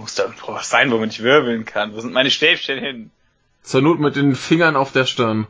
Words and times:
muss 0.00 0.14
da 0.14 0.24
irgendwo 0.24 0.54
was 0.54 0.70
sein, 0.70 0.90
womit 0.90 1.12
ich 1.12 1.22
wirbeln 1.22 1.64
kann. 1.66 1.94
Wo 1.94 2.00
sind 2.00 2.14
meine 2.14 2.30
Stäbchen 2.30 2.78
hin? 2.78 3.10
Zur 3.62 3.82
Not 3.82 4.00
mit 4.00 4.16
den 4.16 4.34
Fingern 4.34 4.74
auf 4.74 4.92
der 4.92 5.04
Stirn. 5.04 5.46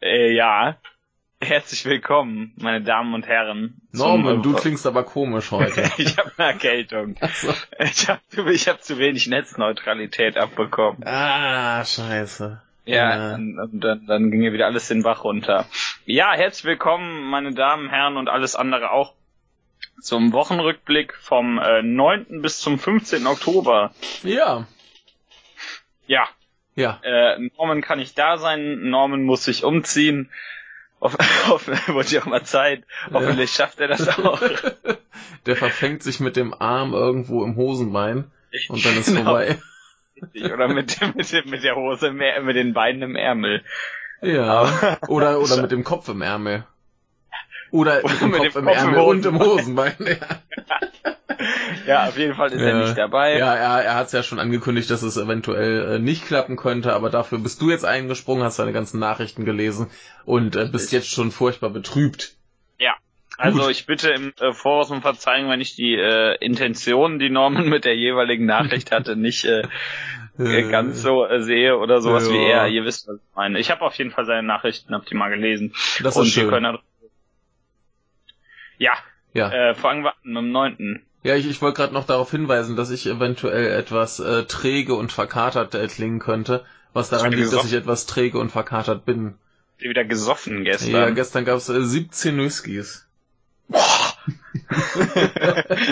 Äh, 0.00 0.32
ja. 0.32 0.76
Herzlich 1.40 1.84
willkommen, 1.84 2.54
meine 2.56 2.82
Damen 2.82 3.14
und 3.14 3.26
Herren. 3.26 3.81
Norman, 3.92 4.42
du 4.42 4.54
klingst 4.54 4.86
aber 4.86 5.02
komisch 5.04 5.50
heute. 5.50 5.82
ich 5.98 6.16
habe 6.18 6.32
eine 6.36 6.48
Erkältung. 6.52 7.16
so. 7.34 7.52
Ich 7.78 8.08
habe 8.08 8.52
ich 8.52 8.68
hab 8.68 8.82
zu 8.82 8.98
wenig 8.98 9.26
Netzneutralität 9.26 10.36
abbekommen. 10.38 11.04
Ah, 11.06 11.84
scheiße. 11.84 12.60
Ja, 12.84 13.34
und, 13.34 13.58
und 13.58 13.80
dann, 13.80 14.06
dann 14.06 14.30
ging 14.30 14.40
mir 14.40 14.52
wieder 14.52 14.66
alles 14.66 14.88
den 14.88 15.02
Bach 15.02 15.22
runter. 15.24 15.66
Ja, 16.04 16.32
herzlich 16.32 16.64
willkommen, 16.64 17.30
meine 17.30 17.52
Damen, 17.52 17.88
Herren 17.90 18.16
und 18.16 18.28
alles 18.28 18.56
andere 18.56 18.90
auch 18.90 19.14
zum 20.00 20.32
Wochenrückblick 20.32 21.14
vom 21.14 21.58
äh, 21.58 21.82
9. 21.82 22.42
bis 22.42 22.58
zum 22.58 22.78
15. 22.80 23.24
Oktober. 23.26 23.92
Ja. 24.24 24.66
Ja, 26.06 26.28
Ja. 26.74 26.98
äh, 27.04 27.38
Norman 27.56 27.82
kann 27.82 27.98
nicht 28.00 28.18
da 28.18 28.36
sein, 28.38 28.88
Norman 28.90 29.22
muss 29.22 29.44
sich 29.44 29.62
umziehen. 29.64 30.30
Hoff, 31.02 31.16
hoff, 31.48 31.66
wird 31.66 32.12
ja 32.12 32.22
auch 32.22 32.26
mal 32.26 32.44
Zeit. 32.44 32.84
Hoffentlich 33.12 33.50
schafft 33.50 33.80
er 33.80 33.88
das 33.88 34.08
auch. 34.08 34.40
Der 35.46 35.56
verfängt 35.56 36.04
sich 36.04 36.20
mit 36.20 36.36
dem 36.36 36.54
Arm 36.54 36.92
irgendwo 36.94 37.44
im 37.44 37.56
Hosenbein 37.56 38.30
und 38.68 38.84
dann 38.84 38.96
ist 38.96 39.06
Genau. 39.06 39.24
vorbei. 39.24 39.58
Oder 40.54 40.68
mit, 40.68 41.00
mit, 41.16 41.46
mit 41.46 41.64
der 41.64 41.74
Hose, 41.74 42.08
im 42.08 42.18
mit 42.46 42.54
den 42.54 42.72
Beinen 42.72 43.02
im 43.02 43.16
Ärmel. 43.16 43.64
Ja. 44.20 44.98
Oder, 45.08 45.40
oder 45.40 45.60
mit 45.60 45.72
dem 45.72 45.82
Kopf 45.82 46.08
im 46.08 46.22
Ärmel. 46.22 46.64
Oder 47.72 48.02
mit 48.02 48.20
dem 48.20 48.30
Kopf 48.30 48.30
dem 48.30 48.34
im 48.34 48.42
Kopf 48.44 48.56
im 48.56 48.68
Ärmel 48.68 49.00
und 49.00 49.26
im 49.26 49.38
Hosenbein. 49.40 49.94
Ja. 49.98 51.11
Ja, 51.86 52.06
auf 52.08 52.16
jeden 52.16 52.34
Fall 52.34 52.52
ist 52.52 52.60
er 52.60 52.74
nicht 52.78 52.96
dabei. 52.96 53.38
Ja, 53.38 53.54
er, 53.54 53.84
er 53.84 53.94
hat 53.96 54.06
es 54.06 54.12
ja 54.12 54.22
schon 54.22 54.38
angekündigt, 54.38 54.90
dass 54.90 55.02
es 55.02 55.16
eventuell 55.16 55.94
äh, 55.94 55.98
nicht 55.98 56.26
klappen 56.26 56.56
könnte, 56.56 56.92
aber 56.92 57.10
dafür 57.10 57.38
bist 57.38 57.60
du 57.60 57.70
jetzt 57.70 57.84
eingesprungen, 57.84 58.44
hast 58.44 58.58
deine 58.58 58.72
ganzen 58.72 59.00
Nachrichten 59.00 59.44
gelesen 59.44 59.90
und 60.24 60.54
äh, 60.56 60.66
bist 60.70 60.92
jetzt 60.92 61.10
schon 61.10 61.30
furchtbar 61.30 61.70
betrübt. 61.70 62.36
Ja. 62.78 62.94
Also 63.38 63.62
Gut. 63.62 63.70
ich 63.70 63.86
bitte 63.86 64.10
im 64.10 64.32
äh, 64.40 64.52
Voraus 64.52 64.90
um 64.90 65.00
Verzeihung, 65.02 65.50
wenn 65.50 65.60
ich 65.60 65.74
die 65.74 65.94
äh, 65.94 66.36
Intention, 66.44 67.18
die 67.18 67.30
Norman 67.30 67.68
mit 67.68 67.84
der 67.84 67.96
jeweiligen 67.96 68.44
Nachricht 68.46 68.90
hatte, 68.92 69.16
nicht 69.16 69.44
äh, 69.44 69.62
äh, 70.38 70.70
ganz 70.70 71.02
so 71.02 71.24
äh, 71.26 71.42
sehe 71.42 71.78
oder 71.78 72.00
sowas 72.00 72.28
ja. 72.28 72.34
wie 72.34 72.44
er. 72.44 72.68
Ihr 72.68 72.84
wisst, 72.84 73.08
was 73.08 73.16
ich 73.16 73.34
meine. 73.34 73.58
Ich 73.58 73.70
habe 73.70 73.82
auf 73.82 73.94
jeden 73.94 74.10
Fall 74.10 74.26
seine 74.26 74.46
Nachrichten, 74.46 74.94
hab 74.94 75.06
die 75.06 75.14
mal 75.14 75.30
gelesen. 75.30 75.74
Das 76.02 76.16
Und 76.16 76.26
ist 76.26 76.36
wir 76.36 76.42
schön. 76.42 76.50
können 76.50 76.74
da- 76.74 76.80
ja, 78.78 78.92
Ja, 79.34 79.50
äh, 79.70 79.74
fangen 79.74 80.02
wir 80.04 80.10
an 80.10 80.16
mit 80.24 80.36
dem 80.36 80.52
neunten. 80.52 81.06
Ja 81.22 81.36
ich, 81.36 81.46
ich 81.48 81.60
wollte 81.62 81.76
gerade 81.76 81.94
noch 81.94 82.06
darauf 82.06 82.30
hinweisen, 82.30 82.76
dass 82.76 82.90
ich 82.90 83.06
eventuell 83.06 83.72
etwas 83.72 84.20
äh, 84.20 84.44
träge 84.44 84.94
und 84.94 85.12
verkatert 85.12 85.74
äh, 85.74 85.86
klingen 85.86 86.18
könnte, 86.18 86.64
was 86.92 87.10
daran 87.10 87.32
liegt, 87.32 87.52
dass 87.52 87.64
ich 87.64 87.72
etwas 87.72 88.06
träge 88.06 88.38
und 88.38 88.50
verkatert 88.50 89.04
bin. 89.04 89.34
Wieder 89.78 90.04
gesoffen 90.04 90.64
Ja, 90.64 90.72
gestern. 90.72 91.14
gestern 91.14 91.44
gab 91.44 91.56
es 91.56 91.68
äh, 91.68 91.82
17 91.82 92.38
Whiskys. 92.38 93.06
Boah. 93.68 93.80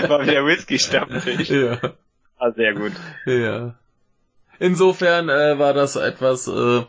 War 0.08 0.22
wieder 0.26 0.44
Whisky-Stammtisch. 0.46 1.50
Ja. 1.50 1.78
Ah, 2.38 2.52
sehr 2.52 2.74
gut. 2.74 2.92
Ja. 3.26 3.74
Insofern 4.58 5.28
äh, 5.28 5.58
war 5.58 5.72
das 5.74 5.96
etwas, 5.96 6.46
äh, 6.46 6.84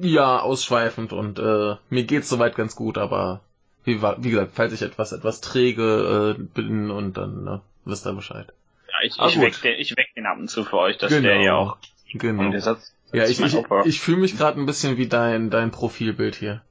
ja, 0.00 0.40
ausschweifend 0.40 1.12
und 1.12 1.38
äh, 1.38 1.76
mir 1.88 2.04
geht's 2.04 2.28
soweit 2.28 2.56
ganz 2.56 2.76
gut, 2.76 2.98
aber 2.98 3.40
wie, 3.86 4.02
wie 4.02 4.30
gesagt, 4.30 4.50
falls 4.54 4.72
ich 4.74 4.82
etwas 4.82 5.12
etwas 5.12 5.40
träge 5.40 6.36
äh, 6.38 6.42
bin 6.42 6.90
und 6.90 7.16
dann 7.16 7.44
ne, 7.44 7.60
wisst 7.86 8.06
ihr 8.06 8.12
Bescheid. 8.12 8.52
Ja, 8.88 8.94
ich, 9.02 9.14
Ah, 9.18 9.28
ich, 9.28 9.40
weck 9.40 9.60
den, 9.62 9.78
ich 9.78 9.96
weck 9.96 10.14
den 10.14 10.26
ab 10.26 10.38
und 10.38 10.48
zu 10.48 10.64
für 10.64 10.76
euch, 10.78 10.98
dass 10.98 11.10
der 11.10 11.40
ja 11.40 11.54
auch. 11.54 11.78
Genau. 12.12 12.42
Und 12.44 12.50
der 12.52 12.60
Satz, 12.60 12.92
ja, 13.12 13.24
ich, 13.24 13.40
ich, 13.40 13.56
ich 13.84 14.00
fühle 14.00 14.18
mich 14.18 14.36
gerade 14.36 14.60
ein 14.60 14.66
bisschen 14.66 14.96
wie 14.98 15.06
dein 15.08 15.50
dein 15.50 15.70
Profilbild 15.70 16.34
hier. 16.34 16.62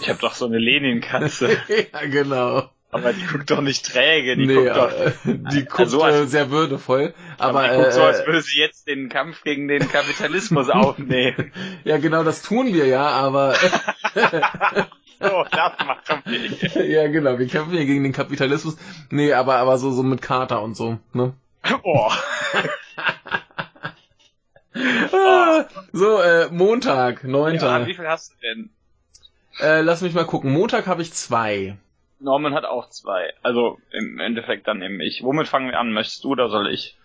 Ich 0.00 0.08
habe 0.08 0.18
doch 0.20 0.34
so 0.34 0.46
eine 0.46 0.58
Lenin-Katze. 0.58 1.50
ja, 1.92 2.06
genau. 2.06 2.70
aber 2.90 3.12
die 3.12 3.22
guckt 3.26 3.50
doch 3.50 3.60
nicht 3.60 3.84
träge, 3.84 4.34
die 4.36 4.46
nee, 4.46 4.54
guckt 4.54 4.76
doch. 4.76 4.90
äh, 4.92 5.12
die 5.24 5.64
guckt 5.66 5.80
Also 5.80 6.02
als- 6.02 6.16
äh, 6.16 6.26
sehr 6.26 6.50
würdevoll, 6.50 7.12
aber, 7.36 7.60
Aber 7.60 7.68
die 7.68 7.76
guckt 7.82 7.92
so, 7.92 8.02
als 8.02 8.20
äh, 8.20 8.26
würde 8.26 8.40
sie 8.42 8.58
jetzt 8.58 8.88
den 8.88 9.08
Kampf 9.10 9.42
gegen 9.44 9.68
den 9.68 9.86
Kapitalismus 9.88 10.68
aufnehmen. 10.70 11.52
ja, 11.84 11.98
genau, 11.98 12.24
das 12.24 12.40
tun 12.42 12.72
wir 12.72 12.86
ja, 12.86 13.06
aber 13.06 13.54
So, 15.20 15.44
das 15.50 15.72
machen 15.84 16.22
wir. 16.26 16.86
ja, 16.88 17.08
genau, 17.08 17.38
wir 17.38 17.46
kämpfen 17.48 17.72
hier 17.72 17.86
gegen 17.86 18.04
den 18.04 18.12
Kapitalismus. 18.12 18.76
Nee, 19.10 19.32
aber 19.32 19.56
aber 19.56 19.78
so 19.78 19.90
so 19.90 20.02
mit 20.02 20.22
Kater 20.22 20.62
und 20.62 20.76
so, 20.76 20.98
ne? 21.12 21.34
Oh. 21.82 22.10
Ah, 25.12 25.64
so, 25.92 26.20
äh, 26.20 26.48
Montag, 26.50 27.22
Ja, 27.24 27.28
neunter. 27.28 27.86
wie 27.86 27.94
viel 27.94 28.06
hast 28.06 28.32
du 28.32 28.36
denn? 28.46 28.70
äh, 29.60 29.80
lass 29.80 30.02
mich 30.02 30.14
mal 30.14 30.24
gucken. 30.24 30.52
Montag 30.52 30.86
habe 30.86 31.02
ich 31.02 31.12
zwei. 31.12 31.76
Norman 32.20 32.54
hat 32.54 32.64
auch 32.64 32.88
zwei. 32.90 33.32
Also 33.42 33.78
im 33.90 34.18
Endeffekt 34.20 34.66
dann 34.68 34.82
eben 34.82 35.00
ich. 35.00 35.22
Womit 35.22 35.48
fangen 35.48 35.70
wir 35.70 35.78
an? 35.78 35.92
Möchtest 35.92 36.24
du 36.24 36.30
oder 36.30 36.48
soll 36.48 36.68
ich? 36.72 36.96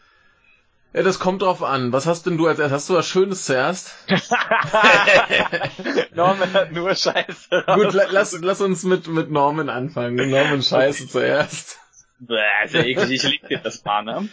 Ja, 0.93 1.01
das 1.01 1.19
kommt 1.19 1.41
drauf 1.41 1.63
an. 1.63 1.91
Was 1.91 2.05
hast 2.05 2.27
denn 2.27 2.37
du 2.37 2.45
als 2.47 2.59
erstes? 2.59 2.75
Hast 2.75 2.89
du 2.89 2.93
was 2.93 3.07
Schönes 3.07 3.45
zuerst? 3.45 3.95
Norman 6.15 6.53
hat 6.53 6.71
nur 6.71 6.93
Scheiße. 6.93 7.63
Gut, 7.73 7.93
la 7.93 8.03
lass, 8.11 8.39
lass 8.41 8.61
uns 8.61 8.83
mit, 8.83 9.07
mit 9.07 9.31
Norman 9.31 9.69
anfangen. 9.69 10.15
Norman 10.29 10.61
Scheiße 10.61 11.07
zuerst. 11.07 11.79
Bäh, 12.19 12.35
ist 12.65 12.73
ja 12.75 12.83
eklig, 12.83 13.11
ich 13.11 13.23
lieg 13.31 13.47
dir 13.47 13.57
das 13.59 13.83
mal, 13.83 14.03
ne? 14.03 14.29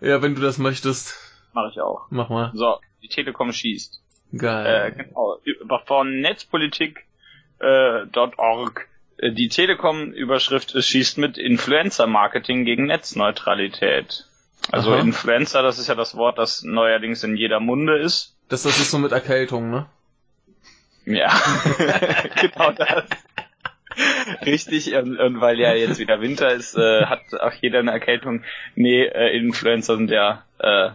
Ja, 0.00 0.22
wenn 0.22 0.34
du 0.34 0.40
das 0.40 0.58
möchtest, 0.58 1.14
Mach 1.52 1.70
ich 1.70 1.80
auch. 1.80 2.06
mach 2.10 2.28
mal. 2.30 2.50
So, 2.54 2.78
die 3.02 3.08
Telekom 3.08 3.52
schießt. 3.52 4.00
Äh, 4.32 4.36
Geil. 4.38 4.92
genau. 4.92 5.38
Über- 5.44 5.80
Von 5.86 6.20
netzpolitik.org. 6.20 7.04
Äh. 7.60 9.26
Äh, 9.26 9.32
die 9.32 9.48
Telekom-Überschrift 9.48 10.74
ist, 10.74 10.86
schießt 10.86 11.18
mit 11.18 11.38
Influencer-Marketing 11.38 12.64
gegen 12.64 12.86
Netzneutralität. 12.86 14.24
Also 14.70 14.92
Aha. 14.92 15.00
Influencer, 15.00 15.62
das 15.62 15.78
ist 15.78 15.88
ja 15.88 15.94
das 15.94 16.14
Wort, 16.16 16.38
das 16.38 16.62
neuerdings 16.62 17.24
in 17.24 17.36
jeder 17.36 17.60
Munde 17.60 17.98
ist. 17.98 18.36
Das, 18.48 18.62
das 18.62 18.78
ist 18.78 18.90
so 18.90 18.98
mit 18.98 19.12
Erkältung, 19.12 19.70
ne? 19.70 19.86
Ja, 21.06 21.30
genau 22.40 22.72
das. 22.72 23.04
Richtig, 24.44 24.94
und, 24.94 25.18
und 25.18 25.40
weil 25.40 25.58
ja 25.58 25.74
jetzt 25.74 25.98
wieder 25.98 26.20
Winter 26.20 26.52
ist, 26.52 26.76
äh, 26.76 27.06
hat 27.06 27.20
auch 27.40 27.52
jeder 27.60 27.80
eine 27.80 27.90
Erkältung. 27.90 28.44
Nee, 28.74 29.04
äh, 29.04 29.36
Influencer 29.36 29.96
sind 29.96 30.10
ja, 30.10 30.44
äh, 30.58 30.90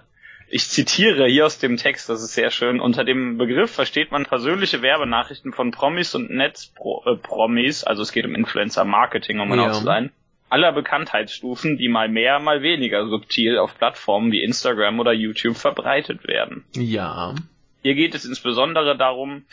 ich 0.47 0.69
zitiere 0.69 1.25
hier 1.27 1.45
aus 1.47 1.57
dem 1.57 1.77
Text, 1.77 2.09
das 2.09 2.21
ist 2.21 2.33
sehr 2.33 2.51
schön, 2.51 2.79
unter 2.79 3.03
dem 3.03 3.37
Begriff 3.37 3.71
versteht 3.71 4.11
man 4.11 4.25
persönliche 4.25 4.81
Werbenachrichten 4.83 5.51
von 5.51 5.71
Promis 5.71 6.13
und 6.15 6.29
Netzpromis, 6.29 7.83
also 7.83 8.03
es 8.03 8.11
geht 8.11 8.25
um 8.25 8.35
Influencer-Marketing, 8.35 9.39
um 9.39 9.49
genau 9.49 9.65
Ja. 9.65 9.71
zu 9.73 9.83
sein, 9.83 10.11
aller 10.49 10.71
Bekanntheitsstufen, 10.71 11.77
die 11.77 11.89
mal 11.89 12.09
mehr, 12.09 12.39
mal 12.39 12.61
weniger 12.61 13.07
subtil 13.07 13.57
auf 13.57 13.77
Plattformen 13.77 14.31
wie 14.31 14.43
Instagram 14.43 14.99
oder 14.99 15.13
YouTube 15.13 15.57
verbreitet 15.57 16.27
werden. 16.27 16.63
Ja. 16.73 17.35
Hier 17.81 17.95
geht 17.95 18.15
es 18.15 18.25
insbesondere 18.25 18.97
darum, 18.97 19.45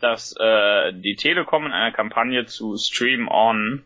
dass 0.00 0.34
äh, 0.38 0.92
die 0.92 1.16
Telekom 1.16 1.66
in 1.66 1.72
einer 1.72 1.92
Kampagne 1.92 2.46
zu 2.46 2.76
Stream 2.76 3.28
On 3.28 3.82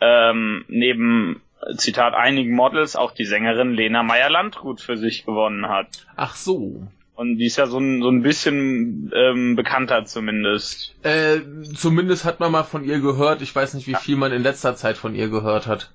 ähm, 0.00 0.64
neben 0.68 1.42
Zitat 1.76 2.14
einigen 2.14 2.54
Models 2.54 2.96
auch 2.96 3.12
die 3.12 3.24
Sängerin 3.24 3.74
Lena 3.74 4.02
Meyer-Landrut 4.02 4.80
für 4.80 4.96
sich 4.96 5.26
gewonnen 5.26 5.68
hat. 5.68 6.06
Ach 6.16 6.34
so. 6.34 6.86
Und 7.14 7.36
die 7.36 7.46
ist 7.46 7.58
ja 7.58 7.66
so 7.66 7.78
ein, 7.78 8.00
so 8.00 8.08
ein 8.08 8.22
bisschen 8.22 9.12
ähm, 9.14 9.54
bekannter 9.54 10.06
zumindest. 10.06 10.94
Äh, 11.02 11.40
zumindest 11.76 12.24
hat 12.24 12.40
man 12.40 12.50
mal 12.50 12.62
von 12.62 12.82
ihr 12.82 13.00
gehört. 13.00 13.42
Ich 13.42 13.54
weiß 13.54 13.74
nicht, 13.74 13.86
wie 13.86 13.94
viel 13.94 14.16
man 14.16 14.32
in 14.32 14.42
letzter 14.42 14.74
Zeit 14.74 14.96
von 14.96 15.14
ihr 15.14 15.28
gehört 15.28 15.66
hat. 15.66 15.92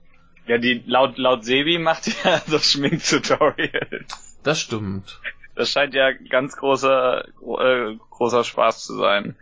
Ja, 0.47 0.57
die 0.59 0.83
laut 0.85 1.17
laut 1.17 1.43
Sebi 1.43 1.77
macht 1.79 2.07
ja 2.23 2.39
so 2.47 2.59
Schminktutorials. 2.59 4.37
Das 4.43 4.59
stimmt. 4.59 5.19
Das 5.55 5.71
scheint 5.71 5.93
ja 5.93 6.11
ganz 6.11 6.55
großer 6.57 7.25
gro- 7.39 7.59
äh, 7.61 7.95
großer 8.11 8.43
Spaß 8.43 8.83
zu 8.85 8.95
sein. 8.97 9.35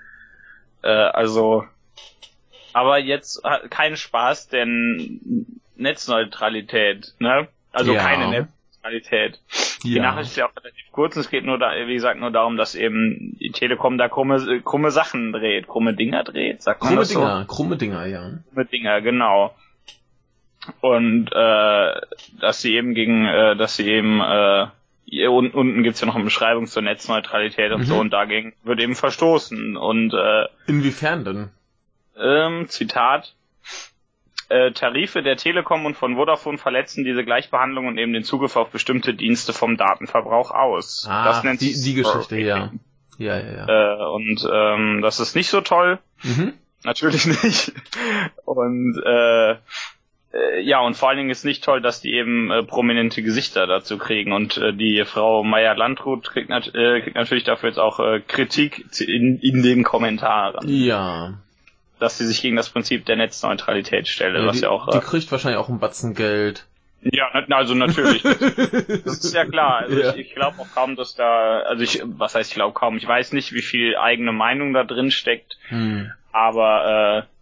Äh, 0.82 0.88
also, 0.90 1.66
aber 2.72 3.00
jetzt 3.00 3.42
kein 3.70 3.98
Spaß, 3.98 4.48
denn 4.50 5.46
Netzneutralität, 5.76 7.14
ne? 7.20 7.48
Also 7.72 7.94
Ja. 7.94 8.02
keine 8.04 8.30
Netzneutralität. 8.30 9.40
Die 9.84 10.00
Nachricht 10.00 10.30
ist 10.32 10.38
ja 10.38 10.46
auch 10.48 10.56
relativ 10.56 10.86
kurz. 10.92 11.16
Es 11.18 11.30
geht 11.30 11.44
nur 11.46 11.58
da, 11.58 11.72
wie 11.88 11.94
gesagt, 11.94 12.20
nur 12.20 12.32
darum, 12.32 12.56
dass 12.56 12.76
eben 12.76 13.36
die 13.40 13.52
Telekom 13.52 13.98
da 13.98 14.08
krumme, 14.08 14.62
krumme 14.62 14.92
Sachen 14.92 15.34
dreht, 15.34 15.68
krumme 15.68 15.94
Dinger 15.94 16.24
dreht, 16.24 16.62
sagt 16.62 16.82
man 16.82 16.90
Krumme 16.90 17.02
das 17.02 17.10
so? 17.10 17.20
Dinger, 17.20 17.46
krumme 17.48 17.78
Dinger, 17.78 18.06
ja. 18.06 18.32
Krumme 18.54 18.66
Dinger, 18.66 19.02
genau. 19.02 19.54
Und 20.82 21.30
äh, 21.34 22.02
dass 22.40 22.62
sie 22.62 22.76
eben 22.76 22.94
gegen, 22.94 23.26
äh, 23.26 23.56
dass 23.56 23.76
sie 23.76 23.88
eben 23.90 24.22
äh, 24.22 24.68
hier 25.06 25.32
unten, 25.32 25.56
unten 25.58 25.84
gibt's 25.84 26.00
ja 26.02 26.08
noch 26.08 26.16
eine 26.16 26.24
Beschreibung 26.24 26.68
zur 26.68 26.82
Netzneutralität 26.82 27.72
und 27.72 27.82
Mhm. 27.82 27.86
so 27.86 28.00
und 28.00 28.12
dagegen 28.12 28.54
wird 28.64 28.80
eben 28.80 28.96
verstoßen. 28.96 29.76
Und 29.78 30.14
äh, 30.14 30.46
Inwiefern 30.68 31.26
denn? 31.26 31.50
ähm, 32.18 32.68
Zitat 32.70 33.36
äh, 34.50 34.72
Tarife 34.72 35.24
der 35.24 35.36
Telekom 35.38 35.86
und 35.86 35.96
von 35.96 36.16
Vodafone 36.16 36.58
verletzen 36.58 37.04
diese 37.04 37.24
Gleichbehandlung 37.24 37.88
und 37.88 37.98
eben 37.98 38.14
den 38.14 38.24
Zugriff 38.24 38.56
auf 38.56 38.70
bestimmte 38.70 39.14
Dienste 39.14 39.52
vom 39.54 39.78
Datenverbrauch 39.78 40.52
aus. 40.52 41.08
Ah, 41.10 41.26
das 41.26 41.44
nennt 41.44 41.62
die, 41.62 41.74
sich 41.74 41.94
die 41.96 42.02
Geschichte, 42.02 42.38
ja. 42.38 42.72
Ja, 43.18 43.38
ja, 43.40 43.66
ja. 43.68 44.00
Äh, 44.00 44.06
und 44.14 44.48
ähm, 44.52 45.02
das 45.02 45.20
ist 45.20 45.36
nicht 45.36 45.50
so 45.50 45.62
toll. 45.62 46.00
Mhm. 46.24 46.54
Natürlich 46.84 47.26
nicht. 47.44 47.72
Und 48.46 49.02
äh, 49.06 49.56
äh, 50.34 50.62
ja, 50.62 50.80
und 50.82 50.96
vor 50.96 51.10
allen 51.10 51.18
Dingen 51.20 51.30
ist 51.30 51.46
nicht 51.46 51.64
toll, 51.64 51.82
dass 51.82 52.02
die 52.02 52.14
eben 52.14 52.52
äh, 52.52 52.64
prominente 52.64 53.22
Gesichter 53.22 53.68
dazu 53.68 53.98
kriegen. 53.98 54.34
Und 54.34 54.58
äh, 54.58 54.74
die 54.74 55.04
Frau 55.06 55.44
Meyer-Landrut 55.44 56.28
kriegt, 56.30 56.50
nat 56.50 56.74
äh, 56.74 57.02
kriegt 57.02 57.16
natürlich 57.16 57.44
dafür 57.44 57.70
jetzt 57.70 57.80
auch 57.80 58.00
äh, 58.00 58.20
Kritik 58.28 58.86
in, 59.02 59.40
in 59.40 59.62
den 59.64 59.84
Kommentaren, 59.84 60.68
Ja. 60.68 61.34
dass 62.00 62.18
sie 62.18 62.26
sich 62.26 62.42
gegen 62.42 62.56
das 62.56 62.70
Prinzip 62.70 63.06
der 63.06 63.16
Netzneutralität 63.18 64.08
stelle, 64.08 64.40
Ja, 64.42 64.48
was 64.48 64.58
die, 64.58 64.64
ja 64.64 64.70
auch... 64.70 64.90
die 64.90 64.98
Äh, 64.98 65.02
kriegt 65.02 65.32
wahrscheinlich 65.32 65.60
auch 65.60 65.70
einen 65.70 65.80
Batzen 65.80 66.16
Geld. 66.16 66.66
ja, 67.02 67.28
also 67.50 67.76
natürlich. 67.76 68.24
Das 69.06 69.24
ist 69.24 69.36
ja 69.36 69.46
klar. 69.46 69.80
Also 69.82 70.00
Ja. 70.00 70.10
ich, 70.16 70.30
ich 70.30 70.36
glaube 70.36 70.60
auch 70.60 70.68
kaum, 70.74 70.96
dass 70.96 71.16
da... 71.16 71.60
Also 71.62 71.84
ich, 71.84 72.02
was 72.06 72.34
heißt 72.36 72.50
ich 72.52 72.56
glaube 72.56 72.74
kaum? 72.74 72.98
Ich 72.98 73.08
weiß 73.08 73.34
nicht, 73.34 73.54
wie 73.54 73.62
viel 73.62 73.96
eigene 73.98 74.32
Meinung 74.32 74.74
da 74.74 74.84
drin 74.84 75.12
steckt. 75.12 75.58
Hm. 75.68 76.12
Aber 76.32 77.26
äh, 77.28 77.33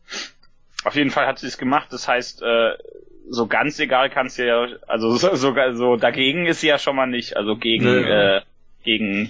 auf 0.83 0.95
jeden 0.95 1.09
Fall 1.11 1.27
hat 1.27 1.39
sie 1.39 1.47
es 1.47 1.57
gemacht. 1.57 1.87
Das 1.91 2.07
heißt, 2.07 2.41
äh, 2.41 2.71
so 3.29 3.47
ganz 3.47 3.79
egal 3.79 4.09
kannst 4.09 4.37
du 4.39 4.45
ja, 4.45 4.67
also 4.87 5.15
so, 5.15 5.35
sogar 5.35 5.75
so 5.75 5.95
dagegen 5.95 6.47
ist 6.47 6.61
sie 6.61 6.67
ja 6.67 6.77
schon 6.79 6.95
mal 6.95 7.07
nicht. 7.07 7.37
Also 7.37 7.55
gegen 7.55 7.85
Nee. 7.85 8.09
äh, 8.09 8.41
gegen 8.83 9.29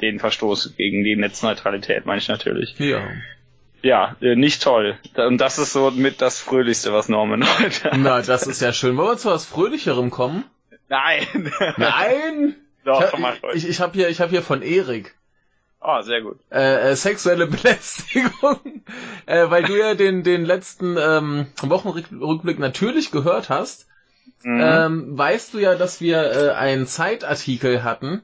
den 0.00 0.18
Verstoß 0.18 0.74
gegen 0.76 1.02
die 1.04 1.16
Netzneutralität 1.16 2.04
meine 2.06 2.18
ich 2.18 2.28
natürlich. 2.28 2.74
Ja. 2.78 3.02
Ja, 3.80 4.16
äh, 4.20 4.34
nicht 4.34 4.62
toll. 4.62 4.98
Und 5.16 5.40
das 5.40 5.58
ist 5.58 5.72
so 5.72 5.90
mit 5.92 6.20
das 6.20 6.40
Fröhlichste, 6.40 6.92
was 6.92 7.08
Norman 7.08 7.44
heute. 7.58 7.84
hat. 7.92 7.96
Na, 7.98 8.20
das 8.22 8.46
ist 8.46 8.60
ja 8.60 8.72
schön. 8.72 8.96
Wollen 8.96 9.10
wir 9.10 9.16
zu 9.16 9.30
was 9.30 9.44
Fröhlicherem 9.46 10.10
kommen? 10.10 10.44
Nein. 10.88 11.52
Nein! 11.76 12.56
Doch, 12.84 13.12
ich 13.52 13.64
ich, 13.64 13.68
ich, 13.70 13.80
habe 13.80 13.92
hier, 13.92 14.08
ich 14.08 14.20
hab 14.20 14.30
hier 14.30 14.42
von 14.42 14.62
Erik. 14.62 15.14
Oh, 15.80 16.00
sehr 16.02 16.22
gut. 16.22 16.38
Äh, 16.50 16.90
äh, 16.90 16.96
sexuelle 16.96 17.46
Belästigung, 17.92 18.82
äh, 19.26 19.48
weil 19.48 19.62
du 19.64 19.78
ja 19.78 19.94
den, 19.94 20.22
den 20.24 20.44
letzten 20.44 20.96
ähm, 20.98 21.46
Wochenrückblick 21.62 22.58
natürlich 22.58 23.10
gehört 23.10 23.48
hast, 23.48 23.86
Mhm. 24.44 24.60
ähm, 24.62 25.18
weißt 25.18 25.54
du 25.54 25.58
ja, 25.58 25.74
dass 25.74 26.00
wir 26.00 26.18
äh, 26.22 26.50
einen 26.52 26.86
Zeitartikel 26.86 27.82
hatten, 27.82 28.22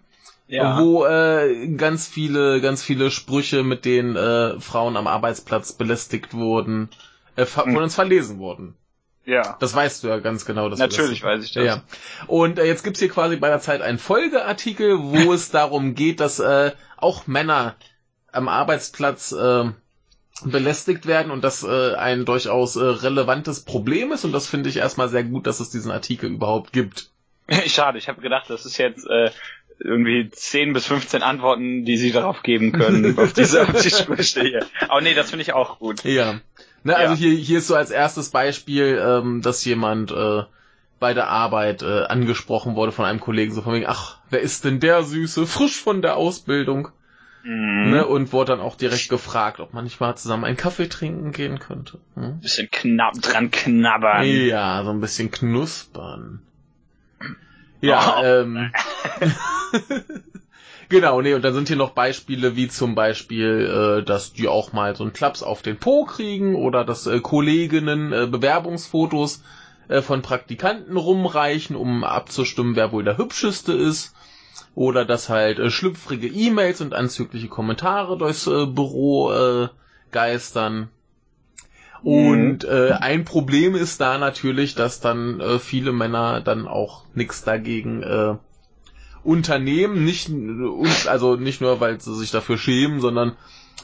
wo 0.49 1.05
äh, 1.07 1.69
ganz 1.77 2.07
viele, 2.07 2.61
ganz 2.61 2.83
viele 2.85 3.11
Sprüche, 3.11 3.65
mit 3.65 3.85
denen 3.85 4.15
äh, 4.15 4.61
Frauen 4.61 4.97
am 4.97 5.07
Arbeitsplatz 5.09 5.73
belästigt 5.73 6.33
wurden, 6.35 6.89
äh, 7.37 7.43
Mhm. 7.43 7.47
von 7.47 7.77
uns 7.79 7.95
verlesen 7.97 8.39
wurden. 8.39 8.77
ja. 9.25 9.57
Das 9.59 9.75
weißt 9.75 10.05
du 10.05 10.09
ja 10.09 10.19
ganz 10.19 10.45
genau. 10.45 10.69
Dass 10.69 10.79
Natürlich 10.79 11.21
das, 11.23 11.29
weiß 11.31 11.45
ich 11.45 11.53
das. 11.53 11.65
Ja. 11.65 11.83
Und 12.29 12.59
äh, 12.61 12.65
jetzt 12.67 12.85
gibt's 12.85 13.01
hier 13.01 13.09
quasi 13.09 13.37
bei 13.37 13.49
der 13.49 13.61
Zeit 13.61 13.81
einen 13.83 13.99
Folgeartikel, 13.99 14.99
wo 15.01 15.33
es 15.33 15.51
darum 15.51 15.95
geht, 15.97 16.21
dass 16.21 16.39
äh, 16.39 16.73
auch 17.05 17.27
Männer 17.27 17.77
am 18.33 18.49
Arbeitsplatz 18.49 19.31
äh, 19.33 19.65
belästigt 20.45 21.07
werden 21.07 21.31
und 21.31 21.45
das 21.45 21.63
äh, 21.63 21.95
ein 21.95 22.25
durchaus 22.25 22.77
äh, 22.77 22.85
relevantes 22.85 23.65
Problem 23.65 24.11
ist. 24.13 24.25
Und 24.25 24.33
das 24.33 24.49
finde 24.49 24.69
ich 24.71 24.79
erstmal 24.79 25.09
sehr 25.09 25.23
gut, 25.25 25.47
dass 25.47 25.61
es 25.61 25.71
diesen 25.71 25.93
Artikel 25.93 26.31
überhaupt 26.31 26.73
gibt. 26.73 27.11
Schade, 27.67 27.99
ich 27.99 28.09
habe 28.09 28.21
gedacht, 28.21 28.51
das 28.51 28.67
ist 28.67 28.79
jetzt 28.79 29.07
äh, 29.07 29.31
irgendwie 29.79 30.31
10 30.31 30.73
bis 30.73 30.87
15 30.87 31.23
Antworten, 31.23 31.85
die 31.85 31.97
sie 31.97 32.11
darauf 32.11 32.43
geben 32.43 32.73
können, 32.73 33.19
auf 33.19 33.33
diese 33.33 33.63
auf 33.63 33.83
die 33.83 33.91
Sprüche 33.91 34.41
hier. 34.41 34.67
Aber 34.89 35.01
nee, 35.01 35.15
das 35.15 35.31
finde 35.31 35.43
ich 35.43 35.53
auch 35.53 35.79
gut. 35.79 36.05
Ja. 36.05 36.41
Ne, 36.83 36.97
also 36.97 37.15
Ja. 37.15 37.19
hier, 37.19 37.35
hier 37.39 37.59
ist 37.59 37.69
so 37.69 37.77
als 37.77 37.91
erstes 37.91 38.31
Beispiel, 38.31 39.01
ähm, 39.01 39.41
dass 39.43 39.65
jemand 39.65 40.11
äh, 40.11 40.43
bei 41.05 41.13
der 41.13 41.29
Arbeit 41.29 41.83
äh, 41.83 42.05
angesprochen 42.05 42.77
wurde 42.77 42.91
von 42.91 43.05
einem 43.05 43.21
Kollegen, 43.21 43.53
so 43.53 43.61
von 43.61 43.75
wegen, 43.75 43.85
ach, 43.87 44.21
wer 44.31 44.41
ist 44.41 44.65
denn 44.65 44.81
der 44.81 45.03
Süße, 45.03 45.47
frisch 45.47 45.79
von 45.79 46.01
der 46.01 46.17
Ausbildung. 46.17 46.89
Mhm. 47.43 47.91
Ne, 47.91 48.07
und 48.07 48.33
wurde 48.33 48.53
dann 48.53 48.61
auch 48.63 48.75
direkt 48.75 49.11
gefragt, 49.11 49.61
ob 49.61 49.75
man 49.75 49.85
nicht 49.85 50.01
mal 50.01 50.17
zusammen 50.17 50.47
einen 50.47 50.57
Kaffee 50.57 50.89
trinken 50.89 51.33
gehen 51.33 51.59
könnte. 51.59 51.99
Hm? 52.15 52.41
Bisschen 52.41 52.71
knapp 52.71 53.21
dran 53.21 53.51
knabbern. 53.51 54.25
Ja, 54.25 54.83
so 54.83 54.93
ein 54.93 55.03
bisschen 55.03 55.31
knuspern. 55.31 56.41
Ja, 57.83 58.17
Oh. 58.17 58.25
ähm. 58.25 58.73
genau, 60.89 61.21
nee, 61.21 61.35
und 61.35 61.45
dann 61.45 61.53
sind 61.53 61.69
hier 61.69 61.77
noch 61.77 61.91
Beispiele 61.91 62.57
wie 62.57 62.69
zum 62.69 62.95
Beispiel, 62.95 63.99
äh, 64.01 64.05
dass 64.07 64.33
die 64.33 64.49
auch 64.49 64.73
mal 64.73 64.97
so 64.97 65.05
einen 65.05 65.13
Klaps 65.13 65.43
auf 65.43 65.61
den 65.61 65.77
Po 65.77 66.07
kriegen 66.07 66.55
oder 66.55 66.83
dass 66.87 67.07
äh, 67.07 67.21
Kolleginnen 67.21 68.11
äh, 68.15 68.27
Bewerbungsfotos 68.27 69.43
äh, 69.89 70.03
von 70.03 70.23
Praktikanten 70.23 70.97
rumreichen, 70.97 71.77
um 71.77 72.05
abzustimmen, 72.05 72.77
wer 72.77 72.93
wohl 72.93 73.05
der 73.05 73.19
hübscheste 73.19 73.73
ist. 73.73 74.15
Oder 74.75 75.05
dass 75.05 75.29
halt 75.29 75.59
äh, 75.59 75.71
schlüpfrige 75.71 76.27
E-Mails 76.29 76.81
und 76.81 76.95
anzügliche 76.95 77.49
Kommentare 77.49 78.19
durchs 78.19 78.47
äh, 78.47 78.67
Büro 78.67 79.33
äh, 79.33 79.69
geistern. 80.11 80.89
Und 82.03 82.65
äh, 82.65 82.93
ein 82.93 83.25
Problem 83.25 83.75
ist 83.75 84.01
da 84.01 84.19
natürlich, 84.19 84.75
dass 84.75 85.01
dann 85.01 85.41
äh, 85.41 85.59
viele 85.59 85.91
Männer 85.93 86.43
dann 86.43 86.69
auch 86.69 87.05
nichts 87.15 87.45
dagegen 87.45 88.03
äh, 88.03 88.35
unternehmen, 89.23 90.05
nicht 90.05 90.29
und, 90.29 91.09
also 91.09 91.37
nicht 91.37 91.63
nur, 91.63 91.81
weil 91.81 91.99
sie 92.01 92.15
sich 92.15 92.31
dafür 92.31 92.59
schämen, 92.59 93.01
sondern 93.01 93.37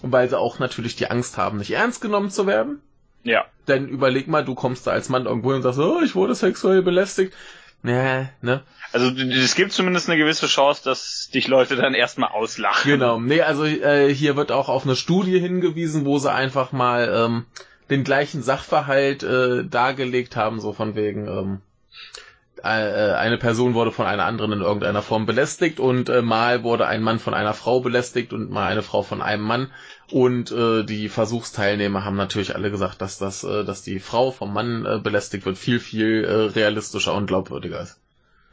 weil 0.02 0.28
sie 0.28 0.38
auch 0.38 0.58
natürlich 0.58 0.96
die 0.96 1.10
Angst 1.10 1.38
haben, 1.38 1.58
nicht 1.58 1.70
ernst 1.70 2.02
genommen 2.02 2.30
zu 2.30 2.46
werden. 2.46 2.80
Ja. 3.22 3.44
Denn 3.68 3.88
überleg 3.88 4.28
mal, 4.28 4.44
du 4.44 4.54
kommst 4.54 4.86
da 4.86 4.92
als 4.92 5.08
Mann 5.08 5.26
irgendwo 5.26 5.52
und 5.52 5.62
sagst, 5.62 5.78
oh, 5.78 6.00
ich 6.04 6.14
wurde 6.14 6.34
sexuell 6.34 6.82
belästigt. 6.82 7.34
Nee, 7.82 8.28
ne? 8.42 8.62
Also 8.92 9.08
es 9.08 9.54
gibt 9.54 9.72
zumindest 9.72 10.08
eine 10.08 10.18
gewisse 10.18 10.46
Chance, 10.46 10.82
dass 10.84 11.30
dich 11.32 11.48
Leute 11.48 11.76
dann 11.76 11.94
erstmal 11.94 12.30
auslachen. 12.30 12.90
Genau. 12.90 13.18
Nee, 13.18 13.40
also 13.40 13.64
äh, 13.64 14.12
hier 14.12 14.36
wird 14.36 14.52
auch 14.52 14.68
auf 14.68 14.84
eine 14.84 14.96
Studie 14.96 15.38
hingewiesen, 15.38 16.04
wo 16.04 16.18
sie 16.18 16.30
einfach 16.30 16.72
mal 16.72 17.10
ähm, 17.14 17.46
den 17.88 18.04
gleichen 18.04 18.42
Sachverhalt 18.42 19.22
äh, 19.22 19.64
dargelegt 19.64 20.36
haben, 20.36 20.60
so 20.60 20.72
von 20.72 20.94
wegen, 20.94 21.26
ähm, 21.26 21.60
äh, 21.96 22.20
eine 22.62 23.38
Person 23.38 23.74
wurde 23.74 23.92
von 23.92 24.06
einer 24.06 24.24
anderen 24.24 24.52
in 24.52 24.60
irgendeiner 24.60 25.02
Form 25.02 25.26
belästigt 25.26 25.80
und 25.80 26.08
äh, 26.08 26.22
mal 26.22 26.62
wurde 26.62 26.86
ein 26.86 27.02
Mann 27.02 27.18
von 27.18 27.34
einer 27.34 27.54
Frau 27.54 27.80
belästigt 27.80 28.32
und 28.32 28.50
mal 28.50 28.66
eine 28.66 28.82
Frau 28.82 29.02
von 29.02 29.22
einem 29.22 29.44
Mann. 29.44 29.70
Und 30.10 30.50
äh, 30.50 30.84
die 30.84 31.08
Versuchsteilnehmer 31.08 32.04
haben 32.04 32.16
natürlich 32.16 32.54
alle 32.54 32.70
gesagt, 32.70 33.00
dass 33.00 33.18
das, 33.18 33.44
äh, 33.44 33.64
dass 33.64 33.82
die 33.82 34.00
Frau 34.00 34.30
vom 34.30 34.52
Mann 34.52 34.84
äh, 34.84 34.98
belästigt 34.98 35.46
wird, 35.46 35.58
viel, 35.58 35.80
viel 35.80 36.24
äh, 36.24 36.58
realistischer 36.58 37.14
und 37.14 37.26
glaubwürdiger 37.26 37.80
ist. 37.80 38.00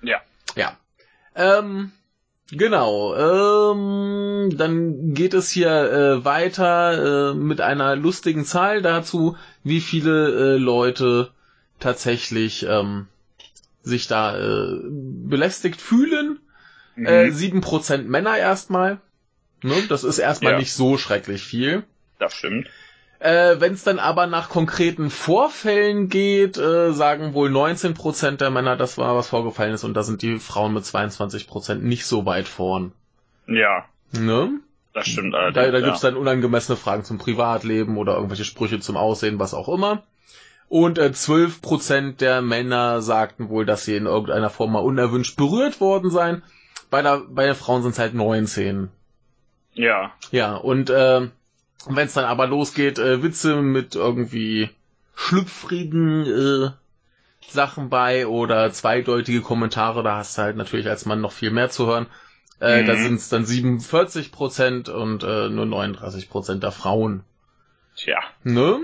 Ja. 0.01 0.21
Ja. 0.55 0.77
Ähm, 1.35 1.91
genau. 2.51 3.15
Ähm, 3.15 4.55
dann 4.57 5.13
geht 5.13 5.33
es 5.33 5.49
hier 5.49 5.69
äh, 5.69 6.25
weiter 6.25 7.31
äh, 7.31 7.33
mit 7.33 7.61
einer 7.61 7.95
lustigen 7.95 8.45
Zahl 8.45 8.81
dazu, 8.81 9.35
wie 9.63 9.81
viele 9.81 10.55
äh, 10.55 10.57
Leute 10.57 11.31
tatsächlich 11.79 12.65
ähm, 12.67 13.07
sich 13.87 14.07
da 14.07 14.37
äh, 14.37 14.79
belästigt 14.83 15.81
fühlen. 15.81 16.39
Mhm. 16.95 17.05
Äh, 17.05 17.25
7% 17.31 18.03
Männer 18.03 18.37
erstmal. 18.37 18.99
Ne? 19.63 19.75
Das 19.89 20.03
ist 20.03 20.19
erstmal 20.19 20.53
Ja. 20.53 20.59
nicht 20.59 20.73
so 20.73 20.97
schrecklich 20.97 21.43
viel. 21.43 21.83
das 22.19 22.33
stimmt. 22.33 22.67
Äh, 23.19 23.55
Wenn 23.59 23.73
es 23.73 23.83
dann 23.83 23.97
aber 23.97 24.27
nach 24.27 24.49
konkreten 24.49 25.09
Vorfällen 25.09 26.07
geht, 26.09 26.57
äh, 26.57 26.93
sagen 26.93 27.33
wohl 27.33 27.49
19% 27.49 28.37
der 28.41 28.51
Männer, 28.51 28.75
das 28.77 28.97
war 28.99 29.15
was 29.15 29.29
vorgefallen 29.29 29.73
ist 29.73 29.83
und 29.83 29.95
da 29.95 30.03
sind 30.03 30.21
die 30.21 30.37
Frauen 30.37 30.73
mit 30.73 30.83
22% 30.83 31.75
nicht 31.81 32.05
so 32.05 32.25
weit 32.27 32.47
vorn. 32.47 32.91
Ja, 33.47 33.85
Ne? 34.11 34.59
das 34.93 35.07
stimmt 35.07 35.33
Da, 35.33 35.37
allerdings. 35.39 35.71
da 35.71 35.77
ja. 35.79 35.85
gibt's 35.85 36.01
dann 36.01 36.15
unangemessene 36.15 36.75
Fragen 36.77 37.03
zum 37.03 37.17
Privatleben 37.17 37.97
oder 37.97 38.15
irgendwelche 38.15 38.45
Sprüche 38.45 38.79
zum 38.79 38.97
Aussehen, 38.97 39.39
was 39.39 39.53
auch 39.55 39.69
immer. 39.69 40.03
Und 40.69 40.97
äh, 40.97 41.11
12% 41.13 42.17
der 42.17 42.41
Männer 42.41 43.01
sagten 43.01 43.49
wohl, 43.49 43.65
dass 43.65 43.85
sie 43.85 43.95
in 43.95 44.05
irgendeiner 44.05 44.49
Form 44.49 44.73
mal 44.73 44.79
unerwünscht 44.79 45.37
berührt 45.37 45.79
worden 45.79 46.09
seien. 46.11 46.43
Bei, 46.89 47.01
der, 47.01 47.21
bei 47.29 47.45
den 47.45 47.55
Frauen 47.55 47.83
sind 47.83 47.91
es 47.91 47.99
halt 47.99 48.13
19. 48.13 48.89
Ja. 49.73 50.11
Ja, 50.31 50.55
und 50.55 50.89
äh, 50.89 51.21
wenn 51.87 52.07
es 52.07 52.13
dann 52.13 52.25
aber 52.25 52.47
losgeht, 52.47 52.99
äh, 52.99 53.23
Witze 53.23 53.61
mit 53.61 53.95
irgendwie 53.95 54.69
schlüpfrigen 55.15 56.25
äh, 56.25 56.69
Sachen 57.49 57.89
bei 57.89 58.27
oder 58.27 58.71
zweideutige 58.71 59.41
Kommentare, 59.41 60.03
da 60.03 60.17
hast 60.17 60.37
du 60.37 60.41
halt 60.41 60.57
natürlich 60.57 60.89
als 60.89 61.05
Mann 61.05 61.21
noch 61.21 61.31
viel 61.31 61.51
mehr 61.51 61.69
zu 61.69 61.87
hören. 61.87 62.07
Äh, 62.59 62.83
Da 62.83 62.93
Mhm. 62.93 62.97
sind 63.03 63.13
es 63.15 63.29
dann 63.29 63.45
47 63.45 64.31
Prozent 64.31 64.89
und 64.89 65.23
äh, 65.23 65.47
nur 65.49 65.65
39 65.65 66.29
Prozent 66.29 66.63
der 66.63 66.71
Frauen. 66.71 67.23
Tja. 67.95 68.19
Ne? 68.43 68.79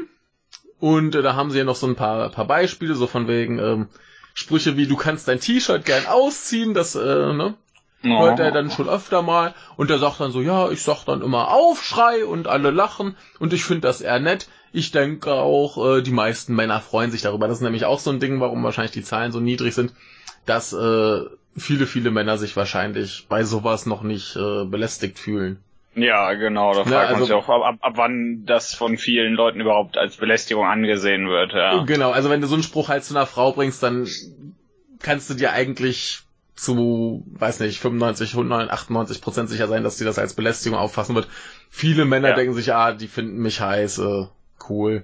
Und 0.83 1.15
äh, 1.15 1.21
da 1.21 1.35
haben 1.35 1.49
sie 1.49 1.59
ja 1.59 1.63
noch 1.63 1.77
so 1.77 1.87
ein 1.87 1.95
paar, 1.95 2.27
paar 2.27 2.45
Beispiele, 2.45 2.93
so 2.95 3.07
von 3.07 3.29
wegen 3.29 3.57
ähm, 3.57 3.87
Sprüche 4.33 4.75
wie 4.75 4.85
du 4.85 4.97
kannst 4.97 5.29
dein 5.29 5.39
T-Shirt 5.39 5.85
gern 5.85 6.07
ausziehen, 6.07 6.73
das 6.73 6.95
äh, 6.95 6.99
ne, 6.99 7.53
Oh. 8.03 8.19
hört 8.19 8.39
er 8.41 8.51
dann 8.51 8.69
schon 8.69 8.89
öfter 8.89 9.21
mal. 9.21 9.53
Und 9.77 9.89
er 9.89 9.97
sagt 9.97 10.19
dann 10.19 10.33
so, 10.33 10.41
ja, 10.41 10.69
ich 10.71 10.81
sag 10.83 11.05
dann 11.05 11.21
immer 11.21 11.51
Aufschrei 11.51 12.25
und 12.25 12.47
alle 12.49 12.69
lachen. 12.69 13.15
Und 13.39 13.53
ich 13.53 13.63
finde 13.63 13.87
das 13.87 14.01
eher 14.01 14.19
nett. 14.19 14.49
Ich 14.73 14.91
denke 14.91 15.31
auch, 15.31 15.77
äh, 15.77 16.01
die 16.01 16.11
meisten 16.11 16.53
Männer 16.53 16.81
freuen 16.81 17.11
sich 17.11 17.21
darüber. 17.21 17.47
Das 17.47 17.59
ist 17.59 17.63
nämlich 17.63 17.85
auch 17.85 17.99
so 17.99 18.11
ein 18.11 18.19
Ding, 18.19 18.41
warum 18.41 18.61
wahrscheinlich 18.61 18.91
die 18.91 19.03
Zahlen 19.03 19.31
so 19.31 19.39
niedrig 19.39 19.73
sind, 19.73 19.93
dass 20.45 20.73
äh, 20.73 21.21
viele, 21.55 21.87
viele 21.87 22.11
Männer 22.11 22.37
sich 22.37 22.57
wahrscheinlich 22.57 23.27
bei 23.29 23.45
sowas 23.45 23.85
noch 23.85 24.03
nicht 24.03 24.35
äh, 24.35 24.65
belästigt 24.65 25.17
fühlen. 25.17 25.63
Ja, 25.95 26.33
genau, 26.33 26.73
da 26.73 26.85
fragt 26.85 27.11
man 27.11 27.21
also- 27.21 27.25
sich 27.25 27.33
auch, 27.33 27.49
ab, 27.49 27.77
ab, 27.79 27.93
wann 27.95 28.45
das 28.45 28.73
von 28.73 28.97
vielen 28.97 29.33
Leuten 29.33 29.61
überhaupt 29.61 29.97
als 29.97 30.17
Belästigung 30.17 30.65
angesehen 30.65 31.29
wird, 31.29 31.53
ja. 31.53 31.83
Genau, 31.83 32.11
also 32.11 32.29
wenn 32.29 32.41
du 32.41 32.47
so 32.47 32.55
einen 32.55 32.63
Spruch 32.63 32.89
halt 32.89 33.03
zu 33.03 33.15
einer 33.15 33.27
Frau 33.27 33.51
bringst, 33.51 33.83
dann 33.83 34.07
kannst 35.01 35.29
du 35.29 35.33
dir 35.35 35.51
eigentlich 35.51 36.21
zu, 36.55 37.23
weiß 37.31 37.59
nicht, 37.59 37.79
95, 37.79 38.33
100, 38.33 38.71
98 38.71 39.21
Prozent 39.21 39.49
sicher 39.49 39.67
sein, 39.67 39.83
dass 39.83 39.97
die 39.97 40.03
das 40.03 40.19
als 40.19 40.33
Belästigung 40.35 40.77
auffassen 40.77 41.15
wird. 41.15 41.27
Viele 41.69 42.05
Männer 42.05 42.29
Ja. 42.29 42.35
denken 42.35 42.53
sich, 42.53 42.73
ah, 42.73 42.93
die 42.93 43.07
finden 43.07 43.37
mich 43.41 43.59
heiß, 43.61 43.99
äh, 43.99 44.25
cool. 44.69 45.03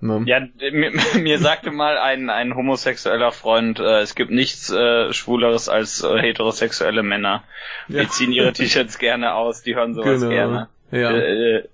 Ne? 0.00 0.22
Ja, 0.26 0.40
mir, 0.72 0.92
mir 1.20 1.38
sagte 1.38 1.70
mal 1.70 1.96
ein, 1.98 2.28
ein 2.30 2.54
homosexueller 2.54 3.32
Freund, 3.32 3.78
äh, 3.78 4.00
es 4.00 4.14
gibt 4.14 4.30
nichts 4.30 4.70
äh, 4.70 5.12
Schwuleres 5.12 5.68
als 5.68 6.02
äh, 6.02 6.18
heterosexuelle 6.20 7.02
Männer. 7.02 7.44
Die 7.88 7.94
Ja. 7.94 8.08
ziehen 8.08 8.32
ihre 8.32 8.52
T-Shirts 8.52 8.98
gerne 8.98 9.34
aus, 9.34 9.62
die 9.62 9.74
hören 9.74 9.94
sowas 9.94 10.20
Genau. 10.20 10.30
gerne. 10.30 10.68
Ja. 10.90 11.10
Äh, 11.10 11.56
äh, 11.58 11.68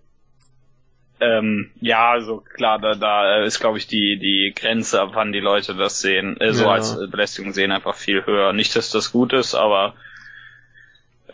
ähm, 1.23 1.71
ja, 1.81 2.11
also 2.13 2.43
klar, 2.55 2.79
da, 2.79 2.95
da 2.95 3.43
ist, 3.43 3.61
glaube 3.61 3.77
ich, 3.77 3.87
die, 3.87 4.19
die 4.19 4.55
Grenze, 4.59 5.03
ab 5.03 5.11
wann 5.13 5.33
die 5.33 5.41
Leute 5.41 5.75
das 5.75 6.01
sehen, 6.01 6.41
äh, 6.41 6.53
so 6.55 6.65
Ja. 6.65 6.73
als 6.73 6.97
Belästigung 7.11 7.53
sehen, 7.53 7.73
einfach 7.73 7.95
viel 7.97 8.25
höher. 8.25 8.53
Nicht, 8.55 8.75
dass 8.75 8.91
das 8.91 9.13
gut 9.13 9.33
ist, 9.35 9.55
aber 9.55 9.95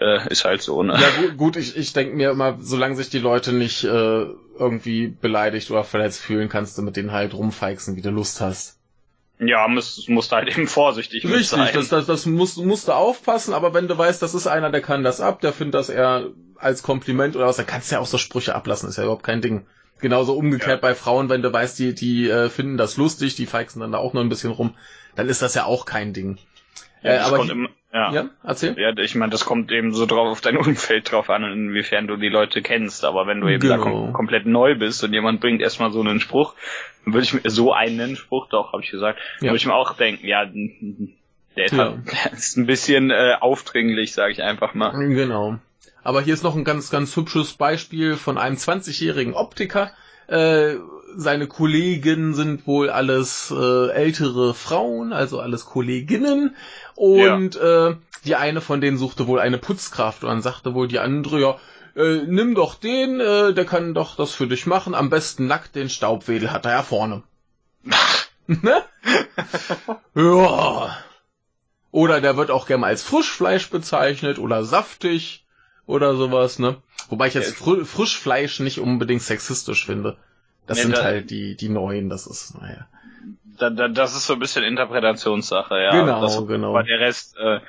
äh, 0.00 0.28
ist 0.30 0.44
halt 0.44 0.62
so, 0.62 0.82
ne? 0.82 0.98
Ja 1.00 1.08
gut, 1.20 1.36
gut 1.36 1.56
ich, 1.56 1.76
ich 1.76 1.92
denke 1.92 2.16
mir 2.16 2.30
immer, 2.30 2.58
solange 2.60 2.96
sich 2.96 3.10
die 3.10 3.18
Leute 3.18 3.52
nicht 3.52 3.84
äh, 3.84 4.26
irgendwie 4.58 5.08
beleidigt 5.08 5.70
oder 5.70 5.84
verletzt 5.84 6.20
fühlen, 6.20 6.48
kannst 6.48 6.76
du 6.78 6.82
mit 6.82 6.96
denen 6.96 7.12
halt 7.12 7.34
rumfeixen, 7.34 7.96
wie 7.96 8.02
du 8.02 8.10
Lust 8.10 8.40
hast. 8.40 8.78
Ja, 9.38 9.68
muss, 9.68 10.08
muss 10.08 10.32
halt 10.32 10.48
eben 10.48 10.66
vorsichtig 10.66 11.24
Richtig, 11.24 11.48
sein. 11.48 11.74
das, 11.74 11.88
das, 11.88 12.06
das 12.06 12.26
musst, 12.26 12.56
musst 12.56 12.88
du 12.88 12.92
aufpassen, 12.92 13.52
aber 13.52 13.74
wenn 13.74 13.86
du 13.86 13.96
weißt, 13.98 14.22
das 14.22 14.34
ist 14.34 14.46
einer, 14.46 14.70
der 14.70 14.80
kann 14.80 15.04
das 15.04 15.20
ab, 15.20 15.40
der 15.40 15.52
findet 15.52 15.74
das 15.74 15.90
eher 15.90 16.30
als 16.56 16.82
Kompliment 16.82 17.36
oder 17.36 17.46
was, 17.46 17.56
dann 17.56 17.66
kannst 17.66 17.90
du 17.90 17.96
ja 17.96 18.00
auch 18.00 18.06
so 18.06 18.16
Sprüche 18.16 18.54
ablassen, 18.54 18.88
ist 18.88 18.96
ja 18.96 19.02
überhaupt 19.02 19.24
kein 19.24 19.42
Ding. 19.42 19.66
Genauso 20.00 20.34
umgekehrt 20.34 20.80
bei 20.80 20.94
Frauen, 20.94 21.28
wenn 21.28 21.42
du 21.42 21.52
weißt, 21.52 21.78
die, 21.78 21.94
die 21.94 22.28
äh, 22.28 22.48
finden 22.48 22.76
das 22.76 22.96
lustig, 22.96 23.34
die 23.34 23.46
feixen 23.46 23.80
dann 23.80 23.92
da 23.92 23.98
auch 23.98 24.12
noch 24.12 24.20
ein 24.20 24.28
bisschen 24.28 24.52
rum, 24.52 24.74
dann 25.14 25.28
ist 25.28 25.42
das 25.42 25.54
ja 25.54 25.64
auch 25.64 25.84
kein 25.86 26.12
Ding. 26.12 26.38
Ja, 27.06 27.14
äh, 27.14 27.18
aber 27.20 27.50
immer, 27.50 27.68
ja. 27.92 28.12
Ja, 28.12 28.24
erzähl. 28.44 28.78
Ja, 28.78 28.92
ich 28.98 29.14
meine, 29.14 29.30
das 29.30 29.44
kommt 29.46 29.72
eben 29.72 29.94
so 29.94 30.06
drauf 30.06 30.28
auf 30.28 30.40
dein 30.40 30.56
Umfeld 30.58 31.10
drauf 31.10 31.30
an, 31.30 31.44
inwiefern 31.44 32.06
du 32.06 32.16
die 32.16 32.28
Leute 32.28 32.60
kennst. 32.62 33.04
Aber 33.04 33.26
wenn 33.26 33.40
du 33.40 33.48
eben 33.48 33.66
da 33.68 33.76
Genau. 33.76 33.84
kom 33.84 34.12
komplett 34.12 34.44
neu 34.46 34.74
bist 34.74 35.02
und 35.04 35.12
jemand 35.12 35.40
bringt 35.40 35.60
erstmal 35.62 35.90
so 35.92 36.00
einen 36.00 36.20
Spruch, 36.20 36.54
dann 37.04 37.14
würde 37.14 37.24
ich 37.24 37.32
mir 37.34 37.48
so 37.50 37.72
einen 37.72 38.16
Spruch, 38.16 38.48
doch, 38.48 38.72
habe 38.72 38.82
ich 38.82 38.90
gesagt, 38.90 39.18
Ja. 39.40 39.44
würde 39.48 39.56
ich 39.56 39.66
mir 39.66 39.74
auch 39.74 39.94
denken, 39.96 40.26
ja, 40.26 40.44
der 41.56 41.64
ist, 41.64 41.72
Ja. 41.72 41.78
halt, 41.78 41.98
ist 42.32 42.56
ein 42.58 42.66
bisschen 42.66 43.10
äh, 43.10 43.34
aufdringlich, 43.40 44.12
sage 44.12 44.32
ich 44.32 44.42
einfach 44.42 44.74
mal. 44.74 44.90
Genau. 45.08 45.58
Aber 46.02 46.20
hier 46.20 46.34
ist 46.34 46.44
noch 46.44 46.54
ein 46.54 46.64
ganz, 46.64 46.90
ganz 46.90 47.16
hübsches 47.16 47.54
Beispiel 47.54 48.14
von 48.16 48.38
einem 48.38 48.56
20-jährigen 48.56 49.34
Optiker. 49.34 49.90
Äh, 50.28 50.74
seine 51.16 51.46
Kollegen 51.46 52.34
sind 52.34 52.66
wohl 52.66 52.90
alles 52.90 53.52
äh, 53.56 53.90
ältere 53.90 54.54
Frauen, 54.54 55.12
also 55.12 55.40
alles 55.40 55.64
Kolleginnen. 55.64 56.54
Und 56.94 57.56
äh, 57.56 57.96
die 58.24 58.36
eine 58.36 58.60
von 58.60 58.80
denen 58.80 58.98
suchte 58.98 59.26
wohl 59.26 59.40
eine 59.40 59.58
Putzkraft 59.58 60.22
und 60.24 60.30
dann 60.30 60.42
sagte 60.42 60.74
wohl 60.74 60.88
die 60.88 60.98
andere, 60.98 61.40
ja, 61.40 61.56
äh, 61.96 62.22
nimm 62.26 62.54
doch 62.54 62.74
den, 62.74 63.20
äh, 63.20 63.54
der 63.54 63.64
kann 63.64 63.94
doch 63.94 64.16
das 64.16 64.34
für 64.34 64.46
dich 64.46 64.66
machen. 64.66 64.94
Am 64.94 65.10
besten 65.10 65.46
nackt, 65.46 65.74
den 65.74 65.88
Staubwedel 65.88 66.52
hat 66.52 66.66
er 66.66 66.72
ja 66.72 66.82
vorne. 66.82 67.22
ne? 68.46 68.82
ja. 70.14 70.98
Oder 71.90 72.20
der 72.20 72.36
wird 72.36 72.50
auch 72.50 72.66
gerne 72.66 72.84
als 72.84 73.02
Frischfleisch 73.02 73.70
bezeichnet 73.70 74.38
oder 74.38 74.64
saftig 74.64 75.46
oder 75.86 76.16
sowas, 76.16 76.58
ne? 76.58 76.76
Wobei 77.08 77.28
ich 77.28 77.34
jetzt 77.34 77.56
Fr 77.56 77.84
Frischfleisch 77.84 78.60
nicht 78.60 78.80
unbedingt 78.80 79.22
sexistisch 79.22 79.86
finde. 79.86 80.18
Das 80.66 80.78
Nee, 80.78 80.82
sind 80.84 80.96
da- 80.96 81.04
halt 81.04 81.30
die, 81.30 81.56
die 81.56 81.68
Neuen, 81.68 82.08
das 82.08 82.26
ist, 82.26 82.60
naja. 82.60 82.86
Da, 83.58 83.70
da, 83.70 83.88
das 83.88 84.14
ist 84.16 84.26
so 84.26 84.34
ein 84.34 84.38
bisschen 84.38 84.64
Interpretationssache, 84.64 85.80
ja. 85.80 85.90
Genau, 86.00 86.20
das, 86.20 86.46
genau. 86.46 86.70
Aber 86.70 86.82
der 86.82 87.00
Rest, 87.00 87.36
äh, 87.38 87.60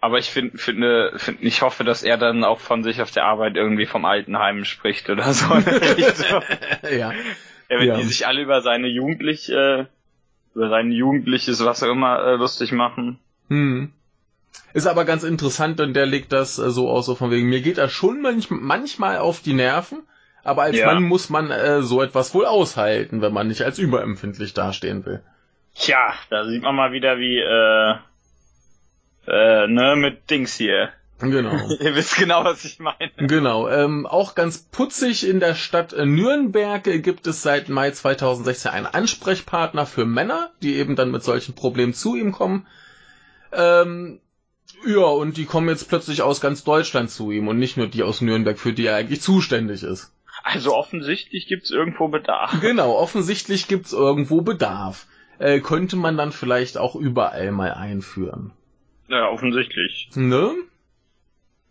aber 0.00 0.18
ich 0.18 0.26
finde, 0.30 0.56
finde, 0.58 1.12
find, 1.16 1.38
ich 1.42 1.62
hoffe, 1.62 1.82
dass 1.82 2.02
er 2.02 2.16
dann 2.18 2.44
auch 2.44 2.60
von 2.60 2.84
sich 2.84 3.02
auf 3.02 3.10
der 3.10 3.24
Arbeit 3.24 3.56
irgendwie 3.56 3.86
vom 3.86 4.04
Altenheim 4.04 4.64
spricht 4.64 5.08
oder 5.10 5.32
so. 5.32 5.46
ja. 6.84 6.90
Ja, 6.90 7.12
wenn 7.68 7.88
Ja. 7.88 7.96
die 7.96 8.04
sich 8.04 8.26
alle 8.26 8.42
über 8.42 8.60
seine 8.62 8.86
Jugendlich, 8.86 9.50
äh, 9.50 9.86
über 10.54 10.68
sein 10.70 10.92
jugendliches, 10.92 11.64
was 11.64 11.82
auch 11.82 11.90
immer, 11.90 12.18
äh, 12.24 12.36
lustig 12.36 12.70
machen. 12.72 13.18
Hm. 13.48 13.90
Ist 14.72 14.86
aber 14.86 15.04
ganz 15.04 15.22
interessant, 15.24 15.78
denn 15.80 15.92
der 15.94 16.06
legt 16.06 16.32
das 16.32 16.58
äh, 16.58 16.70
so 16.70 16.88
aus, 16.88 17.06
so 17.06 17.14
von 17.14 17.30
wegen, 17.30 17.48
mir 17.48 17.60
geht 17.60 17.78
das 17.78 17.92
schon 17.92 18.22
manch, 18.22 18.48
manchmal 18.50 19.18
auf 19.18 19.40
die 19.40 19.52
Nerven, 19.54 20.02
aber 20.46 20.62
als 20.62 20.76
Ja. 20.76 20.86
Mann 20.86 21.02
muss 21.02 21.30
man 21.30 21.50
äh, 21.50 21.82
so 21.82 22.02
etwas 22.02 22.34
wohl 22.34 22.46
aushalten, 22.46 23.20
wenn 23.22 23.32
man 23.32 23.48
nicht 23.48 23.62
als 23.62 23.78
überempfindlich 23.78 24.54
dastehen 24.54 25.04
will. 25.04 25.22
Tja, 25.74 26.14
da 26.30 26.44
sieht 26.46 26.62
man 26.62 26.74
mal 26.74 26.92
wieder 26.92 27.18
wie, 27.18 27.38
äh, 27.38 27.94
äh, 29.26 29.66
ne, 29.66 29.96
mit 29.96 30.30
Dings 30.30 30.56
hier. 30.56 30.90
Genau. 31.18 31.52
Ihr 31.80 31.94
wisst 31.94 32.16
genau, 32.16 32.44
was 32.44 32.64
ich 32.64 32.78
meine. 32.78 33.10
Genau, 33.16 33.68
ähm, 33.68 34.06
auch 34.06 34.34
ganz 34.34 34.58
putzig 34.58 35.26
in 35.26 35.40
der 35.40 35.54
Stadt 35.54 35.92
äh, 35.92 36.04
Nürnberg 36.04 36.84
gibt 36.84 37.26
es 37.26 37.42
seit 37.42 37.68
Mai 37.68 37.90
2016 37.90 38.70
einen 38.70 38.86
Ansprechpartner 38.86 39.86
für 39.86 40.04
Männer, 40.04 40.50
die 40.62 40.76
eben 40.76 40.96
dann 40.96 41.10
mit 41.10 41.22
solchen 41.22 41.54
Problemen 41.54 41.94
zu 41.94 42.16
ihm 42.16 42.32
kommen. 42.32 42.66
Ähm, 43.52 44.20
ja, 44.86 45.04
und 45.04 45.36
die 45.36 45.46
kommen 45.46 45.68
jetzt 45.68 45.88
plötzlich 45.88 46.22
aus 46.22 46.40
ganz 46.40 46.64
Deutschland 46.64 47.10
zu 47.10 47.30
ihm 47.30 47.48
und 47.48 47.58
nicht 47.58 47.76
nur 47.76 47.86
die 47.86 48.02
aus 48.02 48.20
Nürnberg, 48.20 48.58
für 48.58 48.72
die 48.72 48.86
er 48.86 48.96
eigentlich 48.96 49.22
zuständig 49.22 49.82
ist. 49.82 50.12
Also 50.46 50.76
offensichtlich 50.76 51.48
gibt's 51.48 51.72
irgendwo 51.72 52.06
Bedarf. 52.06 52.56
Genau, 52.60 52.92
offensichtlich 52.92 53.66
gibt's 53.66 53.92
irgendwo 53.92 54.42
Bedarf. 54.42 55.06
Äh, 55.40 55.58
könnte 55.58 55.96
man 55.96 56.16
dann 56.16 56.30
vielleicht 56.30 56.78
auch 56.78 56.94
überall 56.94 57.50
mal 57.50 57.74
einführen. 57.74 58.52
Ja, 59.08 59.28
offensichtlich. 59.28 60.08
Ne? 60.14 60.54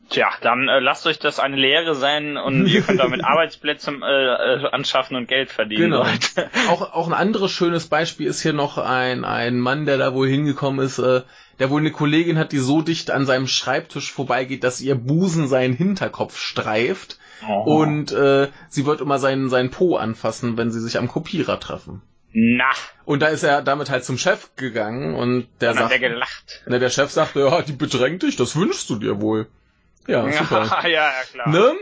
Tja, 0.09 0.27
dann 0.41 0.67
äh, 0.67 0.79
lasst 0.81 1.07
euch 1.07 1.19
das 1.19 1.39
eine 1.39 1.55
Lehre 1.55 1.95
sein 1.95 2.35
und 2.35 2.67
ihr 2.67 2.81
könnt 2.81 2.99
damit 2.99 3.23
Arbeitsplätze 3.23 3.91
äh, 3.91 4.65
äh, 4.65 4.69
anschaffen 4.71 5.15
und 5.15 5.29
Geld 5.29 5.51
verdienen. 5.51 5.91
Genau. 5.91 6.03
Leute. 6.03 6.49
Auch, 6.69 6.93
auch 6.93 7.07
ein 7.07 7.13
anderes 7.13 7.51
schönes 7.51 7.87
Beispiel 7.87 8.27
ist 8.27 8.41
hier 8.41 8.53
noch 8.53 8.77
ein, 8.77 9.23
ein 9.23 9.57
Mann, 9.57 9.85
der 9.85 9.97
da 9.97 10.13
wohl 10.13 10.27
hingekommen 10.27 10.85
ist, 10.85 10.99
äh, 10.99 11.21
der 11.59 11.69
wohl 11.69 11.79
eine 11.79 11.91
Kollegin 11.91 12.37
hat, 12.37 12.51
die 12.51 12.57
so 12.57 12.81
dicht 12.81 13.09
an 13.09 13.25
seinem 13.25 13.47
Schreibtisch 13.47 14.11
vorbeigeht, 14.11 14.65
dass 14.65 14.81
ihr 14.81 14.95
Busen 14.95 15.47
seinen 15.47 15.73
Hinterkopf 15.73 16.37
streift 16.37 17.19
Oh. 17.47 17.81
und 17.81 18.11
äh, 18.11 18.49
sie 18.69 18.85
wird 18.85 19.01
immer 19.01 19.19
seinen, 19.19 19.49
seinen 19.49 19.71
Po 19.71 19.97
anfassen, 19.97 20.57
wenn 20.57 20.71
sie 20.71 20.79
sich 20.79 20.97
am 20.97 21.07
Kopierer 21.07 21.59
treffen. 21.59 22.01
Na, 22.37 22.65
Und 23.05 23.21
da 23.21 23.27
ist 23.27 23.43
er 23.43 23.61
damit 23.61 23.89
halt 23.89 24.03
zum 24.03 24.17
Chef 24.17 24.55
gegangen 24.57 25.15
und 25.15 25.47
der 25.61 25.69
hat 25.69 25.77
sagt, 25.77 25.91
er 25.93 25.99
gelacht. 25.99 26.63
ne, 26.67 26.79
der 26.79 26.89
Chef 26.89 27.09
sagte, 27.09 27.39
ja, 27.39 27.61
die 27.61 27.71
bedrängt 27.71 28.23
dich, 28.23 28.35
das 28.35 28.57
wünschst 28.57 28.89
du 28.89 28.97
dir 28.97 29.21
wohl. 29.21 29.47
Ja, 30.07 30.29
super. 30.31 30.65
ja, 30.83 30.89
ja, 30.89 31.11
klar. 31.31 31.49
ne? 31.49 31.73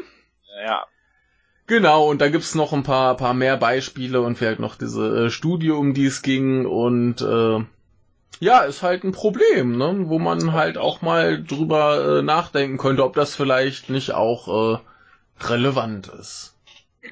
Ja. 0.66 0.86
Genau, 1.66 2.08
und 2.10 2.22
da 2.22 2.30
gibt's 2.30 2.56
noch 2.56 2.74
ein 2.74 2.84
paar, 2.84 3.16
paar 3.18 3.34
mehr 3.34 3.58
Beispiele 3.58 4.22
und 4.22 4.38
vielleicht 4.38 4.60
noch 4.60 4.76
diese 4.76 5.26
äh, 5.26 5.30
Studie, 5.30 5.72
um 5.72 5.94
die 5.94 6.06
es 6.06 6.22
ging 6.22 6.66
und 6.66 7.22
äh, 7.22 7.66
ja, 8.40 8.60
ist 8.60 8.84
halt 8.84 9.04
ein 9.06 9.12
Problem, 9.14 9.78
ne? 9.78 10.04
wo 10.08 10.20
man 10.20 10.52
halt 10.52 10.78
auch 10.78 11.02
mal 11.02 11.42
drüber 11.42 12.20
äh, 12.20 12.22
nachdenken 12.22 12.78
könnte, 12.78 13.04
ob 13.06 13.16
das 13.16 13.36
vielleicht 13.36 13.90
nicht 13.90 14.12
auch 14.14 14.76
äh, 14.76 14.80
relevant 15.42 16.08
ist. 16.08 16.56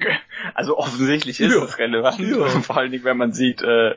Also 0.54 0.76
offensichtlich 0.76 1.38
ist 1.40 1.54
Ja. 1.54 1.62
es 1.64 1.78
relevant. 1.78 2.18
Ja. 2.18 2.46
Vor 2.62 2.76
allen 2.76 2.90
Dingen, 2.90 3.04
wenn 3.04 3.16
man 3.16 3.32
sieht, 3.32 3.62
äh, 3.62 3.94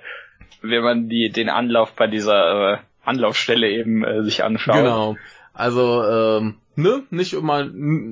wenn 0.61 0.83
man 0.83 1.09
die 1.09 1.31
den 1.31 1.49
Anlauf 1.49 1.93
bei 1.93 2.05
dieser 2.07 2.73
äh, 2.73 2.77
Anlaufstelle 3.03 3.67
eben 3.69 4.03
äh, 4.03 4.23
sich 4.23 4.43
anschaut. 4.43 4.75
Genau. 4.75 5.15
Also, 5.53 6.03
ähm, 6.03 6.57
ne, 6.75 7.03
nicht 7.09 7.33
immer, 7.33 7.67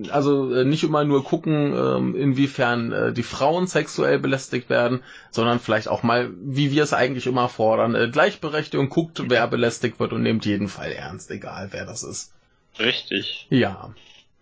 also 0.10 0.52
äh, 0.54 0.64
nicht 0.66 0.84
immer 0.84 1.04
nur 1.04 1.24
gucken, 1.24 1.76
ähm, 1.76 2.16
inwiefern 2.16 2.92
äh, 2.92 3.14
die 3.14 3.22
Frauen 3.24 3.68
sexuell 3.68 4.18
belästigt 4.18 4.70
werden, 4.70 5.04
sondern 5.30 5.60
vielleicht 5.60 5.88
auch 5.90 6.02
mal, 6.04 6.32
wie 6.42 6.72
wir 6.72 6.84
es 6.84 6.94
eigentlich 6.94 7.28
immer 7.28 7.50
fordern, 7.50 7.94
äh, 7.96 8.08
Gleichberechtigung, 8.10 8.90
guckt, 8.90 9.22
wer 9.28 9.46
belästigt 9.48 10.00
wird 10.00 10.14
und 10.14 10.24
nehmt 10.24 10.46
jeden 10.46 10.70
Fall 10.70 10.92
ernst, 10.92 11.30
egal 11.32 11.68
wer 11.72 11.86
das 11.86 12.02
ist. 12.04 12.34
Richtig. 12.80 13.46
Ja. 13.50 13.94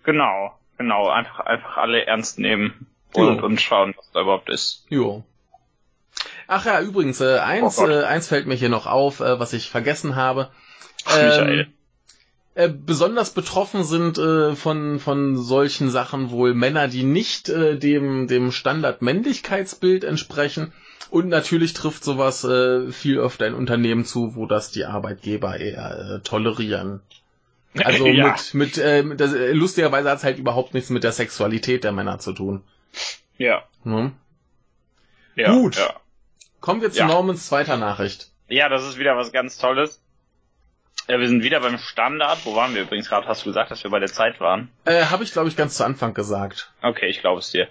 Genau, 0.04 0.54
genau. 0.82 1.10
Einfach, 1.10 1.40
einfach 1.42 1.78
alle 1.78 2.06
ernst 2.06 2.40
nehmen 2.40 2.88
und, 3.14 3.42
und 3.42 3.62
schauen, 3.62 3.94
was 3.98 4.12
da 4.12 4.22
überhaupt 4.22 4.50
ist. 4.50 4.86
Jo. 4.90 5.24
Ach 6.48 6.66
ja, 6.66 6.82
übrigens, 6.82 7.22
äh, 7.22 7.40
eins, 7.40 7.80
Oh 7.80 7.88
äh, 7.88 8.04
eins 8.04 8.28
fällt 8.28 8.48
mir 8.48 8.56
hier 8.56 8.70
noch 8.70 8.86
auf, 8.86 9.20
äh, 9.22 9.40
was 9.40 9.54
ich 9.54 9.70
vergessen 9.70 10.16
habe. 10.16 10.50
Ach, 11.06 11.16
Michael. 11.16 11.68
äh, 12.56 12.70
besonders 12.70 13.32
betroffen 13.32 13.84
sind 13.84 14.18
äh, 14.18 14.56
von, 14.56 15.00
von 15.00 15.38
solchen 15.38 15.90
Sachen 15.90 16.30
wohl 16.30 16.54
Männer, 16.54 16.88
die 16.88 17.04
nicht 17.04 17.50
äh, 17.50 17.78
dem, 17.78 18.28
dem 18.28 18.52
Standard-Männlichkeitsbild 18.52 20.04
entsprechen. 20.04 20.74
Und 21.10 21.28
natürlich 21.28 21.74
trifft 21.74 22.04
sowas 22.04 22.44
äh, 22.44 22.92
viel 22.92 23.18
öfter 23.20 23.48
in 23.48 23.54
Unternehmen 23.54 24.06
zu, 24.06 24.36
wo 24.36 24.46
das 24.46 24.72
die 24.72 24.86
Arbeitgeber 24.86 25.58
eher 25.60 26.16
äh, 26.16 26.20
tolerieren. 26.22 27.02
Also 27.84 28.06
ja. 28.06 28.28
mit, 28.28 28.54
mit 28.54 28.78
äh, 28.78 29.02
mit 29.04 29.20
das, 29.22 29.34
äh, 29.34 29.54
lustigerweise 29.54 30.10
hat 30.10 30.18
es 30.18 30.24
halt 30.24 30.38
überhaupt 30.38 30.74
nichts 30.74 30.90
mit 30.90 31.04
der 31.04 31.14
Sexualität 31.14 31.84
der 31.84 31.94
Männer 31.94 32.20
zu 32.20 32.34
tun. 32.34 32.64
Ja. 33.38 33.64
Ne? 33.84 34.12
ja. 35.36 35.52
Gut. 35.54 35.78
Ja. 35.78 35.96
Kommen 36.60 36.82
wir 36.82 36.92
zu. 36.92 37.06
Normans 37.06 37.48
zweiter 37.48 37.78
Nachricht. 37.78 38.30
ja, 38.50 38.68
das 38.70 38.86
ist 38.86 39.00
wieder 39.00 39.16
was 39.16 39.32
ganz 39.32 39.58
Tolles. 39.58 40.02
Ja, 41.08 41.20
wir 41.20 41.28
sind 41.28 41.44
wieder 41.44 41.60
beim 41.62 41.78
Standard. 41.78 42.40
Wo 42.46 42.56
waren 42.56 42.76
wir 42.76 42.84
übrigens 42.84 43.10
gerade? 43.10 43.28
Hast 43.28 43.44
du 43.44 43.50
gesagt, 43.50 43.72
dass 43.72 43.84
wir 43.84 43.90
bei 43.90 44.00
der 44.00 44.12
Zeit 44.12 44.40
waren? 44.40 44.70
Äh, 44.86 45.06
Habe 45.06 45.24
ich, 45.24 45.32
glaube 45.32 45.50
ich, 45.50 45.56
ganz 45.56 45.76
zu 45.76 45.84
Anfang 45.84 46.14
gesagt. 46.14 46.72
Okay, 46.82 47.08
ich 47.08 47.22
glaube 47.22 47.40
es 47.40 47.52
dir. 47.52 47.68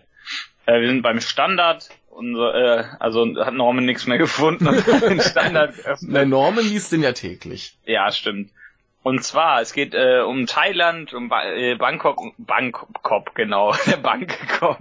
Äh, 0.66 0.80
wir 0.80 0.88
sind 0.88 1.02
beim 1.02 1.20
Standard. 1.20 1.90
Unser, 2.08 2.54
äh, 2.54 2.84
also 2.98 3.24
hat 3.36 3.54
Norman 3.54 3.84
nichts 3.84 4.06
mehr 4.06 4.18
gefunden 4.26 4.66
und 4.66 4.84
den 4.86 5.20
Standard 5.20 5.76
geöffnet. 5.84 6.14
Der 6.14 6.26
Norman 6.26 6.64
liest 6.64 6.90
den 6.90 7.02
ja 7.02 7.12
täglich. 7.12 7.78
Ja, 7.84 8.10
stimmt. 8.10 8.50
Und 9.02 9.24
zwar, 9.24 9.60
es 9.62 9.72
geht 9.72 9.94
äh, 9.94 10.20
um 10.20 10.46
Thailand, 10.46 11.14
um 11.14 11.28
ba 11.28 11.44
äh, 11.44 11.74
Bangkok, 11.76 12.20
Bangkok, 12.38 13.34
genau, 13.34 13.74
der 13.86 13.96
Bangkok. 13.96 14.78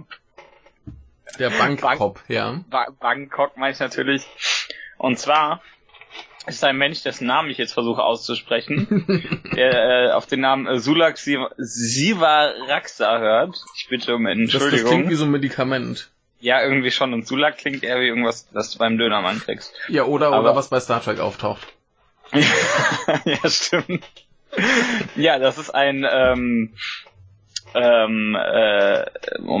Der 1.38 1.50
Bankkopf, 1.50 2.22
ja. 2.28 2.60
Ba 2.68 2.88
Bangkok 2.98 3.56
meine 3.56 3.72
ich 3.72 3.78
natürlich. 3.80 4.26
Und 4.98 5.18
zwar 5.18 5.62
ist 6.46 6.62
ein 6.64 6.76
Mensch, 6.76 7.02
dessen 7.02 7.26
Namen 7.26 7.50
ich 7.50 7.56
jetzt 7.58 7.72
versuche 7.72 8.02
auszusprechen, 8.02 9.40
der 9.56 10.08
äh, 10.08 10.12
auf 10.12 10.26
den 10.26 10.40
Namen 10.40 10.66
äh, 10.66 10.78
Sulak 10.80 11.16
Siva- 11.16 11.52
Sivaraksa 11.56 13.18
hört. 13.18 13.56
Ich 13.76 13.88
bitte 13.88 14.14
um 14.16 14.24
Das, 14.24 14.32
das 14.34 14.40
Entschuldigung. 14.40 14.90
klingt 14.90 15.10
wie 15.10 15.14
so 15.14 15.24
ein 15.24 15.30
Medikament. 15.30 16.10
ja, 16.40 16.60
irgendwie 16.62 16.90
schon. 16.90 17.14
Und 17.14 17.26
Sulak 17.26 17.58
klingt 17.58 17.84
eher 17.84 18.00
wie 18.00 18.08
irgendwas, 18.08 18.48
was 18.52 18.72
du 18.72 18.78
beim 18.78 18.98
Dönermann 18.98 19.38
kriegst. 19.40 19.72
Ja, 19.88 20.04
oder, 20.04 20.28
Aber- 20.28 20.40
oder 20.40 20.56
was 20.56 20.68
bei 20.68 20.80
Star 20.80 21.02
Trek 21.02 21.20
auftaucht. 21.20 21.66
Ja, 22.32 23.48
stimmt. 23.50 24.04
Ja, 25.16 25.38
das 25.38 25.58
ist 25.58 25.70
ein 25.70 26.06
ähm, 26.10 26.74
ähm, 27.74 28.34
äh, 28.36 29.04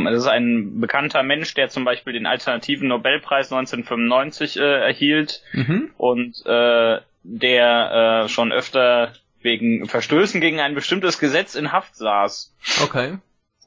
das 0.04 0.14
ist 0.14 0.26
ein 0.26 0.80
bekannter 0.80 1.22
Mensch, 1.22 1.54
der 1.54 1.68
zum 1.68 1.84
Beispiel 1.84 2.12
den 2.12 2.26
alternativen 2.26 2.88
Nobelpreis 2.88 3.52
1995 3.52 4.58
äh, 4.58 4.62
erhielt 4.62 5.42
Mhm. 5.52 5.90
und 5.96 6.34
äh, 6.46 6.98
der 7.22 8.24
äh, 8.24 8.28
schon 8.28 8.50
öfter 8.52 9.12
wegen 9.42 9.86
Verstößen 9.86 10.40
gegen 10.40 10.60
ein 10.60 10.74
bestimmtes 10.74 11.18
Gesetz 11.18 11.54
in 11.54 11.70
Haft 11.72 11.94
saß. 11.96 12.54
Okay. 12.82 13.18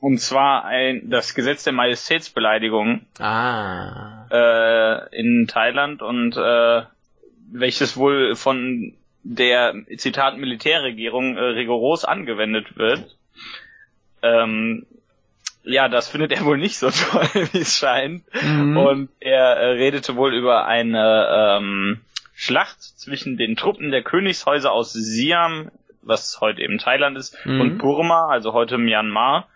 Und 0.01 0.19
zwar 0.19 0.65
ein, 0.65 1.09
das 1.09 1.33
Gesetz 1.33 1.63
der 1.63 1.71
Majestätsbeleidigung 1.73 3.05
Ah. 3.19 4.27
äh, 4.29 5.17
in 5.17 5.47
Thailand 5.47 6.01
und 6.01 6.35
äh, 6.35 6.81
welches 7.53 7.95
wohl 7.97 8.35
von 8.35 8.93
der 9.23 9.73
Zitat 9.97 10.37
Militärregierung 10.37 11.37
äh, 11.37 11.41
rigoros 11.41 12.03
angewendet 12.03 12.77
wird. 12.77 13.15
Ähm, 14.21 14.85
ja, 15.63 15.87
das 15.87 16.09
findet 16.09 16.31
er 16.33 16.43
wohl 16.45 16.57
nicht 16.57 16.77
so 16.77 16.89
toll, 17.11 17.27
wie 17.53 17.59
es 17.59 17.77
scheint. 17.77 18.23
Mhm. 18.41 18.77
Und 18.77 19.09
er 19.19 19.55
äh, 19.57 19.65
redete 19.73 20.15
wohl 20.15 20.33
über 20.33 20.65
eine 20.65 21.57
ähm, 21.59 22.01
Schlacht 22.35 22.81
zwischen 22.81 23.37
den 23.37 23.55
Truppen 23.55 23.91
der 23.91 24.03
Königshäuser 24.03 24.71
aus 24.71 24.91
Siam, 24.91 25.69
was 26.01 26.41
heute 26.41 26.61
eben 26.61 26.79
Thailand 26.79 27.17
ist, 27.17 27.37
Mhm. 27.45 27.61
und 27.61 27.77
Burma, 27.77 28.27
also 28.27 28.51
heute 28.53 28.77
Myanmar, 28.77 29.47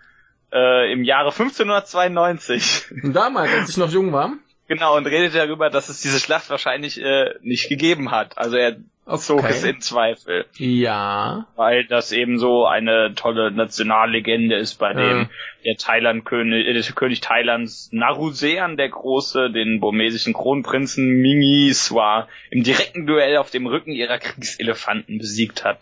äh, 0.54 0.92
im 0.94 1.04
Jahre 1.04 1.32
1592. 1.32 2.86
Und 3.04 3.14
Damals, 3.14 3.52
als 3.54 3.70
ich 3.72 3.78
noch 3.78 3.92
jung 3.92 4.14
war. 4.14 4.32
Genau, 4.68 4.98
und 4.98 5.06
redet 5.08 5.34
darüber, 5.36 5.70
dass 5.70 5.88
es 5.90 6.02
diese 6.02 6.20
Schlacht 6.20 6.50
wahrscheinlich 6.50 7.02
äh, 7.02 7.34
nicht 7.42 7.70
gegeben 7.70 8.12
hat. 8.12 8.38
Also 8.38 8.58
er 8.58 8.76
zog 9.18 9.40
Okay. 9.40 9.48
es 9.52 9.64
in 9.64 9.80
Zweifel, 9.80 10.46
Ja. 10.58 11.48
weil 11.56 11.86
das 11.86 12.12
eben 12.12 12.38
so 12.38 12.66
eine 12.66 13.14
tolle 13.16 13.52
Nationallegende 13.52 14.58
ist, 14.58 14.76
bei 14.76 14.94
dem 14.94 15.30
der 15.64 15.78
Thailand-König, 15.78 16.68
äh, 16.68 16.74
der 16.74 16.84
König 16.94 17.22
Thailands 17.22 17.88
Narusean 17.94 18.76
der 18.76 18.90
Große 18.90 19.50
den 19.52 19.80
burmesischen 19.80 20.34
Kronprinzen 20.34 21.22
Mingi 21.22 21.74
Swa 21.74 22.28
im 22.52 22.64
direkten 22.64 23.08
Duell 23.08 23.38
auf 23.38 23.50
dem 23.50 23.68
Rücken 23.68 23.92
ihrer 23.94 24.18
Kriegselefanten 24.20 25.18
besiegt 25.18 25.64
hat. 25.64 25.80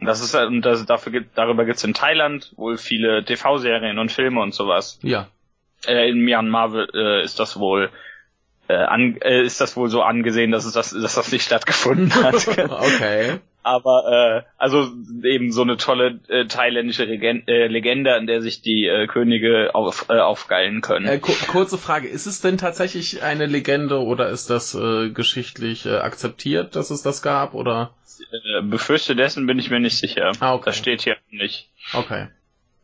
Und 0.00 0.06
das 0.06 0.20
ist 0.20 0.34
und 0.34 0.62
das, 0.62 0.84
dafür 0.86 1.12
gibt, 1.12 1.38
darüber 1.38 1.64
gibt's 1.64 1.84
in 1.84 1.94
Thailand 1.94 2.52
wohl 2.56 2.76
viele 2.76 3.24
TV-Serien 3.24 4.00
und 4.00 4.10
Filme 4.10 4.40
und 4.40 4.52
sowas 4.52 4.98
Ja. 5.02 5.28
Äh, 5.86 6.08
in 6.08 6.20
Myanmar 6.20 6.88
äh, 6.94 7.22
ist 7.22 7.38
das 7.38 7.58
wohl 7.58 7.90
äh, 8.68 8.74
an, 8.74 9.16
äh, 9.20 9.42
ist 9.42 9.60
das 9.60 9.76
wohl 9.76 9.88
so 9.88 10.02
angesehen, 10.02 10.50
dass 10.50 10.64
es 10.64 10.72
das, 10.72 10.90
dass 10.90 11.14
das 11.14 11.32
nicht 11.32 11.44
stattgefunden 11.44 12.14
hat. 12.22 12.46
okay. 12.46 13.38
Aber 13.64 14.42
äh, 14.44 14.48
also 14.58 14.88
eben 15.22 15.52
so 15.52 15.62
eine 15.62 15.76
tolle 15.76 16.18
äh, 16.28 16.46
thailändische 16.46 17.06
Regen 17.06 17.46
äh, 17.46 17.68
Legende, 17.68 18.14
an 18.14 18.26
der 18.26 18.42
sich 18.42 18.60
die 18.60 18.86
äh, 18.86 19.06
Könige 19.06 19.70
auf, 19.74 20.06
äh, 20.08 20.18
aufgeilen 20.18 20.80
können. 20.80 21.06
Äh, 21.06 21.18
ku 21.18 21.32
kurze 21.46 21.78
Frage, 21.78 22.08
ist 22.08 22.26
es 22.26 22.40
denn 22.40 22.58
tatsächlich 22.58 23.22
eine 23.22 23.46
Legende 23.46 24.00
oder 24.00 24.30
ist 24.30 24.50
das 24.50 24.74
äh, 24.74 25.10
geschichtlich 25.10 25.86
äh, 25.86 25.98
akzeptiert, 25.98 26.74
dass 26.74 26.90
es 26.90 27.02
das 27.02 27.22
gab 27.22 27.54
oder? 27.54 27.94
Äh, 28.32 28.62
befürchte 28.62 29.14
dessen 29.14 29.46
bin 29.46 29.60
ich 29.60 29.70
mir 29.70 29.78
nicht 29.78 29.96
sicher. 29.96 30.32
Ah, 30.40 30.54
okay. 30.54 30.64
Das 30.66 30.76
steht 30.76 31.02
hier 31.02 31.16
nicht. 31.30 31.70
Okay. 31.92 32.28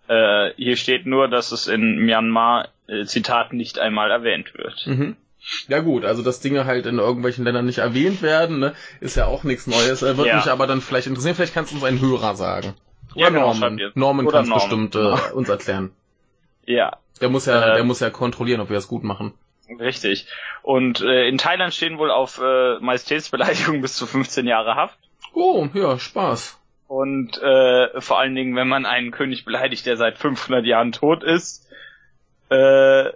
Äh, 0.08 0.52
hier 0.56 0.76
steht 0.76 1.06
nur, 1.06 1.28
dass 1.28 1.52
es 1.52 1.66
in 1.68 1.98
Myanmar 1.98 2.68
äh, 2.86 3.04
Zitat 3.04 3.52
nicht 3.52 3.78
einmal 3.78 4.10
erwähnt 4.10 4.54
wird. 4.54 4.86
Mhm. 4.86 5.16
Ja 5.68 5.80
gut, 5.80 6.04
also 6.04 6.22
dass 6.22 6.40
Dinge 6.40 6.64
halt 6.66 6.86
in 6.86 6.98
irgendwelchen 6.98 7.44
Ländern 7.44 7.64
nicht 7.66 7.78
erwähnt 7.78 8.22
werden, 8.22 8.58
ne, 8.58 8.74
ist 9.00 9.16
ja 9.16 9.26
auch 9.26 9.44
nichts 9.44 9.66
Neues. 9.66 10.02
Äh, 10.02 10.16
wird 10.16 10.26
Ja. 10.26 10.36
mich 10.36 10.46
aber 10.50 10.66
dann 10.66 10.80
vielleicht 10.80 11.06
interessieren. 11.06 11.34
Vielleicht 11.36 11.54
kannst 11.54 11.70
du 11.72 11.76
uns 11.76 11.84
einen 11.84 12.00
Hörer 12.00 12.34
sagen. 12.34 12.74
Oder 13.14 13.20
Ja, 13.24 13.28
genau, 13.30 13.52
Norman. 13.54 13.80
Norman 13.94 14.26
kann 14.28 14.44
es 14.44 14.52
bestimmt 14.52 14.94
äh, 14.94 14.98
uns 15.34 15.48
erklären. 15.48 15.90
Ja, 16.66 16.98
Der 17.20 17.28
muss 17.30 17.46
ja, 17.46 17.72
Äh, 17.72 17.74
der 17.76 17.84
muss 17.84 18.00
ja 18.00 18.10
kontrollieren, 18.10 18.60
ob 18.60 18.68
wir 18.70 18.76
es 18.78 18.88
gut 18.88 19.04
machen. 19.04 19.32
Richtig. 19.80 20.26
Und 20.62 21.00
äh, 21.02 21.28
in 21.28 21.38
Thailand 21.38 21.72
stehen 21.74 21.98
wohl 21.98 22.10
auf 22.10 22.40
äh, 22.42 22.78
Majestätsbeleidigung 22.80 23.80
bis 23.82 23.94
zu 23.96 24.06
15 24.06 24.46
Jahre 24.46 24.74
Haft. 24.74 24.98
Oh, 25.34 25.66
ja, 25.74 25.98
Spaß. 25.98 26.58
Und 26.88 27.40
äh, 27.42 28.00
vor 28.00 28.18
allen 28.18 28.34
Dingen, 28.34 28.56
wenn 28.56 28.66
man 28.66 28.86
einen 28.86 29.10
König 29.10 29.44
beleidigt, 29.44 29.84
der 29.86 29.98
seit 29.98 30.16
500 30.16 30.64
Jahren 30.64 30.92
tot 30.92 31.22
ist, 31.22 31.68
äh, 32.50 33.08
äh, 33.08 33.12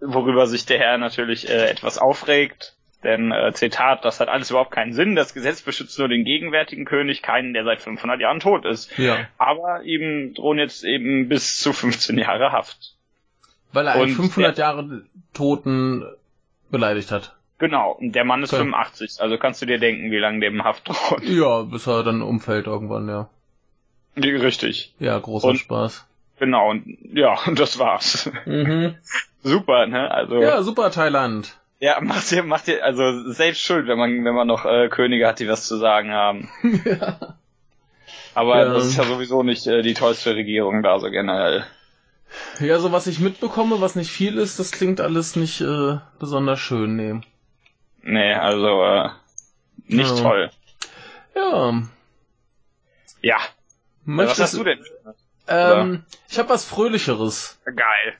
worüber 0.00 0.46
sich 0.48 0.66
der 0.66 0.78
Herr 0.78 0.98
natürlich 0.98 1.48
äh, 1.48 1.70
etwas 1.70 1.98
aufregt. 1.98 2.74
Denn, 3.04 3.30
äh, 3.30 3.52
Zitat, 3.52 4.04
das 4.04 4.18
hat 4.18 4.28
alles 4.28 4.50
überhaupt 4.50 4.72
keinen 4.72 4.92
Sinn. 4.92 5.14
Das 5.14 5.34
Gesetz 5.34 5.62
beschützt 5.62 5.96
nur 6.00 6.08
den 6.08 6.24
gegenwärtigen 6.24 6.84
König, 6.84 7.22
keinen, 7.22 7.54
der 7.54 7.62
seit 7.62 7.80
500 7.80 8.20
Jahren 8.20 8.40
tot 8.40 8.64
ist. 8.64 8.96
Ja. 8.98 9.28
Aber 9.38 9.82
ihm 9.84 10.34
drohen 10.34 10.58
jetzt 10.58 10.82
eben 10.82 11.28
bis 11.28 11.60
zu 11.60 11.72
15 11.72 12.18
Jahre 12.18 12.50
Haft. 12.50 12.96
Weil 13.72 13.86
er 13.86 13.94
einen 13.94 14.02
Und 14.02 14.16
500 14.16 14.58
Jahre 14.58 15.02
Toten 15.32 16.04
beleidigt 16.70 17.12
hat. 17.12 17.36
Genau, 17.58 17.92
und 17.92 18.12
der 18.12 18.24
Mann 18.24 18.42
ist 18.42 18.52
Okay. 18.52 18.62
85, 18.64 19.20
also 19.20 19.38
kannst 19.38 19.62
du 19.62 19.66
dir 19.66 19.78
denken, 19.78 20.10
wie 20.10 20.18
lange 20.18 20.40
dem 20.40 20.62
Haft 20.64 20.88
droht. 20.88 21.22
Ja, 21.22 21.62
bis 21.62 21.86
er 21.86 22.02
dann 22.02 22.20
umfällt 22.22 22.66
irgendwann, 22.66 23.08
ja. 23.08 23.28
Richtig. 24.16 24.94
Ja, 24.98 25.18
großer 25.18 25.48
Und- 25.48 25.56
Spaß. 25.58 26.06
Genau, 26.38 26.68
und 26.70 26.98
ja, 27.14 27.34
und 27.46 27.58
das 27.58 27.78
war's. 27.78 28.30
Mhm. 28.44 28.94
Super, 29.42 29.86
ne? 29.86 30.10
Also 30.10 30.36
Ja, 30.36 30.60
super 30.62 30.90
Thailand. 30.90 31.56
ja, 31.80 31.98
macht 32.02 32.30
ihr, 32.32 32.42
macht 32.42 32.68
ihr, 32.68 32.84
also 32.84 33.30
selbst 33.32 33.62
schuld, 33.62 33.86
wenn 33.88 33.96
man, 33.98 34.22
wenn 34.24 34.34
man 34.34 34.46
noch 34.46 34.66
äh, 34.66 34.88
Könige 34.90 35.26
hat, 35.26 35.38
die 35.38 35.48
was 35.48 35.66
zu 35.66 35.76
sagen 35.78 36.12
haben. 36.12 36.50
ja. 36.84 37.18
Aber 38.34 38.58
Ja. 38.58 38.74
das 38.74 38.84
ist 38.86 38.98
ja 38.98 39.04
sowieso 39.04 39.42
nicht 39.42 39.66
äh, 39.66 39.80
die 39.80 39.94
tollste 39.94 40.34
Regierung 40.34 40.82
da 40.82 40.98
so 40.98 41.10
generell. 41.10 41.64
ja, 42.60 42.78
so 42.80 42.92
was 42.92 43.06
ich 43.06 43.18
mitbekomme, 43.18 43.80
was 43.80 43.94
nicht 43.96 44.10
viel 44.10 44.36
ist, 44.36 44.58
das 44.58 44.72
klingt 44.72 45.00
alles 45.00 45.36
nicht 45.36 45.62
äh, 45.62 45.96
besonders 46.18 46.58
schön, 46.60 46.96
nee. 46.96 47.20
Nee, 48.08 48.32
also 48.34 48.82
äh, 48.84 49.08
nicht 49.86 50.10
Ja. 50.16 50.22
toll. 50.22 50.50
Ja. 51.34 51.82
Ja. 53.22 53.38
Möchtest, 54.04 54.38
was 54.40 54.44
hast 54.52 54.58
du 54.58 54.64
denn? 54.64 54.84
Ähm, 55.48 56.04
ich 56.30 56.38
habe 56.38 56.48
was 56.48 56.64
Fröhlicheres. 56.64 57.60
Geil. 57.64 58.14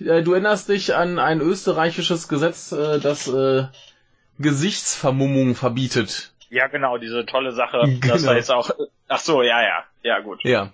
Äh, 0.00 0.22
Du 0.22 0.32
erinnerst 0.32 0.68
dich 0.68 0.94
an 0.96 1.18
ein 1.20 1.40
österreichisches 1.40 2.26
Gesetz, 2.28 2.72
äh, 2.72 2.98
das 2.98 3.28
äh, 3.28 3.66
Gesichtsvermummung 4.38 5.54
verbietet. 5.54 6.32
Ja, 6.50 6.66
genau, 6.66 6.98
diese 6.98 7.24
tolle 7.24 7.52
Sache, 7.52 7.82
Genau. 8.00 8.14
dass 8.14 8.22
da 8.24 8.34
jetzt 8.34 8.50
auch. 8.50 8.70
Ach 9.08 9.20
so, 9.20 9.42
ja, 9.42 9.62
ja, 9.62 9.84
ja, 10.02 10.18
gut. 10.20 10.42
Ja. 10.44 10.70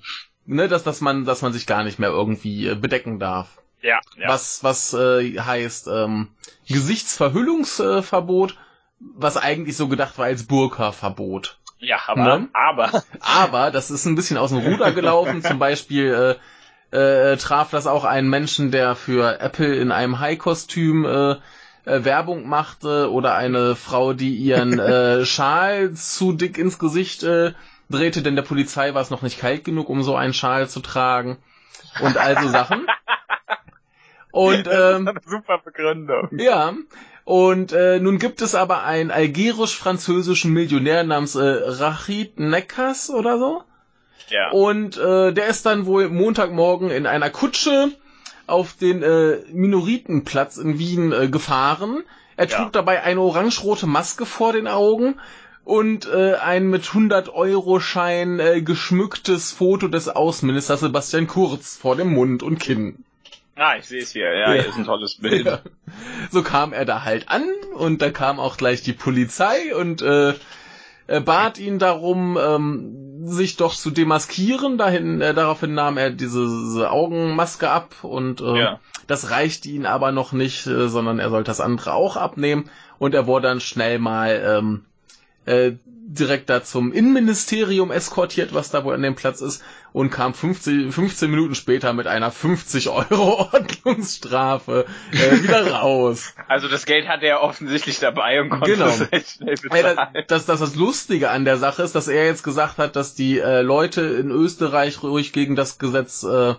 Ne, 0.47 0.69
dass, 0.69 0.83
dass 0.83 1.03
man, 1.03 1.27
dass 1.27 1.43
man 1.43 1.53
sich 1.53 1.67
gar 1.67 1.85
nicht 1.85 1.99
mehr 1.99 2.09
irgendwie 2.09 2.67
äh, 2.69 2.75
bedecken 2.75 3.19
darf. 3.19 3.59
Ja, 3.83 4.01
ja. 4.17 4.29
Was, 4.29 4.65
was 4.65 4.93
äh, 4.95 5.39
heißt 5.39 5.89
ähm, 5.89 6.29
Gesichtsverhüllungsverbot, 6.69 8.57
was 9.01 9.37
eigentlich 9.37 9.77
so 9.77 9.89
gedacht 9.89 10.19
war 10.19 10.27
als 10.27 10.47
Burka-Verbot. 10.47 11.59
Ja, 11.79 11.99
aber, 12.07 12.39
Ne? 12.39 12.49
aber, 12.53 13.05
Aber 13.21 13.71
das 13.71 13.91
ist 13.91 14.05
ein 14.05 14.17
bisschen 14.17 14.37
aus 14.37 14.51
dem 14.51 14.59
Ruder 14.59 14.91
gelaufen. 14.93 15.43
Zum 15.43 15.61
Beispiel 15.61 16.39
äh, 16.91 17.33
äh, 17.33 17.37
traf 17.37 17.71
das 17.71 17.87
auch 17.87 18.05
einen 18.05 18.29
Menschen, 18.29 18.73
der 18.73 18.97
für 18.97 19.41
Apple 19.41 19.77
in 19.77 19.93
einem 19.93 20.19
High-Kostüm 20.19 21.05
äh, 21.05 21.31
äh, 21.85 22.05
Werbung 22.05 22.49
machte 22.49 23.13
oder 23.13 23.37
eine 23.37 23.77
Frau, 23.77 24.13
die 24.13 24.35
ihren 24.35 24.79
äh, 24.81 25.25
Schal 25.27 25.93
zu 25.93 26.33
dick 26.33 26.59
ins 26.59 26.81
Gesicht 26.81 27.23
äh, 27.23 27.53
drehte, 27.91 28.23
denn 28.23 28.35
der 28.35 28.43
Polizei 28.43 28.93
war 28.95 29.03
es 29.03 29.11
noch 29.11 29.23
nicht 29.23 29.39
kalt 29.39 29.65
genug, 29.65 29.89
um 29.89 30.03
so 30.03 30.17
einen 30.17 30.35
Schal 30.35 30.69
zu 30.69 30.81
tragen. 30.81 31.39
Und 32.01 32.17
also 32.17 32.49
Sachen. 32.49 32.87
Und 34.33 34.69
ähm, 34.73 35.09
eine 35.09 35.21
super 35.27 35.59
Begründung. 35.65 36.29
ja, 36.39 36.75
und 37.25 37.73
äh, 37.73 38.01
nun 38.01 38.19
gibt 38.19 38.41
es 38.41 38.55
aber 38.55 38.85
einen 38.85 39.11
algerisch-französischen 39.11 40.53
Millionär 40.53 41.05
namens 41.05 41.35
äh, 41.35 41.43
Rachid 41.43 42.39
Nekas 42.41 43.11
oder 43.11 43.39
so. 43.39 43.63
Ja. 44.31 44.51
Und 44.51 44.97
äh, 44.99 45.33
der 45.33 45.47
ist 45.47 45.65
dann 45.67 45.87
wohl 45.87 46.09
Montagmorgen 46.09 46.91
in 46.91 47.07
einer 47.07 47.31
Kutsche 47.31 47.91
auf 48.47 48.75
den 48.75 49.03
äh, 49.03 49.39
Minoritenplatz 49.53 50.57
in 50.57 50.79
Wien 50.79 51.13
äh, 51.13 51.29
gefahren. 51.29 52.03
Er 52.37 52.49
trug 52.49 52.67
Ja. 52.67 52.71
dabei 52.71 53.03
eine 53.03 53.21
orange-rote 53.21 53.87
Maske 53.87 54.25
vor 54.27 54.53
den 54.53 54.67
Augen 54.67 55.17
und 55.65 56.07
äh, 56.09 56.35
ein 56.37 56.69
mit 56.69 56.85
100-Euro-Schein 56.85 58.41
äh, 58.41 58.63
geschmücktes 58.63 59.53
Foto 59.53 59.89
des 59.89 60.09
Außenministers 60.09 60.81
Sebastian 60.81 61.27
Kurz 61.27 61.77
vor 61.77 61.97
dem 61.97 62.13
Mund 62.15 62.43
und 62.43 62.59
Kinn. 62.59 63.05
Ah, 63.59 63.77
ich 63.77 63.87
sehe 63.87 64.03
es 64.03 64.13
hier. 64.13 64.33
Ja, 64.33 64.55
Ja. 64.55 64.61
hier 64.63 64.69
ist 64.71 64.77
ein 64.79 64.85
tolles 64.85 65.17
Bild. 65.17 65.47
Ja. 65.47 65.61
So 66.31 66.43
kam 66.43 66.73
er 66.73 66.85
da 66.85 67.05
halt 67.05 67.29
an 67.29 67.43
und 67.77 68.01
da 68.03 68.11
kam 68.11 68.39
auch 68.39 68.57
gleich 68.57 68.83
die 68.83 68.93
Polizei 68.93 69.75
und 69.75 70.01
äh, 70.03 70.35
bat 71.25 71.59
ihn 71.59 71.79
darum, 71.79 72.39
ähm, 72.41 73.27
sich 73.27 73.57
doch 73.57 73.75
zu 73.75 73.91
demaskieren. 73.91 74.79
Dahin, 74.79 75.21
äh, 75.21 75.35
daraufhin 75.35 75.75
nahm 75.75 75.97
er 75.97 76.11
diese, 76.11 76.41
diese 76.47 76.91
Augenmaske 76.91 77.69
ab 77.71 77.95
und 78.03 78.41
äh, 78.41 78.59
Ja. 78.61 78.81
das 79.07 79.31
reichte 79.31 79.69
ihn 79.69 79.87
aber 79.87 80.13
noch 80.13 80.33
nicht, 80.33 80.67
äh, 80.67 80.89
sondern 80.89 81.19
er 81.19 81.31
sollte 81.31 81.49
das 81.51 81.61
andere 81.61 81.95
auch 81.95 82.17
abnehmen 82.17 82.71
und 82.99 83.15
er 83.15 83.27
wurde 83.27 83.49
dann 83.49 83.61
schnell 83.61 83.99
mal 83.99 84.41
ähm, 84.59 84.85
äh, 85.49 85.77
direkt 86.11 86.49
da 86.49 86.65
zum 86.65 86.91
Innenministerium 86.93 87.91
eskortiert, 87.91 88.55
was 88.55 88.71
da 88.71 88.83
wohl 88.83 88.95
an 88.95 89.03
dem 89.03 89.15
Platz 89.15 89.43
ist, 89.43 89.63
und 89.93 90.11
kam 90.11 90.33
15, 90.33 90.91
15 90.91 91.31
Minuten 91.31 91.55
später 91.55 91.93
mit 91.93 92.07
einer 92.07 92.31
50 92.31 92.89
Euro 92.89 93.51
Ordnungsstrafe 93.53 94.87
äh, 95.13 95.43
wieder 95.43 95.71
raus. 95.71 96.35
Also 96.49 96.69
das 96.69 96.87
Geld 96.87 97.09
hatte 97.09 97.27
er 97.27 97.43
offensichtlich 97.43 97.99
dabei 97.99 98.41
und 98.41 98.49
konnte 98.49 98.73
Genau. 98.73 98.87
es 98.87 99.13
recht 99.13 99.29
schnell 99.31 99.55
Ey, 99.71 99.83
bezahlen. 99.83 100.25
das, 100.29 100.47
das, 100.47 100.61
das 100.61 100.75
Lustige 100.77 101.29
an 101.31 101.45
der 101.45 101.59
Sache 101.59 101.83
ist, 101.83 101.95
dass 101.95 102.09
er 102.09 102.25
jetzt 102.25 102.43
gesagt 102.43 102.79
hat, 102.79 102.97
dass 102.97 103.15
die 103.15 103.39
äh, 103.39 103.61
Leute 103.61 104.01
in 104.03 104.31
Österreich 104.31 105.03
ruhig 105.03 105.33
gegen 105.35 105.57
das 105.57 105.79
Gesetz 105.79 106.23
äh, 106.23 106.55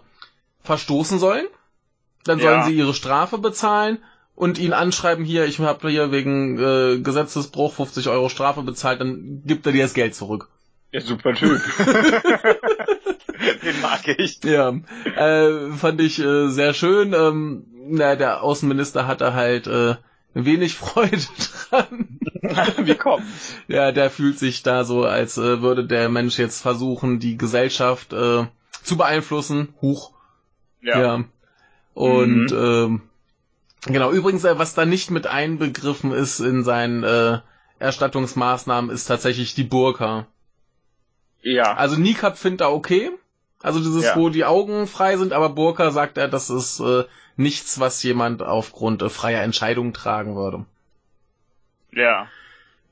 verstoßen 0.63 1.17
sollen. 1.17 1.47
Dann 2.23 2.39
sollen 2.39 2.59
Ja. 2.59 2.65
sie 2.65 2.73
ihre 2.75 2.93
Strafe 2.93 3.37
bezahlen 3.39 3.97
und 4.39 4.57
ihn 4.57 4.71
anschreiben, 4.71 5.25
hier, 5.25 5.45
ich 5.47 5.59
habe 5.59 5.89
hier 5.89 6.13
wegen 6.13 6.57
äh, 6.57 6.99
Gesetzesbruch 6.99 7.73
50 7.73 8.07
Euro 8.07 8.29
Strafe 8.29 8.61
bezahlt, 8.61 9.01
dann 9.01 9.41
gibt 9.45 9.65
er 9.65 9.73
dir 9.73 9.83
das 9.83 9.93
Geld 9.93 10.15
zurück. 10.15 10.47
Ja, 10.93 11.01
super 11.01 11.33
Typ. 11.33 11.61
Den 13.63 13.81
mag 13.81 14.07
ich. 14.07 14.41
Ja, 14.45 14.69
äh, 15.03 15.71
fand 15.73 15.99
ich 15.99 16.19
äh, 16.19 16.47
sehr 16.47 16.73
schön. 16.73 17.13
Ähm, 17.13 17.65
na, 17.89 18.15
der 18.15 18.41
Außenminister 18.41 19.07
hatte 19.07 19.33
halt 19.33 19.67
äh, 19.67 19.95
wenig 20.33 20.75
Freude 20.77 21.19
dran. 21.69 22.19
Wie 22.77 22.95
kommt's? 22.95 23.55
Ja, 23.67 23.91
der 23.91 24.09
fühlt 24.09 24.39
sich 24.39 24.63
da 24.63 24.85
so, 24.85 25.03
als 25.03 25.37
äh, 25.37 25.61
würde 25.61 25.83
der 25.83 26.07
Mensch 26.07 26.39
jetzt 26.39 26.61
versuchen, 26.61 27.19
die 27.19 27.37
Gesellschaft 27.37 28.13
äh, 28.13 28.45
zu 28.83 28.95
beeinflussen. 28.95 29.73
Huch. 29.81 30.13
Ja. 30.81 31.01
Ja. 31.01 31.23
Und 31.93 32.53
ähm, 32.53 33.01
genau, 33.85 34.11
übrigens, 34.11 34.43
äh, 34.43 34.57
was 34.57 34.73
da 34.73 34.85
nicht 34.85 35.11
mit 35.11 35.27
einbegriffen 35.27 36.11
ist 36.11 36.39
in 36.39 36.63
seinen 36.63 37.03
äh, 37.03 37.39
Erstattungsmaßnahmen, 37.79 38.89
ist 38.91 39.05
tatsächlich 39.05 39.55
die 39.55 39.63
Burka. 39.63 40.27
Ja. 41.41 41.73
Also 41.75 41.95
Niqab 41.95 42.37
findet 42.37 42.61
er 42.61 42.73
okay. 42.73 43.11
Also 43.61 43.79
dieses, 43.79 44.03
Ja. 44.03 44.15
wo 44.15 44.29
die 44.29 44.45
Augen 44.45 44.87
frei 44.87 45.17
sind, 45.17 45.33
aber 45.33 45.49
Burka 45.49 45.91
sagt 45.91 46.17
er, 46.17 46.27
das 46.27 46.49
ist 46.49 46.79
äh, 46.79 47.03
nichts, 47.35 47.79
was 47.79 48.01
jemand 48.03 48.41
aufgrund 48.41 49.01
äh, 49.01 49.09
freier 49.09 49.43
Entscheidungen 49.43 49.93
tragen 49.93 50.35
würde. 50.35 50.65
Ja. 51.91 52.27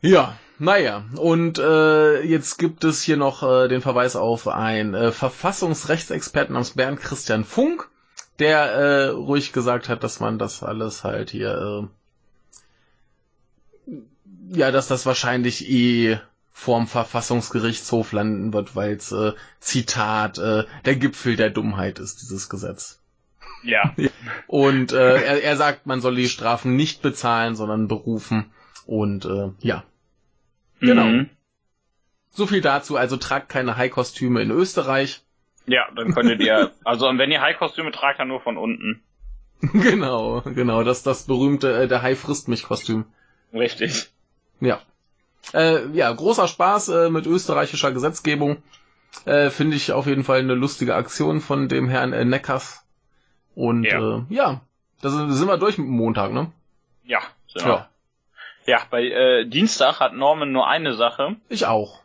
Ja, 0.02 0.38
naja, 0.60 1.06
und 1.16 1.60
äh, 1.60 2.22
jetzt 2.22 2.58
gibt 2.58 2.84
es 2.84 3.02
hier 3.02 3.18
noch 3.18 3.44
äh, 3.44 3.68
den 3.68 3.82
Verweis 3.82 4.16
auf 4.16 4.48
einen 4.48 4.94
äh, 4.94 5.12
Verfassungsrechtsexperten 5.12 6.54
namens 6.54 6.72
Bernd 6.72 7.00
Christian 7.00 7.44
Funk, 7.44 7.90
der 8.40 8.60
äh, 8.60 9.08
ruhig 9.10 9.54
gesagt 9.54 9.90
hat, 9.90 10.04
dass 10.04 10.20
man 10.20 10.38
das 10.40 10.64
alles 10.64 11.04
halt 11.04 11.30
hier, 11.30 11.90
äh, 13.88 13.94
ja, 14.50 14.72
dass 14.72 14.88
das 14.88 15.06
wahrscheinlich 15.06 15.70
eh 15.70 16.20
vorm 16.54 16.88
Verfassungsgerichtshof 16.88 18.12
landen 18.12 18.54
wird, 18.54 18.76
weil 18.76 18.94
es, 18.96 19.12
äh, 19.12 19.34
Zitat, 19.60 20.38
äh, 20.38 20.66
der 20.86 20.96
Gipfel 20.96 21.36
der 21.36 21.50
Dummheit 21.50 22.00
ist, 22.00 22.22
dieses 22.22 22.50
Gesetz. 22.50 23.00
Ja. 23.64 23.96
Und 24.46 24.92
äh, 24.92 25.16
er, 25.16 25.44
er 25.44 25.58
sagt, 25.58 25.88
man 25.88 26.00
soll 26.00 26.16
die 26.16 26.30
Strafen 26.30 26.76
nicht 26.76 27.02
bezahlen, 27.02 27.56
sondern 27.56 27.88
berufen. 27.88 28.52
Und 28.86 29.26
äh, 29.26 29.50
ja, 29.62 29.84
Genau. 30.80 31.06
Mhm. 31.06 31.30
So 32.32 32.46
viel 32.46 32.62
dazu, 32.62 32.98
also 32.98 33.18
tragt 33.18 33.50
keine 33.50 33.78
High-Kostüme 33.78 34.42
in 34.42 34.52
Österreich. 34.52 35.24
Ja, 35.68 35.88
dann 35.96 36.14
könntet 36.14 36.40
ihr, 36.42 36.72
also 36.84 37.06
wenn 37.18 37.32
ihr 37.32 37.42
High-Kostüme 37.42 37.92
tragt, 37.92 38.20
dann 38.20 38.30
nur 38.30 38.40
von 38.42 38.58
unten. 38.58 39.04
genau, 39.62 40.42
genau, 40.42 40.84
das 40.84 41.04
das 41.04 41.26
berühmte 41.26 41.84
äh, 41.84 41.88
der 41.88 42.02
Hai 42.02 42.16
frisst 42.16 42.48
mich 42.48 42.64
Kostüm. 42.64 43.06
Richtig. 43.54 44.10
Ja. 44.60 44.80
Äh, 45.54 45.88
ja, 45.94 46.12
großer 46.12 46.48
Spaß 46.48 46.90
äh, 46.90 47.10
mit 47.10 47.26
österreichischer 47.26 47.92
Gesetzgebung. 47.92 48.62
Äh, 49.26 49.50
Finde 49.50 49.76
ich 49.76 49.92
auf 49.92 50.06
jeden 50.06 50.24
Fall 50.24 50.40
eine 50.40 50.54
lustige 50.54 50.96
Aktion 50.96 51.42
von 51.42 51.70
dem 51.70 51.90
Herrn 51.90 52.14
äh, 52.14 52.24
Neckers. 52.26 52.86
Und 53.56 53.84
Ja. 53.84 54.18
äh, 54.20 54.22
ja, 54.30 54.62
da 55.02 55.10
sind, 55.10 55.32
sind 55.32 55.48
wir 55.48 55.58
durch 55.58 55.78
mit 55.78 55.88
dem 55.88 55.94
Montag, 55.96 56.32
ne? 56.34 56.52
Ja. 57.04 57.22
Genau. 57.54 57.86
Ja, 58.66 58.82
bei 58.90 59.04
äh, 59.04 59.46
Dienstag 59.46 60.00
hat 60.00 60.14
Norman 60.14 60.52
nur 60.52 60.68
eine 60.68 60.94
Sache. 60.94 61.38
Ich 61.50 61.66
auch. 61.66 62.02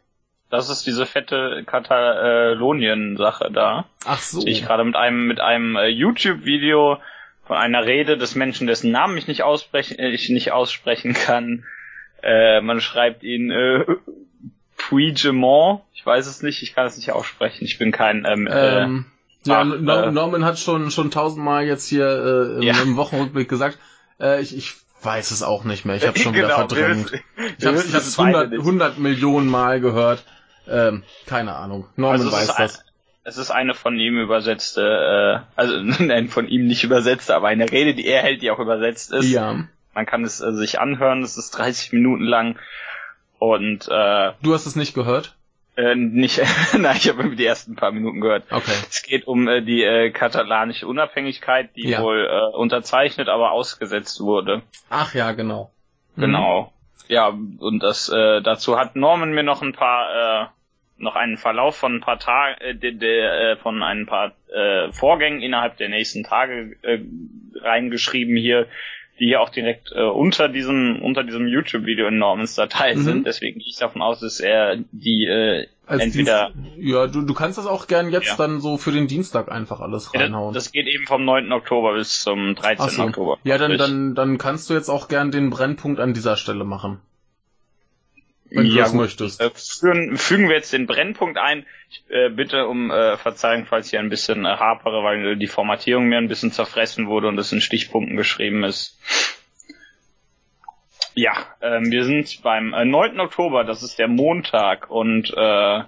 Das 0.53 0.69
ist 0.69 0.87
diese 0.87 1.07
fette 1.07 1.65
Katalonien-Sache 1.67 3.51
da. 3.53 3.87
Ach 4.05 4.21
so. 4.21 4.45
Die 4.45 4.51
ich 4.51 4.65
gerade 4.65 4.85
mit 4.85 4.97
einem 4.97 5.27
mit 5.27 5.41
einem 5.41 5.77
äh, 5.77 5.87
YouTube-Video 5.89 6.99
von 7.47 7.57
einer 7.57 7.85
Rede 7.87 8.19
des 8.19 8.35
Menschen, 8.35 8.67
dessen 8.67 8.91
Namen 8.93 9.17
ich 9.17 9.27
nicht 9.27 9.43
aussprechen, 9.43 9.99
äh, 9.99 10.11
ich 10.11 10.29
nicht 10.29 10.53
aussprechen 10.53 11.15
kann. 11.15 11.65
Äh, 12.23 12.61
man 12.61 12.81
schreibt 12.81 13.23
ihn 13.25 13.51
äh, 13.51 13.85
Puigdemont. 14.77 15.81
Ich 15.95 16.05
weiß 16.05 16.27
es 16.27 16.43
nicht, 16.43 16.63
ich 16.63 16.75
kann 16.75 16.87
es 16.87 16.97
nicht 16.97 17.13
aussprechen. 17.13 17.65
Ich 17.65 17.79
bin 17.79 17.93
kein 17.93 18.25
ähm, 18.29 18.47
äh, 18.47 18.83
Ähm, 18.83 19.07
ja, 19.45 19.63
äh, 19.63 20.11
Norman 20.13 20.45
hat 20.45 20.59
schon 20.59 20.91
schon 20.91 21.11
tausendmal 21.11 21.65
jetzt 21.65 21.89
hier 21.89 22.07
äh, 22.07 22.57
im, 22.57 22.63
Ja. 22.63 22.75
im 22.83 22.97
Wochenrückblick 22.97 23.49
gesagt. 23.49 23.79
Äh, 24.21 24.41
ich, 24.43 24.57
ich 24.57 24.75
weiß 25.03 25.31
es 25.33 25.43
auch 25.43 25.65
nicht 25.65 25.85
mehr. 25.85 25.97
Ich 25.97 26.07
habe 26.07 26.19
schon 26.19 26.35
wieder 26.35 26.47
Genau, 26.55 26.57
verdrängt. 26.69 27.11
wir- 27.13 27.21
Ich 27.59 27.67
habe 27.67 27.77
es 27.77 27.93
es 27.93 28.17
beide 28.17 28.39
100, 28.39 28.51
nicht. 28.51 28.61
100 28.61 28.99
Millionen 28.99 29.49
Mal 29.49 29.81
gehört. 29.81 30.25
Ähm, 30.73 31.05
keine 31.27 31.55
Ahnung. 31.55 31.87
Norman 31.97 32.21
Also 32.21 32.33
weiß 32.33 32.51
ein, 32.51 32.63
das. 32.67 32.85
es 33.25 33.37
ist 33.39 33.51
eine 33.51 33.75
von 33.75 33.99
ihm 33.99 34.19
übersetzte, 34.19 35.45
äh, 35.45 35.61
also 35.61 35.77
nein, 36.03 36.29
von 36.29 36.49
ihm 36.49 36.67
nicht 36.67 36.83
übersetzte, 36.85 37.35
aber 37.37 37.49
eine 37.49 37.71
Rede, 37.71 37.95
die 37.95 38.07
er 38.07 38.23
hält, 38.23 38.43
die 38.43 38.51
auch 38.51 38.59
übersetzt 38.59 39.13
ist. 39.13 39.31
Ja. 39.31 39.65
Man 39.95 40.07
kann 40.07 40.25
es 40.25 40.41
äh, 40.41 40.53
sich 40.53 40.81
anhören, 40.81 41.23
es 41.23 41.37
ist 41.37 41.51
30 41.51 41.93
Minuten 41.93 42.25
lang 42.25 42.59
und 43.39 43.87
äh, 43.89 44.33
Du 44.43 44.55
hast 44.55 44.67
es 44.67 44.77
nicht 44.77 44.95
gehört? 44.95 45.37
äh, 45.77 45.95
nicht, 45.95 46.41
nein, 46.79 46.97
ich 46.97 47.09
habe 47.09 47.35
die 47.37 47.45
ersten 47.47 47.77
paar 47.77 47.93
Minuten 47.93 48.21
gehört. 48.21 48.45
Okay. 48.51 48.73
Es 48.91 49.03
geht 49.03 49.27
um 49.27 49.49
äh, 49.49 49.63
die 49.63 49.83
äh, 49.83 50.11
katalanische 50.11 50.87
Unabhängigkeit, 50.87 51.75
die 51.77 51.89
Ja. 51.89 52.03
wohl 52.03 52.27
äh, 52.31 52.57
unterzeichnet, 52.57 53.29
aber 53.29 53.53
ausgesetzt 53.53 54.21
wurde. 54.21 54.63
Ach 54.91 55.15
ja, 55.15 55.33
genau. 55.33 55.71
Mhm. 56.17 56.21
Genau. 56.23 56.73
Ja, 57.09 57.29
und 57.29 57.83
das 57.83 58.09
äh, 58.09 58.41
dazu 58.43 58.79
hat 58.79 58.97
Norman 58.97 59.33
mir 59.33 59.43
noch 59.43 59.61
ein 59.63 59.73
paar 59.75 60.43
äh, 60.43 60.47
noch 61.03 61.17
einen 61.17 61.37
Verlauf 61.37 61.77
von 61.77 61.97
ein 61.97 62.01
paar 62.01 62.19
Tagen 62.19 62.61
äh, 62.61 62.75
de, 62.75 62.93
de, 62.93 63.21
äh, 63.21 63.57
von 63.57 63.83
ein 63.83 64.07
paar 64.07 64.33
äh, 64.53 64.93
Vorgängen 64.93 65.43
innerhalb 65.43 65.77
der 65.77 65.89
nächsten 65.89 66.25
Tage 66.25 66.77
äh, 66.83 67.01
reingeschrieben 67.61 68.37
hier. 68.37 68.67
die 69.19 69.27
hier 69.27 69.41
auch 69.41 69.51
direkt 69.51 69.93
äh, 69.95 70.03
unter 70.03 70.49
diesem 70.49 71.01
unter 71.03 71.23
diesem 71.23 71.47
YouTube-Video 71.47 72.09
in 72.09 72.19
Normans 72.19 72.55
Datei 72.55 72.95
mhm. 72.95 73.03
sind. 73.03 73.27
Deswegen 73.27 73.59
gehe 73.59 73.69
ich 73.69 73.77
davon 73.77 74.03
aus, 74.03 74.21
dass 74.21 74.41
er 74.41 74.77
die 74.91 75.27
äh, 75.27 75.67
Als 75.87 76.03
entweder 76.03 76.51
Dienst 76.51 76.79
ja 76.79 77.07
du 77.07 77.23
du 77.23 77.35
kannst 77.35 77.59
das 77.59 77.67
auch 77.67 77.87
gern 77.87 78.11
jetzt 78.11 78.29
ja. 78.29 78.37
dann 78.37 78.61
so 78.61 78.79
für 78.79 78.91
den 78.91 79.09
Dienstag 79.09 79.51
einfach 79.53 79.81
alles 79.81 80.15
reinhauen. 80.15 80.53
Ja, 80.53 80.55
das 80.55 80.73
geht 80.73 80.87
eben 80.87 81.07
vom 81.07 81.25
9. 81.25 81.53
Oktober 81.53 81.95
bis 81.95 82.23
zum 82.23 82.55
13. 82.55 82.89
So. 82.89 83.03
Oktober. 83.03 83.39
Ja, 83.45 83.59
dann 83.59 83.77
dann 83.77 84.15
dann 84.15 84.39
kannst 84.39 84.71
du 84.71 84.75
jetzt 84.75 84.89
auch 84.89 85.09
gern 85.09 85.31
den 85.31 85.51
Brennpunkt 85.51 86.01
an 86.01 86.15
dieser 86.15 86.37
Stelle 86.37 86.65
machen. 86.65 87.01
Wenn 88.55 88.67
ja, 88.67 88.73
du 88.73 88.79
das 88.81 88.93
möchtest. 88.93 89.41
Äh, 89.41 89.51
fügen, 89.55 90.17
fügen 90.17 90.49
wir 90.49 90.57
jetzt 90.57 90.73
den 90.73 90.87
Brennpunkt 90.87 91.39
ein. 91.39 91.65
Ich 91.91 92.05
äh, 92.11 92.29
bitte 92.29 92.67
um 92.67 92.91
äh, 92.91 93.17
Verzeihung, 93.17 93.67
falls 93.67 93.93
ich 93.93 93.99
ein 93.99 94.11
bisschen 94.11 94.45
äh, 94.45 94.49
hapere, 94.49 95.03
weil 95.03 95.37
die 95.37 95.47
Formatierung 95.47 96.07
mir 96.09 96.19
ein 96.19 96.29
bisschen 96.29 96.53
zerfressen 96.53 97.07
wurde 97.07 97.29
und 97.29 97.39
es 97.39 97.53
in 97.53 97.61
Stichpunkten 97.61 98.17
geschrieben 98.17 98.65
ist. 98.65 98.99
Ja, 101.15 101.33
ähm, 101.61 101.91
wir 101.91 102.05
sind 102.05 102.43
beim 102.43 102.73
äh, 102.73 102.85
9. 102.85 103.21
Oktober, 103.21 103.65
das 103.65 103.83
ist 103.83 103.99
der 103.99 104.09
Montag 104.09 104.91
und 104.91 105.31
äh, 105.31 105.83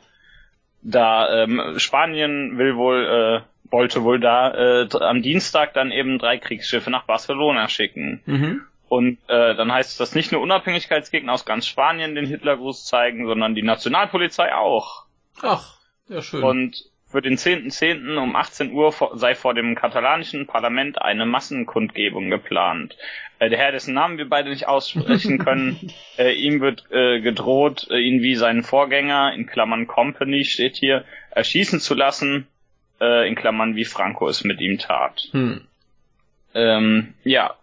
da 0.83 1.43
ähm, 1.43 1.79
Spanien 1.79 2.59
will 2.59 2.77
wohl 2.77 3.43
äh, 3.43 3.71
wollte 3.71 4.05
wohl 4.05 4.21
da 4.21 4.83
äh, 4.83 4.89
am 5.01 5.23
Dienstag 5.23 5.73
dann 5.75 5.91
eben 5.91 6.19
drei 6.19 6.39
Kriegsschiffe 6.39 6.91
nach 6.91 7.05
Barcelona 7.05 7.69
schicken. 7.69 8.21
Mhm. 8.27 8.63
Und 8.89 9.19
äh, 9.29 9.55
dann 9.55 9.73
heißt 9.73 9.93
es, 9.93 9.97
dass 9.97 10.15
nicht 10.15 10.33
nur 10.33 10.43
Unabhängigkeitsgegner 10.43 11.33
aus 11.33 11.45
ganz 11.45 11.67
Spanien 11.67 12.15
den 12.15 12.27
Hitlergruß 12.27 12.85
zeigen, 12.85 13.27
sondern 13.27 13.55
die 13.55 13.63
Nationalpolizei 13.63 14.55
auch. 14.55 15.05
Ach, 15.43 15.79
ja 16.09 16.23
schön. 16.23 16.43
Und 16.43 16.85
für 17.15 17.23
den 17.23 17.37
10.10. 17.37 17.71
.10. 17.71 18.19
um 18.19 18.35
18 18.35 18.73
Uhr 18.73 18.93
sei 19.15 19.35
vor 19.37 19.55
dem 19.55 19.77
katalanischen 19.77 20.47
Parlament 20.47 21.01
eine 21.01 21.27
Massenkundgebung 21.27 22.29
geplant. 22.29 22.97
Äh, 23.39 23.51
der 23.51 23.59
Herr, 23.59 23.73
dessen 23.73 23.95
Namen 23.95 24.19
wir 24.19 24.29
beide 24.29 24.51
nicht 24.51 24.67
aussprechen 24.67 25.39
können, 25.39 25.93
äh, 26.19 26.33
ihm 26.33 26.61
wird 26.61 26.85
äh, 26.91 27.21
gedroht, 27.21 27.87
äh, 27.91 27.99
ihn 27.99 28.23
wie 28.23 28.35
seinen 28.35 28.65
Vorgänger, 28.65 29.33
in 29.33 29.47
Klammern 29.47 29.87
Company 29.87 30.45
steht 30.45 30.77
hier, 30.77 31.05
erschießen 31.31 31.81
zu 31.81 31.95
lassen, 31.95 32.49
äh, 33.01 33.29
in 33.29 33.35
Klammern 33.35 33.77
wie 33.77 33.85
Franco 33.85 34.29
es 34.29 34.45
mit 34.45 34.61
ihm 34.61 34.79
tat. 34.79 35.29
Hm. 35.31 35.63
Ähm, 36.55 37.15
ja, 37.25 37.55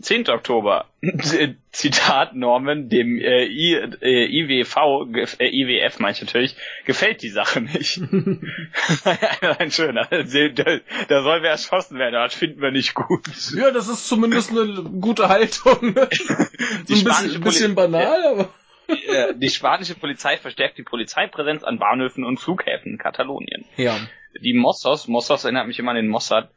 10. 0.00 0.28
Oktober. 0.28 0.86
Zitat 1.72 2.34
Norman, 2.34 2.88
dem 2.88 3.18
äh, 3.18 3.44
I, 3.44 3.74
äh, 3.74 4.26
IWV, 4.26 5.36
äh, 5.38 5.48
IWF 5.48 5.98
meine 5.98 6.12
ich 6.12 6.20
natürlich, 6.20 6.56
gefällt 6.84 7.22
die 7.22 7.28
Sache 7.28 7.60
nicht. 7.60 8.00
Ein 9.58 9.70
schöner. 9.70 10.08
Da, 10.10 10.78
da 11.08 11.22
soll 11.22 11.42
wer 11.42 11.50
erschossen 11.50 11.98
werden, 11.98 12.14
das 12.14 12.34
finden 12.34 12.60
wir 12.60 12.70
nicht 12.70 12.94
gut. 12.94 13.26
Ja, 13.54 13.70
das 13.70 13.88
ist 13.88 14.08
zumindest 14.08 14.50
eine 14.50 14.82
gute 14.82 15.28
Haltung. 15.28 15.94
so 15.94 16.94
ein 16.94 17.04
bisschen, 17.04 17.40
bisschen 17.40 17.74
banal, 17.74 18.22
aber. 18.26 18.48
Die 19.36 19.50
spanische 19.50 19.94
Polizei 19.94 20.36
verstärkt 20.36 20.76
die 20.76 20.82
Polizeipräsenz 20.82 21.62
an 21.62 21.78
Bahnhöfen 21.78 22.24
und 22.24 22.40
Flughäfen 22.40 22.92
in 22.92 22.98
Katalonien. 22.98 23.64
Ja. 23.76 23.96
Die 24.42 24.52
Mossos, 24.52 25.06
Mossos 25.06 25.44
erinnert 25.44 25.68
mich 25.68 25.78
immer 25.78 25.92
an 25.92 25.96
den 25.96 26.08
Mossad, 26.08 26.50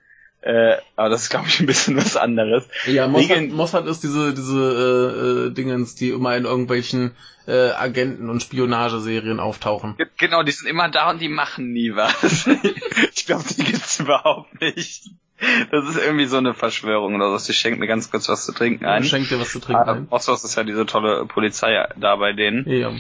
äh, 0.44 0.78
aber 0.98 1.10
das 1.10 1.24
ist, 1.24 1.30
glaube 1.30 1.48
ich, 1.48 1.60
ein 1.62 1.66
bisschen 1.66 1.96
was 1.96 2.18
anderes. 2.18 2.68
Ja, 2.86 3.08
Mossad, 3.08 3.50
Mossad 3.50 3.88
ist 3.88 4.04
diese, 4.04 4.34
diese 4.34 4.60
äh, 4.60 5.48
äh, 5.48 5.54
Dingens, 5.54 5.96
die 5.96 6.10
immer 6.10 6.36
in 6.36 6.44
irgendwelchen 6.44 7.16
äh, 7.48 7.72
Agenten- 7.72 8.30
und 8.30 8.42
Spionageserien 8.42 9.40
auftauchen. 9.40 9.96
Genau, 10.18 10.44
die 10.44 10.52
sind 10.52 10.68
immer 10.68 10.90
da 10.90 11.10
und 11.10 11.22
die 11.22 11.30
machen 11.30 11.72
nie 11.72 11.96
was. 11.96 12.48
ich 13.16 13.26
glaube, 13.26 13.46
die 13.58 13.64
gibt's 13.64 14.02
überhaupt 14.02 14.60
nicht. 14.60 15.10
Das 15.72 15.88
ist 15.88 15.98
irgendwie 15.98 16.26
so 16.26 16.38
eine 16.38 16.54
Verschwörung 16.54 17.16
oder 17.16 17.38
so. 17.38 17.52
Ich 17.52 17.58
schenke 17.58 17.80
mir 17.80 17.88
ganz 17.88 18.12
kurz 18.12 18.28
was 18.28 18.46
zu 18.46 18.52
trinken 18.52 18.86
ein. 18.86 19.04
Schenk 19.04 19.30
dir 19.30 19.40
was 19.40 19.52
zu 19.52 19.60
trinken 19.60 19.84
ah, 19.88 19.94
ein. 19.94 20.08
Mossos 20.10 20.44
ist 20.44 20.56
ja 20.56 20.64
diese 20.64 20.86
tolle 20.86 21.26
Polizei 21.26 21.88
da 21.98 22.18
bei 22.18 22.34
denen. 22.34 22.70
Ja. 22.70 22.92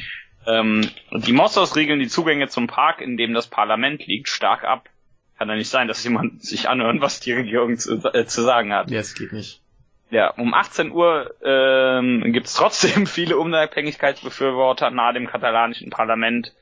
Ähm, 0.45 0.89
die 1.11 1.33
Mossos 1.33 1.75
regeln 1.75 1.99
die 1.99 2.07
Zugänge 2.07 2.47
zum 2.47 2.67
Park, 2.67 3.01
in 3.01 3.17
dem 3.17 3.33
das 3.33 3.47
Parlament 3.47 4.05
liegt, 4.07 4.29
stark 4.29 4.63
ab. 4.63 4.89
Kann 5.37 5.49
ja 5.49 5.55
nicht 5.55 5.69
sein, 5.69 5.87
dass 5.87 6.03
jemand 6.03 6.43
sich 6.43 6.69
anhört, 6.69 7.01
was 7.01 7.19
die 7.19 7.33
Regierung 7.33 7.77
zu, 7.77 8.03
äh, 8.13 8.25
zu 8.25 8.41
sagen 8.41 8.73
hat. 8.73 8.91
Ja, 8.91 8.99
es 8.99 9.15
geht 9.15 9.33
nicht. 9.33 9.61
Ja, 10.09 10.29
um 10.29 10.53
18 10.53 10.91
Uhr 10.91 11.33
ähm, 11.43 12.33
gibt 12.33 12.45
es 12.45 12.53
trotzdem 12.53 13.07
viele 13.07 13.37
Unabhängigkeitsbefürworter 13.37 14.91
nahe 14.91 15.13
dem 15.13 15.25
katalanischen 15.25 15.89
Parlament 15.89 16.53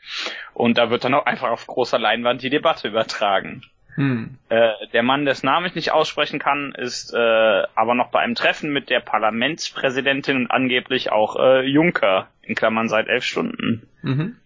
und 0.53 0.77
da 0.77 0.89
wird 0.89 1.03
dann 1.03 1.13
auch 1.13 1.25
einfach 1.25 1.49
auf 1.49 1.67
großer 1.67 1.99
Leinwand 1.99 2.41
die 2.41 2.49
Debatte 2.49 2.87
übertragen. 2.87 3.63
Hm. 3.95 4.37
Äh, 4.47 4.71
der 4.93 5.03
Mann, 5.03 5.25
dessen 5.25 5.47
Namen 5.47 5.65
ich 5.65 5.75
nicht 5.75 5.91
aussprechen 5.91 6.39
kann, 6.39 6.73
ist 6.77 7.13
äh, 7.13 7.63
aber 7.75 7.93
noch 7.93 8.09
bei 8.09 8.19
einem 8.19 8.35
Treffen 8.35 8.71
mit 8.71 8.89
der 8.89 9.01
Parlamentspräsidentin 9.01 10.37
und 10.37 10.51
angeblich 10.51 11.11
auch 11.11 11.35
äh, 11.35 11.65
Juncker, 11.65 12.29
in 12.41 12.55
Klammern 12.55 12.87
seit 12.87 13.07
elf 13.07 13.25
Stunden. 13.25 13.87
Mhm. 14.01 14.37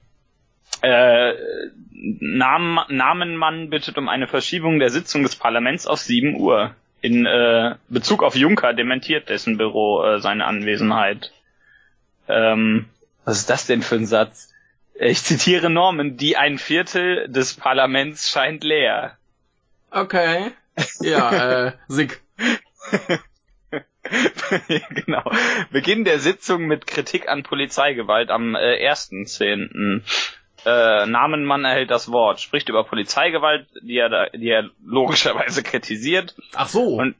Äh, 0.81 1.33
Namen, 1.91 2.79
Namenmann 2.89 3.69
bittet 3.69 3.97
um 3.97 4.09
eine 4.09 4.27
Verschiebung 4.27 4.79
der 4.79 4.89
Sitzung 4.89 5.23
des 5.23 5.35
Parlaments 5.35 5.87
auf 5.87 5.99
7 5.99 6.35
Uhr. 6.35 6.75
In 7.01 7.25
äh, 7.25 7.75
Bezug 7.89 8.23
auf 8.23 8.35
Juncker 8.35 8.73
dementiert 8.73 9.29
dessen 9.29 9.57
Büro 9.57 10.03
äh, 10.03 10.19
seine 10.19 10.45
Anwesenheit. 10.45 11.31
Ähm, 12.27 12.85
was 13.23 13.39
ist 13.39 13.49
das 13.49 13.65
denn 13.67 13.81
für 13.81 13.95
ein 13.95 14.05
Satz? 14.05 14.53
Ich 14.97 15.23
zitiere 15.23 15.69
Norman, 15.69 16.17
die 16.17 16.37
ein 16.37 16.57
Viertel 16.57 17.27
des 17.27 17.53
Parlaments 17.53 18.29
scheint 18.29 18.63
leer. 18.63 19.17
Okay. 19.91 20.51
Ja, 21.01 21.65
äh, 21.67 21.71
Sick. 21.87 22.21
genau. 24.89 25.23
Beginn 25.71 26.05
der 26.05 26.19
Sitzung 26.19 26.65
mit 26.65 26.87
Kritik 26.87 27.27
an 27.27 27.43
Polizeigewalt 27.43 28.29
am 28.29 28.55
äh, 28.55 28.89
1.10 28.89 30.01
äh, 30.65 31.05
Namenmann 31.05 31.65
erhält 31.65 31.91
das 31.91 32.11
Wort, 32.11 32.41
spricht 32.41 32.69
über 32.69 32.83
Polizeigewalt, 32.83 33.67
die 33.81 33.97
er, 33.97 34.09
da, 34.09 34.29
die 34.29 34.49
er 34.49 34.69
logischerweise 34.85 35.63
kritisiert. 35.63 36.35
Ach 36.53 36.67
so. 36.67 36.95
Und 36.95 37.15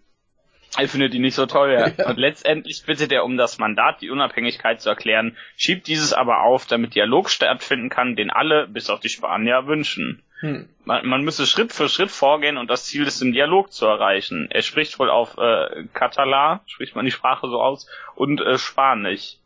er 0.77 0.89
findet 0.89 1.13
die 1.13 1.19
nicht 1.19 1.36
so 1.36 1.45
toll, 1.45 1.71
ja. 1.71 2.05
Und 2.05 2.17
letztendlich 2.17 2.84
bittet 2.86 3.12
er 3.12 3.23
um 3.23 3.38
das 3.38 3.58
Mandat, 3.58 4.01
die 4.01 4.10
Unabhängigkeit 4.10 4.81
zu 4.81 4.89
erklären, 4.89 5.38
schiebt 5.55 5.88
dieses 5.88 6.12
aber 6.12 6.41
auf, 6.41 6.65
damit 6.65 6.95
Dialog 6.95 7.29
stattfinden 7.29 7.89
kann, 7.89 8.15
den 8.15 8.29
alle, 8.29 8.67
bis 8.67 8.89
auf 8.89 8.99
die 8.99 9.10
Spanier, 9.10 9.67
wünschen. 9.67 10.21
Hm. 10.41 10.67
Man, 10.84 11.08
man 11.08 11.23
müsse 11.23 11.45
Schritt 11.45 11.71
für 11.71 11.88
Schritt 11.88 12.12
vorgehen 12.12 12.58
und 12.58 12.69
das 12.69 12.86
Ziel 12.86 13.08
ist, 13.08 13.21
im 13.21 13.31
Dialog 13.31 13.71
zu 13.71 13.86
erreichen. 13.86 14.49
Er 14.51 14.63
spricht 14.63 14.99
wohl 14.99 15.10
auf 15.10 15.38
äh, 15.38 15.86
Katalan, 15.93 16.60
spricht 16.65 16.95
man 16.95 17.05
die 17.05 17.12
Sprache 17.12 17.47
so 17.47 17.62
aus, 17.62 17.88
und 18.15 18.41
äh, 18.41 18.58
Spanisch 18.58 19.38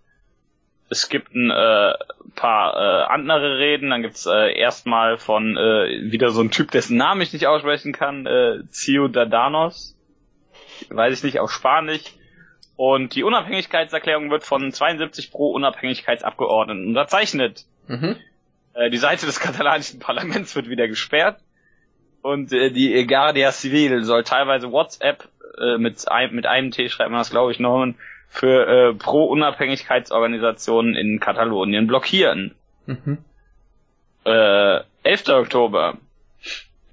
es 0.89 1.09
gibt 1.09 1.33
ein 1.35 1.51
äh, 1.51 1.93
paar 2.35 2.73
äh, 2.75 3.03
andere 3.13 3.59
Reden, 3.59 3.91
dann 3.91 4.01
gibt's 4.01 4.25
äh, 4.25 4.57
erstmal 4.57 5.17
von 5.17 5.55
äh, 5.57 6.11
wieder 6.11 6.29
so 6.29 6.41
ein 6.41 6.51
Typ, 6.51 6.71
dessen 6.71 6.97
Namen 6.97 7.21
ich 7.21 7.33
nicht 7.33 7.47
aussprechen 7.47 7.93
kann, 7.93 8.25
äh, 8.25 8.63
Ciudadanos, 8.71 9.95
weiß 10.89 11.17
ich 11.17 11.23
nicht, 11.23 11.39
auf 11.39 11.51
Spanisch. 11.51 12.03
Und 12.75 13.15
die 13.15 13.23
Unabhängigkeitserklärung 13.23 14.31
wird 14.31 14.43
von 14.43 14.71
72 14.71 15.31
pro 15.31 15.51
Unabhängigkeitsabgeordneten 15.51 16.87
unterzeichnet. 16.87 17.65
Mhm. 17.87 18.15
Äh, 18.73 18.89
die 18.89 18.97
Seite 18.97 19.25
des 19.25 19.39
katalanischen 19.39 19.99
Parlaments 19.99 20.55
wird 20.55 20.69
wieder 20.69 20.87
gesperrt. 20.87 21.41
Und 22.21 22.51
äh, 22.51 22.71
die 22.71 23.05
Guardia 23.05 23.51
Civil 23.51 24.03
soll 24.03 24.23
teilweise 24.23 24.71
WhatsApp 24.71 25.27
äh, 25.59 25.77
mit, 25.77 26.07
ein, 26.07 26.33
mit 26.33 26.45
einem 26.45 26.71
T 26.71 26.89
schreibt 26.89 27.11
man 27.11 27.19
das, 27.19 27.29
glaube 27.29 27.51
ich, 27.51 27.59
noch 27.59 27.85
für 28.29 28.67
äh, 28.67 28.93
Pro-Unabhängigkeitsorganisationen 28.93 30.95
in 30.95 31.19
Katalonien 31.19 31.87
blockieren. 31.87 32.55
Mhm. 32.85 33.17
Äh, 34.25 34.81
11. 35.03 35.29
Oktober. 35.29 35.97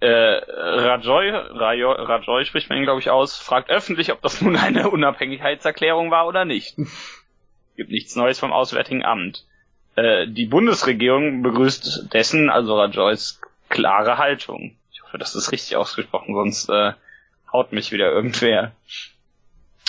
Äh, 0.01 0.09
Rajoy, 0.09 1.31
Rajoy, 1.31 2.05
Rajoy 2.05 2.45
spricht 2.45 2.69
man 2.69 2.79
ihn, 2.79 2.85
glaube 2.85 3.01
ich, 3.01 3.11
aus, 3.11 3.37
fragt 3.37 3.71
öffentlich, 3.71 4.13
ob 4.13 4.21
das 4.23 4.43
nun 4.43 4.57
eine 4.57 4.91
Unabhängigkeitserklärung 4.91 6.11
war 6.11 6.27
oder 6.27 6.45
nicht. 6.45 6.77
Gibt 7.77 7.91
nichts 7.91 8.17
Neues 8.17 8.39
vom 8.39 8.53
Auswärtigen 8.53 9.05
Amt. 9.05 9.45
Äh, 9.95 10.27
die 10.29 10.47
Bundesregierung 10.47 11.43
begrüßt 11.43 12.13
dessen, 12.13 12.51
also 12.51 12.79
Rajoys, 12.79 13.41
klare 13.69 14.19
Haltung. 14.19 14.77
Ich 14.93 15.03
hoffe, 15.03 15.19
das 15.19 15.35
ist 15.35 15.53
richtig 15.53 15.77
ausgesprochen, 15.77 16.35
sonst 16.35 16.69
äh, 16.69 16.93
haut 17.53 17.73
mich 17.73 17.93
wieder 17.93 18.13
irgendwer. 18.13 18.73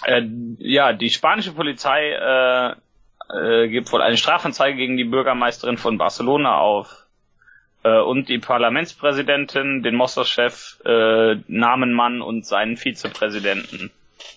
Äh, 0.03 0.23
ja, 0.59 0.93
die 0.93 1.09
spanische 1.09 1.53
Polizei 1.53 2.11
äh, 2.11 2.75
äh, 3.29 3.67
gibt 3.67 3.91
wohl 3.91 4.01
eine 4.01 4.17
Strafanzeige 4.17 4.77
gegen 4.77 4.97
die 4.97 5.03
Bürgermeisterin 5.03 5.77
von 5.77 5.97
Barcelona 5.97 6.57
auf. 6.57 7.07
Äh, 7.83 7.99
und 7.99 8.29
die 8.29 8.39
Parlamentspräsidentin, 8.39 9.83
den 9.83 9.95
Mossos-Chef, 9.95 10.79
äh, 10.85 11.35
Namenmann 11.47 12.21
und 12.21 12.45
seinen 12.45 12.77
Vizepräsidenten 12.77 13.91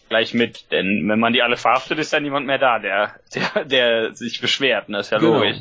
gleich 0.09 0.35
mit. 0.35 0.70
Denn 0.73 1.09
wenn 1.09 1.18
man 1.18 1.33
die 1.33 1.42
alle 1.42 1.57
verhaftet, 1.57 1.99
ist 1.99 2.12
ja 2.12 2.20
niemand 2.20 2.46
mehr 2.46 2.59
da, 2.59 2.79
der, 2.79 3.14
der, 3.35 3.64
der 3.64 4.14
sich 4.14 4.40
beschwert. 4.40 4.88
Ne? 4.88 4.99
Das 4.99 5.07
ist 5.07 5.12
ja 5.12 5.18
genau. 5.18 5.35
logisch. 5.35 5.59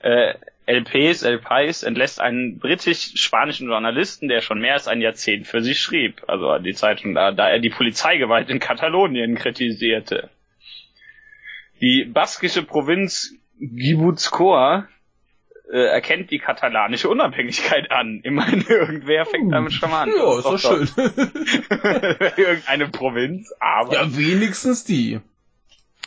Äh, 0.00 0.34
El 0.66 0.84
País 0.84 1.84
entlässt 1.84 2.20
einen 2.20 2.58
britisch-spanischen 2.58 3.68
Journalisten, 3.68 4.28
der 4.28 4.40
schon 4.40 4.60
mehr 4.60 4.74
als 4.74 4.88
ein 4.88 5.00
Jahrzehnt 5.00 5.46
für 5.46 5.60
sie 5.60 5.74
schrieb. 5.74 6.22
Also 6.28 6.58
die 6.58 6.74
Zeitung 6.74 7.14
da, 7.14 7.32
da 7.32 7.48
er 7.48 7.58
die 7.58 7.70
Polizeigewalt 7.70 8.48
in 8.48 8.60
Katalonien 8.60 9.34
kritisierte. 9.34 10.30
Die 11.80 12.04
baskische 12.04 12.62
Provinz 12.62 13.34
Gipuzkoa 13.58 14.88
äh, 15.72 15.86
erkennt 15.86 16.30
die 16.30 16.38
katalanische 16.38 17.08
Unabhängigkeit 17.08 17.90
an. 17.90 18.20
Immerhin 18.22 18.62
irgendwer 18.68 19.26
fängt 19.26 19.52
damit 19.52 19.72
schon 19.72 19.90
mal 19.90 20.02
an. 20.02 20.12
Ja, 20.16 20.38
ist 20.38 20.44
doch 20.44 20.58
schön. 20.58 20.88
Irgendeine 22.36 22.88
Provinz, 22.88 23.52
aber. 23.58 23.94
ja, 23.94 24.16
wenigstens 24.16 24.84
die. 24.84 25.20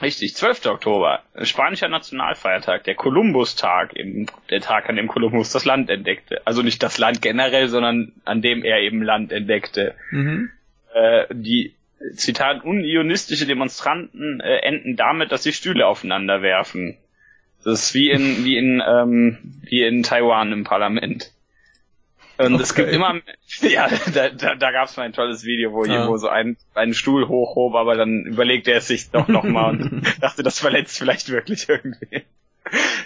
Richtig, 0.01 0.35
12. 0.35 0.65
Oktober, 0.65 1.23
spanischer 1.43 1.87
Nationalfeiertag, 1.87 2.83
der 2.83 2.95
Kolumbustag, 2.95 3.95
eben 3.95 4.25
der 4.49 4.59
Tag, 4.59 4.89
an 4.89 4.97
dem 4.97 5.07
Kolumbus 5.07 5.51
das 5.51 5.63
Land 5.63 5.89
entdeckte. 5.89 6.45
Also 6.45 6.61
nicht 6.61 6.83
das 6.83 6.97
Land 6.97 7.21
generell, 7.21 7.69
sondern 7.69 8.11
an 8.25 8.41
dem 8.41 8.63
er 8.63 8.79
eben 8.79 9.01
Land 9.01 9.31
entdeckte. 9.31 9.95
Mhm. 10.11 10.51
Äh, 10.93 11.25
die, 11.31 11.75
Zitat, 12.13 12.63
unionistische 12.63 13.47
Demonstranten 13.47 14.39
äh, 14.39 14.57
enden 14.57 14.95
damit, 14.95 15.31
dass 15.31 15.43
sie 15.43 15.53
Stühle 15.53 15.87
aufeinander 15.87 16.41
werfen. 16.41 16.97
Das 17.63 17.81
ist 17.81 17.93
wie 17.95 18.11
in, 18.11 18.45
wie 18.45 18.57
in, 18.57 18.81
ähm, 18.85 19.37
wie 19.61 19.83
in 19.83 20.03
Taiwan 20.03 20.51
im 20.51 20.63
Parlament. 20.63 21.31
Und 22.37 22.59
es 22.59 22.75
gibt 22.75 22.87
Okay. 22.89 22.95
immer, 22.95 23.15
ja, 23.61 23.89
da, 24.13 24.29
da, 24.29 24.55
da 24.55 24.71
gab 24.71 24.87
es 24.87 24.97
mal 24.97 25.03
ein 25.03 25.13
tolles 25.13 25.43
Video, 25.45 25.71
wo 25.71 25.83
Ah. 25.83 25.87
irgendwo 25.87 26.17
so 26.17 26.27
ein, 26.27 26.57
einen 26.73 26.93
Stuhl 26.93 27.27
hochhob, 27.27 27.75
aber 27.75 27.95
dann 27.95 28.25
überlegte 28.25 28.71
er 28.71 28.77
es 28.79 28.87
sich 28.87 29.09
doch 29.11 29.27
nochmal 29.27 29.71
und 29.71 30.03
dachte, 30.21 30.43
das 30.43 30.59
verletzt 30.59 30.97
vielleicht 30.97 31.29
wirklich 31.29 31.69
irgendwie. 31.69 32.23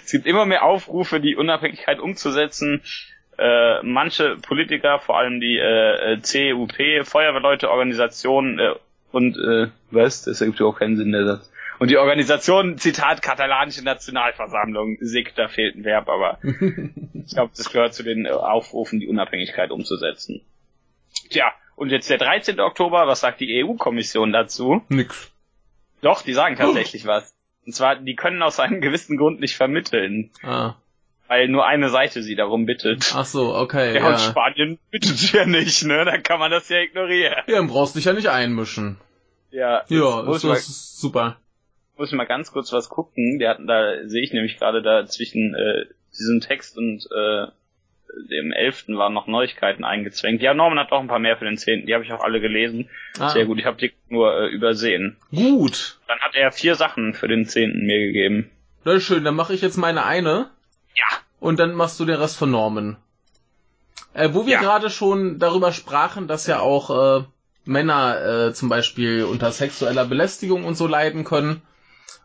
Es 0.04 0.10
gibt 0.12 0.26
immer 0.26 0.46
mehr 0.46 0.64
Aufrufe, 0.64 1.20
die 1.20 1.36
Unabhängigkeit 1.36 2.00
umzusetzen. 2.00 2.82
Äh, 3.38 3.82
manche 3.82 4.36
Politiker, 4.36 4.98
vor 4.98 5.18
allem 5.18 5.40
die 5.40 5.56
äh, 5.58 6.14
äh, 6.14 6.16
CUP, 6.20 7.06
Feuerwehrleute, 7.06 7.70
Organisationen 7.70 8.58
äh, 8.58 8.74
und 9.12 9.36
äh, 9.38 9.68
was? 9.90 10.22
Das 10.24 10.40
ergibt 10.40 10.60
überhaupt 10.60 10.78
keinen 10.78 10.96
Sinn, 10.96 11.12
der 11.12 11.24
Satz. 11.24 11.50
Und 11.80 11.90
die 11.90 11.96
Organisation, 11.96 12.78
Zitat, 12.78 13.22
katalanische 13.22 13.82
Nationalversammlung, 13.82 14.98
SIG, 15.00 15.32
da 15.34 15.48
fehlt 15.48 15.76
ein 15.76 15.84
Verb, 15.84 16.08
aber 16.08 16.38
ich 16.42 17.32
glaube, 17.34 17.50
das 17.56 17.70
gehört 17.72 17.94
zu 17.94 18.02
den 18.02 18.26
äh, 18.26 18.30
Aufrufen, 18.30 19.00
die 19.00 19.08
Unabhängigkeit 19.08 19.70
umzusetzen. 19.70 20.42
Tja, 21.30 21.52
und 21.76 21.90
jetzt 21.90 22.10
der 22.10 22.18
13. 22.18 22.60
Oktober, 22.60 23.06
was 23.06 23.20
sagt 23.20 23.40
die 23.40 23.64
EU-Kommission 23.64 24.30
dazu? 24.32 24.82
Nix. 24.90 25.32
Doch, 26.02 26.22
die 26.22 26.34
sagen 26.34 26.56
tatsächlich 26.56 27.06
was. 27.06 27.34
Und 27.66 27.74
zwar, 27.74 27.96
die 27.96 28.14
können 28.14 28.42
aus 28.42 28.60
einem 28.60 28.80
gewissen 28.80 29.16
Grund 29.16 29.40
nicht 29.40 29.56
vermitteln, 29.56 30.30
Ah. 30.42 30.74
weil 31.28 31.48
nur 31.48 31.66
eine 31.66 31.88
Seite 31.88 32.22
sie 32.22 32.36
darum 32.36 32.66
bittet. 32.66 33.12
Ach 33.14 33.24
so, 33.24 33.54
okay. 33.54 33.94
Ja, 33.94 34.00
Ja, 34.02 34.08
und 34.10 34.20
Spanien 34.20 34.78
bittet 34.90 35.32
ja 35.32 35.46
nicht, 35.46 35.82
ne? 35.84 36.04
Dann 36.04 36.22
kann 36.22 36.38
man 36.40 36.50
das 36.50 36.68
ja 36.68 36.78
ignorieren. 36.80 37.36
ja, 37.46 37.56
dann 37.56 37.68
brauchst 37.68 37.96
dich 37.96 38.04
ja 38.04 38.12
nicht 38.12 38.28
einmischen. 38.28 38.98
Ja, 39.50 39.82
Ja, 39.88 40.22
mal, 40.22 40.32
das 40.32 40.44
ist 40.44 41.00
super. 41.00 41.38
Muss 42.00 42.08
ich 42.08 42.14
mal 42.16 42.24
ganz 42.24 42.50
kurz 42.50 42.72
was 42.72 42.88
gucken. 42.88 43.38
Der 43.38 43.50
hat, 43.50 43.58
da 43.66 43.92
sehe 44.08 44.22
ich 44.22 44.32
nämlich 44.32 44.58
gerade 44.58 44.80
da 44.80 45.04
zwischen 45.06 45.54
äh, 45.54 45.84
diesem 46.18 46.40
Text 46.40 46.78
und 46.78 47.06
äh, 47.14 47.46
dem 48.30 48.52
11. 48.52 48.88
waren 48.88 49.12
noch 49.12 49.26
Neuigkeiten 49.26 49.84
eingezwängt. 49.84 50.40
Ja, 50.40 50.54
Norman 50.54 50.78
hat 50.78 50.90
auch 50.92 51.00
ein 51.00 51.08
paar 51.08 51.18
mehr 51.18 51.36
für 51.36 51.44
den 51.44 51.58
10. 51.58 51.84
Die 51.86 51.92
habe 51.94 52.02
ich 52.02 52.10
auch 52.12 52.24
alle 52.24 52.40
gelesen. 52.40 52.88
Ah, 53.18 53.28
Sehr 53.28 53.44
gut, 53.44 53.58
ich 53.58 53.66
habe 53.66 53.76
die 53.76 53.92
nur 54.08 54.34
äh, 54.34 54.48
übersehen. 54.48 55.16
Gut. 55.30 55.98
Dann 56.08 56.18
hat 56.20 56.34
er 56.34 56.50
vier 56.52 56.74
Sachen 56.74 57.12
für 57.12 57.28
den 57.28 57.44
10. 57.44 57.84
mir 57.86 57.98
gegeben. 57.98 58.50
Ist 58.86 59.04
schön, 59.04 59.22
dann 59.22 59.36
mache 59.36 59.52
ich 59.52 59.60
jetzt 59.60 59.76
meine 59.76 60.04
eine. 60.06 60.48
Ja. 60.96 61.18
Und 61.38 61.60
dann 61.60 61.74
machst 61.74 62.00
du 62.00 62.06
den 62.06 62.16
Rest 62.16 62.38
von 62.38 62.50
Norman. 62.50 62.96
Äh, 64.14 64.30
wo 64.32 64.46
wir 64.46 64.54
Ja. 64.54 64.60
gerade 64.60 64.88
schon 64.88 65.38
darüber 65.38 65.70
sprachen, 65.72 66.28
dass 66.28 66.46
ja 66.46 66.60
auch 66.60 67.20
äh, 67.20 67.24
Männer 67.66 68.46
äh, 68.48 68.54
zum 68.54 68.70
Beispiel 68.70 69.24
unter 69.24 69.52
sexueller 69.52 70.06
Belästigung 70.06 70.64
und 70.64 70.76
so 70.76 70.86
leiden 70.86 71.24
können 71.24 71.60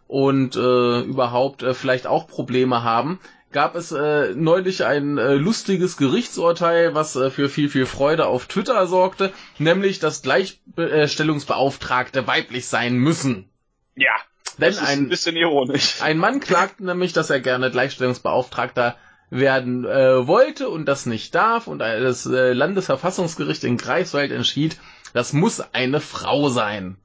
und 0.08 0.56
äh, 0.56 1.02
überhaupt 1.02 1.64
äh, 1.64 1.74
vielleicht 1.74 2.06
auch 2.08 2.28
Probleme 2.28 2.84
haben, 2.84 3.20
gab 3.52 3.76
es 3.76 3.92
äh, 3.94 4.34
neulich 4.36 4.86
ein 4.86 5.18
äh, 5.18 5.34
lustiges 5.36 5.98
Gerichtsurteil, 5.98 6.94
was 6.94 7.16
äh, 7.16 7.32
für 7.32 7.48
viel, 7.48 7.70
viel 7.70 7.86
Freude 7.86 8.26
auf 8.28 8.48
Twitter 8.48 8.86
sorgte, 8.86 9.32
nämlich, 9.58 10.00
dass 10.00 10.24
Gleichstellungsbeauftragte 10.24 12.28
weiblich 12.28 12.68
sein 12.68 12.96
müssen. 12.96 13.50
Ja. 13.96 14.12
Denn 14.58 14.68
das 14.68 14.82
ist 14.82 14.88
ein 14.88 15.00
ein, 15.00 15.10
bisschen 15.10 15.38
ironisch. 15.38 16.02
ein 16.02 16.18
Mann 16.18 16.42
klagt 16.42 16.82
nämlich, 16.82 17.14
dass 17.14 17.30
er 17.30 17.40
gerne 17.40 17.72
Gleichstellungsbeauftragter 17.72 18.98
werden 19.30 19.86
äh, 19.86 20.28
wollte 20.28 20.70
und 20.70 20.86
das 20.86 21.06
nicht 21.06 21.34
darf 21.34 21.68
und 21.68 21.80
das 21.80 22.26
äh, 22.26 22.52
Landesverfassungsgericht 22.54 23.64
in 23.64 23.78
Greifswald 23.78 24.32
entschied, 24.32 24.78
das 25.14 25.34
muss 25.34 25.62
eine 25.74 26.02
Frau 26.02 26.50
sein. 26.50 26.98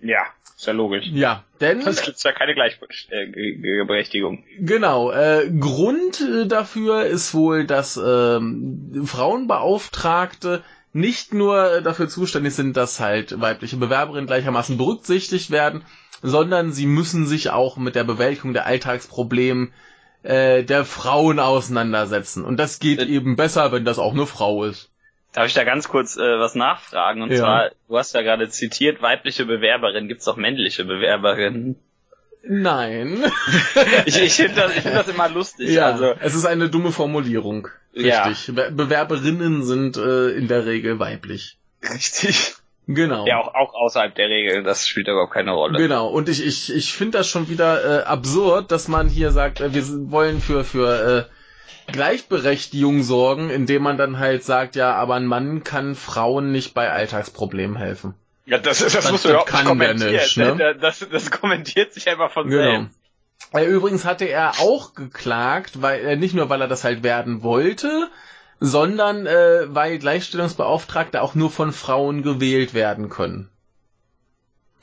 Ja, 0.00 0.24
ist 0.56 0.66
ja 0.66 0.72
logisch. 0.72 1.06
Ja, 1.12 1.44
denn 1.60 1.82
Sonst 1.82 2.04
gibt's 2.04 2.22
ja 2.22 2.32
keine 2.32 2.54
Gleichberechtigung. 2.54 4.44
genau, 4.58 5.10
äh, 5.12 5.50
Grund 5.60 6.20
äh, 6.20 6.46
dafür 6.46 7.04
ist 7.04 7.34
wohl, 7.34 7.66
dass 7.66 8.00
ähm, 8.02 9.02
Frauenbeauftragte 9.04 10.64
nicht 10.94 11.34
nur 11.34 11.82
dafür 11.82 12.08
zuständig 12.08 12.54
sind, 12.54 12.76
dass 12.76 13.00
halt 13.00 13.38
weibliche 13.38 13.76
Bewerberinnen 13.76 14.26
gleichermaßen 14.26 14.78
berücksichtigt 14.78 15.50
werden, 15.50 15.82
sondern 16.22 16.72
sie 16.72 16.86
müssen 16.86 17.26
sich 17.26 17.50
auch 17.50 17.76
mit 17.76 17.94
der 17.94 18.04
Bewältigung 18.04 18.54
der 18.54 18.64
Alltagsprobleme 18.64 19.68
äh, 20.22 20.64
der 20.64 20.86
Frauen 20.86 21.38
auseinandersetzen. 21.38 22.44
Und 22.44 22.56
das 22.56 22.78
geht 22.78 23.00
Äh, 23.00 23.04
eben 23.04 23.36
besser, 23.36 23.72
wenn 23.72 23.84
das 23.84 23.98
auch 23.98 24.14
eine 24.14 24.26
Frau 24.26 24.64
ist. 24.64 24.90
Darf 25.36 25.46
ich 25.46 25.54
da 25.54 25.64
ganz 25.64 25.86
kurz 25.88 26.16
äh, 26.16 26.38
was 26.40 26.54
nachfragen? 26.54 27.20
Und 27.22 27.30
Ja. 27.30 27.38
zwar, 27.38 27.70
du 27.88 27.98
hast 27.98 28.14
ja 28.14 28.22
gerade 28.22 28.48
zitiert, 28.48 29.02
weibliche 29.02 29.44
Bewerberin. 29.44 30.08
Gibt's 30.08 30.26
auch 30.26 30.36
männliche 30.36 30.84
Bewerberinnen? 30.84 31.76
Nein. 32.42 33.22
Ich, 34.06 34.20
ich 34.20 34.32
finde 34.34 34.54
das, 34.54 34.76
ich 34.76 34.82
find 34.82 34.94
das 34.94 35.08
immer 35.08 35.28
lustig. 35.28 35.68
ja, 35.70 35.86
Also, 35.86 36.14
es 36.20 36.34
ist 36.34 36.46
eine 36.46 36.68
dumme 36.70 36.90
Formulierung. 36.92 37.68
Ja. 37.92 38.24
Richtig. 38.24 38.54
Be 38.54 38.70
Bewerberinnen 38.72 39.62
sind 39.62 39.96
äh, 39.96 40.30
in 40.30 40.48
der 40.48 40.64
Regel 40.64 40.98
weiblich. 40.98 41.58
richtig. 41.82 42.54
Genau. 42.88 43.26
Ja, 43.26 43.38
auch, 43.40 43.52
auch 43.54 43.74
außerhalb 43.74 44.14
der 44.14 44.28
Regel. 44.28 44.62
Das 44.62 44.86
spielt 44.86 45.08
überhaupt 45.08 45.32
keine 45.34 45.50
Rolle. 45.52 45.76
Genau, 45.78 46.06
und 46.08 46.28
ich, 46.28 46.46
ich, 46.46 46.72
ich 46.72 46.92
finde 46.94 47.18
das 47.18 47.28
schon 47.28 47.48
wieder 47.48 48.02
äh, 48.02 48.04
absurd, 48.04 48.70
dass 48.70 48.86
man 48.86 49.08
hier 49.08 49.32
sagt, 49.32 49.60
äh, 49.60 49.74
wir 49.74 49.82
wollen 50.12 50.40
für, 50.40 50.62
für 50.64 51.26
äh, 51.28 51.35
Gleichberechtigung 51.92 53.02
sorgen, 53.02 53.50
indem 53.50 53.82
man 53.82 53.96
dann 53.96 54.18
halt 54.18 54.44
sagt, 54.44 54.76
ja, 54.76 54.94
aber 54.94 55.14
ein 55.14 55.26
Mann 55.26 55.64
kann 55.64 55.94
Frauen 55.94 56.52
nicht 56.52 56.74
bei 56.74 56.90
Alltagsproblemen 56.90 57.76
helfen. 57.76 58.14
Ja, 58.44 58.58
das, 58.58 58.78
das, 58.78 58.92
Das- 58.92 59.10
musst 59.10 59.24
du 59.24 59.30
überhaupt 59.30 59.52
nicht 59.52 59.64
kann 59.64 59.78
der 59.78 59.94
nicht, 59.94 60.36
ne? 60.36 60.76
das, 60.80 61.04
das 61.10 61.30
kommentiert 61.30 61.92
sich 61.92 62.08
einfach 62.08 62.30
von 62.32 62.48
Genau. 62.48 62.86
selbst. 63.52 63.70
Übrigens 63.70 64.04
hatte 64.04 64.24
er 64.24 64.60
auch 64.60 64.94
geklagt, 64.94 65.80
weil 65.82 66.04
äh, 66.04 66.16
nicht 66.16 66.34
nur 66.34 66.48
weil 66.48 66.60
er 66.60 66.68
das 66.68 66.84
halt 66.84 67.02
werden 67.02 67.42
wollte, 67.42 68.08
sondern 68.60 69.26
äh, 69.26 69.66
weil 69.68 69.98
Gleichstellungsbeauftragte 69.98 71.20
auch 71.22 71.34
nur 71.34 71.50
von 71.50 71.72
Frauen 71.72 72.22
gewählt 72.22 72.74
werden 72.74 73.08
können. 73.08 73.50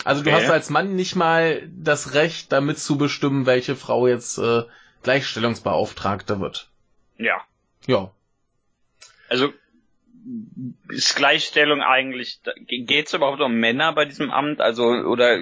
Also 0.05 0.21
du 0.23 0.29
Okay. 0.29 0.41
hast 0.41 0.49
als 0.51 0.69
Mann 0.69 0.95
nicht 0.95 1.15
mal 1.15 1.61
das 1.75 2.13
Recht, 2.13 2.51
damit 2.51 2.77
zu 2.79 2.97
bestimmen, 2.97 3.45
welche 3.45 3.75
Frau 3.75 4.07
jetzt 4.07 4.37
äh, 4.37 4.63
Gleichstellungsbeauftragte 5.03 6.39
wird. 6.39 6.69
Ja. 7.17 7.41
Ja. 7.87 8.11
Also, 9.29 9.53
ist 10.89 11.15
Gleichstellung 11.15 11.81
eigentlich, 11.81 12.39
geht's 12.67 13.13
überhaupt 13.13 13.41
um 13.41 13.55
Männer 13.55 13.93
bei 13.93 14.05
diesem 14.05 14.31
Amt? 14.31 14.61
Also, 14.61 14.85
oder, 14.85 15.39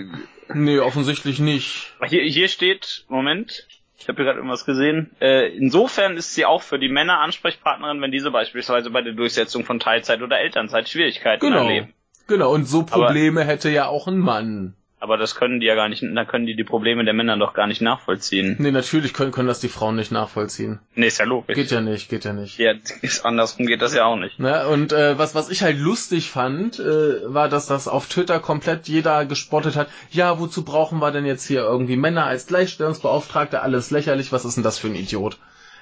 Nee, 0.54 0.80
offensichtlich 0.80 1.40
nicht. 1.40 1.94
hier, 2.08 2.24
hier 2.24 2.48
steht, 2.50 3.06
Moment, 3.08 3.68
ich 3.98 4.08
habe 4.08 4.18
hier 4.18 4.26
gerade 4.26 4.40
irgendwas 4.40 4.66
gesehen. 4.66 5.12
Äh, 5.22 5.50
insofern 5.56 6.18
ist 6.18 6.34
sie 6.34 6.46
auch 6.46 6.62
für 6.64 6.80
die 6.80 6.90
Männer 6.90 7.20
Ansprechpartnerin, 7.20 8.02
wenn 8.02 8.12
diese 8.12 8.32
beispielsweise 8.32 8.90
bei 8.90 9.02
der 9.02 9.14
Durchsetzung 9.14 9.64
von 9.64 9.80
Teilzeit 9.80 10.22
oder 10.22 10.40
Elternzeit 10.40 10.90
Schwierigkeiten 10.90 11.46
Genau. 11.46 11.64
erleben. 11.64 11.94
Genau, 12.28 12.52
und 12.54 12.66
so 12.66 12.84
Probleme 12.84 13.44
hätte 13.46 13.70
ja 13.70 13.88
auch 13.88 14.08
ein 14.08 14.18
Mann. 14.18 14.76
Aber 15.02 15.18
das 15.18 15.34
können 15.34 15.60
die 15.60 15.66
ja 15.66 15.74
gar 15.74 15.90
nicht, 15.90 16.04
da 16.04 16.26
können 16.26 16.46
die 16.46 16.56
die 16.56 16.64
Probleme 16.64 17.04
der 17.04 17.16
Männer 17.16 17.36
doch 17.36 17.56
gar 17.56 17.66
nicht 17.66 17.82
nachvollziehen. 17.82 18.58
Nee, 18.60 18.70
natürlich 18.70 19.16
können, 19.16 19.32
können 19.32 19.48
das 19.48 19.60
die 19.60 19.68
Frauen 19.68 19.96
nicht 19.96 20.12
nachvollziehen. 20.12 20.80
Nee, 20.94 21.08
ist 21.08 21.18
ja 21.18 21.26
logisch. 21.26 21.56
Geht 21.56 21.72
ja 21.72 21.82
nicht, 21.82 22.08
geht 22.08 22.24
ja 22.24 22.34
nicht. 22.34 22.60
Ja, 22.60 22.74
ist 23.02 23.26
andersrum 23.26 23.66
geht 23.66 23.82
das 23.82 23.96
ja 23.96 24.06
auch 24.06 24.16
nicht. 24.16 24.38
Ne? 24.38 24.68
Und 24.68 24.94
äh, 24.94 25.18
was, 25.18 25.34
was 25.34 25.50
ich 25.50 25.64
halt 25.64 25.80
lustig 25.80 26.30
fand, 26.30 26.78
äh, 26.78 27.34
war, 27.34 27.50
dass 27.50 27.66
das 27.66 27.88
auf 27.88 28.10
Twitter 28.10 28.40
komplett 28.40 28.88
jeder 28.88 29.26
gespottet 29.26 29.76
hat. 29.76 29.90
Ja, 30.12 30.40
wozu 30.40 30.64
brauchen 30.64 31.00
wir 31.00 31.10
denn 31.10 31.26
jetzt 31.26 31.48
hier 31.48 31.62
irgendwie 31.62 31.98
Männer 31.98 32.26
als 32.26 32.46
Gleichstellungsbeauftragte? 32.46 33.64
Alles 33.64 33.90
lächerlich, 33.90 34.32
was 34.32 34.46
ist 34.46 34.58
denn 34.58 34.64
das 34.64 34.78
für 34.78 34.88
ein 34.88 34.96
Idiot? 34.96 35.40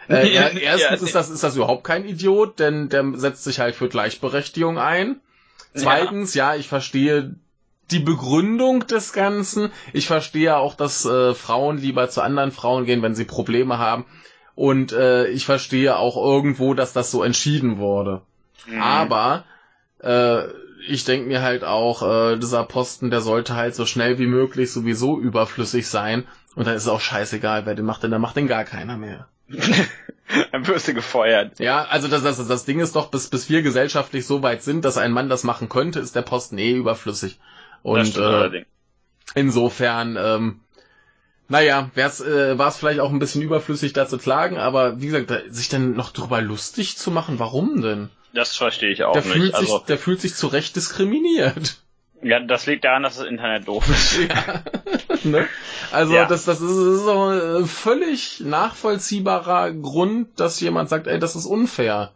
Äh, 0.08 0.30
Ja, 0.34 0.44
er, 0.44 0.62
erstens 0.62 1.02
ja. 1.02 1.06
ist 1.08 1.16
das, 1.16 1.30
ist 1.30 1.44
das 1.44 1.58
überhaupt 1.58 1.84
kein 1.84 2.06
Idiot, 2.06 2.58
denn 2.60 2.88
der 2.88 3.04
setzt 3.16 3.44
sich 3.44 3.60
halt 3.60 3.76
für 3.76 3.90
Gleichberechtigung 3.90 4.78
ein. 4.78 5.20
Zweitens, 5.74 6.36
ja, 6.36 6.56
ich 6.56 6.70
verstehe 6.70 7.36
die 7.92 8.00
Begründung 8.00 8.86
des 8.88 9.14
Ganzen. 9.14 9.72
Ich 9.94 10.08
verstehe 10.08 10.58
auch, 10.58 10.76
dass 10.76 11.06
äh, 11.06 11.34
Frauen 11.34 11.78
lieber 11.78 12.10
zu 12.10 12.22
anderen 12.22 12.52
Frauen 12.52 12.86
gehen, 12.86 13.02
wenn 13.02 13.16
sie 13.16 13.26
Probleme 13.26 13.78
haben. 13.78 14.06
Und 14.56 14.92
äh, 14.92 15.28
ich 15.28 15.46
verstehe 15.46 15.98
auch 15.98 16.18
irgendwo, 16.18 16.74
dass 16.74 16.94
das 16.94 17.12
so 17.12 17.24
entschieden 17.24 17.78
wurde. 17.78 18.22
Mhm. 18.68 18.82
Aber 18.82 19.46
äh, 20.00 20.44
ich 20.88 21.06
denke 21.06 21.28
mir 21.28 21.42
halt 21.42 21.64
auch, 21.64 22.04
äh, 22.04 22.38
dieser 22.38 22.64
Posten, 22.64 23.10
der 23.10 23.22
sollte 23.22 23.56
halt 23.56 23.76
so 23.76 23.86
schnell 23.86 24.20
wie 24.20 24.28
möglich 24.28 24.72
sowieso 24.72 25.20
überflüssig 25.20 25.88
sein. 25.88 26.26
Und 26.56 26.68
dann 26.68 26.76
ist 26.76 26.84
es 26.84 26.90
auch 26.90 27.02
scheißegal, 27.02 27.66
wer 27.66 27.76
den 27.76 27.86
macht, 27.86 28.04
denn 28.04 28.12
dann 28.12 28.22
macht 28.22 28.36
den 28.36 28.48
gar 28.48 28.66
keiner 28.66 28.98
mehr. 28.98 29.28
Dann 30.52 30.68
wirst 30.68 30.88
du 30.88 30.94
gefeuert. 30.94 31.60
Ja, 31.60 31.86
also 31.86 32.08
das, 32.08 32.22
das, 32.22 32.48
das 32.48 32.66
Ding 32.66 32.80
ist 32.80 32.96
doch, 32.96 33.10
bis, 33.10 33.30
bis 33.30 33.50
wir 33.50 33.64
gesellschaftlich 33.64 34.28
so 34.28 34.44
weit 34.44 34.62
sind, 34.62 34.86
dass 34.86 34.98
ein 34.98 35.12
Mann 35.12 35.28
das 35.28 35.44
machen 35.44 35.70
könnte, 35.70 36.00
ist 36.00 36.16
der 36.16 36.22
Posten 36.22 36.60
eh 36.60 36.74
überflüssig. 36.74 37.40
Und 37.84 38.18
äh, 38.18 38.66
insofern, 39.36 40.18
ähm, 40.20 40.60
naja, 41.48 41.90
wär's, 41.96 42.22
äh, 42.22 42.58
war 42.58 42.68
es 42.70 42.78
vielleicht 42.78 43.00
auch 43.00 43.10
ein 43.12 43.20
bisschen 43.20 43.42
überflüssig, 43.42 43.94
da 43.94 44.08
zu 44.08 44.18
klagen, 44.18 44.58
aber 44.58 45.02
wie 45.02 45.08
gesagt, 45.08 45.32
da, 45.32 45.40
sich 45.50 45.70
dann 45.70 45.94
noch 45.94 46.12
drüber 46.12 46.42
lustig 46.42 46.98
zu 46.98 47.10
machen, 47.12 47.40
warum 47.40 47.82
denn? 47.82 48.10
Das 48.34 48.56
verstehe 48.56 48.90
ich 48.92 49.04
auch 49.04 49.14
Der 49.14 49.24
nicht. 49.24 49.32
fühlt, 49.34 49.46
sich, 49.56 49.56
Also, 49.56 49.80
der 49.88 49.98
fühlt 49.98 50.22
sich 50.22 50.36
zu 50.36 50.48
Recht 50.48 50.76
diskriminiert. 50.76 51.78
ja, 52.22 52.40
das 52.40 52.68
liegt 52.68 52.84
daran, 52.84 53.02
dass 53.04 53.18
das 53.18 53.26
Internet 53.26 53.68
doof 53.68 53.88
ist. 53.90 54.20
Ja. 54.30 54.64
ne? 55.24 55.48
Also 55.92 56.14
Ja. 56.14 56.26
das, 56.26 56.46
das 56.46 56.62
ist 56.62 56.70
so 57.04 57.24
ein 57.30 57.66
völlig 57.66 58.42
nachvollziehbarer 58.42 59.72
Grund, 59.72 60.40
dass 60.40 60.60
jemand 60.60 60.90
sagt, 60.90 61.08
ey, 61.08 61.18
das 61.20 61.36
ist 61.36 61.46
unfair. 61.46 62.12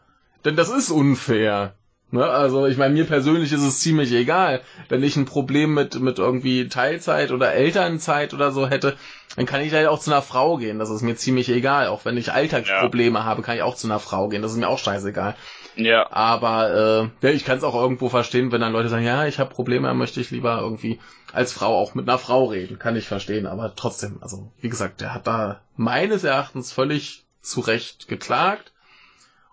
Denn 0.45 0.55
das 0.55 0.69
ist 0.69 0.91
unfair. 0.91 1.73
Ne? 2.11 2.23
Also 2.23 2.67
ich 2.67 2.77
meine, 2.77 2.93
mir 2.93 3.05
persönlich 3.05 3.51
ist 3.51 3.63
es 3.63 3.79
ziemlich 3.79 4.11
egal. 4.11 4.61
Wenn 4.89 5.03
ich 5.03 5.15
ein 5.15 5.25
Problem 5.25 5.73
mit, 5.73 5.99
mit 5.99 6.19
irgendwie 6.19 6.67
Teilzeit 6.67 7.31
oder 7.31 7.53
Elternzeit 7.53 8.33
oder 8.33 8.51
so 8.51 8.67
hätte, 8.67 8.95
dann 9.35 9.45
kann 9.45 9.61
ich 9.61 9.73
halt 9.73 9.87
auch 9.87 9.99
zu 9.99 10.11
einer 10.11 10.21
Frau 10.21 10.57
gehen. 10.57 10.79
Das 10.79 10.89
ist 10.89 11.01
mir 11.01 11.15
ziemlich 11.15 11.49
egal. 11.49 11.87
Auch 11.87 12.05
wenn 12.05 12.17
ich 12.17 12.31
Alltagsprobleme 12.31 13.23
habe, 13.23 13.41
kann 13.41 13.55
ich 13.55 13.63
auch 13.63 13.75
zu 13.75 13.87
einer 13.87 13.99
Frau 13.99 14.29
gehen. 14.29 14.41
Das 14.41 14.51
ist 14.51 14.57
mir 14.57 14.67
auch 14.67 14.77
scheißegal. 14.77 15.35
Ja. 15.75 16.11
Aber 16.11 17.09
äh, 17.21 17.27
ja, 17.27 17.33
ich 17.33 17.45
kann 17.45 17.57
es 17.57 17.63
auch 17.63 17.75
irgendwo 17.75 18.09
verstehen, 18.09 18.51
wenn 18.51 18.61
dann 18.61 18.73
Leute 18.73 18.89
sagen, 18.89 19.05
ja, 19.05 19.25
ich 19.25 19.39
habe 19.39 19.53
Probleme, 19.53 19.87
dann 19.87 19.97
möchte 19.97 20.21
ich 20.21 20.31
lieber 20.31 20.59
irgendwie 20.61 20.99
als 21.31 21.51
Frau 21.51 21.77
auch 21.77 21.95
mit 21.95 22.07
einer 22.07 22.19
Frau 22.19 22.45
reden. 22.45 22.77
Kann 22.77 22.95
ich 22.95 23.07
verstehen, 23.07 23.47
aber 23.47 23.75
trotzdem, 23.75 24.17
also 24.21 24.51
wie 24.61 24.69
gesagt, 24.69 25.01
der 25.01 25.13
hat 25.13 25.25
da 25.27 25.61
meines 25.75 26.23
Erachtens 26.23 26.71
völlig 26.71 27.25
zu 27.41 27.61
Recht 27.61 28.07
geklagt. 28.07 28.72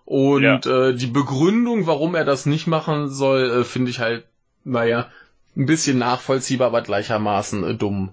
Und 0.05 0.65
äh, 0.65 0.93
die 0.93 1.07
Begründung, 1.07 1.87
warum 1.87 2.15
er 2.15 2.25
das 2.25 2.45
nicht 2.45 2.67
machen 2.67 3.09
soll, 3.09 3.61
äh, 3.61 3.63
finde 3.63 3.91
ich 3.91 3.99
halt, 3.99 4.25
naja, 4.63 5.09
ein 5.55 5.65
bisschen 5.65 5.97
nachvollziehbar, 5.97 6.67
aber 6.67 6.81
gleichermaßen 6.81 7.63
äh, 7.63 7.75
dumm. 7.75 8.11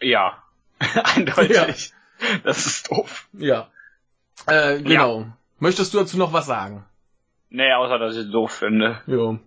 Ja. 0.00 0.42
Eindeutig. 1.16 1.92
Das 2.44 2.66
ist 2.66 2.90
doof. 2.90 3.26
Ja. 3.32 3.68
Äh, 4.46 4.80
genau. 4.80 5.26
Möchtest 5.58 5.94
du 5.94 5.98
dazu 5.98 6.18
noch 6.18 6.32
was 6.32 6.46
sagen? 6.46 6.84
Nee, 7.50 7.72
außer 7.72 7.98
dass 7.98 8.14
ich 8.14 8.26
es 8.26 8.30
doof 8.30 8.52
finde. 8.52 9.00
Ja. 9.06 9.38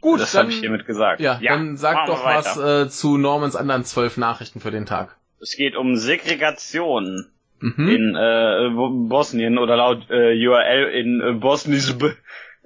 Gut, 0.00 0.20
das 0.20 0.34
habe 0.34 0.50
ich 0.50 0.60
hiermit 0.60 0.86
gesagt. 0.86 1.20
Ja, 1.20 1.40
dann 1.42 1.76
sag 1.76 2.06
doch 2.06 2.24
was 2.24 2.56
äh, 2.56 2.88
zu 2.88 3.16
Normans 3.16 3.56
anderen 3.56 3.84
zwölf 3.84 4.16
Nachrichten 4.16 4.60
für 4.60 4.70
den 4.70 4.86
Tag. 4.86 5.16
Es 5.40 5.56
geht 5.56 5.76
um 5.76 5.96
Segregation 5.96 7.26
Mhm. 7.64 7.88
in 7.88 8.14
äh, 8.14 8.68
Bo- 8.74 8.90
Bosnien 9.08 9.56
oder 9.58 9.76
laut 9.76 10.10
äh, 10.10 10.34
URL 10.46 10.90
in 10.92 11.20
äh, 11.22 11.32
Bosnisb. 11.32 12.02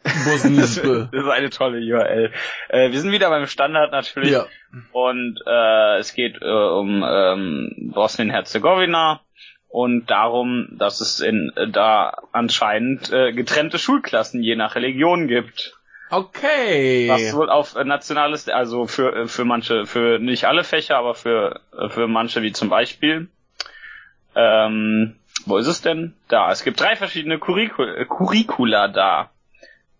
Das 0.04 0.24
Bosnisbe. 0.24 1.08
ist 1.12 1.28
eine 1.28 1.50
tolle 1.50 1.78
URL. 1.80 2.32
Äh, 2.68 2.92
wir 2.92 3.00
sind 3.00 3.10
wieder 3.12 3.28
beim 3.30 3.46
Standard 3.46 3.90
natürlich. 3.92 4.30
ja. 4.30 4.46
Und 4.92 5.40
äh, 5.44 5.98
es 5.98 6.14
geht 6.14 6.40
äh, 6.40 6.46
um 6.46 7.04
ähm, 7.06 7.90
Bosnien-Herzegowina 7.94 9.20
und 9.68 10.06
darum, 10.08 10.68
dass 10.78 11.00
es 11.00 11.20
in 11.20 11.52
äh, 11.56 11.68
da 11.68 12.12
anscheinend 12.32 13.12
äh, 13.12 13.32
getrennte 13.32 13.78
Schulklassen 13.78 14.42
je 14.42 14.54
nach 14.56 14.76
Religion 14.76 15.26
gibt. 15.26 15.76
Okay. 16.10 17.08
Was 17.10 17.34
wohl 17.36 17.50
auf 17.50 17.74
nationales, 17.84 18.48
also 18.48 18.86
für 18.86 19.14
äh, 19.14 19.26
für 19.26 19.44
manche, 19.44 19.84
für 19.84 20.18
nicht 20.20 20.44
alle 20.46 20.64
Fächer, 20.64 20.96
aber 20.96 21.14
für 21.14 21.60
äh, 21.76 21.88
für 21.88 22.06
manche 22.06 22.40
wie 22.42 22.52
zum 22.52 22.68
Beispiel. 22.70 23.28
Ähm, 24.40 25.16
wo 25.46 25.56
ist 25.56 25.66
es 25.66 25.82
denn? 25.82 26.14
Da. 26.28 26.50
Es 26.52 26.62
gibt 26.62 26.80
drei 26.80 26.94
verschiedene 26.94 27.38
Curricu 27.40 27.82
äh, 27.82 28.04
Curricula 28.04 28.86
da. 28.88 29.30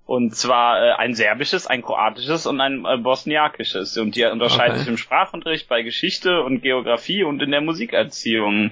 Und 0.07 0.35
zwar 0.37 0.81
äh, 0.83 0.93
ein 0.93 1.15
serbisches, 1.15 1.67
ein 1.67 1.83
kroatisches 1.83 2.47
und 2.47 2.61
ein 2.61 2.85
äh, 2.87 2.97
bosniakisches. 2.99 3.99
Und 3.99 4.15
die 4.17 4.25
unterscheiden 4.25 4.73
Okay. 4.75 4.79
sich 4.81 4.89
im 4.89 4.97
Sprachunterricht, 4.97 5.69
bei 5.69 5.83
Geschichte 5.83 6.41
und 6.43 6.63
Geografie 6.63 7.25
und 7.25 7.43
in 7.43 7.51
der 7.51 7.61
Musikerziehung. 7.61 8.71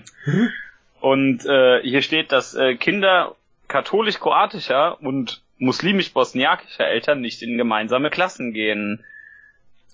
Und 1.00 1.44
äh, 1.44 1.82
hier 1.82 2.02
steht, 2.02 2.30
dass 2.32 2.54
äh, 2.54 2.76
Kinder 2.76 3.34
katholisch-kroatischer 3.68 5.00
und 5.02 5.42
muslimisch-bosniakischer 5.58 6.86
Eltern 6.86 7.20
nicht 7.20 7.42
in 7.42 7.58
gemeinsame 7.58 8.10
Klassen 8.10 8.52
gehen. 8.52 9.04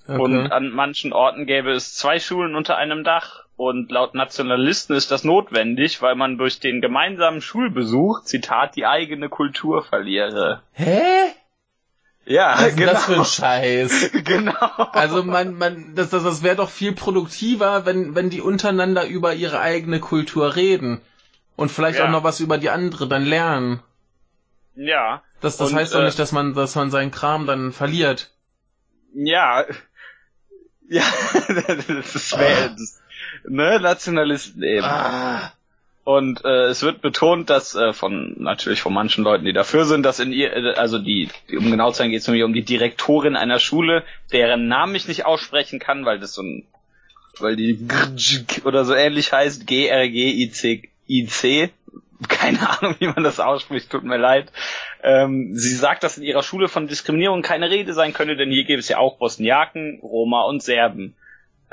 okay. 0.06 0.20
Und 0.20 0.52
an 0.52 0.70
manchen 0.70 1.12
Orten 1.12 1.46
gäbe 1.46 1.72
es 1.72 1.94
zwei 1.94 2.18
Schulen 2.20 2.54
unter 2.54 2.76
einem 2.76 3.04
Dach. 3.04 3.41
Und 3.64 3.92
laut 3.92 4.12
Nationalisten 4.16 4.96
ist 4.96 5.12
das 5.12 5.22
notwendig, 5.22 6.02
weil 6.02 6.16
man 6.16 6.36
durch 6.36 6.58
den 6.58 6.80
gemeinsamen 6.80 7.40
Schulbesuch, 7.40 8.24
Zitat, 8.24 8.74
die 8.74 8.86
eigene 8.86 9.28
Kultur 9.28 9.84
verliere. 9.84 10.62
Hä? 10.72 11.30
Ja, 12.24 12.54
Was 12.54 12.66
ist 12.70 12.78
denn 12.80 12.86
das 12.86 13.04
für 13.04 13.14
ein 13.14 13.24
Scheiß? 13.24 14.10
genau. 14.24 14.52
Also 14.92 15.22
man, 15.22 15.54
man, 15.54 15.94
das, 15.94 16.10
das, 16.10 16.24
das 16.24 16.42
wäre 16.42 16.56
doch 16.56 16.70
viel 16.70 16.92
produktiver, 16.92 17.86
wenn, 17.86 18.16
wenn 18.16 18.30
die 18.30 18.40
untereinander 18.40 19.06
über 19.06 19.32
ihre 19.34 19.60
eigene 19.60 20.00
Kultur 20.00 20.56
reden. 20.56 21.00
Und 21.54 21.70
vielleicht 21.70 22.00
Ja. 22.00 22.06
auch 22.06 22.10
noch 22.10 22.24
was 22.24 22.40
über 22.40 22.58
die 22.58 22.70
andere 22.70 23.06
dann 23.06 23.24
lernen. 23.24 23.80
Ja, 24.74 25.22
Das, 25.40 25.56
das 25.56 25.70
Und, 25.70 25.76
heißt 25.76 25.94
doch 25.94 26.00
äh, 26.00 26.06
nicht, 26.06 26.18
dass 26.18 26.32
man, 26.32 26.54
dass 26.54 26.74
man 26.74 26.90
seinen 26.90 27.12
Kram 27.12 27.46
dann 27.46 27.70
verliert. 27.70 28.32
ja. 29.14 29.64
Ja, 30.88 31.04
das 31.48 31.88
ist 31.88 32.28
schwer. 32.28 32.68
Das, 32.68 33.01
ne, 33.48 33.80
Nationalisten 33.80 34.62
eben. 34.62 34.84
Ah. 34.84 35.52
Und 36.04 36.44
äh, 36.44 36.64
es 36.64 36.82
wird 36.82 37.00
betont, 37.00 37.48
dass 37.48 37.76
äh, 37.76 37.92
von 37.92 38.34
natürlich 38.38 38.82
von 38.82 38.92
manchen 38.92 39.22
Leuten, 39.22 39.44
die 39.44 39.52
dafür 39.52 39.84
sind, 39.84 40.02
dass 40.02 40.18
in 40.18 40.32
ihr, 40.32 40.52
äh, 40.52 40.74
also 40.74 40.98
die, 40.98 41.28
um 41.56 41.70
genau 41.70 41.92
zu 41.92 41.98
sein, 41.98 42.10
geht 42.10 42.22
es 42.22 42.26
nämlich 42.26 42.42
um 42.42 42.52
die 42.52 42.64
Direktorin 42.64 43.36
einer 43.36 43.60
Schule, 43.60 44.02
deren 44.32 44.66
Namen 44.66 44.96
ich 44.96 45.06
nicht 45.06 45.26
aussprechen 45.26 45.78
kann, 45.78 46.04
weil 46.04 46.18
das 46.18 46.34
so 46.34 46.42
ein, 46.42 46.66
weil 47.38 47.54
die 47.54 47.78
oder 48.64 48.84
so 48.84 48.94
ähnlich 48.94 49.32
heißt, 49.32 49.66
G 49.66 49.86
R 49.86 50.08
G 50.08 50.32
I 50.32 50.50
C 50.50 50.88
I 51.08 51.26
C. 51.26 51.70
Keine 52.28 52.68
Ahnung, 52.68 52.96
wie 53.00 53.08
man 53.08 53.24
das 53.24 53.40
ausspricht, 53.40 53.90
tut 53.90 54.04
mir 54.04 54.16
leid. 54.16 54.52
Ähm, 55.02 55.54
sie 55.54 55.74
sagt, 55.74 56.04
dass 56.04 56.18
in 56.18 56.24
ihrer 56.24 56.42
Schule 56.44 56.68
von 56.68 56.86
Diskriminierung 56.86 57.42
keine 57.42 57.68
Rede 57.68 57.94
sein 57.94 58.12
könne, 58.12 58.36
denn 58.36 58.50
hier 58.50 58.64
gäbe 58.64 58.78
es 58.78 58.88
ja 58.88 58.98
auch 58.98 59.18
Bosniaken, 59.18 60.00
Roma 60.02 60.42
und 60.42 60.62
Serben. 60.62 61.16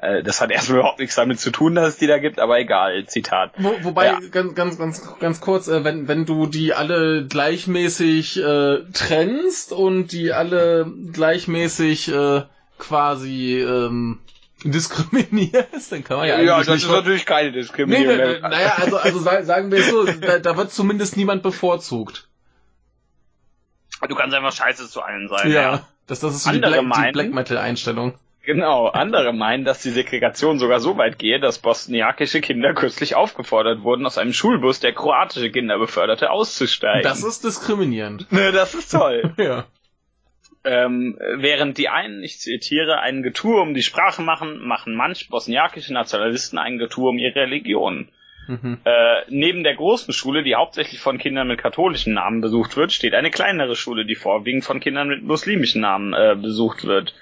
Äh, 0.02 0.24
das 0.24 0.39
hat 0.41 0.50
erstmal 0.52 0.80
überhaupt 0.80 1.00
nichts 1.00 1.16
damit 1.16 1.39
zu 1.39 1.52
tun, 1.52 1.76
dass 1.76 1.89
es 1.89 1.97
die 1.97 2.08
da 2.08 2.20
gibt, 2.20 2.39
aber 2.39 2.58
egal, 2.60 3.06
Zitat. 3.08 3.52
Wo, 3.58 3.74
wobei, 3.82 4.06
Ja. 4.06 4.20
ganz, 4.32 4.56
ganz, 4.56 4.78
ganz, 4.78 5.20
ganz 5.20 5.41
kurz, 5.41 5.68
äh, 5.68 5.84
wenn, 5.84 6.08
wenn 6.08 6.26
du 6.26 6.45
die 6.45 6.74
alle 6.74 7.26
gleichmäßig 7.28 8.38
äh, 8.38 8.80
trennst 8.93 9.74
und 9.74 10.12
die 10.12 10.32
alle 10.32 10.89
gleichmäßig 11.12 12.08
äh, 12.14 12.43
quasi 12.78 13.60
ähm, 13.60 14.20
diskriminierst, 14.64 15.91
dann 15.91 16.04
kann 16.04 16.18
man 16.18 16.28
ja, 16.28 16.36
eigentlich 16.36 16.68
nicht 16.68 16.86
von- 16.86 16.95
natürlich 16.95 17.26
keine 17.26 17.50
Nee, 17.52 17.58
Diskriminierung. 17.58 18.18
nee, 18.18 18.34
nee, 18.34 18.39
naja, 18.41 18.74
also, 18.78 18.97
also 18.97 19.20
sa- 19.20 19.43
sagen 19.43 19.72
wir 19.72 19.80
es 19.80 19.89
so, 19.89 20.06
da, 20.22 20.39
da 20.39 20.56
wird 20.58 20.72
zumindest 20.72 21.18
niemand 21.18 21.43
bevorzugt. 21.43 22.28
Du 24.08 24.16
kannst 24.16 24.34
einfach 24.36 24.54
scheiße 24.54 24.89
zu 24.89 25.02
allen 25.02 25.28
sein. 25.28 25.52
Ja. 25.52 25.86
Das, 26.08 26.22
das 26.22 26.34
ist 26.34 26.43
so 26.45 26.52
die 26.52 26.60
Black, 26.60 26.80
die 26.82 27.12
Black 27.12 27.34
Metal 27.34 27.58
Einstellung. 27.58 28.14
Genau. 28.50 28.88
Andere 28.88 29.32
meinen, 29.32 29.64
dass 29.64 29.84
die 29.84 29.91
Segregation 29.91 30.58
sogar 30.58 30.80
so 30.80 30.97
weit 30.97 31.20
gehe, 31.20 31.39
dass 31.39 31.60
bosniakische 31.60 32.41
Kinder 32.41 32.74
kürzlich 32.74 33.14
aufgefordert 33.14 33.84
wurden, 33.84 34.08
aus 34.08 34.18
einem 34.18 34.34
Schulbus, 34.34 34.80
der 34.80 34.91
kroatische 34.91 35.52
Kinder 35.52 35.78
beförderte, 35.78 36.32
auszusteigen. 36.32 37.04
Das 37.04 37.24
ist 37.24 37.43
diskriminierend. 37.43 38.32
ne, 38.32 38.52
das 38.52 38.74
ist 38.74 38.89
toll. 38.89 39.36
Ja. 39.38 39.68
ähm, 40.64 41.20
während 41.38 41.78
die 41.78 41.89
einen, 41.89 42.24
ich 42.24 42.39
zitiere, 42.39 43.02
ein 43.02 43.22
Getue 43.22 43.62
um 43.62 43.76
die 43.76 43.84
Sprache 43.84 44.24
machen, 44.24 44.68
machen 44.68 44.95
manch 44.95 45.30
bosniakische 45.30 45.93
Nationalisten 45.93 46.58
ein 46.58 46.80
Getue 46.80 47.10
um 47.10 47.20
ihre 47.20 47.41
Religion. 47.41 48.10
Mhm. 48.47 48.80
Äh, 48.84 49.22
neben 49.30 49.64
der 49.64 49.76
großen 49.76 50.12
Schule, 50.12 50.41
die 50.41 50.56
hauptsächlich 50.56 51.00
von 51.00 51.20
Kindern 51.20 51.50
mit 51.50 51.62
katholischen 51.62 52.16
Namen 52.16 52.41
besucht 52.41 52.78
wird, 52.78 52.93
steht 52.93 53.14
eine 53.14 53.30
kleinere 53.30 53.76
Schule, 53.76 54.08
die 54.08 54.16
vorwiegend 54.16 54.66
von 54.66 54.80
Kindern 54.80 55.08
mit 55.08 55.22
muslimischen 55.22 55.82
Namen 55.82 56.14
äh, 56.14 56.36
besucht 56.36 56.86
wird. 56.86 57.14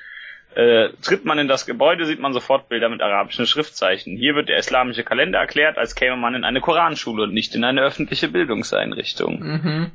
Äh, 0.58 0.90
tritt 1.04 1.24
man 1.24 1.38
in 1.38 1.48
das 1.48 1.68
Gebäude, 1.68 2.08
sieht 2.08 2.20
man 2.20 2.34
sofort 2.34 2.68
Bilder 2.68 2.90
mit 2.90 3.00
arabischen 3.04 3.46
Schriftzeichen. 3.46 4.18
Hier 4.18 4.34
wird 4.34 4.50
der 4.50 4.58
islamische 4.58 5.04
Kalender 5.04 5.38
erklärt, 5.38 5.78
als 5.78 5.94
käme 5.94 6.18
man 6.18 6.34
in 6.34 6.44
eine 6.44 6.62
Koranschule 6.62 7.26
und 7.26 7.34
nicht 7.34 7.54
in 7.54 7.64
eine 7.64 7.82
öffentliche 7.82 8.28
Bildungseinrichtung. 8.28 9.40
Mhm. 9.40 9.92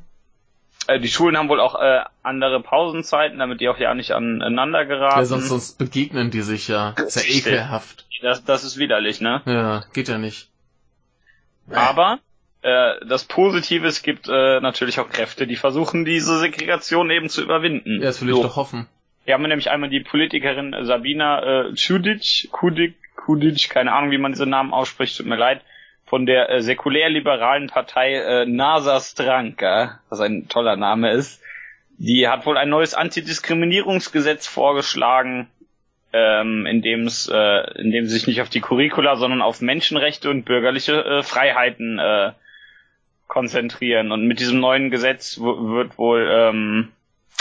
Äh, 0.86 1.00
die 1.00 1.08
Schulen 1.08 1.36
haben 1.36 1.48
wohl 1.48 1.58
auch 1.58 1.74
äh, 1.80 2.02
andere 2.22 2.60
Pausenzeiten, 2.62 3.40
damit 3.40 3.60
die 3.60 3.68
auch 3.68 3.78
ja 3.78 3.92
nicht 3.96 4.12
aneinander 4.12 4.84
geraten. 4.84 5.18
Ja, 5.18 5.24
sonst, 5.24 5.48
sonst 5.48 5.78
begegnen 5.78 6.30
die 6.30 6.42
sich 6.42 6.68
ja. 6.68 6.90
Ist 6.90 7.16
ja 7.16 7.34
ekelhaft. 7.34 8.06
Das, 8.22 8.44
das 8.44 8.62
ist 8.62 8.78
widerlich, 8.78 9.20
ne? 9.20 9.42
Ja, 9.46 9.82
geht 9.92 10.06
ja 10.06 10.18
nicht. 10.18 10.48
Aber 11.72 12.20
äh, 12.60 13.04
das 13.04 13.24
Positive, 13.24 13.84
es 13.88 14.02
gibt 14.02 14.28
äh, 14.28 14.60
natürlich 14.60 15.00
auch 15.00 15.08
Kräfte, 15.08 15.48
die 15.48 15.56
versuchen, 15.56 16.04
diese 16.04 16.38
Segregation 16.38 17.10
eben 17.10 17.28
zu 17.28 17.42
überwinden. 17.42 17.98
Ja, 17.98 18.06
das 18.06 18.22
will 18.22 18.28
ich 18.28 18.36
So. 18.36 18.44
doch 18.44 18.54
hoffen. 18.54 18.86
Wir 19.24 19.34
haben 19.34 19.42
nämlich 19.42 19.70
einmal 19.70 19.90
die 19.90 20.00
Politikerin 20.00 20.74
Sabina 20.82 21.68
äh, 21.68 21.74
Čudic, 21.74 22.48
Kudic, 22.50 22.94
Kudic, 23.14 23.70
keine 23.70 23.92
Ahnung, 23.92 24.10
wie 24.10 24.18
man 24.18 24.32
diesen 24.32 24.50
Namen 24.50 24.72
ausspricht, 24.72 25.16
tut 25.16 25.26
mir 25.26 25.36
leid, 25.36 25.62
von 26.06 26.26
der 26.26 26.50
äh, 26.50 26.60
säkulär-liberalen 26.60 27.68
Partei 27.68 28.14
äh, 28.14 28.46
NASA 28.46 29.00
Stranka, 29.00 30.00
was 30.08 30.20
ein 30.20 30.48
toller 30.48 30.76
Name 30.76 31.12
ist. 31.12 31.40
Die 31.98 32.26
hat 32.28 32.46
wohl 32.46 32.58
ein 32.58 32.68
neues 32.68 32.94
Antidiskriminierungsgesetz 32.94 34.48
vorgeschlagen, 34.48 35.48
ähm, 36.12 36.66
in 36.66 36.82
dem 36.82 37.06
es, 37.06 37.30
äh, 37.32 37.80
in 37.80 37.92
dem 37.92 38.06
sie 38.06 38.14
sich 38.14 38.26
nicht 38.26 38.42
auf 38.42 38.48
die 38.48 38.60
Curricula, 38.60 39.16
sondern 39.16 39.40
auf 39.40 39.60
Menschenrechte 39.60 40.28
und 40.28 40.44
bürgerliche 40.44 41.04
äh, 41.04 41.22
Freiheiten 41.22 41.98
äh, 41.98 42.32
konzentrieren. 43.28 44.10
Und 44.10 44.26
mit 44.26 44.40
diesem 44.40 44.60
neuen 44.60 44.90
Gesetz 44.90 45.38
wird 45.38 45.96
wohl 45.96 46.28
ähm, 46.30 46.92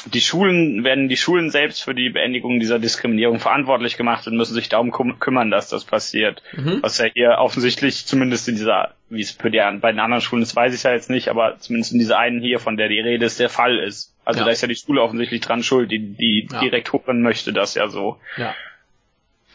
die 0.06 0.22
Schulen 0.22 0.84
werden 0.84 1.10
die 1.10 1.18
Schulen 1.18 1.52
selbst 1.52 1.84
für 1.84 1.94
die 1.94 2.10
Beendigung 2.10 2.60
dieser 2.60 2.80
Diskriminierung 2.80 3.40
verantwortlich 3.40 3.98
gemacht 3.98 4.26
und 4.28 4.36
müssen 4.38 4.54
sich 4.54 4.70
darum 4.70 4.92
küm 4.92 5.20
kümmern, 5.20 5.52
dass 5.52 5.70
das 5.70 5.84
passiert. 5.86 6.42
Mhm. 6.54 6.80
Was 6.82 6.98
ja 6.98 7.06
hier 7.06 7.38
offensichtlich 7.40 8.06
zumindest 8.06 8.48
in 8.48 8.56
dieser, 8.56 8.94
wie 9.10 9.22
es 9.22 9.34
bei 9.34 9.50
den 9.50 10.00
anderen 10.00 10.22
Schulen 10.22 10.42
ist, 10.44 10.56
weiß 10.56 10.74
ich 10.74 10.84
ja 10.84 10.92
jetzt 10.92 11.10
nicht, 11.10 11.28
aber 11.30 11.58
zumindest 11.60 11.94
in 11.94 12.00
dieser 12.00 12.18
einen 12.18 12.42
hier, 12.42 12.60
von 12.60 12.78
der 12.78 12.88
die 12.90 13.00
Rede 13.00 13.26
ist, 13.26 13.40
der 13.40 13.50
Fall 13.50 13.78
ist. 13.80 14.14
Also 14.26 14.40
Ja. 14.40 14.46
da 14.46 14.52
ist 14.52 14.62
ja 14.62 14.68
die 14.68 14.76
Schule 14.76 15.02
offensichtlich 15.02 15.42
dran 15.42 15.64
schuld, 15.64 15.92
die, 15.92 16.00
die 16.00 16.48
Ja. 16.52 16.60
Direktorin 16.62 17.22
möchte 17.22 17.54
das 17.54 17.76
ja 17.76 17.88
so. 17.88 18.18
Ja. 18.38 18.56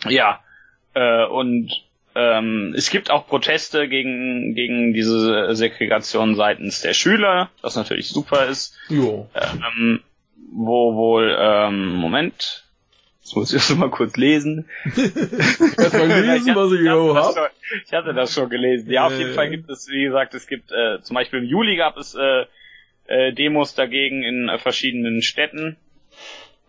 Ja, 0.08 0.40
äh, 0.94 1.24
und 1.26 1.70
ähm, 2.14 2.72
es 2.76 2.90
gibt 2.90 3.10
auch 3.10 3.26
Proteste 3.26 3.88
gegen, 3.88 4.54
gegen 4.54 4.92
diese 4.94 5.54
Segregation 5.54 6.34
seitens 6.36 6.80
der 6.80 6.94
Schüler, 6.94 7.50
was 7.62 7.76
natürlich 7.76 8.08
super 8.08 8.46
ist. 8.46 8.76
Jo. 8.88 9.28
Ähm, 9.34 10.00
wo 10.52 10.94
wohl, 10.94 11.36
ähm, 11.38 11.94
Moment, 11.94 12.64
das 13.22 13.34
muss 13.34 13.50
ich 13.52 13.54
erst 13.70 13.76
mal 13.76 13.90
kurz 13.90 14.16
lesen. 14.16 14.68
Erstmal 14.96 16.08
lesen, 16.08 16.54
was 16.54 16.72
ich 16.72 16.88
hatte 16.88 17.14
das 17.14 17.26
hab. 17.26 17.34
schon, 17.34 17.82
ich 17.84 17.92
hatte 17.92 18.14
das 18.14 18.32
schon 18.34 18.48
gelesen. 18.48 18.90
Ja, 18.90 19.06
auf 19.06 19.12
Äh. 19.12 19.18
jeden 19.18 19.34
Fall 19.34 19.50
gibt 19.50 19.68
es, 19.70 19.88
wie 19.88 20.04
gesagt, 20.04 20.34
es 20.34 20.46
gibt, 20.46 20.70
äh, 20.72 21.00
zum 21.02 21.14
Beispiel 21.14 21.40
im 21.40 21.44
Juli 21.46 21.76
gab 21.76 21.96
es 21.96 22.14
äh, 22.14 22.44
äh, 23.06 23.32
Demos 23.32 23.74
dagegen 23.74 24.22
in 24.22 24.48
äh, 24.48 24.58
verschiedenen 24.58 25.22
Städten, 25.22 25.76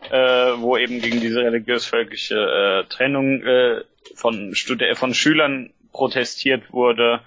äh, 0.09 0.15
wo 0.57 0.78
eben 0.78 1.01
gegen 1.01 1.19
diese 1.19 1.41
religiös-völkische 1.41 2.36
äh, 2.86 2.89
Trennung 2.89 3.41
äh, 3.43 3.82
von, 4.15 4.55
Stud 4.55 4.84
von 4.95 5.13
Schülern 5.13 5.71
protestiert 5.91 6.71
wurde, 6.71 7.21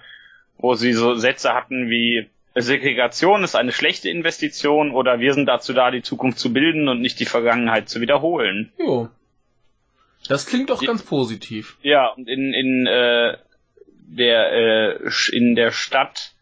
wo 0.57 0.75
sie 0.75 0.93
so 0.93 1.15
Sätze 1.15 1.53
hatten 1.53 1.89
wie 1.89 2.29
Segregation 2.55 3.43
ist 3.43 3.55
eine 3.55 3.71
schlechte 3.71 4.09
Investition 4.09 4.91
oder 4.91 5.19
wir 5.19 5.33
sind 5.33 5.45
dazu 5.45 5.73
da, 5.73 5.89
die 5.91 6.01
Zukunft 6.01 6.37
zu 6.39 6.51
bilden 6.51 6.87
und 6.89 6.99
nicht 7.01 7.19
die 7.19 7.25
Vergangenheit 7.25 7.87
zu 7.89 8.01
wiederholen. 8.01 8.71
Jo. 8.77 9.09
Das 10.27 10.45
klingt 10.45 10.69
doch 10.69 10.83
ganz 10.83 11.01
positiv. 11.03 11.77
Ja, 11.81 12.07
und 12.07 12.27
in, 12.27 12.53
in, 12.53 12.87
äh, 12.87 13.37
der, 14.07 14.51
äh, 14.51 15.09
in 15.31 15.55
der 15.55 15.71
Stadt, 15.71 16.33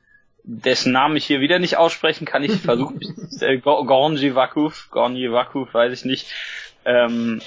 dessen 0.44 0.92
Namen 0.92 1.16
ich 1.16 1.26
hier 1.26 1.40
wieder 1.42 1.60
nicht 1.60 1.78
aussprechen 1.78 2.26
kann, 2.26 2.44
ich 2.44 2.52
versuche 2.62 2.96
äh, 3.42 3.58
Go- 3.58 3.86
Gornji 3.86 4.34
Vakuf, 4.36 4.90
Gornji 4.92 5.32
Vakuf, 5.32 5.74
weiß 5.74 5.94
ich 5.94 6.06
nicht, 6.06 6.28
ähm, 6.86 7.42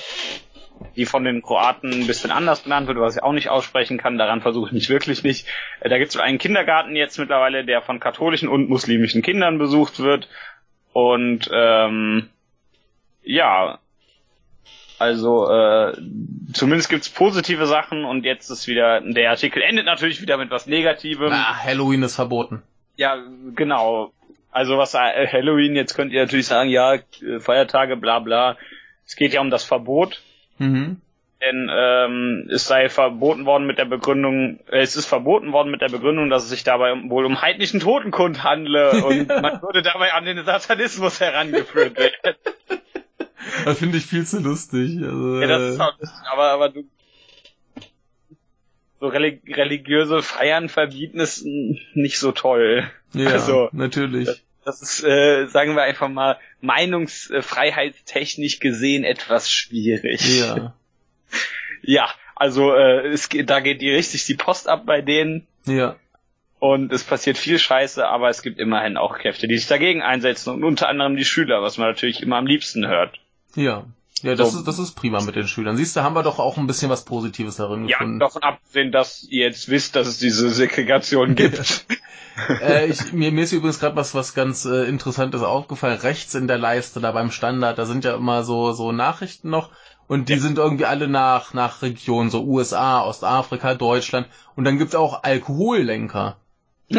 die 0.96 1.06
von 1.06 1.24
den 1.24 1.42
Kroaten 1.42 1.92
ein 1.92 2.06
bisschen 2.06 2.30
anders 2.30 2.64
genannt 2.64 2.86
wird, 2.86 2.98
was 2.98 3.16
ich 3.16 3.22
auch 3.22 3.32
nicht 3.32 3.48
aussprechen 3.48 3.98
kann, 3.98 4.18
daran 4.18 4.40
versuche 4.40 4.68
ich 4.68 4.72
mich 4.72 4.88
wirklich 4.88 5.22
nicht. 5.22 5.46
Äh, 5.80 5.88
da 5.88 5.98
gibt 5.98 6.10
es 6.10 6.16
einen 6.16 6.38
Kindergarten 6.38 6.96
jetzt 6.96 7.18
mittlerweile, 7.18 7.64
der 7.64 7.82
von 7.82 8.00
katholischen 8.00 8.48
und 8.48 8.68
muslimischen 8.68 9.22
Kindern 9.22 9.58
besucht 9.58 10.00
wird. 10.00 10.28
Und 10.92 11.48
ähm, 11.52 12.28
ja, 13.22 13.78
also 14.98 15.50
äh, 15.50 15.96
zumindest 16.52 16.88
gibt's 16.88 17.08
positive 17.08 17.66
Sachen 17.66 18.04
und 18.04 18.24
jetzt 18.24 18.50
ist 18.50 18.68
wieder, 18.68 19.00
der 19.00 19.30
Artikel 19.30 19.62
endet 19.62 19.86
natürlich 19.86 20.22
wieder 20.22 20.36
mit 20.36 20.50
was 20.50 20.66
Negativem. 20.66 21.32
Ah, 21.32 21.56
Halloween 21.56 22.02
ist 22.02 22.14
verboten. 22.14 22.62
Ja, 22.96 23.16
genau. 23.54 24.12
Also 24.52 24.78
was 24.78 24.94
äh, 24.94 25.26
Halloween, 25.26 25.74
jetzt 25.74 25.94
könnt 25.94 26.12
ihr 26.12 26.22
natürlich 26.22 26.46
sagen, 26.46 26.70
ja, 26.70 26.98
Feiertage, 27.40 27.96
bla 27.96 28.18
bla. 28.18 28.56
Es 29.06 29.16
geht 29.16 29.32
ja 29.32 29.40
um 29.40 29.50
das 29.50 29.64
Verbot, 29.64 30.22
Mhm. 30.62 30.96
denn 31.40 31.68
ähm, 31.72 32.48
es 32.50 32.66
sei 32.66 32.88
verboten 32.88 33.44
worden 33.46 33.66
mit 33.66 33.78
der 33.78 33.84
Begründung, 33.84 34.60
äh, 34.70 34.80
es 34.80 34.94
ist 34.96 35.06
verboten 35.06 35.52
worden 35.52 35.70
mit 35.70 35.80
der 35.80 35.88
Begründung, 35.88 36.30
dass 36.30 36.44
es 36.44 36.50
sich 36.50 36.62
dabei 36.64 36.92
wohl 37.08 37.24
um 37.24 37.42
heidnischen 37.42 37.80
Totenkund 37.80 38.44
handle 38.44 38.90
und 39.04 39.28
man 39.28 39.60
würde 39.62 39.82
dabei 39.82 40.12
an 40.12 40.24
den 40.24 40.44
Satanismus 40.44 41.20
herangeführt 41.20 41.98
werden. 41.98 42.36
Das 43.64 43.78
finde 43.78 43.98
ich 43.98 44.06
viel 44.06 44.24
zu 44.24 44.38
lustig. 44.40 44.98
Also, 45.02 45.40
Ja, 45.40 45.46
das 45.48 45.62
ist 45.74 45.78
äh, 45.78 45.82
auch 45.82 45.98
lustig, 45.98 46.18
aber, 46.30 46.44
aber 46.50 46.68
du, 46.68 46.84
so 49.00 49.08
relig 49.08 49.42
religiöse 49.48 50.22
Feiern 50.22 50.68
verbieten 50.68 51.18
ist 51.18 51.44
nicht 51.44 52.18
so 52.20 52.30
toll. 52.32 52.88
ja, 53.14 53.30
also- 53.30 53.68
natürlich. 53.72 54.28
Das 54.64 54.80
ist, 54.80 55.02
äh, 55.02 55.46
sagen 55.46 55.74
wir 55.74 55.82
einfach 55.82 56.08
mal, 56.08 56.38
meinungsfreiheitstechnisch 56.60 58.60
gesehen 58.60 59.02
etwas 59.04 59.50
schwierig. 59.50 60.40
Ja. 60.40 60.74
Ja, 61.84 62.08
also 62.36 62.72
äh, 62.72 63.08
es 63.08 63.28
da 63.28 63.58
geht 63.58 63.80
die 63.80 63.90
richtig 63.90 64.24
die 64.26 64.36
Post 64.36 64.68
ab 64.68 64.86
bei 64.86 65.02
denen 65.02 65.48
Ja. 65.66 65.96
und 66.60 66.92
es 66.92 67.02
passiert 67.02 67.36
viel 67.36 67.58
Scheiße, 67.58 68.06
aber 68.06 68.28
es 68.28 68.42
gibt 68.42 68.60
immerhin 68.60 68.96
auch 68.96 69.18
Kräfte, 69.18 69.48
die 69.48 69.58
sich 69.58 69.66
dagegen 69.66 70.00
einsetzen 70.00 70.50
und 70.50 70.62
unter 70.62 70.88
anderem 70.88 71.16
die 71.16 71.24
Schüler, 71.24 71.60
was 71.60 71.78
man 71.78 71.88
natürlich 71.88 72.22
immer 72.22 72.36
am 72.36 72.46
liebsten 72.46 72.86
hört. 72.86 73.18
Ja. 73.56 73.84
Ja, 74.20 74.34
das 74.36 74.52
So. 74.52 74.58
ist, 74.58 74.68
das 74.68 74.78
ist 74.78 74.92
prima 74.92 75.20
mit 75.20 75.34
den 75.36 75.48
Schülern. 75.48 75.76
Siehst 75.76 75.96
du, 75.96 76.02
haben 76.02 76.14
wir 76.14 76.22
doch 76.22 76.38
auch 76.38 76.56
ein 76.58 76.66
bisschen 76.66 76.90
was 76.90 77.04
Positives 77.04 77.56
darin 77.56 77.88
Ja, 77.88 77.98
gefunden. 77.98 78.18
davon 78.20 78.42
abgesehen, 78.42 78.92
dass 78.92 79.24
ihr 79.24 79.46
jetzt 79.46 79.68
wisst, 79.68 79.96
dass 79.96 80.06
es 80.06 80.18
diese 80.18 80.50
Segregation 80.50 81.34
gibt. 81.34 81.86
äh, 82.60 82.86
ich, 82.86 83.12
mir, 83.12 83.32
mir 83.32 83.44
ist 83.44 83.52
übrigens 83.52 83.80
gerade 83.80 83.96
was, 83.96 84.14
was 84.14 84.34
ganz 84.34 84.64
äh, 84.64 84.84
Interessantes 84.84 85.42
aufgefallen. 85.42 85.98
Rechts 85.98 86.34
in 86.34 86.46
der 86.46 86.58
Leiste, 86.58 87.00
da 87.00 87.10
beim 87.12 87.30
Standard, 87.32 87.78
da 87.78 87.84
sind 87.86 88.04
ja 88.04 88.14
immer 88.14 88.44
so, 88.44 88.72
so 88.72 88.92
Nachrichten 88.92 89.50
noch. 89.50 89.70
Und 90.06 90.28
die 90.28 90.34
Ja. 90.34 90.38
sind 90.38 90.58
irgendwie 90.58 90.84
alle 90.84 91.08
nach, 91.08 91.54
nach 91.54 91.82
Region, 91.82 92.30
so 92.30 92.44
USA, 92.44 93.02
Ostafrika, 93.04 93.74
Deutschland. 93.74 94.28
Und 94.56 94.64
dann 94.64 94.78
gibt's 94.78 94.94
auch 94.94 95.22
Alkohollenker. 95.24 96.36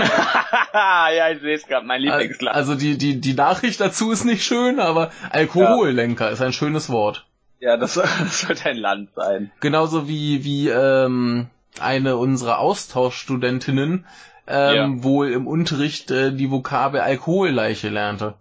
ja, 0.74 1.30
ich 1.32 1.42
sehe 1.42 1.56
es 1.56 1.68
gerade, 1.68 1.86
mein 1.86 2.02
Lieblingsland. 2.02 2.56
Also 2.56 2.76
die, 2.76 2.98
die, 2.98 3.22
die 3.22 3.34
Nachricht 3.34 3.80
dazu 3.80 4.12
ist 4.12 4.24
nicht 4.26 4.44
schön, 4.44 4.80
aber 4.80 5.12
Alkohollenker 5.30 6.30
ist 6.32 6.42
ein 6.42 6.54
schönes 6.54 6.90
Wort. 6.90 7.26
ja, 7.60 7.78
das, 7.78 7.94
das 7.94 8.42
sollte 8.42 8.70
ein 8.70 8.78
Land 8.78 9.10
sein. 9.16 9.52
Genauso 9.60 10.08
wie, 10.08 10.44
wie 10.44 10.70
ähm, 10.70 11.48
eine 11.80 12.18
unserer 12.18 12.60
Austauschstudentinnen 12.60 14.06
ähm, 14.48 15.04
wohl 15.04 15.32
im 15.32 15.48
Unterricht 15.48 16.12
äh, 16.12 16.32
die 16.34 16.52
Vokabel 16.52 17.00
Alkoholleiche 17.02 17.90
lernte. 17.90 18.34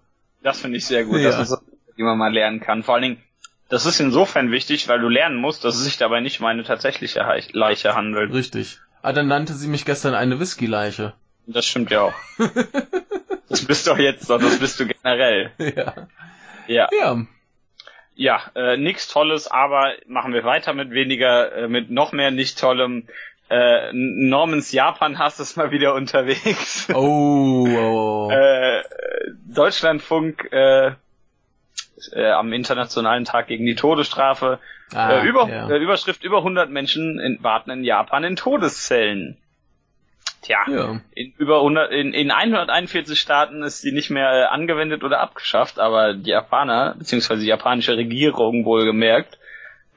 Das 0.43 0.61
finde 0.61 0.79
ich 0.79 0.87
sehr 0.87 1.05
gut, 1.05 1.19
Ja. 1.21 1.31
das 1.31 1.41
ist, 1.41 1.49
so, 1.51 1.57
die 1.97 2.03
man 2.03 2.19
mal 2.19 2.33
lernen 2.33 2.61
kann. 2.61 2.83
Vor 2.83 2.95
allen 2.95 3.03
Dingen, 3.03 3.23
das 3.69 3.87
ist 3.87 4.01
insofern 4.01 4.51
wichtig, 4.51 4.89
weil 4.89 5.01
du 5.01 5.09
lernen 5.09 5.37
musst, 5.37 5.65
dass 5.65 5.77
es 5.77 5.85
sich 5.85 5.99
dabei 5.99 6.21
nicht 6.21 6.41
um 6.41 6.47
eine 6.47 6.65
tatsächliche 6.65 7.25
Leiche 7.53 7.95
handelt. 7.95 8.33
Richtig. 8.33 8.81
Ah, 9.03 9.13
dann 9.13 9.29
nannte 9.29 9.55
sie 9.55 9.69
mich 9.69 9.85
gestern 9.85 10.15
eine 10.15 10.41
Whisky-Leiche. 10.41 11.13
Das 11.47 11.67
stimmt 11.67 11.91
ja 11.91 12.03
auch. 12.03 12.15
das 13.49 13.65
bist 13.65 13.87
du 13.87 13.93
auch 13.93 13.99
jetzt, 13.99 14.31
doch, 14.31 14.41
das 14.41 14.59
bist 14.59 14.81
du 14.81 14.87
generell. 14.87 15.51
ja. 15.59 16.09
Ja, 16.69 16.89
Ja. 16.93 17.27
ja, 18.15 18.41
äh, 18.55 18.77
nichts 18.77 19.09
Tolles, 19.09 19.49
aber 19.49 19.93
machen 20.07 20.33
wir 20.33 20.45
weiter 20.45 20.75
mit 20.75 20.91
weniger, 20.91 21.53
äh, 21.53 21.69
mit 21.69 21.91
noch 21.91 22.13
mehr 22.13 22.31
nicht 22.31 22.59
Tollem. 22.59 23.09
Äh, 23.51 23.93
Normans 23.93 24.73
Japan 24.73 25.19
hast 25.19 25.41
es 25.41 25.57
mal 25.57 25.71
wieder 25.73 25.95
unterwegs. 25.95 26.89
Oh, 26.95 27.67
oh. 27.69 28.31
äh, 28.31 28.83
Deutschlandfunk 29.47 30.51
äh, 30.53 30.93
äh, 32.13 32.31
am 32.31 32.53
Internationalen 32.53 33.25
Tag 33.25 33.49
gegen 33.49 33.67
die 33.67 33.75
Todesstrafe. 33.75 34.59
ah, 34.95 35.19
äh, 35.19 35.27
über, 35.27 35.49
ja. 35.49 35.69
äh, 35.69 35.79
Überschrift 35.79 36.25
über 36.25 36.39
100 36.39 36.71
Menschen 36.71 37.19
in, 37.21 37.43
warten 37.43 37.71
in 37.71 37.85
Japan 37.85 38.25
in 38.25 38.37
Todeszellen. 38.37 39.37
Tja, 40.43 40.59
ja. 40.69 41.01
in 41.15 41.33
über 41.39 41.59
100, 41.59 41.93
in, 41.93 42.13
in 42.13 42.33
141 42.33 43.19
Staaten 43.19 43.63
ist 43.63 43.81
sie 43.81 43.93
nicht 43.93 44.11
mehr 44.11 44.29
äh, 44.33 44.45
angewendet 44.47 45.05
oder 45.05 45.21
abgeschafft, 45.21 45.79
aber 45.79 46.15
die 46.15 46.31
Japaner, 46.31 46.97
beziehungsweise 46.99 47.43
die 47.43 47.47
japanische 47.49 47.97
Regierung 47.97 48.65
wohlgemerkt, 48.65 49.39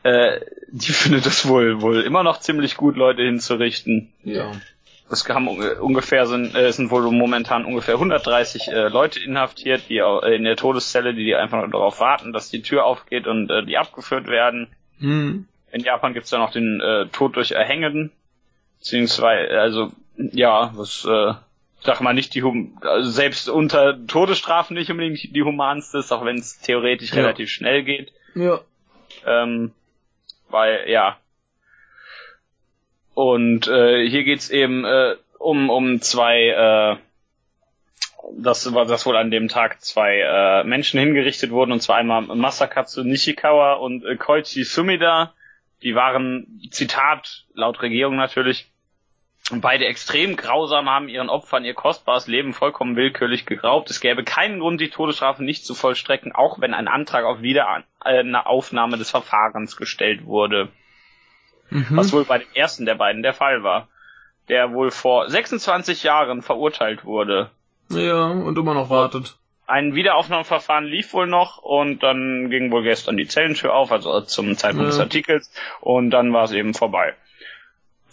äh, 0.04 0.40
die 0.68 0.92
findet 0.94 1.26
es 1.26 1.48
wohl, 1.48 1.82
wohl 1.82 2.02
immer 2.02 2.22
noch 2.24 2.40
ziemlich 2.40 2.78
gut, 2.78 2.96
Leute 2.96 3.24
hinzurichten. 3.24 4.14
Ja. 4.24 4.52
Es 5.10 5.28
haben 5.30 5.48
unge- 5.48 5.78
ungefähr 5.78 6.28
sind, 6.28 6.56
äh, 6.56 6.68
es 6.68 6.76
sind 6.78 6.92
wohl 6.92 7.10
momentan 7.12 7.66
ungefähr 7.66 7.96
130 7.96 8.68
äh, 8.68 8.88
Leute 8.90 9.20
inhaftiert, 9.20 9.84
die 9.90 9.98
äh, 9.98 10.36
in 10.36 10.44
der 10.44 10.58
Todeszelle, 10.58 11.16
die, 11.16 11.26
die 11.26 11.36
einfach 11.36 11.60
nur 11.60 11.70
darauf 11.70 12.00
warten, 12.00 12.34
dass 12.34 12.50
die 12.50 12.62
Tür 12.62 12.86
aufgeht 12.86 13.26
und 13.26 13.50
äh, 13.50 13.66
die 13.66 13.78
abgeführt 13.78 14.28
werden. 14.28 14.68
Hm. 15.00 15.48
In 15.72 15.82
Japan 15.82 16.14
gibt's 16.14 16.30
da 16.30 16.38
noch 16.38 16.52
den 16.52 16.82
äh, 16.82 17.08
Tod 17.08 17.36
durch 17.36 17.52
Erhängen, 17.52 18.12
beziehungsweise 18.80 19.60
also 19.60 19.92
ja, 20.18 20.72
was 20.76 21.06
äh, 21.06 21.34
sag 21.82 22.02
mal 22.02 22.14
nicht 22.14 22.34
die 22.34 22.44
hum 22.44 22.78
also 22.82 23.10
selbst 23.10 23.50
unter 23.50 24.06
Todesstrafen 24.08 24.76
nicht 24.76 24.90
unbedingt 24.90 25.36
die 25.36 25.44
humanste 25.44 26.00
ist, 26.00 26.12
auch 26.12 26.26
wenn 26.26 26.38
es 26.38 26.60
theoretisch 26.60 27.12
Ja. 27.12 27.22
relativ 27.22 27.50
schnell 27.50 27.84
geht. 27.84 28.12
Ja. 28.34 28.60
Ähm, 29.26 29.72
weil, 30.50 30.90
ja. 30.90 31.18
Und 33.14 33.68
äh, 33.68 34.08
hier 34.08 34.24
geht's 34.24 34.50
eben 34.50 34.84
äh, 34.86 35.16
um, 35.40 35.70
um 35.70 36.02
zwei, 36.02 36.48
äh, 36.50 36.98
das 38.38 38.74
war 38.74 38.86
das 38.86 39.06
wohl 39.06 39.16
an 39.16 39.32
dem 39.32 39.48
Tag 39.48 39.82
zwei 39.82 40.20
äh, 40.20 40.64
Menschen 40.66 41.00
hingerichtet 41.00 41.52
wurden, 41.52 41.72
und 41.72 41.82
zwar 41.82 41.98
einmal 41.98 42.24
Masakatsu 42.24 43.04
Nishikawa 43.04 43.74
und 43.74 44.04
äh, 44.06 44.16
Koichi 44.18 44.64
Sumida. 44.64 45.34
Die 45.82 45.96
waren, 45.96 46.60
Zitat, 46.72 47.46
laut 47.54 47.82
Regierung 47.82 48.16
natürlich, 48.16 48.70
beide 49.52 49.86
extrem 49.86 50.36
grausam, 50.36 50.90
haben 50.90 51.08
ihren 51.08 51.30
Opfern 51.30 51.66
ihr 51.66 51.74
kostbares 51.74 52.28
Leben 52.28 52.54
vollkommen 52.54 52.96
willkürlich 52.96 53.46
geraubt. 53.46 53.90
Es 53.90 54.02
gäbe 54.02 54.24
keinen 54.24 54.60
Grund, 54.60 54.82
die 54.82 54.90
Todesstrafe 54.90 55.44
nicht 55.44 55.66
zu 55.66 55.76
vollstrecken, 55.76 56.34
auch 56.34 56.60
wenn 56.60 56.74
ein 56.74 56.88
Antrag 56.88 57.26
auf 57.26 57.42
Wiederaufnahme 57.42 58.98
des 58.98 59.12
Verfahrens 59.12 59.78
gestellt 59.78 60.26
wurde. 60.26 60.70
Mhm. 61.70 61.88
Was 61.92 62.12
wohl 62.14 62.26
bei 62.26 62.40
dem 62.40 62.48
ersten 62.54 62.86
der 62.86 62.96
beiden 62.96 63.24
der 63.24 63.34
Fall 63.34 63.64
war. 63.64 63.88
Der 64.50 64.74
wohl 64.74 64.92
vor 64.92 65.30
26 65.30 66.04
Jahren 66.04 66.44
verurteilt 66.44 67.04
wurde. 67.06 67.50
Ja, 67.90 68.28
und 68.28 68.58
immer 68.58 68.74
noch 68.74 68.90
wartet. 68.90 69.38
Ein 69.68 69.96
Wiederaufnahmeverfahren 69.96 70.86
lief 70.86 71.14
wohl 71.14 71.26
noch 71.26 71.58
und 71.58 72.04
dann 72.04 72.52
ging 72.52 72.72
wohl 72.72 72.84
gestern 72.84 73.18
die 73.18 73.28
Zellentür 73.28 73.74
auf, 73.74 73.92
also 73.92 74.22
zum 74.22 74.56
Zeitpunkt 74.58 74.90
des 74.90 74.98
Ja. 74.98 75.04
Artikels, 75.04 75.52
und 75.82 76.12
dann 76.12 76.32
war 76.34 76.44
es 76.44 76.52
eben 76.52 76.76
vorbei. 76.76 77.16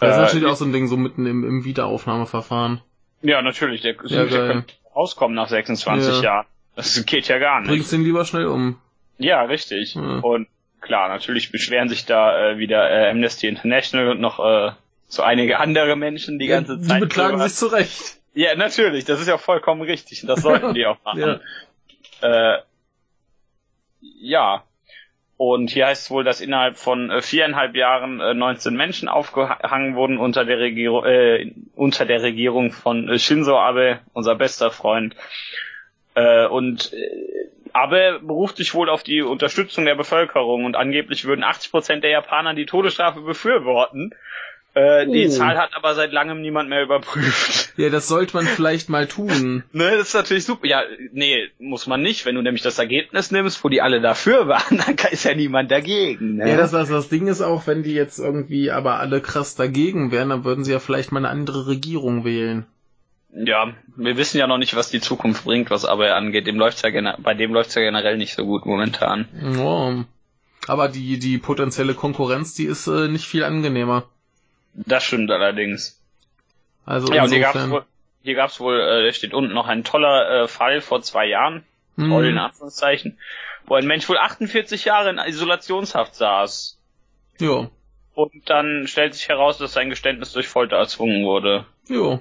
Das 0.03 0.17
ist 0.17 0.19
Äh, 0.19 0.23
natürlich 0.23 0.47
auch 0.47 0.57
so 0.57 0.65
ein 0.65 0.73
Ding, 0.73 0.87
so 0.89 0.97
mitten 0.97 1.27
im, 1.27 1.45
im 1.45 1.65
Wiederaufnahmeverfahren. 1.65 2.81
Ja, 3.23 3.41
natürlich, 3.43 3.81
der, 3.83 3.95
Ja, 4.05 4.25
der 4.25 4.47
könnte 4.49 4.75
rauskommen 4.95 5.35
nach 5.35 5.49
26 5.49 6.17
Ja. 6.17 6.23
Jahren. 6.23 6.47
Das 6.77 7.05
geht 7.07 7.29
ja 7.29 7.39
gar 7.39 7.61
nicht. 7.61 7.69
Bringst 7.69 7.93
den 7.93 8.03
lieber 8.03 8.25
schnell 8.25 8.47
um. 8.47 8.79
Ja, 9.19 9.43
richtig. 9.43 9.95
Ja. 9.95 10.19
Und 10.21 10.49
klar, 10.81 11.09
natürlich 11.09 11.53
beschweren 11.53 11.89
sich 11.89 12.05
da 12.07 12.53
äh, 12.53 12.59
wieder 12.59 12.91
äh, 12.91 13.11
Amnesty 13.11 13.47
International 13.47 14.09
und 14.11 14.21
noch 14.21 14.39
äh, 14.41 14.73
so 15.07 15.23
einige 15.23 15.59
andere 15.61 15.97
Menschen 15.97 16.39
die 16.39 16.47
ganze 16.47 16.79
die 16.79 16.89
Zeit. 16.89 17.01
beklagen 17.01 17.33
drüber. 17.35 17.49
sich 17.49 17.57
zu 17.59 17.67
Recht. 17.67 18.19
Ja, 18.35 18.55
natürlich, 18.57 19.05
das 19.05 19.21
ist 19.21 19.29
ja 19.29 19.37
vollkommen 19.39 19.83
richtig 19.83 20.23
und 20.23 20.29
das 20.29 20.41
sollten 20.43 20.73
die 20.75 20.87
auch 20.87 20.97
machen. 21.05 21.41
Äh, 22.23 22.59
ja. 24.01 24.65
Und 25.45 25.71
hier 25.71 25.89
heißt 25.89 26.05
es 26.05 26.11
wohl, 26.13 26.23
dass 26.23 26.41
innerhalb 26.41 26.77
von 26.77 27.11
äh, 27.11 27.21
viereinhalb 27.21 27.75
Jahren 27.75 28.21
äh, 28.21 28.33
19 28.33 28.77
Menschen 28.77 29.09
aufgehangen 29.09 29.97
wurden 29.97 30.19
unter 30.19 30.45
der 30.45 30.61
Regierung, 30.61 31.05
äh, 31.05 31.53
unter 31.75 32.07
der 32.07 32.23
Regierung 32.23 32.71
von 32.71 33.09
äh, 33.09 33.19
Shinzo 33.19 33.59
Abe, 33.59 33.99
unser 34.13 34.37
bester 34.37 34.71
Freund. 34.71 35.17
Äh, 36.15 36.47
und 36.47 36.93
äh, 36.93 37.49
Abe 37.73 38.21
beruft 38.23 38.59
sich 38.59 38.73
wohl 38.73 38.89
auf 38.89 39.03
die 39.03 39.21
Unterstützung 39.21 39.85
der 39.85 39.97
Bevölkerung 39.97 40.65
und 40.65 40.77
angeblich 40.77 41.25
würden 41.25 41.43
80 41.43 41.73
Prozent 41.73 42.05
der 42.05 42.13
Japaner 42.13 42.55
die 42.55 42.67
Todesstrafe 42.67 43.23
befürworten. 43.23 44.15
Äh, 44.75 45.07
Die 45.07 45.27
Oh. 45.27 45.31
Zahl 45.31 45.59
hat 45.59 45.75
aber 45.75 45.95
seit 45.95 46.13
langem 46.13 46.41
niemand 46.41 46.69
mehr 46.69 46.83
überprüft. 46.83 47.73
Ja, 47.79 47.89
das 47.89 48.07
sollte 48.07 48.37
man 48.37 48.45
vielleicht 48.47 48.91
mal 48.91 49.07
tun. 49.07 49.65
Ne, 49.73 49.93
das 49.97 50.09
ist 50.09 50.15
natürlich 50.15 50.45
super. 50.45 50.67
Ja, 50.67 50.83
nee, 51.13 51.49
muss 51.59 51.87
man 51.87 52.03
nicht. 52.03 52.27
Wenn 52.27 52.35
du 52.35 52.43
nämlich 52.43 52.63
das 52.63 52.79
Ergebnis 52.79 53.31
nimmst, 53.31 53.65
wo 53.65 53.71
die 53.71 53.81
alle 53.81 54.01
dafür 54.03 54.47
waren, 54.47 54.77
dann 54.87 54.95
ist 55.11 55.25
ja 55.25 55.35
niemand 55.35 55.71
dagegen. 55.71 56.37
Ne? 56.37 56.51
Ja, 56.51 56.57
das, 56.59 56.71
das, 56.73 56.91
das 56.91 57.09
Ding 57.09 57.29
ist 57.29 57.41
auch, 57.41 57.67
wenn 57.67 57.83
die 57.83 57.95
jetzt 57.95 58.19
irgendwie 58.19 58.71
aber 58.71 58.99
alle 59.01 59.21
krass 59.23 59.55
dagegen 59.55 60.13
wären, 60.13 60.29
dann 60.29 60.45
würden 60.45 60.65
sie 60.65 60.73
ja 60.73 60.81
vielleicht 60.81 61.13
mal 61.13 61.21
eine 61.21 61.31
andere 61.31 61.67
Regierung 61.67 62.25
wählen. 62.27 62.67
ja, 63.35 63.73
wir 63.97 64.17
wissen 64.19 64.37
ja 64.39 64.47
noch 64.47 64.59
nicht, 64.59 64.77
was 64.77 64.91
die 64.91 65.01
Zukunft 65.01 65.45
bringt, 65.45 65.71
was 65.71 65.87
aber 65.87 66.15
angeht. 66.15 66.47
Dem 66.47 66.57
läuft's 66.59 66.83
ja 66.83 66.91
bei 67.19 67.33
dem 67.35 67.55
läuft's 67.55 67.75
ja 67.75 67.81
generell 67.83 68.19
nicht 68.19 68.35
so 68.35 68.45
gut 68.45 68.67
momentan. 68.67 69.27
Ja. 69.57 70.05
Aber 70.69 70.89
die, 70.89 71.19
die 71.19 71.39
potenzielle 71.39 71.95
Konkurrenz, 71.95 72.53
die 72.55 72.67
ist 72.67 72.87
äh, 72.87 73.09
nicht 73.09 73.27
viel 73.27 73.45
angenehmer. 73.45 74.05
Das 74.75 75.05
stimmt 75.05 75.31
allerdings. 75.31 76.01
Also 76.85 77.13
Ja, 77.13 77.25
und 77.25 77.31
hier 77.31 77.41
gab's 77.41 77.69
wohl, 77.71 77.85
hier 78.23 78.35
gab's 78.35 78.61
wohl, 78.61 78.81
äh, 78.81 79.13
steht 79.13 79.35
unten 79.35 79.53
noch 79.53 79.67
ein 79.69 79.85
toller 79.85 80.45
äh, 80.45 80.49
Fall 80.49 80.81
vor 80.81 81.03
zwei 81.03 81.27
Jahren, 81.27 81.65
toll 81.97 82.27
in 82.27 82.39
Anführungszeichen, 82.39 83.19
wo 83.67 83.75
ein 83.75 83.87
Mensch 83.87 84.09
wohl 84.09 84.19
48 84.19 84.85
Jahre 84.85 85.11
in 85.11 85.19
Isolationshaft 85.19 86.15
saß. 86.15 86.79
ja, 87.39 87.69
Und 88.15 88.33
dann 88.47 88.87
stellt 88.87 89.15
sich 89.15 89.29
heraus, 89.29 89.59
dass 89.59 89.73
sein 89.75 89.91
Geständnis 89.91 90.33
durch 90.33 90.49
Folter 90.49 90.77
erzwungen 90.77 91.25
wurde. 91.25 91.67
ja. 91.89 92.21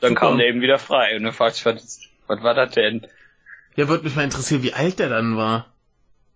Dann 0.00 0.14
Super. 0.14 0.20
kam 0.30 0.38
der 0.38 0.48
eben 0.48 0.60
wieder 0.62 0.80
frei. 0.80 1.14
Und 1.16 1.22
dann 1.22 1.32
fragt 1.32 1.54
sich, 1.54 1.64
was, 1.64 2.00
was 2.26 2.42
war 2.42 2.54
das 2.54 2.72
denn? 2.72 3.06
Ja, 3.76 3.86
würde 3.86 4.02
mich 4.02 4.16
mal 4.16 4.24
interessieren, 4.24 4.64
wie 4.64 4.72
alt 4.72 4.98
der 4.98 5.08
dann 5.08 5.36
war. 5.36 5.66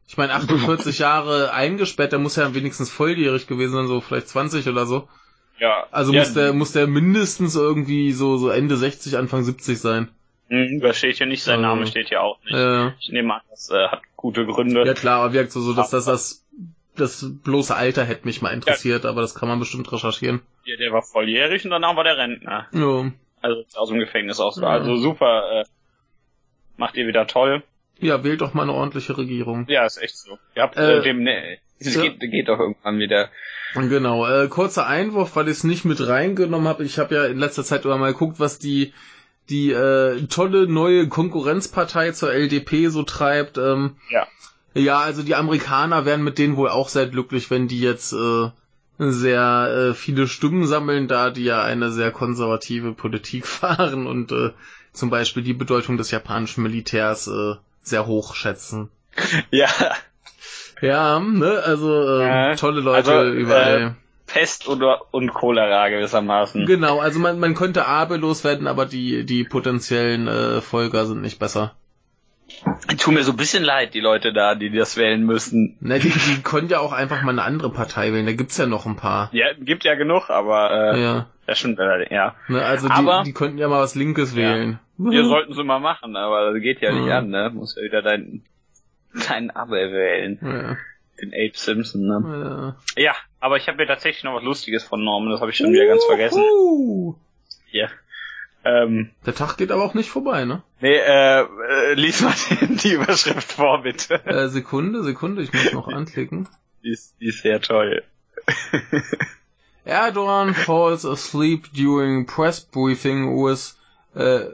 Ich 0.07 0.17
meine, 0.17 0.35
48 0.35 0.99
Jahre 1.01 1.53
eingesperrt, 1.53 2.13
der 2.13 2.21
muss 2.21 2.37
ja 2.37 2.55
wenigstens 2.55 2.91
volljährig 2.93 3.49
gewesen 3.49 3.73
sein, 3.73 3.89
so 3.89 4.01
vielleicht 4.01 4.29
20 4.29 4.69
oder 4.69 4.87
so. 4.87 5.09
Ja. 5.59 5.87
Also 5.91 6.13
ja, 6.13 6.21
muss 6.21 6.35
der 6.35 6.53
muss 6.53 6.73
der 6.73 6.87
mindestens 6.87 7.57
irgendwie 7.57 8.13
so 8.13 8.37
so 8.37 8.49
Ende 8.51 8.77
60, 8.77 9.17
Anfang 9.17 9.43
70 9.45 9.79
sein. 9.81 10.09
Hm, 10.49 10.81
Da 10.81 10.93
steht 10.93 11.17
hier 11.17 11.27
nicht, 11.27 11.43
sein 11.43 11.65
Also, 11.65 11.67
Name 11.75 11.87
steht 11.87 12.09
hier 12.09 12.23
auch 12.23 12.39
nicht. 12.45 12.55
Äh, 12.55 12.89
Ich 13.01 13.09
nehme 13.11 13.35
an, 13.35 13.41
das 13.51 13.71
äh, 13.71 13.89
hat 13.89 14.03
gute 14.17 14.47
Gründe. 14.47 14.85
ja 14.87 14.95
klar, 14.95 15.23
aber 15.23 15.33
wirkt 15.33 15.51
so, 15.53 15.61
so 15.61 15.73
dass 15.75 15.91
das 15.91 16.05
das 16.05 16.45
das 16.95 17.27
bloße 17.45 17.75
Alter 17.75 18.05
hätte 18.05 18.25
mich 18.27 18.41
mal 18.43 18.55
interessiert, 18.55 19.05
aber 19.05 19.21
das 19.21 19.35
kann 19.35 19.49
man 19.49 19.59
bestimmt 19.59 19.91
recherchieren. 19.93 20.41
Ja, 20.65 20.77
der 20.79 20.93
war 20.93 21.03
volljährig 21.03 21.65
und 21.65 21.71
danach 21.71 21.95
war 21.97 22.05
der 22.05 22.17
Rentner. 22.17 22.67
Ja, 22.73 23.11
Also 23.43 23.65
aus 23.75 23.89
dem 23.91 23.99
Gefängnis 23.99 24.41
aus. 24.41 24.57
Ja. 24.61 24.69
Also 24.69 24.97
super. 24.97 25.61
Äh, 25.61 25.65
macht 26.79 26.97
ihr 26.97 27.07
wieder 27.07 27.27
toll. 27.27 27.63
ja 27.99 28.23
wählt 28.25 28.41
doch 28.41 28.55
mal 28.55 28.63
eine 28.63 28.73
ordentliche 28.73 29.17
Regierung. 29.19 29.67
Ja, 29.69 29.85
ist 29.85 29.99
echt 30.03 30.17
so. 30.17 30.39
Ihr 30.55 30.63
habt 30.63 30.77
Äh, 30.77 30.99
äh, 30.99 31.03
dem, 31.03 31.23
ne, 31.23 31.59
es 31.79 31.95
ja. 31.95 32.03
geht, 32.03 32.21
geht 32.21 32.49
doch 32.49 32.59
irgendwann 32.59 32.99
wieder. 32.99 33.31
Genau, 33.77 34.27
äh, 34.27 34.49
kurzer 34.49 34.87
Einwurf, 34.87 35.37
weil 35.37 35.49
ich 35.49 35.59
es 35.59 35.65
nicht 35.65 35.85
mit 35.85 36.07
reingenommen 36.07 36.67
habe. 36.67 36.85
Ich 36.85 36.99
habe 36.99 37.15
ja 37.15 37.27
in 37.27 37.39
letzter 37.39 37.65
Zeit 37.65 37.85
immer 37.85 37.99
mal 37.99 38.13
geguckt, 38.13 38.41
was 38.41 38.59
die 38.59 38.93
die 39.49 39.71
äh, 39.71 40.27
tolle 40.27 40.67
neue 40.67 41.09
Konkurrenzpartei 41.09 42.11
zur 42.13 42.33
LDP 42.33 42.89
so 42.89 43.03
treibt. 43.05 43.59
Ähm, 43.59 43.97
Ja. 44.11 44.27
Ja, 44.75 44.99
also 44.99 45.23
die 45.23 45.35
Amerikaner 45.35 46.05
wären 46.05 46.23
mit 46.23 46.37
denen 46.37 46.57
wohl 46.57 46.69
auch 46.69 46.91
sehr 46.91 47.07
glücklich, 47.07 47.51
wenn 47.51 47.67
die 47.67 47.81
jetzt 47.81 48.13
äh, 48.13 48.51
sehr 48.99 49.91
äh, 49.91 49.95
viele 49.95 50.29
Stimmen 50.29 50.67
sammeln, 50.67 51.09
da 51.09 51.31
die 51.31 51.45
ja 51.45 51.63
eine 51.63 51.91
sehr 51.91 52.11
konservative 52.11 52.93
Politik 52.93 53.47
fahren 53.47 54.07
und 54.07 54.33
äh, 54.33 54.51
zum 54.93 55.11
Beispiel 55.11 55.43
die 55.43 55.55
Bedeutung 55.55 55.97
des 55.97 56.11
japanischen 56.11 56.63
Militärs 56.63 57.27
äh, 57.27 57.55
sehr 57.83 58.07
hoch 58.07 58.35
schätzen. 58.35 58.91
Ja, 59.51 59.69
Ja, 60.81 61.19
ne, 61.21 61.63
also 61.65 62.19
äh, 62.21 62.27
Ja, 62.27 62.55
tolle 62.57 62.81
Leute 62.81 63.13
also, 63.13 63.33
überall. 63.33 63.95
Pest 64.27 64.69
oder 64.69 65.03
und 65.13 65.33
Cholera 65.33 65.89
gewissermaßen. 65.89 66.67
Genau, 66.67 66.99
also 66.99 67.21
man, 67.21 67.39
man 67.39 67.55
könnte 67.55 67.87
Abe 67.87 68.17
loswerden, 68.17 68.67
aber 68.67 68.85
die, 68.85 69.25
die 69.25 69.45
potenziellen 69.45 70.27
äh, 70.27 70.61
Folger 70.61 71.07
sind 71.07 71.23
nicht 71.23 71.39
besser. 71.39 71.75
Tut 72.99 73.15
mir 73.15 73.23
so 73.23 73.33
ein 73.33 73.37
bisschen 73.37 73.63
leid, 73.65 73.95
die 73.95 74.01
Leute 74.01 74.33
da, 74.33 74.55
die 74.55 74.71
das 74.71 74.97
wählen 74.97 75.23
müssen. 75.25 75.77
Ne, 75.81 75.99
die, 76.01 76.11
die 76.11 76.43
können 76.45 76.69
ja 76.69 76.81
auch 76.81 76.93
einfach 76.93 77.23
mal 77.23 77.31
eine 77.33 77.43
andere 77.43 77.71
Partei 77.71 78.13
wählen, 78.13 78.27
da 78.27 78.33
gibt's 78.33 78.57
ja 78.59 78.67
noch 78.67 78.85
ein 78.87 78.97
paar. 78.97 79.29
Ja, 79.33 79.47
gibt 79.59 79.85
ja 79.85 79.95
genug, 79.95 80.29
aber 80.31 80.71
äh, 80.95 81.03
Ja, 81.03 81.27
das 81.47 81.59
stimmt 81.61 81.79
allerdings, 81.81 82.11
ja. 82.11 82.35
ne, 82.49 82.65
also 82.65 82.89
Aber- 82.91 83.21
die, 83.25 83.31
die 83.31 83.35
könnten 83.35 83.59
ja 83.59 83.69
mal 83.69 83.81
was 83.83 83.95
Linkes 83.95 84.33
Ja. 84.35 84.39
wählen. 84.43 84.79
Wir 84.99 85.25
sollten 85.25 85.53
sie 85.55 85.63
mal 85.63 85.79
machen, 85.81 86.17
aber 86.17 86.53
das 86.53 86.61
geht 86.63 86.81
ja 86.81 86.91
nicht 86.93 87.07
Ja. 87.07 87.19
an, 87.19 87.29
ne? 87.29 87.51
Muss 87.55 87.77
ja 87.77 87.83
wieder 87.83 88.01
deinen 88.03 88.45
deinen 89.29 89.51
Abel 89.51 89.93
wählen. 89.93 90.39
Ja, 90.43 90.77
Den 91.21 91.33
Abe 91.33 91.53
Simpson, 91.55 92.03
ne? 92.07 92.77
ja. 92.97 93.03
Ja, 93.03 93.15
aber 93.41 93.57
ich 93.57 93.69
habe 93.69 93.79
mir 93.79 93.87
tatsächlich 93.87 94.25
noch 94.25 94.35
was 94.35 94.45
Lustiges 94.45 94.85
vernommen, 94.85 95.31
das 95.31 95.41
habe 95.41 95.51
ich 95.51 95.57
schon 95.57 95.73
wieder 95.73 95.87
ganz 95.87 96.05
vergessen. 96.05 96.43
Hier. 97.67 97.91
Ähm, 98.65 99.11
Der 99.25 99.35
Tag 99.35 99.57
geht 99.59 99.71
aber 99.71 99.85
auch 99.85 99.95
nicht 99.95 100.11
vorbei, 100.11 100.45
ne? 100.45 100.63
nee, 100.81 100.97
äh, 100.97 101.41
äh, 101.43 101.95
lies 101.95 102.21
mal 102.21 102.35
die 102.61 102.93
Überschrift 102.95 103.53
vor, 103.53 103.83
bitte. 103.83 104.15
Äh, 104.27 104.49
Sekunde, 104.49 105.05
Sekunde, 105.05 105.43
ich 105.43 105.53
muss 105.53 105.73
noch 105.73 105.89
anklicken. 105.89 106.49
Die 106.83 106.91
ist, 106.91 107.15
die 107.21 107.27
ist 107.29 107.43
sehr 107.43 107.61
toll. 107.61 108.03
Erdogan 109.85 110.55
falls 110.55 111.05
asleep 111.07 111.73
during 111.73 112.27
press 112.27 112.61
briefing 112.61 113.37
with 113.37 113.77
äh, 114.17 114.47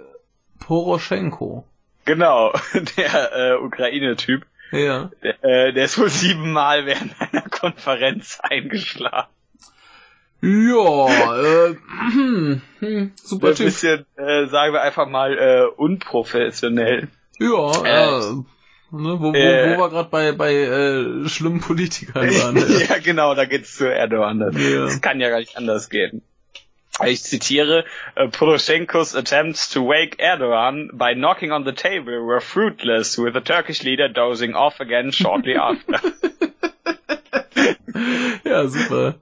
Poroshenko. 0.60 1.64
Genau, 2.04 2.52
der 2.98 3.32
äh, 3.32 3.54
Ukraine-Typ, 3.56 4.44
Ja. 4.72 5.10
der, 5.22 5.44
äh, 5.44 5.72
der 5.72 5.84
ist 5.84 5.98
wohl 5.98 6.08
siebenmal 6.08 6.86
während 6.86 7.14
einer 7.20 7.42
Konferenz 7.42 8.38
eingeschlafen. 8.42 9.30
Ja, 10.40 11.36
äh, 11.68 11.76
hm, 12.12 12.62
hm, 12.80 13.12
super 13.22 13.48
Ein 13.50 13.54
Typ. 13.54 13.66
bisschen, 13.66 14.06
äh, 14.16 14.46
sagen 14.48 14.72
wir 14.72 14.82
einfach 14.82 15.06
mal, 15.08 15.38
äh, 15.38 15.66
unprofessionell. 15.76 17.08
Ja, 17.38 17.84
Äh, 17.84 18.18
äh, 18.18 18.32
ne, 18.32 18.44
wo, 18.90 19.32
wo, 19.32 19.36
äh, 19.36 19.76
wo 19.76 19.80
wir 19.82 19.88
gerade 19.90 20.08
bei, 20.08 20.32
bei 20.32 20.52
äh, 20.54 21.28
schlimmen 21.28 21.60
Politikern 21.60 22.26
waren. 22.28 22.56
Ja, 22.88 22.98
genau, 22.98 23.34
da 23.36 23.44
geht's 23.44 23.76
zu 23.76 23.84
Erdogan. 23.88 24.40
Das, 24.40 24.56
Ja. 24.56 24.80
das 24.80 25.00
kann 25.00 25.20
ja 25.20 25.28
gar 25.30 25.38
nicht 25.38 25.56
anders 25.56 25.88
gehen. 25.90 26.22
Ich 27.04 27.22
zitiere, 27.22 27.84
uh, 28.16 28.28
Poroshenko's 28.28 29.14
attempts 29.14 29.70
to 29.70 29.82
wake 29.82 30.18
Erdogan 30.18 30.90
by 30.92 31.14
knocking 31.14 31.50
on 31.50 31.64
the 31.64 31.72
table 31.72 32.20
were 32.20 32.40
fruitless, 32.40 33.16
with 33.16 33.32
the 33.32 33.40
Turkish 33.40 33.82
leader 33.82 34.08
dozing 34.08 34.54
off 34.54 34.78
again 34.80 35.10
shortly 35.10 35.56
after. 35.56 36.00
ja, 38.44 38.66
super. 38.68 39.14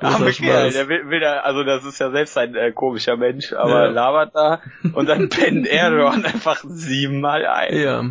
Arme 0.00 0.32
Kerl, 0.32 0.70
der 0.70 0.88
will, 0.88 1.10
will 1.10 1.20
da, 1.20 1.40
also 1.40 1.64
das 1.64 1.84
ist 1.84 1.98
ja 1.98 2.10
selbst 2.10 2.38
ein 2.38 2.54
äh, 2.54 2.70
komischer 2.72 3.16
Mensch, 3.16 3.52
aber 3.52 3.86
ja. 3.86 3.90
labert 3.90 4.34
da 4.34 4.62
und 4.92 5.08
dann 5.08 5.28
pennt 5.28 5.66
Erdogan 5.66 6.24
einfach 6.24 6.62
siebenmal 6.68 7.44
ein. 7.44 7.76
Ja. 7.76 8.04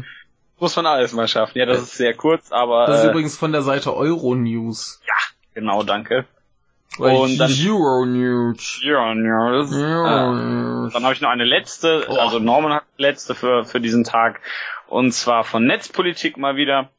Muss 0.59 0.75
man 0.75 0.85
alles 0.85 1.13
mal 1.13 1.27
schaffen. 1.27 1.57
Ja, 1.57 1.65
das 1.65 1.81
ist 1.81 1.97
sehr 1.97 2.13
kurz, 2.13 2.51
aber. 2.51 2.87
Das 2.87 2.99
ist 2.99 3.05
äh, 3.05 3.11
übrigens 3.11 3.37
von 3.37 3.51
der 3.51 3.61
Seite 3.61 3.95
Euronews. 3.95 5.01
Ja, 5.07 5.13
genau, 5.53 5.83
danke. 5.83 6.25
Und 6.97 7.37
dann 7.37 7.51
Euronews. 7.51 8.81
Euronews. 8.83 9.73
Euronews. 9.73 10.89
Äh, 10.89 10.93
dann 10.93 11.03
habe 11.03 11.13
ich 11.13 11.21
noch 11.21 11.29
eine 11.29 11.45
letzte, 11.45 12.05
Oh. 12.09 12.15
also 12.15 12.39
Norman 12.39 12.73
hat 12.73 12.83
eine 12.97 13.07
letzte 13.09 13.35
für, 13.35 13.65
für 13.65 13.79
diesen 13.79 14.03
Tag. 14.03 14.41
Und 14.87 15.11
zwar 15.11 15.43
von 15.43 15.65
Netzpolitik 15.65 16.37
mal 16.37 16.55
wieder. 16.55 16.89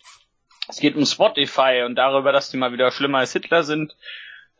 Es 0.69 0.81
geht 0.81 0.97
um 0.97 1.07
Spotify 1.07 1.83
und 1.87 1.95
darüber, 1.97 2.33
dass 2.33 2.51
die 2.51 2.59
mal 2.59 2.73
wieder 2.73 2.91
schlimmer 2.91 3.19
als 3.19 3.33
Hitler 3.33 3.63
sind. 3.63 3.97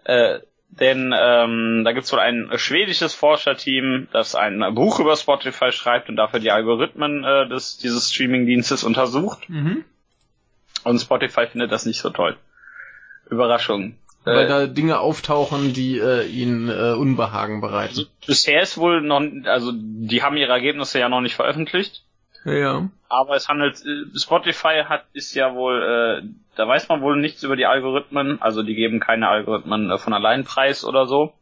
Äh, 0.05 0.41
denn 0.71 1.15
ähm, 1.19 1.83
da 1.85 1.93
gibt's 1.93 2.13
wohl 2.13 2.21
ein 2.21 2.51
schwedisches 2.57 3.15
Forscherteam, 3.15 4.09
das 4.13 4.35
ein 4.35 4.63
Buch 4.75 5.01
über 5.01 5.17
Spotify 5.17 5.73
schreibt 5.73 6.09
und 6.09 6.17
dafür 6.17 6.41
die 6.41 6.51
Algorithmen 6.51 7.25
äh, 7.25 7.49
des, 7.49 7.79
dieses 7.79 8.13
Streamingdienstes 8.13 8.85
untersucht. 8.85 9.49
Mhm. 9.49 9.85
Und 10.85 10.99
Spotify 11.01 11.47
findet 11.47 11.73
das 11.73 11.87
nicht 11.87 12.01
so 12.01 12.11
toll. 12.11 12.37
Überraschung. 13.31 13.97
Weil 14.35 14.45
Äh, 14.45 14.49
da 14.49 14.67
Dinge 14.67 15.01
auftauchen, 15.01 15.73
die 15.73 15.99
äh, 15.99 16.27
ihnen 16.27 16.69
äh, 16.69 16.93
Unbehagen 16.93 17.61
bereiten. 17.61 17.91
also 17.91 18.05
bisher 18.27 18.63
ist 18.63 18.79
wohl 18.79 19.01
noch, 19.01 19.23
also 19.45 19.73
die 19.75 20.23
haben 20.23 20.37
ihre 20.37 20.53
Ergebnisse 20.53 20.99
ja 20.99 21.09
noch 21.09 21.21
nicht 21.21 21.35
veröffentlicht. 21.35 22.03
Ja. 22.45 22.89
Aber 23.09 23.37
es 23.37 23.49
handelt, 23.49 23.77
äh, 23.85 24.19
Spotify 24.19 24.85
hat, 24.89 25.05
ist 25.13 25.35
ja 25.35 25.55
wohl, 25.55 25.83
äh, 25.83 26.29
da 26.57 26.69
weiß 26.69 26.89
man 26.89 27.01
wohl 27.01 27.21
nichts 27.21 27.43
über 27.43 27.57
die 27.57 27.67
Algorithmen, 27.67 28.41
also 28.41 28.63
die 28.63 28.75
geben 28.75 29.01
keine 29.01 29.29
Algorithmen 29.29 29.91
äh, 29.91 29.99
von 29.99 30.13
allein 30.13 30.45
preis 30.45 30.85
oder 30.85 31.07
so. 31.07 31.33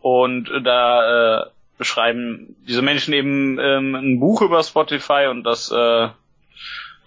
Und 0.00 0.50
äh, 0.50 0.62
da 0.62 1.42
äh, 1.42 1.46
beschreiben 1.78 2.56
diese 2.66 2.82
Menschen 2.82 3.14
eben 3.14 3.58
ähm, 3.58 3.94
ein 3.94 4.20
Buch 4.20 4.42
über 4.42 4.62
Spotify 4.62 5.26
und 5.30 5.44
das, 5.44 5.70
äh, 5.70 6.08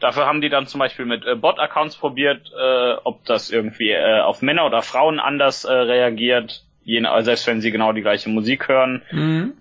dafür 0.05 0.27
haben 0.27 0.39
die 0.41 0.49
dann 0.49 0.67
zum 0.67 0.77
Beispiel 0.79 1.05
mit 1.05 1.25
äh, 1.25 1.35
Bot-Accounts 1.35 1.95
probiert, 1.97 2.51
äh, 2.55 2.93
ob 3.03 3.25
das 3.25 3.49
irgendwie 3.49 3.89
äh, 3.89 4.19
auf 4.21 4.43
Männer 4.43 4.65
oder 4.67 4.83
Frauen 4.83 5.19
anders 5.19 5.63
äh, 5.65 5.73
reagiert, 5.73 6.63
je, 6.83 7.01
selbst 7.21 7.47
wenn 7.47 7.59
sie 7.59 7.71
genau 7.71 7.91
die 7.91 8.01
gleiche 8.01 8.29
Musik 8.29 8.67
hören 8.67 9.01
Mhm. 9.11 9.53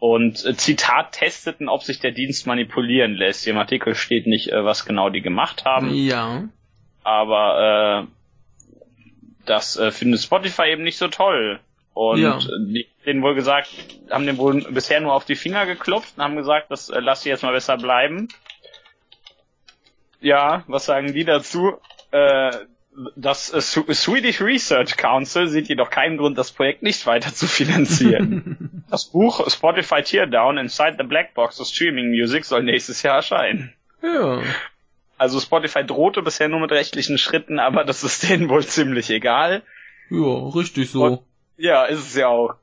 und 0.00 0.44
äh, 0.44 0.54
Zitat 0.56 1.12
testeten, 1.12 1.68
ob 1.68 1.84
sich 1.84 2.00
der 2.00 2.10
Dienst 2.10 2.48
manipulieren 2.48 3.14
lässt. 3.14 3.46
Im 3.46 3.58
Artikel 3.58 3.94
steht 3.94 4.26
nicht, 4.26 4.48
äh, 4.50 4.64
was 4.64 4.84
genau 4.86 5.08
die 5.08 5.22
gemacht 5.22 5.64
haben, 5.64 5.88
Ja. 5.94 6.42
aber 7.04 8.08
äh, 8.08 9.46
das 9.46 9.76
äh, 9.76 9.92
findet 9.92 10.20
Spotify 10.20 10.70
eben 10.72 10.82
nicht 10.82 10.98
so 10.98 11.06
toll. 11.08 11.60
Und 11.94 12.20
Ja. 12.20 12.38
äh, 12.38 12.40
die 12.58 12.86
haben 12.88 13.04
denen 13.06 13.22
wohl 13.22 13.34
gesagt, 13.36 13.68
haben 14.10 14.26
den 14.26 14.36
wohl 14.38 14.62
bisher 14.72 15.00
nur 15.00 15.14
auf 15.14 15.24
die 15.24 15.36
Finger 15.36 15.64
geklopft 15.64 16.14
und 16.16 16.24
haben 16.24 16.34
gesagt, 16.36 16.70
das 16.72 16.90
äh, 16.90 16.98
lass 17.00 17.22
sie 17.22 17.28
jetzt 17.28 17.44
mal 17.44 17.52
besser 17.52 17.76
bleiben. 17.76 18.28
Ja, 20.26 20.64
was 20.66 20.86
sagen 20.86 21.12
die 21.12 21.24
dazu? 21.24 21.74
Äh, 22.10 22.50
das 23.14 23.52
äh, 23.52 23.60
Swedish 23.60 24.40
Research 24.40 24.96
Council 24.96 25.46
sieht 25.46 25.68
jedoch 25.68 25.88
keinen 25.88 26.16
Grund, 26.16 26.36
das 26.36 26.50
Projekt 26.50 26.82
nicht 26.82 27.06
weiter 27.06 27.32
zu 27.32 27.46
finanzieren. 27.46 28.82
Das 28.90 29.06
Buch 29.06 29.48
Spotify 29.50 30.02
Teardown 30.02 30.58
Inside 30.58 30.96
the 30.98 31.04
Black 31.04 31.34
Box 31.34 31.60
of 31.60 31.66
Streaming 31.66 32.10
Music 32.10 32.44
soll 32.44 32.62
nächstes 32.62 33.02
Jahr 33.02 33.16
erscheinen. 33.16 33.72
Ja. 34.00 34.42
Also 35.18 35.40
Spotify 35.40 35.84
drohte 35.84 36.22
bisher 36.22 36.48
nur 36.48 36.60
mit 36.60 36.70
rechtlichen 36.70 37.18
Schritten, 37.18 37.58
aber 37.58 37.84
das 37.84 38.04
ist 38.04 38.28
denen 38.28 38.48
wohl 38.48 38.64
ziemlich 38.64 39.10
egal. 39.10 39.62
Ja, 40.08 40.48
richtig 40.54 40.90
so. 40.90 41.24
Ja, 41.56 41.84
ist 41.84 41.98
es 41.98 42.14
ja 42.14 42.28
auch. 42.28 42.54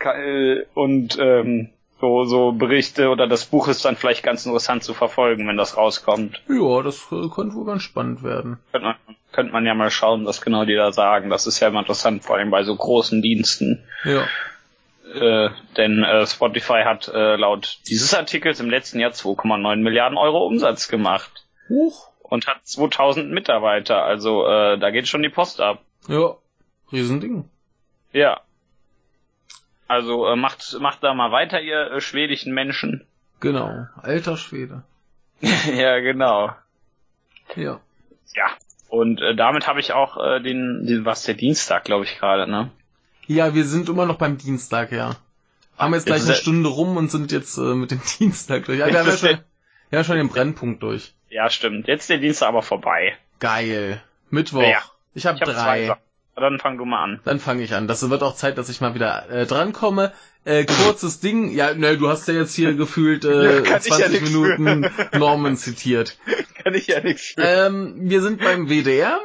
Äh, 0.00 0.64
Und 0.74 1.16
ähm, 1.20 1.70
so, 2.00 2.24
so 2.24 2.52
Berichte 2.52 3.08
oder 3.08 3.26
das 3.26 3.46
Buch 3.46 3.68
ist 3.68 3.84
dann 3.84 3.96
vielleicht 3.96 4.22
ganz 4.22 4.44
interessant 4.44 4.84
zu 4.84 4.92
verfolgen, 4.92 5.48
wenn 5.48 5.56
das 5.56 5.76
rauskommt. 5.76 6.42
Ja, 6.48 6.82
das 6.82 7.06
äh, 7.10 7.28
könnte 7.28 7.54
wohl 7.54 7.64
ganz 7.64 7.82
spannend 7.82 8.22
werden. 8.22 8.58
Könnte 8.72 8.86
man, 8.86 8.96
könnte 9.32 9.52
man 9.52 9.66
ja 9.66 9.74
mal 9.74 9.90
schauen, 9.90 10.26
was 10.26 10.42
genau 10.42 10.64
die 10.64 10.74
da 10.74 10.92
sagen. 10.92 11.30
Das 11.30 11.46
ist 11.46 11.60
ja 11.60 11.68
immer 11.68 11.80
interessant, 11.80 12.22
vor 12.22 12.36
allem 12.36 12.50
bei 12.50 12.64
so 12.64 12.76
großen 12.76 13.22
Diensten. 13.22 13.82
Ja. 14.04 14.26
Äh, 15.14 15.50
denn 15.76 16.02
äh, 16.02 16.26
Spotify 16.26 16.82
hat 16.84 17.08
äh, 17.08 17.36
laut 17.36 17.78
dieses 17.88 18.12
Artikels 18.12 18.60
im 18.60 18.68
letzten 18.68 18.98
Jahr 18.98 19.12
2,9 19.12 19.76
Milliarden 19.76 20.18
Euro 20.18 20.44
Umsatz 20.46 20.88
gemacht 20.88 21.46
Huch. 21.68 22.08
und 22.22 22.46
hat 22.46 22.58
2000 22.64 23.30
Mitarbeiter. 23.30 24.02
Also 24.02 24.46
äh, 24.46 24.78
da 24.78 24.90
geht 24.90 25.08
schon 25.08 25.22
die 25.22 25.28
Post 25.28 25.60
ab. 25.60 25.82
Ja. 26.08 26.34
Riesending. 26.92 27.48
Ja. 28.12 28.40
Also 29.88 30.26
äh, 30.26 30.36
macht 30.36 30.76
macht 30.80 31.02
da 31.02 31.14
mal 31.14 31.32
weiter, 31.32 31.60
ihr 31.60 31.92
äh, 31.92 32.00
schwedischen 32.00 32.52
Menschen. 32.52 33.06
Genau. 33.40 33.86
Alter 34.02 34.36
Schwede. 34.36 34.82
ja, 35.40 36.00
genau. 36.00 36.50
Ja. 37.54 37.80
Ja. 38.34 38.50
Und 38.88 39.20
äh, 39.20 39.34
damit 39.34 39.66
habe 39.66 39.80
ich 39.80 39.92
auch 39.92 40.16
äh, 40.16 40.40
den, 40.40 40.86
den, 40.86 41.04
was 41.04 41.24
der 41.24 41.34
Dienstag, 41.34 41.84
glaube 41.84 42.04
ich 42.04 42.18
gerade, 42.18 42.50
ne? 42.50 42.70
Ja, 43.26 43.54
wir 43.54 43.64
sind 43.64 43.88
immer 43.88 44.06
noch 44.06 44.18
beim 44.18 44.38
Dienstag, 44.38 44.92
ja. 44.92 45.16
Haben 45.76 45.94
jetzt 45.94 46.06
gleich 46.06 46.20
Jetzt 46.20 46.28
eine 46.28 46.36
Stunde 46.36 46.68
rum 46.68 46.96
und 46.96 47.10
sind 47.10 47.32
jetzt 47.32 47.58
äh, 47.58 47.74
mit 47.74 47.90
dem 47.90 48.00
Dienstag 48.18 48.64
durch. 48.66 48.78
Ja, 48.78 48.86
wir 48.86 48.98
haben 48.98 49.08
ja 49.08 49.16
schon, 49.16 49.38
ja 49.90 50.04
schon 50.04 50.16
den 50.16 50.28
Brennpunkt 50.28 50.82
durch. 50.82 51.14
Ja, 51.28 51.50
stimmt. 51.50 51.88
Jetzt 51.88 52.02
ist 52.02 52.10
der 52.10 52.18
Dienstag 52.18 52.48
aber 52.48 52.62
vorbei. 52.62 53.16
Geil. 53.40 54.02
Mittwoch. 54.30 54.62
Ja. 54.62 54.82
Ich 55.14 55.26
habe 55.26 55.38
zwei 55.38 55.86
drei. 55.86 55.96
Dann 56.36 56.58
fang 56.58 56.76
du 56.76 56.84
mal 56.84 57.02
an. 57.02 57.20
Dann 57.24 57.40
fange 57.40 57.62
ich 57.62 57.74
an. 57.74 57.88
Das 57.88 58.08
wird 58.08 58.22
auch 58.22 58.36
Zeit, 58.36 58.58
dass 58.58 58.68
ich 58.68 58.82
mal 58.82 58.94
wieder 58.94 59.28
äh, 59.30 59.46
drankomme. 59.46 60.12
Äh, 60.44 60.66
kurzes 60.66 61.18
Ding. 61.18 61.50
Ja, 61.50 61.72
ne, 61.72 61.96
du 61.96 62.08
hast 62.08 62.28
ja 62.28 62.34
jetzt 62.34 62.54
hier 62.54 62.74
gefühlt 62.76 63.24
äh, 63.24 63.56
Ja, 63.56 63.60
kann 63.62 63.80
ich 63.82 63.88
ja 63.88 63.96
20 63.96 64.20
nix 64.20 64.30
Minuten 64.30 64.90
Norman 65.18 65.56
zitiert. 65.56 66.18
Kann 66.62 66.74
ich 66.74 66.88
ja 66.88 67.00
nichts 67.00 67.32
für. 67.34 67.40
Ähm, 67.42 67.94
wir 68.10 68.20
sind 68.20 68.40
beim 68.40 68.68
WDR 68.68 69.18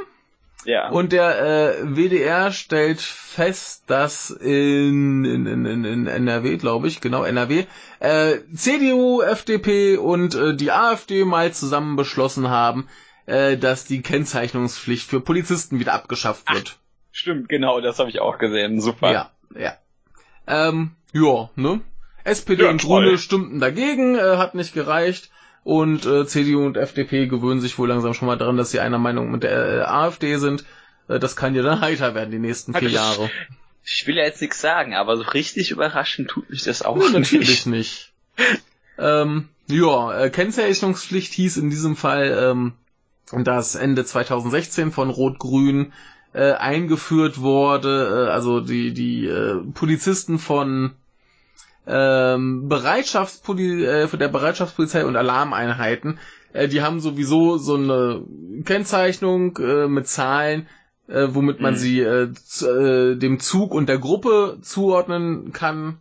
ja. 0.63 0.89
und 0.89 1.11
der 1.11 1.79
äh, 1.79 1.95
WDR 1.95 2.53
stellt 2.53 3.01
fest, 3.01 3.83
dass 3.87 4.29
in, 4.29 5.25
in, 5.25 5.45
in, 5.45 5.65
in, 5.65 5.83
in 5.83 6.07
NRW, 6.07 6.55
glaube 6.55 6.87
ich, 6.87 7.01
genau 7.01 7.23
NRW, 7.23 7.65
äh, 7.99 8.37
CDU, 8.55 9.21
FDP 9.21 9.97
und 9.97 10.33
äh, 10.35 10.55
die 10.55 10.71
AfD 10.71 11.25
mal 11.25 11.51
zusammen 11.51 11.97
beschlossen 11.97 12.49
haben, 12.49 12.87
äh, 13.25 13.57
dass 13.57 13.83
die 13.83 14.01
Kennzeichnungspflicht 14.01 15.09
für 15.09 15.19
Polizisten 15.19 15.79
wieder 15.79 15.93
abgeschafft 15.93 16.53
wird. 16.53 16.77
Stimmt, 17.11 17.49
genau, 17.49 17.81
das 17.81 17.99
habe 17.99 18.09
ich 18.09 18.19
auch 18.21 18.37
gesehen. 18.37 18.79
Super. 18.81 19.11
Ja, 19.11 19.31
ja. 19.57 19.73
Ähm, 20.47 20.91
ja, 21.13 21.49
ne? 21.55 21.81
SPD 22.23 22.63
Ja, 22.63 22.69
und. 22.69 22.81
Grüne 22.81 23.17
stimmten 23.17 23.59
dagegen, 23.59 24.15
äh, 24.15 24.37
hat 24.37 24.55
nicht 24.55 24.73
gereicht. 24.73 25.29
Und 25.63 26.05
äh, 26.07 26.25
CDU 26.25 26.65
und 26.65 26.75
FDP 26.77 27.27
gewöhnen 27.27 27.61
sich 27.61 27.77
wohl 27.77 27.87
langsam 27.87 28.13
schon 28.15 28.27
mal 28.27 28.37
daran, 28.37 28.57
dass 28.57 28.71
sie 28.71 28.79
einer 28.79 28.97
Meinung 28.97 29.29
mit 29.29 29.43
der 29.43 29.51
äh, 29.51 29.81
AfD 29.81 30.37
sind. 30.37 30.63
Äh, 31.07 31.19
das 31.19 31.35
kann 31.35 31.53
ja 31.53 31.61
dann 31.61 31.81
heiter 31.81 32.15
werden, 32.15 32.31
die 32.31 32.39
nächsten 32.39 32.73
vier 32.73 32.87
Hat- 32.87 32.93
Jahre. 32.95 33.29
Ich 33.83 34.05
will 34.07 34.15
ja 34.17 34.23
jetzt 34.23 34.41
nichts 34.41 34.59
sagen, 34.61 34.95
aber 34.95 35.17
so 35.17 35.23
richtig 35.23 35.69
überraschend 35.71 36.29
tut 36.29 36.49
mich 36.49 36.63
das 36.63 36.81
auch 36.81 36.95
Nee, 36.97 37.03
nicht. 37.19 37.31
natürlich 37.33 37.65
nicht. 37.67 38.11
ähm, 38.97 39.49
ja, 39.67 40.19
äh, 40.19 40.29
Kennzeichnungspflicht 40.29 41.33
hieß 41.33 41.57
in 41.57 41.69
diesem 41.69 41.95
Fall, 41.95 42.37
ähm, 42.51 42.73
dass 43.43 43.75
Ende 43.75 44.03
2016 44.05 44.91
von 44.91 45.09
Rot-Grün 45.09 45.93
äh, 46.33 46.53
eingeführt 46.53 47.39
wurde, 47.41 48.27
äh, 48.27 48.31
also 48.31 48.59
die, 48.61 48.93
die 48.93 49.25
äh, 49.27 49.55
Polizisten 49.73 50.39
von 50.39 50.91
ähm, 51.87 52.69
Bereitschaftspoli 52.69 53.85
äh, 53.85 54.07
von 54.07 54.19
der 54.19 54.27
Bereitschaftspolizei 54.27 55.05
und 55.05 55.15
Alarmeinheiten, 55.15 56.19
äh, 56.53 56.67
die 56.67 56.81
haben 56.81 56.99
sowieso 56.99 57.57
so 57.57 57.75
eine 57.75 58.23
Kennzeichnung 58.65 59.57
äh, 59.57 59.87
mit 59.87 60.07
Zahlen, 60.07 60.67
äh, 61.07 61.27
womit 61.31 61.59
man 61.59 61.73
Mhm. 61.73 61.77
sie 61.77 61.99
äh, 62.01 62.31
zu, 62.33 62.69
äh, 62.69 63.15
dem 63.17 63.39
Zug 63.39 63.73
und 63.73 63.89
der 63.89 63.97
Gruppe 63.97 64.59
zuordnen 64.61 65.51
kann. 65.53 65.97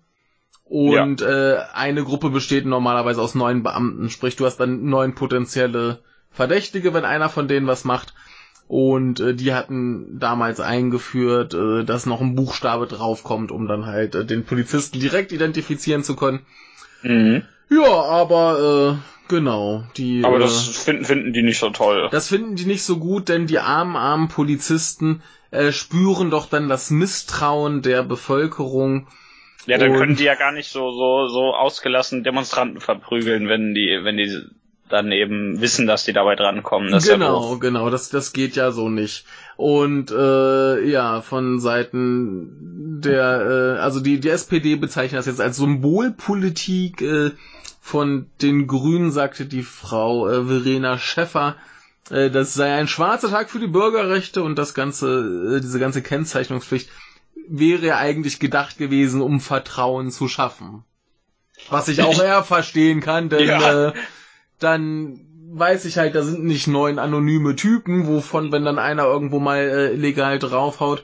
Und 0.65 1.21
äh, 1.21 1.59
eine 1.73 2.05
Gruppe 2.05 2.31
besteht 2.31 2.65
normalerweise 2.65 3.21
aus 3.21 3.35
neun 3.35 3.65
Beamten, 3.65 4.09
sprich 4.09 4.37
du 4.37 4.47
hast 4.47 4.59
dann 4.59 4.85
neun 4.85 5.17
potenzielle 5.17 5.99
Verdächtige, 6.31 6.95
wenn 6.95 7.05
einer 7.05 7.29
von 7.29 7.49
denen 7.49 7.67
was 7.67 7.85
macht. 7.85 8.15
Und 8.71 9.19
äh, 9.19 9.35
die 9.35 9.53
hatten 9.53 10.21
damals 10.21 10.61
eingeführt, 10.61 11.55
äh, 11.55 11.85
dass 11.85 12.07
noch 12.07 12.21
ein 12.21 12.37
Buchstabe 12.37 12.87
draufkommt, 12.87 13.51
um 13.51 13.67
dann 13.67 13.85
halt 13.85 14.15
äh, 14.15 14.25
den 14.25 14.45
Polizisten 14.45 15.01
direkt 15.01 15.33
identifizieren 15.33 16.05
zu 16.05 16.15
können. 16.15 16.47
Mhm. 17.03 17.43
Ja, 17.69 17.91
aber 17.91 19.01
äh, 19.01 19.11
Genau, 19.29 19.85
die. 19.97 20.25
Aber 20.25 20.37
äh, 20.37 20.41
das 20.41 20.67
finden, 20.69 21.05
finden 21.05 21.33
die 21.33 21.43
nicht 21.43 21.59
so 21.59 21.71
toll. 21.71 22.09
Das 22.11 22.29
finden 22.29 22.57
die 22.57 22.65
nicht 22.65 22.83
so 22.83 22.99
gut, 22.99 23.29
denn 23.29 23.47
die 23.47 23.61
armen, 23.61 23.97
armen 23.97 24.29
Polizisten 24.29 25.23
äh, 25.53 25.71
spüren 25.73 26.31
doch 26.31 26.49
dann 26.49 26.69
das 26.69 26.91
Misstrauen 26.91 27.83
der 27.83 28.03
Bevölkerung. 28.03 29.07
Ja, 29.67 29.79
dann 29.79 29.93
und- 29.93 29.99
können 29.99 30.17
die 30.17 30.25
ja 30.25 30.35
gar 30.35 30.53
nicht 30.53 30.71
so, 30.71 30.91
so, 30.91 31.29
so 31.29 31.55
ausgelassen 31.55 32.25
Demonstranten 32.25 32.81
verprügeln, 32.81 33.49
wenn 33.49 33.75
die, 33.75 34.01
wenn 34.03 34.17
die 34.17 34.37
dann 34.91 35.13
eben 35.13 35.61
wissen, 35.61 35.87
dass 35.87 36.05
die 36.05 36.13
dabei 36.13 36.37
drankommen. 36.37 36.91
Das 36.91 37.07
genau, 37.07 37.57
genau, 37.59 37.91
das, 37.91 38.09
das 38.09 38.33
geht 38.33 38.57
ja 38.57 38.71
so 38.71 38.89
nicht. 38.89 39.25
Und 39.57 40.11
äh, 40.11 40.85
ja, 40.89 41.23
von 41.23 41.61
Seiten 41.61 43.01
der, 43.03 43.77
äh, 43.79 43.81
also 43.81 44.01
die, 44.01 44.21
die 44.21 44.29
SPD 44.29 44.77
bezeichnet 44.77 45.19
das 45.19 45.27
jetzt 45.27 45.41
als 45.41 45.57
Symbolpolitik. 45.57 47.03
Äh, 47.03 47.31
von 47.81 48.27
den 48.43 48.67
Grünen 48.67 49.11
sagte 49.11 49.47
die 49.47 49.63
Frau 49.63 50.29
äh, 50.29 50.45
Verena 50.47 50.99
Schäffer, 50.99 51.57
äh, 52.11 52.31
das 52.31 52.55
sei 52.55 52.75
ein 52.75 52.89
schwarzer 52.89 53.31
Tag 53.31 53.51
für 53.51 53.59
die 53.59 53.67
Bürgerrechte 53.67 54.43
und 54.43 54.57
das 54.59 54.75
ganze, 54.75 55.57
äh, 55.57 55.61
diese 55.61 55.79
ganze 55.79 56.03
Kennzeichnungspflicht 56.03 56.91
wäre 57.49 57.87
ja 57.87 57.97
eigentlich 57.99 58.39
gedacht 58.39 58.79
gewesen, 58.79 59.23
um 59.23 59.41
Vertrauen 59.41 60.11
zu 60.11 60.29
schaffen. 60.29 60.85
Was 61.69 61.89
ich 61.89 62.03
auch 62.03 62.19
eher 62.23 62.45
verstehen 62.45 63.01
kann, 63.01 63.29
denn 63.29 63.49
Ja. 63.49 63.89
äh, 63.89 63.93
dann 64.61 65.21
weiß 65.53 65.85
ich 65.85 65.99
halt, 65.99 66.15
da 66.15 66.23
sind 66.23 66.45
nicht 66.45 66.69
neun 66.69 66.99
anonyme 66.99 67.57
Typen, 67.57 68.07
wovon, 68.07 68.53
wenn 68.53 68.65
dann 68.65 68.79
einer 68.79 69.05
irgendwo 69.05 69.41
mal 69.41 69.59
äh, 69.59 69.93
illegal 69.95 70.39
draufhaut, 70.39 71.03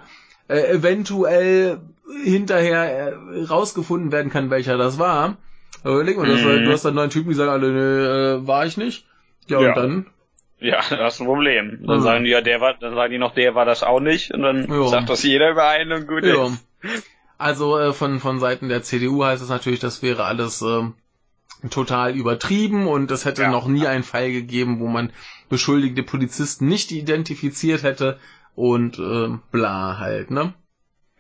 äh, 0.49 0.61
eventuell 0.71 1.81
hinterher 2.23 3.13
äh, 3.13 3.43
rausgefunden 3.43 4.13
werden 4.13 4.31
kann, 4.31 4.51
welcher 4.51 4.79
das 4.79 4.99
war. 4.99 5.39
Aber 5.83 5.95
überleg 5.95 6.17
mal, 6.17 6.27
du 6.27 6.33
hast, 6.35 6.45
Mhm. 6.45 6.65
du 6.65 6.73
hast 6.73 6.85
dann 6.85 6.95
neun 6.95 7.11
Typen, 7.11 7.31
die 7.31 7.35
sagen 7.35 7.51
alle, 7.51 8.37
äh, 8.37 8.47
war 8.47 8.65
ich 8.67 8.77
nicht. 8.77 9.07
Ja, 9.49 9.61
Ja. 9.61 9.69
und 9.71 9.77
dann? 9.77 10.07
Ja, 10.61 10.81
das 10.91 11.15
ist 11.15 11.21
ein 11.21 11.27
Problem. 11.27 11.81
Dann 11.87 11.99
Mhm. 11.99 12.03
sagen 12.03 12.25
die 12.25 12.31
ja, 12.31 12.41
der 12.41 12.61
war, 12.61 12.75
dann 12.75 12.95
sagen 12.95 13.13
die 13.13 13.19
noch, 13.19 13.35
der 13.35 13.55
war 13.55 13.65
das 13.65 13.83
auch 13.83 14.01
nicht 14.01 14.31
und 14.33 14.43
dann 14.43 14.69
Ja. 14.71 14.87
sagt 14.89 15.11
das 15.11 15.23
jeder 15.23 15.51
über 15.51 15.69
einen 15.69 15.93
und 15.93 16.07
gut 16.07 16.25
Ja. 16.25 16.45
ist. 16.45 16.67
Also 17.39 17.79
äh, 17.79 17.93
von, 17.93 18.21
von 18.21 18.39
Seiten 18.39 18.69
der 18.69 18.83
CDU 18.83 19.25
heißt 19.25 19.43
es 19.43 19.49
natürlich, 19.51 19.81
das 19.81 20.03
wäre 20.03 20.25
alles 20.25 20.63
ähm, 20.63 20.95
total 21.71 22.15
übertrieben 22.15 22.87
und 22.87 23.11
es 23.11 23.25
hätte 23.25 23.43
Ja. 23.43 23.51
noch 23.51 23.67
nie 23.67 23.87
einen 23.87 24.05
Fall 24.05 24.31
gegeben, 24.33 24.81
wo 24.81 24.87
man 24.89 25.13
beschuldigte 25.49 26.03
Polizisten 26.03 26.67
nicht 26.67 26.91
identifiziert 26.93 27.83
hätte 27.83 28.19
und 28.55 28.99
ähm, 28.99 29.43
bla 29.51 29.99
halt, 29.99 30.31
ne? 30.31 30.55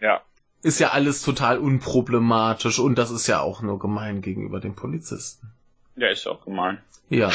Ja. 0.00 0.20
Ist 0.62 0.80
ja 0.80 0.90
alles 0.90 1.22
total 1.22 1.58
unproblematisch 1.58 2.78
und 2.78 2.96
das 2.96 3.10
ist 3.10 3.26
ja 3.26 3.40
auch 3.40 3.62
nur 3.62 3.78
gemein 3.78 4.20
gegenüber 4.22 4.60
den 4.60 4.74
Polizisten. 4.74 5.50
Ja, 5.96 6.08
ist 6.08 6.26
auch 6.26 6.44
gemein. 6.44 6.78
Ja. 7.08 7.30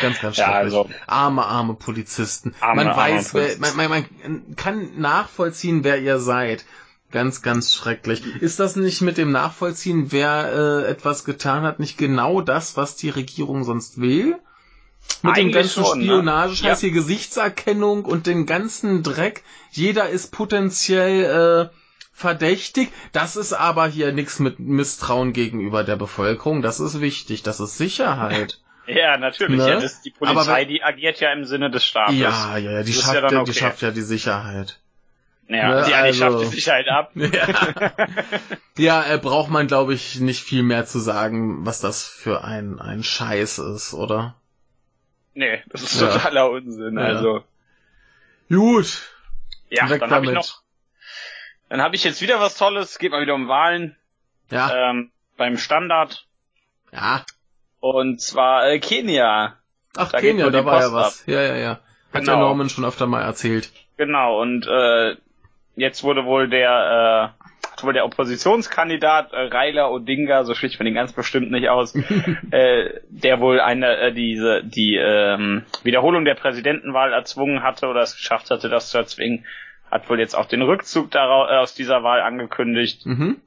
Ganz, 0.00 0.20
ganz 0.20 0.36
Ja, 0.38 0.44
schrecklich. 0.46 0.74
also, 0.74 0.88
Arme, 1.06 1.44
arme 1.44 1.74
Polizisten. 1.74 2.54
Arme, 2.60 2.76
man 2.76 2.88
arme 2.88 3.00
weiß, 3.02 3.34
wer, 3.34 3.40
man, 3.42 3.48
Polizisten. 3.48 3.76
man, 3.76 3.88
man 3.90 4.56
kann 4.56 5.00
nachvollziehen, 5.00 5.84
wer 5.84 6.00
ihr 6.00 6.18
seid. 6.18 6.64
Ganz, 7.10 7.42
ganz 7.42 7.74
schrecklich. 7.74 8.24
Ist 8.40 8.60
das 8.60 8.76
nicht 8.76 9.00
mit 9.00 9.18
dem 9.18 9.32
Nachvollziehen, 9.32 10.12
wer 10.12 10.84
äh, 10.84 10.90
etwas 10.90 11.24
getan 11.24 11.62
hat, 11.64 11.80
nicht 11.80 11.98
genau 11.98 12.40
das, 12.40 12.76
was 12.76 12.96
die 12.96 13.10
Regierung 13.10 13.64
sonst 13.64 14.00
will? 14.00 14.36
Mit 15.22 15.36
dem 15.36 15.46
Eigentlich 15.46 15.74
ganzen 15.74 15.84
schon, 15.84 16.06
ne? 16.06 16.22
Ja. 16.62 16.76
hier 16.76 16.90
Gesichtserkennung 16.92 18.04
und 18.04 18.26
den 18.26 18.46
ganzen 18.46 19.02
Dreck. 19.02 19.42
Jeder 19.70 20.08
ist 20.08 20.30
potenziell 20.30 21.68
äh, 21.72 21.76
verdächtig. 22.12 22.90
Das 23.12 23.36
ist 23.36 23.52
aber 23.52 23.88
hier 23.88 24.12
nichts 24.12 24.38
mit 24.38 24.60
Misstrauen 24.60 25.32
gegenüber 25.32 25.82
der 25.84 25.96
Bevölkerung. 25.96 26.62
Das 26.62 26.78
ist 26.80 27.00
wichtig. 27.00 27.42
Das 27.42 27.58
ist 27.60 27.76
Sicherheit. 27.76 28.60
ja, 28.86 29.16
natürlich. 29.16 29.58
Ne? 29.58 29.68
Ja, 29.68 29.80
das, 29.80 30.00
die 30.02 30.14
Aber 30.20 30.34
Polizei, 30.34 30.60
wenn- 30.62 30.68
die 30.68 30.82
agiert 30.82 31.18
ja 31.20 31.32
im 31.32 31.44
Sinne 31.44 31.70
des 31.70 31.84
Staates. 31.84 32.16
Ja, 32.16 32.56
ja, 32.56 32.70
ja, 32.70 32.82
die 32.82 32.92
Das 32.92 33.02
schafft 33.02 33.14
ja 33.14 33.20
dann 33.22 33.44
die 33.44 33.50
okay. 33.50 33.58
schafft 33.58 33.82
ja 33.82 33.90
die 33.90 34.02
Sicherheit. 34.02 34.78
Ja, 35.52 35.80
Ne, 35.80 35.84
die, 35.86 35.94
also- 35.94 36.18
schafft 36.18 36.40
die 36.42 36.46
Sicherheit 36.56 36.88
ab. 36.88 37.10
Ja, 37.14 39.02
ja 39.04 39.14
äh, 39.14 39.18
braucht 39.18 39.50
man, 39.50 39.66
glaube 39.66 39.94
ich, 39.94 40.20
nicht 40.20 40.42
viel 40.42 40.62
mehr 40.62 40.86
zu 40.86 40.98
sagen, 41.00 41.66
was 41.66 41.80
das 41.80 42.06
für 42.06 42.44
ein, 42.44 42.78
ein 42.80 43.02
Scheiß 43.02 43.58
ist, 43.58 43.92
oder? 43.94 44.36
Nee, 45.34 45.62
das 45.68 45.82
ist 45.82 46.00
Ja. 46.00 46.08
totaler 46.12 46.50
Unsinn. 46.50 46.96
Ja. 46.98 47.04
Also, 47.04 47.44
Gut. 48.48 49.10
ja, 49.70 49.88
Weg 49.90 50.00
dann 50.00 50.10
habe 50.10 50.26
ich 50.26 50.32
noch, 50.32 50.62
dann 51.68 51.80
habe 51.82 51.94
ich 51.96 52.04
jetzt 52.04 52.20
wieder 52.20 52.40
was 52.40 52.56
Tolles. 52.56 52.98
Geht 52.98 53.10
mal 53.12 53.22
wieder 53.22 53.34
um 53.34 53.48
Wahlen 53.48 53.96
Ja, 54.50 54.90
ähm, 54.90 55.10
beim 55.36 55.56
Standard 55.56 56.26
ja. 56.92 57.24
und 57.80 58.20
zwar 58.20 58.68
äh, 58.68 58.78
Kenia. 58.80 59.56
Ach, 59.96 60.10
da 60.12 60.20
Kenia, 60.20 60.50
da 60.50 60.64
war 60.64 60.80
ja 60.80 60.92
was. 60.92 61.24
Ja, 61.26 61.40
ja, 61.42 61.56
ja. 61.56 61.70
Hat 62.12 62.22
Genau. 62.22 62.32
der 62.32 62.36
Norman 62.36 62.68
schon 62.68 62.84
öfter 62.84 63.06
mal 63.06 63.22
erzählt. 63.22 63.70
Genau, 63.96 64.40
und 64.40 64.66
äh, 64.66 65.16
jetzt 65.80 66.04
wurde 66.04 66.24
wohl 66.24 66.48
der, 66.48 67.34
äh, 67.80 67.82
wohl 67.82 67.94
der 67.94 68.04
Oppositionskandidat 68.04 69.32
äh, 69.32 69.46
Raila 69.46 69.88
Odinga, 69.88 70.44
so 70.44 70.54
schlicht 70.54 70.78
man 70.78 70.84
den 70.84 70.94
ganz 70.94 71.12
bestimmt 71.12 71.50
nicht 71.50 71.68
aus, 71.68 71.94
äh, 72.50 73.00
der 73.08 73.40
wohl 73.40 73.60
eine 73.60 73.96
äh, 73.96 74.12
diese 74.12 74.62
die 74.62 74.96
ähm, 74.96 75.64
Wiederholung 75.82 76.24
der 76.24 76.34
Präsidentenwahl 76.34 77.12
erzwungen 77.12 77.62
hatte 77.62 77.88
oder 77.88 78.02
es 78.02 78.16
geschafft 78.16 78.50
hatte, 78.50 78.68
das 78.68 78.90
zu 78.90 78.98
erzwingen, 78.98 79.46
hat 79.90 80.08
wohl 80.08 80.20
jetzt 80.20 80.36
auch 80.36 80.46
den 80.46 80.62
Rückzug 80.62 81.10
daraus, 81.10 81.50
äh, 81.50 81.56
aus 81.56 81.74
dieser 81.74 82.02
Wahl 82.02 82.20
angekündigt. 82.20 83.06
Mhm. 83.06 83.40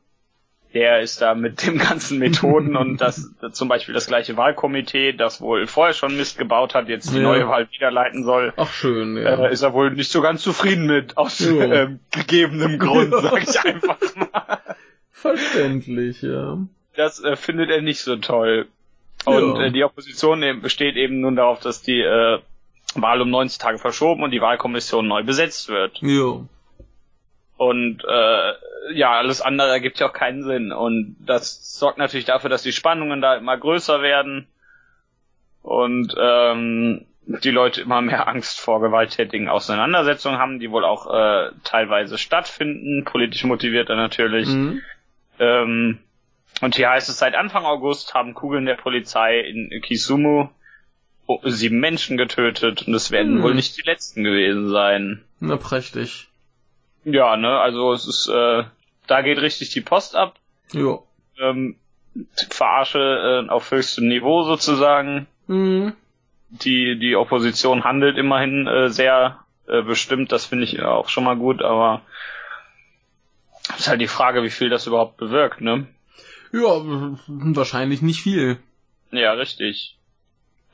Der 0.74 1.02
ist 1.02 1.22
da 1.22 1.36
mit 1.36 1.66
den 1.66 1.78
ganzen 1.78 2.18
Methoden 2.18 2.76
und 2.76 2.98
das 2.98 3.30
zum 3.52 3.68
Beispiel 3.68 3.94
das 3.94 4.08
gleiche 4.08 4.38
Wahlkomitee, 4.38 5.14
das 5.14 5.40
wohl 5.40 5.68
vorher 5.68 5.94
schon 5.94 6.18
Mist 6.18 6.38
gebaut 6.38 6.74
hat, 6.74 6.90
jetzt 6.90 7.12
die 7.14 7.18
Ja. 7.18 7.24
neue 7.24 7.48
Wahl 7.48 7.68
wieder 7.72 7.92
leiten 7.92 8.24
soll. 8.24 8.54
Ach, 8.58 8.72
schön, 8.72 9.16
ja. 9.18 9.46
Äh, 9.46 9.54
ist 9.54 9.62
er 9.62 9.74
wohl 9.74 9.92
nicht 9.92 10.10
so 10.12 10.22
ganz 10.22 10.42
zufrieden 10.42 10.88
mit, 10.88 11.16
aus 11.18 11.38
Jo. 11.40 11.62
ähm, 11.62 12.00
gegebenem 12.12 12.80
Grund, 12.80 13.14
sag 13.22 13.44
ich 13.44 13.60
einfach 13.64 14.00
mal. 14.16 14.60
Verständlich, 15.12 16.22
ja. 16.22 16.58
Das 16.96 17.24
äh, 17.24 17.36
findet 17.36 17.70
er 17.70 17.82
nicht 17.82 18.00
so 18.02 18.16
toll. 18.18 18.68
Und 19.26 19.56
Ja. 19.56 19.66
äh, 19.66 19.72
die 19.72 19.84
Opposition 19.84 20.42
besteht 20.62 20.96
eben 20.96 21.22
nun 21.22 21.36
darauf, 21.36 21.60
dass 21.60 21.82
die 21.82 22.02
äh, 22.02 22.40
Wahl 22.96 23.22
um 23.22 23.30
90 23.30 23.58
Tage 23.60 23.78
verschoben 23.78 24.24
und 24.24 24.32
die 24.32 24.42
Wahlkommission 24.42 25.08
neu 25.08 25.24
besetzt 25.24 25.70
wird. 25.70 26.00
Jo. 26.02 26.46
Und 27.58 28.04
äh, 28.04 28.52
ja, 28.92 29.12
alles 29.14 29.42
andere 29.42 29.70
ergibt 29.70 30.00
ja 30.00 30.10
auch 30.10 30.14
keinen 30.14 30.44
Sinn. 30.44 30.72
Und 30.72 31.16
das 31.20 31.78
sorgt 31.78 31.98
natürlich 31.98 32.26
dafür, 32.26 32.50
dass 32.50 32.64
die 32.64 32.72
Spannungen 32.72 33.22
da 33.22 33.36
immer 33.36 33.58
größer 33.58 34.02
werden 34.02 34.48
und 35.62 36.14
ähm, 36.20 37.06
die 37.26 37.52
Leute 37.52 37.82
immer 37.82 38.02
mehr 38.02 38.28
Angst 38.28 38.60
vor 38.60 38.82
gewalttätigen 38.82 39.48
Auseinandersetzungen 39.48 40.40
haben, 40.40 40.60
die 40.60 40.72
wohl 40.72 40.84
auch 40.84 41.08
äh, 41.14 41.52
teilweise 41.64 42.18
stattfinden, 42.18 43.06
politisch 43.06 43.46
motivierter 43.46 43.96
natürlich. 43.96 44.50
Mhm. 44.50 44.82
Ähm, 45.40 46.00
und 46.62 46.76
hier 46.76 46.90
heißt 46.90 47.10
es, 47.10 47.18
seit 47.18 47.36
Anfang 47.36 47.66
August 47.66 48.14
haben 48.14 48.34
Kugeln 48.34 48.66
der 48.66 48.76
Polizei 48.76 49.40
in 49.40 49.82
Kisumu 49.82 50.50
oh, 51.28 51.40
sieben 51.44 51.80
Menschen 51.80 52.18
getötet 52.18 52.88
und 52.88 52.94
es 52.94 53.12
werden 53.12 53.38
Hm. 53.38 53.44
wohl 53.44 53.56
nicht 53.56 53.78
die 53.78 53.88
letzten 53.88 54.24
gewesen 54.24 54.70
sein. 54.70 55.24
Na, 55.40 55.58
prächtig. 55.58 56.28
Ja, 57.06 57.36
ne, 57.36 57.60
also 57.60 57.92
es 57.94 58.08
ist, 58.08 58.30
äh, 58.30 58.64
da 59.08 59.22
geht 59.22 59.39
richtig 59.39 59.70
die 59.70 59.82
Post 59.82 60.16
ab. 60.16 60.36
Jo. 60.72 61.06
Ähm, 61.39 61.76
Verarsche 62.49 63.45
äh, 63.47 63.49
auf 63.49 63.72
höchstem 63.72 64.08
Niveau 64.08 64.43
sozusagen. 64.43 65.28
Mhm. 65.47 65.93
Die, 66.49 66.99
die 66.99 67.16
Opposition 67.16 67.84
handelt 67.84 68.18
immerhin 68.18 68.68
äh, 68.68 68.89
sehr 68.89 69.39
äh, 69.68 69.82
bestimmt, 69.82 70.32
das 70.32 70.45
finde 70.45 70.66
ich 70.66 70.82
auch 70.82 71.10
schon 71.10 71.24
mal 71.24 71.36
gut, 71.36 71.62
aber 71.62 72.01
ist 73.78 73.88
halt 73.88 74.01
die 74.01 74.08
Frage, 74.08 74.43
wie 74.43 74.49
viel 74.49 74.70
das 74.70 74.88
überhaupt 74.88 75.18
bewirkt, 75.18 75.62
ne? 75.62 75.88
Ja, 76.51 76.82
wahrscheinlich 77.28 78.01
nicht 78.01 78.22
viel. 78.22 78.60
Ja, 79.12 79.34
richtig. 79.34 79.97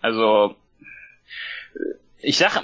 Also, 0.02 0.56
ich 2.22 2.38
sag, 2.38 2.64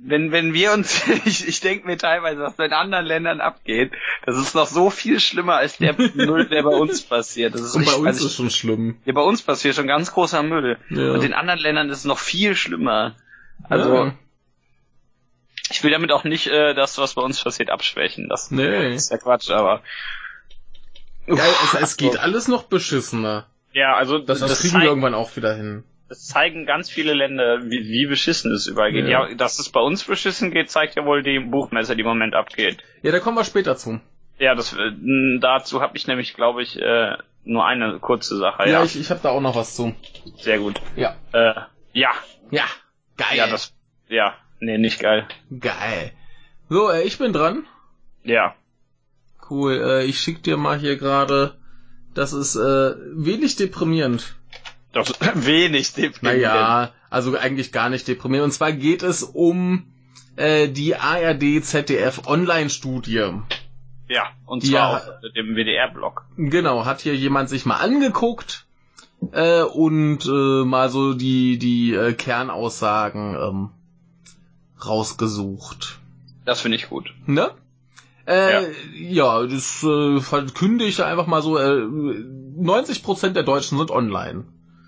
wenn, 0.00 0.30
wenn 0.32 0.54
wir 0.54 0.72
uns, 0.72 1.02
ich, 1.24 1.46
ich 1.48 1.60
denke 1.60 1.86
mir 1.86 1.98
teilweise, 1.98 2.40
was 2.40 2.58
in 2.58 2.72
anderen 2.72 3.04
Ländern 3.06 3.40
abgeht, 3.40 3.92
das 4.24 4.36
ist 4.36 4.54
noch 4.54 4.66
so 4.66 4.90
viel 4.90 5.18
schlimmer 5.20 5.54
als 5.56 5.78
der 5.78 5.94
Müll, 5.98 6.48
der 6.48 6.62
bei 6.62 6.70
uns 6.76 7.02
passiert. 7.02 7.54
Das 7.54 7.62
ist 7.62 7.74
Und 7.74 7.84
bei 7.84 7.90
richtig- 7.92 8.06
uns 8.06 8.16
also 8.16 8.26
ist 8.28 8.34
schon 8.36 8.50
schlimm. 8.50 8.96
ja, 9.04 9.12
bei 9.12 9.22
uns 9.22 9.42
passiert 9.42 9.74
schon 9.74 9.86
ganz 9.88 10.12
großer 10.12 10.42
Müll. 10.42 10.78
Ja. 10.90 11.12
Und 11.12 11.24
in 11.24 11.34
anderen 11.34 11.60
Ländern 11.60 11.90
ist 11.90 11.98
es 11.98 12.04
noch 12.04 12.18
viel 12.18 12.54
schlimmer. 12.54 13.16
Also, 13.68 13.92
ja. 13.94 14.14
ich 15.70 15.82
will 15.82 15.90
damit 15.90 16.12
auch 16.12 16.24
nicht 16.24 16.46
äh, 16.46 16.74
das, 16.74 16.96
was 16.98 17.14
bei 17.14 17.22
uns 17.22 17.42
passiert, 17.42 17.70
abschwächen. 17.70 18.28
Das 18.28 18.50
Nee. 18.50 18.94
ist 18.94 19.10
ja 19.10 19.18
Quatsch, 19.18 19.50
aber. 19.50 19.82
Ja, 21.26 21.34
es, 21.64 21.74
es 21.74 21.96
geht 21.98 22.18
alles 22.18 22.46
noch 22.48 22.62
beschissener. 22.64 23.46
Ja, 23.72 23.94
also 23.96 24.18
Das, 24.18 24.38
das, 24.40 24.50
das 24.50 24.60
kriegen 24.60 24.78
wir 24.80 24.86
irgendwann 24.88 25.14
auch 25.14 25.34
wieder 25.36 25.54
hin. 25.54 25.84
Das 26.08 26.26
zeigen 26.26 26.64
ganz 26.66 26.88
viele 26.88 27.12
Länder, 27.12 27.64
wie, 27.64 27.84
wie 27.88 28.06
beschissen 28.06 28.52
es 28.52 28.66
überall 28.66 28.92
geht. 28.92 29.06
Ja. 29.06 29.28
Ja. 29.28 29.34
dass 29.34 29.58
es 29.58 29.68
bei 29.68 29.80
uns 29.80 30.04
beschissen 30.04 30.50
geht, 30.50 30.70
zeigt 30.70 30.96
ja 30.96 31.04
wohl 31.04 31.22
die 31.22 31.38
Buchmesse, 31.38 31.94
die 31.94 32.00
im 32.00 32.06
Moment 32.06 32.34
abgeht. 32.34 32.78
Ja, 33.02 33.12
da 33.12 33.20
kommen 33.20 33.36
wir 33.36 33.44
später 33.44 33.76
zu. 33.76 34.00
Ja, 34.38 34.54
das 34.54 34.72
äh, 34.72 34.92
dazu 35.40 35.80
habe 35.80 35.96
ich 35.96 36.06
nämlich, 36.06 36.34
glaube 36.34 36.62
ich, 36.62 36.80
äh, 36.80 37.16
nur 37.44 37.66
eine 37.66 37.98
kurze 37.98 38.36
Sache, 38.36 38.64
Ja, 38.64 38.68
ja. 38.68 38.84
ich, 38.84 38.98
ich 38.98 39.10
habe 39.10 39.20
da 39.22 39.30
auch 39.30 39.40
noch 39.40 39.56
was 39.56 39.74
zu. 39.74 39.94
Sehr 40.38 40.58
gut. 40.58 40.80
Ja. 40.96 41.16
Äh, 41.32 41.54
ja. 41.92 42.10
Ja, 42.50 42.64
geil. 43.16 43.36
Ja, 43.36 43.46
das, 43.48 43.74
ja. 44.08 44.34
Nee, 44.60 44.78
nicht 44.78 45.00
geil. 45.00 45.26
Geil. 45.60 46.12
So, 46.68 46.90
äh, 46.90 47.02
ich 47.02 47.18
bin 47.18 47.32
dran. 47.32 47.64
Ja. 48.24 48.54
Cool, 49.50 49.74
äh, 49.74 50.04
ich 50.04 50.20
schick 50.20 50.42
dir 50.42 50.56
mal 50.56 50.78
hier 50.78 50.96
gerade. 50.96 51.54
Das 52.14 52.32
ist 52.32 52.56
äh, 52.56 52.94
wenig 53.14 53.56
deprimierend. 53.56 54.36
Das 55.06 55.18
wenig 55.46 55.92
deprimierend. 55.94 56.42
Naja, 56.42 56.92
also 57.10 57.36
eigentlich 57.36 57.72
gar 57.72 57.88
nicht 57.88 58.06
deprimierend. 58.08 58.46
Und 58.46 58.52
zwar 58.52 58.72
geht 58.72 59.02
es 59.02 59.22
um 59.22 59.84
äh, 60.36 60.68
die 60.68 60.96
ARD 60.96 61.64
ZDF 61.64 62.26
Online-Studie. 62.26 63.32
Ja, 64.08 64.26
und 64.46 64.64
Ja. 64.64 64.70
zwar 64.70 64.94
auf 64.96 65.32
dem 65.36 65.54
WDR-Blog. 65.54 66.24
Genau, 66.36 66.84
hat 66.84 67.00
hier 67.00 67.14
jemand 67.14 67.48
sich 67.48 67.66
mal 67.66 67.76
angeguckt 67.76 68.66
äh, 69.32 69.62
und 69.62 70.24
äh, 70.26 70.64
mal 70.64 70.88
so 70.88 71.12
die 71.14 71.58
die 71.58 71.92
äh, 71.94 72.12
Kernaussagen 72.14 73.34
ähm, 73.34 73.70
rausgesucht. 74.84 75.98
Das 76.44 76.60
finde 76.60 76.76
ich 76.76 76.88
gut. 76.88 77.12
Ne? 77.26 77.50
Äh, 78.26 78.72
ja. 78.94 79.42
das 79.46 79.82
äh, 79.82 80.20
verkünde 80.20 80.84
ich 80.84 81.02
einfach 81.02 81.26
mal 81.26 81.42
so. 81.42 81.58
Äh, 81.58 81.82
90% 82.58 83.30
der 83.30 83.42
Deutschen 83.42 83.78
sind 83.78 83.90
online. 83.90 84.44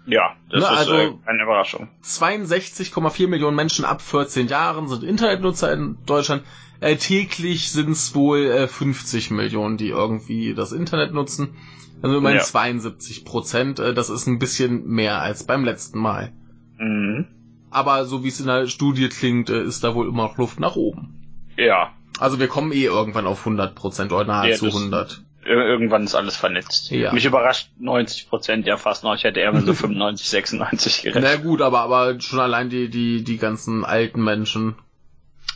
Ja, 0.07 0.35
das 0.51 0.63
Na, 0.63 0.73
ist 0.73 0.79
also- 0.79 0.95
äh, 0.97 1.13
eine 1.27 1.43
Überraschung. 1.43 1.89
62,4 2.03 3.29
Millionen 3.29 3.57
Menschen 3.57 3.85
ab 3.85 4.01
14 4.03 4.49
Jahren 4.49 4.89
sind 4.89 5.05
Internetnutzer 5.05 5.73
in 5.73 5.99
Deutschland. 6.07 6.43
Äh, 6.81 6.97
täglich 6.97 7.71
sind 7.71 7.91
es 7.91 8.15
wohl 8.15 8.39
äh, 8.47 8.67
50 8.69 9.31
Millionen, 9.31 9.77
die 9.77 9.89
irgendwie 9.89 10.55
das 10.55 10.73
Internet 10.73 11.13
nutzen. 11.13 11.55
Also 12.03 12.17
immerhin 12.17 12.39
Ja. 12.39 12.45
72 12.45 13.25
Prozent. 13.27 13.79
Äh, 13.79 13.93
das 13.93 14.09
ist 14.09 14.27
ein 14.27 14.39
bisschen 14.39 14.87
mehr 14.87 15.21
als 15.21 15.45
beim 15.45 15.65
letzten 15.65 15.99
Mal. 15.99 16.33
Mhm. 16.79 17.27
Aber 17.71 18.07
so 18.07 18.25
wie 18.25 18.29
es 18.29 18.41
in 18.41 18.47
der 18.47 18.67
Studie 18.67 19.09
klingt, 19.11 19.51
äh, 19.51 19.63
ist 19.63 19.85
da 19.85 19.95
wohl 19.95 20.09
immer 20.09 20.25
noch 20.25 20.39
Luft 20.39 20.59
nach 20.59 20.77
oben. 20.77 21.45
Ja. 21.59 21.93
Also 22.19 22.41
wir 22.41 22.49
kommen 22.49 22.73
eh 22.73 22.85
irgendwann 22.85 23.27
auf 23.27 23.45
100 23.45 23.75
Prozent 23.75 24.13
oder 24.13 24.23
Ja, 24.23 24.27
nahezu 24.45 24.65
das- 24.67 24.75
100. 24.75 25.23
Ir 25.45 25.53
irgendwann 25.57 26.05
ist 26.05 26.15
alles 26.15 26.37
vernetzt. 26.37 26.91
Ja. 26.91 27.13
Mich 27.13 27.25
überrascht 27.25 27.71
90 27.79 28.29
Prozent 28.29 28.67
ja 28.67 28.77
fast 28.77 29.05
noch. 29.05 29.15
Ich 29.15 29.25
hätte 29.25 29.41
eher 29.41 29.53
mit 29.53 29.65
so 29.65 29.73
95, 29.75 30.29
96 30.29 31.03
Na 31.05 31.11
gerechnet. 31.13 31.43
gut, 31.43 31.63
aber 31.63 31.81
aber 31.81 32.21
schon 32.21 32.41
allein 32.41 32.69
die 32.69 32.89
die 32.91 33.25
die 33.25 33.39
ganzen 33.39 33.85
alten 33.85 34.23
Menschen. 34.23 34.75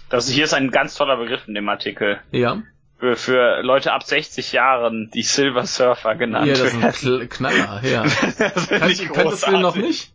Das 0.09 0.29
hier 0.29 0.45
ist 0.45 0.55
ein 0.55 0.71
ganz 0.71 0.95
toller 0.95 1.17
Begriff 1.19 1.47
in 1.49 1.55
dem 1.55 1.69
Artikel. 1.69 2.19
Ja. 2.31 2.63
Für, 2.99 3.17
für 3.17 3.63
Leute 3.63 3.93
ab 3.93 4.05
60 4.05 4.53
Jahren, 4.53 5.11
die 5.13 5.23
Silver 5.23 5.67
Surfer 5.67 6.15
genannt 6.15 6.47
Ja, 6.47 6.55
das 6.55 6.81
werden. 6.81 6.93
Kl 6.93 7.27
Knaller. 7.29 7.81
Ja. 7.85 8.05
das 8.39 8.69
Kannst, 8.69 9.03
ich 9.03 9.09
kanntest 9.13 9.47
du 9.47 9.51
den 9.51 9.61
noch 9.61 9.77
nicht? 9.77 10.13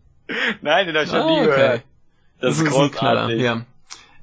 Nein, 0.62 0.88
den 0.88 0.96
habe 0.96 1.06
ich 1.06 1.12
noch 1.12 1.26
Ah, 1.26 1.30
nie 1.30 1.38
okay. 1.42 1.46
gehört. 1.46 1.82
Das, 2.42 2.58
ist 2.60 2.62
ein 2.76 2.92
Knaller, 2.92 3.22
großartig. 3.28 3.42
ja. 3.42 3.66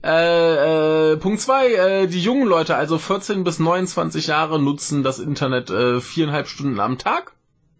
Äh, 0.06 1.12
äh, 1.12 1.16
Punkt 1.16 1.40
zwei: 1.40 1.72
äh, 1.72 2.06
die 2.06 2.20
jungen 2.20 2.46
Leute, 2.46 2.76
also 2.76 2.96
14 2.96 3.42
bis 3.42 3.58
29 3.58 4.28
Jahre, 4.28 4.60
nutzen 4.60 5.02
das 5.02 5.18
Internet 5.18 5.68
äh, 5.70 6.00
viereinhalb 6.00 6.46
Stunden 6.46 6.78
am 6.78 6.96
Tag. 6.96 7.32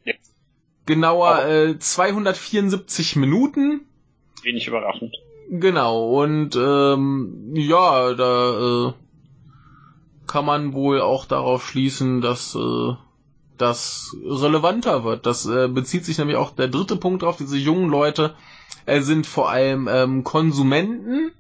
Ja. 0.05 0.15
Genauer 0.87 1.47
äh, 1.47 1.79
274 1.79 3.15
Minuten. 3.15 3.83
Wenig 4.43 4.67
überraschend. 4.67 5.15
Genau, 5.51 6.21
und 6.21 6.57
ähm, 6.57 7.53
ja, 7.55 8.15
da 8.15 8.89
äh, 8.89 8.93
kann 10.27 10.45
man 10.45 10.73
wohl 10.73 11.01
auch 11.01 11.27
darauf 11.27 11.65
schließen, 11.65 12.21
dass 12.23 12.57
äh, 12.57 12.95
das 13.57 14.17
relevanter 14.25 15.05
wird. 15.05 15.27
Das 15.27 15.47
äh, 15.47 15.69
bezieht 15.69 16.05
sich 16.05 16.19
nämlich 16.19 16.37
auch 16.37 16.51
der 16.51 16.67
dritte 16.67 16.97
Punkt 16.97 17.23
drauf. 17.23 17.37
Diese 17.37 17.57
jungen 17.57 17.89
Leute 17.89 18.35
äh, 18.85 19.01
sind 19.01 19.29
vor 19.29 19.49
allem 19.49 19.89
ähm, 19.89 20.25
Konsumenten. 20.25 21.31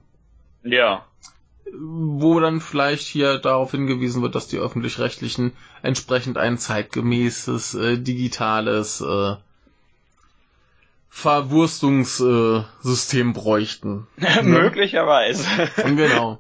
ja. 0.64 1.06
wo 1.72 2.40
dann 2.40 2.62
vielleicht 2.62 3.08
hier 3.08 3.38
darauf 3.38 3.72
hingewiesen 3.72 4.22
wird, 4.22 4.36
dass 4.36 4.48
die 4.48 4.58
öffentlich-rechtlichen 4.58 5.54
entsprechend 5.82 6.38
ein 6.38 6.58
zeitgemäßes, 6.58 7.76
äh, 7.76 7.98
digitales 7.98 9.02
äh, 9.02 9.36
Verwurstungssystem 11.10 12.62
äh, 12.62 12.88
System 12.88 13.34
bräuchten. 13.34 14.08
Möglicherweise. 14.44 15.46
genau. 15.76 16.40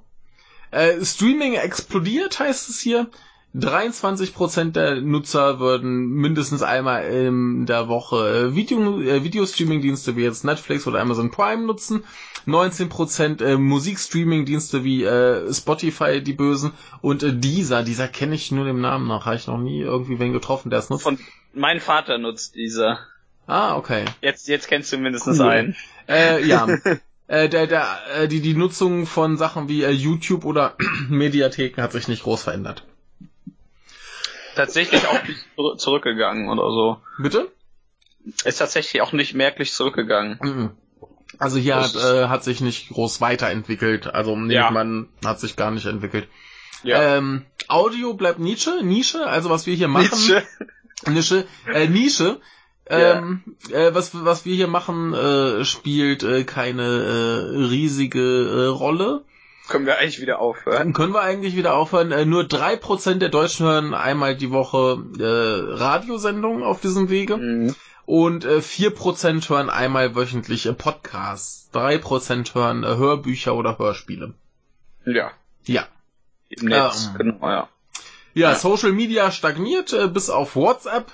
Äh, 0.71 1.03
Streaming 1.03 1.53
explodiert, 1.53 2.39
heißt 2.39 2.69
es 2.69 2.79
hier. 2.79 3.09
23% 3.55 4.73
der 4.73 5.01
Nutzer 5.01 5.59
würden 5.59 6.09
mindestens 6.09 6.61
einmal 6.61 7.05
in 7.05 7.65
der 7.65 7.87
Woche 7.87 8.49
äh, 8.51 8.55
Video, 8.55 9.01
äh, 9.01 9.23
Videostreaming-Dienste 9.23 10.15
wie 10.15 10.23
jetzt 10.23 10.43
Netflix 10.43 10.85
oder 10.85 10.99
Amazon 10.99 11.31
Prime 11.31 11.65
nutzen. 11.65 12.03
19% 12.45 13.43
äh, 13.43 13.57
Musikstreaming-Dienste 13.57 14.83
wie 14.83 15.03
äh, 15.03 15.51
Spotify, 15.53 16.21
die 16.21 16.33
Bösen. 16.33 16.71
Und 17.01 17.23
äh, 17.23 17.33
dieser, 17.33 17.83
dieser 17.83 18.07
kenne 18.07 18.35
ich 18.35 18.51
nur 18.51 18.65
dem 18.65 18.79
Namen 18.81 19.07
nach. 19.07 19.25
Habe 19.25 19.37
ich 19.37 19.47
noch 19.47 19.57
nie 19.57 19.81
irgendwie 19.81 20.19
wen 20.19 20.33
getroffen, 20.33 20.69
der 20.69 20.79
es 20.79 20.89
nutzt. 20.89 21.03
Von 21.03 21.17
mein 21.53 21.79
Vater 21.79 22.17
nutzt 22.17 22.55
diese. 22.55 22.99
Ah, 23.47 23.75
okay. 23.75 24.05
Jetzt, 24.21 24.47
jetzt 24.47 24.67
kennst 24.67 24.91
du 24.93 24.97
mindestens 24.97 25.39
Cool. 25.39 25.47
einen. 25.47 25.75
Äh, 26.07 26.45
ja. 26.45 26.67
äh, 27.27 27.49
der, 27.49 27.67
der, 27.67 27.99
äh, 28.15 28.27
die, 28.27 28.41
die 28.41 28.53
Nutzung 28.55 29.05
von 29.05 29.37
Sachen 29.37 29.67
wie 29.69 29.83
äh, 29.83 29.91
YouTube 29.91 30.45
oder 30.45 30.75
Mediatheken 31.09 31.81
hat 31.81 31.91
sich 31.91 32.07
nicht 32.07 32.23
groß 32.23 32.43
verändert. 32.43 32.83
Tatsächlich 34.55 35.05
auch 35.07 35.23
nicht 35.27 35.39
zurü- 35.55 35.77
zurückgegangen 35.77 36.49
oder 36.49 36.71
so. 36.71 36.97
Bitte? 37.19 37.51
Ist 38.43 38.57
tatsächlich 38.57 39.01
auch 39.01 39.11
nicht 39.13 39.33
merklich 39.35 39.71
zurückgegangen. 39.73 40.39
Mhm. 40.41 40.71
Also 41.39 41.59
hier 41.59 41.75
Das 41.75 41.95
hat, 41.95 42.03
äh, 42.15 42.27
hat 42.27 42.43
sich 42.43 42.61
nicht 42.61 42.89
groß 42.89 43.21
weiterentwickelt. 43.21 44.07
Also 44.07 44.35
nee, 44.35 44.55
Ja. 44.55 44.71
man 44.71 45.09
hat 45.23 45.39
sich 45.39 45.55
gar 45.55 45.71
nicht 45.71 45.85
entwickelt. 45.85 46.27
Ja. 46.83 47.17
Ähm, 47.17 47.45
Audio 47.67 48.13
bleibt 48.13 48.39
Nische, 48.39 48.81
Nische, 48.83 49.25
also 49.27 49.49
was 49.49 49.65
wir 49.67 49.75
hier 49.75 49.87
machen. 49.87 50.03
Nietzsche. 50.09 50.43
Nische, 51.07 51.47
äh, 51.71 51.87
Nische. 51.87 52.39
Ähm, 52.89 53.43
äh, 53.71 53.93
was, 53.93 54.11
was 54.13 54.45
wir 54.45 54.55
hier 54.55 54.67
machen, 54.67 55.13
äh, 55.13 55.65
spielt 55.65 56.23
äh, 56.23 56.43
keine 56.43 56.83
äh, 56.83 57.57
riesige 57.65 58.19
äh, 58.19 58.65
Rolle. 58.67 59.23
Können 59.67 59.85
wir 59.85 59.97
eigentlich 59.97 60.21
wieder 60.21 60.39
aufhören? 60.39 60.93
Können 60.93 61.13
wir 61.13 61.21
eigentlich 61.21 61.55
wieder 61.57 61.73
aufhören. 61.75 62.11
Äh, 62.11 62.25
nur 62.25 62.45
drei 62.45 62.77
Prozent 62.77 63.21
der 63.21 63.29
Deutschen 63.29 63.65
hören 63.65 63.93
einmal 63.93 64.35
die 64.35 64.51
Woche 64.51 65.03
äh, 65.19 65.73
Radiosendungen 65.75 66.63
auf 66.63 66.79
diesem 66.79 67.09
Wege. 67.09 67.37
Mhm. 67.37 67.75
Und 68.05 68.45
äh, 68.45 68.59
4% 68.59 69.49
hören 69.49 69.69
einmal 69.69 70.15
wöchentlich 70.15 70.69
Podcasts. 70.77 71.69
3% 71.73 72.55
hören 72.55 72.83
äh, 72.85 72.95
Hörbücher 72.95 73.53
oder 73.55 73.77
Hörspiele. 73.77 74.33
Ja. 75.05 75.31
Ja. 75.65 75.85
Im 76.47 76.67
Netz, 76.67 77.09
Ähm. 77.11 77.17
genau, 77.17 77.49
ja. 77.49 77.69
Ja, 78.33 78.51
Ja. 78.51 78.55
Social 78.55 78.93
Media 78.93 79.31
stagniert 79.31 79.93
bis 80.13 80.29
auf 80.29 80.55
WhatsApp. 80.55 81.11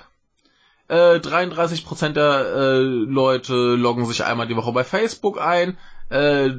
Äh, 0.94 1.18
33% 1.18 2.10
der 2.10 2.54
äh, 2.54 2.78
Leute 2.78 3.74
loggen 3.74 4.06
sich 4.06 4.24
einmal 4.24 4.46
die 4.46 4.54
Woche 4.54 4.70
bei 4.70 4.84
Facebook 4.84 5.40
ein. 5.40 5.76
Äh, 6.08 6.50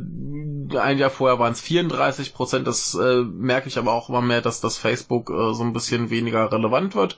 ein 0.77 0.97
Jahr 0.97 1.09
vorher 1.09 1.39
waren 1.39 1.53
es 1.53 1.63
34%. 1.63 2.63
Das 2.63 2.95
äh, 2.95 3.21
merke 3.21 3.69
ich 3.69 3.77
aber 3.77 3.93
auch 3.93 4.09
immer 4.09 4.19
mehr, 4.21 4.41
dass 4.41 4.59
das 4.59 4.77
Facebook 4.77 5.29
äh, 5.29 5.53
so 5.53 5.63
ein 5.63 5.71
bisschen 5.71 6.09
weniger 6.09 6.51
relevant 6.51 6.95
wird. 6.95 7.17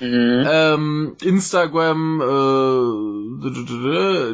Mhm. 0.00 0.44
Ähm, 0.50 1.16
Instagram 1.22 2.20
äh, 2.20 2.24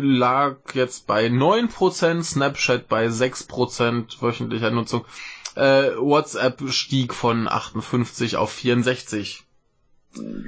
lag 0.00 0.56
jetzt 0.72 1.06
bei 1.06 1.26
9%, 1.26 2.22
Snapchat 2.22 2.88
bei 2.88 3.08
6% 3.08 4.22
wöchentlicher 4.22 4.70
Nutzung. 4.70 5.04
Äh, 5.54 5.90
WhatsApp 5.98 6.62
stieg 6.70 7.12
von 7.12 7.46
58 7.46 8.36
auf 8.36 8.52
64. 8.52 9.44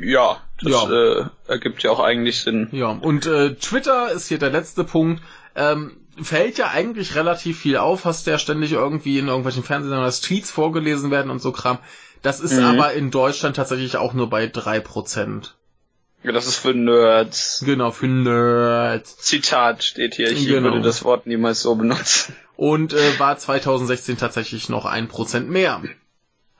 Ja, 0.00 0.40
das 0.62 0.72
Ja. 0.72 0.90
Äh, 0.90 1.24
ergibt 1.48 1.82
ja 1.82 1.90
auch 1.90 2.00
eigentlich 2.00 2.40
Sinn. 2.40 2.68
Ja, 2.72 2.88
und 2.90 3.26
äh, 3.26 3.54
Twitter 3.54 4.10
ist 4.12 4.28
hier 4.28 4.38
der 4.38 4.50
letzte 4.50 4.84
Punkt. 4.84 5.22
Ähm, 5.56 5.96
fällt 6.22 6.58
ja 6.58 6.68
eigentlich 6.70 7.14
relativ 7.16 7.58
viel 7.60 7.76
auf, 7.76 8.04
hast 8.04 8.26
ja 8.26 8.38
ständig 8.38 8.72
irgendwie 8.72 9.18
in 9.18 9.26
irgendwelchen 9.28 9.62
Fernsehsendern 9.64 10.04
als 10.04 10.20
Tweets 10.20 10.50
vorgelesen 10.50 11.10
werden 11.10 11.30
und 11.30 11.40
so 11.40 11.50
Kram. 11.52 11.78
Das 12.22 12.40
ist 12.40 12.52
Mhm. 12.54 12.64
aber 12.64 12.92
in 12.94 13.10
Deutschland 13.10 13.56
tatsächlich 13.56 13.96
auch 13.96 14.12
nur 14.14 14.30
bei 14.30 14.46
3%. 14.46 15.54
Ja, 16.22 16.32
das 16.32 16.46
ist 16.46 16.56
für 16.56 16.72
Nerds. 16.72 17.62
Genau, 17.66 17.90
für 17.90 18.06
Nerds. 18.06 19.16
Zitat 19.18 19.84
steht 19.84 20.14
hier. 20.14 20.30
Ich 20.30 20.46
Genau. 20.46 20.64
würde 20.70 20.80
das 20.82 21.04
Wort 21.04 21.26
niemals 21.26 21.60
so 21.62 21.74
benutzen. 21.74 22.34
und 22.56 22.92
äh, 22.94 23.18
war 23.18 23.36
2016 23.36 24.16
tatsächlich 24.16 24.68
noch 24.68 24.86
ein 24.86 25.08
Prozent 25.08 25.50
mehr. 25.50 25.82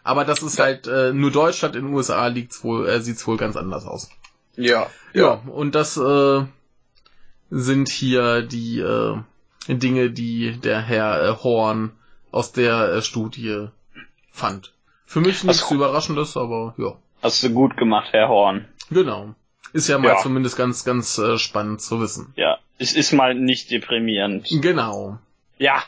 Aber 0.04 0.24
das 0.24 0.42
ist 0.42 0.58
halt 0.58 0.86
äh, 0.86 1.12
nur 1.12 1.30
Deutschland, 1.32 1.74
in 1.76 1.86
den 1.86 1.94
USA 1.94 2.26
liegt's 2.28 2.62
wohl, 2.62 2.86
äh, 2.88 3.00
sieht's 3.00 3.26
wohl 3.26 3.36
ganz 3.38 3.56
anders 3.56 3.86
aus. 3.86 4.10
Ja. 4.56 4.88
Ja, 5.14 5.42
und 5.46 5.74
das 5.74 5.96
äh, 5.96 6.44
sind 7.50 7.88
hier 7.88 8.42
die 8.42 8.78
äh, 8.80 9.16
Dinge, 9.68 10.10
die 10.10 10.58
der 10.60 10.80
Herr 10.80 11.22
äh, 11.28 11.36
Horn 11.42 11.92
aus 12.30 12.52
der 12.52 12.92
äh, 12.92 13.02
Studie 13.02 13.68
fand. 14.30 14.72
Für 15.06 15.20
mich 15.20 15.42
nichts 15.44 15.62
Also- 15.62 15.74
Überraschendes, 15.76 16.36
aber 16.36 16.74
ja. 16.78 16.96
Hast 17.22 17.42
du 17.42 17.50
gut 17.50 17.76
gemacht, 17.76 18.08
Herr 18.12 18.28
Horn. 18.28 18.66
Genau. 18.90 19.34
Ist 19.72 19.88
ja 19.88 19.98
mal 19.98 20.08
Ja. 20.08 20.18
zumindest 20.22 20.56
ganz, 20.56 20.84
ganz 20.84 21.16
äh, 21.18 21.38
spannend 21.38 21.80
zu 21.80 22.00
wissen. 22.00 22.32
Ja, 22.36 22.58
es 22.78 22.92
ist 22.92 23.12
mal 23.12 23.34
nicht 23.34 23.70
deprimierend. 23.70 24.46
Genau. 24.60 25.18
Ja. 25.58 25.82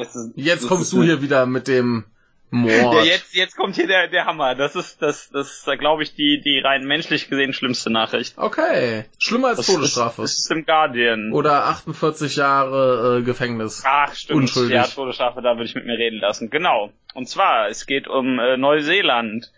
Ist- 0.00 0.30
Jetzt 0.34 0.66
kommst 0.66 0.92
du 0.92 1.02
hier 1.02 1.20
wieder 1.22 1.44
mit 1.46 1.68
dem 1.68 2.04
Mord. 2.50 2.94
Ja, 2.94 3.02
jetzt, 3.02 3.34
jetzt 3.34 3.56
kommt 3.56 3.76
hier 3.76 3.86
der, 3.86 4.08
der 4.08 4.24
Hammer. 4.26 4.54
Das 4.54 4.74
ist, 4.74 5.00
das, 5.02 5.30
das 5.30 5.66
ist, 5.66 5.78
glaube 5.78 6.02
ich, 6.02 6.14
die, 6.14 6.40
die 6.44 6.58
rein 6.58 6.84
menschlich 6.84 7.28
gesehen 7.28 7.52
schlimmste 7.52 7.90
Nachricht. 7.90 8.36
Okay. 8.36 9.04
Schlimmer 9.18 9.48
als 9.48 9.58
Das 9.58 9.66
Todesstrafe. 9.66 10.22
Ist, 10.22 10.36
das 10.38 10.44
ist 10.44 10.50
im 10.50 10.66
Guardian. 10.66 11.32
Oder 11.32 11.64
48 11.66 12.36
Jahre 12.36 13.18
äh, 13.18 13.22
Gefängnis. 13.22 13.82
Ach, 13.86 14.14
stimmt. 14.14 14.40
Unschuldig. 14.40 14.74
Ja, 14.74 14.84
Todesstrafe, 14.84 15.42
da 15.42 15.50
würde 15.56 15.64
ich 15.64 15.74
mit 15.74 15.86
mir 15.86 15.96
reden 15.98 16.18
lassen. 16.20 16.50
Genau. 16.50 16.92
Und 17.14 17.28
zwar, 17.28 17.68
es 17.68 17.86
geht 17.86 18.08
um 18.08 18.38
äh, 18.38 18.56
Neuseeland. 18.56 19.52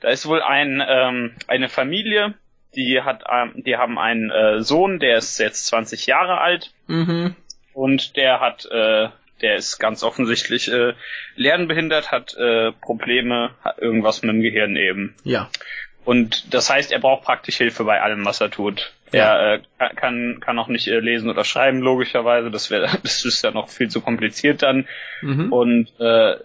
Da 0.00 0.08
ist 0.10 0.26
wohl 0.26 0.42
ein, 0.42 0.82
ähm, 0.86 1.34
eine 1.48 1.68
Familie, 1.68 2.34
die 2.76 3.02
hat, 3.02 3.24
ähm, 3.30 3.64
die 3.64 3.76
haben 3.76 3.98
einen 3.98 4.30
äh, 4.30 4.60
Sohn, 4.62 4.98
der 5.00 5.18
ist 5.18 5.38
jetzt 5.38 5.66
20 5.66 6.06
Jahre 6.06 6.38
alt 6.40 6.72
Mhm. 6.86 7.34
und 7.74 8.16
der 8.16 8.40
hat, 8.40 8.66
äh, 8.70 9.08
der 9.40 9.56
ist 9.56 9.78
ganz 9.78 10.02
offensichtlich 10.02 10.70
äh, 10.72 10.94
lernbehindert, 11.36 12.10
hat 12.10 12.34
äh, 12.36 12.72
Probleme, 12.72 13.50
hat 13.62 13.78
irgendwas 13.78 14.22
mit 14.22 14.32
dem 14.32 14.40
Gehirn 14.40 14.76
eben. 14.76 15.14
Ja. 15.24 15.50
Und 16.04 16.54
das 16.54 16.70
heißt, 16.70 16.90
er 16.90 17.00
braucht 17.00 17.24
praktisch 17.24 17.56
Hilfe 17.58 17.84
bei 17.84 18.00
allem, 18.00 18.24
was 18.24 18.40
er 18.40 18.50
tut. 18.50 18.92
Ja. 19.12 19.36
Er 19.36 19.54
äh, 19.78 19.94
kann, 19.94 20.40
kann 20.40 20.58
auch 20.58 20.68
nicht 20.68 20.88
äh, 20.88 21.00
lesen 21.00 21.28
oder 21.30 21.44
schreiben, 21.44 21.80
logischerweise. 21.80 22.50
Das 22.50 22.70
wäre, 22.70 22.88
das 23.02 23.24
ist 23.24 23.42
ja 23.42 23.50
noch 23.50 23.68
viel 23.68 23.88
zu 23.88 24.00
kompliziert 24.00 24.62
dann. 24.62 24.88
Mhm. 25.22 25.52
Und 25.52 25.92
äh, 26.00 26.36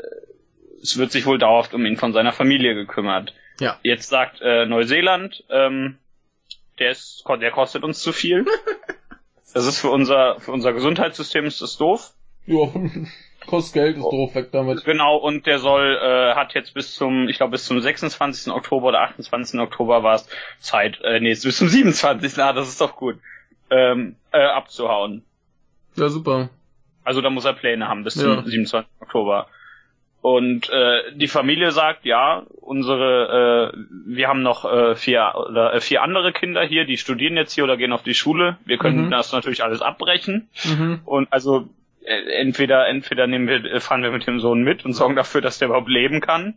es 0.81 0.97
wird 0.97 1.11
sich 1.11 1.25
wohl 1.25 1.37
dauerhaft 1.37 1.73
um 1.73 1.85
ihn 1.85 1.97
von 1.97 2.13
seiner 2.13 2.33
Familie 2.33 2.75
gekümmert. 2.75 3.33
Ja. 3.59 3.79
Jetzt 3.83 4.09
sagt 4.09 4.41
äh, 4.41 4.65
Neuseeland, 4.65 5.43
ähm, 5.49 5.97
der 6.79 6.91
ist, 6.91 7.23
der 7.39 7.51
kostet 7.51 7.83
uns 7.83 7.99
zu 7.99 8.11
viel. 8.11 8.45
Das 9.53 9.67
ist 9.67 9.79
für 9.79 9.89
unser, 9.89 10.39
für 10.39 10.51
unser 10.51 10.73
Gesundheitssystem 10.73 11.45
ist 11.45 11.61
das 11.61 11.77
doof. 11.77 12.13
Ja. 12.45 12.67
Kostet 13.45 13.73
Geld, 13.73 13.97
ist 13.97 14.03
doof, 14.03 14.35
weg 14.35 14.49
damit. 14.53 14.85
Genau, 14.85 15.17
und 15.17 15.45
der 15.47 15.59
soll, 15.59 15.97
äh, 16.01 16.33
hat 16.33 16.53
jetzt 16.53 16.73
bis 16.73 16.95
zum, 16.95 17.27
ich 17.27 17.35
glaube 17.37 17.51
bis 17.51 17.65
zum 17.65 17.79
26. 17.81 18.53
Oktober 18.53 18.87
oder 18.87 19.01
28. 19.01 19.59
Oktober 19.59 20.01
war 20.01 20.15
es 20.15 20.29
Zeit, 20.59 21.01
äh, 21.03 21.19
nee, 21.19 21.31
bis 21.31 21.57
zum 21.57 21.67
27. 21.67 22.37
Ah, 22.41 22.53
das 22.53 22.69
ist 22.69 22.79
doch 22.79 22.95
gut, 22.95 23.17
ähm, 23.69 24.15
äh, 24.31 24.37
abzuhauen. 24.45 25.23
Ja, 25.97 26.07
super. 26.07 26.49
Also 27.03 27.19
da 27.19 27.29
muss 27.29 27.43
er 27.43 27.51
Pläne 27.51 27.89
haben 27.89 28.05
bis 28.05 28.15
Ja. 28.15 28.35
zum 28.35 28.45
27. 28.45 28.89
Oktober. 29.01 29.47
Und 30.21 30.69
äh, 30.69 31.01
die 31.15 31.27
Familie 31.27 31.71
sagt, 31.73 32.05
ja, 32.05 32.43
unsere, 32.61 33.73
äh, 33.73 33.77
wir 34.05 34.29
haben 34.29 34.41
noch 34.41 34.63
äh, 34.63 34.95
vier 34.95 35.33
oder 35.49 35.73
äh, 35.73 35.81
vier 35.81 36.01
andere 36.01 36.31
Kinder 36.31 36.63
hier, 36.63 36.85
die 36.85 36.95
studieren 36.95 37.35
jetzt 37.35 37.51
hier 37.53 37.65
oder 37.65 37.75
gehen 37.75 37.91
auf 37.91 38.03
die 38.03 38.13
Schule. 38.13 38.55
Wir 38.63 38.77
können 38.77 39.07
Mhm. 39.07 39.11
das 39.11 39.33
natürlich 39.33 39.65
alles 39.65 39.81
abbrechen. 39.81 40.47
Mhm. 40.63 41.01
Und 41.03 41.27
also 41.33 41.67
entweder 42.05 42.87
entweder 42.87 43.27
nehmen 43.27 43.47
wir, 43.47 43.63
äh, 43.65 43.79
fahren 43.79 44.03
wir 44.03 44.11
mit 44.11 44.27
dem 44.27 44.39
Sohn 44.39 44.63
mit 44.63 44.85
und 44.85 44.93
sorgen 44.93 45.15
dafür, 45.15 45.41
dass 45.41 45.59
der 45.59 45.67
überhaupt 45.69 45.89
leben 45.89 46.21
kann. 46.21 46.55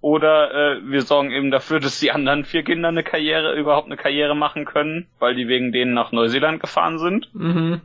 Oder 0.00 0.54
äh, 0.54 0.90
wir 0.90 1.02
sorgen 1.02 1.30
eben 1.30 1.50
dafür, 1.50 1.78
dass 1.78 2.00
die 2.00 2.10
anderen 2.10 2.44
vier 2.44 2.62
Kinder 2.62 2.88
eine 2.88 3.02
Karriere, 3.02 3.54
überhaupt 3.54 3.86
eine 3.86 3.98
Karriere 3.98 4.34
machen 4.34 4.64
können, 4.64 5.08
weil 5.18 5.34
die 5.34 5.46
wegen 5.46 5.72
denen 5.72 5.92
nach 5.92 6.10
Neuseeland 6.10 6.60
gefahren 6.60 6.98
sind. 6.98 7.34
Mhm. 7.34 7.82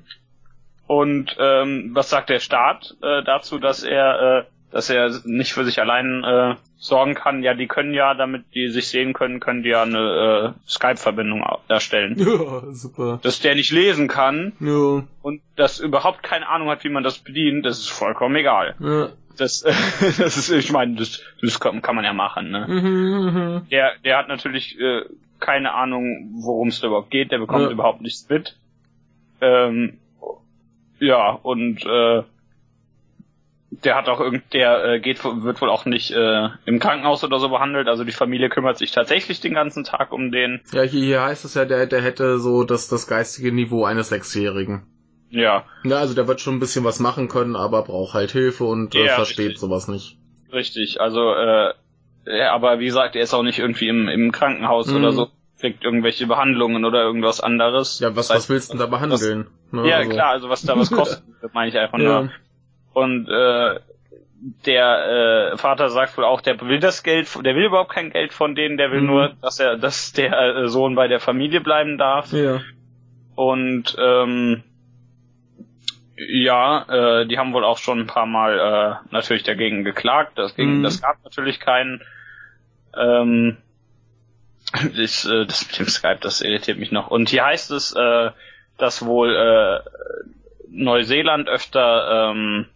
Und 0.87 1.35
ähm, 1.39 1.91
was 1.93 2.09
sagt 2.09 2.29
der 2.29 2.39
Staat 2.39 2.95
äh, 3.01 3.23
dazu, 3.23 3.59
dass 3.59 3.83
er, 3.83 4.21
äh, 4.21 4.43
dass 4.75 4.89
er 4.89 5.09
nicht 5.23 5.53
für 5.53 5.63
sich 5.63 5.79
allein 5.79 6.21
äh, 6.25 6.55
sorgen 6.75 7.13
kann? 7.15 7.41
Ja, 7.43 7.53
die 7.53 7.65
können 7.67 7.93
ja, 7.93 8.13
damit 8.13 8.43
die 8.53 8.67
sich 8.67 8.89
sehen 8.89 9.13
können, 9.13 9.39
können 9.39 9.63
die 9.63 9.69
ja 9.69 9.83
eine 9.83 10.53
äh, 10.53 10.69
Skype-Verbindung 10.69 11.45
erstellen. 11.69 12.15
Ja, 12.19 12.73
super. 12.73 13.19
Dass 13.23 13.39
der 13.39 13.55
nicht 13.55 13.71
lesen 13.71 14.09
kann 14.09 14.51
Ja. 14.59 15.03
und 15.21 15.41
das 15.55 15.79
überhaupt 15.79 16.23
keine 16.23 16.49
Ahnung 16.49 16.69
hat, 16.69 16.83
wie 16.83 16.89
man 16.89 17.03
das 17.03 17.19
bedient, 17.19 17.65
das 17.65 17.79
ist 17.79 17.89
vollkommen 17.89 18.35
egal. 18.35 18.75
Ja. 18.81 19.09
Das, 19.37 19.61
das 20.17 20.35
ist, 20.37 20.49
ich 20.49 20.73
meine, 20.73 20.95
das, 20.95 21.21
das 21.41 21.59
kann, 21.61 21.81
kann 21.81 21.95
man 21.95 22.03
ja 22.03 22.11
machen. 22.11 22.51
Ne? 22.51 22.65
Mhm. 22.67 22.83
Mhm. 22.83 23.61
Der, 23.71 23.93
der 24.03 24.17
hat 24.17 24.27
natürlich 24.27 24.77
äh, 24.77 25.03
keine 25.39 25.73
Ahnung, 25.73 26.31
worum 26.43 26.67
es 26.67 26.81
da 26.81 26.87
überhaupt 26.87 27.11
geht. 27.11 27.31
Der 27.31 27.37
bekommt 27.39 27.63
Ja. 27.63 27.69
überhaupt 27.71 28.01
nichts 28.01 28.27
mit. 28.29 28.57
Ähm, 29.39 29.99
ja, 30.99 31.29
und 31.31 31.85
äh, 31.85 32.23
der 33.83 33.95
hat 33.95 34.07
auch 34.09 34.19
irgend, 34.19 34.53
der 34.53 34.83
äh, 34.85 34.99
geht, 34.99 35.23
wird 35.23 35.61
wohl 35.61 35.69
auch 35.69 35.85
nicht 35.85 36.11
äh, 36.11 36.49
im 36.65 36.79
Krankenhaus 36.79 37.23
oder 37.23 37.39
so 37.39 37.49
behandelt. 37.49 37.87
Also 37.87 38.03
die 38.03 38.11
Familie 38.11 38.49
kümmert 38.49 38.77
sich 38.77 38.91
tatsächlich 38.91 39.41
den 39.41 39.53
ganzen 39.53 39.83
Tag 39.83 40.11
um 40.11 40.31
den. 40.31 40.61
Ja, 40.71 40.83
hier, 40.83 41.03
hier 41.03 41.21
heißt 41.23 41.45
es 41.45 41.53
ja, 41.55 41.65
der, 41.65 41.85
der 41.87 42.01
hätte 42.01 42.39
so 42.39 42.63
das, 42.63 42.87
das 42.87 43.07
geistige 43.07 43.51
Niveau 43.51 43.85
eines 43.85 44.09
Sechsjährigen. 44.09 44.87
Ja, 45.29 45.65
Ja, 45.83 45.97
also 45.97 46.13
der 46.13 46.27
wird 46.27 46.39
schon 46.41 46.55
ein 46.55 46.59
bisschen 46.59 46.85
was 46.85 46.99
machen 46.99 47.27
können, 47.27 47.55
aber 47.55 47.81
braucht 47.83 48.13
halt 48.13 48.31
Hilfe 48.31 48.63
und 48.65 48.95
äh, 48.95 49.05
Ja, 49.05 49.15
versteht 49.15 49.39
richtig. 49.47 49.59
sowas 49.59 49.87
nicht. 49.87 50.17
richtig. 50.53 51.01
Also, 51.01 51.33
äh, 51.33 51.73
ja, 52.27 52.53
aber 52.53 52.79
wie 52.79 52.85
gesagt, 52.85 53.15
er 53.15 53.23
ist 53.23 53.33
auch 53.33 53.43
nicht 53.43 53.59
irgendwie 53.59 53.87
im, 53.87 54.07
im 54.07 54.31
Krankenhaus 54.31 54.87
Mhm. 54.87 54.95
oder 54.97 55.11
so, 55.11 55.27
kriegt 55.59 55.83
irgendwelche 55.83 56.27
Behandlungen 56.27 56.85
oder 56.85 57.01
irgendwas 57.03 57.39
anderes. 57.41 57.99
Ja, 57.99 58.15
was, 58.15 58.27
Das 58.29 58.37
was 58.37 58.49
willst 58.49 58.69
du 58.69 58.73
denn 58.77 58.79
da 58.79 58.85
behandeln? 58.87 59.47
Ne, 59.71 59.87
Ja, 59.89 59.97
also- 59.97 60.11
klar, 60.11 60.29
also 60.29 60.49
was 60.49 60.61
da 60.61 60.77
was 60.77 60.91
kostet, 60.91 61.23
das 61.41 61.51
meine 61.53 61.69
ich 61.69 61.77
einfach 61.77 61.97
Ja. 61.99 62.29
Und 62.95 63.27
äh, 63.27 63.79
der 64.65 65.51
äh, 65.53 65.57
Vater 65.57 65.89
sagt 65.89 66.17
wohl 66.17 66.23
auch, 66.23 66.39
der 66.39 66.59
will 66.61 66.79
das 66.79 67.03
Geld, 67.03 67.27
der 67.45 67.55
will 67.55 67.65
überhaupt 67.65 67.91
kein 67.91 68.09
Geld 68.09 68.31
von 68.31 68.55
denen, 68.55 68.77
der 68.77 68.89
will 68.91 69.01
Mhm. 69.01 69.07
nur, 69.07 69.33
dass 69.41 69.59
er, 69.59 69.75
dass 69.75 70.13
der 70.13 70.31
äh, 70.31 70.67
Sohn 70.69 70.95
bei 70.95 71.09
der 71.09 71.19
Familie 71.19 71.59
bleiben 71.59 71.97
darf. 71.97 72.31
Ja. 72.31 72.61
Und 73.35 73.97
ähm, 73.99 74.63
ja, 76.17 76.85
äh, 77.21 77.27
die 77.27 77.37
haben 77.37 77.51
wohl 77.51 77.65
auch 77.65 77.79
schon 77.79 77.99
ein 77.99 78.07
paar 78.07 78.25
Mal 78.27 78.57
äh, 79.03 79.13
natürlich 79.13 79.43
dagegen 79.43 79.83
geklagt. 79.83 80.37
Das, 80.37 80.55
ging, 80.55 80.77
Mhm. 80.79 80.83
das 80.83 81.01
gab 81.01 81.21
natürlich 81.25 81.59
keinen. 81.59 82.01
Ähm, 82.95 83.57
das, 84.95 85.25
äh, 85.25 85.45
das 85.45 85.67
mit 85.67 85.79
dem 85.79 85.87
Skype, 85.89 86.19
das 86.21 86.39
irritiert 86.39 86.79
mich 86.79 86.93
noch. 86.93 87.07
Und 87.11 87.27
hier 87.27 87.43
heißt 87.43 87.71
es, 87.71 87.93
äh, 87.93 88.31
dass 88.77 89.05
wohl 89.05 89.35
äh, 89.35 89.79
Neuseeland 90.69 91.49
öfter 91.49 92.31
ähm, 92.31 92.67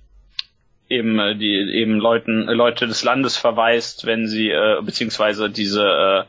eben 0.89 1.19
äh, 1.19 1.35
die 1.35 1.55
eben 1.73 1.99
Leuten 1.99 2.47
äh, 2.49 2.53
Leute 2.53 2.87
des 2.87 3.03
Landes 3.03 3.37
verweist, 3.37 4.05
wenn 4.05 4.27
sie 4.27 4.49
äh, 4.49 4.81
beziehungsweise 4.81 5.49
diese 5.49 5.83
äh, 5.83 6.23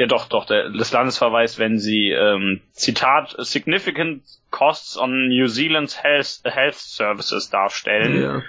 ja 0.00 0.06
doch 0.06 0.28
doch 0.28 0.46
der, 0.46 0.70
des 0.70 0.92
Landes 0.92 1.18
verweist, 1.18 1.58
wenn 1.58 1.78
sie 1.78 2.10
ähm, 2.10 2.60
Zitat 2.72 3.34
significant 3.38 4.22
costs 4.50 4.96
on 4.96 5.28
New 5.28 5.46
Zealand's 5.48 6.02
health, 6.02 6.40
health 6.44 6.76
services 6.76 7.50
darstellen, 7.50 8.22
Ja. 8.22 8.42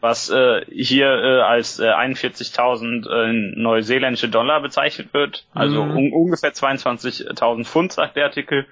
was 0.00 0.30
äh, 0.30 0.64
hier 0.70 1.06
äh, 1.08 1.40
als 1.42 1.80
äh, 1.80 1.90
41.000 1.90 3.08
äh, 3.10 3.32
neuseeländische 3.60 4.28
Dollar 4.28 4.60
bezeichnet 4.62 5.12
wird, 5.12 5.46
also 5.54 5.84
Mhm. 5.84 5.96
un 5.96 6.12
ungefähr 6.12 6.52
22.000 6.52 7.64
Pfund 7.64 7.92
sagt 7.92 8.16
der 8.16 8.26
Artikel. 8.26 8.66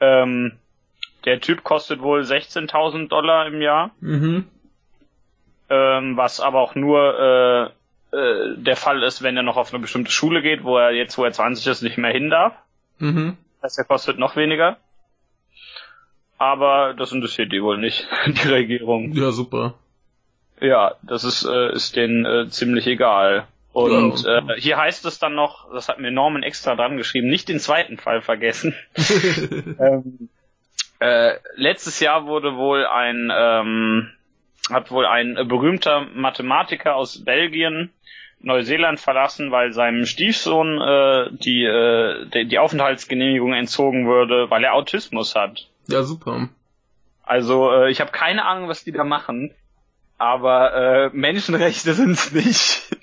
Ähm, 0.00 0.52
der 1.24 1.40
Typ 1.40 1.64
kostet 1.64 2.00
wohl 2.00 2.20
16.000 2.22 3.08
Dollar 3.08 3.46
im 3.46 3.60
Jahr 3.60 3.90
Mhm. 4.00 4.46
Ähm, 5.70 6.16
was 6.16 6.40
aber 6.40 6.60
auch 6.60 6.74
nur 6.74 7.72
äh, 8.12 8.16
äh, 8.16 8.56
der 8.56 8.76
Fall 8.76 9.02
ist, 9.02 9.22
wenn 9.22 9.36
er 9.36 9.42
noch 9.42 9.56
auf 9.56 9.72
eine 9.72 9.80
bestimmte 9.80 10.10
Schule 10.10 10.42
geht, 10.42 10.64
wo 10.64 10.78
er 10.78 10.92
jetzt, 10.92 11.18
wo 11.18 11.24
er 11.24 11.32
20 11.32 11.66
ist, 11.66 11.82
nicht 11.82 11.98
mehr 11.98 12.12
hin 12.12 12.30
darf. 12.30 12.54
Mhm. 12.98 13.36
Das 13.60 13.72
heißt, 13.72 13.78
er 13.80 13.84
kostet 13.84 14.18
noch 14.18 14.36
weniger. 14.36 14.76
Aber 16.38 16.94
das 16.94 17.12
interessiert 17.12 17.52
die 17.52 17.62
wohl 17.62 17.78
nicht, 17.78 18.06
die 18.26 18.48
Regierung. 18.48 19.12
Ja, 19.12 19.30
super. 19.32 19.74
Ja, 20.60 20.94
das 21.02 21.24
ist, 21.24 21.44
äh, 21.44 21.72
ist 21.72 21.96
denen 21.96 22.24
äh, 22.24 22.48
ziemlich 22.48 22.86
egal. 22.86 23.46
Und 23.72 24.24
Ja. 24.24 24.38
äh, 24.38 24.60
hier 24.60 24.76
heißt 24.76 25.04
es 25.04 25.18
dann 25.18 25.34
noch, 25.34 25.72
das 25.72 25.88
hat 25.88 26.00
mir 26.00 26.10
Norman 26.10 26.42
extra 26.42 26.74
dran 26.74 26.96
geschrieben, 26.96 27.28
nicht 27.28 27.48
den 27.48 27.60
zweiten 27.60 27.96
Fall 27.96 28.22
vergessen. 28.22 28.74
ähm, 29.78 30.28
äh, 31.00 31.34
letztes 31.54 32.00
Jahr 32.00 32.26
wurde 32.26 32.56
wohl 32.56 32.86
ein 32.86 33.30
ähm, 33.32 34.10
hat 34.70 34.90
wohl 34.90 35.06
ein 35.06 35.36
äh, 35.36 35.44
berühmter 35.44 36.06
Mathematiker 36.14 36.94
aus 36.96 37.24
Belgien 37.24 37.90
Neuseeland 38.40 39.00
verlassen, 39.00 39.50
weil 39.50 39.72
seinem 39.72 40.06
Stiefsohn 40.06 40.80
äh, 40.80 41.28
die, 41.32 41.64
äh, 41.64 42.26
die 42.26 42.46
die 42.46 42.58
Aufenthaltsgenehmigung 42.58 43.52
entzogen 43.52 44.06
würde, 44.06 44.48
weil 44.50 44.62
er 44.64 44.74
Autismus 44.74 45.34
hat. 45.34 45.66
ja, 45.88 46.02
super. 46.02 46.48
Also 47.24 47.70
äh, 47.72 47.90
ich 47.90 48.00
habe 48.00 48.10
keine 48.12 48.44
Ahnung, 48.46 48.68
was 48.68 48.84
die 48.84 48.92
da 48.92 49.04
machen, 49.04 49.52
aber 50.18 50.72
äh, 50.74 51.10
Menschenrechte 51.12 51.92
sind's 51.94 52.32
nicht. 52.32 52.96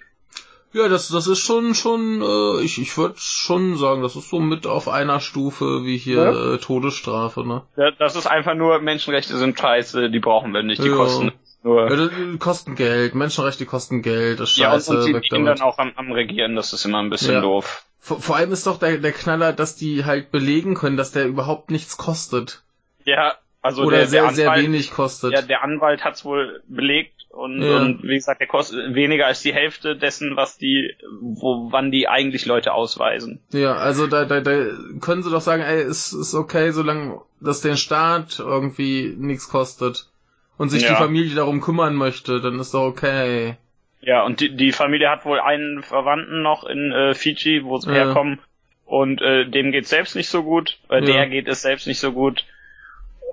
Ja, 0.74 0.90
das, 0.90 1.08
das 1.10 1.28
ist 1.28 1.40
schon, 1.40 1.74
schon, 1.74 2.22
äh, 2.22 2.62
ich, 2.64 2.82
ich 2.82 2.98
würde 2.98 3.16
schon 3.18 3.78
sagen, 3.78 4.02
das 4.02 4.16
ist 4.18 4.30
so 4.30 4.40
mit 4.40 4.68
auf 4.68 4.90
einer 4.90 5.20
Stufe 5.22 5.86
wie 5.86 5.96
hier 5.98 6.18
Ja. 6.24 6.54
äh, 6.54 6.58
Todesstrafe, 6.58 7.46
ne? 7.48 7.64
Ja, 7.78 7.92
Das 7.92 8.16
ist 8.18 8.26
einfach 8.28 8.56
nur, 8.56 8.80
Menschenrechte 8.80 9.38
sind 9.38 9.58
scheiße, 9.60 10.10
die 10.10 10.20
brauchen 10.20 10.54
wir 10.54 10.64
nicht, 10.64 10.84
die 10.84 10.90
Ja. 10.90 10.96
kosten 10.96 11.32
nur. 11.66 11.92
Ja, 11.92 12.38
kosten 12.40 12.76
Geld, 12.76 13.16
Menschenrechte 13.16 13.66
kosten 13.66 14.02
Geld, 14.02 14.40
das 14.40 14.52
ist 14.52 14.58
Ja, 14.58 14.74
und, 14.74 14.84
scheiße, 14.84 15.22
und 15.36 15.46
dann 15.46 15.62
auch 15.62 15.78
am, 15.78 15.92
am 15.96 16.12
Regieren, 16.12 16.56
das 16.56 16.72
ist 16.72 16.86
immer 16.86 17.00
ein 17.02 17.10
bisschen 17.10 17.34
Ja. 17.34 17.42
doof. 17.42 17.84
Vor, 18.00 18.22
vor 18.22 18.36
allem 18.36 18.52
ist 18.52 18.68
doch 18.68 18.78
der, 18.80 19.00
der 19.00 19.12
Knaller, 19.12 19.52
dass 19.52 19.76
die 19.76 20.06
halt 20.06 20.32
belegen 20.32 20.76
können, 20.76 20.96
dass 20.96 21.12
der 21.12 21.26
überhaupt 21.26 21.72
nichts 21.72 21.98
kostet. 21.98 22.62
Ja, 23.04 23.34
also 23.62 23.84
Oder 23.84 23.98
der, 23.98 24.08
sehr, 24.08 24.22
der 24.22 24.34
sehr 24.34 24.50
Anwalt, 24.52 24.66
wenig 24.68 24.92
kostet. 24.92 25.34
Ja, 25.34 25.42
der 25.42 25.64
Anwalt 25.64 26.04
hat's 26.04 26.24
wohl 26.24 26.62
belegt 26.68 27.26
und, 27.30 27.64
Ja. 27.64 27.78
und 27.78 28.04
wie 28.04 28.14
gesagt, 28.14 28.40
der 28.40 28.48
kostet 28.48 28.94
weniger 28.94 29.26
als 29.26 29.42
die 29.42 29.54
Hälfte 29.54 29.96
dessen, 29.96 30.36
was 30.36 30.58
die, 30.60 30.96
wo, 31.20 31.72
wann 31.72 31.90
die 31.90 32.08
eigentlich 32.08 32.46
Leute 32.46 32.74
ausweisen. 32.74 33.42
Ja, 33.52 33.74
also 33.74 34.06
da, 34.06 34.26
da, 34.26 34.40
da 34.40 34.68
können 35.02 35.24
sie 35.24 35.32
doch 35.32 35.42
sagen, 35.42 35.64
ey, 35.64 35.82
es 35.82 36.14
ist 36.14 36.36
okay, 36.36 36.70
solange 36.72 37.22
das 37.42 37.62
den 37.62 37.76
Staat 37.78 38.38
irgendwie 38.38 39.16
nichts 39.18 39.50
kostet 39.50 40.10
und 40.58 40.70
sich 40.70 40.84
Ja. 40.84 40.90
die 40.90 40.96
Familie 40.96 41.36
darum 41.36 41.62
kümmern 41.62 41.96
möchte, 41.96 42.42
dann 42.42 42.60
ist 42.60 42.74
doch 42.74 42.86
okay. 42.88 43.56
Ja, 44.02 44.24
und 44.24 44.40
die, 44.40 44.56
die 44.56 44.72
Familie 44.72 45.10
hat 45.10 45.26
wohl 45.26 45.40
einen 45.40 45.82
Verwandten 45.82 46.42
noch 46.42 46.64
in 46.64 46.92
äh, 46.92 47.14
Fiji, 47.16 47.64
wo 47.64 47.78
sie 47.78 47.90
Ja. 47.90 48.06
herkommen. 48.06 48.40
Und 48.86 49.20
äh, 49.22 49.50
dem 49.50 49.72
geht's 49.72 49.90
selbst 49.90 50.16
nicht 50.16 50.30
so 50.30 50.44
gut. 50.44 50.78
Äh, 50.90 51.00
Ja. 51.00 51.06
Der 51.06 51.28
geht 51.30 51.48
es 51.48 51.62
selbst 51.64 51.88
nicht 51.88 52.00
so 52.00 52.12
gut. 52.12 52.46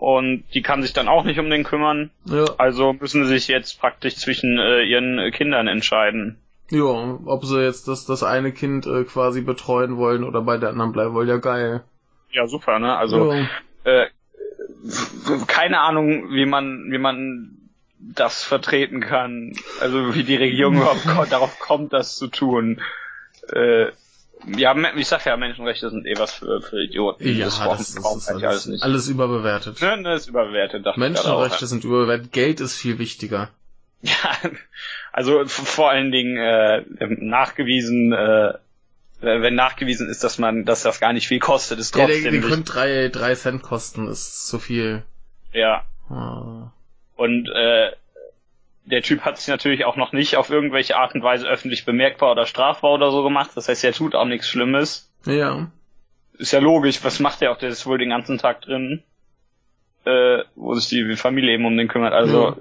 Und 0.01 0.45
die 0.55 0.63
kann 0.63 0.83
sich 0.83 0.93
dann 0.95 1.09
auch 1.09 1.25
nicht 1.25 1.39
um 1.39 1.49
den 1.51 1.63
kümmern. 1.63 2.11
Ja, 2.25 2.45
Also 2.59 2.93
müssen 2.95 3.25
sie 3.27 3.35
sich 3.35 3.49
jetzt 3.49 3.79
praktisch 3.81 4.17
zwischen 4.17 4.59
äh, 4.59 4.83
ihren 4.83 5.31
Kindern 5.33 5.69
entscheiden. 5.69 6.39
ja, 6.71 7.19
ob 7.27 7.45
sie 7.45 7.63
jetzt 7.63 7.87
das, 7.87 8.07
das 8.07 8.23
eine 8.23 8.51
Kind 8.51 8.87
äh, 8.87 9.05
quasi 9.05 9.43
betreuen 9.43 9.99
wollen 9.99 10.25
oder 10.25 10.41
bei 10.41 10.57
der 10.57 10.71
anderen 10.71 10.93
bleiben 10.93 11.13
wollen, 11.15 11.29
ja 11.29 11.37
geil. 11.37 11.83
Ja, 12.31 12.47
super, 12.47 12.79
ne? 12.79 12.97
Also 12.97 13.31
ja. 13.33 13.47
äh, 13.85 14.07
keine 15.47 15.81
Ahnung, 15.81 16.31
wie 16.33 16.47
man, 16.47 16.91
wie 16.91 16.99
man 16.99 17.59
das 17.99 18.43
vertreten 18.43 19.01
kann. 19.01 19.55
Also 19.81 20.15
wie 20.15 20.25
die 20.25 20.37
Regierung 20.37 20.77
überhaupt 20.77 21.07
darauf 21.33 21.59
kommt, 21.59 21.93
das 21.93 22.17
zu 22.17 22.29
tun. 22.29 22.81
Äh, 23.53 23.87
ja, 24.47 24.75
ich 24.97 25.07
sag 25.07 25.25
ja, 25.25 25.37
Menschenrechte 25.37 25.89
sind 25.91 26.07
eh 26.07 26.19
was 26.19 26.35
für, 26.35 26.61
für 26.61 26.83
Idioten. 26.83 27.29
Ja, 27.29 27.45
das 27.45 27.59
das, 27.59 27.79
das 27.79 27.91
ist 27.91 28.29
alles, 28.29 28.45
alles 28.45 28.67
nicht. 28.67 28.83
alles 28.83 29.09
überbewertet. 29.09 29.81
Ne, 29.81 29.97
ne, 29.99 30.15
ist 30.15 30.29
überbewertet, 30.29 30.85
Menschenrechte 30.97 31.67
sind 31.67 31.85
überbewertet, 31.85 32.33
Geld 32.33 32.61
ist 32.61 32.77
viel 32.77 32.99
wichtiger. 32.99 33.51
ja. 34.01 34.13
ja, 34.43 34.51
also 35.13 35.45
vor 35.47 35.91
allen 35.91 36.11
Dingen 36.11 36.39
äh, 36.39 36.85
nachgewiesen, 37.21 38.13
äh, 38.13 38.55
wenn 39.23 39.55
nachgewiesen 39.55 40.09
ist, 40.09 40.25
dass 40.25 40.39
man, 40.39 40.65
dass 40.65 40.83
das 40.83 41.01
gar 41.01 41.13
nicht 41.13 41.29
viel 41.29 41.39
kostet, 41.39 41.79
ist 41.79 41.95
Ja, 41.97 42.07
der, 42.07 42.17
trotzdem 42.17 42.41
der 42.41 42.51
könnte 42.51 42.73
drei, 42.73 43.09
drei 43.09 43.35
Cent 43.35 43.63
kosten, 43.63 44.09
ist 44.09 44.47
zu 44.49 44.59
viel. 44.59 45.05
Ja, 45.53 45.85
Ah. 46.11 46.73
Und 47.17 47.49
äh, 47.49 47.93
der 48.85 49.03
Typ 49.03 49.23
hat 49.23 49.39
sich 49.39 49.49
natürlich 49.49 49.85
auch 49.85 49.97
noch 49.97 50.13
nicht 50.13 50.37
auf 50.37 50.51
irgendwelche 50.51 50.97
Art 50.97 51.15
und 51.15 51.23
Weise 51.23 51.47
öffentlich 51.49 51.85
bemerkbar 51.85 52.33
oder 52.33 52.47
strafbar 52.47 52.91
oder 52.93 53.11
so 53.11 53.23
gemacht. 53.23 53.51
Das 53.55 53.69
heißt, 53.69 53.85
er 53.85 53.93
tut 53.93 54.15
auch 54.15 54.25
nichts 54.27 54.49
Schlimmes. 54.49 55.11
Ja. 55.25 55.71
Ist 56.37 56.53
ja 56.53 56.59
logisch. 56.59 57.03
Was 57.05 57.21
macht 57.21 57.41
er 57.43 57.53
auch? 57.53 57.59
Der 57.59 57.69
ist 57.71 57.87
wohl 57.87 57.99
den 57.99 58.11
ganzen 58.11 58.39
Tag 58.39 58.63
drin, 58.63 59.03
äh, 60.05 60.39
wo 60.57 60.75
sich 60.75 60.89
die 60.89 61.17
Familie 61.17 61.55
eben 61.55 61.65
um 61.65 61.77
den 61.77 61.89
kümmert. 61.89 62.13
Also 62.13 62.57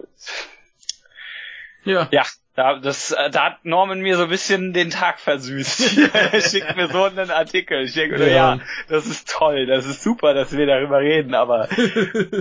Ja. 1.84 2.08
ja, 2.12 2.24
da, 2.62 2.80
das, 2.80 3.12
äh, 3.12 3.30
da 3.32 3.46
hat 3.46 3.66
Norman 3.66 4.02
mir 4.02 4.18
so 4.18 4.24
ein 4.24 4.30
bisschen 4.30 4.74
den 4.74 4.90
Tag 4.92 5.20
versüßt. 5.20 5.98
er 6.14 6.42
schickt 6.42 6.76
mir 6.76 6.88
so 6.90 7.04
einen 7.06 7.32
Artikel. 7.32 7.82
Ich 7.86 7.94
denke, 7.94 8.20
Ja. 8.30 8.56
ja. 8.56 8.60
das 8.88 9.08
ist 9.08 9.30
toll, 9.30 9.66
das 9.66 9.86
ist 9.86 10.04
super, 10.04 10.34
dass 10.34 10.52
wir 10.56 10.66
darüber 10.68 11.00
reden, 11.00 11.34
aber 11.34 11.68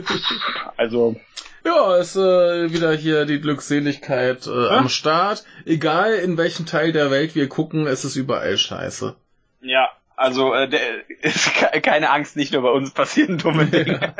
also 0.76 1.16
Ja, 1.64 1.96
ist 1.96 2.16
äh, 2.16 2.72
wieder 2.72 2.92
hier 2.94 3.24
die 3.26 3.40
Glückseligkeit 3.40 4.46
äh, 4.46 4.68
am 4.68 4.88
Start. 4.88 5.44
Egal 5.66 6.14
in 6.14 6.36
welchem 6.38 6.66
Teil 6.66 6.92
der 6.92 7.10
Welt 7.10 7.34
wir 7.34 7.48
gucken, 7.48 7.86
es 7.86 8.04
ist 8.04 8.16
überall 8.16 8.56
scheiße. 8.58 9.14
Ja, 9.62 9.88
also 10.16 10.52
äh, 10.54 10.68
der, 10.68 10.80
ist 11.22 11.54
ke- 11.54 11.80
keine 11.80 12.10
Angst, 12.10 12.36
nicht 12.36 12.52
nur 12.52 12.62
bei 12.62 12.70
uns 12.70 12.90
passieren 12.92 13.38
dumme 13.38 13.66
Dinge. 13.66 14.14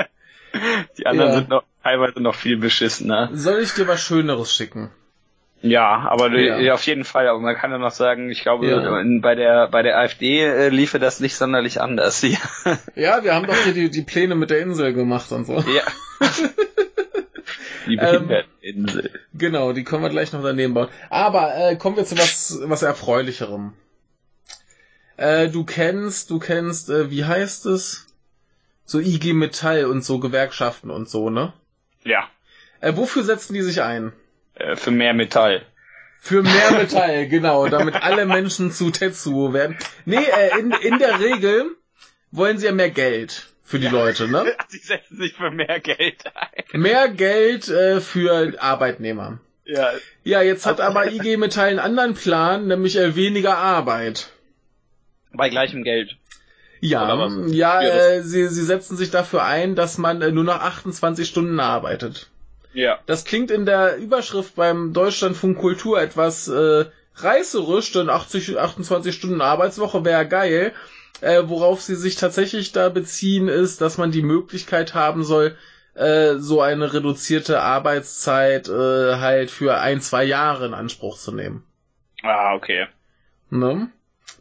Die 0.99 1.07
anderen 1.07 1.31
Ja. 1.31 1.37
sind 1.37 1.49
noch 1.49 1.63
teilweise 1.83 2.21
noch 2.21 2.35
viel 2.35 2.57
beschissener. 2.57 3.31
Soll 3.33 3.61
ich 3.61 3.73
dir 3.75 3.87
was 3.89 4.01
Schöneres 4.03 4.55
schicken? 4.55 4.91
Ja, 5.63 6.09
aber 6.09 6.31
Ja. 6.39 6.59
ja. 6.59 6.75
auf 6.75 6.85
jeden 6.87 7.05
Fall. 7.05 7.29
Aber 7.29 7.39
man 7.39 7.55
kann 7.55 7.71
ja 7.71 7.79
noch 7.79 7.91
sagen, 7.91 8.31
ich 8.31 8.43
glaube, 8.43 8.67
Ja. 8.69 9.03
bei 9.21 9.35
der 9.35 9.69
bei 9.69 9.83
der 9.83 9.99
AfD 9.99 10.41
äh, 10.43 10.69
liefe 10.71 10.99
das 10.99 11.21
nicht 11.21 11.37
sonderlich 11.37 11.81
anders 11.81 12.21
hier. 12.23 12.39
Ja, 12.95 13.23
wir 13.25 13.35
haben 13.35 13.47
doch 13.47 13.57
hier 13.65 13.75
die, 13.75 13.91
die 13.91 14.03
Pläne 14.03 14.35
mit 14.35 14.51
der 14.51 14.61
Insel 14.61 14.93
gemacht 14.95 15.31
und 15.33 15.45
so. 15.47 15.55
ja. 15.59 15.83
Die 17.87 17.97
Ähm, 17.99 18.29
Behinderteninsel. 18.29 19.11
Genau, 19.35 19.73
die 19.73 19.85
können 19.85 20.03
wir 20.03 20.11
gleich 20.11 20.33
noch 20.33 20.43
daneben 20.43 20.75
bauen. 20.75 20.89
Aber 21.11 21.55
äh, 21.57 21.77
kommen 21.77 21.97
wir 21.97 22.05
zu 22.05 22.17
was, 22.17 22.59
was 22.65 22.83
Erfreulicherem. 22.83 23.73
Äh, 25.17 25.49
du 25.49 25.65
kennst, 25.65 26.31
du 26.31 26.39
kennst, 26.39 26.89
äh, 26.89 27.11
wie 27.11 27.25
heißt 27.25 27.67
es? 27.67 28.07
So 28.87 28.99
IG 28.99 29.33
Metall 29.35 29.85
und 29.87 30.03
so 30.05 30.19
Gewerkschaften 30.19 30.91
und 30.91 31.09
so, 31.09 31.31
ne? 31.31 31.53
Ja, 32.05 32.29
Äh, 32.81 32.97
wofür 32.97 33.23
setzen 33.25 33.53
die 33.55 33.61
sich 33.63 33.83
ein? 33.83 34.13
Äh, 34.61 34.77
für 34.77 34.91
mehr 34.91 35.15
Metall. 35.15 35.63
Für 36.21 36.43
mehr 36.43 36.73
Metall, 36.73 37.29
genau, 37.29 37.69
damit 37.69 37.95
alle 37.95 38.27
Menschen 38.27 38.71
zu 38.71 38.91
Tetsuo 38.91 39.53
werden. 39.53 39.77
Nee, 40.05 40.17
äh, 40.17 40.59
in, 40.59 40.71
in 40.73 40.99
der 40.99 41.19
Regel 41.21 41.77
wollen 42.31 42.59
sie 42.59 42.67
ja 42.67 42.73
mehr 42.73 42.91
Geld 42.91 43.51
für 43.65 43.79
die 43.79 43.89
Leute, 43.89 44.29
ne? 44.29 44.45
Sie 44.69 44.79
setzen 44.79 45.19
sich 45.19 45.35
für 45.35 45.51
mehr 45.51 45.79
Geld 45.81 46.25
ein. 46.35 46.81
Mehr 46.81 47.09
Geld 47.09 47.69
äh, 47.69 48.01
für 48.01 48.61
Arbeitnehmer. 48.61 49.39
Ja, 49.65 49.93
Ja, 50.25 50.43
jetzt 50.43 50.67
hat 50.67 50.81
aber 50.81 51.13
IG 51.13 51.37
Metall 51.37 51.69
einen 51.69 51.79
anderen 51.79 52.15
Plan, 52.15 52.67
nämlich 52.67 52.97
äh, 52.97 53.15
weniger 53.15 53.57
Arbeit. 53.57 54.31
bei 55.33 55.49
gleichem 55.49 55.85
Geld. 55.85 56.17
Ja, 56.81 57.29
ja, 57.49 57.83
äh, 57.83 58.23
sie, 58.23 58.49
sie 58.49 58.65
setzen 58.65 58.97
sich 58.97 59.11
dafür 59.11 59.45
ein, 59.45 59.75
dass 59.77 59.99
man 59.99 60.23
äh, 60.23 60.33
nur 60.33 60.45
noch 60.45 60.61
28 60.61 61.29
Stunden 61.29 61.61
arbeitet. 61.61 62.30
Ja. 62.73 62.99
Das 63.07 63.25
klingt 63.25 63.51
in 63.51 63.67
der 63.67 63.97
Überschrift 63.97 64.55
beim 64.55 64.93
Deutschlandfunk 64.93 65.59
Kultur 65.59 66.01
etwas 66.01 66.49
äh, 66.49 66.85
reißerisch, 67.17 67.93
denn 67.93 68.09
80, 68.09 68.59
28 68.59 69.15
Stunden 69.15 69.41
Arbeitswoche 69.41 70.05
wäre 70.05 70.27
geil. 70.27 70.73
Äh, 71.21 71.43
worauf 71.47 71.83
sie 71.83 71.97
sich 71.97 72.17
tatsächlich 72.17 72.73
da 72.73 72.89
beziehen, 72.89 73.49
ist, 73.49 73.81
dass 73.81 73.99
man 73.99 74.11
die 74.11 74.23
Möglichkeit 74.23 74.95
haben 74.95 75.23
soll, 75.23 75.57
äh, 75.95 76.37
so 76.37 76.63
eine 76.63 76.95
reduzierte 76.95 77.61
Arbeitszeit 77.61 78.69
äh, 78.69 79.17
halt 79.17 79.51
für 79.51 79.79
ein, 79.79 80.01
zwei 80.01 80.25
Jahre 80.25 80.67
in 80.67 80.75
Anspruch 80.75 81.19
zu 81.19 81.33
nehmen. 81.33 81.65
Ah, 82.23 82.55
okay. 82.55 82.87
Ne? 83.51 83.91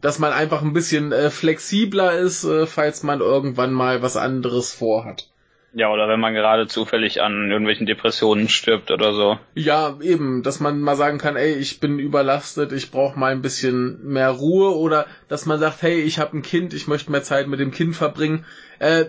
Dass 0.01 0.19
man 0.19 0.31
einfach 0.31 0.61
ein 0.61 0.73
bisschen 0.73 1.11
äh, 1.11 1.30
flexibler 1.30 2.18
ist, 2.18 2.45
äh, 2.45 2.65
falls 2.65 3.03
man 3.03 3.19
irgendwann 3.19 3.73
mal 3.73 4.01
was 4.01 4.15
anderes 4.15 4.73
vorhat. 4.73 5.28
Ja, 5.73 5.91
oder 5.91 6.07
wenn 6.07 6.19
man 6.19 6.33
gerade 6.33 6.67
zufällig 6.67 7.21
an 7.21 7.51
irgendwelchen 7.51 7.85
Depressionen 7.85 8.49
stirbt 8.49 8.89
oder 8.89 9.13
so. 9.13 9.37
Ja, 9.53 9.97
eben, 10.01 10.41
dass 10.41 10.59
man 10.59 10.81
mal 10.81 10.95
sagen 10.95 11.19
kann, 11.19 11.35
ey, 11.35 11.53
ich 11.53 11.79
bin 11.79 11.99
überlastet, 11.99 12.71
ich 12.71 12.89
brauche 12.89 13.19
mal 13.19 13.31
ein 13.31 13.43
bisschen 13.43 14.03
mehr 14.03 14.31
Ruhe 14.31 14.75
oder 14.75 15.05
dass 15.27 15.45
man 15.45 15.59
sagt, 15.59 15.81
hey, 15.83 15.99
ich 16.01 16.17
habe 16.17 16.37
ein 16.37 16.41
Kind, 16.41 16.73
ich 16.73 16.87
möchte 16.87 17.11
mehr 17.11 17.23
Zeit 17.23 17.47
mit 17.47 17.59
dem 17.59 17.71
Kind 17.71 17.95
verbringen. 17.95 18.45
Äh, 18.79 19.05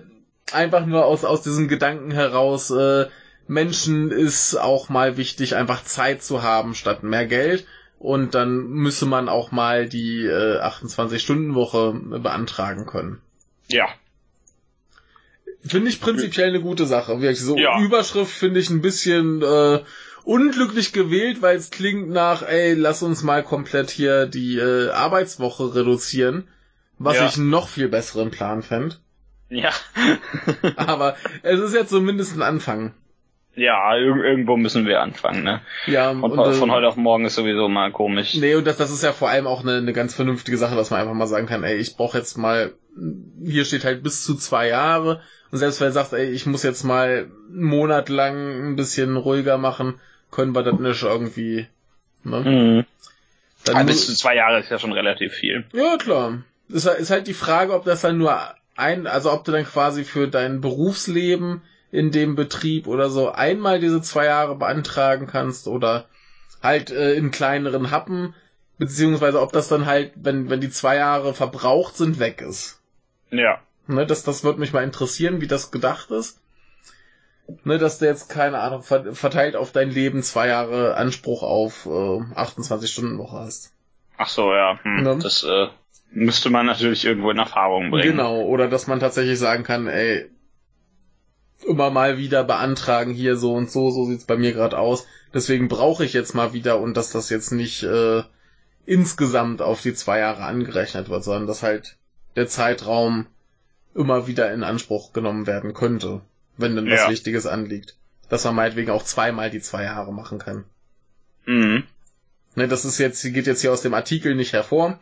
einfach 0.52 0.84
nur 0.84 1.06
aus 1.06 1.24
aus 1.24 1.42
diesem 1.42 1.68
Gedanken 1.68 2.10
heraus, 2.10 2.70
äh, 2.70 3.06
Menschen 3.46 4.12
ist 4.12 4.54
auch 4.54 4.88
mal 4.88 5.16
wichtig, 5.16 5.56
einfach 5.56 5.82
Zeit 5.82 6.22
zu 6.22 6.42
haben 6.42 6.74
statt 6.74 7.02
mehr 7.02 7.26
Geld. 7.26 7.66
Und 7.98 8.34
dann 8.34 8.68
müsse 8.68 9.04
man 9.04 9.28
auch 9.28 9.50
mal 9.50 9.86
die 9.86 10.24
äh, 10.24 10.60
28-Stunden-Woche 10.60 11.92
beantragen 12.20 12.86
können. 12.86 13.20
Ja. 13.68 13.88
Finde 15.64 15.90
ich 15.90 16.00
prinzipiell 16.00 16.48
eine 16.48 16.60
gute 16.60 16.86
Sache. 16.86 17.18
So 17.34 17.56
Ja. 17.56 17.80
Überschrift 17.80 18.32
finde 18.32 18.60
ich 18.60 18.70
ein 18.70 18.80
bisschen 18.80 19.42
äh, 19.42 19.80
unglücklich 20.24 20.92
gewählt, 20.92 21.42
weil 21.42 21.56
es 21.56 21.70
klingt 21.70 22.08
nach, 22.10 22.42
ey, 22.42 22.74
lass 22.74 23.02
uns 23.02 23.22
mal 23.22 23.42
komplett 23.42 23.90
hier 23.90 24.26
die 24.26 24.56
äh, 24.56 24.90
Arbeitswoche 24.90 25.74
reduzieren, 25.74 26.48
was 26.98 27.16
Ja. 27.16 27.26
ich 27.26 27.36
einen 27.36 27.50
noch 27.50 27.68
viel 27.68 27.88
besseren 27.88 28.30
Plan 28.30 28.62
fände. 28.62 28.96
Ja. 29.48 29.70
Aber 30.76 31.16
es 31.42 31.60
ist 31.60 31.74
ja 31.74 31.86
zumindest 31.86 32.36
ein 32.36 32.42
Anfang. 32.42 32.94
Ja, 33.56 33.96
ir 33.96 34.16
irgendwo 34.24 34.56
müssen 34.56 34.86
wir 34.86 35.00
anfangen, 35.02 35.42
ne? 35.42 35.60
Ja, 35.86 36.12
Von, 36.12 36.32
und, 36.32 36.38
äh, 36.38 36.52
von 36.52 36.70
heute 36.70 36.88
auf 36.88 36.96
morgen 36.96 37.24
ist 37.24 37.34
sowieso 37.34 37.68
mal 37.68 37.90
komisch. 37.92 38.34
Nee, 38.34 38.54
und 38.54 38.66
das, 38.66 38.76
das 38.76 38.90
ist 38.90 39.02
ja 39.02 39.12
vor 39.12 39.28
allem 39.28 39.46
auch 39.46 39.62
eine, 39.62 39.76
eine 39.78 39.92
ganz 39.92 40.14
vernünftige 40.14 40.56
Sache, 40.56 40.76
dass 40.76 40.90
man 40.90 41.00
einfach 41.00 41.14
mal 41.14 41.26
sagen 41.26 41.46
kann, 41.46 41.64
ey, 41.64 41.76
ich 41.76 41.96
brauche 41.96 42.16
jetzt 42.18 42.38
mal, 42.38 42.72
hier 43.44 43.64
steht 43.64 43.84
halt 43.84 44.02
bis 44.02 44.24
zu 44.24 44.34
zwei 44.36 44.68
Jahre. 44.68 45.20
Und 45.50 45.58
selbst 45.58 45.80
wenn 45.80 45.88
du 45.88 45.92
sagst, 45.94 46.12
ey, 46.12 46.30
ich 46.30 46.46
muss 46.46 46.62
jetzt 46.62 46.84
mal 46.84 47.28
einen 47.50 47.62
Monat 47.64 48.08
lang 48.08 48.70
ein 48.70 48.76
bisschen 48.76 49.16
ruhiger 49.16 49.58
machen, 49.58 50.00
können 50.30 50.54
wir 50.54 50.62
das 50.62 50.78
nicht 50.78 51.02
irgendwie. 51.02 51.66
Ne? 52.22 52.40
Mhm. 52.40 52.84
Dann 53.64 53.78
mu- 53.78 53.86
bis 53.86 54.06
zu 54.06 54.14
zwei 54.14 54.36
Jahre 54.36 54.60
ist 54.60 54.70
ja 54.70 54.78
schon 54.78 54.92
relativ 54.92 55.32
viel. 55.32 55.64
ja, 55.72 55.96
klar. 55.96 56.38
Ist, 56.68 56.86
ist 56.86 57.10
halt 57.10 57.26
die 57.26 57.34
Frage, 57.34 57.74
ob 57.74 57.84
das 57.84 58.00
dann 58.02 58.16
nur 58.16 58.38
ein, 58.76 59.08
also 59.08 59.32
ob 59.32 59.44
du 59.44 59.50
dann 59.50 59.64
quasi 59.64 60.04
für 60.04 60.28
dein 60.28 60.60
Berufsleben 60.60 61.62
in 61.92 62.10
dem 62.12 62.36
Betrieb 62.36 62.86
oder 62.86 63.10
so 63.10 63.30
einmal 63.30 63.80
diese 63.80 64.00
zwei 64.02 64.26
Jahre 64.26 64.54
beantragen 64.56 65.26
kannst 65.26 65.66
oder 65.66 66.06
halt 66.62 66.90
äh, 66.90 67.14
in 67.14 67.30
kleineren 67.30 67.90
Happen, 67.90 68.34
beziehungsweise 68.78 69.40
ob 69.40 69.52
das 69.52 69.68
dann 69.68 69.86
halt, 69.86 70.12
wenn, 70.16 70.50
wenn 70.50 70.60
die 70.60 70.70
zwei 70.70 70.96
Jahre 70.96 71.34
verbraucht 71.34 71.96
sind, 71.96 72.18
weg 72.18 72.40
ist. 72.42 72.80
Ja. 73.30 73.60
Ne, 73.86 74.06
das, 74.06 74.22
das 74.22 74.44
würde 74.44 74.60
mich 74.60 74.72
mal 74.72 74.84
interessieren, 74.84 75.40
wie 75.40 75.46
das 75.46 75.70
gedacht 75.70 76.10
ist. 76.10 76.40
Ne, 77.64 77.78
dass 77.78 77.98
du 77.98 78.04
jetzt, 78.04 78.28
keine 78.28 78.58
Ahnung, 78.60 78.82
ver- 78.82 79.14
verteilt 79.14 79.56
auf 79.56 79.72
dein 79.72 79.90
Leben 79.90 80.22
zwei 80.22 80.46
Jahre 80.48 80.96
Anspruch 80.96 81.42
auf 81.42 81.86
äh, 81.86 82.20
28 82.36 82.90
Stunden 82.90 83.18
Woche 83.18 83.38
hast. 83.38 83.72
Ach 84.16 84.28
so, 84.28 84.52
ja. 84.52 84.78
Hm. 84.82 85.02
Ne? 85.02 85.18
Das 85.20 85.42
äh, 85.42 85.66
müsste 86.12 86.50
man 86.50 86.66
natürlich 86.66 87.04
irgendwo 87.04 87.30
in 87.30 87.38
Erfahrung 87.38 87.90
bringen. 87.90 88.12
Genau, 88.16 88.42
oder 88.42 88.68
dass 88.68 88.86
man 88.86 89.00
tatsächlich 89.00 89.38
sagen 89.38 89.64
kann, 89.64 89.88
ey, 89.88 90.30
immer 91.64 91.90
mal 91.90 92.18
wieder 92.18 92.44
beantragen, 92.44 93.12
hier 93.12 93.36
so 93.36 93.54
und 93.54 93.70
so, 93.70 93.90
so 93.90 94.06
sieht's 94.06 94.24
bei 94.24 94.36
mir 94.36 94.52
gerade 94.52 94.78
aus. 94.78 95.06
Deswegen 95.32 95.68
brauche 95.68 96.04
ich 96.04 96.12
jetzt 96.12 96.34
mal 96.34 96.52
wieder 96.52 96.80
und 96.80 96.96
dass 96.96 97.10
das 97.10 97.30
jetzt 97.30 97.52
nicht 97.52 97.82
äh, 97.82 98.22
insgesamt 98.86 99.62
auf 99.62 99.82
die 99.82 99.94
zwei 99.94 100.18
Jahre 100.18 100.42
angerechnet 100.42 101.08
wird, 101.08 101.22
sondern 101.22 101.46
dass 101.46 101.62
halt 101.62 101.96
der 102.36 102.46
Zeitraum 102.46 103.26
immer 103.94 104.26
wieder 104.26 104.52
in 104.52 104.62
Anspruch 104.62 105.12
genommen 105.12 105.46
werden 105.46 105.74
könnte, 105.74 106.22
wenn 106.56 106.76
dann 106.76 106.86
was 106.86 107.00
Ja. 107.00 107.10
Wichtiges 107.10 107.46
anliegt. 107.46 107.96
Dass 108.28 108.44
man 108.44 108.54
meinetwegen 108.54 108.90
auch 108.90 109.02
zweimal 109.02 109.50
die 109.50 109.60
zwei 109.60 109.84
Jahre 109.84 110.12
machen 110.12 110.38
kann. 110.38 110.64
Mhm. 111.46 111.84
Ne, 112.54 112.68
das 112.68 112.84
ist 112.84 112.98
jetzt, 112.98 113.22
geht 113.22 113.46
jetzt 113.46 113.60
hier 113.60 113.72
aus 113.72 113.82
dem 113.82 113.94
Artikel 113.94 114.34
nicht 114.34 114.52
hervor. 114.52 114.98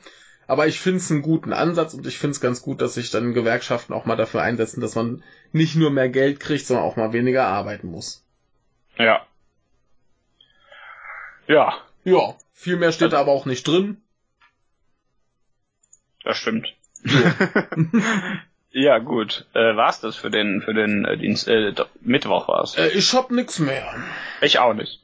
Aber 0.48 0.66
ich 0.66 0.80
finde 0.80 0.96
es 0.96 1.10
einen 1.10 1.20
guten 1.20 1.52
Ansatz 1.52 1.92
und 1.92 2.06
ich 2.06 2.18
finde 2.18 2.32
es 2.32 2.40
ganz 2.40 2.62
gut, 2.62 2.80
dass 2.80 2.94
sich 2.94 3.10
dann 3.10 3.34
Gewerkschaften 3.34 3.92
auch 3.92 4.06
mal 4.06 4.16
dafür 4.16 4.40
einsetzen, 4.40 4.80
dass 4.80 4.94
man 4.94 5.22
nicht 5.52 5.76
nur 5.76 5.90
mehr 5.90 6.08
Geld 6.08 6.40
kriegt, 6.40 6.66
sondern 6.66 6.86
auch 6.86 6.96
mal 6.96 7.12
weniger 7.12 7.46
arbeiten 7.46 7.90
muss. 7.90 8.24
Ja. 8.96 9.26
Ja, 11.46 11.78
Ja, 12.04 12.34
viel 12.54 12.76
mehr 12.76 12.92
steht 12.92 13.12
da 13.12 13.20
aber 13.20 13.32
auch 13.32 13.44
nicht 13.44 13.68
drin. 13.68 13.98
das 16.24 16.38
stimmt. 16.38 16.74
ja, 18.70 18.98
gut. 19.00 19.46
Äh, 19.52 19.76
war's 19.76 20.00
das 20.00 20.16
für 20.16 20.30
den 20.30 20.62
für 20.62 20.72
den 20.72 21.04
äh, 21.04 21.18
Dienst 21.18 21.46
äh, 21.46 21.74
Mittwoch 22.00 22.48
war's. 22.48 22.76
Äh, 22.76 22.88
ich 22.88 23.12
hab 23.12 23.30
nix 23.30 23.58
mehr. 23.58 23.94
Ich 24.40 24.58
auch 24.58 24.72
nicht. 24.72 25.02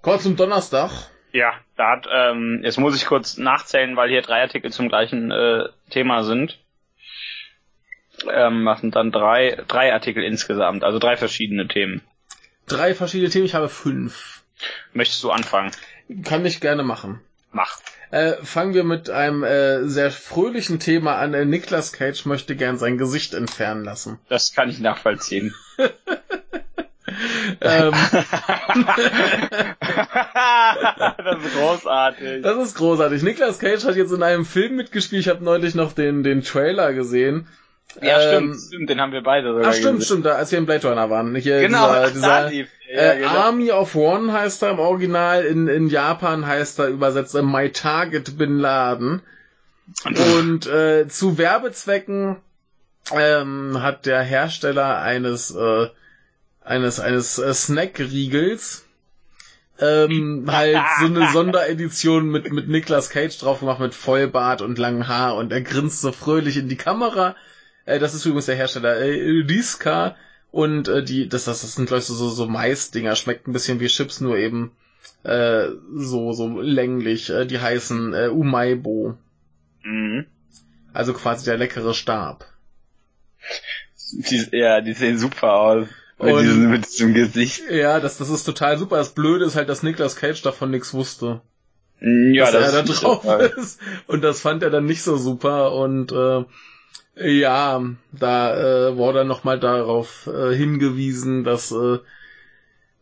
Kommt 0.00 0.22
zum 0.22 0.36
Donnerstag. 0.36 0.90
Ja, 1.32 1.54
da 1.76 1.92
hat, 1.92 2.06
ähm, 2.12 2.60
jetzt 2.62 2.78
muss 2.78 2.94
ich 2.94 3.06
kurz 3.06 3.38
nachzählen, 3.38 3.96
weil 3.96 4.10
hier 4.10 4.22
drei 4.22 4.42
Artikel 4.42 4.70
zum 4.70 4.88
gleichen 4.88 5.30
äh, 5.30 5.64
Thema 5.90 6.24
sind. 6.24 6.58
Ähm, 8.30 8.66
was 8.66 8.82
sind 8.82 8.94
dann 8.94 9.10
drei, 9.10 9.62
drei 9.66 9.92
Artikel 9.92 10.22
insgesamt, 10.22 10.84
also 10.84 10.98
drei 10.98 11.16
verschiedene 11.16 11.66
Themen. 11.66 12.02
Drei 12.66 12.94
verschiedene 12.94 13.30
Themen, 13.30 13.46
ich 13.46 13.54
habe 13.54 13.68
fünf. 13.68 14.42
Möchtest 14.92 15.24
du 15.24 15.30
anfangen? 15.30 15.72
Kann 16.24 16.44
ich 16.44 16.60
gerne 16.60 16.82
machen. 16.82 17.20
Mach. 17.50 17.80
Äh, 18.10 18.34
fangen 18.44 18.74
wir 18.74 18.84
mit 18.84 19.08
einem 19.08 19.42
äh, 19.42 19.88
sehr 19.88 20.10
fröhlichen 20.10 20.78
Thema 20.78 21.16
an. 21.16 21.32
Äh, 21.32 21.46
Nicolas 21.46 21.92
Cage 21.92 22.26
möchte 22.26 22.56
gern 22.56 22.76
sein 22.76 22.98
Gesicht 22.98 23.32
entfernen 23.32 23.84
lassen. 23.84 24.18
Das 24.28 24.52
kann 24.54 24.68
ich 24.68 24.78
nachvollziehen. 24.80 25.54
Ähm, 27.64 27.92
das 31.18 31.44
ist 31.44 31.54
großartig. 31.56 32.42
Das 32.42 32.56
ist 32.66 32.74
großartig. 32.76 33.22
Nicolas 33.22 33.58
Cage 33.58 33.84
hat 33.84 33.96
jetzt 33.96 34.12
in 34.12 34.22
einem 34.22 34.44
Film 34.44 34.76
mitgespielt. 34.76 35.20
Ich 35.22 35.28
habe 35.28 35.44
neulich 35.44 35.74
noch 35.74 35.92
den, 35.92 36.22
den 36.22 36.42
Trailer 36.42 36.92
gesehen. 36.92 37.46
Ja, 38.00 38.18
Ähm, 38.20 38.54
stimmt, 38.54 38.60
stimmt, 38.68 38.90
den 38.90 39.00
haben 39.00 39.12
wir 39.12 39.22
beide 39.22 39.52
sogar 39.52 39.68
Ach, 39.70 39.74
stimmt, 39.74 39.98
gesehen. 39.98 40.04
stimmt, 40.06 40.26
da, 40.26 40.32
als 40.36 40.50
wir 40.50 40.58
im 40.58 40.66
Blade 40.66 40.88
Runner 40.88 41.10
waren. 41.10 41.34
Hier, 41.36 41.60
Genau, 41.60 41.88
dieser, 41.92 42.10
dieser, 42.12 42.48
lief. 42.48 42.68
Ja, 42.90 43.12
äh, 43.12 43.18
genau. 43.18 43.28
Army 43.30 43.70
of 43.70 43.94
One 43.94 44.32
heißt 44.32 44.62
er 44.62 44.70
im 44.70 44.78
Original. 44.78 45.44
In, 45.44 45.68
in 45.68 45.88
Japan 45.88 46.46
heißt 46.46 46.78
er 46.78 46.88
übersetzt 46.88 47.34
äh, 47.34 47.42
My 47.42 47.70
Target 47.70 48.38
Bin 48.38 48.58
Laden. 48.58 49.22
Und 50.04 50.66
äh, 50.66 51.06
zu 51.08 51.36
Werbezwecken 51.38 52.36
ähm, 53.14 53.82
hat 53.82 54.06
der 54.06 54.22
Hersteller 54.22 54.98
eines 55.02 55.54
äh, 55.54 55.88
eines 56.64 57.00
eines 57.00 57.38
äh, 57.38 57.52
Snack-Riegels 57.52 58.84
ähm, 59.78 60.44
halt 60.50 60.78
so 61.00 61.06
eine 61.06 61.30
Sonderedition 61.32 62.28
mit 62.28 62.52
mit 62.52 62.68
Nicolas 62.68 63.10
Cage 63.10 63.36
drauf 63.38 63.60
gemacht 63.60 63.80
mit 63.80 63.94
Vollbart 63.94 64.62
und 64.62 64.78
langem 64.78 65.08
Haar 65.08 65.36
und 65.36 65.52
er 65.52 65.62
grinst 65.62 66.00
so 66.00 66.12
fröhlich 66.12 66.56
in 66.56 66.68
die 66.68 66.76
Kamera. 66.76 67.36
Äh, 67.84 67.98
das 67.98 68.14
ist 68.14 68.24
übrigens 68.24 68.46
der 68.46 68.56
Hersteller 68.56 68.96
äh, 68.96 69.44
Riska 69.48 70.16
und 70.50 70.88
äh, 70.88 71.02
die 71.02 71.28
das 71.28 71.44
das, 71.44 71.62
das 71.62 71.74
sind 71.74 71.86
glaube 71.86 72.00
ich 72.00 72.06
so 72.06 72.14
so, 72.14 72.28
so 72.28 72.46
Maisdinger 72.46 73.16
schmeckt 73.16 73.48
ein 73.48 73.52
bisschen 73.52 73.80
wie 73.80 73.88
Chips 73.88 74.20
nur 74.20 74.36
eben 74.36 74.72
äh, 75.24 75.68
so 75.94 76.32
so 76.32 76.60
länglich. 76.60 77.30
Äh, 77.30 77.46
die 77.46 77.60
heißen 77.60 78.14
äh, 78.14 78.28
Umaibo. 78.28 79.16
Mhm. 79.82 80.26
Also 80.92 81.14
quasi 81.14 81.44
der 81.44 81.56
leckere 81.56 81.94
Stab. 81.94 82.46
Die, 84.12 84.46
ja, 84.52 84.80
die 84.80 84.92
sehen 84.92 85.18
super 85.18 85.54
aus. 85.54 85.88
Mit, 86.22 86.34
Und- 86.34 86.42
diesem, 86.42 86.70
mit 86.70 86.86
diesem 86.86 87.14
Gesicht. 87.14 87.62
Ja, 87.68 87.98
das, 87.98 88.18
das 88.18 88.28
ist 88.30 88.44
total 88.44 88.78
super. 88.78 88.96
Das 88.96 89.10
Blöde 89.10 89.44
ist 89.44 89.56
halt, 89.56 89.68
dass 89.68 89.82
Nicolas 89.82 90.14
Cage 90.16 90.40
davon 90.42 90.70
nichts 90.70 90.94
wusste. 90.94 91.40
Ja, 92.00 92.44
dass 92.50 92.52
das 92.52 92.74
er 92.74 92.82
da 92.82 92.92
ist 92.92 93.02
drauf 93.02 93.24
ist. 93.56 93.80
Und 94.06 94.22
das 94.22 94.40
fand 94.40 94.62
er 94.62 94.70
dann 94.70 94.84
nicht 94.86 95.02
so 95.02 95.16
super. 95.16 95.72
Und 95.72 96.12
äh, 96.12 96.44
ja, 97.16 97.82
da 98.12 98.88
äh, 98.88 98.96
wurde 98.96 99.18
er 99.20 99.24
nochmal 99.24 99.58
darauf 99.60 100.28
äh, 100.28 100.54
hingewiesen, 100.54 101.44
dass 101.44 101.72
äh, 101.72 101.98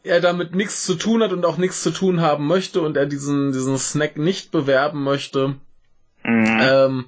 er 0.02 0.20
damit 0.20 0.54
nichts 0.54 0.84
zu 0.84 0.94
tun 0.94 1.22
hat 1.22 1.32
und 1.32 1.44
auch 1.44 1.58
nichts 1.58 1.82
zu 1.82 1.90
tun 1.90 2.20
haben 2.20 2.46
möchte 2.46 2.80
und 2.80 2.96
er 2.96 3.06
diesen, 3.06 3.52
diesen 3.52 3.78
Snack 3.78 4.16
nicht 4.16 4.50
bewerben 4.50 5.04
möchte. 5.04 5.56
Mhm. 6.24 6.58
Ähm, 6.60 7.04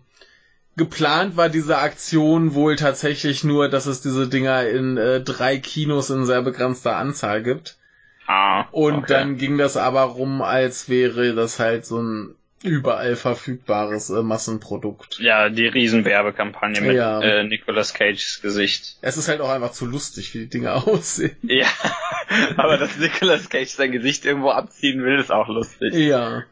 geplant 0.76 1.36
war 1.36 1.48
diese 1.48 1.78
Aktion 1.78 2.54
wohl 2.54 2.76
tatsächlich 2.76 3.44
nur, 3.44 3.68
dass 3.68 3.86
es 3.86 4.00
diese 4.00 4.28
Dinger 4.28 4.66
in 4.68 4.96
äh, 4.96 5.20
drei 5.20 5.58
Kinos 5.58 6.10
in 6.10 6.24
sehr 6.26 6.42
begrenzter 6.42 6.96
Anzahl 6.96 7.42
gibt. 7.42 7.76
ah, 8.26 8.66
Und 8.72 8.94
okay. 8.94 9.06
dann 9.12 9.36
ging 9.36 9.58
das 9.58 9.76
aber 9.76 10.02
rum, 10.02 10.42
als 10.42 10.88
wäre 10.88 11.34
das 11.34 11.58
halt 11.58 11.84
so 11.86 12.00
ein 12.00 12.34
überall 12.64 13.16
verfügbares 13.16 14.10
äh, 14.10 14.22
Massenprodukt. 14.22 15.18
Ja, 15.18 15.48
die 15.48 15.66
Riesenwerbekampagne 15.66 16.80
mit 16.80 16.94
Ja. 16.96 17.20
äh, 17.20 17.42
Nicolas 17.42 17.92
Cages 17.92 18.38
Gesicht. 18.40 18.98
Es 19.00 19.16
ist 19.16 19.26
halt 19.28 19.40
auch 19.40 19.50
einfach 19.50 19.72
zu 19.72 19.84
lustig, 19.84 20.32
wie 20.34 20.38
die 20.40 20.48
Dinger 20.48 20.74
aussehen. 20.88 21.36
Ja, 21.42 21.66
aber 22.56 22.78
dass 22.78 22.96
Nicolas 22.98 23.48
Cage 23.48 23.68
sein 23.68 23.90
Gesicht 23.92 24.24
irgendwo 24.24 24.50
abziehen 24.50 25.02
will, 25.02 25.18
ist 25.18 25.32
auch 25.32 25.48
lustig. 25.48 25.92
Ja. 25.94 26.44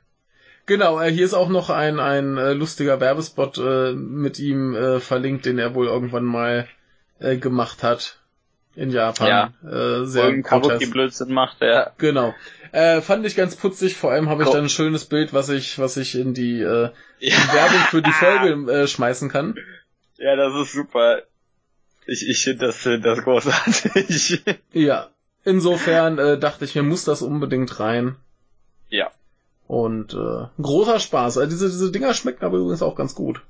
Genau, 0.71 1.01
äh, 1.01 1.11
hier 1.11 1.25
ist 1.25 1.35
auch 1.35 1.49
noch 1.49 1.69
ein, 1.69 1.99
ein 1.99 2.37
äh, 2.37 2.53
lustiger 2.53 3.01
Werbespot 3.01 3.59
äh, 3.59 3.91
mit 3.93 4.39
ihm 4.39 4.77
äh, 4.77 5.01
verlinkt, 5.01 5.45
den 5.45 5.59
er 5.59 5.75
wohl 5.75 5.89
irgendwann 5.89 6.23
mal 6.23 6.69
äh, 7.19 7.39
gemacht 7.39 7.83
hat 7.83 8.21
in 8.77 8.93
Japan. 8.93 9.53
Ja. 9.65 9.69
Äh, 9.69 10.07
sehr 10.07 10.27
ein 10.27 10.43
grotesk. 10.43 10.71
Kabuki-Blödsinn 10.75 11.33
macht, 11.33 11.61
ja. 11.61 11.91
Genau. 11.99 12.37
Äh, 12.71 13.01
fand 13.01 13.27
ich 13.27 13.35
ganz 13.35 13.57
putzig, 13.57 13.97
vor 13.97 14.13
allem 14.13 14.29
habe 14.29 14.45
ich 14.45 14.49
dann 14.49 14.63
ein 14.63 14.69
schönes 14.69 15.07
Bild, 15.07 15.33
was 15.35 15.49
ich, 15.49 15.81
was 15.81 15.97
ich 15.97 16.15
in 16.15 16.35
die 16.35 16.61
äh, 16.61 16.91
ja. 17.19 17.37
Werbung 17.53 17.81
für 17.91 18.03
die 18.03 18.13
Folge 18.13 18.73
äh, 18.73 18.87
schmeißen 18.87 19.29
kann. 19.29 19.57
Ja, 20.19 20.37
das 20.37 20.55
ist 20.55 20.73
super. 20.73 21.23
Ich, 22.07 22.29
ich 22.29 22.45
finde 22.45 22.67
das, 22.67 22.77
find 22.77 23.05
das 23.05 23.25
großartig. 23.25 24.45
Ja. 24.73 25.09
Insofern 25.43 26.19
äh, 26.19 26.39
dachte 26.39 26.65
ich 26.65 26.77
mir, 26.77 26.85
muss 26.85 27.05
das 27.05 27.23
unbedingt 27.23 27.81
rein. 27.81 28.15
ja. 28.89 29.11
Und 29.71 30.15
äh, 30.15 30.49
großer 30.61 30.99
Spaß. 30.99 31.39
Also 31.39 31.49
diese, 31.49 31.69
diese 31.69 31.93
Dinger 31.93 32.13
schmecken 32.13 32.45
aber 32.45 32.59
übrigens 32.59 32.83
auch 32.83 32.97
ganz 32.97 33.15
gut. 33.15 33.43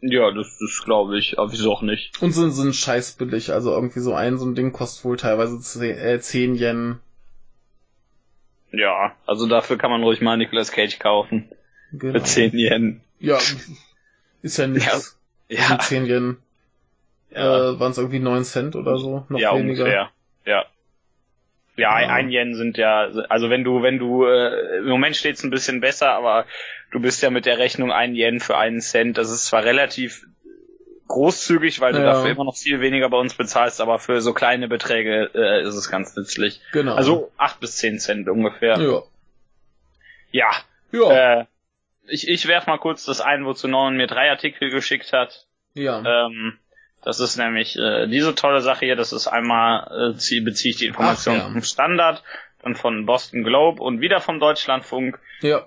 Ja, 0.00 0.30
das, 0.30 0.56
das 0.58 0.82
glaube 0.86 1.18
ich, 1.18 1.38
aber 1.38 1.52
wieso 1.52 1.70
auch 1.70 1.82
nicht. 1.82 2.22
Und 2.22 2.32
sind, 2.32 2.52
sind 2.52 2.74
scheiß 2.74 3.16
billig. 3.16 3.52
Also 3.52 3.72
irgendwie 3.72 4.00
so 4.00 4.14
ein, 4.14 4.38
so 4.38 4.46
ein 4.46 4.54
Ding 4.54 4.72
kostet 4.72 5.04
wohl 5.04 5.18
teilweise 5.18 5.60
10, 5.60 5.98
äh, 5.98 6.18
10 6.18 6.54
Yen. 6.54 6.98
Ja, 8.72 9.14
also 9.26 9.46
dafür 9.46 9.76
kann 9.76 9.90
man 9.90 10.02
ruhig 10.02 10.22
mal 10.22 10.38
Nicolas 10.38 10.72
Cage 10.72 10.98
kaufen. 10.98 11.50
Genau. 11.92 12.18
Für 12.18 12.24
10 12.24 12.52
Yen. 12.56 13.02
Ja, 13.18 13.36
ist 14.40 14.56
ja 14.56 14.66
nichts. 14.66 15.18
Ja, 15.50 15.76
Die 15.76 15.78
10 15.78 16.06
Yen 16.06 16.38
ja, 17.32 17.72
äh, 17.72 17.78
waren 17.78 17.92
es 17.92 17.98
irgendwie 17.98 18.18
9 18.20 18.44
Cent 18.44 18.76
oder 18.76 18.96
so. 18.96 19.26
Noch 19.28 19.38
ja 19.38 19.54
weniger. 19.54 19.84
ungefähr. 19.84 20.10
Ja. 20.46 20.64
Ja, 21.76 21.92
ein- 21.94 22.08
Ja. 22.08 22.14
ein 22.14 22.30
Yen 22.30 22.54
sind 22.54 22.78
ja, 22.78 23.08
also 23.28 23.50
wenn 23.50 23.62
du, 23.64 23.82
wenn 23.82 23.98
du, 23.98 24.24
äh, 24.24 24.78
im 24.78 24.88
Moment 24.88 25.14
steht's 25.16 25.42
ein 25.44 25.50
bisschen 25.50 25.80
besser, 25.80 26.10
aber 26.12 26.46
du 26.90 27.00
bist 27.00 27.22
ja 27.22 27.30
mit 27.30 27.44
der 27.46 27.58
Rechnung 27.58 27.92
ein 27.92 28.14
Yen 28.14 28.40
für 28.40 28.56
einen 28.56 28.80
Cent. 28.80 29.18
Das 29.18 29.30
ist 29.30 29.44
zwar 29.46 29.64
relativ 29.64 30.24
großzügig, 31.08 31.80
weil 31.80 31.92
du 31.92 31.98
Ja. 32.00 32.06
dafür 32.14 32.30
immer 32.30 32.44
noch 32.44 32.56
viel 32.56 32.80
weniger 32.80 33.08
bei 33.10 33.18
uns 33.18 33.34
bezahlst, 33.34 33.80
aber 33.80 33.98
für 33.98 34.20
so 34.20 34.32
kleine 34.32 34.68
Beträge 34.68 35.30
äh, 35.34 35.62
ist 35.62 35.74
es 35.76 35.90
ganz 35.90 36.16
nützlich. 36.16 36.60
Genau. 36.72 36.94
Also 36.94 37.30
acht 37.36 37.60
bis 37.60 37.76
zehn 37.76 37.98
Cent 37.98 38.28
ungefähr. 38.28 38.78
ja. 38.80 39.02
Ja, 40.32 40.50
Ja. 40.92 41.40
Äh, 41.40 41.44
ich, 42.08 42.28
ich 42.28 42.46
werf 42.48 42.66
mal 42.66 42.78
kurz 42.78 43.04
das 43.04 43.20
ein, 43.20 43.44
wozu 43.44 43.68
Norman 43.68 43.96
mir 43.96 44.06
drei 44.06 44.30
Artikel 44.30 44.70
geschickt 44.70 45.12
hat. 45.12 45.46
Ja. 45.74 46.26
Ähm, 46.26 46.58
das 47.02 47.20
ist 47.20 47.36
nämlich 47.36 47.76
äh, 47.76 48.06
diese 48.08 48.34
tolle 48.34 48.60
Sache 48.60 48.86
hier, 48.86 48.96
das 48.96 49.12
ist 49.12 49.26
einmal, 49.26 50.14
äh, 50.14 50.18
ziehe, 50.18 50.42
beziehe 50.42 50.70
ich 50.70 50.78
die 50.78 50.86
Informationen 50.86 51.38
ja. 51.38 51.48
vom 51.48 51.62
Standard, 51.62 52.22
dann 52.62 52.74
von 52.74 53.06
Boston 53.06 53.44
Globe 53.44 53.82
und 53.82 54.00
wieder 54.00 54.20
vom 54.20 54.40
Deutschlandfunk. 54.40 55.18
Ja. 55.40 55.66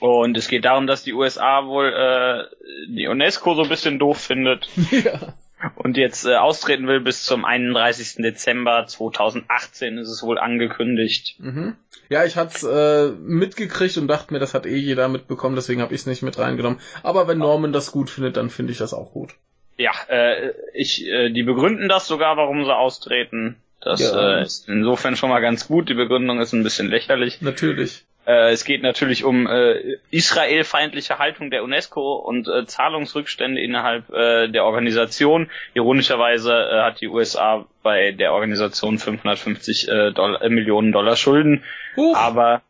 Und 0.00 0.36
es 0.36 0.48
geht 0.48 0.64
darum, 0.64 0.86
dass 0.86 1.04
die 1.04 1.12
USA 1.12 1.66
wohl 1.66 1.86
äh, 1.86 2.44
die 2.88 3.06
UNESCO 3.06 3.54
so 3.54 3.62
ein 3.62 3.68
bisschen 3.68 3.98
doof 3.98 4.18
findet. 4.18 4.68
Ja. 4.90 5.34
Und 5.76 5.96
jetzt 5.96 6.26
äh, 6.26 6.34
austreten 6.34 6.86
will 6.86 7.00
bis 7.00 7.24
zum 7.24 7.44
31. 7.44 8.16
Dezember 8.22 8.86
2018 8.86 9.96
ist 9.96 10.10
es 10.10 10.22
wohl 10.22 10.38
angekündigt. 10.38 11.36
Mhm. 11.38 11.76
Ja, 12.10 12.24
ich 12.24 12.36
hat's 12.36 12.62
äh, 12.64 13.08
mitgekriegt 13.08 13.96
und 13.96 14.08
dachte 14.08 14.34
mir, 14.34 14.40
das 14.40 14.52
hat 14.52 14.66
eh 14.66 14.76
jeder 14.76 15.08
mitbekommen, 15.08 15.56
deswegen 15.56 15.80
habe 15.80 15.94
ich 15.94 16.02
es 16.02 16.06
nicht 16.06 16.22
mit 16.22 16.38
reingenommen. 16.38 16.80
Aber 17.02 17.28
wenn 17.28 17.38
Norman 17.38 17.72
das 17.72 17.92
gut 17.92 18.10
findet, 18.10 18.36
dann 18.36 18.50
finde 18.50 18.72
ich 18.72 18.78
das 18.78 18.92
auch 18.92 19.12
gut. 19.12 19.36
Ja, 19.76 19.92
äh, 20.08 20.52
ich, 20.72 21.06
äh, 21.06 21.30
die 21.30 21.42
begründen 21.42 21.88
das 21.88 22.06
sogar, 22.06 22.36
warum 22.36 22.64
sie 22.64 22.74
austreten. 22.74 23.56
Das 23.80 24.00
ja. 24.00 24.38
äh, 24.38 24.42
ist 24.42 24.68
insofern 24.68 25.16
schon 25.16 25.30
mal 25.30 25.40
ganz 25.40 25.68
gut. 25.68 25.88
Die 25.88 25.94
Begründung 25.94 26.40
ist 26.40 26.52
ein 26.52 26.62
bisschen 26.62 26.88
lächerlich. 26.88 27.42
Natürlich. 27.42 28.04
Äh, 28.26 28.52
es 28.52 28.64
geht 28.64 28.82
natürlich 28.82 29.24
um 29.24 29.46
äh, 29.46 29.98
israelfeindliche 30.10 31.18
Haltung 31.18 31.50
der 31.50 31.62
UNESCO 31.62 32.14
und 32.14 32.48
äh, 32.48 32.64
Zahlungsrückstände 32.64 33.60
innerhalb 33.60 34.10
äh, 34.10 34.48
der 34.48 34.64
Organisation. 34.64 35.50
Ironischerweise 35.74 36.52
äh, 36.52 36.82
hat 36.82 37.00
die 37.00 37.08
USA 37.08 37.66
bei 37.82 38.12
der 38.12 38.32
Organisation 38.32 38.98
550 38.98 39.88
äh, 39.88 40.12
Dollar, 40.12 40.40
äh, 40.40 40.48
Millionen 40.48 40.92
Dollar 40.92 41.16
Schulden. 41.16 41.64
Huch. 41.96 42.16
Aber 42.16 42.62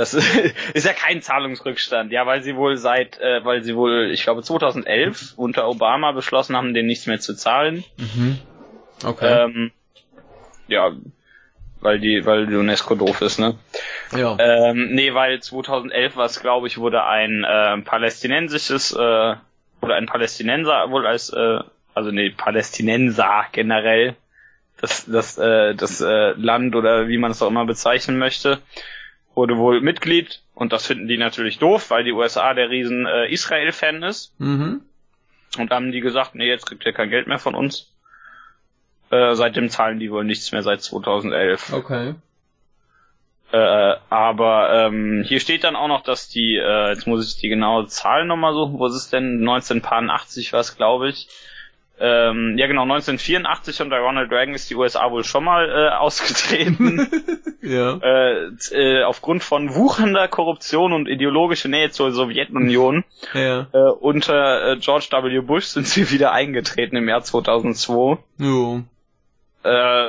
das 0.00 0.14
ist 0.74 0.86
ja 0.86 0.92
kein 0.94 1.20
Zahlungsrückstand, 1.20 2.10
ja, 2.10 2.26
weil 2.26 2.42
sie 2.42 2.56
wohl 2.56 2.76
seit, 2.76 3.20
äh, 3.20 3.44
weil 3.44 3.62
sie 3.62 3.76
wohl, 3.76 4.10
ich 4.10 4.22
glaube 4.22 4.42
2011 4.42 5.34
unter 5.36 5.68
Obama 5.68 6.12
beschlossen 6.12 6.56
haben, 6.56 6.72
den 6.72 6.86
nichts 6.86 7.06
mehr 7.06 7.20
zu 7.20 7.34
zahlen. 7.34 7.84
Mhm. 7.98 8.38
Okay. 9.04 9.44
Ähm, 9.44 9.72
ja, 10.68 10.92
weil 11.80 11.98
die, 12.00 12.24
weil 12.24 12.46
die 12.46 12.56
UNESCO 12.56 12.94
doof 12.94 13.20
ist, 13.20 13.38
ne? 13.38 13.58
Ja. 14.16 14.36
Ähm, 14.38 14.94
nee, 14.94 15.12
weil 15.12 15.40
2011 15.40 16.16
was, 16.16 16.40
glaube 16.40 16.66
ich, 16.66 16.78
wurde 16.78 17.04
ein 17.04 17.44
äh, 17.44 17.78
palästinensisches 17.82 18.92
äh, 18.92 18.96
oder 19.82 19.94
ein 19.96 20.06
Palästinenser 20.06 20.90
wohl 20.90 21.06
als, 21.06 21.30
äh, 21.30 21.58
also 21.94 22.10
nee, 22.10 22.30
Palästinenser 22.30 23.46
generell, 23.52 24.16
das 24.80 25.04
das 25.04 25.36
äh, 25.36 25.74
das 25.74 26.00
äh, 26.00 26.32
Land 26.32 26.74
oder 26.74 27.08
wie 27.08 27.18
man 27.18 27.32
es 27.32 27.42
auch 27.42 27.48
immer 27.48 27.66
bezeichnen 27.66 28.18
möchte, 28.18 28.60
wurde 29.40 29.56
wohl 29.56 29.80
Mitglied 29.80 30.42
und 30.54 30.74
das 30.74 30.86
finden 30.86 31.08
die 31.08 31.16
natürlich 31.16 31.58
doof, 31.58 31.88
weil 31.88 32.04
die 32.04 32.12
USA 32.12 32.52
der 32.52 32.68
riesen 32.68 33.06
äh, 33.06 33.32
Israel-Fan 33.32 34.02
ist. 34.02 34.38
Mhm. 34.38 34.82
Und 35.58 35.70
haben 35.70 35.92
die 35.92 36.00
gesagt, 36.00 36.34
nee, 36.34 36.46
jetzt 36.46 36.66
kriegt 36.66 36.84
ihr 36.84 36.92
kein 36.92 37.08
Geld 37.08 37.26
mehr 37.26 37.38
von 37.38 37.54
uns. 37.54 37.90
Äh, 39.08 39.34
seitdem 39.34 39.70
zahlen 39.70 39.98
die 39.98 40.10
wohl 40.10 40.24
nichts 40.24 40.52
mehr 40.52 40.62
seit 40.62 40.82
2011. 40.82 41.72
Okay. 41.72 42.14
Äh, 43.50 43.94
aber 44.10 44.86
ähm, 44.86 45.24
hier 45.26 45.40
steht 45.40 45.64
dann 45.64 45.74
auch 45.74 45.88
noch, 45.88 46.02
dass 46.02 46.28
die, 46.28 46.56
äh, 46.56 46.90
jetzt 46.90 47.06
muss 47.06 47.26
ich 47.26 47.40
die 47.40 47.48
genaue 47.48 47.86
Zahl 47.86 48.26
nochmal 48.26 48.52
suchen, 48.52 48.78
wo 48.78 48.86
ist 48.86 48.94
es 48.94 49.08
denn? 49.08 49.40
1980 49.40 50.52
war 50.52 50.60
es, 50.60 50.76
glaube 50.76 51.08
ich. 51.08 51.28
Ähm, 52.02 52.56
ja 52.56 52.66
genau, 52.66 52.82
1984 52.82 53.82
unter 53.82 53.98
Ronald 53.98 54.30
Reagan 54.32 54.54
ist 54.54 54.70
die 54.70 54.74
USA 54.74 55.10
wohl 55.10 55.22
schon 55.22 55.44
mal 55.44 55.68
äh, 55.68 55.94
ausgetreten. 55.94 57.06
ja. 57.60 57.98
Äh, 57.98 58.46
äh, 58.70 59.04
aufgrund 59.04 59.44
von 59.44 59.74
wuchernder 59.74 60.26
Korruption 60.26 60.94
und 60.94 61.08
ideologischer 61.08 61.68
Nähe 61.68 61.90
zur 61.90 62.12
Sowjetunion. 62.12 63.04
ja. 63.34 63.66
Äh, 63.72 63.90
unter 64.00 64.72
äh, 64.72 64.76
George 64.78 65.08
W. 65.10 65.40
Bush 65.40 65.66
sind 65.66 65.86
sie 65.86 66.10
wieder 66.10 66.32
eingetreten 66.32 66.96
im 66.96 67.06
Jahr 67.06 67.22
2002. 67.22 68.16
Jo. 68.38 68.82
Äh, 69.62 70.08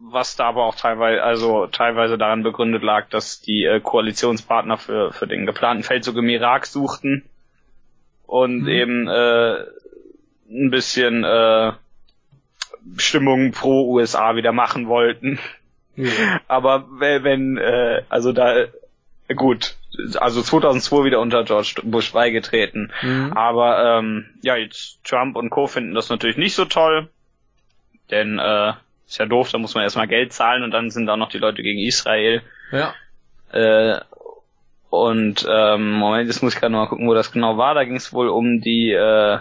was 0.00 0.36
da 0.36 0.44
aber 0.46 0.64
auch 0.64 0.74
teilweise, 0.74 1.22
also 1.22 1.66
teilweise 1.68 2.18
daran 2.18 2.42
begründet 2.42 2.82
lag, 2.82 3.08
dass 3.08 3.40
die 3.40 3.64
äh, 3.64 3.80
Koalitionspartner 3.80 4.76
für, 4.76 5.12
für 5.12 5.26
den 5.26 5.46
geplanten 5.46 5.84
Feldzug 5.84 6.16
im 6.16 6.28
Irak 6.28 6.66
suchten 6.66 7.24
und 8.26 8.62
mhm. 8.62 8.68
eben 8.68 9.08
äh, 9.08 9.64
ein 10.50 10.70
bisschen 10.70 11.24
äh, 11.24 11.72
Stimmung 12.96 13.52
pro 13.52 13.92
USA 13.92 14.36
wieder 14.36 14.52
machen 14.52 14.88
wollten. 14.88 15.38
Ja. 15.96 16.10
Aber 16.48 16.86
wenn, 16.98 17.56
äh, 17.56 18.02
also 18.08 18.32
da, 18.32 18.66
gut, 19.34 19.76
also 20.16 20.42
2002 20.42 21.04
wieder 21.04 21.20
unter 21.20 21.44
George 21.44 21.74
Bush 21.82 22.12
beigetreten. 22.12 22.92
Mhm. 23.02 23.32
Aber 23.34 23.98
ähm, 23.98 24.26
ja, 24.42 24.56
jetzt 24.56 25.02
Trump 25.04 25.36
und 25.36 25.50
Co. 25.50 25.66
finden 25.66 25.94
das 25.94 26.08
natürlich 26.08 26.36
nicht 26.36 26.54
so 26.54 26.64
toll, 26.64 27.08
denn 28.10 28.38
äh, 28.38 28.72
ist 29.06 29.18
ja 29.18 29.26
doof, 29.26 29.50
da 29.50 29.58
muss 29.58 29.74
man 29.74 29.84
erstmal 29.84 30.08
Geld 30.08 30.32
zahlen 30.32 30.62
und 30.62 30.70
dann 30.70 30.90
sind 30.90 31.06
da 31.06 31.16
noch 31.16 31.30
die 31.30 31.38
Leute 31.38 31.62
gegen 31.62 31.80
Israel. 31.80 32.42
Ja. 32.72 32.94
Äh, 33.52 34.00
und 34.88 35.46
ähm, 35.48 35.92
Moment, 35.92 36.28
jetzt 36.28 36.42
muss 36.42 36.54
ich 36.54 36.60
gerade 36.60 36.72
mal 36.72 36.88
gucken, 36.88 37.08
wo 37.08 37.14
das 37.14 37.32
genau 37.32 37.56
war. 37.56 37.74
Da 37.74 37.84
ging 37.84 37.96
es 37.96 38.12
wohl 38.12 38.28
um 38.28 38.60
die, 38.60 38.90
äh, 38.90 39.38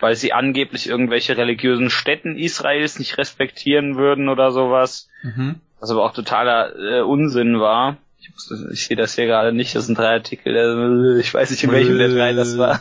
weil 0.00 0.14
sie 0.16 0.32
angeblich 0.32 0.88
irgendwelche 0.88 1.36
religiösen 1.36 1.90
Städten 1.90 2.36
Israels 2.36 2.98
nicht 2.98 3.18
respektieren 3.18 3.96
würden 3.96 4.28
oder 4.28 4.50
sowas. 4.50 5.08
Mhm. 5.22 5.56
Was 5.80 5.90
aber 5.90 6.04
auch 6.04 6.14
totaler 6.14 6.74
äh, 6.76 7.00
Unsinn 7.00 7.60
war. 7.60 7.96
Ich, 8.20 8.30
muss, 8.30 8.70
ich 8.72 8.86
sehe 8.86 8.96
das 8.96 9.14
hier 9.14 9.26
gerade 9.26 9.52
nicht, 9.52 9.74
das 9.74 9.86
sind 9.86 9.98
drei 9.98 10.14
Artikel, 10.14 10.56
äh, 10.56 11.20
ich 11.20 11.32
weiß 11.32 11.50
nicht, 11.50 11.62
in 11.62 11.72
welchem 11.72 11.98
der 11.98 12.08
drei 12.08 12.32
das 12.32 12.56
war. 12.56 12.80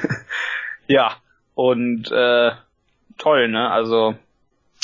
ja, 0.86 1.16
und 1.54 2.10
äh, 2.10 2.52
toll, 3.18 3.48
ne? 3.48 3.70
Also 3.70 4.16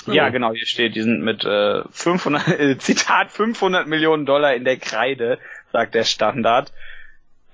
ja, 0.06 0.28
genau, 0.30 0.52
hier 0.52 0.66
steht, 0.66 0.94
die 0.94 1.02
sind 1.02 1.22
mit 1.22 1.44
äh, 1.44 1.82
500, 1.90 2.48
äh, 2.48 2.78
Zitat, 2.78 3.30
500 3.30 3.86
Millionen 3.86 4.26
Dollar 4.26 4.54
in 4.54 4.64
der 4.64 4.76
Kreide, 4.76 5.38
sagt 5.72 5.94
der 5.94 6.04
Standard. 6.04 6.72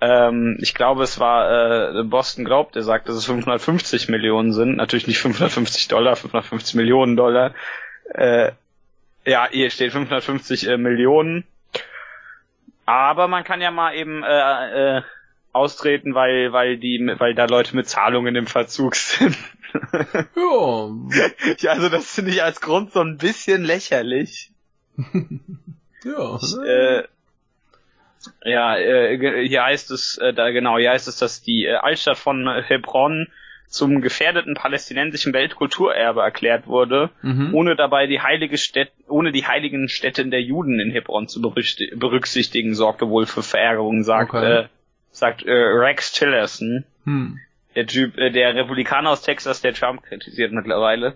Ähm, 0.00 0.58
ich 0.60 0.74
glaube, 0.74 1.02
es 1.04 1.18
war 1.18 1.98
äh, 1.98 2.02
Boston 2.04 2.44
Globe, 2.44 2.70
der 2.74 2.82
sagt, 2.82 3.08
dass 3.08 3.16
es 3.16 3.26
550 3.26 4.08
Millionen 4.08 4.52
sind. 4.52 4.76
Natürlich 4.76 5.06
nicht 5.06 5.18
550 5.18 5.88
Dollar, 5.88 6.16
550 6.16 6.74
Millionen 6.74 7.16
Dollar. 7.16 7.54
Äh, 8.12 8.52
ja, 9.24 9.48
hier 9.50 9.70
steht 9.70 9.92
550 9.92 10.68
äh, 10.68 10.76
Millionen. 10.76 11.44
Aber 12.84 13.26
man 13.26 13.42
kann 13.42 13.60
ja 13.60 13.70
mal 13.70 13.94
eben 13.94 14.22
äh, 14.22 14.98
äh, 14.98 15.02
austreten, 15.52 16.14
weil 16.14 16.52
weil 16.52 16.78
die 16.78 17.00
weil 17.18 17.34
da 17.34 17.46
Leute 17.46 17.74
mit 17.74 17.88
Zahlungen 17.88 18.36
im 18.36 18.46
Verzug 18.46 18.94
sind. 18.94 19.36
ja. 20.36 20.90
ja, 21.58 21.70
also 21.72 21.88
das 21.88 22.14
finde 22.14 22.30
ich 22.30 22.42
als 22.42 22.60
Grund 22.60 22.92
so 22.92 23.00
ein 23.00 23.16
bisschen 23.16 23.64
lächerlich. 23.64 24.52
ja. 24.96 26.38
Ich, 26.40 26.56
äh, 26.64 27.04
ja, 28.44 28.76
äh, 28.76 29.46
hier 29.46 29.64
heißt 29.64 29.90
es, 29.90 30.18
äh, 30.18 30.32
da 30.32 30.50
genau, 30.50 30.78
hier 30.78 30.90
heißt 30.90 31.08
es, 31.08 31.18
dass 31.18 31.42
die 31.42 31.66
äh, 31.66 31.74
Altstadt 31.74 32.18
von 32.18 32.48
Hebron 32.66 33.28
zum 33.68 34.00
gefährdeten 34.00 34.54
palästinensischen 34.54 35.32
Weltkulturerbe 35.32 36.20
erklärt 36.20 36.66
wurde, 36.66 37.10
mhm. 37.22 37.54
ohne 37.54 37.76
dabei 37.76 38.06
die 38.06 38.20
heilige 38.20 38.58
Stätte, 38.58 38.92
ohne 39.08 39.32
die 39.32 39.46
heiligen 39.46 39.88
Stätten 39.88 40.30
der 40.30 40.42
Juden 40.42 40.78
in 40.78 40.90
Hebron 40.90 41.28
zu 41.28 41.40
berücksichtigen, 41.40 42.74
sorgte 42.74 43.08
wohl 43.08 43.26
für 43.26 43.42
Verärgerung, 43.42 44.02
sagt, 44.02 44.34
okay. 44.34 44.60
äh, 44.60 44.68
sagt 45.10 45.44
äh, 45.44 45.52
Rex 45.52 46.12
Tillerson. 46.12 46.84
Hm. 47.04 47.40
Der 47.74 47.86
Typ, 47.86 48.16
äh, 48.16 48.30
der 48.30 48.54
Republikaner 48.54 49.10
aus 49.10 49.22
Texas, 49.22 49.60
der 49.60 49.74
Trump 49.74 50.02
kritisiert 50.02 50.52
mittlerweile. 50.52 51.14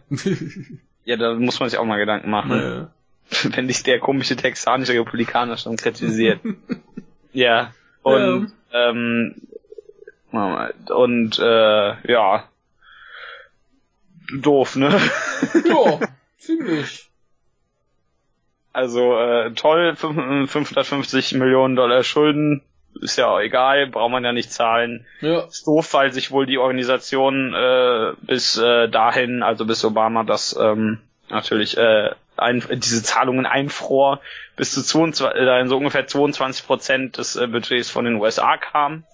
ja, 1.04 1.16
da 1.16 1.34
muss 1.34 1.60
man 1.60 1.68
sich 1.68 1.78
auch 1.78 1.84
mal 1.84 1.98
Gedanken 1.98 2.30
machen. 2.30 2.50
Ja. 2.50 2.90
Wenn 3.44 3.68
dich 3.68 3.82
der 3.82 3.98
komische 3.98 4.36
texanische 4.36 4.94
Republikaner 4.94 5.56
schon 5.56 5.76
kritisiert. 5.76 6.40
ja. 7.32 7.72
Und, 8.02 8.52
ja. 8.72 8.90
ähm, 8.90 9.34
und, 10.32 11.38
äh, 11.38 12.12
ja. 12.12 12.44
Doof, 14.40 14.76
ne? 14.76 15.00
ja, 15.66 16.00
ziemlich. 16.38 17.10
Also, 18.72 19.18
äh, 19.18 19.52
toll, 19.54 19.96
550 19.96 21.34
Millionen 21.34 21.74
Dollar 21.74 22.04
Schulden, 22.04 22.62
ist 23.00 23.16
ja 23.16 23.28
auch 23.28 23.40
egal, 23.40 23.86
braucht 23.88 24.10
man 24.10 24.24
ja 24.24 24.32
nicht 24.32 24.52
zahlen. 24.52 25.06
Ja. 25.20 25.40
Ist 25.40 25.66
doof, 25.66 25.92
weil 25.94 26.12
sich 26.12 26.30
wohl 26.30 26.46
die 26.46 26.58
Organisation 26.58 27.54
äh, 27.54 28.12
bis 28.22 28.58
äh, 28.58 28.88
dahin, 28.88 29.42
also 29.42 29.64
bis 29.64 29.84
Obama 29.84 30.24
das 30.24 30.56
ähm, 30.60 31.00
natürlich 31.28 31.76
äh, 31.76 32.10
ein, 32.40 32.62
diese 32.70 33.02
Zahlungen 33.02 33.46
einfror, 33.46 34.20
bis 34.56 34.72
zu 34.72 34.82
22, 34.82 35.40
äh, 35.40 35.66
so 35.66 35.76
ungefähr 35.76 36.06
22 36.06 36.66
Prozent 36.66 37.18
des 37.18 37.36
äh, 37.36 37.46
Budgets 37.46 37.90
von 37.90 38.04
den 38.04 38.16
USA 38.16 38.56
kam. 38.56 39.04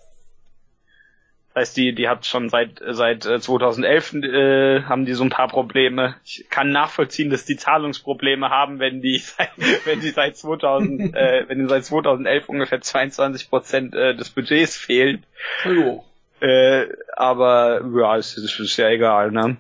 Das 1.57 1.69
heißt, 1.69 1.77
die, 1.79 1.95
die 1.95 2.07
hat 2.07 2.27
schon 2.27 2.51
seit 2.51 2.83
seit 2.87 3.23
2011 3.23 4.13
äh, 4.15 4.83
haben 4.83 5.07
die 5.07 5.15
so 5.15 5.25
ein 5.25 5.31
paar 5.31 5.49
Probleme. 5.49 6.17
Ich 6.23 6.51
kann 6.51 6.71
nachvollziehen, 6.71 7.31
dass 7.31 7.47
die 7.47 7.57
Zahlungsprobleme 7.57 8.51
haben, 8.51 8.79
wenn 8.79 9.01
die 9.01 9.19
seit, 9.21 9.51
wenn 9.87 10.01
die 10.01 10.11
seit 10.11 10.37
2000 10.37 11.15
äh, 11.17 11.45
wenn 11.49 11.61
die 11.61 11.69
seit 11.69 11.87
2011 11.87 12.49
ungefähr 12.51 12.83
22 12.83 13.49
Prozent 13.49 13.95
äh, 13.95 14.15
des 14.15 14.31
Budgets 14.31 14.77
fehlen. 14.77 15.25
Jo. 15.65 16.05
Äh, 16.41 16.89
aber 17.17 17.81
ja, 17.99 18.19
es 18.19 18.37
ist, 18.37 18.61
ist 18.61 18.77
ja 18.77 18.91
egal, 18.91 19.31
ne? 19.31 19.57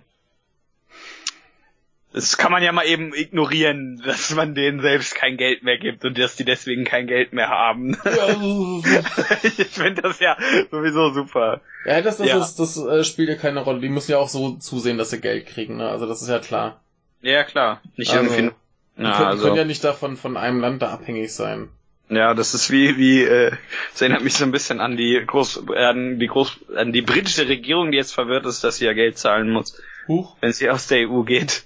Das 2.16 2.38
kann 2.38 2.50
man 2.50 2.62
ja 2.62 2.72
mal 2.72 2.86
eben 2.86 3.12
ignorieren, 3.14 4.02
dass 4.06 4.34
man 4.34 4.54
denen 4.54 4.80
selbst 4.80 5.14
kein 5.14 5.36
Geld 5.36 5.62
mehr 5.62 5.76
gibt 5.76 6.02
und 6.04 6.18
dass 6.18 6.34
die 6.34 6.46
deswegen 6.46 6.84
kein 6.84 7.06
Geld 7.06 7.34
mehr 7.34 7.48
haben. 7.50 7.96
Ja, 8.04 8.28
ich 9.42 9.66
finde 9.68 10.00
das 10.00 10.18
ja 10.18 10.36
sowieso 10.70 11.10
super. 11.12 11.60
ja 11.84 12.00
das, 12.00 12.16
das, 12.16 12.26
Ja. 12.26 12.38
Ist, 12.38 12.56
das 12.56 12.78
äh, 12.78 13.04
spielt 13.04 13.28
ja 13.28 13.34
keine 13.34 13.60
Rolle. 13.60 13.80
Die 13.80 13.90
müssen 13.90 14.12
ja 14.12 14.18
auch 14.18 14.30
so 14.30 14.56
zusehen, 14.56 14.96
dass 14.96 15.10
sie 15.10 15.20
Geld 15.20 15.46
kriegen. 15.46 15.76
Ne? 15.76 15.88
Also 15.90 16.06
das 16.06 16.22
ist 16.22 16.28
ja 16.28 16.38
klar. 16.38 16.80
Ja, 17.20 17.44
klar. 17.44 17.82
Nicht 17.96 18.10
Also, 18.12 18.24
irgendwie. 18.32 18.54
Die 18.96 19.02
Ja, 19.02 19.10
können, 19.10 19.18
die 19.20 19.26
also, 19.26 19.44
können 19.44 19.56
ja 19.56 19.64
nicht 19.66 19.84
davon 19.84 20.16
von 20.16 20.38
einem 20.38 20.60
Land 20.60 20.80
da 20.80 20.88
abhängig 20.92 21.34
sein. 21.34 21.68
ja, 22.08 22.32
das 22.32 22.54
ist 22.54 22.70
wie, 22.70 22.96
wie, 22.96 23.24
äh, 23.24 23.52
das 23.92 24.00
erinnert 24.00 24.24
mich 24.24 24.32
so 24.32 24.44
ein 24.44 24.52
bisschen 24.52 24.80
an 24.80 24.96
die 24.96 25.22
Groß, 25.26 25.64
an 25.76 26.18
die 26.18 26.28
Groß, 26.28 26.60
an 26.76 26.92
die 26.92 27.02
britische 27.02 27.46
Regierung, 27.46 27.90
die 27.90 27.98
jetzt 27.98 28.14
verwirrt 28.14 28.46
ist, 28.46 28.64
dass 28.64 28.76
sie 28.78 28.86
ja 28.86 28.94
Geld 28.94 29.18
zahlen 29.18 29.50
muss, 29.50 29.78
Huch. 30.08 30.34
wenn 30.40 30.52
sie 30.52 30.70
aus 30.70 30.86
der 30.86 31.10
EU 31.10 31.24
geht. 31.24 31.64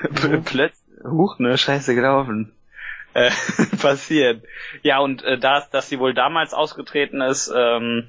Mhm. 0.00 0.44
Plötzlich, 0.44 0.72
huch, 1.04 1.38
ne, 1.38 1.56
scheiße 1.58 1.94
gelaufen. 1.94 2.52
Äh, 3.14 3.30
passiert. 3.80 4.44
Ja, 4.82 4.98
und 4.98 5.22
äh, 5.24 5.38
dass, 5.38 5.70
dass 5.70 5.88
sie 5.88 5.98
wohl 5.98 6.14
damals 6.14 6.54
ausgetreten 6.54 7.20
ist, 7.20 7.52
ähm, 7.54 8.08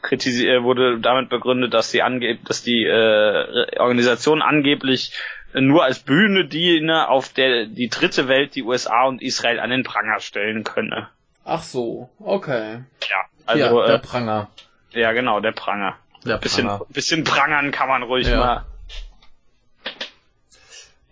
kritisi 0.00 0.48
äh, 0.48 0.62
wurde 0.62 0.98
damit 1.00 1.28
begründet, 1.28 1.74
dass 1.74 1.90
sie 1.90 2.02
angeb 2.02 2.44
dass 2.46 2.62
die 2.62 2.82
äh, 2.84 3.78
Organisation 3.78 4.42
angeblich 4.42 5.12
nur 5.54 5.84
als 5.84 5.98
Bühne 6.00 6.46
diene, 6.46 7.08
auf 7.08 7.28
der 7.28 7.66
die 7.66 7.88
dritte 7.88 8.26
Welt, 8.26 8.54
die 8.54 8.62
USA 8.62 9.04
und 9.04 9.20
Israel 9.22 9.60
an 9.60 9.68
den 9.70 9.82
Pranger 9.84 10.18
stellen 10.20 10.64
könne. 10.64 11.08
Ach 11.44 11.62
so, 11.62 12.08
okay. 12.18 12.80
Ja, 13.08 13.16
also 13.46 13.80
ja, 13.80 13.86
der 13.86 13.94
ja, 13.96 13.98
Pranger. 13.98 14.48
äh, 14.94 15.00
ja 15.02 15.12
genau, 15.12 15.40
der 15.40 15.52
Pranger. 15.52 15.96
Der 16.24 16.38
Bisschen, 16.38 16.66
Pranger. 16.66 16.86
bisschen 16.88 17.24
prangern 17.24 17.70
kann 17.70 17.88
man 17.88 18.02
ruhig 18.02 18.28
Ja. 18.28 18.36
mal. 18.38 18.64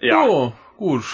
Ja. 0.00 0.24
Jo, 0.26 0.52
gut. 0.76 1.04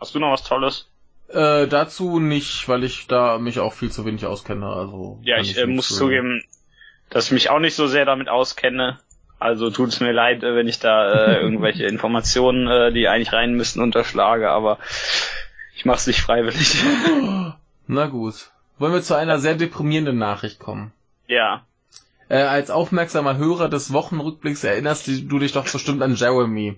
Hast 0.00 0.14
du 0.14 0.18
noch 0.18 0.32
was 0.32 0.44
Tolles? 0.44 0.88
Äh, 1.28 1.66
dazu 1.66 2.20
nicht, 2.20 2.68
weil 2.68 2.84
ich 2.84 3.06
da 3.06 3.38
mich 3.38 3.58
auch 3.60 3.72
viel 3.74 3.90
zu 3.90 4.04
wenig 4.06 4.24
auskenne. 4.24 4.66
Also 4.66 5.18
Ja, 5.22 5.36
kann 5.36 5.44
ich 5.44 5.58
äh, 5.58 5.66
muss 5.66 5.88
zu- 5.88 5.96
zugeben, 5.96 6.42
dass 7.10 7.26
ich 7.26 7.32
mich 7.32 7.50
auch 7.50 7.58
nicht 7.58 7.74
so 7.74 7.86
sehr 7.86 8.04
damit 8.06 8.28
auskenne. 8.28 8.98
Also 9.38 9.70
tut 9.70 9.90
es 9.90 10.00
mir 10.00 10.12
leid, 10.12 10.42
äh, 10.42 10.54
wenn 10.56 10.68
ich 10.68 10.78
da 10.78 11.12
äh, 11.12 11.40
irgendwelche 11.42 11.84
Informationen, 11.86 12.66
äh, 12.66 12.92
die 12.92 13.08
eigentlich 13.08 13.32
rein 13.32 13.54
müssen, 13.54 13.82
unterschlage, 13.82 14.50
aber 14.50 14.78
ich 15.76 15.84
mache 15.84 15.98
es 15.98 16.06
nicht 16.06 16.20
freiwillig. 16.22 16.82
Na 17.86 18.06
gut. 18.06 18.50
Wollen 18.78 18.92
wir 18.92 19.02
zu 19.02 19.14
einer 19.16 19.38
sehr 19.38 19.54
deprimierenden 19.54 20.18
Nachricht 20.18 20.58
kommen? 20.58 20.92
ja. 21.26 21.64
Äh, 22.30 22.42
als 22.42 22.70
aufmerksamer 22.70 23.38
Hörer 23.38 23.70
des 23.70 23.90
Wochenrückblicks 23.90 24.62
erinnerst 24.62 25.06
du 25.08 25.38
dich 25.38 25.52
doch 25.52 25.66
bestimmt 25.66 26.02
an 26.02 26.14
Jeremy. 26.14 26.76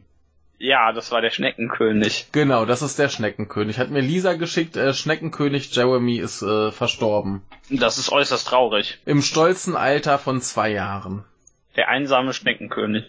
Ja, 0.63 0.93
das 0.93 1.11
war 1.11 1.23
der 1.23 1.31
Schneckenkönig. 1.31 2.29
Genau, 2.33 2.67
das 2.67 2.83
ist 2.83 2.99
der 2.99 3.09
Schneckenkönig. 3.09 3.79
Hat 3.79 3.89
mir 3.89 4.03
Lisa 4.03 4.35
geschickt, 4.35 4.77
äh, 4.77 4.93
Schneckenkönig 4.93 5.75
Jeremy 5.75 6.19
ist 6.19 6.43
äh, 6.43 6.71
verstorben. 6.71 7.41
Das 7.71 7.97
ist 7.97 8.13
äußerst 8.13 8.47
traurig. 8.47 8.99
Im 9.07 9.23
stolzen 9.23 9.75
Alter 9.75 10.19
von 10.19 10.43
zwei 10.43 10.71
Jahren. 10.71 11.25
Der 11.77 11.89
einsame 11.89 12.35
Schneckenkönig. 12.35 13.05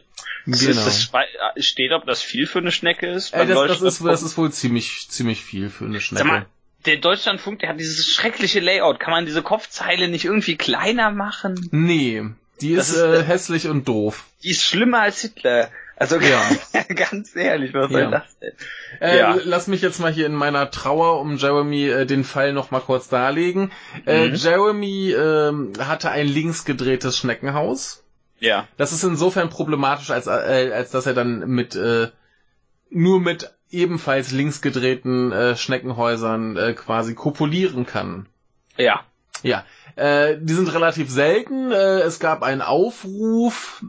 Genau. 0.45 0.85
das 0.85 1.11
äh, 1.11 1.61
steht, 1.61 1.91
ob 1.91 2.05
das 2.05 2.21
viel 2.21 2.47
für 2.47 2.59
eine 2.59 2.71
Schnecke 2.71 3.07
ist. 3.07 3.33
Beim 3.33 3.49
das, 3.49 3.67
das, 3.67 3.81
ist, 3.81 4.05
das 4.05 4.23
ist 4.23 4.37
wohl 4.37 4.51
ziemlich, 4.53 5.09
ziemlich 5.09 5.43
viel 5.43 5.69
für 5.69 5.83
eine 5.85 5.99
Schnecke. 5.99 6.23
Sag 6.23 6.31
mal, 6.31 6.45
der 6.85 6.97
Deutschlandfunk, 6.97 7.59
der 7.59 7.69
hat 7.69 7.79
dieses 7.81 8.07
schreckliche 8.07 8.61
Layout. 8.61 9.01
Kann 9.01 9.11
man 9.11 9.25
diese 9.25 9.41
Kopfzeile 9.41 10.07
nicht 10.07 10.23
irgendwie 10.23 10.55
kleiner 10.55 11.11
machen? 11.11 11.67
Nee, 11.71 12.23
die 12.61 12.71
ist, 12.71 12.91
ist, 12.91 12.97
äh, 12.97 13.19
äh, 13.19 13.23
hässlich 13.23 13.67
und 13.67 13.89
doof. 13.89 14.23
Die 14.41 14.51
ist 14.51 14.63
schlimmer 14.63 15.01
als 15.01 15.21
Hitler. 15.21 15.69
Also 16.01 16.19
Ja. 16.19 16.41
ganz 16.95 17.35
ehrlich, 17.35 17.73
was 17.75 17.91
soll 17.91 18.01
Ja. 18.01 18.09
das 18.11 18.37
denn? 18.39 18.53
Äh, 18.99 19.17
Ja. 19.19 19.37
Lass 19.43 19.67
mich 19.67 19.81
jetzt 19.81 19.99
mal 19.99 20.11
hier 20.11 20.25
in 20.25 20.33
meiner 20.33 20.71
Trauer 20.71 21.19
um 21.21 21.37
Jeremy 21.37 21.87
äh, 21.89 22.05
den 22.05 22.23
Fall 22.23 22.53
noch 22.53 22.71
mal 22.71 22.79
kurz 22.81 23.07
darlegen. 23.07 23.71
Äh, 24.05 24.29
Mhm. 24.29 24.35
Jeremy 24.35 25.11
ähm, 25.13 25.73
hatte 25.79 26.09
ein 26.09 26.27
links 26.27 26.65
gedrehtes 26.65 27.17
Schneckenhaus. 27.17 28.03
Ja. 28.39 28.67
Das 28.77 28.91
ist 28.93 29.03
insofern 29.03 29.49
problematisch, 29.49 30.09
als, 30.09 30.25
äh, 30.25 30.71
als 30.73 30.89
dass 30.89 31.05
er 31.05 31.13
dann 31.13 31.47
mit 31.47 31.75
äh, 31.75 32.07
nur 32.89 33.19
mit 33.19 33.53
ebenfalls 33.69 34.31
links 34.31 34.61
gedrehten 34.61 35.31
äh, 35.31 35.55
Schneckenhäusern 35.55 36.75
quasi 36.75 37.13
kopulieren 37.13 37.85
kann. 37.85 38.27
Ja. 38.75 39.01
Ja, 39.43 39.63
die 39.97 40.53
sind 40.53 40.71
relativ 40.73 41.09
selten. 41.09 41.71
Es 41.71 42.19
gab 42.19 42.43
einen 42.43 42.61
Aufruf 42.61 43.83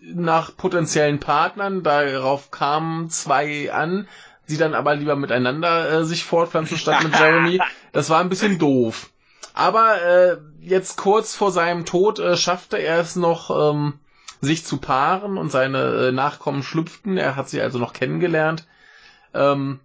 nach 0.00 0.56
potenziellen 0.56 1.20
Partnern. 1.20 1.82
Darauf 1.82 2.50
kamen 2.50 3.10
zwei 3.10 3.72
an, 3.72 4.08
die 4.48 4.56
dann 4.56 4.74
aber 4.74 4.94
lieber 4.94 5.16
miteinander 5.16 5.90
äh, 5.90 6.04
sich 6.04 6.24
fortpflanzen 6.24 6.78
statt 6.78 7.02
mit 7.02 7.12
Jeremy. 7.18 7.60
Das 7.92 8.10
war 8.10 8.20
ein 8.20 8.28
bisschen 8.28 8.58
doof. 8.58 9.10
Aber 9.54 10.00
äh, 10.02 10.36
jetzt 10.60 10.96
kurz 10.96 11.34
vor 11.34 11.50
seinem 11.50 11.84
Tod 11.84 12.18
äh, 12.18 12.36
schaffte 12.36 12.78
er 12.78 13.00
es 13.00 13.16
noch, 13.16 13.72
ähm, 13.72 13.94
sich 14.40 14.64
zu 14.64 14.76
paaren 14.76 15.36
und 15.36 15.50
seine 15.50 16.08
äh, 16.08 16.12
Nachkommen 16.12 16.62
schlüpften. 16.62 17.16
Er 17.16 17.36
hat 17.36 17.48
sie 17.48 17.60
also 17.60 17.78
noch 17.78 17.92
kennengelernt. 17.92 18.66
Ähm, 19.34 19.80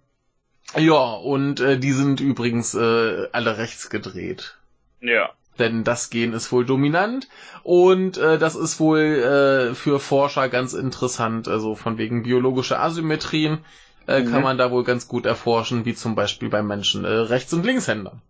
ja, 0.76 1.12
und 1.14 1.60
äh, 1.60 1.78
die 1.78 1.92
sind 1.92 2.20
übrigens 2.20 2.74
äh, 2.74 3.28
alle 3.32 3.58
rechts 3.58 3.90
gedreht. 3.90 4.56
Ja. 5.00 5.30
Denn 5.58 5.84
das 5.84 6.10
Gen 6.10 6.32
ist 6.32 6.50
wohl 6.50 6.64
dominant 6.66 7.28
und 7.62 8.16
äh, 8.16 8.38
das 8.38 8.56
ist 8.56 8.80
wohl 8.80 8.98
äh, 8.98 9.74
für 9.74 10.00
Forscher 10.00 10.48
ganz 10.48 10.72
interessant, 10.72 11.46
also 11.46 11.76
von 11.76 11.96
wegen 11.96 12.24
biologischer 12.24 12.80
Asymmetrien 12.80 13.58
äh, 14.06 14.20
Mhm. 14.20 14.30
kann 14.30 14.42
man 14.42 14.58
da 14.58 14.70
wohl 14.70 14.84
ganz 14.84 15.08
gut 15.08 15.26
erforschen, 15.26 15.84
wie 15.84 15.94
zum 15.94 16.14
Beispiel 16.14 16.48
bei 16.48 16.62
Menschen 16.62 17.04
äh, 17.04 17.08
Rechts- 17.08 17.52
und 17.54 17.64
Linkshänder. 17.64 18.20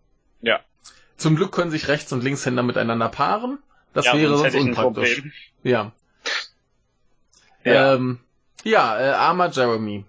Ja. 0.41 0.59
Zum 1.17 1.35
Glück 1.35 1.51
können 1.51 1.71
sich 1.71 1.87
Rechts- 1.87 2.13
und 2.13 2.23
Linkshänder 2.23 2.63
miteinander 2.63 3.09
paaren. 3.09 3.57
Das 3.93 4.05
ja, 4.05 4.13
wäre 4.13 4.37
sonst 4.37 4.55
ein 4.55 4.69
unpraktisch. 4.69 5.23
Ja. 5.63 5.91
Ja. 7.63 7.95
Ähm, 7.95 8.19
ja, 8.63 8.99
äh, 8.99 9.11
armer 9.11 9.49
Jeremy. 9.49 10.05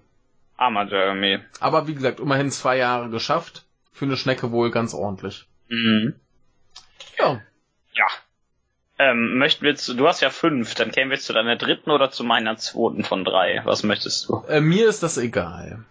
Armer 0.57 0.87
Jeremy. 0.89 1.41
Aber 1.61 1.87
wie 1.87 1.95
gesagt, 1.95 2.21
immerhin 2.21 2.51
zwei 2.51 2.77
Jahre 2.77 3.09
geschafft. 3.11 3.65
Für 3.93 4.05
eine 4.05 4.17
Schnecke 4.17 4.51
wohl 4.53 4.71
ganz 4.71 4.93
ordentlich. 4.93 5.47
Mhm. 5.69 6.15
Ja. 7.19 7.41
Ja. 7.95 8.07
Ähm, 8.99 9.37
möchten 9.39 9.65
wir 9.65 9.75
zu, 9.77 9.95
du 9.95 10.09
hast 10.09 10.21
ja 10.23 10.31
fünf, 10.31 10.75
dann 10.75 10.91
kämen 10.91 11.11
wir 11.11 11.19
zu 11.19 11.33
deiner 11.35 11.57
dritten 11.57 11.91
oder 11.91 12.11
zu 12.11 12.25
meiner 12.25 12.57
zweiten 12.57 13.05
von 13.05 13.25
drei. 13.25 13.61
Was 13.65 13.83
möchtest 13.83 14.29
du? 14.29 14.43
Äh, 14.49 14.61
mir 14.61 14.89
ist 14.89 15.03
das 15.03 15.19
egal. 15.19 15.85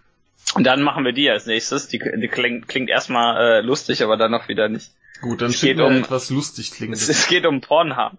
Und 0.54 0.64
dann 0.64 0.82
machen 0.82 1.04
wir 1.04 1.12
die 1.12 1.30
als 1.30 1.46
nächstes. 1.46 1.88
Die, 1.88 1.98
die 1.98 2.28
klingt, 2.28 2.66
klingt 2.68 2.90
erstmal 2.90 3.36
äh, 3.36 3.60
lustig, 3.60 4.02
aber 4.02 4.16
dann 4.16 4.30
noch 4.32 4.48
wieder 4.48 4.68
nicht. 4.68 4.90
Gut, 5.22 5.40
dann 5.40 5.50
Es 5.50 5.58
schicken 5.60 5.78
geht 5.78 5.86
um- 5.86 5.96
etwas 5.98 6.30
lustig 6.30 6.70
Es, 6.70 6.74
klingendes. 6.76 7.08
es 7.08 7.28
geht 7.28 7.46
um 7.46 7.60
Pornhub. 7.60 8.12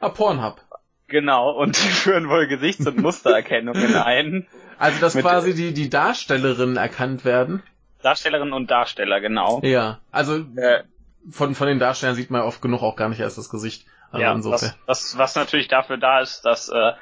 Ah, 0.00 0.08
Pornhub. 0.10 0.60
Genau, 1.08 1.50
und 1.50 1.76
die 1.76 1.88
führen 1.88 2.28
wohl 2.28 2.46
Gesichts- 2.48 2.86
und 2.86 2.98
Mustererkennungen 2.98 3.94
ein. 3.96 4.46
Also, 4.78 5.00
dass 5.00 5.16
quasi 5.16 5.54
die, 5.54 5.72
die 5.74 5.88
Darstellerinnen 5.90 6.76
erkannt 6.76 7.24
werden. 7.24 7.62
Darstellerinnen 8.02 8.52
und 8.52 8.70
Darsteller, 8.70 9.20
genau. 9.20 9.60
Ja. 9.62 10.00
Also, 10.10 10.38
Äh, 10.56 10.82
von, 11.30 11.54
von 11.54 11.66
den 11.66 11.78
Darstellern 11.78 12.14
sieht 12.14 12.30
man 12.30 12.42
oft 12.42 12.62
genug 12.62 12.82
auch 12.82 12.96
gar 12.96 13.08
nicht 13.08 13.20
erst 13.20 13.38
das 13.38 13.48
Gesicht. 13.48 13.86
Also 14.10 14.22
ja, 14.22 14.32
insofern. 14.32 14.74
was, 14.86 15.14
was, 15.14 15.18
was 15.18 15.34
natürlich 15.36 15.68
dafür 15.68 15.96
da 15.96 16.20
ist, 16.20 16.44
dass, 16.44 16.68
äh, 16.68 16.92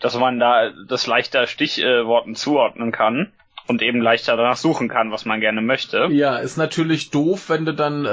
dass 0.00 0.16
man 0.16 0.38
da 0.38 0.70
das 0.88 1.06
leichter 1.06 1.46
Stichworten 1.46 2.34
zuordnen 2.34 2.92
kann 2.92 3.32
und 3.66 3.82
eben 3.82 4.00
leichter 4.00 4.36
danach 4.36 4.56
suchen 4.56 4.88
kann, 4.88 5.10
was 5.10 5.24
man 5.24 5.40
gerne 5.40 5.60
möchte. 5.60 6.08
Ja, 6.10 6.36
ist 6.36 6.56
natürlich 6.56 7.10
doof, 7.10 7.48
wenn 7.48 7.64
du 7.64 7.74
dann 7.74 8.04
äh, 8.04 8.10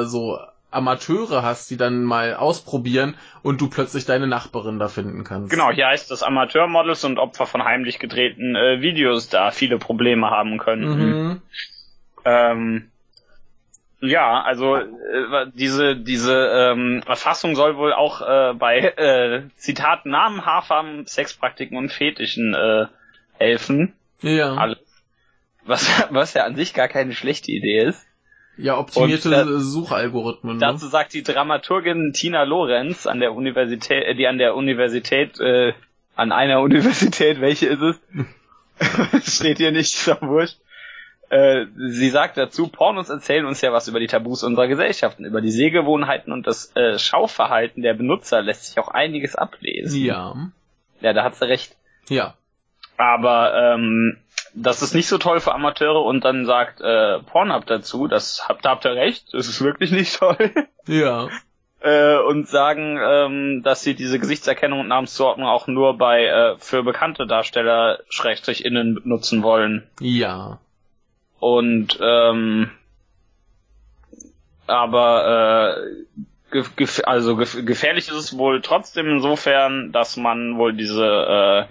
äh, 0.00 0.04
so 0.04 0.38
Amateure 0.70 1.42
hast, 1.42 1.70
die 1.70 1.76
dann 1.76 2.04
mal 2.04 2.34
ausprobieren 2.34 3.16
und 3.42 3.60
du 3.60 3.68
plötzlich 3.68 4.04
deine 4.04 4.26
Nachbarin 4.26 4.78
da 4.78 4.88
finden 4.88 5.24
kannst. 5.24 5.50
Genau, 5.50 5.70
hier 5.70 5.88
heißt 5.88 6.10
es 6.12 6.22
Amateurmodels 6.22 7.04
und 7.04 7.18
Opfer 7.18 7.46
von 7.46 7.64
heimlich 7.64 7.98
gedrehten 7.98 8.54
äh, 8.54 8.80
Videos 8.80 9.28
da 9.28 9.50
viele 9.50 9.78
Probleme 9.78 10.30
haben 10.30 10.58
könnten. 10.58 11.28
Mhm. 11.28 11.42
Ähm, 12.24 12.89
ja, 14.00 14.42
also 14.42 14.76
äh, 14.76 14.86
diese 15.54 15.96
diese 15.96 16.34
ähm, 16.34 17.02
Erfassung 17.06 17.54
soll 17.54 17.76
wohl 17.76 17.92
auch 17.92 18.22
äh, 18.22 18.54
bei 18.54 18.78
äh, 18.78 19.42
Zitat 19.56 20.06
Namen, 20.06 20.46
Haarfarben, 20.46 21.06
Sexpraktiken 21.06 21.76
und 21.76 21.92
Fetischen 21.92 22.54
äh, 22.54 22.86
helfen. 23.38 23.94
Ja. 24.22 24.54
Alles. 24.54 24.78
Was 25.64 25.88
was 26.10 26.34
ja 26.34 26.44
an 26.44 26.56
sich 26.56 26.72
gar 26.72 26.88
keine 26.88 27.12
schlechte 27.12 27.52
Idee 27.52 27.84
ist. 27.84 28.06
Ja, 28.56 28.78
optimierte 28.78 29.28
Und, 29.28 29.56
äh, 29.56 29.60
Suchalgorithmen. 29.60 30.56
Ne? 30.56 30.60
Dazu 30.60 30.88
sagt 30.88 31.14
die 31.14 31.22
Dramaturgin 31.22 32.12
Tina 32.12 32.42
Lorenz 32.42 33.06
an 33.06 33.20
der 33.20 33.34
Universität, 33.34 34.04
äh, 34.04 34.14
die 34.14 34.26
an 34.26 34.38
der 34.38 34.54
Universität, 34.54 35.40
äh, 35.40 35.72
an 36.14 36.32
einer 36.32 36.60
Universität, 36.62 37.40
welche 37.40 37.66
ist 37.66 37.80
es? 37.80 38.00
Steht 39.36 39.58
hier 39.58 39.72
nicht, 39.72 39.94
ist 39.94 40.08
doch 40.08 40.22
wurscht. 40.22 40.58
Äh, 41.30 41.66
sie 41.76 42.10
sagt 42.10 42.36
dazu, 42.36 42.66
Pornos 42.66 43.08
erzählen 43.08 43.46
uns 43.46 43.60
ja 43.60 43.72
was 43.72 43.86
über 43.86 44.00
die 44.00 44.08
Tabus 44.08 44.42
unserer 44.42 44.66
Gesellschaften, 44.66 45.24
über 45.24 45.40
die 45.40 45.52
Sehgewohnheiten 45.52 46.32
und 46.32 46.46
das 46.48 46.74
äh, 46.74 46.98
Schauverhalten 46.98 47.82
der 47.82 47.94
Benutzer 47.94 48.42
lässt 48.42 48.66
sich 48.66 48.78
auch 48.80 48.88
einiges 48.88 49.36
ablesen. 49.36 50.04
Ja. 50.04 50.34
Ja, 51.00 51.12
da 51.12 51.22
hat 51.22 51.36
sie 51.36 51.46
recht. 51.46 51.76
Ja. 52.08 52.34
Aber 52.96 53.54
ähm, 53.54 54.18
das 54.54 54.82
ist 54.82 54.92
nicht 54.92 55.06
so 55.06 55.18
toll 55.18 55.38
für 55.38 55.54
Amateure 55.54 56.04
und 56.04 56.24
dann 56.24 56.46
sagt 56.46 56.80
äh, 56.80 57.20
Pornhub 57.20 57.64
dazu, 57.64 58.08
das 58.08 58.48
habt, 58.48 58.64
da 58.64 58.70
habt 58.70 58.84
ihr 58.84 58.96
recht, 58.96 59.32
das 59.32 59.46
ist 59.46 59.62
wirklich 59.62 59.92
nicht 59.92 60.18
toll. 60.18 60.36
Ja. 60.88 61.28
äh, 61.80 62.18
und 62.18 62.48
sagen, 62.48 62.98
ähm, 63.00 63.62
dass 63.62 63.82
sie 63.82 63.94
diese 63.94 64.18
Gesichtserkennung 64.18 64.80
und 64.80 64.88
Namenszuordnung 64.88 65.46
auch 65.46 65.68
nur 65.68 65.96
bei 65.96 66.24
äh, 66.24 66.56
für 66.58 66.82
bekannte 66.82 67.28
Darsteller 67.28 68.00
Schrägstrich 68.08 68.64
innen 68.64 69.00
nutzen 69.04 69.44
wollen. 69.44 69.86
Ja. 70.00 70.58
Und 71.40 71.98
ähm, 72.02 72.70
aber 74.66 75.76
äh, 75.76 76.14
gef 76.52 76.76
gef 76.76 77.00
also 77.04 77.36
gef 77.36 77.64
gefährlich 77.64 78.08
ist 78.08 78.14
es 78.14 78.38
wohl 78.38 78.60
trotzdem 78.60 79.08
insofern, 79.08 79.90
dass 79.90 80.16
man 80.16 80.58
wohl 80.58 80.74
diese 80.74 81.68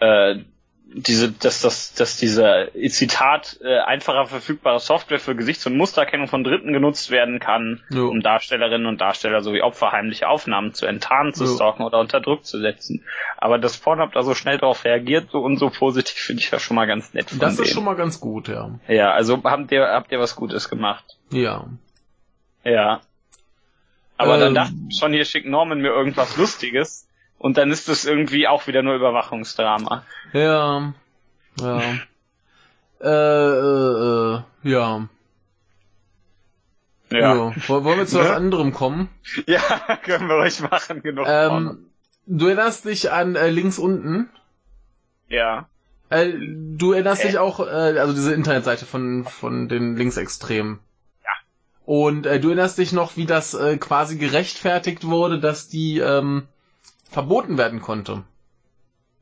äh, 0.00 0.32
äh, 0.32 0.44
diese, 0.92 1.30
dass 1.30 1.60
das, 1.60 1.94
dass 1.94 2.16
diese 2.16 2.70
Zitat 2.88 3.58
äh, 3.62 3.78
einfacher 3.78 4.26
verfügbare 4.26 4.80
Software 4.80 5.20
für 5.20 5.36
Gesichts- 5.36 5.64
und 5.66 5.76
Mustererkennung 5.76 6.26
von 6.26 6.42
Dritten 6.42 6.72
genutzt 6.72 7.10
werden 7.10 7.38
kann, 7.38 7.82
Jo. 7.90 8.08
um 8.08 8.22
Darstellerinnen 8.22 8.86
und 8.88 9.00
Darsteller 9.00 9.40
sowie 9.42 9.62
Opfer 9.62 9.92
heimliche 9.92 10.26
Aufnahmen 10.28 10.74
zu 10.74 10.86
enttarnen, 10.86 11.32
zu 11.32 11.44
Jo. 11.44 11.54
stalken 11.54 11.84
oder 11.84 12.00
unter 12.00 12.20
Druck 12.20 12.44
zu 12.44 12.58
setzen. 12.60 13.04
Aber 13.36 13.58
dass 13.58 13.76
Pornhub 13.78 14.12
da 14.12 14.22
so 14.22 14.34
schnell 14.34 14.58
darauf 14.58 14.84
reagiert 14.84 15.30
so 15.30 15.38
und 15.38 15.58
so 15.58 15.70
positiv, 15.70 16.16
finde 16.16 16.42
ich 16.42 16.50
ja 16.50 16.58
schon 16.58 16.74
mal 16.74 16.86
ganz 16.86 17.14
nett 17.14 17.30
von 17.30 17.38
Das 17.38 17.54
denen. 17.56 17.66
ist 17.68 17.72
schon 17.74 17.84
mal 17.84 17.94
ganz 17.96 18.18
gut, 18.20 18.48
ja. 18.48 18.70
ja, 18.88 19.12
also 19.12 19.40
habt 19.44 19.70
ihr, 19.70 19.86
habt 19.86 20.10
ihr 20.10 20.18
was 20.18 20.34
Gutes 20.34 20.68
gemacht. 20.68 21.04
Ja. 21.30 21.66
Ja. 22.64 23.00
Aber 24.16 24.34
Ähm. 24.34 24.40
dann 24.40 24.54
dachte 24.54 24.74
ich 24.90 24.98
schon, 24.98 25.12
hier 25.12 25.24
schickt 25.24 25.46
Norman 25.46 25.80
mir 25.80 25.88
irgendwas 25.90 26.36
Lustiges. 26.36 27.06
Und 27.40 27.56
dann 27.56 27.70
ist 27.70 27.88
es 27.88 28.04
irgendwie 28.04 28.46
auch 28.46 28.66
wieder 28.66 28.82
nur 28.82 28.94
Überwachungsdrama. 28.94 30.04
Ja. 30.34 30.92
Ja. 31.58 31.80
äh, 33.00 33.08
äh, 33.08 34.36
äh, 34.36 34.42
ja. 34.62 35.08
ja. 37.10 37.54
Woll- 37.66 37.84
Wollen 37.84 37.98
wir 37.98 38.06
zu 38.06 38.18
was 38.18 38.30
anderem 38.30 38.74
kommen? 38.74 39.08
Ja, 39.46 39.62
können 40.04 40.28
wir 40.28 40.36
ruhig 40.36 40.60
machen, 40.60 41.02
genug. 41.02 41.24
Ähm, 41.26 41.86
du 42.26 42.44
erinnerst 42.46 42.84
dich 42.84 43.10
an 43.10 43.36
äh, 43.36 43.48
links 43.48 43.78
unten? 43.78 44.28
ja. 45.28 45.66
Äh, 46.10 46.32
du 46.76 46.92
erinnerst 46.92 47.22
Hä? 47.22 47.28
dich 47.28 47.38
auch, 47.38 47.60
äh, 47.60 47.70
also 47.98 48.12
diese 48.12 48.34
Internetseite 48.34 48.84
von, 48.84 49.24
von 49.24 49.68
den 49.68 49.96
Linksextremen. 49.96 50.80
Ja. 51.24 51.30
Und 51.86 52.26
äh, 52.26 52.38
du 52.38 52.48
erinnerst 52.48 52.76
dich 52.78 52.92
noch, 52.92 53.16
wie 53.16 53.24
das 53.26 53.54
äh, 53.54 53.78
quasi 53.78 54.18
gerechtfertigt 54.18 55.06
wurde, 55.06 55.38
dass 55.40 55.68
die 55.68 56.00
ähm, 56.00 56.48
verboten 57.10 57.58
werden 57.58 57.80
konnte. 57.80 58.22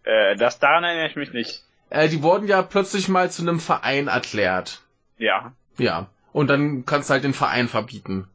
Äh, 0.04 0.36
das 0.36 0.58
daran 0.58 0.84
erinnere 0.84 1.08
ich 1.08 1.16
mich 1.16 1.32
nicht. 1.32 1.64
Äh, 1.90 2.08
die 2.08 2.22
wurden 2.22 2.46
ja 2.46 2.62
plötzlich 2.62 3.08
mal 3.08 3.30
zu 3.30 3.42
einem 3.42 3.60
Verein 3.60 4.08
erklärt. 4.08 4.82
Ja. 5.16 5.52
Ja. 5.78 6.06
Und 6.32 6.48
dann 6.48 6.84
kannst 6.84 7.08
du 7.08 7.14
halt 7.14 7.24
den 7.24 7.34
Verein 7.34 7.68
verbieten. 7.68 8.28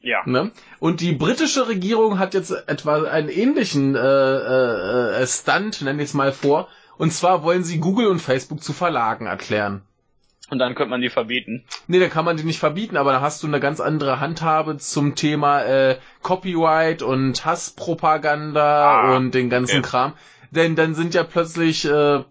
Ja. 0.00 0.22
Ne? 0.24 0.50
Und 0.78 1.00
die 1.00 1.12
britische 1.12 1.68
Regierung 1.68 2.18
hat 2.18 2.34
jetzt 2.34 2.50
etwa 2.50 3.02
einen 3.04 3.28
ähnlichen 3.28 3.94
äh, 3.94 4.00
äh, 4.00 5.22
äh, 5.22 5.26
Stunt, 5.26 5.82
nenne 5.82 6.02
ich 6.02 6.10
es 6.10 6.14
mal 6.14 6.32
vor. 6.32 6.68
Und 6.96 7.12
zwar 7.12 7.42
wollen 7.42 7.64
sie 7.64 7.78
Google 7.78 8.08
und 8.08 8.20
Facebook 8.20 8.62
zu 8.62 8.72
Verlagen 8.72 9.26
erklären. 9.26 9.82
Und 10.50 10.58
dann 10.58 10.74
könnte 10.74 10.90
man 10.90 11.00
die 11.00 11.10
verbieten. 11.10 11.64
Nee, 11.86 12.00
da 12.00 12.08
kann 12.08 12.24
man 12.24 12.36
die 12.36 12.42
nicht 12.42 12.58
verbieten, 12.58 12.96
aber 12.96 13.12
da 13.12 13.20
hast 13.20 13.42
du 13.42 13.46
eine 13.46 13.60
ganz 13.60 13.80
andere 13.80 14.18
Handhabe 14.18 14.76
zum 14.78 15.14
Thema 15.14 15.62
äh, 15.62 15.98
Copyright 16.22 17.02
und 17.02 17.44
Hasspropaganda 17.44 18.90
Ah, 18.90 19.16
und 19.16 19.32
den 19.32 19.48
ganzen 19.48 19.78
okay. 19.78 19.88
Kram. 19.88 20.12
Denn 20.50 20.74
dann 20.74 20.94
sind 20.94 21.14
ja 21.14 21.22
plötzlich 21.22 21.84
äh, 21.84 22.24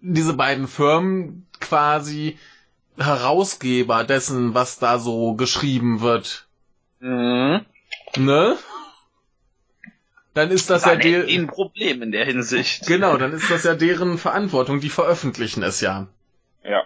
diese 0.00 0.34
beiden 0.34 0.68
Firmen 0.68 1.46
quasi 1.60 2.38
Herausgeber 2.98 4.04
dessen, 4.04 4.54
was 4.54 4.78
da 4.78 4.98
so 4.98 5.34
geschrieben 5.34 6.02
wird. 6.02 6.46
Mhm. 7.00 7.64
Ne? 8.16 8.58
Dann 10.34 10.50
ist 10.50 10.70
das 10.70 10.84
ja 10.84 10.90
War 10.90 10.96
der... 10.96 11.24
ein 11.24 11.46
Problem 11.46 12.02
in 12.02 12.12
der 12.12 12.24
Hinsicht. 12.24 12.86
Genau, 12.86 13.16
dann 13.16 13.32
ist 13.32 13.50
das 13.50 13.64
ja 13.64 13.74
deren 13.74 14.18
Verantwortung. 14.18 14.80
Die 14.80 14.90
veröffentlichen 14.90 15.62
es 15.62 15.80
ja. 15.80 16.08
Ja. 16.62 16.84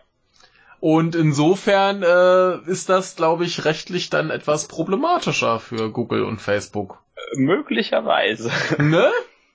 Und 0.86 1.14
insofern 1.14 2.02
äh, 2.02 2.70
ist 2.70 2.90
das, 2.90 3.16
glaube 3.16 3.46
ich, 3.46 3.64
rechtlich 3.64 4.10
dann 4.10 4.28
etwas 4.28 4.68
problematischer 4.68 5.58
für 5.58 5.90
Google 5.90 6.24
und 6.24 6.42
Facebook. 6.42 6.98
Möglicherweise. 7.36 8.50
Ne? 8.78 9.10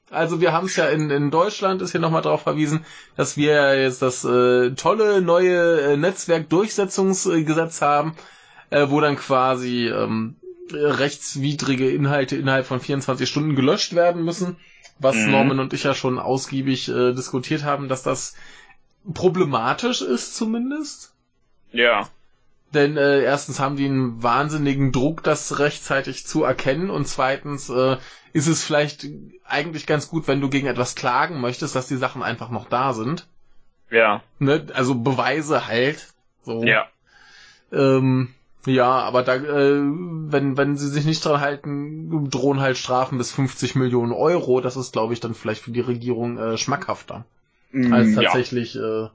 Also 0.10 0.42
wir 0.42 0.54
haben 0.54 0.66
es 0.66 0.76
ja 0.76 0.88
in, 0.90 1.12
in 1.12 1.30
Deutschland, 1.30 1.84
ist 1.84 1.92
hier 1.92 2.02
nochmal 2.02 2.24
darauf 2.24 2.42
verwiesen, 2.42 2.84
dass 3.16 3.38
wir 3.38 3.80
jetzt 3.80 4.02
das 4.02 4.26
äh, 4.26 4.72
tolle 4.72 5.22
neue 5.22 5.82
äh, 5.82 5.98
Netzwerkdurchsetzungsgesetz 5.98 7.84
haben, 7.84 8.16
äh, 8.72 8.88
wo 8.90 9.00
dann 9.00 9.16
quasi 9.16 9.88
ähm, 9.88 10.36
rechtswidrige 10.74 11.92
Inhalte 11.92 12.38
innerhalb 12.38 12.66
von 12.66 12.80
24 12.80 13.30
Stunden 13.30 13.56
gelöscht 13.56 13.94
werden 13.94 14.26
müssen, 14.26 14.58
was 14.98 15.16
Mhm. 15.16 15.30
Norman 15.30 15.60
und 15.60 15.74
ich 15.74 15.84
ja 15.84 15.94
schon 15.94 16.18
ausgiebig 16.18 16.90
äh, 16.90 17.14
diskutiert 17.14 17.64
haben, 17.64 17.88
dass 17.88 18.02
das 18.02 18.34
problematisch 19.14 20.02
ist 20.02 20.36
zumindest. 20.36 21.14
Ja. 21.72 22.10
Denn 22.74 22.98
äh, 22.98 23.24
erstens 23.24 23.60
haben 23.60 23.78
die 23.78 23.86
einen 23.86 24.22
wahnsinnigen 24.22 24.92
Druck, 24.92 25.24
das 25.24 25.58
rechtzeitig 25.58 26.28
zu 26.28 26.44
erkennen 26.44 26.90
und 26.90 27.08
zweitens 27.08 27.70
äh, 27.70 27.98
ist 28.32 28.48
es 28.48 28.64
vielleicht 28.64 29.08
eigentlich 29.44 29.88
ganz 29.88 30.08
gut, 30.10 30.28
wenn 30.28 30.40
du 30.40 30.50
gegen 30.50 30.68
etwas 30.68 30.94
klagen 30.94 31.42
möchtest, 31.42 31.76
dass 31.76 31.88
die 31.88 31.98
Sachen 31.98 32.22
einfach 32.22 32.52
noch 32.52 32.70
da 32.70 32.94
sind. 32.94 33.28
Ja. 33.90 34.22
Ne? 34.38 34.68
Also 34.74 34.96
Beweise 34.96 35.68
halt. 35.68 36.14
So. 36.44 36.64
Ja. 36.64 36.88
Ähm, 37.72 38.36
ja, 38.66 38.88
aber 38.88 39.24
da, 39.24 39.36
äh, 39.36 39.82
wenn, 39.82 40.58
wenn 40.58 40.78
sie 40.78 40.90
sich 40.90 41.06
nicht 41.06 41.26
dran 41.26 41.42
halten, 41.42 42.30
drohen 42.30 42.60
halt 42.60 42.78
Strafen 42.78 43.18
bis 43.18 43.32
50 43.32 43.76
Millionen 43.76 44.12
Euro. 44.12 44.62
Das 44.62 44.78
ist, 44.78 44.94
glaube 44.94 45.14
ich, 45.14 45.20
dann 45.20 45.34
vielleicht 45.34 45.64
für 45.64 45.72
die 45.72 45.80
Regierung 45.80 46.38
äh, 46.38 46.58
schmackhafter 46.58 47.26
als 47.92 48.16
ja. 48.16 48.22
tatsächlich 48.24 48.76
äh, 48.76 49.08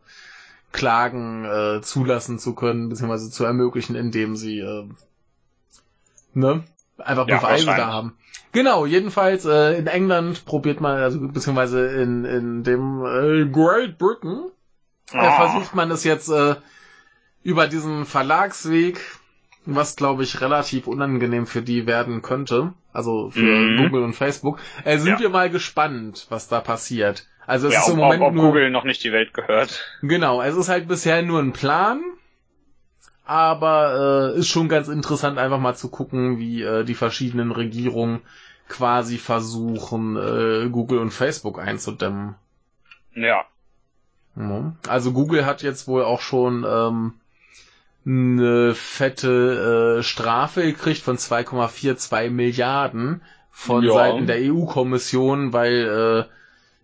Klagen 0.74 1.44
äh, 1.44 1.80
zulassen 1.82 2.38
zu 2.38 2.54
können, 2.54 2.88
beziehungsweise 2.90 3.30
zu 3.30 3.44
ermöglichen, 3.44 3.94
indem 3.96 4.34
sie 4.36 4.58
äh, 4.58 4.84
ne, 6.34 6.64
einfach 6.98 7.26
Ja, 7.28 7.38
Beweise 7.38 7.66
da 7.66 7.86
haben. 7.86 8.16
Genau, 8.52 8.84
jedenfalls 8.84 9.44
äh, 9.44 9.78
in 9.78 9.86
England 9.86 10.44
probiert 10.44 10.80
man, 10.80 10.98
also 10.98 11.20
beziehungsweise 11.28 11.86
in, 11.86 12.24
in 12.24 12.62
dem 12.64 13.04
äh, 13.04 13.46
Great 13.46 13.98
Britain, 13.98 14.50
äh, 15.12 15.16
Ah. 15.18 15.48
versucht 15.48 15.74
man 15.74 15.90
es 15.90 16.02
jetzt 16.04 16.28
äh, 16.28 16.56
über 17.44 17.66
diesen 17.68 18.04
Verlagsweg, 18.04 19.00
was 19.66 19.94
glaube 19.96 20.24
ich 20.24 20.40
relativ 20.40 20.86
unangenehm 20.88 21.46
für 21.46 21.62
die 21.62 21.86
werden 21.86 22.20
könnte, 22.22 22.72
also 22.92 23.30
für 23.30 23.40
Mhm. 23.42 23.76
Google 23.76 24.02
und 24.02 24.14
Facebook. 24.14 24.58
Äh, 24.84 24.98
sind 24.98 25.14
Ja. 25.14 25.20
wir 25.20 25.28
mal 25.30 25.50
gespannt, 25.50 26.26
was 26.30 26.48
da 26.48 26.60
passiert. 26.60 27.26
Also 27.46 27.68
es 27.68 27.74
ja, 27.74 27.80
ist 27.80 27.88
im 27.88 27.94
ob, 27.94 28.04
Moment 28.04 28.22
ob, 28.22 28.34
nur 28.34 28.46
Google 28.46 28.70
noch 28.70 28.84
nicht 28.84 29.04
die 29.04 29.12
Welt 29.12 29.34
gehört. 29.34 29.84
Genau, 30.02 30.42
es 30.42 30.56
ist 30.56 30.68
halt 30.68 30.88
bisher 30.88 31.22
nur 31.22 31.40
ein 31.40 31.52
Plan, 31.52 32.02
aber 33.24 34.32
äh, 34.34 34.38
ist 34.38 34.48
schon 34.48 34.68
ganz 34.68 34.88
interessant, 34.88 35.38
einfach 35.38 35.58
mal 35.58 35.74
zu 35.74 35.88
gucken, 35.88 36.38
wie 36.38 36.62
äh, 36.62 36.84
die 36.84 36.94
verschiedenen 36.94 37.50
Regierungen 37.52 38.22
quasi 38.68 39.18
versuchen, 39.18 40.16
äh, 40.16 40.68
Google 40.70 40.98
und 40.98 41.10
Facebook 41.10 41.58
einzudämmen. 41.58 42.34
Ja. 43.14 43.44
Ja. 44.36 44.74
Also 44.88 45.12
Google 45.12 45.46
hat 45.46 45.62
jetzt 45.62 45.86
wohl 45.86 46.02
auch 46.02 46.20
schon 46.20 46.64
ähm, 46.68 47.14
eine 48.06 48.74
fette 48.74 49.98
äh, 49.98 50.02
Strafe 50.02 50.62
gekriegt 50.62 51.02
von 51.02 51.16
2,42 51.16 52.30
Milliarden 52.30 53.22
von 53.50 53.84
Ja. 53.84 53.92
Seiten 53.92 54.26
der 54.26 54.38
EU-Kommission, 54.40 55.52
weil 55.52 56.26
äh, 56.28 56.34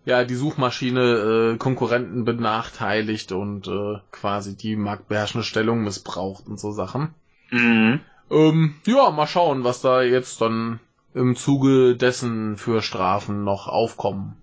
ja 0.05 0.23
die 0.23 0.35
Suchmaschine 0.35 1.53
äh, 1.53 1.57
Konkurrenten 1.57 2.25
benachteiligt 2.25 3.31
und 3.31 3.67
äh, 3.67 3.99
quasi 4.11 4.57
die 4.57 4.75
marktbeherrschende 4.75 5.45
Stellung 5.45 5.83
missbraucht 5.83 6.47
und 6.47 6.59
so 6.59 6.71
Sachen. 6.71 7.13
Mhm. 7.49 7.99
Ähm, 8.29 8.75
ja, 8.85 9.09
mal 9.11 9.27
schauen, 9.27 9.63
was 9.63 9.81
da 9.81 10.01
jetzt 10.01 10.41
dann 10.41 10.79
im 11.13 11.35
Zuge 11.35 11.95
dessen 11.95 12.57
für 12.57 12.81
Strafen 12.81 13.43
noch 13.43 13.67
aufkommen. 13.67 14.41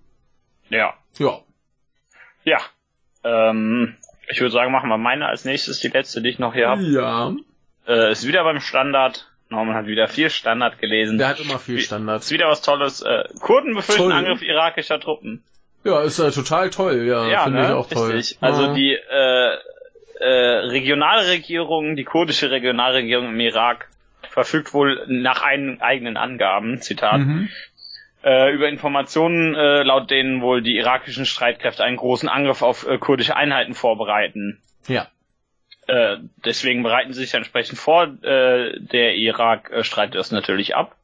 Ja. 0.69 0.93
Ja. 1.17 1.39
Ja. 2.43 2.59
Ähm, 3.23 3.95
ich 4.27 4.39
würde 4.39 4.53
sagen, 4.53 4.71
machen 4.71 4.89
wir 4.89 4.97
meine 4.97 5.25
als 5.25 5.45
nächstes, 5.45 5.79
die 5.79 5.87
letzte, 5.87 6.21
die 6.21 6.29
ich 6.29 6.39
noch 6.39 6.53
hier 6.53 6.69
habe. 6.69 6.83
Ja. 6.83 7.33
äh, 7.87 8.11
ist 8.11 8.27
wieder 8.27 8.43
beim 8.43 8.59
Standard. 8.59 9.28
Norman 9.49 9.75
hat 9.75 9.87
wieder 9.87 10.07
viel 10.07 10.29
Standard 10.29 10.79
gelesen. 10.79 11.17
Der 11.17 11.29
hat 11.29 11.39
immer 11.39 11.57
viel 11.59 11.79
Standard. 11.79 12.21
Ist 12.21 12.31
wieder 12.31 12.47
was 12.47 12.61
Tolles. 12.61 13.01
Äh, 13.01 13.23
Kurden 13.39 13.73
befürchten. 13.73 14.11
Angriff 14.11 14.41
irakischer 14.41 14.99
Truppen. 14.99 15.43
Ja, 15.83 16.01
ist 16.01 16.19
ja 16.19 16.29
total 16.29 16.69
toll, 16.69 17.05
ja, 17.07 17.25
Ja, 17.27 17.43
finde 17.45 17.61
ne? 17.61 17.65
ich 17.67 17.73
auch 17.73 17.89
toll. 17.89 18.11
Richtig. 18.11 18.37
Also 18.41 18.63
ja. 18.67 18.73
die 18.73 18.93
äh, 18.93 19.55
äh, 20.19 20.57
Regionalregierung, 20.67 21.95
die 21.95 22.03
kurdische 22.03 22.51
Regionalregierung 22.51 23.29
im 23.29 23.39
Irak 23.39 23.87
verfügt 24.29 24.73
wohl 24.73 25.03
nach 25.07 25.41
ein, 25.41 25.81
eigenen 25.81 26.17
Angaben, 26.17 26.81
Zitat, 26.81 27.19
Mhm. 27.21 27.49
äh, 28.23 28.51
über 28.53 28.67
Informationen, 28.67 29.55
äh, 29.55 29.83
laut 29.83 30.11
denen 30.11 30.41
wohl 30.41 30.61
die 30.61 30.75
irakischen 30.77 31.25
Streitkräfte 31.25 31.83
einen 31.83 31.97
großen 31.97 32.29
Angriff 32.29 32.61
auf 32.61 32.85
äh, 32.85 32.97
kurdische 32.97 33.35
Einheiten 33.35 33.73
vorbereiten. 33.73 34.61
Ja. 34.87 35.07
Äh, 35.89 36.17
deswegen 36.45 36.83
bereiten 36.83 37.13
sie 37.13 37.21
sich 37.21 37.33
entsprechend 37.33 37.77
vor. 37.79 38.03
Äh, 38.23 38.79
der 38.79 39.15
Irak 39.15 39.71
äh, 39.71 39.83
streitet 39.83 40.15
das 40.15 40.31
natürlich 40.31 40.75
ab. 40.75 40.95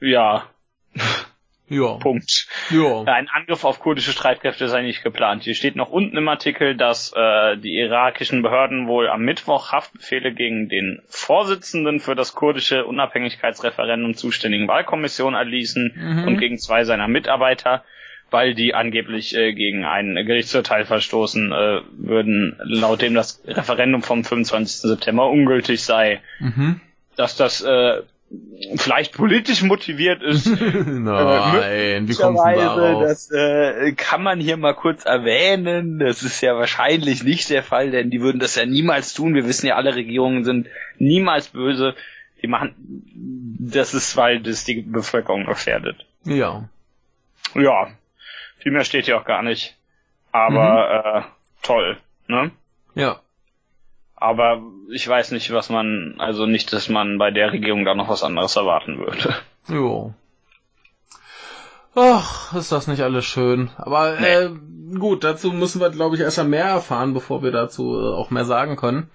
Ja, 0.00 0.46
Ja. 1.68 1.94
Punkt. 1.94 2.48
Ja. 2.68 3.02
Ein 3.04 3.28
Angriff 3.30 3.64
auf 3.64 3.80
kurdische 3.80 4.12
Streitkräfte 4.12 4.64
ist 4.64 4.74
eigentlich 4.74 5.02
geplant. 5.02 5.42
Hier 5.44 5.54
steht 5.54 5.74
noch 5.74 5.88
unten 5.88 6.18
im 6.18 6.28
Artikel, 6.28 6.76
dass 6.76 7.14
äh, 7.16 7.56
die 7.56 7.78
irakischen 7.78 8.42
Behörden 8.42 8.88
wohl 8.88 9.08
am 9.08 9.22
Mittwoch 9.22 9.72
Haftbefehle 9.72 10.34
gegen 10.34 10.68
den 10.68 11.00
Vorsitzenden 11.08 11.98
für 12.00 12.14
das 12.14 12.34
kurdische 12.34 12.84
Unabhängigkeitsreferendum 12.84 14.14
zuständigen 14.14 14.68
Wahlkommission 14.68 15.32
erließen 15.34 15.94
Mhm. 15.96 16.28
und 16.28 16.36
gegen 16.38 16.58
zwei 16.58 16.84
seiner 16.84 17.08
Mitarbeiter, 17.08 17.84
weil 18.32 18.54
die 18.54 18.74
angeblich 18.74 19.34
äh, 19.36 19.52
gegen 19.52 19.84
ein 19.84 20.14
Gerichtsurteil 20.14 20.84
verstoßen 20.84 21.52
äh, 21.52 21.80
würden, 21.92 22.58
laut 22.64 23.02
dem 23.02 23.14
das 23.14 23.42
Referendum 23.46 24.02
vom 24.02 24.24
25. 24.24 24.90
September 24.90 25.28
ungültig 25.28 25.82
sei. 25.82 26.20
Mhm. 26.40 26.80
Dass 27.16 27.36
das 27.36 27.60
äh, 27.60 28.02
vielleicht 28.76 29.12
politisch 29.12 29.62
motiviert 29.62 30.22
ist, 30.22 30.46
Nein, 30.86 32.08
wie 32.08 32.14
kommst 32.14 32.20
du 32.20 32.48
denn 32.48 32.54
Möglicherweise, 32.54 32.80
darauf? 32.80 33.02
Das 33.02 33.30
äh, 33.30 33.92
kann 33.92 34.22
man 34.22 34.40
hier 34.40 34.56
mal 34.56 34.74
kurz 34.74 35.04
erwähnen. 35.04 35.98
Das 35.98 36.22
ist 36.22 36.40
ja 36.40 36.56
wahrscheinlich 36.56 37.22
nicht 37.22 37.50
der 37.50 37.62
Fall, 37.62 37.90
denn 37.90 38.10
die 38.10 38.20
würden 38.20 38.40
das 38.40 38.56
ja 38.56 38.66
niemals 38.66 39.14
tun. 39.14 39.34
Wir 39.34 39.46
wissen 39.46 39.66
ja, 39.66 39.76
alle 39.76 39.94
Regierungen 39.94 40.44
sind 40.44 40.68
niemals 40.98 41.48
böse. 41.48 41.94
Die 42.42 42.48
machen, 42.48 42.74
das 43.60 43.94
ist, 43.94 44.16
weil 44.16 44.40
das 44.40 44.64
die 44.64 44.82
Bevölkerung 44.82 45.46
gefährdet. 45.46 46.06
Ja. 46.24 46.68
Ja, 47.54 47.88
viel 48.62 48.72
mehr 48.72 48.84
steht 48.84 49.06
hier 49.06 49.18
auch 49.18 49.24
gar 49.24 49.42
nicht. 49.42 49.76
Aber 50.30 51.04
äh, 51.04 51.22
toll, 51.62 51.98
ne? 52.26 52.50
Ja. 52.94 53.20
Aber 54.14 54.62
ich 54.90 55.06
weiß 55.06 55.32
nicht, 55.32 55.52
was 55.52 55.68
man, 55.68 56.14
also 56.18 56.46
nicht, 56.46 56.72
dass 56.72 56.88
man 56.88 57.18
bei 57.18 57.30
der 57.30 57.52
Regierung 57.52 57.84
da 57.84 57.94
noch 57.94 58.08
was 58.08 58.22
anderes 58.22 58.56
erwarten 58.56 58.98
würde. 58.98 59.34
Jo. 59.68 60.14
Ach, 61.94 62.54
ist 62.54 62.72
das 62.72 62.86
nicht 62.86 63.02
alles 63.02 63.24
schön. 63.24 63.70
Aber 63.76 64.18
äh, 64.20 64.50
gut, 64.98 65.24
dazu 65.24 65.52
müssen 65.52 65.80
wir, 65.80 65.90
glaube 65.90 66.16
ich, 66.16 66.22
erst 66.22 66.38
mal 66.38 66.44
mehr 66.44 66.64
erfahren, 66.64 67.14
bevor 67.14 67.42
wir 67.42 67.50
dazu 67.50 68.00
äh, 68.00 68.14
auch 68.14 68.30
mehr 68.30 68.44
sagen 68.44 68.76
können. 68.76 69.10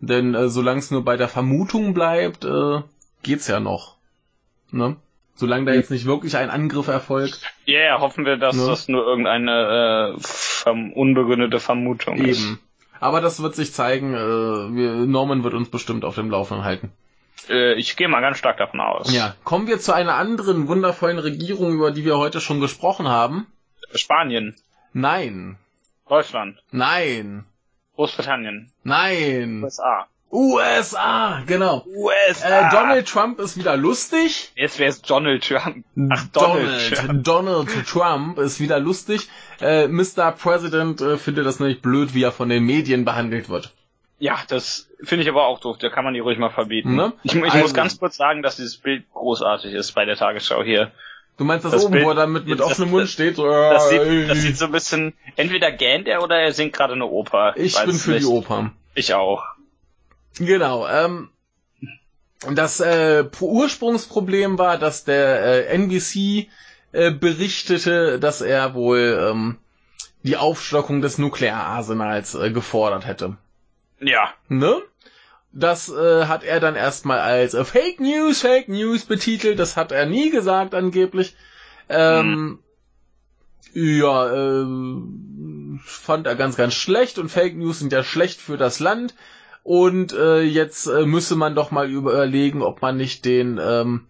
Denn 0.00 0.34
äh, 0.34 0.48
solange 0.48 0.80
es 0.80 0.90
nur 0.90 1.04
bei 1.04 1.16
der 1.16 1.28
Vermutung 1.28 1.94
bleibt, 1.94 2.44
äh, 2.44 2.82
geht's 3.22 3.46
ja 3.46 3.60
noch. 3.60 3.96
Ne? 4.70 4.96
Solange 5.40 5.64
da 5.64 5.72
jetzt 5.72 5.90
nicht 5.90 6.04
wirklich 6.04 6.36
ein 6.36 6.50
Angriff 6.50 6.86
erfolgt. 6.88 7.40
Ja, 7.64 7.78
yeah, 7.78 8.00
hoffen 8.00 8.26
wir, 8.26 8.36
dass 8.36 8.54
Ne? 8.56 8.66
das 8.66 8.88
nur 8.88 9.06
irgendeine 9.06 10.14
äh, 10.16 10.20
verm 10.20 10.92
unbegründete 10.92 11.58
Vermutung 11.60 12.18
ist. 12.18 12.42
Eben. 12.42 12.60
Aber 13.00 13.22
das 13.22 13.42
wird 13.42 13.54
sich 13.54 13.72
zeigen. 13.72 14.12
Äh, 14.12 14.18
wir, 14.18 14.92
Norman 15.06 15.42
wird 15.42 15.54
uns 15.54 15.70
bestimmt 15.70 16.04
auf 16.04 16.14
dem 16.16 16.30
Laufenden 16.30 16.62
halten. 16.62 16.92
Äh, 17.48 17.72
ich 17.76 17.96
gehe 17.96 18.06
mal 18.06 18.20
ganz 18.20 18.36
stark 18.36 18.58
davon 18.58 18.80
aus. 18.80 19.10
Ja, 19.14 19.34
kommen 19.42 19.66
wir 19.66 19.78
zu 19.78 19.94
einer 19.94 20.16
anderen 20.16 20.68
wundervollen 20.68 21.18
Regierung, 21.18 21.72
über 21.72 21.90
die 21.90 22.04
wir 22.04 22.18
heute 22.18 22.42
schon 22.42 22.60
gesprochen 22.60 23.08
haben. 23.08 23.46
Spanien, 23.94 24.54
Nein. 24.92 25.56
Deutschland, 26.06 26.62
Nein. 26.70 27.46
Großbritannien, 27.96 28.70
Nein. 28.84 29.62
USA. 29.64 30.06
USA, 30.32 31.42
genau. 31.46 31.84
USA. 31.86 32.68
Äh, 32.68 32.70
Donald 32.70 33.08
Trump 33.08 33.38
ist 33.40 33.56
wieder 33.56 33.76
lustig. 33.76 34.52
Jetzt 34.54 34.78
wäre 34.78 34.90
es 34.90 35.02
Donald 35.02 35.46
Trump. 35.46 35.84
Ach, 36.10 36.24
Donald, 36.32 36.94
Trump. 36.94 37.24
Donald 37.24 37.86
Trump 37.86 38.38
ist 38.38 38.60
wieder 38.60 38.78
lustig. 38.78 39.28
Äh, 39.60 39.88
Mr. 39.88 40.32
President 40.32 41.00
äh, 41.00 41.16
findet 41.16 41.46
das 41.46 41.58
nämlich 41.60 41.82
blöd, 41.82 42.14
wie 42.14 42.22
er 42.22 42.32
von 42.32 42.48
den 42.48 42.64
Medien 42.64 43.04
behandelt 43.04 43.48
wird. 43.48 43.72
Ja, 44.18 44.38
das 44.48 44.88
finde 45.02 45.22
ich 45.24 45.28
aber 45.30 45.46
auch 45.46 45.60
doof. 45.60 45.78
Da 45.78 45.88
kann 45.88 46.04
man 46.04 46.14
die 46.14 46.20
ruhig 46.20 46.38
mal 46.38 46.50
verbieten. 46.50 46.94
Ne? 46.94 47.12
Ich, 47.22 47.34
ich 47.34 47.42
Also- 47.44 47.58
muss 47.58 47.74
ganz 47.74 47.98
kurz 47.98 48.16
sagen, 48.16 48.42
dass 48.42 48.56
dieses 48.56 48.76
Bild 48.76 49.04
großartig 49.12 49.72
ist 49.72 49.92
bei 49.92 50.04
der 50.04 50.16
Tagesschau 50.16 50.62
hier. 50.62 50.92
Du 51.38 51.44
meinst 51.44 51.64
das, 51.64 51.72
Das 51.72 51.84
oben, 51.84 51.92
Bild- 51.92 52.04
wo 52.04 52.10
er 52.10 52.14
dann 52.16 52.32
mit, 52.32 52.46
mit 52.46 52.60
offenem 52.60 52.90
Mund 52.90 53.04
das- 53.04 53.12
steht? 53.12 53.36
So, 53.36 53.46
Das 53.46 53.90
äh, 53.90 54.04
sieht, 54.20 54.30
das 54.30 54.38
sieht 54.42 54.58
so 54.58 54.66
ein 54.66 54.72
bisschen, 54.72 55.14
entweder 55.36 55.72
gähnt 55.72 56.06
er 56.06 56.22
oder 56.22 56.36
er 56.38 56.52
singt 56.52 56.74
gerade 56.74 56.92
eine 56.92 57.06
Oper. 57.06 57.54
ich 57.56 57.74
weiß 57.76 57.86
bin 57.86 57.94
für 57.94 58.10
nicht. 58.10 58.22
die 58.22 58.26
Oper. 58.26 58.72
Ich 58.94 59.14
auch. 59.14 59.42
Genau. 60.40 60.88
Ähm, 60.88 61.28
das 62.54 62.80
äh, 62.80 63.24
Ursprungsproblem 63.38 64.58
war, 64.58 64.78
dass 64.78 65.04
der 65.04 65.68
äh, 65.70 65.74
NBC 65.74 66.48
äh, 66.92 67.10
berichtete, 67.12 68.18
dass 68.18 68.40
er 68.40 68.74
wohl 68.74 69.30
ähm, 69.30 69.58
die 70.22 70.38
Aufstockung 70.38 71.02
des 71.02 71.18
Nukleararsenals 71.18 72.34
äh, 72.34 72.50
gefordert 72.50 73.06
hätte. 73.06 73.36
Ja. 74.00 74.32
Ne? 74.48 74.80
Das 75.52 75.90
äh, 75.90 76.24
hat 76.26 76.42
er 76.42 76.60
dann 76.60 76.76
erstmal 76.76 77.18
als 77.18 77.52
äh, 77.54 77.64
Fake 77.64 78.00
News, 78.00 78.40
Fake 78.40 78.68
News 78.68 79.04
betitelt. 79.04 79.58
Das 79.58 79.76
hat 79.76 79.92
er 79.92 80.06
nie 80.06 80.30
gesagt 80.30 80.74
angeblich. 80.74 81.36
Ähm, 81.90 82.60
Ja, 83.74 84.32
ähm, 84.32 85.80
fand 85.84 86.26
er 86.26 86.34
ganz, 86.34 86.56
ganz 86.56 86.74
schlecht 86.74 87.18
und 87.18 87.28
Fake 87.28 87.56
News 87.56 87.78
sind 87.80 87.92
ja 87.92 88.02
schlecht 88.02 88.40
für 88.40 88.56
das 88.56 88.80
Land. 88.80 89.14
Und 89.62 90.12
äh, 90.12 90.40
jetzt 90.42 90.86
äh, 90.86 91.04
müsse 91.06 91.36
man 91.36 91.54
doch 91.54 91.70
mal 91.70 91.90
überlegen, 91.90 92.62
ob 92.62 92.82
man 92.82 92.96
nicht 92.96 93.24
den 93.24 93.58
ähm, 93.62 94.06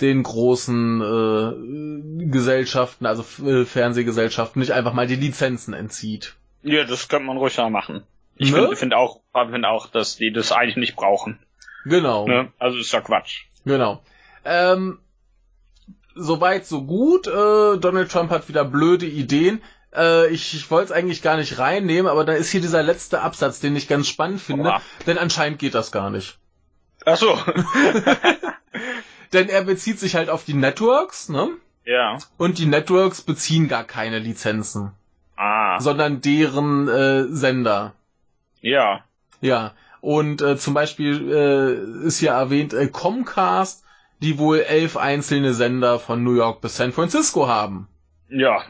den 0.00 0.22
großen 0.22 1.00
äh, 1.00 2.26
Gesellschaften, 2.30 3.06
also 3.06 3.24
äh, 3.44 3.64
Fernsehgesellschaften, 3.64 4.60
nicht 4.60 4.72
einfach 4.72 4.92
mal 4.92 5.06
die 5.06 5.16
Lizenzen 5.16 5.74
entzieht. 5.74 6.36
Ja, 6.62 6.84
das 6.84 7.08
könnte 7.08 7.26
man 7.26 7.36
ruhig 7.36 7.56
mal 7.56 7.70
machen. 7.70 8.02
Ich 8.36 8.52
Ne? 8.52 8.58
finde 8.58 8.76
find 8.76 8.94
auch, 8.94 9.20
find 9.32 9.64
auch, 9.64 9.88
dass 9.88 10.16
die 10.16 10.32
das 10.32 10.52
eigentlich 10.52 10.76
nicht 10.76 10.94
brauchen. 10.96 11.38
Genau. 11.84 12.28
Ne? 12.28 12.52
Also 12.58 12.78
ist 12.78 12.92
ja 12.92 13.00
Quatsch. 13.00 13.46
Genau. 13.64 14.02
Ähm, 14.44 14.98
Soweit, 16.20 16.66
so 16.66 16.82
gut. 16.82 17.28
Äh, 17.28 17.78
Donald 17.78 18.10
Trump 18.10 18.30
hat 18.30 18.48
wieder 18.48 18.64
blöde 18.64 19.06
Ideen. 19.06 19.62
Äh, 19.94 20.28
ich 20.28 20.54
ich 20.54 20.70
wollte 20.70 20.86
es 20.86 20.92
eigentlich 20.92 21.22
gar 21.22 21.36
nicht 21.36 21.58
reinnehmen, 21.58 22.10
aber 22.10 22.24
da 22.24 22.32
ist 22.32 22.50
hier 22.50 22.60
dieser 22.60 22.82
letzte 22.82 23.20
Absatz, 23.22 23.60
den 23.60 23.76
ich 23.76 23.88
ganz 23.88 24.08
spannend 24.08 24.40
finde. 24.40 24.68
Oha. 24.70 24.82
Denn 25.06 25.18
anscheinend 25.18 25.58
geht 25.58 25.74
das 25.74 25.92
gar 25.92 26.10
nicht. 26.10 26.38
Ach 27.04 27.16
so. 27.16 27.38
Denn 29.32 29.48
er 29.48 29.64
bezieht 29.64 29.98
sich 29.98 30.14
halt 30.14 30.30
auf 30.30 30.44
die 30.44 30.54
Networks, 30.54 31.28
ne? 31.28 31.50
ja. 31.84 32.18
Und 32.36 32.58
die 32.58 32.66
Networks 32.66 33.22
beziehen 33.22 33.68
gar 33.68 33.84
keine 33.84 34.18
Lizenzen, 34.18 34.92
Ah. 35.36 35.78
sondern 35.80 36.20
deren 36.20 36.88
äh, 36.88 37.24
Sender. 37.28 37.94
Ja. 38.60 39.04
Ja. 39.40 39.72
Und 40.00 40.42
äh, 40.42 40.56
zum 40.56 40.74
Beispiel 40.74 41.30
äh, 41.32 42.06
ist 42.06 42.18
hier 42.18 42.30
erwähnt 42.30 42.72
äh, 42.72 42.88
Comcast, 42.88 43.84
die 44.20 44.38
wohl 44.38 44.60
elf 44.60 44.96
einzelne 44.96 45.54
Sender 45.54 45.98
von 45.98 46.22
New 46.22 46.34
York 46.34 46.60
bis 46.60 46.76
San 46.76 46.92
Francisco 46.92 47.48
haben. 47.48 47.88
Ja. 48.28 48.62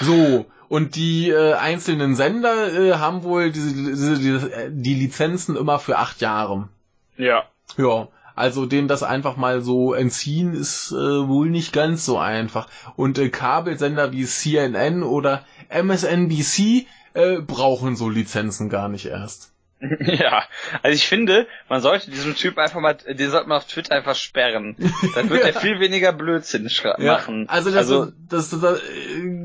So, 0.00 0.46
und 0.72 0.96
die 0.96 1.28
äh, 1.28 1.52
einzelnen 1.52 2.16
Sender 2.16 2.72
äh, 2.72 2.94
haben 2.94 3.24
wohl 3.24 3.52
diese, 3.52 3.74
diese, 3.74 4.18
diese, 4.18 4.52
äh, 4.54 4.70
die 4.72 4.94
Lizenzen 4.94 5.54
immer 5.54 5.78
für 5.78 5.98
acht 5.98 6.22
Jahre. 6.22 6.70
Ja. 7.18 7.44
Ja, 7.76 8.08
also 8.34 8.64
denen 8.64 8.88
das 8.88 9.02
einfach 9.02 9.36
mal 9.36 9.60
so 9.60 9.92
entziehen 9.92 10.54
ist 10.54 10.90
äh, 10.90 11.28
wohl 11.28 11.50
nicht 11.50 11.74
ganz 11.74 12.06
so 12.06 12.16
einfach. 12.16 12.68
Und 12.96 13.18
äh, 13.18 13.28
Kabelsender 13.28 14.12
wie 14.12 14.24
CNN 14.24 15.02
oder 15.02 15.44
MSNBC 15.68 16.86
äh, 17.12 17.42
brauchen 17.42 17.94
so 17.94 18.08
Lizenzen 18.08 18.70
gar 18.70 18.88
nicht 18.88 19.04
erst. 19.04 19.51
Ja, 20.00 20.44
also 20.82 20.94
ich 20.94 21.08
finde, 21.08 21.46
man 21.68 21.80
sollte 21.80 22.10
diesem 22.10 22.36
Typ 22.36 22.56
einfach 22.58 22.78
mal, 22.80 22.94
den 22.94 23.30
sollte 23.30 23.48
man 23.48 23.58
auf 23.58 23.66
Twitter 23.66 23.94
einfach 23.96 24.14
sperren. 24.14 24.76
Dann 25.16 25.28
wird 25.28 25.42
er 25.44 25.52
viel 25.60 25.80
weniger 25.80 26.12
Blödsinn 26.12 26.68
schra- 26.68 27.02
machen. 27.04 27.48
also 27.48 27.70
das, 27.72 27.88
das, 27.88 28.12
das, 28.28 28.50
das, 28.60 28.80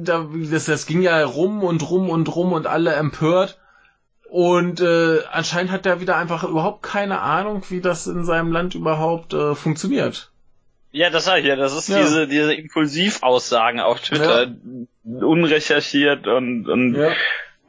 da- 0.04 0.28
das, 0.52 0.66
das 0.66 0.86
ging 0.86 1.02
ja 1.02 1.24
rum 1.24 1.64
und 1.64 1.90
rum 1.90 2.10
und 2.10 2.34
rum 2.36 2.54
und 2.54 2.68
alle 2.68 2.94
empört. 2.94 3.58
Und 4.30 4.82
äh, 4.82 5.20
anscheinend 5.32 5.72
hat 5.72 5.86
er 5.86 6.02
wieder 6.02 6.18
einfach 6.18 6.44
überhaupt 6.44 6.84
keine 6.84 7.22
Ahnung, 7.22 7.64
wie 7.70 7.80
das 7.82 8.08
in 8.08 8.24
seinem 8.26 8.52
Land 8.52 8.76
überhaupt 8.76 9.34
äh, 9.34 9.56
funktioniert. 9.56 10.32
ja, 10.92 11.10
das 11.10 11.26
sag 11.26 11.40
ich 11.40 11.46
ja, 11.46 11.56
das 11.56 11.74
ist 11.74 11.88
Ja. 11.90 12.00
diese, 12.02 12.28
diese 12.28 12.54
Impulsivaussagen 12.54 13.80
auf 13.80 14.02
Twitter, 14.02 14.54
unrecherchiert 15.06 16.28
und, 16.28 16.68
und 16.68 16.96
Ja. 16.96 17.12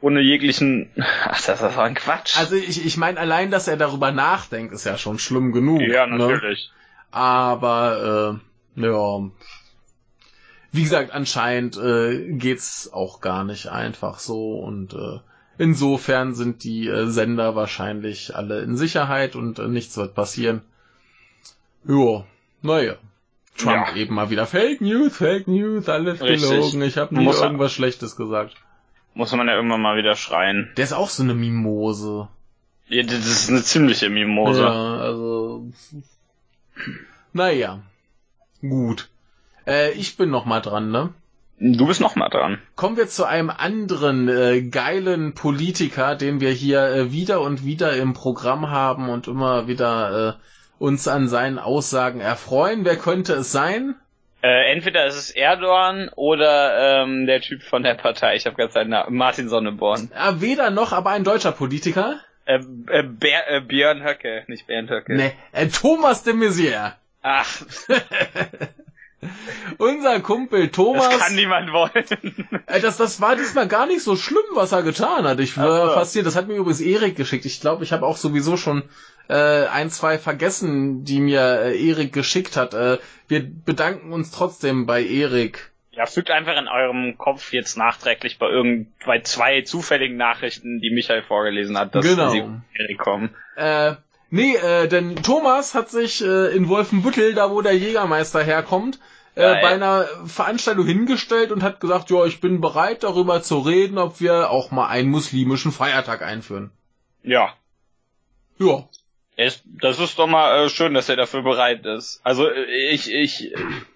Ohne 0.01 0.21
jeglichen. 0.21 0.89
Ach, 1.25 1.41
das, 1.45 1.59
das 1.59 1.75
war 1.75 1.83
ein 1.85 1.95
Quatsch. 1.95 2.37
Also 2.37 2.55
ich, 2.55 2.85
ich 2.85 2.97
meine, 2.97 3.19
allein, 3.19 3.51
dass 3.51 3.67
er 3.67 3.77
darüber 3.77 4.11
nachdenkt, 4.11 4.73
ist 4.73 4.85
ja 4.85 4.97
schon 4.97 5.19
schlimm 5.19 5.51
genug. 5.51 5.81
ja, 5.81 6.07
Ne? 6.07 6.17
natürlich. 6.17 6.71
Aber 7.11 8.39
äh, 8.77 8.81
ja. 8.81 9.29
Wie 10.71 10.83
gesagt, 10.83 11.11
anscheinend 11.11 11.77
äh, 11.77 12.31
geht's 12.33 12.91
auch 12.93 13.21
gar 13.21 13.43
nicht 13.43 13.67
einfach 13.69 14.19
so 14.19 14.59
und 14.59 14.93
äh, 14.93 15.19
insofern 15.57 16.35
sind 16.35 16.63
die 16.63 16.87
äh, 16.87 17.07
Sender 17.07 17.55
wahrscheinlich 17.55 18.35
alle 18.35 18.61
in 18.61 18.77
Sicherheit 18.77 19.35
und 19.35 19.57
äh, 19.57 19.67
nichts 19.67 19.97
wird 19.97 20.13
passieren. 20.13 20.61
Jo, 21.85 22.23
naja. 22.61 22.95
Trump 23.57 23.87
Ja. 23.89 23.95
eben 23.95 24.13
mal 24.13 24.29
wieder 24.29 24.45
Fake 24.45 24.79
News, 24.81 25.17
Fake 25.17 25.47
News, 25.47 25.89
alles 25.89 26.21
Richtig. 26.21 26.47
gelogen. 26.49 26.81
Ich 26.83 26.97
habe 26.97 27.15
nie 27.15 27.25
irgendwas 27.25 27.73
Schlechtes 27.73 28.15
gesagt. 28.15 28.53
Muss 29.13 29.31
man 29.33 29.47
ja 29.47 29.55
irgendwann 29.55 29.81
mal 29.81 29.97
wieder 29.97 30.15
schreien. 30.15 30.71
Der 30.77 30.85
ist 30.85 30.93
auch 30.93 31.09
so 31.09 31.23
eine 31.23 31.33
Mimose. 31.33 32.27
Ja, 32.87 33.03
das 33.03 33.25
ist 33.25 33.49
eine 33.49 33.63
ziemliche 33.63 34.09
Mimose. 34.09 34.61
Ja, 34.61 34.97
also. 34.97 35.67
Naja. 37.33 37.79
Gut. 38.61 39.09
Äh, 39.67 39.91
ich 39.91 40.17
bin 40.17 40.29
noch 40.29 40.45
mal 40.45 40.61
dran, 40.61 40.91
ne? 40.91 41.13
Du 41.59 41.87
bist 41.87 41.99
noch 41.99 42.15
mal 42.15 42.29
dran. 42.29 42.57
Kommen 42.75 42.95
wir 42.95 43.09
zu 43.09 43.25
einem 43.25 43.49
anderen 43.49 44.29
äh, 44.29 44.61
geilen 44.61 45.33
Politiker, 45.33 46.15
den 46.15 46.39
wir 46.39 46.51
hier 46.51 46.83
äh, 46.83 47.11
wieder 47.11 47.41
und 47.41 47.65
wieder 47.65 47.93
im 47.97 48.13
Programm 48.13 48.69
haben 48.69 49.09
und 49.09 49.27
immer 49.27 49.67
wieder 49.67 50.29
äh, 50.29 50.33
uns 50.81 51.07
an 51.09 51.27
seinen 51.27 51.59
Aussagen 51.59 52.21
erfreuen. 52.21 52.85
Wer 52.85 52.95
könnte 52.95 53.33
es 53.33 53.51
sein? 53.51 53.95
Äh, 54.41 54.71
entweder 54.71 55.05
ist 55.05 55.15
es 55.15 55.31
Erdogan 55.31 56.09
oder 56.15 57.01
ähm, 57.03 57.25
der 57.25 57.41
Typ 57.41 57.61
von 57.63 57.83
der 57.83 57.95
Partei. 57.95 58.35
Ich 58.35 58.45
habe 58.45 58.55
ganz 58.55 58.73
seinen 58.73 58.91
Namen. 58.91 59.15
Martin 59.17 59.49
Sonneborn. 59.49 60.09
Weder 60.35 60.69
noch, 60.69 60.93
aber 60.93 61.09
ein 61.11 61.23
deutscher 61.25 61.51
Politiker. 61.51 62.19
Äh, 62.45 62.59
äh, 62.87 63.03
Ber 63.03 63.47
äh, 63.49 63.61
Björn 63.61 64.01
Höcke, 64.03 64.43
nicht 64.47 64.65
Bernd 64.67 64.89
Höcke. 64.89 65.13
Ne, 65.15 65.33
äh, 65.51 65.67
Thomas 65.67 66.23
de 66.23 66.33
Maizière. 66.33 66.93
Ach, 67.21 67.47
Unser 69.77 70.21
Kumpel 70.21 70.69
Thomas. 70.69 71.09
das 71.09 71.19
kann 71.19 71.35
niemand 71.35 71.73
wollen. 71.73 72.05
Äh, 72.67 72.79
Das, 72.79 72.95
das 72.95 73.19
war 73.19 73.35
diesmal 73.35 73.67
gar 73.67 73.85
nicht 73.85 74.01
so 74.01 74.15
schlimm, 74.15 74.37
was 74.53 74.71
er 74.71 74.81
getan 74.83 75.25
hat. 75.27 75.39
Ich 75.41 75.57
war 75.57 75.65
Ach 75.65 75.87
so. 75.89 75.93
fasziniert. 75.95 76.27
Das 76.27 76.35
hat 76.37 76.47
mir 76.47 76.55
übrigens 76.55 76.79
Erik 76.79 77.17
geschickt. 77.17 77.43
Ich 77.45 77.59
glaube, 77.59 77.83
ich 77.83 77.91
habe 77.91 78.05
auch 78.05 78.15
sowieso 78.15 78.55
schon 78.55 78.83
äh, 79.29 79.65
ein, 79.67 79.89
zwei 79.89 80.17
vergessen, 80.17 81.05
die 81.05 81.19
mir 81.21 81.61
äh, 81.61 81.87
Erik 81.87 82.11
geschickt 82.13 82.57
hat. 82.57 82.73
Äh, 82.73 82.97
wir 83.27 83.43
bedanken 83.49 84.11
uns 84.11 84.31
trotzdem 84.31 84.85
bei 84.85 85.03
Erik. 85.03 85.71
ja, 85.91 86.05
fügt 86.05 86.31
einfach 86.31 86.57
in 86.57 86.67
eurem 86.67 87.17
Kopf 87.17 87.53
jetzt 87.53 87.77
nachträglich 87.77 88.37
bei 88.39 88.47
irgend 88.49 88.87
bei 89.05 89.19
zwei 89.21 89.61
zufälligen 89.61 90.17
Nachrichten, 90.17 90.79
die 90.81 90.89
Michael 90.91 91.23
vorgelesen 91.23 91.77
hat, 91.77 91.93
dass 91.95 92.05
Genau. 92.05 92.29
sie 92.31 92.43
Erik 92.73 92.97
kommen. 92.97 93.29
Äh, 93.55 93.95
nee, 94.29 94.55
äh, 94.55 94.87
denn 94.87 95.15
Thomas 95.17 95.75
hat 95.75 95.89
sich 95.89 96.23
äh, 96.23 96.47
in 96.55 96.67
Wolfenbüttel, 96.69 97.33
da 97.35 97.51
wo 97.51 97.61
der 97.61 97.75
Jägermeister 97.77 98.41
herkommt, 98.43 98.99
äh, 99.35 99.61
bei 99.61 99.67
einer 99.67 100.05
Veranstaltung 100.25 100.85
hingestellt 100.87 101.51
und 101.51 101.61
hat 101.63 101.79
gesagt, 101.81 102.09
ja, 102.09 102.25
ich 102.25 102.41
bin 102.41 102.61
bereit 102.61 103.03
darüber 103.03 103.41
zu 103.43 103.59
reden, 103.59 103.97
ob 103.99 104.19
wir 104.21 104.49
auch 104.49 104.71
mal 104.71 104.87
einen 104.87 105.09
muslimischen 105.09 105.71
Feiertag 105.71 106.21
einführen. 106.23 106.71
Ja. 107.23 107.53
Ja. 108.57 108.87
Es, 109.41 109.63
das 109.65 109.99
ist 109.99 110.19
doch 110.19 110.27
mal 110.27 110.65
äh, 110.65 110.69
schön, 110.69 110.93
dass 110.93 111.07
er 111.07 111.15
dafür 111.15 111.43
bereit 111.43 111.85
ist. 111.85 112.19
Also 112.25 112.49
äh, 112.49 112.65
ich, 112.91 113.09
ich 113.09 113.53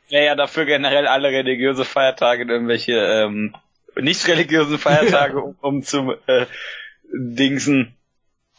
wäre 0.08 0.26
ja 0.26 0.36
dafür 0.36 0.64
generell 0.64 1.06
alle 1.06 1.28
religiöse 1.28 1.84
Feiertage 1.84 2.44
in 2.44 2.50
irgendwelche 2.50 2.94
ähm, 2.94 3.54
nicht 4.00 4.26
religiösen 4.26 4.80
Feiertage 4.80 5.42
um, 5.44 5.58
um 5.60 5.84
zu 5.84 6.14
äh, 6.28 6.46
dingsen. 7.14 7.94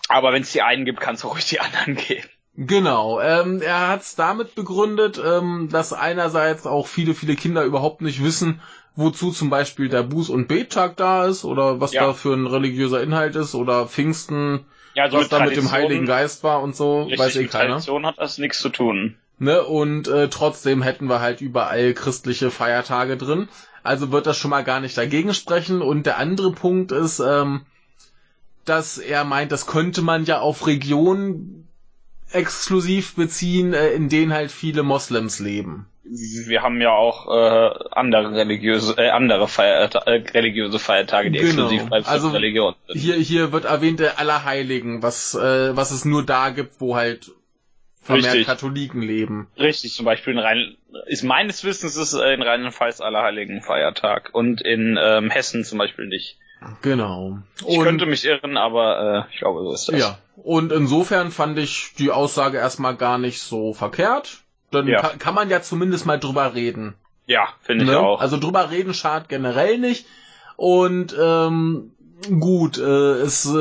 Aber 0.08 0.34
wenn 0.34 0.42
es 0.42 0.52
die 0.52 0.60
einen 0.60 0.84
gibt, 0.84 1.00
kann 1.00 1.14
es 1.14 1.24
auch 1.24 1.34
ruhig 1.34 1.46
die 1.46 1.60
anderen 1.60 1.96
geben. 2.08 2.28
Genau, 2.54 3.18
ähm, 3.18 3.62
er 3.62 3.88
hat 3.88 4.02
es 4.02 4.14
damit 4.14 4.54
begründet, 4.54 5.18
ähm, 5.24 5.70
dass 5.72 5.94
einerseits 5.94 6.66
auch 6.66 6.86
viele, 6.86 7.14
viele 7.14 7.34
Kinder 7.34 7.64
überhaupt 7.64 8.02
nicht 8.02 8.22
wissen, 8.22 8.60
wozu 8.94 9.32
zum 9.32 9.48
Beispiel 9.48 9.88
der 9.88 10.04
Buß- 10.04 10.30
und 10.30 10.48
Bettag 10.48 10.98
da 10.98 11.24
ist 11.24 11.46
oder 11.46 11.80
was 11.80 11.94
Ja. 11.94 12.08
da 12.08 12.12
für 12.12 12.34
ein 12.34 12.46
religiöser 12.46 13.02
Inhalt 13.02 13.36
ist 13.36 13.54
oder 13.54 13.86
Pfingsten, 13.86 14.66
Ja, 14.94 15.04
also 15.04 15.18
was 15.18 15.28
da 15.28 15.40
mit 15.40 15.56
dem 15.56 15.64
Tradition- 15.66 15.72
Heiligen 15.72 16.06
Geist 16.06 16.44
war 16.44 16.62
und 16.62 16.74
so, 16.76 17.02
Richtig, 17.02 17.18
weiß 17.18 17.36
eh 17.36 17.42
mit 17.42 17.50
keiner. 17.50 17.68
Tradition 17.74 18.06
hat 18.06 18.18
das 18.18 18.38
nichts 18.38 18.60
zu 18.60 18.68
tun. 18.68 19.16
Ne? 19.38 19.62
Und 19.64 20.06
äh, 20.08 20.28
trotzdem 20.28 20.82
hätten 20.82 21.08
wir 21.08 21.20
halt 21.20 21.40
überall 21.40 21.92
christliche 21.94 22.50
Feiertage 22.50 23.16
drin. 23.16 23.48
Also 23.82 24.12
wird 24.12 24.26
das 24.26 24.36
schon 24.38 24.50
mal 24.50 24.62
gar 24.64 24.80
nicht 24.80 24.96
dagegen 24.96 25.34
sprechen. 25.34 25.82
Und 25.82 26.06
der 26.06 26.18
andere 26.18 26.52
Punkt 26.52 26.92
ist, 26.92 27.18
ähm, 27.18 27.66
dass 28.64 28.98
er 28.98 29.24
meint, 29.24 29.52
das 29.52 29.66
könnte 29.66 30.02
man 30.02 30.24
ja 30.24 30.40
auf 30.40 30.66
Regionen 30.66 31.68
exklusiv 32.30 33.14
beziehen, 33.16 33.74
äh, 33.74 33.90
in 33.90 34.08
denen 34.08 34.32
halt 34.32 34.50
viele 34.50 34.82
Moslems 34.82 35.38
leben. 35.40 35.86
Wir 36.06 36.62
haben 36.62 36.80
ja 36.80 36.90
auch 36.90 37.28
äh, 37.28 37.70
andere 37.92 38.32
religiöse, 38.32 38.94
äh, 38.98 39.08
andere 39.08 39.48
Feierta 39.48 40.00
äh, 40.00 40.22
religiöse 40.34 40.78
Feiertage, 40.78 41.30
die 41.30 41.38
Genau. 41.38 41.64
exklusiv 41.64 41.88
bei 41.88 42.04
Also, 42.04 42.28
Religion 42.28 42.74
sind. 42.86 43.00
Hier, 43.00 43.14
hier 43.16 43.52
wird 43.52 43.64
erwähnt 43.64 44.00
der 44.00 44.18
Allerheiligen, 44.18 45.02
was, 45.02 45.34
äh, 45.34 45.74
was 45.76 45.90
es 45.90 46.04
nur 46.04 46.24
da 46.24 46.50
gibt, 46.50 46.80
wo 46.80 46.94
halt 46.96 47.30
vermehrt 48.02 48.26
Richtig. 48.34 48.46
Katholiken 48.46 49.00
leben. 49.00 49.48
Richtig, 49.58 49.94
zum 49.94 50.04
Beispiel 50.04 50.34
in 50.34 50.38
Rhein 50.38 50.76
ist 51.06 51.24
meines 51.24 51.64
Wissens 51.64 51.96
ist 51.96 52.12
äh, 52.12 52.34
in 52.34 52.42
Rheinland-Pfalz 52.42 53.00
Allerheiligen 53.00 53.62
Feiertag 53.62 54.30
und 54.32 54.60
in 54.60 54.98
ähm, 55.02 55.30
Hessen 55.30 55.64
zum 55.64 55.78
Beispiel 55.78 56.06
nicht. 56.06 56.36
Genau. 56.82 57.38
Ich 57.66 57.78
könnte 57.80 58.06
mich 58.06 58.24
irren, 58.24 58.56
aber 58.56 59.26
äh, 59.28 59.32
ich 59.34 59.38
glaube, 59.40 59.62
so 59.62 59.72
ist 59.72 59.88
das. 59.88 59.98
Ja, 60.00 60.18
und 60.36 60.72
insofern 60.72 61.30
fand 61.30 61.58
ich 61.58 61.92
die 61.98 62.10
Aussage 62.10 62.58
erstmal 62.58 62.96
gar 62.96 63.18
nicht 63.18 63.40
so 63.40 63.74
verkehrt. 63.74 64.43
Dann 64.74 64.86
Ja. 64.88 65.00
kann, 65.00 65.18
kann 65.18 65.34
man 65.34 65.48
ja 65.50 65.62
zumindest 65.62 66.04
mal 66.06 66.18
drüber 66.18 66.54
reden. 66.54 66.94
Ja, 67.26 67.48
finde 67.62 67.84
ich 67.84 67.90
ne? 67.90 67.98
auch. 67.98 68.20
Also 68.20 68.38
drüber 68.38 68.70
reden 68.70 68.92
schadet 68.92 69.28
generell 69.30 69.78
nicht. 69.78 70.06
Und 70.56 71.16
ähm, 71.18 71.92
gut, 72.38 72.78
äh, 72.78 72.82
es 72.82 73.46
äh, 73.46 73.52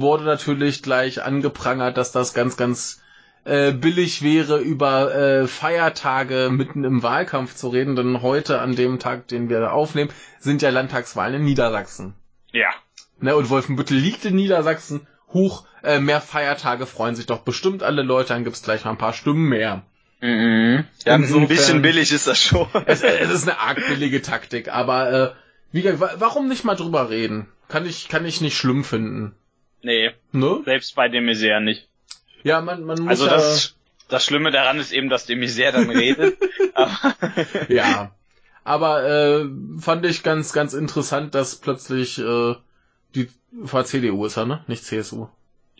wurde 0.00 0.24
natürlich 0.24 0.82
gleich 0.82 1.22
angeprangert, 1.22 1.96
dass 1.96 2.12
das 2.12 2.34
ganz, 2.34 2.56
ganz 2.56 3.02
äh, 3.44 3.72
billig 3.72 4.22
wäre, 4.22 4.58
über 4.58 5.14
äh, 5.14 5.46
Feiertage 5.46 6.50
mitten 6.52 6.84
im 6.84 7.02
Wahlkampf 7.02 7.54
zu 7.54 7.68
reden. 7.68 7.96
Denn 7.96 8.20
heute, 8.22 8.60
an 8.60 8.76
dem 8.76 8.98
Tag, 8.98 9.28
den 9.28 9.48
wir 9.48 9.72
aufnehmen, 9.72 10.10
sind 10.38 10.62
ja 10.62 10.70
Landtagswahlen 10.70 11.36
in 11.36 11.44
Niedersachsen. 11.44 12.14
ja. 12.52 12.68
Ne, 13.18 13.34
und 13.34 13.48
Wolfenbüttel 13.48 13.96
liegt 13.96 14.26
in 14.26 14.36
Niedersachsen. 14.36 15.06
Huch, 15.32 15.64
äh, 15.82 16.00
mehr 16.00 16.20
Feiertage 16.20 16.84
freuen 16.84 17.14
sich 17.14 17.24
doch 17.24 17.38
bestimmt 17.38 17.82
alle 17.82 18.02
Leute, 18.02 18.34
dann 18.34 18.44
gibt's 18.44 18.62
gleich 18.62 18.84
mal 18.84 18.90
ein 18.90 18.98
paar 18.98 19.14
Stimmen 19.14 19.48
mehr. 19.48 19.84
Mhm. 20.20 20.84
Ja, 21.04 21.16
Insofern- 21.16 21.42
ein 21.42 21.48
bisschen 21.48 21.82
billig 21.82 22.10
ist 22.12 22.26
das 22.26 22.40
schon. 22.40 22.66
Es, 22.86 23.02
äh, 23.02 23.18
es 23.18 23.30
ist 23.30 23.42
eine 23.48 23.58
arg 23.58 23.76
billige 23.88 24.22
Taktik, 24.22 24.68
aber 24.72 25.12
äh, 25.12 25.30
wie 25.72 25.84
warum 25.98 26.48
nicht 26.48 26.64
mal 26.64 26.74
drüber 26.74 27.10
reden? 27.10 27.48
Kann 27.68 27.84
ich, 27.86 28.08
kann 28.08 28.24
ich 28.24 28.40
nicht 28.40 28.56
schlimm 28.56 28.84
finden. 28.84 29.34
nee, 29.82 30.12
Ne? 30.32 30.62
selbst 30.64 30.94
bei 30.94 31.08
dem 31.08 31.26
Misère 31.28 31.60
nicht. 31.60 31.88
Ja, 32.44 32.60
man, 32.60 32.84
man 32.84 32.98
muss 33.00 33.08
Also 33.10 33.26
ja, 33.26 33.32
das, 33.32 33.74
das 34.08 34.24
Schlimme 34.24 34.50
daran 34.52 34.78
ist 34.78 34.92
eben, 34.92 35.08
dass 35.08 35.26
der 35.26 35.36
Misère 35.36 35.72
dann 35.72 35.90
redet. 35.90 36.38
Aber 36.74 37.14
ja. 37.68 38.12
Aber 38.64 39.04
äh, 39.08 39.44
fand 39.80 40.06
ich 40.06 40.22
ganz, 40.22 40.52
ganz 40.52 40.72
interessant, 40.74 41.34
dass 41.34 41.56
plötzlich 41.56 42.18
äh, 42.18 42.54
die 43.14 43.28
war 43.52 43.84
CDU 43.84 44.26
ist 44.26 44.36
er, 44.36 44.46
ne? 44.46 44.64
Nicht 44.66 44.84
CSU. 44.84 45.28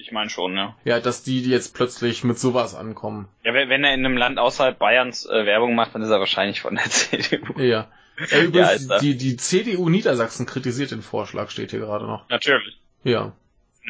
Ich 0.06 0.12
meine 0.12 0.30
schon, 0.30 0.56
ja. 0.56 0.76
Ja, 0.84 1.00
dass 1.00 1.22
die 1.24 1.42
jetzt 1.42 1.74
plötzlich 1.74 2.22
mit 2.22 2.38
sowas 2.38 2.74
ankommen. 2.74 3.28
Ja, 3.44 3.52
wenn 3.54 3.82
er 3.82 3.92
in 3.92 4.06
einem 4.06 4.16
Land 4.16 4.38
außerhalb 4.38 4.78
Bayerns 4.78 5.26
äh, 5.26 5.44
Werbung 5.46 5.74
macht, 5.74 5.94
dann 5.94 6.02
ist 6.02 6.10
er 6.10 6.20
wahrscheinlich 6.20 6.60
von 6.60 6.76
der 6.76 6.84
CDU. 6.90 7.60
Ja. 7.60 7.88
Äh, 8.30 8.44
übrigens, 8.44 8.72
ist 8.74 8.90
er. 8.90 9.00
die, 9.00 9.16
die 9.16 9.36
CDU 9.36 9.88
Niedersachsen 9.88 10.46
kritisiert 10.46 10.92
den 10.92 11.02
Vorschlag, 11.02 11.50
steht 11.50 11.72
hier 11.72 11.80
gerade 11.80 12.06
noch. 12.06 12.28
Natürlich. 12.28 12.78
Ja. 13.02 13.32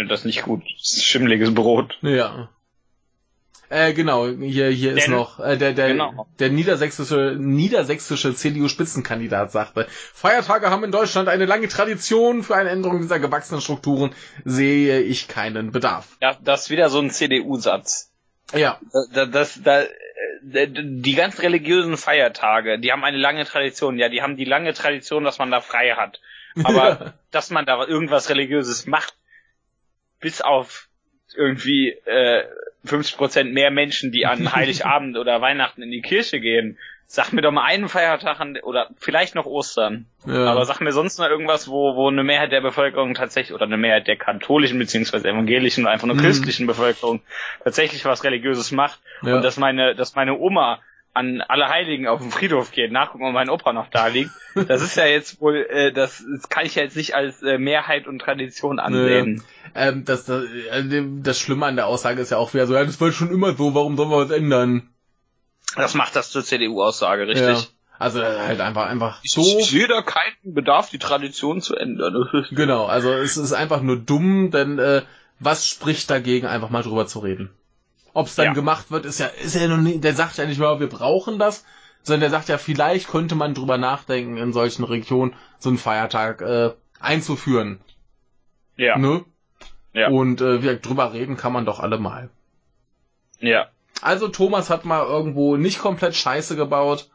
Das 0.09 0.25
nicht 0.25 0.43
gut. 0.43 0.63
Das 0.79 0.95
ist 0.95 1.05
schimmeliges 1.05 1.55
Brot. 1.55 1.99
Ja. 2.03 2.49
Äh, 3.69 3.93
genau, 3.95 4.29
hier, 4.29 4.69
hier 4.71 4.97
ist 4.97 5.07
Denn- 5.07 5.13
noch, 5.15 5.41
äh, 5.41 5.57
der, 5.57 5.73
der, 5.73 5.89
Genau. 5.89 6.27
der 6.39 6.51
niedersächsische, 6.51 7.37
niedersächsische 7.39 8.35
CDU-Spitzenkandidat 8.35 9.51
sagte, 9.53 9.87
Feiertage 9.91 10.71
haben 10.71 10.85
in 10.85 10.93
Deutschland 10.93 11.29
eine 11.29 11.47
lange 11.47 11.69
Tradition, 11.69 12.43
für 12.43 12.55
eine 12.57 12.71
Änderung 12.71 13.01
dieser 13.01 13.19
gewachsenen 13.19 13.61
Strukturen 13.61 14.15
sehe 14.45 15.01
ich 15.01 15.27
keinen 15.29 15.73
Bedarf. 15.73 16.17
Ja, 16.21 16.37
das 16.43 16.63
ist 16.65 16.71
wieder 16.71 16.91
so 16.91 17.01
ein 17.01 17.11
CDU-Satz. 17.11 18.13
Ja, 18.55 18.79
Da, 19.13 19.27
das, 19.27 19.61
da, 19.63 19.83
äh, 19.83 20.69
die 20.71 21.15
ganz 21.15 21.41
religiösen 21.43 21.97
Feiertage, 21.97 22.79
die 22.79 22.93
haben 22.93 23.03
eine 23.03 23.17
lange 23.19 23.45
Tradition. 23.45 23.99
Ja, 23.99 24.09
die 24.09 24.23
haben 24.23 24.37
die 24.37 24.45
lange 24.45 24.73
Tradition, 24.75 25.25
dass 25.25 25.39
man 25.39 25.51
da 25.51 25.61
frei 25.61 25.91
hat. 25.97 26.21
Aber 26.63 27.15
dass 27.33 27.51
man 27.51 27.67
da 27.67 27.85
irgendwas 27.85 28.31
Religiöses 28.31 28.87
macht, 28.87 29.15
bis 30.21 30.41
auf 30.41 30.89
irgendwie 31.35 31.91
äh, 31.91 32.45
50% 32.87 33.45
mehr 33.53 33.71
Menschen, 33.71 34.13
die 34.13 34.27
an 34.27 34.53
Heiligabend 34.55 35.17
oder 35.17 35.41
Weihnachten 35.41 35.83
in 35.83 35.91
die 35.91 36.03
Kirche 36.03 36.41
gehen. 36.41 36.79
Sag 37.09 37.33
mir 37.33 37.41
doch 37.41 37.53
mal 37.53 37.63
einen 37.63 37.89
Feiertag 37.89 38.41
an, 38.41 38.59
oder 38.65 38.91
vielleicht 38.99 39.37
noch 39.37 39.47
Ostern. 39.47 40.07
Ja. 40.27 40.47
Aber 40.47 40.65
sag 40.65 40.81
mir 40.81 40.91
sonst 40.91 41.19
mal 41.21 41.31
irgendwas, 41.31 41.69
wo, 41.69 41.95
wo 41.95 42.09
eine 42.09 42.25
Mehrheit 42.25 42.51
der 42.51 42.61
Bevölkerung 42.61 43.15
tatsächlich, 43.15 43.55
oder 43.55 43.67
eine 43.67 43.77
Mehrheit 43.77 44.09
der 44.09 44.17
katholischen 44.17 44.81
beziehungsweise 44.81 45.29
evangelischen 45.29 45.85
oder 45.85 45.93
einfach 45.93 46.09
nur 46.09 46.17
Mhm. 46.17 46.21
christlichen 46.21 46.67
Bevölkerung 46.67 47.21
tatsächlich 47.63 48.05
was 48.05 48.25
Religiöses 48.25 48.73
macht. 48.73 48.99
Ja. 49.23 49.37
Und 49.37 49.43
dass 49.43 49.57
meine, 49.57 49.95
dass 49.95 50.17
meine 50.17 50.37
Oma 50.37 50.81
an 51.17 51.41
alle 51.41 51.69
Heiligen 51.69 52.07
auf 52.07 52.21
den 52.21 52.31
Friedhof 52.31 52.71
geht, 52.71 52.93
nachgucken, 52.93 53.25
ob 53.25 53.33
mein 53.33 53.51
Opa 53.51 53.73
noch 53.73 53.89
da 53.89 54.07
liegt. 54.07 54.31
Das 54.55 54.83
ist 54.83 54.97
ja 54.97 55.07
jetzt 55.07 55.41
wohl, 55.41 55.67
äh, 55.69 55.93
das, 55.93 56.25
das 56.31 56.49
kann 56.49 56.67
ich 56.67 56.75
ja 56.77 56.83
jetzt 56.83 56.97
nicht 56.97 57.15
als 57.15 57.43
äh, 57.43 57.59
Mehrheit 57.59 58.07
und 58.07 58.21
Tradition 58.21 58.79
ansehen. 58.79 59.43
Ähm, 59.75 60.05
das, 60.05 60.25
das, 60.25 60.45
äh, 60.45 61.05
das 61.23 61.39
Schlimme 61.39 61.67
an 61.67 61.77
der 61.77 61.87
Aussage 61.87 62.21
ist 62.21 62.31
ja 62.31 62.39
auch 62.39 62.55
wieder 62.55 62.67
so, 62.67 62.75
ja, 62.75 62.85
das 62.85 63.01
war 63.01 63.13
schon 63.13 63.31
immer 63.31 63.55
so, 63.55 63.75
warum 63.75 63.97
sollen 63.97 64.11
wir 64.11 64.19
was 64.19 64.31
ändern? 64.31 64.91
Das 65.75 65.95
macht 65.95 66.17
das 66.17 66.31
zur 66.31 66.45
CDU-Aussage, 66.45 67.27
richtig. 67.27 67.63
Ja. 67.63 67.67
Also 67.99 68.21
äh, 68.21 68.39
halt 68.39 68.61
einfach, 68.61 68.87
einfach 68.87 69.21
so. 69.25 69.41
ich 69.41 69.67
sehe 69.67 69.89
da 69.89 70.03
keinen 70.03 70.55
Bedarf, 70.55 70.91
die 70.91 70.99
Tradition 70.99 71.61
zu 71.61 71.75
ändern. 71.77 72.47
Genau, 72.51 72.87
also 72.87 73.13
es 73.13 73.37
ist 73.37 73.53
einfach 73.53 73.81
nur 73.81 73.97
dumm, 73.97 74.51
denn 74.51 74.79
äh, 74.79 75.03
was 75.39 75.67
spricht 75.67 76.11
dagegen, 76.11 76.47
einfach 76.47 76.71
mal 76.71 76.83
drüber 76.83 77.07
zu 77.07 77.21
reden? 77.21 77.51
Ob 78.17 78.29
es 78.29 78.35
dann 78.35 78.47
Ja. 78.47 78.53
gemacht 78.55 78.91
wird, 78.91 79.05
ist 79.05 79.21
ja, 79.21 79.27
ist 79.27 79.55
ja 79.55 79.69
noch 79.69 79.77
nie, 79.77 79.99
der 79.99 80.15
sagt 80.15 80.39
ja 80.39 80.47
nicht 80.47 80.59
mal, 80.59 80.81
wir 80.81 80.89
brauchen 80.89 81.39
das, 81.39 81.65
sondern 82.03 82.23
der 82.23 82.31
sagt 82.31 82.49
ja, 82.49 82.57
vielleicht 82.57 83.09
könnte 83.09 83.35
man 83.35 83.53
drüber 83.53 83.77
nachdenken, 83.77 84.39
in 84.39 84.55
solchen 84.55 84.85
Regionen 84.85 85.35
so 85.59 85.69
einen 85.69 85.77
Feiertag 85.77 86.41
äh, 86.41 86.73
einzuführen. 86.99 87.79
Ja, 88.77 88.97
Ne? 88.97 89.25
Ja. 89.93 90.09
Und 90.09 90.41
äh, 90.41 90.63
wir 90.63 90.77
drüber 90.79 91.13
reden 91.13 91.37
kann 91.37 91.53
man 91.53 91.67
doch 91.67 91.79
alle 91.81 91.99
mal. 91.99 92.31
ja. 93.39 93.69
Also 94.03 94.29
Thomas 94.29 94.69
hat 94.71 94.85
mal 94.85 95.05
irgendwo 95.05 95.57
nicht 95.57 95.79
komplett 95.79 96.15
Scheiße 96.15 96.55
gebaut. 96.57 97.11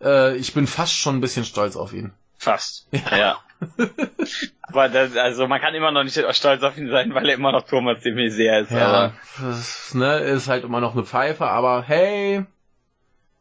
Äh, 0.00 0.36
ich 0.36 0.54
bin 0.54 0.66
fast 0.68 0.94
schon 0.94 1.16
ein 1.16 1.20
bisschen 1.20 1.44
stolz 1.44 1.74
auf 1.76 1.92
ihn. 1.92 2.12
Fast. 2.36 2.88
Ja. 2.92 3.38
Aber 4.62 4.88
das, 4.88 5.16
also 5.16 5.46
man 5.46 5.60
kann 5.60 5.74
immer 5.74 5.92
noch 5.92 6.04
nicht 6.04 6.18
stolz 6.34 6.62
auf 6.62 6.76
ihn 6.78 6.90
sein, 6.90 7.14
weil 7.14 7.28
er 7.28 7.34
immer 7.34 7.52
noch 7.52 7.66
Thomas 7.66 8.00
de 8.02 8.12
Maizière 8.12 8.62
ist. 8.62 8.70
Ja, 8.70 9.12
das, 9.40 9.94
ne, 9.94 10.18
ist 10.18 10.48
halt 10.48 10.64
immer 10.64 10.80
noch 10.80 10.94
eine 10.94 11.04
Pfeife, 11.04 11.46
aber 11.46 11.82
hey, 11.82 12.44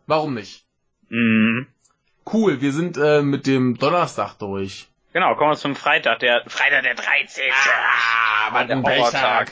warum 0.07 0.33
nicht? 0.33 0.65
mh. 1.09 1.65
Cool, 2.31 2.61
wir 2.61 2.71
sind 2.71 2.97
äh, 2.97 3.21
mit 3.21 3.47
dem 3.47 3.77
Donnerstag 3.77 4.35
durch. 4.35 4.87
Genau, 5.13 5.35
kommen 5.35 5.51
wir 5.51 5.57
zum 5.57 5.75
Freitag, 5.75 6.19
der 6.19 6.43
Freitag 6.47 6.83
der 6.83 6.95
13. 6.95 7.43
Ah, 7.51 8.63
der 8.63 8.81
Horrortag. 8.81 9.51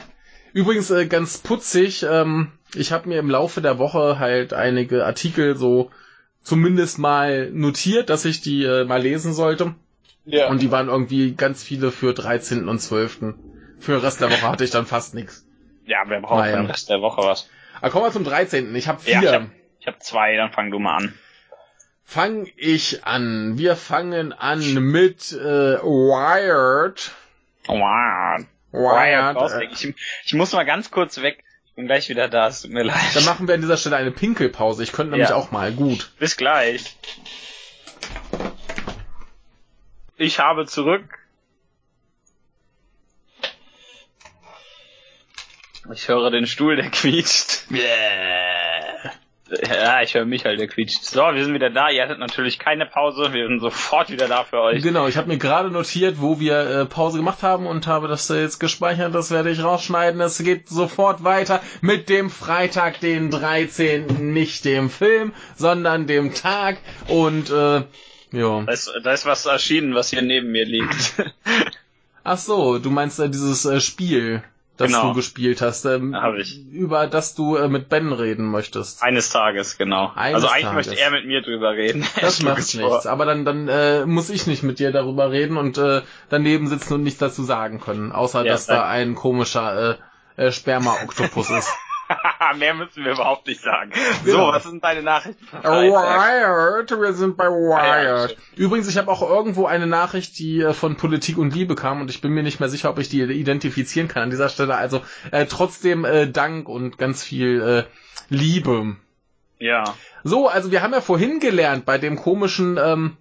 Übrigens 0.53 0.89
äh, 0.89 1.05
ganz 1.07 1.39
putzig, 1.39 2.03
ähm, 2.03 2.51
ich 2.75 2.91
habe 2.91 3.09
mir 3.09 3.19
im 3.19 3.29
Laufe 3.29 3.61
der 3.61 3.77
Woche 3.77 4.19
halt 4.19 4.53
einige 4.53 5.05
Artikel 5.05 5.55
so 5.55 5.91
zumindest 6.43 6.99
mal 6.99 7.49
notiert, 7.51 8.09
dass 8.09 8.25
ich 8.25 8.41
die 8.41 8.63
äh, 8.63 8.85
mal 8.85 9.01
lesen 9.01 9.33
sollte. 9.33 9.75
Ja. 10.31 10.47
Und 10.47 10.61
die 10.61 10.71
waren 10.71 10.87
irgendwie 10.89 11.33
ganz 11.35 11.63
viele 11.63 11.91
für 11.91 12.13
13. 12.13 12.67
und 12.67 12.79
12. 12.79 13.19
Für 13.79 13.91
den 13.93 14.01
Rest 14.01 14.21
der 14.21 14.29
Woche 14.29 14.41
hatte 14.49 14.63
ich 14.63 14.71
dann 14.71 14.85
fast 14.85 15.13
nichts. 15.15 15.45
ja, 15.85 16.03
wer 16.07 16.21
braucht 16.21 16.39
Naja. 16.39 16.51
für 16.57 16.61
den 16.63 16.69
Rest 16.71 16.89
der 16.89 17.01
Woche 17.01 17.21
was? 17.23 17.49
Aber 17.81 17.91
kommen 17.91 18.05
wir 18.05 18.11
zum 18.11 18.23
13. 18.25 18.75
Ich 18.75 18.87
habe 18.87 18.99
Ja, 19.05 19.19
vier. 19.21 19.29
ich 19.29 19.35
hab, 19.35 19.43
ich 19.79 19.87
hab 19.87 20.03
zwei, 20.03 20.35
dann 20.35 20.51
fang 20.51 20.69
du 20.71 20.79
mal 20.79 20.97
an. 20.97 21.13
Fang 22.03 22.47
ich 22.57 23.05
an. 23.05 23.57
Wir 23.57 23.75
fangen 23.75 24.33
an 24.33 24.73
mit 24.91 25.31
äh, 25.31 25.77
Wired. 25.81 27.11
Wired. 27.67 28.47
Wired 28.71 29.51
Äh, 29.61 29.65
ich, 29.71 29.93
ich 30.25 30.33
muss 30.33 30.53
mal 30.53 30.65
ganz 30.65 30.91
kurz 30.91 31.21
weg. 31.21 31.43
Ich 31.67 31.75
bin 31.75 31.85
gleich 31.87 32.09
wieder 32.09 32.27
da, 32.27 32.47
es 32.47 32.61
tut 32.63 32.71
mir 32.71 32.83
leid. 32.83 32.97
dann 33.13 33.23
machen 33.25 33.47
wir 33.47 33.55
an 33.55 33.61
dieser 33.61 33.77
Stelle 33.77 33.95
eine 33.95 34.11
Pinkelpause. 34.11 34.83
Ich 34.83 34.91
könnte 34.91 35.11
nämlich 35.11 35.29
Ja. 35.29 35.35
auch 35.35 35.51
mal. 35.51 35.71
Gut. 35.71 36.11
Bis 36.19 36.35
gleich. 36.35 36.97
Ich 40.19 40.37
habe 40.37 40.65
zurück. 40.65 41.17
Ich 45.93 46.09
höre 46.09 46.29
den 46.29 46.45
Stuhl, 46.45 46.75
der 46.75 46.89
quietscht. 46.91 47.63
Ja, 49.67 50.01
ich 50.03 50.13
höre 50.13 50.25
mich 50.25 50.43
halt, 50.43 50.59
der 50.59 50.67
quietscht. 50.67 51.05
So, 51.05 51.21
wir 51.21 51.45
sind 51.45 51.53
wieder 51.53 51.69
da. 51.69 51.89
Ihr 51.89 52.03
hattet 52.03 52.19
natürlich 52.19 52.59
keine 52.59 52.85
Pause. 52.85 53.31
Wir 53.31 53.47
sind 53.47 53.61
sofort 53.61 54.09
wieder 54.11 54.27
da 54.27 54.43
für 54.43 54.59
euch. 54.59 54.83
Genau, 54.83 55.07
ich 55.07 55.15
habe 55.15 55.29
mir 55.29 55.37
gerade 55.37 55.71
notiert, 55.71 56.19
wo 56.19 56.41
wir 56.41 56.59
äh, 56.59 56.85
Pause 56.85 57.17
gemacht 57.17 57.41
haben 57.41 57.65
und 57.65 57.87
habe 57.87 58.09
das 58.09 58.27
jetzt 58.27 58.59
gespeichert. 58.59 59.15
Das 59.15 59.31
werde 59.31 59.49
ich 59.51 59.63
rausschneiden. 59.63 60.19
Es 60.19 60.37
geht 60.43 60.67
sofort 60.67 61.23
weiter 61.23 61.61
mit 61.79 62.09
dem 62.09 62.29
Freitag, 62.29 62.99
den 62.99 63.31
13. 63.31 64.33
Nicht 64.33 64.65
dem 64.65 64.89
Film, 64.89 65.33
sondern 65.55 66.07
dem 66.07 66.33
Tag. 66.33 66.77
Und 67.07 67.49
äh, 67.51 67.83
ja. 68.31 68.61
Da 68.63 68.71
ist, 68.71 68.91
da 69.03 69.13
ist 69.13 69.25
was 69.25 69.45
erschienen, 69.45 69.95
was 69.95 70.09
hier 70.09 70.21
neben 70.21 70.51
mir 70.51 70.65
liegt. 70.65 71.13
Ach 72.23 72.37
so, 72.37 72.79
du 72.79 72.89
meinst 72.89 73.19
äh, 73.19 73.29
dieses 73.29 73.65
äh, 73.65 73.79
Spiel, 73.81 74.43
das 74.77 74.87
Genau. 74.91 75.09
du 75.09 75.13
gespielt 75.15 75.61
hast, 75.61 75.83
ähm, 75.85 76.15
Hab 76.15 76.35
ich. 76.35 76.59
über 76.71 77.07
das 77.07 77.35
du 77.35 77.55
äh, 77.57 77.67
mit 77.67 77.89
Ben 77.89 78.13
reden 78.13 78.45
möchtest. 78.51 79.01
Eines 79.03 79.29
Tages, 79.29 79.77
genau. 79.77 80.11
Eines 80.15 80.35
also 80.35 80.47
eigentlich 80.47 80.63
Tages. 80.65 80.87
möchte 80.87 81.01
er 81.01 81.11
mit 81.11 81.25
mir 81.25 81.41
drüber 81.41 81.71
reden. 81.71 82.05
Das 82.21 82.41
macht 82.43 82.57
nichts. 82.57 82.75
vor. 82.79 83.05
Aber 83.05 83.25
dann, 83.25 83.45
dann 83.45 83.67
äh, 83.67 84.05
muss 84.05 84.29
ich 84.29 84.47
nicht 84.47 84.63
mit 84.63 84.79
dir 84.79 84.91
darüber 84.91 85.31
reden 85.31 85.57
und 85.57 85.77
äh, 85.77 86.01
daneben 86.29 86.67
sitzen 86.67 86.93
und 86.93 87.03
nichts 87.03 87.19
dazu 87.19 87.43
sagen 87.43 87.79
können, 87.81 88.11
außer 88.11 88.45
Ja, 88.45 88.51
dass 88.53 88.67
da 88.67 88.87
ein 88.87 89.15
komischer 89.15 89.97
äh, 90.37 90.45
äh, 90.47 90.51
Sperma-Oktopus 90.51 91.49
ist. 91.57 91.69
Mehr 92.57 92.73
müssen 92.73 93.03
wir 93.03 93.13
überhaupt 93.13 93.47
nicht 93.47 93.61
sagen. 93.61 93.91
Genau. 94.23 94.47
So, 94.47 94.53
was 94.53 94.63
sind 94.63 94.83
deine 94.83 95.03
Nachrichten? 95.03 95.45
Wired, 95.51 96.91
wir 96.91 97.13
sind 97.13 97.37
bei 97.37 97.47
Wired. 97.47 98.37
Übrigens, 98.55 98.87
ich 98.87 98.97
habe 98.97 99.11
auch 99.11 99.21
irgendwo 99.21 99.65
eine 99.65 99.87
Nachricht, 99.87 100.39
die 100.39 100.61
äh, 100.61 100.73
von 100.73 100.97
Politik 100.97 101.37
und 101.37 101.53
Liebe 101.53 101.75
kam 101.75 102.01
und 102.01 102.09
ich 102.09 102.21
bin 102.21 102.31
mir 102.31 102.43
nicht 102.43 102.59
mehr 102.59 102.69
sicher, 102.69 102.89
ob 102.89 102.99
ich 102.99 103.09
die 103.09 103.21
identifizieren 103.21 104.07
kann 104.07 104.23
an 104.23 104.29
dieser 104.29 104.49
Stelle. 104.49 104.75
Also 104.75 105.01
äh, 105.31 105.45
trotzdem 105.45 106.05
äh, 106.05 106.27
Dank 106.27 106.67
und 106.67 106.97
ganz 106.97 107.23
viel 107.23 107.61
äh, 107.61 107.83
Liebe. 108.29 108.95
Ja. 109.59 109.83
So, 110.23 110.47
also 110.47 110.71
wir 110.71 110.81
haben 110.81 110.93
ja 110.93 111.01
vorhin 111.01 111.39
gelernt 111.39 111.85
bei 111.85 111.97
dem 111.97 112.15
komischen, 112.15 112.77
ähm, 112.77 113.17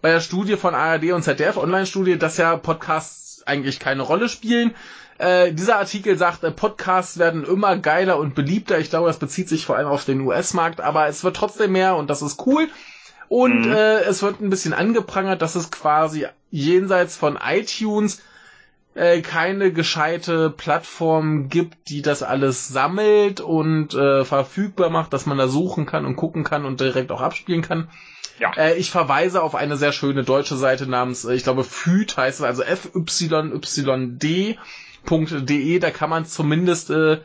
bei 0.00 0.10
der 0.10 0.20
Studie 0.20 0.56
von 0.56 0.74
ARD 0.74 1.12
und 1.12 1.22
ZDF, 1.22 1.56
Online-Studie, 1.56 2.18
dass 2.18 2.36
ja 2.38 2.56
Podcasts 2.56 3.42
eigentlich 3.46 3.78
keine 3.78 4.02
Rolle 4.02 4.28
spielen. 4.28 4.74
Äh, 5.18 5.52
dieser 5.52 5.78
Artikel 5.78 6.16
sagt, 6.18 6.44
äh, 6.44 6.50
Podcasts 6.50 7.18
werden 7.18 7.44
immer 7.44 7.76
geiler 7.76 8.18
und 8.18 8.34
beliebter. 8.34 8.78
Ich 8.78 8.90
glaube, 8.90 9.08
das 9.08 9.18
bezieht 9.18 9.48
sich 9.48 9.64
vor 9.66 9.76
allem 9.76 9.88
auf 9.88 10.04
den 10.04 10.20
US-Markt, 10.20 10.80
aber 10.80 11.06
es 11.06 11.24
wird 11.24 11.36
trotzdem 11.36 11.72
mehr 11.72 11.96
und 11.96 12.10
das 12.10 12.22
ist 12.22 12.46
cool. 12.46 12.68
Und 13.28 13.66
Mhm. 13.66 13.72
äh, 13.72 13.98
es 14.00 14.22
wird 14.22 14.40
ein 14.40 14.50
bisschen 14.50 14.72
angeprangert, 14.74 15.42
dass 15.42 15.54
es 15.56 15.70
quasi 15.70 16.26
jenseits 16.50 17.16
von 17.16 17.38
iTunes 17.44 18.22
äh, 18.94 19.20
keine 19.20 19.72
gescheite 19.72 20.48
Plattform 20.48 21.48
gibt, 21.48 21.88
die 21.88 22.02
das 22.02 22.22
alles 22.22 22.68
sammelt 22.68 23.40
und 23.40 23.94
äh, 23.94 24.24
verfügbar 24.24 24.90
macht, 24.90 25.12
dass 25.12 25.26
man 25.26 25.36
da 25.38 25.48
suchen 25.48 25.86
kann 25.86 26.06
und 26.06 26.16
gucken 26.16 26.44
kann 26.44 26.64
und 26.64 26.80
direkt 26.80 27.10
auch 27.12 27.20
abspielen 27.20 27.62
kann. 27.62 27.90
Ja. 28.38 28.52
Äh, 28.56 28.76
ich 28.76 28.90
verweise 28.90 29.42
auf 29.42 29.54
eine 29.54 29.76
sehr 29.76 29.92
schöne 29.92 30.24
deutsche 30.24 30.56
Seite 30.56 30.86
namens, 30.86 31.24
äh, 31.24 31.34
ich 31.34 31.42
glaube, 31.42 31.64
FYD 31.64 32.16
heißt 32.16 32.40
es, 32.40 32.44
also 32.46 32.62
fyyd.de, 35.06 35.78
da 35.78 35.90
kann 35.90 36.10
man 36.10 36.26
zumindest 36.26 36.90
äh, 36.90 37.20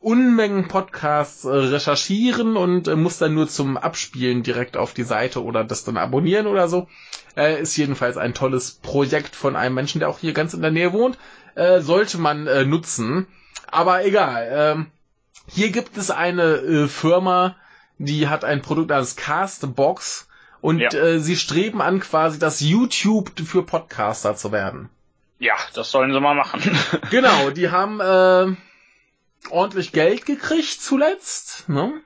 Unmengen 0.00 0.68
Podcasts 0.68 1.44
äh, 1.44 1.48
recherchieren 1.48 2.58
und 2.58 2.88
äh, 2.88 2.94
muss 2.96 3.16
dann 3.16 3.32
nur 3.32 3.48
zum 3.48 3.78
Abspielen 3.78 4.42
direkt 4.42 4.76
auf 4.76 4.92
die 4.92 5.02
Seite 5.02 5.42
oder 5.42 5.64
das 5.64 5.84
dann 5.84 5.96
abonnieren 5.96 6.46
oder 6.46 6.68
so. 6.68 6.88
Äh, 7.36 7.62
ist 7.62 7.74
jedenfalls 7.78 8.18
ein 8.18 8.34
tolles 8.34 8.72
Projekt 8.72 9.34
von 9.34 9.56
einem 9.56 9.74
Menschen, 9.74 10.00
der 10.00 10.10
auch 10.10 10.18
hier 10.18 10.34
ganz 10.34 10.52
in 10.52 10.60
der 10.60 10.70
Nähe 10.72 10.92
wohnt. 10.92 11.16
Äh, 11.54 11.80
sollte 11.80 12.18
man 12.18 12.46
äh, 12.46 12.66
nutzen. 12.66 13.26
Aber 13.70 14.04
egal. 14.04 14.48
Ähm, 14.52 14.86
hier 15.48 15.70
gibt 15.70 15.96
es 15.96 16.10
eine 16.10 16.42
äh, 16.56 16.86
Firma, 16.88 17.56
die 17.96 18.28
hat 18.28 18.44
ein 18.44 18.60
Produkt 18.60 18.92
als 18.92 19.16
Castbox 19.16 20.28
und 20.60 20.80
Ja. 20.80 20.90
äh, 20.92 21.18
sie 21.18 21.36
streben 21.36 21.80
an, 21.80 22.00
quasi 22.00 22.38
das 22.38 22.60
YouTube 22.60 23.30
für 23.40 23.62
Podcaster 23.62 24.36
zu 24.36 24.52
werden. 24.52 24.90
Ja, 25.38 25.54
das 25.74 25.90
sollen 25.90 26.12
sie 26.12 26.20
mal 26.20 26.34
machen. 26.34 26.60
Genau, 27.10 27.50
die 27.50 27.70
haben 27.70 28.00
äh, 28.00 28.54
ordentlich 29.50 29.92
Geld 29.92 30.26
gekriegt 30.26 30.80
zuletzt. 30.80 31.68
Ne? 31.68 32.00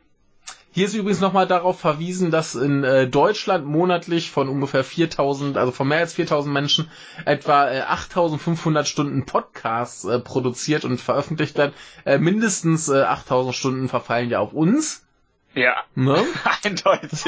Hier 0.71 0.87
ist 0.87 0.95
übrigens 0.95 1.21
nochmal 1.21 1.47
darauf 1.47 1.81
verwiesen, 1.81 2.31
dass 2.31 2.55
in 2.55 2.85
äh, 2.85 3.09
Deutschland 3.09 3.67
monatlich 3.67 4.31
von 4.31 4.49
ungefähr 4.49 4.85
4000, 4.85 5.57
also 5.57 5.73
von 5.73 5.89
mehr 5.89 5.99
als 5.99 6.15
4000 6.15 6.53
Menschen, 6.53 6.91
etwa 7.25 7.71
äh, 7.71 7.81
8500 7.81 8.87
Stunden 8.87 9.27
Podcasts 9.27 10.05
äh, 10.05 10.21
produziert 10.21 10.85
und 10.85 11.01
veröffentlicht 11.01 11.59
werden. 11.59 11.73
Äh, 12.05 12.19
mindestens 12.19 12.89
äh, 12.89 13.03
8000 13.03 13.55
Stunden 13.55 13.89
verfallen 13.89 14.31
ja 14.31 14.39
auf 14.41 14.53
uns. 14.53 15.08
Ja, 15.59 15.85
Ne? 15.95 16.17
eindeutig. 16.65 17.25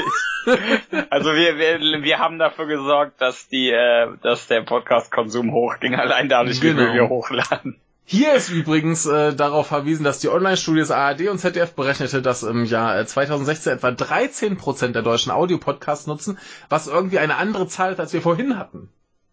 Also 1.09 1.33
wir, 1.35 1.57
wir, 1.57 2.03
wir 2.03 2.19
haben 2.19 2.39
dafür 2.39 2.65
gesorgt, 2.65 3.21
dass 3.21 3.47
die, 3.47 3.69
äh, 3.69 4.07
dass 4.21 4.47
der 4.47 4.61
Podcast-Konsum 4.61 5.51
hochging, 5.51 5.95
allein 5.95 6.29
dadurch, 6.29 6.61
wie 6.61 6.69
Genau. 6.69 6.83
viel 6.85 6.93
wir 6.93 7.09
hochladen. 7.09 7.79
Hier 8.05 8.33
ist 8.33 8.49
übrigens 8.49 9.05
äh, 9.05 9.33
darauf 9.33 9.67
verwiesen, 9.67 10.03
dass 10.03 10.19
die 10.19 10.27
Online-Studios 10.29 10.91
ARD 10.91 11.29
und 11.29 11.37
ZDF 11.37 11.73
berechnete, 11.75 12.21
dass 12.21 12.43
im 12.43 12.65
Jahr 12.65 13.05
2016 13.05 13.71
äh, 13.71 13.75
etwa 13.75 13.87
13% 13.89 14.91
der 14.91 15.01
deutschen 15.01 15.31
Audiopodcasts 15.31 16.07
nutzen, 16.07 16.37
was 16.67 16.87
irgendwie 16.87 17.19
eine 17.19 17.35
andere 17.37 17.67
Zahl 17.67 17.93
ist, 17.93 17.99
als 17.99 18.11
wir 18.13 18.21
vorhin 18.21 18.57
hatten. 18.57 18.89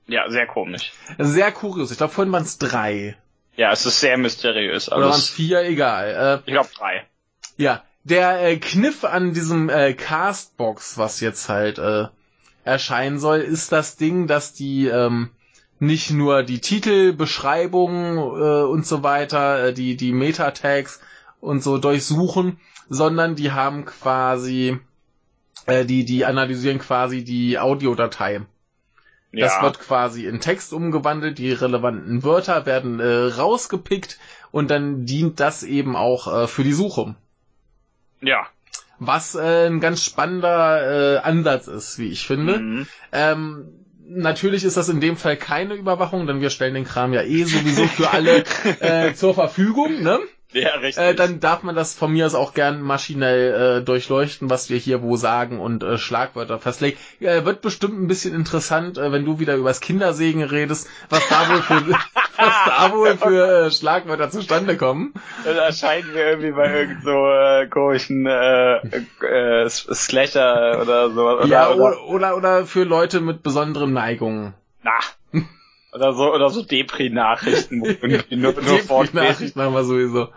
Ja, 0.07 0.29
sehr 0.31 0.47
komisch. 0.47 0.93
Sehr 1.19 1.51
kurios. 1.53 1.91
Ich 1.91 1.99
glaube, 1.99 2.13
vorhin 2.13 2.33
waren 2.33 2.45
es 2.45 2.59
drei. 2.59 3.17
Ja, 3.57 3.73
es 3.73 3.85
ist 3.85 3.99
sehr 4.01 4.17
mysteriös. 4.17 4.91
Oder 4.93 5.07
waren 5.07 5.11
es 5.11 5.29
vier? 5.29 5.63
Egal. 5.63 6.41
Äh, 6.47 6.49
ich 6.49 6.55
glaube 6.55 6.71
drei. 6.79 7.05
Ja, 7.57 7.83
der 8.11 8.43
äh, 8.43 8.57
Kniff 8.57 9.05
an 9.05 9.33
diesem 9.33 9.69
äh, 9.69 9.95
Castbox, 9.95 10.99
was 10.99 11.21
jetzt 11.21 11.49
halt 11.49 11.79
äh, 11.79 12.07
erscheinen 12.65 13.19
soll, 13.19 13.41
ist 13.41 13.73
das 13.73 13.97
Ding, 13.97 14.27
dass 14.27 14.53
die 14.53 14.87
ähm, 14.87 15.31
nicht 15.79 16.11
nur 16.11 16.43
die 16.43 16.61
Titelbeschreibung 16.61 18.17
äh, 18.17 18.63
und 18.65 18.87
so 18.87 19.03
weiter, 19.03 19.69
äh, 19.69 19.73
die 19.73 19.97
die 19.97 20.13
Meta-Tags 20.13 21.01
und 21.41 21.63
so 21.63 21.79
durchsuchen, 21.79 22.59
sondern 22.89 23.37
die 23.37 23.53
haben 23.53 23.85
quasi 23.85 24.79
äh, 25.67 25.85
die 25.85 26.05
die 26.05 26.25
analysieren 26.25 26.79
quasi 26.79 27.25
die 27.25 27.59
Audiodatei. 27.59 28.43
Ja. 29.31 29.47
Das 29.47 29.63
wird 29.63 29.79
quasi 29.79 30.27
in 30.27 30.41
Text 30.41 30.73
umgewandelt, 30.73 31.39
die 31.39 31.53
relevanten 31.53 32.25
Wörter 32.25 32.65
werden 32.65 32.99
äh, 32.99 33.07
rausgepickt 33.07 34.19
und 34.51 34.71
dann 34.71 35.05
dient 35.05 35.39
das 35.39 35.63
eben 35.63 35.97
auch 35.97 36.27
äh, 36.33 36.47
für 36.49 36.65
die 36.65 36.73
Suche. 36.73 37.15
Ja. 38.21 38.47
Was 38.99 39.35
äh, 39.35 39.67
ein 39.67 39.81
ganz 39.81 40.05
spannender 40.05 41.17
äh, 41.17 41.19
Ansatz 41.19 41.69
ist, 41.69 41.99
wie 41.99 42.09
ich 42.09 42.27
finde. 42.27 42.59
Mhm. 42.59 42.87
Ähm, 43.13 43.69
natürlich 44.09 44.65
ist 44.65 44.77
das 44.77 44.89
in 44.89 45.01
dem 45.01 45.17
Fall 45.17 45.37
keine 45.37 45.75
Überwachung, 45.75 46.27
denn 46.27 46.41
wir 46.41 46.51
stellen 46.51 46.75
den 46.75 46.85
Kram 46.85 47.13
ja 47.13 47.23
eh 47.23 47.45
sowieso 47.45 47.87
für 47.87 48.11
alle 48.11 48.45
äh, 48.81 49.15
zur 49.15 49.35
Verfügung, 49.35 50.03
ne? 50.03 50.19
Ja, 50.53 50.77
richtig. 50.77 51.05
Äh, 51.05 51.15
dann 51.15 51.41
darf 51.41 51.63
man 51.63 51.75
das 51.75 51.95
von 51.95 52.13
mir 52.13 52.25
aus 52.25 52.35
auch 52.35 52.55
gern 52.55 52.81
maschinell 52.81 53.81
äh, 53.81 53.85
durchleuchten, 53.85 54.49
was 54.49 54.71
wir 54.71 54.79
hier 54.79 55.03
wo 55.03 55.17
sagen 55.17 55.61
und 55.61 55.83
äh, 55.83 55.99
Schlagwörter 55.99 56.59
festlegen. 56.59 56.99
Äh, 57.21 57.45
wird 57.45 57.61
bestimmt 57.61 58.01
ein 58.01 58.09
bisschen 58.09 58.35
interessant, 58.35 58.97
äh, 58.97 59.13
wenn 59.13 59.27
du 59.27 59.41
wieder 59.41 59.57
übers 59.57 59.81
Kindersegen 59.81 60.43
redest, 60.43 60.89
was 61.11 61.29
da 61.29 61.51
wohl 61.51 61.63
für, 61.63 61.91
was 62.39 62.55
da 62.67 62.93
wohl 62.93 63.17
für 63.19 63.67
äh, 63.67 63.71
Schlagwörter 63.71 64.31
zustande 64.31 64.79
kommen. 64.79 65.13
Das 65.45 65.57
erscheinen 65.57 66.15
wir 66.15 66.27
irgendwie 66.27 66.53
bei 66.53 66.81
irgend 66.81 67.05
so 67.05 67.11
äh, 67.11 67.67
komischen 67.67 68.27
äh, 68.27 68.77
äh, 69.27 69.69
Slasher 69.69 70.81
oder 70.81 71.11
so. 71.11 71.29
Oder, 71.29 71.47
ja, 71.47 71.71
oder, 71.71 72.05
oder, 72.07 72.37
oder 72.37 72.67
für 72.67 72.85
Leute 72.85 73.21
mit 73.21 73.43
besonderen 73.43 73.93
Neigungen. 73.93 74.55
Na. 74.83 74.99
Oder 75.93 76.13
so, 76.13 76.33
oder 76.33 76.51
so 76.51 76.63
Depri-Nachrichten, 76.63 77.79
nur, 77.79 77.97
nur 78.31 78.53
Depri-Nachrichten 78.53 79.61
haben 79.61 79.75
wir 79.75 79.85
sowieso. 79.85 80.29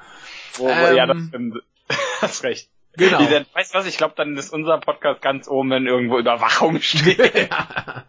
Wo, 0.54 0.70
ähm, 0.70 0.96
ja, 0.96 1.06
das 1.06 1.18
stimmt. 1.28 1.58
Hast 2.22 2.44
recht. 2.44 2.70
Genau. 2.98 3.20
Die, 3.20 3.46
weißt 3.54 3.74
du 3.74 3.78
was, 3.78 3.86
ich 3.86 3.98
glaube, 3.98 4.16
dann 4.18 4.36
ist 4.36 4.52
unser 4.52 4.78
Podcast 4.80 5.22
ganz 5.22 5.48
oben, 5.48 5.70
wenn 5.70 5.88
irgendwo 5.88 6.20
Überwachung 6.20 6.82
steht. 6.82 7.20
ja. 7.50 8.04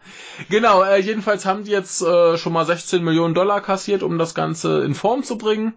Genau, 0.49 0.83
äh, 0.83 0.99
jedenfalls 0.99 1.45
haben 1.45 1.63
die 1.63 1.71
jetzt 1.71 2.01
äh, 2.01 2.37
schon 2.37 2.53
mal 2.53 2.65
16 2.65 3.03
Millionen 3.03 3.33
Dollar 3.33 3.61
kassiert, 3.61 4.03
um 4.03 4.17
das 4.17 4.35
Ganze 4.35 4.83
in 4.83 4.93
Form 4.93 5.23
zu 5.23 5.37
bringen. 5.37 5.73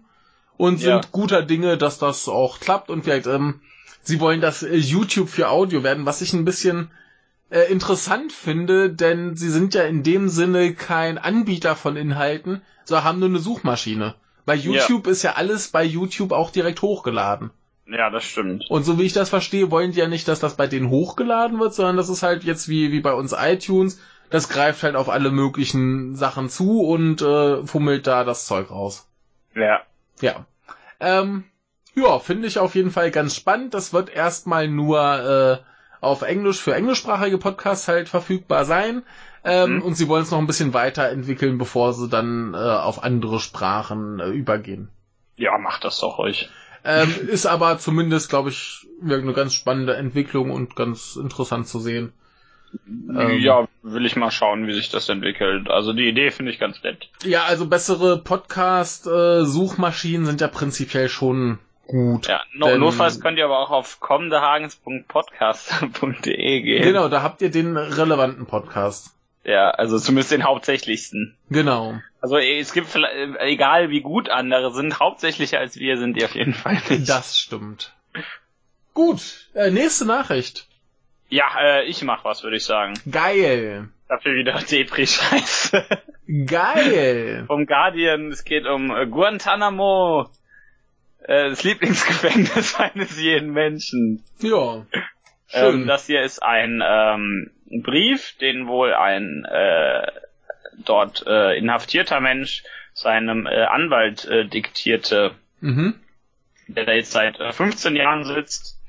Und 0.57 0.79
sind 0.79 0.89
ja. 0.89 1.01
guter 1.11 1.43
Dinge, 1.43 1.77
dass 1.77 1.99
das 1.99 2.27
auch 2.27 2.59
klappt. 2.59 2.89
Und 2.89 3.03
vielleicht, 3.03 3.27
ähm, 3.27 3.61
sie 4.01 4.19
wollen 4.19 4.41
das 4.41 4.63
äh, 4.63 4.75
YouTube 4.75 5.29
für 5.29 5.49
Audio 5.49 5.83
werden, 5.83 6.05
was 6.05 6.21
ich 6.21 6.33
ein 6.33 6.45
bisschen 6.45 6.91
äh, 7.49 7.71
interessant 7.71 8.31
finde, 8.31 8.89
denn 8.89 9.35
sie 9.35 9.49
sind 9.49 9.73
ja 9.73 9.83
in 9.83 10.03
dem 10.03 10.29
Sinne 10.29 10.73
kein 10.73 11.17
Anbieter 11.17 11.75
von 11.75 11.95
Inhalten, 11.95 12.61
sondern 12.85 13.05
haben 13.05 13.19
nur 13.19 13.29
eine 13.29 13.39
Suchmaschine. 13.39 14.15
Bei 14.45 14.55
YouTube 14.55 15.07
ja. 15.07 15.11
ist 15.11 15.23
ja 15.23 15.33
alles 15.33 15.69
bei 15.69 15.83
YouTube 15.83 16.31
auch 16.31 16.51
direkt 16.51 16.81
hochgeladen. 16.81 17.51
Ja, 17.85 18.09
das 18.09 18.25
stimmt. 18.25 18.65
Und 18.69 18.83
so 18.83 18.99
wie 18.99 19.03
ich 19.03 19.13
das 19.13 19.29
verstehe, 19.29 19.71
wollen 19.71 19.91
die 19.91 19.99
ja 19.99 20.07
nicht, 20.07 20.27
dass 20.27 20.39
das 20.39 20.55
bei 20.55 20.67
denen 20.67 20.89
hochgeladen 20.89 21.59
wird, 21.59 21.73
sondern 21.73 21.97
das 21.97 22.09
ist 22.09 22.23
halt 22.23 22.43
jetzt 22.43 22.67
wie, 22.67 22.91
wie 22.91 22.99
bei 22.99 23.13
uns 23.13 23.33
iTunes. 23.37 23.99
Das 24.29 24.49
greift 24.49 24.83
halt 24.83 24.95
auf 24.95 25.07
alle 25.07 25.31
möglichen 25.31 26.15
Sachen 26.15 26.49
zu 26.49 26.81
und 26.81 27.21
äh, 27.21 27.65
fummelt 27.65 28.07
da 28.07 28.25
das 28.25 28.45
Zeug 28.45 28.71
raus. 28.71 29.07
Ja. 29.55 29.81
Ja. 30.19 30.45
Ähm, 30.99 31.45
ja, 31.95 32.19
finde 32.19 32.47
ich 32.47 32.59
auf 32.59 32.75
jeden 32.75 32.91
Fall 32.91 33.09
ganz 33.09 33.35
spannend. 33.35 33.73
Das 33.73 33.93
wird 33.93 34.09
erstmal 34.09 34.67
nur 34.67 34.99
äh, 34.99 35.57
auf 36.01 36.21
Englisch 36.21 36.61
für 36.61 36.75
englischsprachige 36.75 37.37
Podcasts 37.37 37.87
halt 37.87 38.09
verfügbar 38.09 38.65
sein. 38.65 39.03
Ähm, 39.43 39.75
mhm. 39.75 39.81
Und 39.81 39.95
sie 39.95 40.07
wollen 40.07 40.23
es 40.23 40.31
noch 40.31 40.39
ein 40.39 40.47
bisschen 40.47 40.73
weiterentwickeln, 40.73 41.57
bevor 41.57 41.93
sie 41.93 42.09
dann 42.09 42.53
äh, 42.53 42.57
auf 42.57 43.03
andere 43.03 43.39
Sprachen 43.39 44.19
äh, 44.19 44.29
übergehen. 44.29 44.89
Ja, 45.37 45.57
macht 45.57 45.83
das 45.83 45.99
doch 45.99 46.19
euch. 46.19 46.49
Ähm, 46.83 47.13
ist 47.27 47.45
aber 47.45 47.77
zumindest, 47.77 48.29
glaube 48.29 48.49
ich, 48.49 48.87
eine 49.01 49.33
ganz 49.33 49.53
spannende 49.53 49.95
Entwicklung 49.95 50.51
und 50.51 50.75
ganz 50.75 51.15
interessant 51.15 51.67
zu 51.67 51.79
sehen. 51.79 52.11
Ähm, 52.85 53.39
ja, 53.39 53.65
will 53.83 54.05
ich 54.05 54.17
mal 54.17 54.31
schauen, 54.31 54.67
wie 54.67 54.73
sich 54.73 54.89
das 54.89 55.07
entwickelt. 55.07 55.69
Also 55.69 55.93
die 55.93 56.09
Idee 56.09 56.31
finde 56.31 56.51
ich 56.51 56.59
ganz 56.59 56.83
nett. 56.83 57.09
Ja, 57.23 57.45
also 57.45 57.67
bessere 57.67 58.17
Podcast-Suchmaschinen 58.17 60.23
äh, 60.23 60.25
sind 60.25 60.41
ja 60.41 60.49
prinzipiell 60.49 61.07
schon 61.09 61.59
gut. 61.87 62.27
Ja, 62.27 62.43
no, 62.53 62.67
denn, 62.67 62.79
notfalls 62.79 63.19
könnt 63.19 63.37
ihr 63.37 63.45
aber 63.45 63.59
auch 63.59 63.71
auf 63.71 63.99
kommendehagens.podcast.de 63.99 66.61
gehen. 66.61 66.83
Genau, 66.83 67.07
da 67.07 67.23
habt 67.23 67.41
ihr 67.41 67.49
den 67.49 67.77
relevanten 67.77 68.45
Podcast. 68.45 69.15
Ja, 69.43 69.71
also 69.71 69.97
zumindest 69.97 70.31
den 70.31 70.43
hauptsächlichsten. 70.43 71.35
Genau. 71.49 71.99
Also 72.19 72.37
es 72.37 72.73
gibt 72.73 72.89
egal 73.39 73.89
wie 73.89 74.01
gut 74.01 74.29
andere 74.29 74.73
sind, 74.73 74.99
hauptsächlicher 74.99 75.59
als 75.59 75.77
wir 75.77 75.97
sind 75.97 76.15
die 76.15 76.25
auf 76.25 76.35
jeden 76.35 76.53
Fall 76.53 76.81
nicht. 76.89 77.07
Das 77.07 77.39
stimmt. 77.39 77.93
Gut, 78.93 79.47
äh, 79.53 79.71
nächste 79.71 80.05
Nachricht. 80.05 80.67
Ja, 81.29 81.45
äh, 81.59 81.85
ich 81.85 82.03
mach 82.03 82.25
was, 82.25 82.43
würde 82.43 82.57
ich 82.57 82.65
sagen. 82.65 82.95
Geil. 83.09 83.89
Dafür 84.09 84.35
wieder 84.35 84.59
Depri-Scheiße. 84.59 85.85
Geil. 86.45 87.45
Vom 87.47 87.65
Guardian, 87.65 88.31
es 88.31 88.43
geht 88.43 88.65
um 88.65 88.95
äh, 88.95 89.05
Guantanamo. 89.05 90.29
Äh, 91.27 91.49
das 91.49 91.63
Lieblingsgefängnis 91.63 92.75
eines 92.79 93.21
jeden 93.21 93.51
Menschen. 93.51 94.23
Ja. 94.39 94.85
Schön. 95.49 95.81
Ähm, 95.81 95.87
das 95.87 96.07
hier 96.07 96.21
ist 96.23 96.41
ein 96.41 96.81
ähm, 96.85 97.51
Brief, 97.83 98.35
den 98.39 98.67
wohl 98.67 98.93
ein 98.93 99.45
äh, 99.45 100.07
dort 100.83 101.25
äh, 101.27 101.57
inhaftierter 101.57 102.21
Mensch 102.21 102.63
seinem 102.93 103.45
äh, 103.45 103.63
Anwalt 103.63 104.25
äh, 104.25 104.45
diktierte, 104.45 105.35
mhm. 105.59 105.95
der 106.67 106.85
da 106.85 106.93
jetzt 106.93 107.11
seit 107.11 107.39
äh, 107.39 107.51
15 107.51 107.95
Jahren 107.95 108.23
sitzt, 108.23 108.79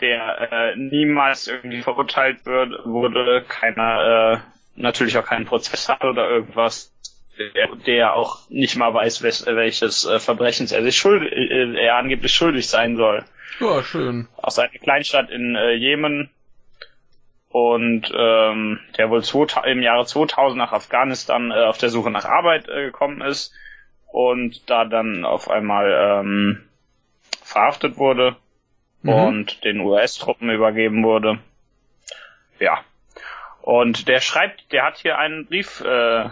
der 0.00 0.52
äh, 0.52 0.76
niemals 0.76 1.46
irgendwie 1.46 1.82
verurteilt 1.82 2.44
wird, 2.44 2.84
wurde, 2.84 3.44
keiner, 3.48 4.42
äh, 4.42 4.80
natürlich 4.80 5.16
auch 5.18 5.26
keinen 5.26 5.46
Prozess 5.46 5.88
hat 5.88 6.04
oder 6.04 6.28
irgendwas 6.28 6.92
der, 7.38 7.68
der 7.86 8.14
auch 8.14 8.48
nicht 8.48 8.76
mal 8.76 8.92
weiß, 8.92 9.22
welches 9.22 10.04
äh, 10.06 10.18
Verbrechens 10.18 10.72
er 10.72 10.82
sich 10.82 10.96
schuldig, 10.96 11.32
äh, 11.32 11.74
er 11.74 11.96
angeblich 11.96 12.32
schuldig 12.32 12.68
sein 12.68 12.96
soll. 12.96 13.24
Ja, 13.60 13.82
schön. 13.82 14.28
Aus 14.36 14.58
einer 14.58 14.68
Kleinstadt 14.70 15.30
in 15.30 15.56
äh, 15.56 15.72
Jemen. 15.72 16.30
Und 17.48 18.12
ähm, 18.14 18.80
der 18.98 19.08
wohl 19.08 19.22
im 19.64 19.82
Jahre 19.82 20.04
2000 20.04 20.58
nach 20.58 20.72
Afghanistan 20.72 21.50
äh, 21.50 21.64
auf 21.64 21.78
der 21.78 21.88
Suche 21.88 22.10
nach 22.10 22.26
Arbeit 22.26 22.68
äh, 22.68 22.84
gekommen 22.84 23.22
ist 23.22 23.54
und 24.12 24.68
da 24.68 24.84
dann 24.84 25.24
auf 25.24 25.48
einmal 25.48 26.20
ähm, 26.20 26.68
verhaftet 27.42 27.96
wurde 27.96 28.36
mhm. 29.02 29.12
und 29.12 29.64
den 29.64 29.80
US-Truppen 29.80 30.50
übergeben 30.50 31.02
wurde. 31.02 31.38
Ja. 32.58 32.80
Und 33.62 34.06
der 34.08 34.20
schreibt, 34.20 34.72
der 34.72 34.84
hat 34.84 34.98
hier 34.98 35.18
einen 35.18 35.46
Brief 35.46 35.80
äh, 35.80 36.28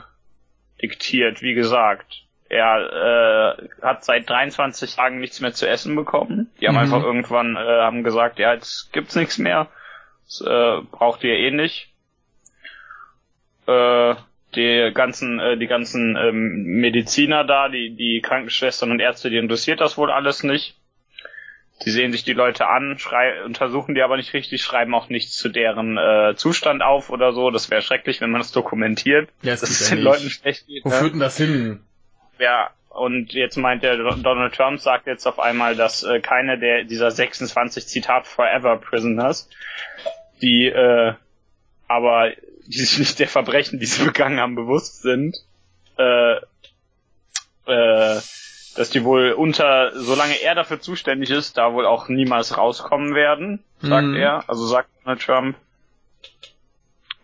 diktiert, 0.84 1.42
wie 1.42 1.54
gesagt. 1.54 2.22
Er 2.48 3.56
äh, 3.58 3.68
hat 3.82 4.04
seit 4.04 4.28
23 4.28 4.94
Tagen 4.94 5.18
nichts 5.18 5.40
mehr 5.40 5.54
zu 5.54 5.66
essen 5.66 5.96
bekommen. 5.96 6.50
Die 6.60 6.68
haben 6.68 6.74
mhm. 6.74 6.80
einfach 6.80 7.02
irgendwann 7.02 7.56
äh, 7.56 7.58
haben 7.58 8.04
gesagt, 8.04 8.38
ja, 8.38 8.52
jetzt 8.52 8.92
gibt's 8.92 9.16
nichts 9.16 9.38
mehr. 9.38 9.68
Das 10.26 10.42
äh, 10.46 10.82
braucht 10.90 11.24
ihr 11.24 11.34
eh 11.34 11.50
nicht. 11.50 11.88
Äh, 13.66 14.14
die 14.54 14.90
ganzen, 14.94 15.40
äh, 15.40 15.56
die 15.56 15.66
ganzen 15.66 16.16
ähm, 16.16 16.64
Mediziner 16.80 17.44
da, 17.44 17.68
die, 17.68 17.96
die 17.96 18.20
Krankenschwestern 18.20 18.90
und 18.90 19.00
Ärzte, 19.00 19.30
die 19.30 19.38
interessiert 19.38 19.80
das 19.80 19.98
wohl 19.98 20.10
alles 20.10 20.44
nicht. 20.44 20.76
Die 21.84 21.90
sehen 21.90 22.12
sich 22.12 22.22
die 22.24 22.32
Leute 22.32 22.68
an, 22.68 22.98
schrei 22.98 23.42
untersuchen 23.44 23.94
die 23.94 24.02
aber 24.02 24.16
nicht 24.16 24.32
richtig, 24.32 24.62
schreiben 24.62 24.94
auch 24.94 25.08
nichts 25.08 25.36
zu 25.36 25.48
deren 25.48 25.98
äh, 25.98 26.34
Zustand 26.36 26.82
auf 26.82 27.10
oder 27.10 27.32
so. 27.32 27.50
Das 27.50 27.68
wäre 27.70 27.82
schrecklich, 27.82 28.20
wenn 28.20 28.30
man 28.30 28.40
das 28.40 28.52
dokumentiert, 28.52 29.28
ja, 29.42 29.52
das 29.52 29.60
dass 29.60 29.70
es 29.70 29.88
den 29.90 29.98
Leuten 29.98 30.30
schlecht 30.30 30.66
geht. 30.66 30.84
Wo 30.84 30.90
ne? 30.90 30.94
führt 30.94 31.14
denn 31.14 31.20
das 31.20 31.36
hin? 31.36 31.80
Ja, 32.38 32.70
und 32.88 33.32
jetzt 33.32 33.56
meint 33.56 33.82
der 33.82 33.96
Donald 33.96 34.54
Trump 34.54 34.78
sagt 34.80 35.08
jetzt 35.08 35.26
auf 35.26 35.40
einmal, 35.40 35.74
dass 35.74 36.04
äh, 36.04 36.20
keine 36.20 36.58
der 36.58 36.84
dieser 36.84 37.10
26 37.10 37.88
Zitat 37.88 38.28
Forever 38.28 38.76
Prisoners, 38.76 39.48
die 40.40 40.66
äh, 40.66 41.14
aber 41.88 42.30
die 42.66 42.78
sich 42.78 42.98
nicht 42.98 43.18
der 43.18 43.28
Verbrechen, 43.28 43.80
die 43.80 43.86
sie 43.86 44.04
begangen 44.06 44.38
haben, 44.38 44.54
bewusst 44.54 45.02
sind, 45.02 45.36
äh, 45.98 46.36
äh, 47.66 48.20
dass 48.76 48.90
die 48.90 49.04
wohl 49.04 49.32
unter, 49.32 49.92
solange 49.94 50.34
er 50.42 50.54
dafür 50.54 50.80
zuständig 50.80 51.30
ist, 51.30 51.56
da 51.56 51.72
wohl 51.72 51.86
auch 51.86 52.08
niemals 52.08 52.56
rauskommen 52.56 53.14
werden, 53.14 53.62
sagt 53.80 54.06
Mhm. 54.08 54.16
er, 54.16 54.48
also 54.48 54.66
sagt 54.66 54.88
Donald 55.04 55.20
Trump. 55.22 55.56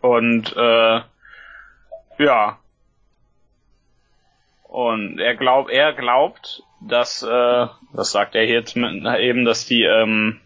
Und 0.00 0.54
äh, 0.56 1.00
ja. 2.18 2.58
Und 4.64 5.18
er 5.18 5.34
glaubt, 5.34 5.70
er 5.70 5.92
glaubt, 5.92 6.62
dass, 6.80 7.22
äh, 7.22 7.66
das 7.92 8.12
sagt 8.12 8.34
er 8.34 8.46
jetzt 8.46 8.76
mit, 8.76 9.04
eben, 9.18 9.44
dass 9.44 9.66
die, 9.66 9.82
ähm, 9.82 10.40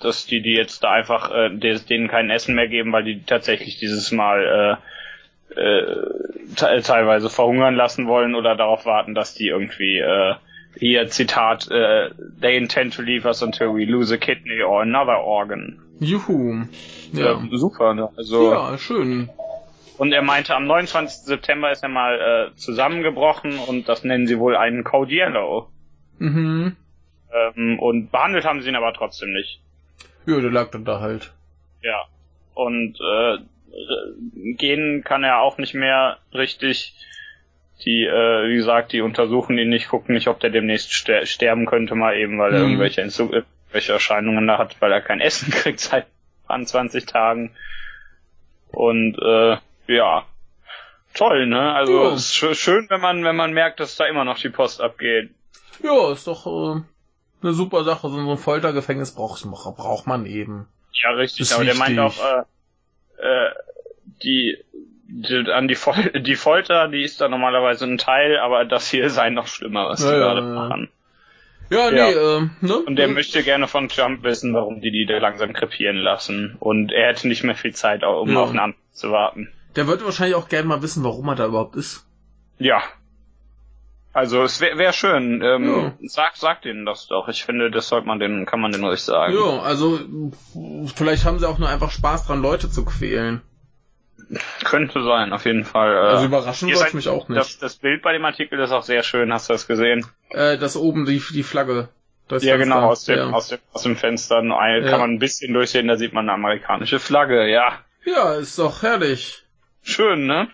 dass 0.00 0.26
die, 0.26 0.42
die 0.42 0.54
jetzt 0.54 0.82
da 0.82 0.90
einfach 0.90 1.30
äh, 1.30 1.50
denen 1.50 2.08
kein 2.08 2.28
Essen 2.30 2.54
mehr 2.54 2.68
geben, 2.68 2.92
weil 2.92 3.04
die 3.04 3.22
tatsächlich 3.22 3.78
dieses 3.78 4.10
Mal 4.10 4.78
äh, 4.82 4.95
äh, 5.56 6.54
te 6.56 6.80
teilweise 6.82 7.30
verhungern 7.30 7.74
lassen 7.74 8.06
wollen 8.06 8.34
oder 8.34 8.56
darauf 8.56 8.86
warten, 8.86 9.14
dass 9.14 9.34
die 9.34 9.48
irgendwie 9.48 9.98
äh, 9.98 10.34
hier 10.78 11.08
Zitat 11.08 11.70
äh, 11.70 12.10
they 12.40 12.56
intend 12.56 12.94
to 12.94 13.02
leave 13.02 13.26
us 13.26 13.42
until 13.42 13.68
we 13.74 13.84
lose 13.84 14.12
a 14.14 14.18
kidney 14.18 14.62
or 14.62 14.82
another 14.82 15.20
organ. 15.24 15.80
Juhu. 16.00 16.64
Ja. 17.12 17.32
Ja, 17.32 17.42
super. 17.52 17.94
Ne? 17.94 18.08
Also 18.16 18.52
Ja, 18.52 18.76
schön. 18.76 19.30
und 19.96 20.12
er 20.12 20.22
meinte, 20.22 20.54
am 20.54 20.66
29. 20.66 21.24
September 21.24 21.70
ist 21.72 21.82
er 21.82 21.88
mal 21.88 22.50
äh, 22.52 22.54
zusammengebrochen 22.56 23.58
und 23.58 23.88
das 23.88 24.04
nennen 24.04 24.26
sie 24.26 24.38
wohl 24.38 24.54
einen 24.56 24.84
Code 24.84 25.12
Yellow. 25.14 25.68
Mhm. 26.18 26.76
Ähm, 27.32 27.78
und 27.78 28.10
behandelt 28.12 28.44
haben 28.44 28.60
sie 28.60 28.68
ihn 28.68 28.76
aber 28.76 28.92
trotzdem 28.92 29.32
nicht. 29.32 29.60
Ja, 30.26 30.40
der 30.40 30.50
lag 30.50 30.70
dann 30.70 30.84
da 30.84 31.00
halt. 31.00 31.32
Ja. 31.82 32.02
Und 32.54 32.98
äh, 33.00 33.38
gehen 34.58 35.02
kann 35.04 35.24
er 35.24 35.40
auch 35.40 35.58
nicht 35.58 35.74
mehr 35.74 36.18
richtig. 36.32 36.94
Die, 37.84 38.04
äh, 38.04 38.48
wie 38.48 38.56
gesagt, 38.56 38.92
die 38.92 39.02
untersuchen 39.02 39.58
ihn 39.58 39.68
nicht, 39.68 39.88
gucken 39.88 40.14
nicht, 40.14 40.28
ob 40.28 40.40
der 40.40 40.48
demnächst 40.50 40.92
ster 40.92 41.26
sterben 41.26 41.66
könnte 41.66 41.94
mal 41.94 42.16
eben, 42.16 42.38
weil 42.38 42.54
er 42.54 42.60
Mhm. 42.60 42.66
irgendwelche, 42.70 43.02
Entzug 43.02 43.32
irgendwelche 43.32 43.92
Erscheinungen 43.92 44.46
da 44.46 44.56
hat, 44.58 44.80
weil 44.80 44.92
er 44.92 45.02
kein 45.02 45.20
Essen 45.20 45.50
kriegt 45.50 45.80
seit 45.80 46.06
20 46.48 47.04
Tagen. 47.04 47.54
Und 48.72 49.18
äh, 49.18 49.56
ja, 49.88 50.24
toll, 51.14 51.46
ne? 51.46 51.74
Also 51.74 52.02
Ja. 52.08 52.14
ist 52.14 52.34
sch 52.34 52.54
schön, 52.54 52.86
wenn 52.88 53.00
man, 53.00 53.24
wenn 53.24 53.36
man 53.36 53.52
merkt, 53.52 53.78
dass 53.80 53.96
da 53.96 54.06
immer 54.06 54.24
noch 54.24 54.38
die 54.38 54.48
Post 54.48 54.80
abgeht. 54.80 55.30
Ja, 55.82 56.10
ist 56.12 56.26
doch 56.26 56.46
äh, 56.46 56.80
eine 57.42 57.52
super 57.52 57.84
Sache. 57.84 58.08
So 58.08 58.18
ein 58.18 58.38
Foltergefängnis 58.38 59.14
braucht, 59.14 59.42
braucht 59.44 60.06
man 60.06 60.24
eben. 60.24 60.66
Ja, 60.92 61.10
richtig, 61.10 61.40
Ist 61.42 61.52
aber 61.52 61.64
der 61.66 61.74
meint 61.74 61.98
wichtig. 61.98 62.20
auch, 62.22 62.38
äh, 62.38 62.42
äh, 63.18 63.50
die, 64.22 64.58
die 65.08 65.50
an 65.52 65.68
die, 65.68 65.74
Fol 65.74 65.94
die 66.20 66.36
Folter, 66.36 66.88
die 66.88 67.02
ist 67.02 67.20
da 67.20 67.28
normalerweise 67.28 67.84
ein 67.86 67.98
Teil, 67.98 68.38
aber 68.38 68.64
das 68.64 68.88
hier 68.90 69.10
sei 69.10 69.30
noch 69.30 69.46
schlimmer, 69.46 69.88
was 69.88 70.00
die 70.00 70.06
Ja, 70.06 70.12
ja, 70.12 70.18
gerade 70.18 70.40
ja. 70.40 70.46
machen. 70.54 70.88
Ja, 71.68 71.90
nee, 71.90 71.98
äh, 71.98 72.48
ne? 72.60 72.76
Und 72.86 72.96
er 72.98 73.08
möchte 73.08 73.42
gerne 73.42 73.66
von 73.66 73.88
Trump 73.88 74.22
wissen, 74.22 74.54
warum 74.54 74.80
die 74.80 74.92
die 74.92 75.04
da 75.04 75.18
langsam 75.18 75.52
krepieren 75.52 75.96
lassen. 75.96 76.54
Und 76.60 76.92
er 76.92 77.08
hätte 77.08 77.26
nicht 77.26 77.42
mehr 77.42 77.56
viel 77.56 77.74
Zeit, 77.74 78.04
um 78.04 78.30
Ja. 78.32 78.40
auf 78.42 78.50
eine 78.50 78.62
Antwort 78.62 78.84
zu 78.92 79.10
warten. 79.10 79.52
Der 79.74 79.88
wird 79.88 80.04
wahrscheinlich 80.04 80.36
auch 80.36 80.48
gerne 80.48 80.68
mal 80.68 80.82
wissen, 80.82 81.02
warum 81.02 81.26
er 81.28 81.34
da 81.34 81.46
überhaupt 81.46 81.74
ist. 81.74 82.06
Ja. 82.58 82.82
Also 84.16 84.42
es 84.44 84.60
wäre 84.62 84.78
wär 84.78 84.92
schön. 84.94 85.42
Ähm, 85.42 85.92
Sag, 86.06 86.36
sag 86.36 86.62
denen 86.62 86.86
das 86.86 87.06
doch. 87.06 87.28
Ich 87.28 87.44
finde, 87.44 87.70
das 87.70 87.88
sollte 87.88 88.06
man 88.06 88.18
denen, 88.18 88.46
kann 88.46 88.60
man 88.60 88.72
denen 88.72 88.84
ruhig 88.84 89.02
sagen. 89.02 89.34
Ja, 89.34 89.60
also 89.60 90.00
vielleicht 90.94 91.26
haben 91.26 91.38
sie 91.38 91.46
auch 91.46 91.58
nur 91.58 91.68
einfach 91.68 91.90
Spaß 91.90 92.26
dran, 92.26 92.40
Leute 92.40 92.70
zu 92.70 92.84
quälen. 92.86 93.42
Könnte 94.64 95.02
sein, 95.04 95.32
auf 95.34 95.44
jeden 95.44 95.64
Fall. 95.64 95.92
Äh, 95.94 95.98
Also 95.98 96.24
überraschen 96.24 96.74
soll 96.74 96.88
mich 96.94 97.08
auch 97.10 97.28
nicht. 97.28 97.38
Das, 97.38 97.58
das 97.58 97.76
Bild 97.76 98.02
bei 98.02 98.12
dem 98.14 98.24
Artikel 98.24 98.58
ist 98.58 98.72
auch 98.72 98.82
sehr 98.82 99.02
schön. 99.02 99.32
Hast 99.32 99.48
du 99.48 99.52
das 99.52 99.66
gesehen? 99.68 100.06
Äh, 100.30 100.56
das 100.56 100.76
oben, 100.76 101.04
die, 101.04 101.22
die 101.32 101.42
Flagge. 101.42 101.90
Das 102.26 102.42
Ja, 102.42 102.56
Fenster. 102.56 102.74
genau, 102.74 102.88
aus 102.88 103.04
dem, 103.04 103.18
ja. 103.18 103.30
aus 103.30 103.48
dem, 103.48 103.58
aus 103.72 103.82
dem 103.82 103.96
Fenster 103.96 104.38
ein, 104.38 104.82
Ja. 104.82 104.90
kann 104.90 105.00
man 105.00 105.10
ein 105.12 105.18
bisschen 105.18 105.52
durchsehen, 105.52 105.86
da 105.88 105.96
sieht 105.96 106.12
man 106.14 106.24
eine 106.24 106.32
amerikanische 106.32 106.98
Flagge, 106.98 107.48
ja. 107.48 107.78
ja, 108.04 108.34
ist 108.34 108.58
doch 108.58 108.82
herrlich. 108.82 109.44
Schön, 109.82 110.26
ne? 110.26 110.48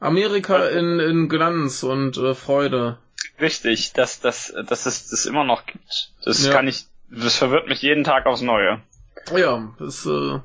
Amerika 0.00 0.66
in, 0.68 1.00
in 1.00 1.28
Glanz 1.28 1.82
und 1.82 2.16
äh, 2.18 2.34
Freude. 2.34 2.98
Richtig, 3.40 3.92
dass, 3.92 4.20
dass, 4.20 4.52
dass 4.66 4.86
es 4.86 5.08
das 5.08 5.26
immer 5.26 5.44
noch 5.44 5.66
gibt. 5.66 6.12
Das 6.24 6.44
Ja. 6.46 6.52
kann 6.52 6.68
ich, 6.68 6.84
das 7.10 7.36
verwirrt 7.36 7.68
mich 7.68 7.82
jeden 7.82 8.04
Tag 8.04 8.26
aufs 8.26 8.40
Neue. 8.42 8.80
Ja, 9.34 9.72
ist 9.80 10.06
äh, 10.06 10.38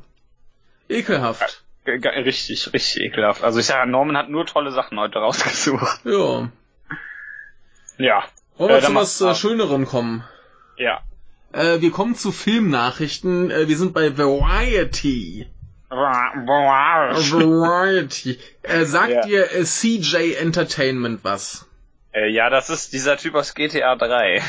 ekelhaft. 0.90 1.64
Ge- 1.86 2.00
ge- 2.00 2.12
Richtig, 2.24 2.72
richtig 2.74 3.02
ekelhaft. 3.04 3.44
Also 3.44 3.60
ich 3.60 3.66
sage, 3.66 3.90
Norman 3.90 4.18
hat 4.18 4.30
nur 4.30 4.46
tolle 4.46 4.72
Sachen 4.72 5.00
heute 5.00 5.20
rausgesucht. 5.20 6.02
Ja. 6.06 6.50
Ja. 7.98 8.24
Wollen 8.58 8.70
wir 8.70 8.78
Äh, 8.78 8.82
zu 8.82 8.96
was 8.96 9.22
äh, 9.22 9.36
Schönerem 9.36 9.86
kommen? 9.86 10.24
Ja. 10.78 11.02
Äh, 11.54 11.82
wir 11.82 11.92
kommen 11.92 12.16
zu 12.16 12.32
Filmnachrichten. 12.32 13.52
Äh, 13.52 13.68
wir 13.68 13.78
sind 13.78 13.94
bei 13.94 14.18
Variety. 14.18 15.48
Variety. 17.12 18.40
Äh, 18.64 18.86
sagt 18.86 19.12
Ja. 19.12 19.22
dir 19.26 19.52
äh, 19.54 19.64
CJ 19.64 20.34
Entertainment 20.40 21.24
was? 21.24 21.66
Äh, 22.14 22.30
ja, 22.32 22.50
das 22.50 22.70
ist 22.70 22.94
dieser 22.94 23.18
Typ 23.18 23.36
aus 23.36 23.54
GTA 23.54 23.96
3. 23.96 24.36
äh, 24.36 24.42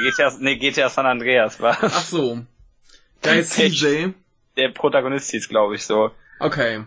GTA, 0.00 0.32
nee, 0.40 0.56
GTA 0.56 0.88
San 0.88 1.06
Andreas 1.06 1.60
war. 1.60 1.76
Ach 1.80 2.00
so. 2.04 2.40
Der 3.24 3.40
ist 3.40 3.52
CJ. 3.52 4.10
Der 4.56 4.68
Protagonist 4.70 5.30
hieß, 5.30 5.48
glaube 5.48 5.74
ich, 5.74 5.84
so. 5.84 6.10
Okay. 6.38 6.84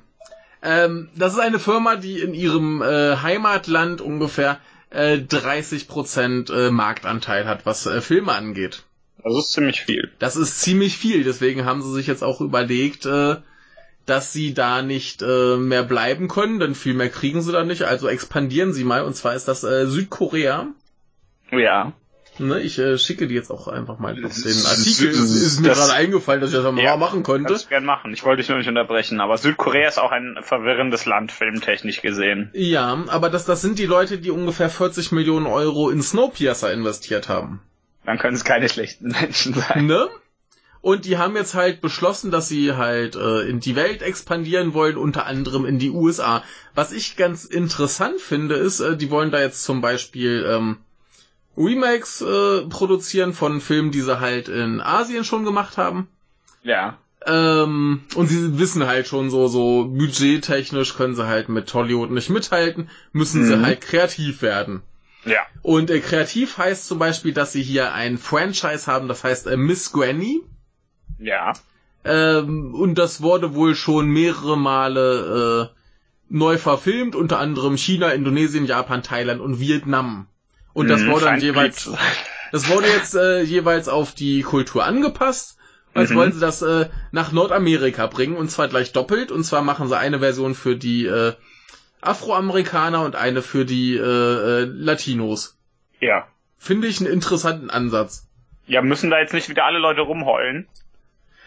Ähm, 0.62 1.10
das 1.16 1.34
ist 1.34 1.40
eine 1.40 1.60
Firma, 1.60 1.96
die 1.98 2.20
in 2.20 2.34
ihrem 2.34 2.82
äh, 2.82 3.18
Heimatland 3.18 4.02
ungefähr 4.02 4.60
äh, 4.90 5.18
30% 5.18 6.52
äh, 6.54 6.72
Marktanteil 6.72 7.46
hat, 7.48 7.66
was 7.66 7.86
äh, 7.86 8.02
Filme 8.02 8.32
angeht. 8.34 8.84
Das 9.24 9.36
ist 9.38 9.52
ziemlich 9.52 9.82
viel. 9.82 10.12
Das 10.20 10.36
ist 10.36 10.62
ziemlich 10.62 10.98
viel, 10.98 11.24
deswegen 11.24 11.66
haben 11.66 11.82
sie 11.82 11.94
sich 11.94 12.08
jetzt 12.08 12.24
auch 12.24 12.42
überlegt, 12.42 13.06
äh, 13.06 13.38
dass 14.06 14.34
sie 14.34 14.54
da 14.54 14.82
nicht 14.82 15.22
äh, 15.22 15.58
mehr 15.58 15.84
bleiben 15.84 16.28
können, 16.28 16.60
denn 16.60 16.76
viel 16.76 16.94
mehr 16.94 17.10
kriegen 17.10 17.42
sie 17.42 17.52
da 17.52 17.64
nicht, 17.64 17.84
also 17.84 18.08
expandieren 18.08 18.74
sie 18.74 18.84
mal, 18.84 19.04
und 19.04 19.16
zwar 19.16 19.36
ist 19.36 19.48
das 19.48 19.64
äh, 19.64 19.86
Südkorea. 19.88 20.68
Ja. 21.52 21.94
Ne, 22.40 22.62
ich 22.62 22.80
äh, 22.80 22.98
schicke 22.98 23.28
dir 23.28 23.36
jetzt 23.36 23.52
auch 23.52 23.68
einfach 23.68 24.00
mal 24.00 24.16
den 24.16 24.26
Artikel. 24.26 25.10
ist- 25.10 25.20
Es 25.20 25.42
ist 25.44 25.60
mir 25.62 25.70
gerade 25.70 25.94
eingefallen, 25.94 26.42
dass 26.42 26.50
ich 26.50 26.56
das 26.56 26.66
mal 26.74 26.84
Ja, 26.84 26.98
machen 26.98 27.22
könnte. 27.22 27.50
Kannst 27.50 27.66
du 27.66 27.70
gern 27.70 27.86
machen. 27.86 28.12
Ich 28.12 28.24
wollte 28.26 28.42
dich 28.42 28.50
nur 28.50 28.58
nicht 28.58 28.68
unterbrechen, 28.68 29.22
aber 29.22 29.38
Südkorea 29.38 29.88
ist 29.88 30.00
auch 30.00 30.12
ein 30.12 30.38
verwirrendes 30.42 31.06
Land, 31.06 31.32
filmtechnisch 31.32 32.02
gesehen. 32.02 32.50
Ja, 32.54 33.04
aber 33.08 33.30
das, 33.30 33.46
das 33.46 33.62
sind 33.62 33.78
die 33.78 33.86
Leute, 33.86 34.18
die 34.18 34.32
ungefähr 34.32 34.72
40 34.72 35.12
Millionen 35.12 35.46
Euro 35.46 35.92
in 35.92 36.02
Snowpiercer 36.02 36.74
investiert 36.74 37.30
haben. 37.30 37.62
Dann 38.04 38.18
können 38.18 38.36
es 38.36 38.44
keine 38.44 38.68
schlechten 38.68 39.10
Menschen 39.10 39.54
sein. 39.54 39.86
Ne? 39.86 40.08
Und 40.84 41.06
die 41.06 41.18
haben 41.18 41.38
jetzt 41.38 41.54
halt 41.54 41.80
beschlossen, 41.80 42.30
dass 42.30 42.50
sie 42.50 42.74
halt 42.74 43.16
äh, 43.16 43.48
in 43.48 43.62
die 43.62 43.78
Welt 43.78 44.02
expandieren 44.02 44.74
wollen, 44.74 44.98
unter 44.98 45.26
anderem 45.26 45.66
in 45.66 45.80
die 45.80 45.90
USA. 45.92 46.44
Was 46.76 46.92
ich 46.92 47.16
ganz 47.16 47.46
interessant 47.46 48.20
finde, 48.20 48.56
ist, 48.56 48.82
äh, 48.82 48.98
die 48.98 49.10
wollen 49.10 49.32
da 49.32 49.40
jetzt 49.40 49.64
zum 49.64 49.80
Beispiel 49.80 50.46
ähm, 50.46 50.80
Remakes 51.56 52.20
äh, 52.22 52.64
produzieren 52.68 53.32
von 53.34 53.62
Filmen, 53.62 53.92
die 53.92 54.02
sie 54.02 54.20
halt 54.20 54.50
in 54.50 54.82
Asien 54.82 55.24
schon 55.24 55.46
gemacht 55.46 55.78
haben. 55.78 56.10
Ja. 56.64 56.98
Ähm, 57.26 58.02
und 58.16 58.28
sie 58.28 58.60
wissen 58.60 58.86
halt 58.86 59.08
schon 59.08 59.30
so, 59.30 59.48
so 59.48 59.86
budgettechnisch 59.86 60.96
können 60.98 61.16
sie 61.16 61.26
halt 61.26 61.48
mit 61.48 61.74
Hollywood 61.74 62.12
nicht 62.12 62.30
mithalten, 62.30 62.90
müssen 63.14 63.46
sie 63.46 63.56
Mhm. 63.56 63.66
halt 63.66 63.80
kreativ 63.80 64.42
werden. 64.42 64.82
Ja. 65.24 65.40
Und 65.62 65.90
äh, 65.90 66.02
kreativ 66.02 66.58
heißt 66.58 66.86
zum 66.90 67.00
Beispiel, 67.00 67.32
dass 67.32 67.54
sie 67.54 67.64
hier 67.64 67.94
ein 67.94 68.18
Franchise 68.18 68.88
haben, 68.88 69.08
das 69.08 69.24
heißt 69.24 69.48
äh, 69.48 69.56
Miss 69.56 69.94
Granny. 69.94 70.42
Ja. 71.24 71.54
Ähm, 72.06 72.76
und 72.76 72.96
das 72.96 73.22
wurde 73.22 73.56
wohl 73.56 73.76
schon 73.76 74.08
mehrere 74.08 74.58
Male 74.58 75.72
äh, 75.74 75.80
neu 76.30 76.58
verfilmt, 76.58 77.16
unter 77.16 77.40
anderem 77.40 77.78
China, 77.78 78.10
Indonesien, 78.10 78.66
Japan, 78.66 79.04
Thailand 79.04 79.40
und 79.42 79.60
Vietnam. 79.60 80.28
Und 80.74 80.90
das 80.90 81.02
Mhm, 81.02 81.12
wurde 81.12 81.26
dann 81.26 81.40
jeweils, 81.40 81.90
das 82.52 82.68
wurde 82.70 82.88
jetzt 82.88 83.16
äh, 83.16 83.42
jeweils 83.42 83.88
auf 83.88 84.14
die 84.14 84.42
Kultur 84.42 84.84
angepasst. 84.86 85.58
Als 85.94 86.10
Mhm. 86.10 86.16
wollen 86.16 86.34
sie 86.34 86.40
das 86.40 86.62
äh, 86.64 86.90
nach 87.12 87.32
Nordamerika 87.32 88.08
bringen 88.08 88.36
und 88.36 88.50
zwar 88.50 88.68
gleich 88.68 88.92
doppelt. 88.94 89.32
Und 89.32 89.44
zwar 89.44 89.62
machen 89.62 89.88
sie 89.88 89.98
eine 89.98 90.20
Version 90.20 90.56
für 90.56 90.76
die 90.76 91.06
äh, 91.06 91.34
Afroamerikaner 92.02 93.04
und 93.06 93.16
eine 93.16 93.42
für 93.42 93.64
die 93.64 93.96
äh, 93.96 94.02
äh, 94.02 94.64
Latinos. 94.66 95.58
Ja. 96.00 96.28
Finde 96.58 96.88
ich 96.88 97.00
einen 97.00 97.12
interessanten 97.12 97.70
Ansatz. 97.70 98.28
Ja, 98.66 98.82
müssen 98.82 99.10
da 99.10 99.20
jetzt 99.20 99.34
nicht 99.34 99.50
wieder 99.50 99.66
alle 99.66 99.80
Leute 99.80 100.02
rumheulen? 100.02 100.68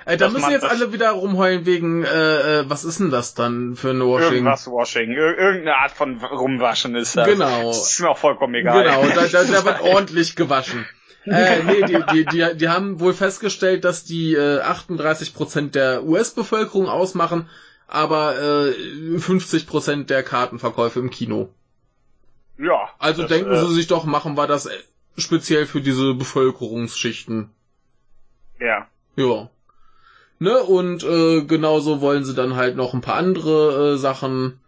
Äh, 0.06 0.16
da 0.16 0.28
müssen 0.28 0.52
jetzt 0.52 0.64
alle 0.64 0.92
wieder 0.92 1.10
rumheulen 1.10 1.66
wegen, 1.66 2.04
äh, 2.04 2.60
äh, 2.60 2.70
was 2.70 2.84
ist 2.84 3.00
denn 3.00 3.10
das 3.10 3.34
dann 3.34 3.74
für 3.74 3.90
ein 3.90 4.00
Washing? 4.00 4.34
Irgendwas 4.34 4.68
Washing. 4.68 5.10
Ir 5.10 5.36
irgendeine 5.36 5.76
Art 5.76 5.90
von 5.90 6.22
Rumwaschen 6.22 6.94
ist 6.94 7.16
das. 7.16 7.26
Genau. 7.26 7.66
Das 7.66 7.90
ist 7.90 8.00
mir 8.00 8.10
auch 8.10 8.16
vollkommen 8.16 8.54
egal. 8.54 8.84
Genau, 8.84 9.02
da, 9.02 9.26
da, 9.26 9.42
da 9.42 9.64
wird 9.64 9.80
ordentlich 9.82 10.36
gewaschen. 10.36 10.86
Äh, 11.24 11.64
nee, 11.64 11.82
die, 11.82 12.04
die, 12.12 12.24
die, 12.24 12.56
die 12.56 12.68
haben 12.68 13.00
wohl 13.00 13.14
festgestellt, 13.14 13.82
dass 13.84 14.04
die 14.04 14.34
äh, 14.34 14.60
38% 14.62 15.72
der 15.72 16.04
US-Bevölkerung 16.04 16.88
ausmachen, 16.88 17.50
aber 17.88 18.38
äh, 18.38 19.16
50% 19.16 20.04
der 20.04 20.22
Kartenverkäufe 20.22 21.00
im 21.00 21.10
Kino. 21.10 21.48
Ja. 22.58 22.90
Also 23.00 23.22
das, 23.22 23.32
denken 23.32 23.50
äh, 23.50 23.58
sie 23.58 23.74
sich 23.74 23.88
doch, 23.88 24.04
machen 24.04 24.36
wir 24.36 24.46
das 24.46 24.66
äh, 24.66 24.78
speziell 25.18 25.66
für 25.66 25.80
diese 25.80 26.14
Bevölkerungsschichten. 26.14 27.50
Ja. 28.60 28.86
Ja. 29.16 29.50
Ne, 30.38 30.62
und 30.62 31.02
äh, 31.02 31.42
genauso 31.42 32.00
wollen 32.00 32.24
sie 32.24 32.34
dann 32.34 32.56
halt 32.56 32.76
noch 32.76 32.92
ein 32.92 33.00
paar 33.00 33.16
andere 33.16 33.94
äh, 33.94 33.96
Sachen 33.96 34.60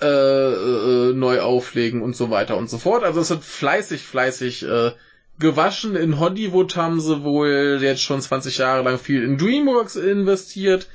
äh, 0.00 0.06
äh, 0.06 1.12
neu 1.14 1.40
auflegen 1.40 2.02
und 2.02 2.14
so 2.14 2.30
weiter 2.30 2.56
und 2.56 2.68
so 2.68 2.78
fort. 2.78 3.02
Also 3.02 3.20
es 3.20 3.30
wird 3.30 3.44
fleißig, 3.44 4.02
fleißig 4.02 4.64
äh, 4.64 4.92
gewaschen. 5.38 5.96
In 5.96 6.18
Hollywood 6.18 6.76
haben 6.76 7.00
sie 7.00 7.22
wohl 7.22 7.78
jetzt 7.80 8.02
schon 8.02 8.20
20 8.20 8.58
Jahre 8.58 8.82
lang 8.82 8.98
viel 8.98 9.22
in 9.22 9.38
DreamWorks 9.38 9.96
investiert 9.96 10.88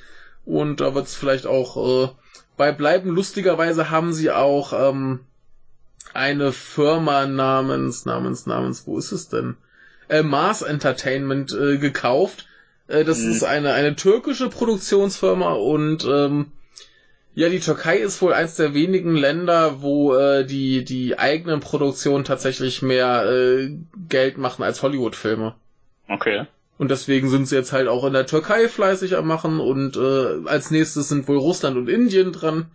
und 0.46 0.82
da 0.82 0.94
wird 0.94 1.08
es 1.08 1.16
vielleicht 1.16 1.48
auch 1.48 2.06
äh, 2.06 2.10
bei 2.58 2.72
bleiben. 2.72 3.10
Lustigerweise 3.10 3.90
haben 3.90 4.14
sie 4.14 4.32
auch 4.32 4.74
ähm, 4.74 5.22
eine 6.14 6.52
Firma 6.52 7.26
namens, 7.26 8.06
namens, 8.06 8.46
namens, 8.46 8.86
wo 8.86 8.98
ist 8.98 9.12
es 9.12 9.30
denn? 9.30 9.58
Äh, 10.10 10.24
Mars 10.24 10.62
Entertainment 10.62 11.54
äh, 11.54 11.78
gekauft. 11.78 12.48
Äh, 12.92 13.04
das 13.04 13.20
Mhm. 13.20 13.32
ist 13.32 13.44
eine, 13.44 13.74
eine 13.74 13.96
türkische 13.96 14.50
Produktionsfirma 14.50 15.54
und 15.54 16.06
ähm, 16.06 16.52
ja, 17.34 17.48
die 17.48 17.60
Türkei 17.62 17.98
ist 17.98 18.22
wohl 18.22 18.34
eins 18.34 18.56
der 18.56 18.74
wenigen 18.74 19.16
Länder, 19.16 19.82
wo 19.82 20.14
äh, 20.16 20.46
die, 20.46 20.84
die 20.84 21.18
eigenen 21.18 21.62
Produktionen 21.62 22.26
tatsächlich 22.26 22.82
mehr 22.82 23.24
äh, 23.26 23.72
Geld 24.10 24.38
machen 24.38 24.64
als 24.64 24.84
Hollywood-Filme. 24.84 25.56
Okay. 26.10 26.46
Und 26.78 26.92
deswegen 26.92 27.30
sind 27.30 27.48
sie 27.48 27.56
jetzt 27.56 27.72
halt 27.72 27.88
auch 27.88 28.04
in 28.06 28.14
der 28.14 28.26
Türkei 28.26 28.68
fleißig 28.68 29.16
am 29.16 29.28
machen 29.28 29.60
und 29.60 29.96
äh, 29.96 30.48
als 30.48 30.72
nächstes 30.72 31.08
sind 31.10 31.28
wohl 31.28 31.38
Russland 31.38 31.78
und 31.78 31.88
Indien 31.88 32.34
dran. 32.34 32.66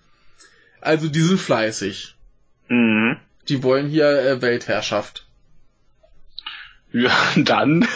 Also 0.80 1.09
die 1.09 1.20
sind 1.20 1.40
fleißig. 1.40 2.14
Mhm. 2.68 3.18
Die 3.48 3.62
wollen 3.62 3.88
hier 3.88 4.09
äh, 4.09 4.40
Weltherrschaft. 4.40 5.26
Ja, 6.97 7.10
dann. 7.36 7.86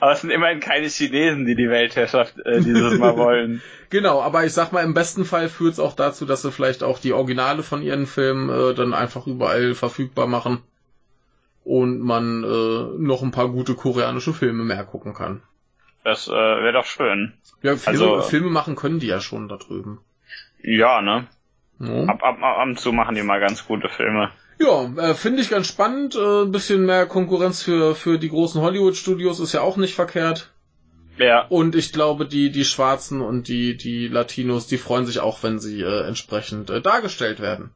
Aber 0.00 0.12
es 0.12 0.20
sind 0.20 0.30
immerhin 0.30 0.60
keine 0.60 0.88
Chinesen, 0.88 1.46
die 1.46 1.54
die 1.54 1.70
Weltherrschaft 1.70 2.38
äh, 2.44 2.60
dieses 2.60 2.98
Mal 2.98 3.16
wollen. 3.16 3.62
Genau, 3.92 4.22
aber 4.22 4.46
ich 4.46 4.54
sag 4.54 4.72
mal, 4.72 4.82
im 4.84 4.94
besten 4.94 5.26
Fall 5.26 5.50
führt 5.50 5.74
es 5.74 5.78
auch 5.78 5.92
dazu, 5.92 6.24
dass 6.24 6.40
sie 6.40 6.50
vielleicht 6.50 6.82
auch 6.82 6.98
die 6.98 7.12
Originale 7.12 7.62
von 7.62 7.82
ihren 7.82 8.06
Filmen 8.06 8.48
äh, 8.48 8.72
dann 8.72 8.94
einfach 8.94 9.26
überall 9.26 9.74
verfügbar 9.74 10.26
machen. 10.26 10.62
Und 11.62 12.00
man 12.00 12.42
äh, 12.42 12.98
noch 12.98 13.22
ein 13.22 13.32
paar 13.32 13.48
gute 13.50 13.74
koreanische 13.74 14.32
Filme 14.32 14.64
mehr 14.64 14.84
gucken 14.84 15.12
kann. 15.12 15.42
Das 16.04 16.26
äh, 16.26 16.30
wäre 16.32 16.72
doch 16.72 16.86
schön. 16.86 17.34
Ja, 17.60 17.76
Filme, 17.76 18.00
Also- 18.00 18.22
Filme 18.22 18.48
machen 18.48 18.76
können 18.76 18.98
die 18.98 19.08
ja 19.08 19.20
schon 19.20 19.46
da 19.48 19.58
drüben. 19.58 20.00
Ja, 20.62 21.02
ne? 21.02 21.26
Ja. 21.78 22.04
Ab, 22.04 22.22
ab, 22.22 22.42
ab 22.42 22.62
und 22.66 22.80
zu 22.80 22.92
machen 22.92 23.14
die 23.14 23.22
mal 23.22 23.40
ganz 23.40 23.66
gute 23.66 23.90
Filme. 23.90 24.30
Ja, 24.62 24.84
äh, 24.96 25.14
finde 25.14 25.42
ich 25.42 25.50
ganz 25.50 25.66
spannend. 25.66 26.14
Äh, 26.14 26.42
ein 26.42 26.52
bisschen 26.52 26.86
mehr 26.86 27.06
Konkurrenz 27.06 27.62
für, 27.62 27.94
für 27.94 28.18
die 28.18 28.28
großen 28.28 28.60
Hollywood-Studios 28.60 29.40
ist 29.40 29.52
ja 29.52 29.62
auch 29.62 29.76
nicht 29.76 29.94
verkehrt. 29.94 30.52
Ja. 31.18 31.46
Und 31.48 31.74
ich 31.74 31.92
glaube, 31.92 32.26
die, 32.26 32.50
die 32.50 32.64
Schwarzen 32.64 33.20
und 33.20 33.48
die, 33.48 33.76
die 33.76 34.08
Latinos, 34.08 34.66
die 34.66 34.78
freuen 34.78 35.06
sich 35.06 35.20
auch, 35.20 35.42
wenn 35.42 35.58
sie 35.58 35.80
äh, 35.82 36.06
entsprechend 36.06 36.70
äh, 36.70 36.80
dargestellt 36.80 37.40
werden. 37.40 37.70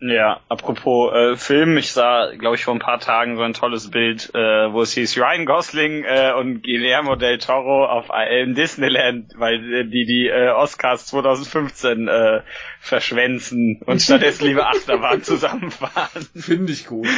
Ja, 0.00 0.40
apropos 0.48 1.12
äh, 1.12 1.36
Film, 1.36 1.76
ich 1.76 1.90
sah, 1.90 2.30
glaube 2.38 2.54
ich, 2.54 2.64
vor 2.64 2.74
ein 2.74 2.78
paar 2.78 3.00
Tagen 3.00 3.36
so 3.36 3.42
ein 3.42 3.52
tolles 3.52 3.90
Bild, 3.90 4.32
äh, 4.32 4.72
wo 4.72 4.82
es 4.82 4.92
hieß 4.92 5.18
Ryan 5.18 5.44
Gosling 5.44 6.04
äh, 6.04 6.32
und 6.38 6.62
Guillermo 6.62 7.16
del 7.16 7.38
Toro 7.38 7.84
auf 7.84 8.06
im 8.30 8.54
Disneyland, 8.54 9.32
weil 9.36 9.74
äh, 9.74 9.84
die 9.84 10.06
die 10.06 10.28
äh, 10.28 10.50
Oscars 10.50 11.06
2015 11.06 12.06
äh, 12.06 12.42
verschwänzen 12.78 13.80
und 13.86 14.00
stattdessen 14.00 14.46
lieber 14.46 14.68
Achterbahn 14.68 15.22
zusammenfahren. 15.24 16.28
Finde 16.36 16.72
ich 16.72 16.86
gut. 16.86 17.08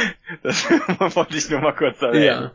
Das 0.41 0.67
wollte 1.15 1.37
ich 1.37 1.51
nur 1.51 1.61
mal 1.61 1.75
kurz 1.75 2.01
erwähnen. 2.01 2.23
Ja. 2.25 2.51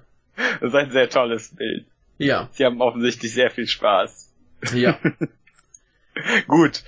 Das 0.61 0.71
ist 0.71 0.75
ein 0.75 0.91
sehr 0.91 1.09
tolles 1.09 1.55
Bild. 1.55 1.87
Ja. 2.19 2.49
Die 2.59 2.65
haben 2.65 2.81
offensichtlich 2.81 3.33
sehr 3.33 3.51
viel 3.51 3.69
Spaß. 3.69 4.33
Ja. 4.75 4.99
Gut, 6.47 6.83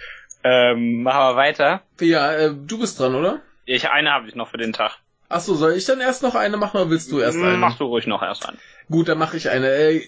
ähm, 0.45 1.03
machen 1.03 1.19
wir 1.21 1.37
weiter. 1.37 1.83
Ja, 2.01 2.33
äh, 2.33 2.55
du 2.55 2.79
bist 2.79 2.99
dran, 3.01 3.15
oder? 3.15 3.41
Ich 3.65 3.89
eine 3.91 4.11
habe 4.13 4.29
ich 4.29 4.35
noch 4.35 4.49
für 4.49 4.57
den 4.59 4.73
Tag. 4.73 4.93
Ach 5.29 5.41
so, 5.41 5.55
soll 5.55 5.73
ich 5.73 5.85
dann 5.85 6.01
erst 6.01 6.23
noch 6.23 6.35
eine 6.35 6.57
machen 6.57 6.81
oder 6.81 6.91
willst 6.91 7.13
du 7.13 7.19
erst 7.21 7.37
eine? 7.39 7.57
Mach 7.59 7.77
du 7.77 7.85
ruhig 7.85 8.07
noch 8.07 8.23
erst 8.23 8.49
einen. 8.49 8.59
Gut, 8.91 9.09
dann 9.09 9.19
mache 9.19 9.37
ich 9.37 9.51
eine. 9.51 9.69
Äh, 9.69 10.03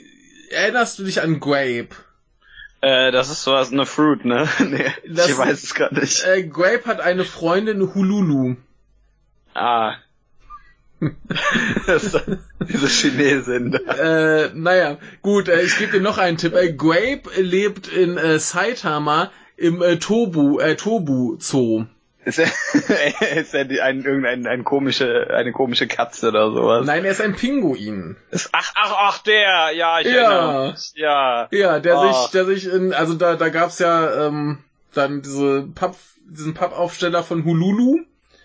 erinnerst 0.50 0.98
du 0.98 1.04
dich 1.04 1.20
an 1.20 1.40
Grape? 1.40 1.88
Äh, 2.80 3.10
das 3.12 3.28
ist 3.30 3.42
sowas, 3.44 3.70
eine 3.70 3.84
Fruit, 3.84 4.24
ne? 4.24 4.48
nee, 4.60 4.86
Das- 5.06 5.28
ich 5.28 5.36
weiß 5.36 5.62
es 5.62 5.74
gar 5.74 5.92
nicht. 5.92 6.24
Äh, 6.24 6.44
Grape 6.44 6.86
hat 6.86 7.00
eine 7.00 7.24
Freundin 7.24 7.94
Hululu. 7.94 8.56
Ah. 9.54 9.96
das 11.86 12.04
ist 12.04 12.20
diese 12.68 12.88
Chinesin. 12.88 13.72
da. 13.72 13.78
Äh, 14.44 14.50
naja, 14.54 14.98
gut, 15.22 15.48
äh, 15.48 15.62
ich 15.62 15.78
gebe 15.78 15.92
dir 15.92 16.00
noch 16.00 16.18
einen 16.18 16.36
Tipp. 16.36 16.54
Äh, 16.54 16.72
Grape 16.72 17.22
lebt 17.38 17.88
in 17.88 18.16
äh, 18.18 18.38
Saitama 18.38 19.30
im 19.60 19.82
äh, 19.82 19.96
Tobu, 19.98 20.58
äh, 20.58 20.74
Tobu 20.76 21.36
Zoo. 21.38 21.84
Ist 22.24 22.38
er, 22.38 22.48
ist 23.36 23.54
er 23.54 23.64
die, 23.64 23.80
ein, 23.80 24.04
irgendein, 24.04 24.46
ein 24.46 24.62
komische, 24.64 25.28
eine 25.30 25.52
komische 25.52 25.86
Katze 25.86 26.28
oder 26.28 26.50
sowas? 26.52 26.86
Nein, 26.86 27.04
er 27.04 27.12
ist 27.12 27.20
ein 27.20 27.34
Pinguin. 27.34 28.16
Ist, 28.30 28.50
ach, 28.52 28.72
ach, 28.74 28.94
ach, 28.98 29.18
der, 29.22 29.70
ja, 29.74 30.00
ich 30.00 30.06
Ja. 30.06 30.12
erinnere 30.32 30.70
mich. 30.72 30.92
Ja. 30.96 31.48
Ja, 31.50 31.78
der 31.80 31.96
Ah. 31.96 32.12
sich, 32.12 32.30
der 32.32 32.44
sich 32.44 32.66
in, 32.72 32.92
also 32.92 33.14
da, 33.14 33.36
da 33.36 33.48
gab's 33.48 33.78
ja 33.78 34.26
ähm, 34.26 34.58
dann 34.92 35.22
diese 35.22 35.62
Papp, 35.74 35.96
diesen 36.26 36.52
Pappaufsteller 36.54 37.22
von 37.22 37.44
Hululu, 37.44 38.00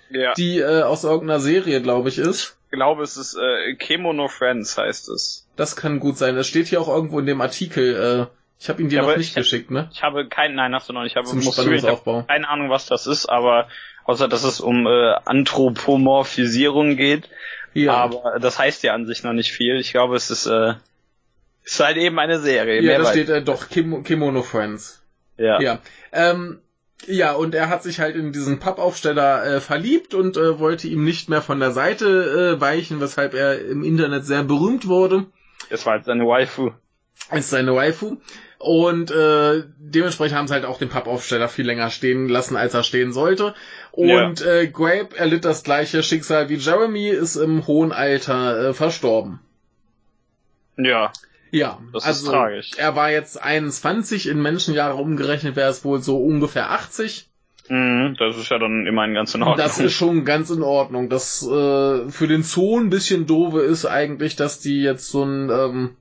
Ja. 0.09 0.33
die 0.35 0.59
äh, 0.59 0.83
aus 0.83 1.03
irgendeiner 1.03 1.39
Serie, 1.41 1.81
glaube 1.81 2.07
ich, 2.09 2.17
ist. 2.17 2.57
Ich 2.71 2.77
glaube, 2.77 3.03
es 3.03 3.17
ist 3.17 3.35
äh, 3.37 3.75
Kemono 3.75 4.27
Friends 4.29 4.77
heißt 4.77 5.09
es. 5.09 5.47
Das 5.57 5.75
kann 5.75 5.99
gut 5.99 6.17
sein. 6.17 6.35
Das 6.35 6.47
steht 6.47 6.67
hier 6.67 6.79
auch 6.81 6.89
irgendwo 6.89 7.19
in 7.19 7.25
dem 7.25 7.41
Artikel. 7.41 8.29
Äh, 8.31 8.35
ich 8.59 8.69
habe 8.69 8.81
ihn 8.81 8.89
dir 8.89 8.95
Ja, 8.97 9.01
noch 9.03 9.09
aber 9.09 9.17
nicht 9.17 9.29
ich- 9.29 9.35
geschickt, 9.35 9.69
ne? 9.71 9.89
Ich 9.93 10.01
habe 10.03 10.27
keinen, 10.27 10.55
nein, 10.55 10.73
hast 10.73 10.89
du 10.89 10.93
noch 10.93 11.03
nicht. 11.03 11.11
Ich 11.11 11.17
habe 11.17 11.27
Zum 11.27 11.41
Spannungsaufbau. 11.41 12.23
keine 12.23 12.47
Ahnung, 12.49 12.69
was 12.69 12.85
das 12.85 13.05
ist, 13.07 13.25
aber 13.27 13.67
außer 14.05 14.27
dass 14.27 14.43
es 14.43 14.59
um 14.61 14.87
äh, 14.87 15.13
Anthropomorphisierung 15.25 16.95
geht. 16.95 17.29
Ja. 17.73 17.93
Aber 17.95 18.39
das 18.39 18.57
heißt 18.59 18.83
ja 18.83 18.93
an 18.93 19.05
sich 19.05 19.23
noch 19.23 19.33
nicht 19.33 19.51
viel. 19.51 19.77
Ich 19.79 19.91
glaube, 19.91 20.15
es 20.15 20.29
ist, 20.31 20.45
äh, 20.45 20.73
ist 21.63 21.79
halt 21.79 21.97
eben 21.97 22.17
eine 22.19 22.39
Serie. 22.39 22.81
ja, 22.81 22.97
da 22.97 23.09
steht 23.09 23.29
äh, 23.29 23.41
doch 23.41 23.69
Kim 23.69 24.03
Kimono 24.03 24.41
Friends. 24.43 25.01
ja. 25.37 25.59
Ja. 25.61 25.79
Ähm, 26.13 26.59
ja, 27.07 27.33
und 27.33 27.53
er 27.53 27.67
hat 27.69 27.83
sich 27.83 27.99
halt 27.99 28.15
in 28.15 28.31
diesen 28.31 28.59
Pappaufsteller 28.59 29.45
äh, 29.45 29.59
verliebt 29.61 30.13
und 30.13 30.37
äh, 30.37 30.59
wollte 30.59 30.87
ihm 30.87 31.03
nicht 31.03 31.27
mehr 31.29 31.41
von 31.41 31.59
der 31.59 31.71
Seite 31.71 32.55
äh, 32.55 32.61
weichen, 32.61 33.01
weshalb 33.01 33.33
er 33.33 33.59
im 33.65 33.83
Internet 33.83 34.25
sehr 34.25 34.43
berühmt 34.43 34.87
wurde. 34.87 35.25
Das 35.69 35.85
war 35.85 35.97
jetzt 35.97 36.05
seine 36.05 36.23
Waifu. 36.25 36.71
Ist 37.31 37.49
seine 37.49 37.75
Waifu. 37.75 38.17
Und 38.57 39.11
äh, 39.11 39.63
dementsprechend 39.77 40.37
haben 40.37 40.47
sie 40.47 40.53
halt 40.53 40.65
auch 40.65 40.79
den 40.79 40.89
Pappaufsteller 40.89 41.47
viel 41.49 41.65
länger 41.65 41.89
stehen 41.91 42.27
lassen, 42.29 42.55
als 42.55 42.73
er 42.73 42.83
stehen 42.83 43.13
sollte. 43.13 43.53
Und 43.91 44.41
äh, 44.45 44.67
Grape 44.67 45.15
erlitt 45.15 45.45
das 45.45 45.63
gleiche 45.63 46.01
Schicksal 46.01 46.49
wie 46.49 46.55
Jeremy, 46.55 47.09
ist 47.09 47.35
im 47.35 47.67
hohen 47.67 47.91
Alter 47.91 48.69
äh, 48.69 48.73
verstorben. 48.73 49.39
Ja. 50.77 51.11
Ja, 51.51 51.79
Das 51.93 52.03
ist 52.03 52.07
also 52.07 52.31
tragisch. 52.31 52.71
er 52.77 52.95
war 52.95 53.11
jetzt 53.11 53.41
21, 53.41 54.27
in 54.27 54.41
Menschenjahre 54.41 54.95
umgerechnet 54.95 55.55
wäre 55.55 55.69
es 55.69 55.85
wohl 55.85 56.01
so 56.01 56.17
ungefähr 56.17 56.71
80. 56.71 57.29
Mhm, 57.69 58.15
das 58.19 58.35
ist 58.35 58.49
ja 58.49 58.59
dann 58.59 58.85
immerhin 58.85 59.13
ganz 59.13 59.33
in 59.35 59.41
Ordnung. 59.43 59.57
Das 59.57 59.79
ist 59.79 59.93
schon 59.93 60.25
ganz 60.25 60.49
in 60.49 60.63
Ordnung. 60.63 61.09
Das 61.09 61.43
äh, 61.43 62.09
für 62.09 62.27
den 62.27 62.43
Zoo 62.43 62.79
ein 62.79 62.89
bisschen 62.89 63.25
doofe 63.25 63.61
ist 63.61 63.85
eigentlich, 63.85 64.35
dass 64.35 64.59
die 64.59 64.81
jetzt 64.81 65.09
so 65.09 65.23
ein 65.23 65.49
ähm, 65.49 65.97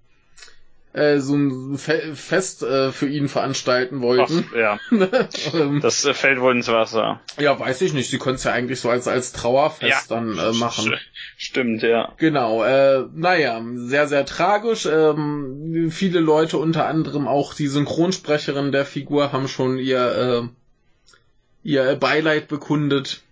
äh, 0.94 1.18
so 1.18 1.34
ein 1.34 1.76
Fe 1.76 2.14
Fest 2.14 2.62
äh, 2.62 2.90
für 2.92 3.08
ihn 3.08 3.28
veranstalten 3.28 4.00
wollten. 4.00 4.46
Ach, 4.50 4.56
ja, 4.56 4.78
ähm, 5.52 5.80
das 5.82 6.04
äh, 6.04 6.14
fällt 6.14 6.40
wohl 6.40 6.54
ins 6.56 6.68
Wasser. 6.68 7.20
ja, 7.38 7.58
weiß 7.58 7.82
ich 7.82 7.92
nicht. 7.92 8.08
Sie 8.08 8.18
können 8.18 8.36
es 8.36 8.44
ja 8.44 8.52
eigentlich 8.52 8.80
so 8.80 8.88
als 8.88 9.06
als 9.08 9.32
Trauerfest 9.32 9.82
Ja. 10.10 10.16
dann 10.16 10.38
äh, 10.38 10.52
machen. 10.52 10.92
St- 10.92 10.98
Stimmt, 11.36 11.82
ja. 11.82 12.12
Genau, 12.18 12.62
äh, 12.64 13.04
naja, 13.12 13.60
sehr, 13.74 14.06
sehr 14.06 14.24
tragisch. 14.24 14.86
Ähm, 14.86 15.90
viele 15.90 16.20
Leute, 16.20 16.58
unter 16.58 16.86
anderem 16.86 17.26
auch 17.28 17.54
die 17.54 17.66
Synchronsprecherin 17.66 18.70
der 18.72 18.84
Figur, 18.86 19.32
haben 19.32 19.48
schon 19.48 19.78
ihr, 19.78 20.44
äh, 20.44 21.68
ihr 21.68 21.96
Beileid 21.96 22.46
bekundet. 22.48 23.22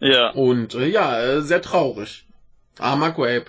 Ja. 0.00 0.30
Und 0.30 0.74
äh, 0.76 0.86
ja, 0.86 1.20
äh, 1.20 1.42
sehr 1.42 1.60
traurig. 1.60 2.24
Armer 2.78 3.10
Grape. 3.10 3.46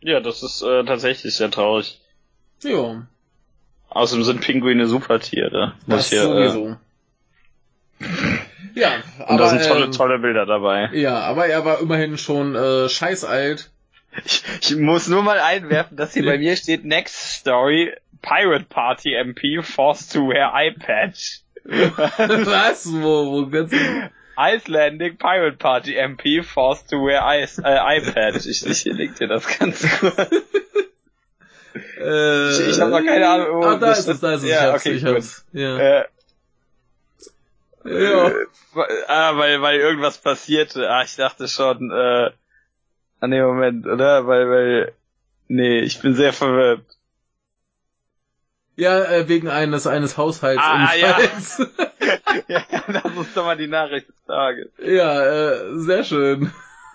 Ja, 0.00 0.20
das 0.20 0.42
ist 0.42 0.62
äh, 0.62 0.84
tatsächlich 0.84 1.34
sehr 1.34 1.50
traurig. 1.50 2.00
Ja, 2.62 3.06
Außerdem 3.90 4.24
sind 4.24 4.40
Pinguine 4.40 4.86
Supertiere. 4.86 5.74
Das 5.86 6.10
hier, 6.10 6.22
sowieso. 6.22 6.76
ja, 8.74 8.88
Äh, 8.96 9.00
aber 9.18 9.30
und 9.30 9.38
da 9.38 9.48
sind 9.48 9.64
tolle, 9.66 9.84
ähm, 9.86 9.92
tolle 9.92 10.18
Bilder 10.20 10.46
dabei. 10.46 10.90
ja, 10.92 11.18
aber 11.20 11.46
er 11.46 11.64
war 11.64 11.80
immerhin 11.80 12.16
schon 12.16 12.54
äh, 12.54 12.88
scheißalt. 12.88 13.70
Ich, 14.24 14.42
ich 14.60 14.76
muss 14.76 15.08
nur 15.08 15.22
mal 15.22 15.38
einwerfen, 15.38 15.96
dass 15.96 16.14
hier 16.14 16.24
bei 16.24 16.38
mir 16.38 16.56
steht 16.56 16.84
Next 16.84 17.14
Story 17.40 17.92
Pirate 18.22 18.64
Party 18.68 19.14
MP 19.14 19.62
forced 19.62 20.12
to 20.12 20.28
wear 20.28 20.52
Eye 20.54 20.72
Patch. 20.72 21.40
Was? 21.64 22.90
Wo, 22.92 23.32
wo 23.32 23.46
ganz 23.46 23.72
Icelandic 24.40 25.18
Pirate 25.18 25.58
Party 25.58 25.94
MP 25.96 26.42
forced 26.42 26.88
to 26.90 26.96
wear 27.04 27.22
ice, 27.24 27.58
äh, 27.62 27.98
iPad. 27.98 28.36
Ich, 28.46 28.64
ich 28.66 28.84
leg 28.84 29.14
dir 29.16 29.28
das 29.28 29.46
ganz 29.58 29.86
kurz. 30.00 30.30
Äh, 31.98 32.50
Ich, 32.50 32.68
ich 32.68 32.80
habe 32.80 32.90
noch 32.90 33.04
keine 33.04 33.28
Ahnung. 33.28 33.60
wo 33.60 33.64
ah, 33.64 33.76
da 33.76 33.88
das 33.88 34.00
ist 34.00 34.08
es, 34.08 34.20
da 34.20 34.32
ist 34.34 34.42
es. 34.42 34.48
Ja, 34.48 34.56
ich 34.56 34.72
hab's, 34.72 34.80
okay, 34.86 34.94
ich 34.96 35.04
gut. 35.04 35.14
hab's. 35.14 35.46
Ja. 35.52 35.78
Äh, 35.78 36.04
ja. 37.84 38.28
äh, 38.28 38.32
ah, 39.08 39.36
weil, 39.36 39.62
weil 39.62 39.78
irgendwas 39.80 40.18
passierte. 40.18 40.90
Ah, 40.90 41.02
ich 41.02 41.16
dachte 41.16 41.46
schon, 41.48 41.90
äh, 41.90 42.30
an 43.20 43.30
dem 43.30 43.44
Moment, 43.46 43.86
oder? 43.86 44.26
Weil, 44.26 44.48
weil, 44.50 44.92
nee, 45.48 45.80
ich 45.80 46.00
bin 46.00 46.14
sehr 46.14 46.32
verwirrt. 46.32 46.84
Ja, 48.80 49.04
äh, 49.04 49.28
wegen 49.28 49.48
eines 49.48 49.86
eines 49.86 50.16
Haushaltsunfalls. 50.16 51.58
ja, 52.48 52.64
das 52.86 53.14
ist 53.14 53.36
doch 53.36 53.44
mal 53.44 53.58
die 53.58 53.66
Nachricht 53.66 54.08
des 54.08 54.24
Tages. 54.26 54.68
Ja, 54.82 55.22
äh, 55.22 55.78
sehr 55.80 56.02
schön. 56.02 56.50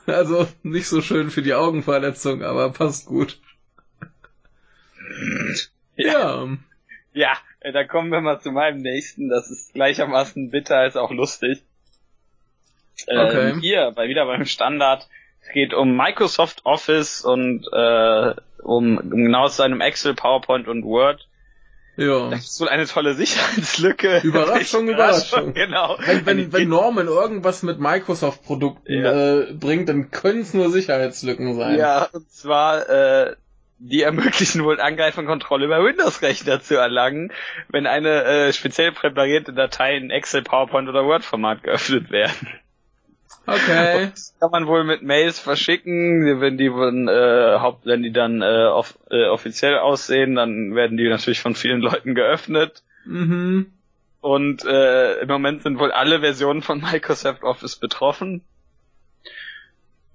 Also 0.08 0.48
nicht 0.64 0.88
so 0.88 1.04
schön 1.04 1.30
für 1.30 1.44
die 1.44 1.54
Augenverletzung, 1.54 2.42
aber 2.44 2.72
passt 2.72 3.06
gut. 3.06 3.40
Ja. 5.96 6.48
Ja, 7.14 7.34
äh, 7.60 7.72
da 7.72 7.84
kommen 7.84 8.12
wir 8.12 8.22
mal 8.22 8.40
zu 8.40 8.52
meinem 8.52 8.82
nächsten. 8.82 9.30
Das 9.30 9.52
ist 9.52 9.76
gleichermaßen 9.76 10.50
bitter 10.50 10.78
als 10.78 10.96
auch 10.96 11.12
lustig. 11.12 11.62
Ähm, 13.08 13.20
Okay. 13.20 13.60
Hier, 13.62 13.92
bei, 13.96 14.08
wieder 14.08 14.26
beim 14.26 14.46
Standard. 14.46 15.08
Es 15.44 15.50
geht 15.54 15.76
um 15.76 15.96
Microsoft 15.96 16.66
Office 16.66 17.22
und 17.22 17.68
äh, 17.72 18.34
um, 18.64 18.98
um 18.98 19.10
genau 19.12 19.48
zu 19.50 19.62
einem 19.62 19.82
Excel, 19.82 20.16
PowerPoint 20.16 20.68
und 20.68 20.84
Word. 20.84 21.28
Ja. 21.98 22.30
Das 22.30 22.46
ist 22.46 22.60
wohl 22.62 22.70
eine 22.70 22.86
tolle 22.86 23.14
Sicherheitslücke. 23.14 24.20
Überraschung, 24.24 24.88
Überraschung. 24.88 25.54
Genau. 25.54 25.98
Wenn, 26.06 26.26
wenn, 26.26 26.54
wenn 26.54 26.70
Norman 26.70 27.08
irgendwas 27.08 27.64
mit 27.64 27.80
Microsoft-Produkten 27.80 28.94
Ja. 28.94 29.40
äh, 29.42 29.54
bringt, 29.54 29.90
dann 29.90 30.12
können 30.12 30.42
es 30.42 30.54
nur 30.54 30.70
Sicherheitslücken 30.70 31.56
sein. 31.56 31.78
Ja, 31.78 32.10
und 32.12 32.30
zwar, 32.32 32.90
äh, 32.90 33.36
die 33.78 34.02
ermöglichen 34.02 34.64
wohl 34.64 34.80
Angreif 34.80 35.18
und 35.18 35.26
Kontrolle 35.26 35.66
über 35.66 35.84
Windows-Rechner 35.84 36.62
zu 36.62 36.76
erlangen, 36.76 37.32
wenn 37.70 37.88
eine 37.88 38.24
äh, 38.24 38.54
speziell 38.54 38.92
präparierte 38.92 39.54
Datei 39.54 39.98
in 39.98 40.10
Excel, 40.10 40.44
PowerPoint 40.44 40.88
oder 40.90 41.06
Word-Format 41.06 41.64
geöffnet 41.64 42.10
werden. 42.10 42.48
Okay. 43.48 44.10
Das 44.12 44.34
kann 44.40 44.52
man 44.52 44.68
wohl 44.68 44.84
mit 44.84 45.04
Mails 45.04 45.40
verschicken, 45.40 46.42
wenn 46.42 46.58
die 46.58 46.70
von, 46.70 47.08
äh, 47.08 47.60
Haupt, 47.60 47.86
wenn 47.86 48.02
die 48.02 48.12
dann 48.12 48.42
äh, 48.42 48.66
off, 48.66 48.98
äh, 49.12 49.28
offiziell 49.28 49.78
aussehen, 49.78 50.36
dann 50.36 50.74
werden 50.76 50.98
die 50.98 51.08
natürlich 51.08 51.42
von 51.42 51.54
vielen 51.54 51.82
Leuten 51.82 52.16
geöffnet. 52.16 52.84
Mhm. 53.06 53.72
Und 54.22 54.66
äh, 54.66 55.20
im 55.20 55.28
Moment 55.28 55.62
sind 55.62 55.78
wohl 55.78 55.92
alle 55.92 56.22
Versionen 56.22 56.64
von 56.64 56.82
Microsoft 56.82 57.44
Office 57.44 57.76
betroffen. 57.76 58.42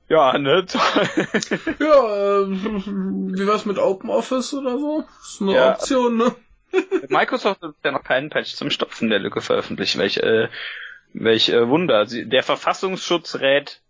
Ja, 0.09 0.37
ne? 0.37 0.66
Toll. 0.66 1.09
Ja, 1.78 2.41
äh, 2.41 2.51
wie 2.51 3.47
war's 3.47 3.65
mit 3.65 3.78
OpenOffice 3.78 4.55
oder 4.55 4.77
so? 4.77 5.05
Ist 5.23 5.41
eine 5.41 5.55
Ja. 5.55 5.70
Option, 5.74 6.16
ne? 6.16 6.35
Microsoft 7.09 7.62
hat 7.62 7.74
ja 7.85 7.93
noch 7.93 8.03
keinen 8.03 8.31
Patch 8.31 8.55
zum 8.55 8.70
Stopfen 8.70 9.09
der 9.09 9.20
Lücke 9.20 9.41
veröffentlicht. 9.41 9.97
Welch, 9.99 10.16
äh, 10.16 10.49
welch 11.12 11.49
äh, 11.49 11.69
Wunder. 11.69 12.07
Sie, 12.07 12.28
der 12.28 12.43
Verfassungsschutz 12.43 13.37
rät, 13.37 13.81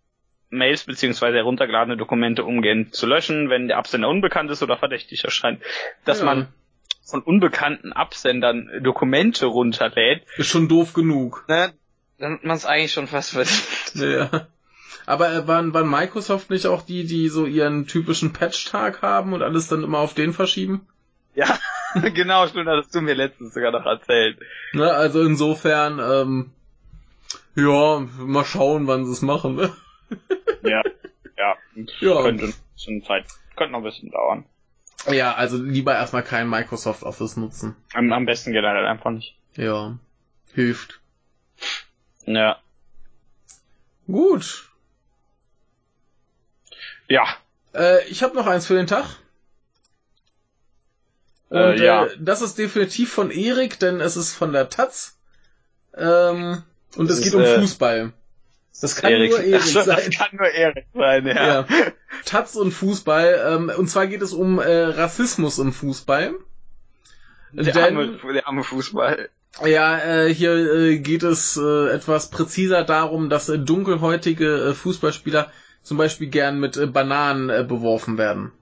Mails 0.50 0.84
bzw. 0.84 1.32
heruntergeladene 1.32 1.96
Dokumente 1.96 2.44
umgehend 2.44 2.94
zu 2.94 3.06
löschen, 3.06 3.50
wenn 3.50 3.68
der 3.68 3.78
Absender 3.78 4.08
unbekannt 4.08 4.50
ist 4.50 4.62
oder 4.62 4.76
verdächtig 4.76 5.24
erscheint. 5.24 5.62
Dass 6.04 6.20
Ja. 6.20 6.24
man 6.26 6.48
von 7.08 7.22
unbekannten 7.22 7.92
Absendern 7.92 8.68
Dokumente 8.82 9.46
runterlädt, 9.46 10.22
Ist 10.36 10.48
schon 10.48 10.68
doof 10.68 10.92
genug. 10.92 11.44
ne, 11.48 11.72
dann 12.18 12.34
hat 12.34 12.44
man 12.44 12.56
es 12.56 12.66
eigentlich 12.66 12.92
schon 12.92 13.06
fast 13.06 13.30
verdient. 13.32 13.62
Ja. 13.94 14.46
Aber 15.06 15.32
äh, 15.32 15.46
waren, 15.48 15.72
waren 15.74 15.88
Microsoft 15.90 16.50
nicht 16.50 16.66
auch 16.66 16.82
die, 16.82 17.04
die 17.06 17.28
so 17.28 17.46
ihren 17.46 17.86
typischen 17.86 18.32
Patch-Tag 18.32 19.02
haben 19.02 19.32
und 19.32 19.42
alles 19.42 19.66
dann 19.68 19.82
immer 19.82 19.98
auf 19.98 20.14
den 20.14 20.32
verschieben? 20.32 20.86
Ja, 21.34 21.58
genau, 22.14 22.46
stimmt, 22.48 22.66
das 22.66 22.84
hast 22.86 22.94
du 22.94 23.00
mir 23.00 23.14
letztens 23.14 23.54
sogar 23.54 23.70
noch 23.72 23.86
erzählt. 23.86 24.38
Ne, 24.72 24.90
also 24.92 25.22
insofern, 25.22 25.98
ähm, 26.00 26.50
ja, 27.60 28.00
mal 28.18 28.44
schauen, 28.44 28.86
wann 28.86 29.04
sie 29.06 29.12
es 29.12 29.22
machen. 29.22 29.56
Ne? 29.56 29.74
Ja, 30.62 30.82
ja. 31.38 31.56
Ja. 32.00 32.22
Könnte 32.22 32.52
schon 32.76 33.02
Zeit, 33.02 33.26
könnte 33.56 33.72
noch 33.72 33.78
ein 33.80 33.84
bisschen 33.84 34.10
dauern. 34.10 34.44
Ja, 35.10 35.34
also 35.34 35.56
lieber 35.56 35.94
erstmal 35.94 36.22
kein 36.22 36.48
Microsoft 36.50 37.02
Office 37.04 37.36
nutzen. 37.38 37.74
Am, 37.94 38.12
am 38.12 38.26
besten 38.26 38.52
generell 38.52 38.84
einfach 38.86 39.10
nicht. 39.10 39.36
Ja, 39.54 39.98
hilft. 40.52 41.00
Ja. 42.26 42.58
Gut. 44.06 44.68
Ja, 47.08 47.24
Äh, 47.74 48.04
ich 48.08 48.22
habe 48.22 48.34
noch 48.34 48.46
eins 48.46 48.66
für 48.66 48.74
den 48.74 48.86
Tag. 48.88 49.04
Und 51.48 51.58
Äh, 51.58 51.84
ja. 51.84 52.04
äh, 52.06 52.16
das 52.20 52.42
ist 52.42 52.58
definitiv 52.58 53.12
von 53.12 53.30
Erik, 53.30 53.78
denn 53.78 54.00
es 54.00 54.16
ist 54.16 54.34
von 54.34 54.52
der 54.52 54.68
Taz. 54.68 55.16
Ähm, 55.96 56.62
und 56.96 57.10
es 57.10 57.18
ist, 57.18 57.24
geht 57.24 57.34
um 57.34 57.42
äh, 57.42 57.60
Fußball. 57.60 58.12
Das 58.80 58.96
kann 58.96 59.12
Erik. 59.12 59.30
nur 59.30 59.40
Erik 59.40 59.62
so, 59.62 59.82
sein. 59.82 59.96
Das 59.96 60.10
kann 60.18 60.38
nur 60.38 60.48
Erik 60.48 60.86
sein, 60.94 61.26
ja. 61.26 61.34
Ja. 61.34 61.66
Taz 62.24 62.56
und 62.56 62.72
Fußball. 62.72 63.54
Ähm, 63.54 63.72
und 63.76 63.88
zwar 63.88 64.06
geht 64.06 64.22
es 64.22 64.32
um 64.32 64.58
äh, 64.58 64.84
Rassismus 64.84 65.58
im 65.58 65.72
Fußball. 65.72 66.34
Der, 67.52 67.72
Denn- 67.72 67.96
arme, 67.96 68.18
der 68.32 68.46
arme 68.46 68.64
Fußball. 68.64 69.28
Ja, 69.64 69.98
äh, 69.98 70.32
hier 70.32 70.52
äh, 70.52 70.98
geht 70.98 71.24
es 71.24 71.56
äh, 71.56 71.88
etwas 71.88 72.30
präziser 72.30 72.84
darum, 72.84 73.28
dass 73.28 73.48
äh, 73.48 73.58
dunkelhäutige 73.58 74.70
äh, 74.70 74.74
Fußballspieler 74.74 75.50
zum 75.82 75.96
Beispiel 75.96 76.28
gern 76.28 76.60
mit 76.60 76.76
äh, 76.76 76.86
Bananen 76.86 77.50
äh, 77.50 77.64
beworfen 77.66 78.16
werden. 78.16 78.52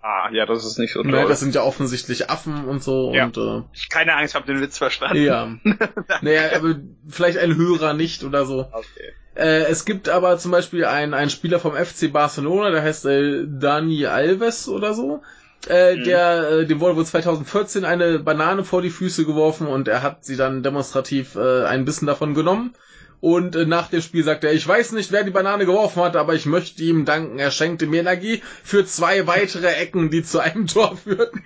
Ah, 0.00 0.30
ja, 0.32 0.46
das 0.46 0.64
ist 0.64 0.78
nicht 0.78 0.92
so 0.92 1.02
Ne, 1.02 1.10
toll. 1.12 1.28
das 1.28 1.40
sind 1.40 1.54
ja 1.54 1.62
offensichtlich 1.62 2.30
Affen 2.30 2.64
und 2.66 2.82
so 2.82 3.12
Ja. 3.14 3.24
und 3.26 3.36
äh, 3.36 3.62
ich 3.72 3.88
keine 3.88 4.14
Angst, 4.14 4.34
hab 4.34 4.46
den 4.46 4.60
Witz 4.60 4.78
verstanden. 4.78 5.22
ja. 5.24 5.48
naja, 6.22 6.42
aber 6.56 6.76
vielleicht 7.08 7.38
ein 7.38 7.56
Hörer 7.56 7.94
nicht 7.94 8.22
oder 8.24 8.46
so. 8.46 8.60
Okay. 8.72 9.12
Äh, 9.34 9.64
es 9.70 9.84
gibt 9.84 10.08
aber 10.08 10.38
zum 10.38 10.50
Beispiel 10.52 10.84
einen, 10.84 11.14
einen 11.14 11.30
Spieler 11.30 11.58
vom 11.60 11.74
FC 11.74 12.12
Barcelona, 12.12 12.70
der 12.70 12.82
heißt 12.82 13.06
äh, 13.06 13.44
Dani 13.48 14.06
Alves 14.06 14.68
oder 14.68 14.94
so. 14.94 15.22
Äh, 15.68 15.96
Mhm. 15.96 16.04
der, 16.04 16.50
äh, 16.50 16.66
dem 16.66 16.78
wurde 16.80 16.94
wohl 16.96 17.04
2014 17.04 17.84
eine 17.84 18.20
Banane 18.20 18.62
vor 18.64 18.80
die 18.82 18.90
Füße 18.90 19.24
geworfen 19.26 19.66
und 19.66 19.88
er 19.88 20.02
hat 20.02 20.24
sie 20.24 20.36
dann 20.36 20.62
demonstrativ 20.62 21.34
äh, 21.34 21.64
ein 21.64 21.84
Bissen 21.84 22.06
davon 22.06 22.34
genommen. 22.34 22.74
Und 23.20 23.56
äh, 23.56 23.66
nach 23.66 23.88
dem 23.88 24.00
Spiel 24.00 24.22
sagt 24.22 24.44
er, 24.44 24.52
ich 24.52 24.66
weiß 24.66 24.92
nicht, 24.92 25.10
wer 25.10 25.24
die 25.24 25.30
Banane 25.32 25.66
geworfen 25.66 26.02
hat, 26.02 26.14
aber 26.14 26.34
ich 26.34 26.46
möchte 26.46 26.82
ihm 26.84 27.04
danken. 27.04 27.38
Er 27.38 27.50
schenkte 27.50 27.86
mir 27.86 28.00
Energie 28.00 28.42
für 28.62 28.86
zwei 28.86 29.26
weitere 29.26 29.72
Ecken, 29.74 30.10
die 30.10 30.22
zu 30.22 30.38
einem 30.38 30.66
Tor 30.68 30.96
führten. 30.96 31.42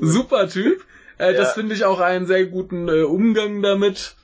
Super 0.00 0.48
Typ. 0.48 0.84
Äh, 1.18 1.32
Ja. 1.32 1.38
Das 1.38 1.54
finde 1.54 1.74
ich 1.74 1.84
auch 1.84 2.00
einen 2.00 2.26
sehr 2.26 2.44
guten 2.46 2.88
äh, 2.88 3.02
Umgang 3.02 3.62
damit. 3.62 4.14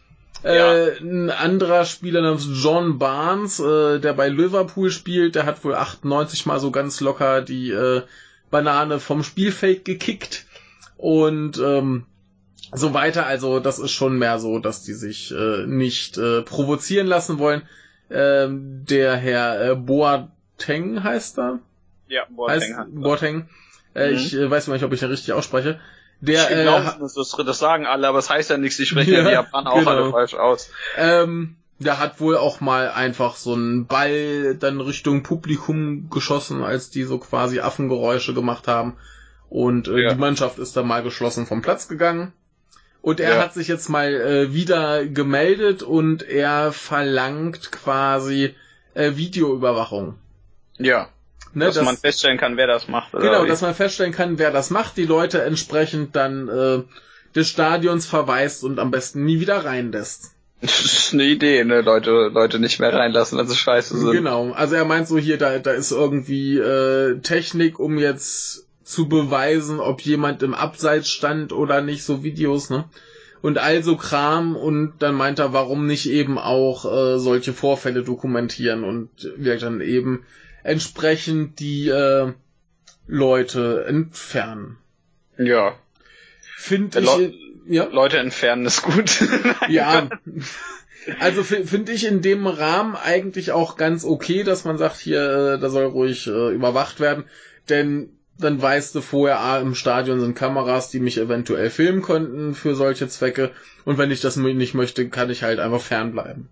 Äh, 0.44 0.56
Ja. 0.56 0.92
Ein 1.00 1.30
anderer 1.30 1.84
Spieler 1.84 2.20
namens 2.22 2.46
John 2.62 2.98
Barnes, 2.98 3.60
äh, 3.60 4.00
der 4.00 4.12
bei 4.12 4.28
Liverpool 4.28 4.90
spielt, 4.90 5.34
der 5.34 5.46
hat 5.46 5.64
wohl 5.64 5.74
98 5.74 6.46
mal 6.46 6.60
so 6.60 6.70
ganz 6.70 7.00
locker 7.00 7.42
die 7.42 7.70
äh, 7.70 8.02
Banane 8.50 9.00
vom 9.00 9.22
Spielfeld 9.22 9.84
gekickt. 9.84 10.46
Und 10.96 11.58
ähm, 11.58 12.04
so 12.72 12.94
weiter. 12.94 13.26
Also 13.26 13.60
das 13.60 13.78
ist 13.78 13.92
schon 13.92 14.18
mehr 14.18 14.38
so, 14.38 14.58
dass 14.58 14.82
die 14.82 14.94
sich 14.94 15.32
äh, 15.32 15.66
nicht 15.66 16.18
äh, 16.18 16.42
provozieren 16.42 17.06
lassen 17.06 17.38
wollen. 17.38 17.62
Ähm, 18.10 18.84
der 18.88 19.16
Herr 19.16 19.70
äh, 19.70 19.74
Boateng 19.76 21.02
heißt 21.02 21.38
er 21.38 21.58
ja, 22.08 22.22
heißt 22.22 22.36
Boateng 22.36 22.76
das. 22.76 22.86
Boateng. 23.02 23.48
Äh, 23.94 24.10
Mhm. 24.10 24.16
Ich 24.16 24.34
äh, 24.36 24.50
weiß 24.50 24.68
nicht, 24.68 24.84
ob 24.84 24.92
ich 24.92 25.02
ihn 25.02 25.08
richtig 25.08 25.32
ausspreche. 25.32 25.80
Der 26.20 26.50
ich 26.50 26.56
äh, 26.58 26.62
glaube, 26.62 26.84
ha- 26.86 26.96
das, 27.00 27.14
das 27.14 27.58
sagen 27.58 27.86
alle, 27.86 28.06
aber 28.06 28.18
es 28.18 28.28
heißt 28.30 28.50
ja 28.50 28.58
nichts, 28.58 28.76
die 28.76 28.86
sprechen 28.86 29.12
ja, 29.14 29.20
Ja, 29.20 29.28
die 29.28 29.32
Japaner 29.34 29.72
auch 29.72 29.78
genau. 29.78 29.90
alle 29.90 30.10
falsch 30.10 30.34
aus. 30.34 30.70
ähm, 30.96 31.56
der 31.78 31.98
hat 31.98 32.20
wohl 32.20 32.36
auch 32.36 32.60
mal 32.60 32.90
einfach 32.90 33.36
so 33.36 33.54
einen 33.54 33.86
Ball 33.86 34.54
dann 34.54 34.80
Richtung 34.82 35.22
Publikum 35.22 36.10
geschossen, 36.10 36.62
als 36.62 36.90
die 36.90 37.04
so 37.04 37.16
quasi 37.18 37.60
Affengeräusche 37.60 38.34
gemacht 38.34 38.68
haben. 38.68 38.96
Und 39.48 39.88
äh, 39.88 40.02
Ja. 40.02 40.12
die 40.14 40.20
Mannschaft 40.20 40.58
ist 40.58 40.76
dann 40.76 40.86
mal 40.86 41.02
geschlossen 41.02 41.46
vom 41.46 41.62
Platz 41.62 41.88
gegangen. 41.88 42.32
Und 43.02 43.20
er 43.20 43.36
Ja. 43.36 43.42
hat 43.42 43.54
sich 43.54 43.68
jetzt 43.68 43.88
mal 43.88 44.12
äh, 44.12 44.52
wieder 44.54 45.06
gemeldet 45.06 45.82
und 45.82 46.22
er 46.22 46.72
verlangt 46.72 47.72
quasi 47.72 48.54
äh, 48.94 49.12
Videoüberwachung. 49.16 50.14
Ja. 50.78 51.08
Ne, 51.52 51.64
dass 51.66 51.76
das- 51.76 51.84
man 51.84 51.96
feststellen 51.96 52.38
kann, 52.38 52.56
wer 52.56 52.66
das 52.66 52.88
macht. 52.88 53.12
Genau, 53.12 53.44
wie? 53.44 53.48
dass 53.48 53.62
man 53.62 53.74
feststellen 53.74 54.12
kann, 54.12 54.38
wer 54.38 54.50
das 54.50 54.70
macht, 54.70 54.96
die 54.96 55.06
Leute 55.06 55.42
entsprechend 55.42 56.14
dann 56.14 56.48
äh, 56.48 56.82
des 57.34 57.48
Stadions 57.48 58.06
verweist 58.06 58.64
und 58.64 58.78
am 58.78 58.90
besten 58.90 59.24
nie 59.24 59.40
wieder 59.40 59.64
reinlässt. 59.64 60.32
Das 60.60 60.80
ist 60.84 61.14
eine 61.14 61.24
Idee, 61.24 61.64
ne? 61.64 61.80
Leute, 61.80 62.10
Leute 62.10 62.58
nicht 62.58 62.80
mehr 62.80 62.92
reinlassen, 62.92 63.38
wenn 63.38 63.48
sie 63.48 63.56
scheiße 63.56 63.96
sind. 63.98 64.12
Genau, 64.12 64.52
also 64.52 64.74
er 64.74 64.84
meint 64.84 65.08
so 65.08 65.16
hier, 65.16 65.38
da, 65.38 65.58
da 65.58 65.70
ist 65.70 65.90
irgendwie 65.90 66.58
äh, 66.58 67.18
Technik, 67.20 67.78
um 67.78 67.96
jetzt 67.98 68.66
zu 68.82 69.08
beweisen, 69.08 69.80
ob 69.80 70.00
jemand 70.00 70.42
im 70.42 70.54
Abseits 70.54 71.08
stand 71.10 71.52
oder 71.52 71.80
nicht, 71.80 72.02
so 72.02 72.22
Videos, 72.22 72.70
ne? 72.70 72.84
und 73.42 73.58
also 73.58 73.96
Kram 73.96 74.56
und 74.56 74.94
dann 74.98 75.14
meint 75.14 75.38
er, 75.38 75.52
warum 75.52 75.86
nicht 75.86 76.08
eben 76.08 76.38
auch 76.38 76.84
äh, 76.84 77.18
solche 77.18 77.52
Vorfälle 77.52 78.02
dokumentieren 78.02 78.84
und 78.84 79.08
wir 79.36 79.58
dann 79.58 79.80
eben 79.80 80.24
entsprechend 80.62 81.58
die 81.58 81.88
äh, 81.88 82.32
Leute 83.06 83.84
entfernen. 83.86 84.76
Ja. 85.38 85.74
Finde 86.56 87.00
Le 87.00 87.22
ich, 87.22 87.34
ja. 87.66 87.84
Leute 87.84 88.18
entfernen 88.18 88.66
ist 88.66 88.82
gut. 88.82 89.22
ja. 89.68 90.10
Also 91.18 91.42
finde 91.42 91.92
ich 91.92 92.06
in 92.06 92.20
dem 92.20 92.46
Rahmen 92.46 92.94
eigentlich 92.94 93.52
auch 93.52 93.78
ganz 93.78 94.04
okay, 94.04 94.44
dass 94.44 94.64
man 94.64 94.76
sagt, 94.76 94.98
hier, 94.98 95.54
äh, 95.54 95.58
da 95.58 95.70
soll 95.70 95.84
ruhig 95.84 96.26
äh, 96.26 96.52
überwacht 96.52 97.00
werden, 97.00 97.24
denn 97.70 98.10
dann 98.40 98.60
weißt 98.60 98.94
du 98.94 99.00
vorher, 99.00 99.40
ah, 99.40 99.60
im 99.60 99.74
Stadion 99.74 100.20
sind 100.20 100.34
Kameras, 100.34 100.90
die 100.90 101.00
mich 101.00 101.18
eventuell 101.18 101.70
filmen 101.70 102.02
könnten 102.02 102.54
für 102.54 102.74
solche 102.74 103.08
Zwecke. 103.08 103.50
Und 103.84 103.98
wenn 103.98 104.10
ich 104.10 104.20
das 104.20 104.36
nicht 104.36 104.74
möchte, 104.74 105.08
kann 105.08 105.30
ich 105.30 105.42
halt 105.42 105.58
einfach 105.58 105.80
fernbleiben. 105.80 106.48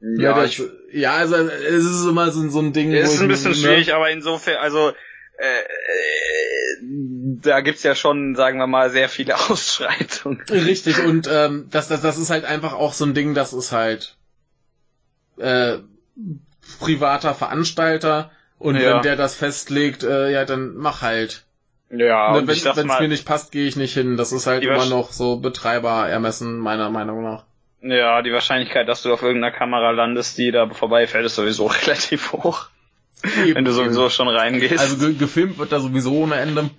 Ja, 0.00 0.30
ja, 0.30 0.40
das, 0.40 0.50
ich, 0.50 0.62
ja 0.92 1.14
also 1.14 1.36
es 1.36 1.84
ist 1.84 2.04
immer 2.04 2.30
so, 2.30 2.48
so 2.48 2.60
ein 2.60 2.72
Ding. 2.72 2.92
Es 2.92 3.14
ist 3.14 3.22
ein 3.22 3.28
bisschen 3.28 3.52
ich, 3.52 3.62
ne 3.62 3.68
schwierig, 3.68 3.94
aber 3.94 4.10
insofern, 4.10 4.56
also 4.56 4.90
äh, 5.38 5.60
äh, 5.60 6.82
da 7.40 7.60
gibt's 7.60 7.82
ja 7.82 7.94
schon, 7.94 8.34
sagen 8.34 8.58
wir 8.58 8.66
mal, 8.66 8.90
sehr 8.90 9.08
viele 9.08 9.36
Ausschreitungen. 9.50 10.42
Richtig, 10.50 11.02
und 11.02 11.28
ähm, 11.30 11.68
das, 11.70 11.88
das, 11.88 12.02
das 12.02 12.18
ist 12.18 12.30
halt 12.30 12.44
einfach 12.44 12.74
auch 12.74 12.92
so 12.92 13.04
ein 13.04 13.14
Ding, 13.14 13.34
das 13.34 13.52
ist 13.52 13.72
halt 13.72 14.16
äh, 15.38 15.78
privater 16.78 17.34
Veranstalter 17.34 18.30
und 18.64 18.76
ja. 18.76 18.94
wenn 18.94 19.02
der 19.02 19.16
das 19.16 19.34
festlegt, 19.34 20.04
äh, 20.04 20.32
ja, 20.32 20.46
dann 20.46 20.74
mach 20.76 21.02
halt. 21.02 21.44
Ja, 21.90 22.32
ne, 22.32 22.46
wenn 22.46 22.88
es 22.88 23.00
mir 23.00 23.08
nicht 23.08 23.26
passt, 23.26 23.52
gehe 23.52 23.66
ich 23.68 23.76
nicht 23.76 23.92
hin. 23.92 24.16
Das 24.16 24.32
ist 24.32 24.46
halt 24.46 24.64
immer 24.64 24.86
noch 24.86 25.12
so 25.12 25.36
Betreiber 25.36 26.08
ermessen, 26.08 26.58
meiner 26.58 26.88
Meinung 26.88 27.22
nach. 27.22 27.44
Ja, 27.82 28.22
die 28.22 28.32
Wahrscheinlichkeit, 28.32 28.88
dass 28.88 29.02
du 29.02 29.12
auf 29.12 29.22
irgendeiner 29.22 29.54
Kamera 29.54 29.90
landest, 29.90 30.38
die 30.38 30.50
da 30.50 30.66
vorbeifällt, 30.70 31.26
ist 31.26 31.34
sowieso 31.34 31.66
relativ 31.86 32.32
hoch. 32.32 32.68
Eben, 33.44 33.54
wenn 33.54 33.64
du 33.66 33.72
sowieso 33.72 34.08
schon 34.08 34.28
reingehst. 34.28 34.78
Also 34.78 34.96
ge 34.96 35.12
gefilmt 35.12 35.58
wird 35.58 35.70
da 35.70 35.78
sowieso 35.78 36.14
ohne 36.14 36.36
Ende. 36.36 36.70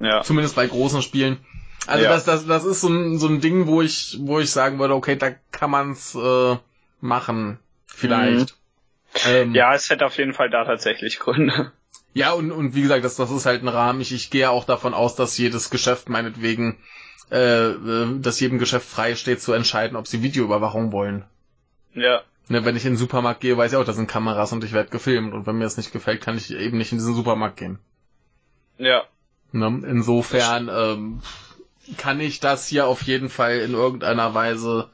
Ja. 0.00 0.20
Zumindest 0.22 0.56
bei 0.56 0.66
großen 0.66 1.00
Spielen. 1.00 1.38
Also 1.86 2.04
ja. 2.04 2.10
das, 2.10 2.26
das, 2.26 2.46
das 2.46 2.66
ist 2.66 2.82
so 2.82 2.88
ein, 2.88 3.18
so 3.18 3.28
ein 3.28 3.40
Ding, 3.40 3.66
wo 3.66 3.80
ich, 3.80 4.18
wo 4.20 4.40
ich 4.40 4.50
sagen 4.50 4.78
würde, 4.78 4.94
okay, 4.94 5.16
da 5.16 5.30
kann 5.52 5.70
man's 5.70 6.14
äh, 6.14 6.56
machen. 7.00 7.58
Vielleicht. 7.86 8.50
Mhm. 8.50 8.63
Ähm, 9.26 9.54
ja, 9.54 9.74
es 9.74 9.90
hätte 9.90 10.06
auf 10.06 10.16
jeden 10.16 10.32
Fall 10.32 10.50
da 10.50 10.64
tatsächlich 10.64 11.18
Gründe. 11.18 11.72
Ja, 12.14 12.32
und, 12.32 12.52
und 12.52 12.74
wie 12.74 12.82
gesagt, 12.82 13.04
das, 13.04 13.16
das 13.16 13.30
ist 13.30 13.46
halt 13.46 13.62
ein 13.62 13.68
Rahmen. 13.68 14.00
Ich, 14.00 14.12
ich 14.12 14.30
gehe 14.30 14.50
auch 14.50 14.64
davon 14.64 14.94
aus, 14.94 15.16
dass 15.16 15.36
jedes 15.36 15.70
Geschäft 15.70 16.08
meinetwegen, 16.08 16.78
äh, 17.30 17.70
äh, 17.70 18.20
dass 18.20 18.40
jedem 18.40 18.58
Geschäft 18.58 18.88
frei 18.88 19.16
steht 19.16 19.42
zu 19.42 19.52
entscheiden, 19.52 19.96
ob 19.96 20.06
sie 20.06 20.22
Videoüberwachung 20.22 20.92
wollen. 20.92 21.24
Ja. 21.92 22.22
Ne, 22.48 22.64
wenn 22.64 22.76
ich 22.76 22.84
in 22.84 22.92
den 22.92 22.98
Supermarkt 22.98 23.40
gehe, 23.40 23.56
weiß 23.56 23.72
ich 23.72 23.78
auch, 23.78 23.84
da 23.84 23.92
sind 23.92 24.06
Kameras 24.06 24.52
und 24.52 24.62
ich 24.64 24.72
werde 24.72 24.90
gefilmt. 24.90 25.32
Und 25.32 25.46
wenn 25.46 25.56
mir 25.56 25.64
das 25.64 25.76
nicht 25.76 25.92
gefällt, 25.92 26.20
kann 26.20 26.36
ich 26.36 26.52
eben 26.52 26.78
nicht 26.78 26.92
in 26.92 26.98
diesen 26.98 27.14
Supermarkt 27.14 27.56
gehen. 27.56 27.78
Ja. 28.78 29.04
Ne, 29.50 29.82
insofern 29.88 30.70
ähm, 30.72 31.22
kann 31.96 32.20
ich 32.20 32.40
das 32.40 32.68
hier 32.68 32.86
auf 32.86 33.02
jeden 33.02 33.28
Fall 33.28 33.58
in 33.58 33.72
irgendeiner 33.72 34.34
Weise 34.34 34.90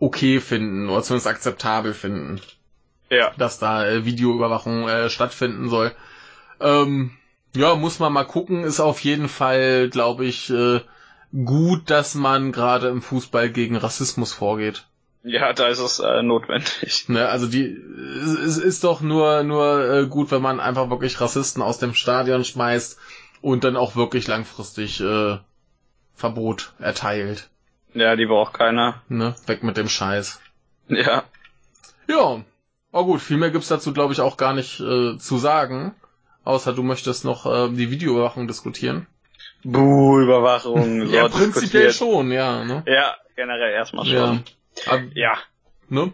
okay 0.00 0.40
finden 0.40 0.88
oder 0.88 1.02
zumindest 1.02 1.28
akzeptabel 1.28 1.94
finden 1.94 2.40
ja. 3.12 3.32
dass 3.36 3.58
da 3.58 3.86
äh, 3.86 4.04
Videoüberwachung 4.04 4.88
äh, 4.88 5.10
stattfinden 5.10 5.68
soll. 5.68 5.92
Ähm, 6.60 7.12
ja, 7.54 7.74
muss 7.74 7.98
man 7.98 8.12
mal 8.12 8.24
gucken. 8.24 8.64
Ist 8.64 8.80
auf 8.80 9.00
jeden 9.00 9.28
Fall, 9.28 9.90
glaube 9.90 10.24
ich, 10.24 10.50
äh, 10.50 10.80
gut, 11.44 11.90
dass 11.90 12.14
man 12.14 12.52
gerade 12.52 12.88
im 12.88 13.02
Fußball 13.02 13.50
gegen 13.50 13.76
Rassismus 13.76 14.32
vorgeht. 14.32 14.86
Ja, 15.24 15.52
da 15.52 15.68
ist 15.68 15.78
es 15.78 16.00
äh, 16.00 16.22
notwendig. 16.22 17.08
Ne, 17.08 17.28
also 17.28 17.46
die 17.46 17.76
es 18.24 18.58
ist 18.58 18.82
doch 18.82 19.02
nur 19.02 19.44
nur 19.44 19.88
äh, 19.88 20.06
gut, 20.06 20.32
wenn 20.32 20.42
man 20.42 20.58
einfach 20.58 20.90
wirklich 20.90 21.20
Rassisten 21.20 21.62
aus 21.62 21.78
dem 21.78 21.94
Stadion 21.94 22.44
schmeißt 22.44 22.98
und 23.40 23.62
dann 23.62 23.76
auch 23.76 23.94
wirklich 23.94 24.26
langfristig 24.26 25.00
äh, 25.00 25.38
Verbot 26.16 26.72
erteilt. 26.80 27.50
Ja, 27.94 28.16
die 28.16 28.26
braucht 28.26 28.54
keiner. 28.54 29.02
Ne, 29.08 29.36
weg 29.46 29.62
mit 29.62 29.76
dem 29.76 29.88
Scheiß. 29.88 30.40
Ja. 30.88 31.22
Ja, 32.08 32.42
Oh 32.92 33.04
gut, 33.04 33.20
viel 33.20 33.38
mehr 33.38 33.50
gibt's 33.50 33.68
dazu, 33.68 33.92
glaube 33.92 34.12
ich, 34.12 34.20
auch 34.20 34.36
gar 34.36 34.52
nicht 34.52 34.80
äh, 34.80 35.16
zu 35.18 35.38
sagen. 35.38 35.94
Außer 36.44 36.72
du 36.74 36.82
möchtest 36.82 37.24
noch 37.24 37.46
äh, 37.46 37.70
die 37.70 37.90
Videoüberwachung 37.90 38.46
diskutieren. 38.46 39.06
Buh, 39.64 40.20
Überwachung. 40.20 41.06
ja, 41.10 41.28
prinzipiell 41.28 41.86
diskutiert. 41.86 41.94
schon, 41.94 42.30
ja. 42.30 42.64
Ne? 42.64 42.82
Ja, 42.86 43.16
generell 43.36 43.72
erstmal 43.72 44.04
schon. 44.04 44.44
Ja. 44.86 44.92
Ab, 44.92 45.00
ja. 45.14 45.38
Ne? 45.88 46.12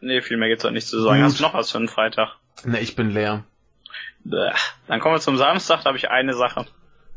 Nee, 0.00 0.22
viel 0.22 0.36
mehr 0.36 0.48
gibt's 0.48 0.64
auch 0.64 0.70
nicht 0.70 0.88
zu 0.88 1.00
sagen. 1.00 1.18
Gut. 1.18 1.26
Hast 1.26 1.38
du 1.38 1.42
noch 1.42 1.54
was 1.54 1.70
für 1.70 1.78
einen 1.78 1.88
Freitag? 1.88 2.36
Ne, 2.64 2.80
ich 2.80 2.96
bin 2.96 3.10
leer. 3.10 3.44
Dann 4.24 5.00
kommen 5.00 5.14
wir 5.14 5.20
zum 5.20 5.38
Samstag, 5.38 5.82
da 5.82 5.86
habe 5.86 5.98
ich 5.98 6.10
eine 6.10 6.34
Sache. 6.34 6.66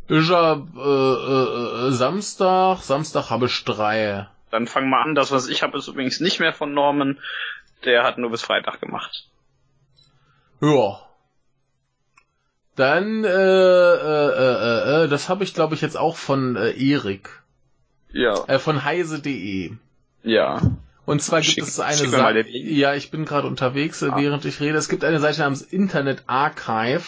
Ich 0.07 0.29
hab 0.29 0.75
äh, 0.75 0.79
äh, 0.79 1.87
äh, 1.87 1.91
Samstag, 1.91 2.79
Samstag 2.79 3.29
habe 3.29 3.45
ich 3.45 3.63
drei. 3.63 4.27
Dann 4.51 4.67
fang 4.67 4.89
mal 4.89 5.01
an. 5.01 5.15
Das, 5.15 5.31
was 5.31 5.47
ich 5.47 5.63
habe, 5.63 5.77
ist 5.77 5.87
übrigens 5.87 6.19
nicht 6.19 6.39
mehr 6.39 6.53
von 6.53 6.73
Norman. 6.73 7.19
Der 7.85 8.03
hat 8.03 8.17
nur 8.17 8.31
bis 8.31 8.41
Freitag 8.41 8.79
gemacht. 8.79 9.29
Ja. 10.61 11.01
Dann, 12.75 13.23
äh, 13.23 13.29
äh, 13.29 14.29
äh, 14.29 15.03
äh, 15.03 15.07
das 15.07 15.29
habe 15.29 15.43
ich, 15.43 15.53
glaube 15.53 15.75
ich, 15.75 15.81
jetzt 15.81 15.97
auch 15.97 16.15
von 16.15 16.55
äh, 16.55 16.71
Erik. 16.71 17.43
Ja. 18.11 18.45
Äh, 18.47 18.59
von 18.59 18.83
heise.de. 18.83 19.73
Ja. 20.23 20.61
Und 21.05 21.21
zwar 21.21 21.41
gibt 21.41 21.53
Schick, 21.53 21.63
es 21.63 21.79
eine 21.79 22.07
Seite. 22.07 22.49
Ja, 22.49 22.95
ich 22.95 23.11
bin 23.11 23.25
gerade 23.25 23.47
unterwegs, 23.47 24.01
äh, 24.01 24.09
ah. 24.09 24.17
während 24.17 24.45
ich 24.45 24.59
rede. 24.61 24.77
Es 24.77 24.89
gibt 24.89 25.03
eine 25.03 25.19
Seite 25.19 25.41
namens 25.41 25.61
Internet 25.61 26.23
Archive. 26.27 27.03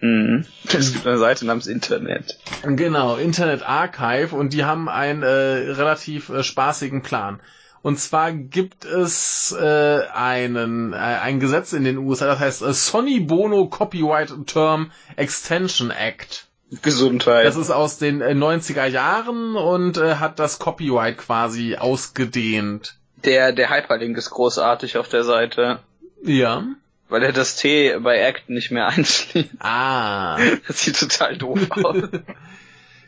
Mhm. 0.00 0.46
Es 0.64 0.92
gibt 0.92 1.06
eine 1.06 1.18
Seite 1.18 1.44
namens 1.44 1.66
Internet. 1.66 2.38
Genau, 2.62 3.16
Internet 3.16 3.68
Archive 3.68 4.34
und 4.34 4.52
die 4.52 4.64
haben 4.64 4.88
einen 4.88 5.22
äh, 5.22 5.26
relativ 5.26 6.30
äh, 6.30 6.42
spaßigen 6.42 7.02
Plan. 7.02 7.40
Und 7.82 7.98
zwar 7.98 8.32
gibt 8.32 8.84
es 8.84 9.56
äh, 9.58 10.02
einen 10.12 10.92
äh, 10.92 10.96
ein 10.96 11.40
Gesetz 11.40 11.72
in 11.72 11.84
den 11.84 11.96
USA, 11.96 12.26
das 12.26 12.38
heißt 12.38 12.62
äh, 12.62 12.74
Sonny 12.74 13.20
Bono 13.20 13.66
Copyright 13.68 14.32
Term 14.46 14.92
Extension 15.16 15.90
Act. 15.90 16.46
Gesundheit. 16.82 17.46
Das 17.46 17.56
ist 17.56 17.70
aus 17.70 17.98
den 17.98 18.20
äh, 18.20 18.32
90er 18.32 18.86
Jahren 18.86 19.56
und 19.56 19.96
äh, 19.96 20.16
hat 20.16 20.38
das 20.38 20.60
Copyright 20.60 21.18
quasi 21.18 21.76
ausgedehnt. 21.76 22.96
Der 23.24 23.52
der 23.52 23.70
Hyperlink 23.70 24.16
ist 24.16 24.30
großartig 24.30 24.96
auf 24.96 25.08
der 25.08 25.24
Seite. 25.24 25.80
Ja. 26.22 26.64
Weil 27.08 27.24
er 27.24 27.32
das 27.32 27.56
T 27.56 27.98
bei 27.98 28.18
Act 28.18 28.50
nicht 28.50 28.70
mehr 28.70 28.86
einschließt. 28.96 29.48
Ah. 29.58 30.38
Das 30.68 30.82
sieht 30.82 31.00
total 31.00 31.38
doof 31.38 31.58
aus. 31.70 31.96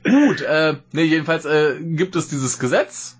Gut, 0.05 0.41
äh, 0.41 0.75
nee, 0.91 1.05
jedenfalls 1.05 1.45
äh, 1.45 1.77
gibt 1.81 2.17
es 2.17 2.27
dieses 2.27 2.59
Gesetz 2.59 3.17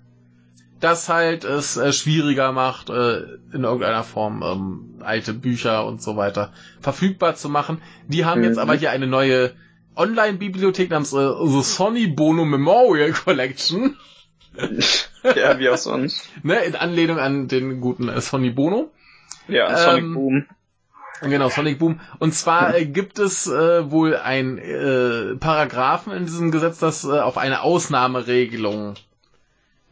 das 0.83 1.07
halt 1.07 1.43
es 1.45 1.77
äh, 1.77 1.93
schwieriger 1.93 2.51
macht, 2.51 2.89
äh, 2.89 3.21
in 3.53 3.63
irgendeiner 3.63 4.03
Form 4.03 4.43
ähm, 4.43 5.01
alte 5.03 5.33
Bücher 5.33 5.85
und 5.85 6.01
so 6.01 6.17
weiter 6.17 6.51
verfügbar 6.81 7.35
zu 7.35 7.49
machen. 7.49 7.81
Die 8.07 8.25
haben 8.25 8.41
mhm. 8.41 8.47
jetzt 8.47 8.57
aber 8.57 8.75
hier 8.75 8.91
eine 8.91 9.07
neue 9.07 9.53
Online-Bibliothek 9.95 10.89
namens 10.89 11.13
äh, 11.13 11.31
The 11.45 11.63
Sony 11.63 12.07
Bono 12.07 12.45
Memorial 12.45 13.11
Collection. 13.11 13.97
ja, 15.23 15.57
wie 15.59 15.69
auch 15.69 15.77
sonst. 15.77 16.29
ne, 16.43 16.59
in 16.65 16.75
Anlehnung 16.75 17.19
an 17.19 17.47
den 17.47 17.79
guten 17.79 18.09
äh, 18.09 18.19
Sony 18.19 18.49
Bono. 18.49 18.91
Ja, 19.47 19.69
ähm, 19.69 19.77
Sonic 19.77 20.13
Boom. 20.13 20.45
Genau, 21.21 21.49
Sonic 21.49 21.79
Boom. 21.79 22.01
Und 22.19 22.33
zwar 22.33 22.75
äh, 22.75 22.85
gibt 22.85 23.19
es 23.19 23.47
äh, 23.47 23.89
wohl 23.89 24.17
ein 24.17 24.57
äh, 24.57 25.35
Paragraphen 25.35 26.11
in 26.11 26.25
diesem 26.25 26.51
Gesetz, 26.51 26.79
das 26.79 27.05
äh, 27.05 27.19
auf 27.19 27.37
eine 27.37 27.61
Ausnahmeregelung 27.61 28.95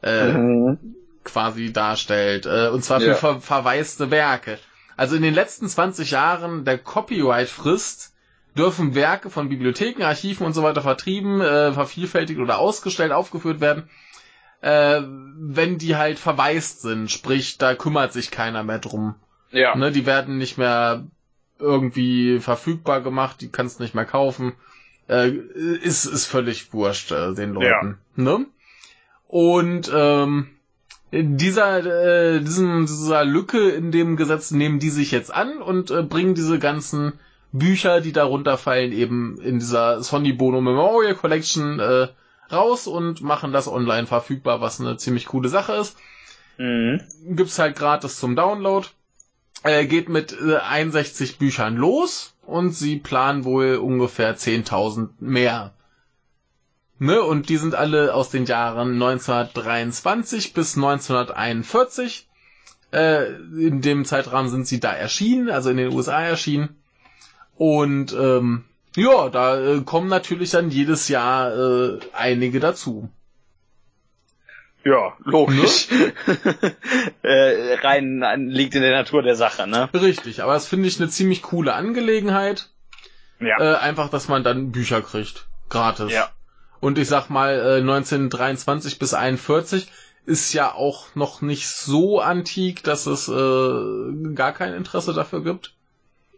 äh, 0.04 0.32
mhm. 0.32 0.78
quasi 1.24 1.72
darstellt. 1.72 2.46
Äh, 2.46 2.70
und 2.70 2.84
zwar 2.84 3.00
für 3.00 3.08
ja. 3.08 3.16
ver 3.16 3.42
verwaiste 3.42 4.12
Werke. 4.12 4.60
Also 4.98 5.16
in 5.16 5.22
den 5.22 5.34
letzten 5.34 5.68
20 5.68 6.12
Jahren 6.12 6.66
der 6.66 6.78
Copyright-Frist 6.78 8.14
dürfen 8.58 8.96
Werke 8.96 9.30
von 9.30 9.50
Bibliotheken, 9.50 10.04
Archiven 10.04 10.46
und 10.46 10.54
so 10.54 10.64
weiter 10.64 10.82
vertrieben, 10.82 11.42
äh, 11.42 11.72
vervielfältigt 11.72 12.40
oder 12.40 12.60
ausgestellt, 12.60 13.12
aufgeführt 13.12 13.62
werden, 13.62 13.90
äh, 14.62 15.02
wenn 15.04 15.78
die 15.78 15.96
halt 15.96 16.20
verwaist 16.20 16.82
sind. 16.82 17.10
Sprich, 17.10 17.58
da 17.58 17.76
kümmert 17.76 18.14
sich 18.14 18.32
keiner 18.32 18.64
mehr 18.64 18.80
drum. 18.80 19.16
Ja. 19.52 19.76
Ne, 19.76 19.92
die 19.92 20.06
werden 20.06 20.38
nicht 20.38 20.58
mehr 20.58 21.06
irgendwie 21.60 22.40
verfügbar 22.40 23.02
gemacht, 23.02 23.42
die 23.42 23.50
kannst 23.50 23.80
nicht 23.80 23.96
mehr 23.96 24.06
kaufen. 24.06 24.54
Äh, 25.08 25.30
ist, 25.30 26.06
ist 26.06 26.26
völlig 26.26 26.74
wurscht 26.74 27.12
äh, 27.12 27.34
den 27.34 27.54
Leuten. 27.54 27.98
Ja. 28.18 28.24
Ne? 28.24 28.46
Und 29.32 29.90
ähm, 29.96 30.48
dieser, 31.14 31.86
äh, 31.86 32.42
diesen, 32.42 32.86
dieser 32.86 33.24
Lücke 33.24 33.70
in 33.70 33.94
dem 33.94 34.18
Gesetz 34.18 34.52
nehmen 34.52 34.80
die 34.80 34.90
sich 34.90 35.12
jetzt 35.12 35.34
an 35.34 35.62
und 35.62 35.90
äh, 35.90 36.04
bringen 36.04 36.36
diese 36.36 36.60
ganzen 36.60 37.14
Bücher, 37.54 38.02
die 38.02 38.12
darunter 38.12 38.58
fallen, 38.58 38.92
eben 38.92 39.40
in 39.40 39.60
dieser 39.60 40.04
Sony 40.04 40.34
Bono 40.34 40.60
Memorial 40.60 41.16
Collection 41.16 41.80
äh, 41.80 42.10
raus 42.52 42.88
und 42.88 43.22
machen 43.22 43.54
das 43.54 43.70
online 43.70 44.06
verfügbar, 44.06 44.60
was 44.60 44.82
eine 44.82 44.98
ziemlich 44.98 45.28
coole 45.28 45.48
Sache 45.48 45.76
ist. 45.76 45.96
Mhm. 46.58 47.00
Gibt's 47.30 47.58
halt 47.58 47.78
gratis 47.78 48.20
zum 48.20 48.36
Download. 48.36 48.86
Äh, 49.64 49.86
geht 49.86 50.10
mit 50.10 50.36
äh, 50.42 50.58
61 50.58 51.38
Büchern 51.38 51.78
los 51.78 52.34
und 52.46 52.72
sie 52.72 52.98
planen 52.98 53.46
wohl 53.46 53.76
ungefähr 53.78 54.36
10.000 54.36 55.08
mehr. 55.22 55.74
Ne? 57.02 57.20
Und 57.20 57.50
die 57.50 57.58
sind 57.58 57.74
alle 57.74 58.14
aus 58.14 58.30
den 58.30 58.46
Jahren 58.46 58.94
1923 58.94 60.54
bis 60.54 60.76
1941. 60.76 62.28
Äh, 62.94 63.32
in 63.58 63.82
dem 63.82 64.06
Zeitrahmen 64.06 64.52
sind 64.52 64.68
sie 64.68 64.80
da 64.80 64.94
erschienen, 64.94 65.50
also 65.50 65.72
in 65.72 65.78
den 65.78 65.92
USA 65.94 66.22
erschienen. 66.22 66.80
Und 67.58 68.14
ähm, 68.14 68.66
ja, 68.96 69.30
da 69.30 69.60
äh, 69.60 69.82
kommen 69.82 70.10
natürlich 70.10 70.52
dann 70.52 70.70
jedes 70.70 71.08
Jahr 71.08 71.52
äh, 71.58 72.00
einige 72.14 72.60
dazu. 72.60 73.10
Ja, 74.84 75.18
logisch. 75.24 75.88
äh, 77.24 77.74
rein 77.82 78.22
an- 78.22 78.48
liegt 78.50 78.76
in 78.76 78.84
der 78.84 78.92
Natur 78.92 79.24
der 79.24 79.36
Sache, 79.36 79.66
ne? 79.66 79.90
Richtig, 79.92 80.44
aber 80.44 80.54
das 80.54 80.68
finde 80.68 80.88
ich 80.88 81.00
eine 81.02 81.10
ziemlich 81.10 81.42
coole 81.42 81.74
Angelegenheit. 81.74 82.70
Ja. 83.40 83.60
Äh, 83.60 83.78
einfach, 83.78 84.10
dass 84.10 84.28
man 84.28 84.44
dann 84.44 84.72
Bücher 84.72 85.02
kriegt. 85.02 85.48
Gratis. 85.70 86.12
Ja. 86.12 86.30
Und 86.82 86.98
ich 86.98 87.08
sag 87.08 87.30
mal, 87.30 87.54
äh, 87.54 87.80
1923 87.82 89.00
bis 89.00 89.14
41 89.14 89.90
ist 90.26 90.54
ja 90.54 90.74
auch 90.74 91.16
noch 91.16 91.42
nicht 91.42 91.68
so 91.68 92.20
antik, 92.20 92.84
dass 92.84 93.06
es 93.06 93.28
äh, 93.30 94.34
gar 94.36 94.52
kein 94.52 94.74
Interesse 94.74 95.14
dafür 95.14 95.44
gibt. 95.44 95.74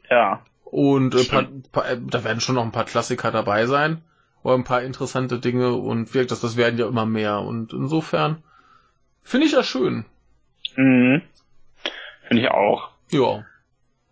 Ja. 0.10 0.42
Und 0.64 1.16
äh, 1.16 1.24
paar, 1.24 1.48
paar, 1.72 1.90
äh, 1.90 1.98
da 2.00 2.24
werden 2.24 2.40
schon 2.42 2.56
noch 2.56 2.64
ein 2.64 2.72
paar 2.72 2.86
Klassiker 2.86 3.32
dabei 3.32 3.66
sein. 3.66 4.04
Oder 4.44 4.56
ein 4.56 4.64
paar 4.66 4.82
interessante 4.82 5.40
Dinge 5.40 5.74
und 5.74 6.14
wirkt 6.14 6.32
das, 6.32 6.42
das 6.42 6.58
werden 6.58 6.78
ja 6.78 6.88
immer 6.88 7.06
mehr. 7.06 7.40
Und 7.40 7.72
insofern 7.72 8.44
finde 9.24 9.48
ich 9.48 9.54
das 9.54 9.66
schön. 9.66 10.06
Mhm. 10.76 11.22
Finde 12.28 12.44
ich 12.44 12.50
auch. 12.50 12.90
Ja. 13.12 13.46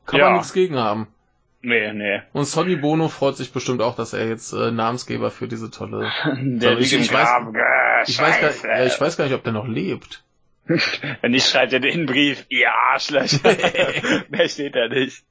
Kann 0.06 0.20
Ja. 0.20 0.26
man 0.28 0.38
nichts 0.38 0.54
gegen 0.54 0.78
haben. 0.78 1.08
Nee, 1.64 1.94
nee. 1.94 2.22
Und 2.34 2.46
Sonny 2.46 2.76
Bono 2.76 3.08
freut 3.08 3.38
sich 3.38 3.52
bestimmt 3.54 3.82
auch, 3.82 3.96
dass 3.96 4.14
er 4.14 4.28
jetzt 4.28 4.52
äh, 4.54 4.72
Namensgeber 4.72 5.30
für 5.30 5.48
diese 5.48 5.70
tolle. 5.70 6.12
Der 6.42 6.78
ich- 6.80 6.92
ich 6.94 7.12
weiß- 7.12 8.04
Ich 8.08 8.20
weiß, 8.20 8.42
gar, 8.64 8.78
ja, 8.80 8.86
ich 8.86 9.00
weiß 9.00 9.16
gar 9.18 9.26
nicht, 9.26 9.34
ob 9.36 9.44
der 9.44 9.54
noch 9.54 9.68
lebt. 9.68 10.24
Wenn 10.66 11.32
nicht, 11.32 11.48
schreibt 11.48 11.74
er 11.74 11.80
den 11.80 12.06
Brief. 12.08 12.46
Ihr 12.50 12.72
Arschlöcher. 12.74 13.40
Mehr 14.30 14.50
steht 14.50 14.76
da 14.76 14.88
nicht. 14.88 15.24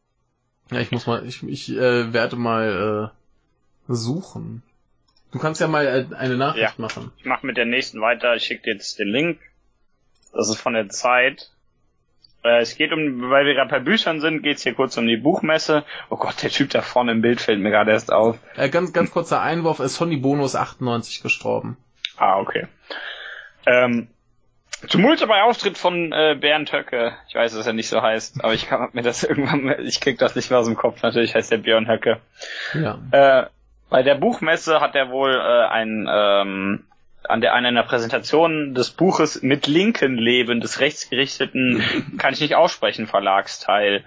Ja, 0.71 0.79
ich 0.79 0.93
muss 0.93 1.07
mal, 1.09 1.27
ich, 1.27 1.43
ich 1.43 1.69
äh, 1.71 2.13
werde 2.13 2.37
mal 2.37 3.11
äh, 3.89 3.93
suchen. 3.93 4.63
Du 5.33 5.39
kannst 5.39 5.61
ja 5.61 5.67
mal 5.69 5.87
äh, 5.87 6.15
eine 6.15 6.37
Nachricht 6.37 6.79
machen. 6.79 7.11
Ich 7.19 7.25
mache 7.25 7.45
mit 7.47 7.57
der 7.57 7.65
nächsten 7.67 8.01
weiter. 8.01 8.35
Ich 8.37 8.45
schicke 8.45 8.63
dir 8.65 8.73
jetzt 8.75 8.99
den 8.99 9.09
Link. 9.09 9.41
Das 10.33 10.49
ist 10.49 10.61
von 10.61 10.75
der 10.75 10.89
Zeit. 10.89 11.51
Äh, 12.43 12.61
es 12.61 12.77
geht 12.77 12.93
um, 12.93 13.31
weil 13.31 13.47
wir 13.47 13.55
gerade 13.55 13.71
bei 13.71 13.81
Büchern 13.81 14.21
sind, 14.21 14.43
geht's 14.43 14.63
hier 14.63 14.75
kurz 14.75 14.97
um 14.97 15.07
die 15.07 15.17
Buchmesse. 15.17 15.85
Oh 16.09 16.17
Gott, 16.17 16.43
der 16.43 16.51
Typ 16.51 16.71
da 16.71 16.83
vorne 16.83 17.13
im 17.13 17.23
Bild 17.23 17.41
fällt 17.41 17.61
mir 17.61 17.71
gerade 17.71 17.91
erst 17.91 18.13
auf. 18.13 18.39
Äh, 18.57 18.69
ganz, 18.69 18.93
ganz 18.93 19.11
kurzer 19.11 19.43
Einwurf, 19.43 19.81
äh, 19.81 19.89
Sonny 19.89 20.17
Bono 20.17 20.45
ist 20.45 20.57
98 20.57 21.23
gestorben. 21.23 21.77
Ah, 22.17 22.39
okay. 22.39 22.67
Ähm, 23.67 24.09
Tumulte 24.89 25.27
bei 25.27 25.43
Auftritt 25.43 25.77
von 25.77 26.11
äh, 26.13 26.37
Bernd 26.41 26.73
Höcke. 26.73 27.13
Ich 27.29 27.35
weiß, 27.35 27.55
dass 27.55 27.67
er 27.67 27.75
nicht 27.75 27.89
so 27.89 28.01
heißt, 28.01 28.43
aber 28.43 28.55
ich 28.55 28.67
kann 28.67 28.89
mir 28.93 29.03
das 29.03 29.23
irgendwann, 29.25 29.75
ich 29.81 30.01
krieg 30.01 30.19
das 30.19 30.35
nicht 30.35 30.51
mehr 30.51 30.61
aus 30.61 30.67
dem 30.67 30.77
Kopf. 30.77 31.03
Natürlich 31.03 31.35
heißt 31.35 31.51
der 31.51 31.59
Björn 31.59 31.89
Höcke. 31.89 32.21
Ja. 32.73 32.99
Äh, 33.11 33.47
bei 33.91 34.03
der 34.03 34.15
Buchmesse 34.15 34.81
hat 34.81 34.95
er 34.95 35.11
wohl 35.11 35.35
äh, 35.35 35.67
ein 35.67 36.09
ähm, 36.11 36.85
an 37.31 37.41
der 37.41 37.55
an 37.55 37.65
einer 37.65 37.83
Präsentation 37.83 38.75
des 38.75 38.91
Buches 38.91 39.43
mit 39.43 39.67
linken 39.67 40.17
Leben 40.17 40.61
des 40.61 40.81
rechtsgerichteten 40.81 41.83
kann 42.19 42.35
ich 42.35 42.41
nicht 42.41 42.55
aussprechen 42.55 43.07
Verlagsteil 43.07 44.05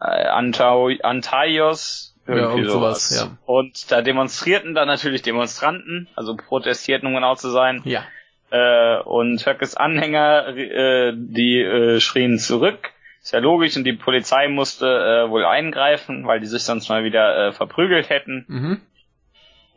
äh, 0.00 0.04
Antau, 0.04 0.90
Antaios 1.02 2.14
Ja, 2.26 2.34
irgendwie 2.34 2.58
irgend 2.60 2.70
sowas. 2.70 3.08
sowas, 3.08 3.30
ja. 3.30 3.38
Und 3.46 3.90
da 3.90 4.02
demonstrierten 4.02 4.74
dann 4.74 4.86
natürlich 4.86 5.22
Demonstranten, 5.22 6.08
also 6.14 6.36
protestierten, 6.36 7.08
um 7.08 7.14
genau 7.14 7.34
zu 7.34 7.50
sein. 7.50 7.82
Ja. 7.84 8.04
Äh, 8.50 9.02
und 9.02 9.44
Höckes 9.44 9.76
Anhänger, 9.76 10.48
äh, 10.56 11.12
die 11.14 11.60
äh, 11.60 12.00
schrien 12.00 12.38
zurück. 12.38 12.90
Ist 13.22 13.32
ja 13.32 13.40
logisch 13.40 13.76
und 13.76 13.84
die 13.84 13.92
Polizei 13.92 14.48
musste 14.48 14.86
äh, 14.86 15.30
wohl 15.30 15.44
eingreifen, 15.44 16.26
weil 16.26 16.40
die 16.40 16.46
sich 16.46 16.62
sonst 16.62 16.88
mal 16.88 17.04
wieder 17.04 17.48
äh, 17.48 17.52
verprügelt 17.52 18.08
hätten. 18.08 18.44
Mhm. 18.48 18.80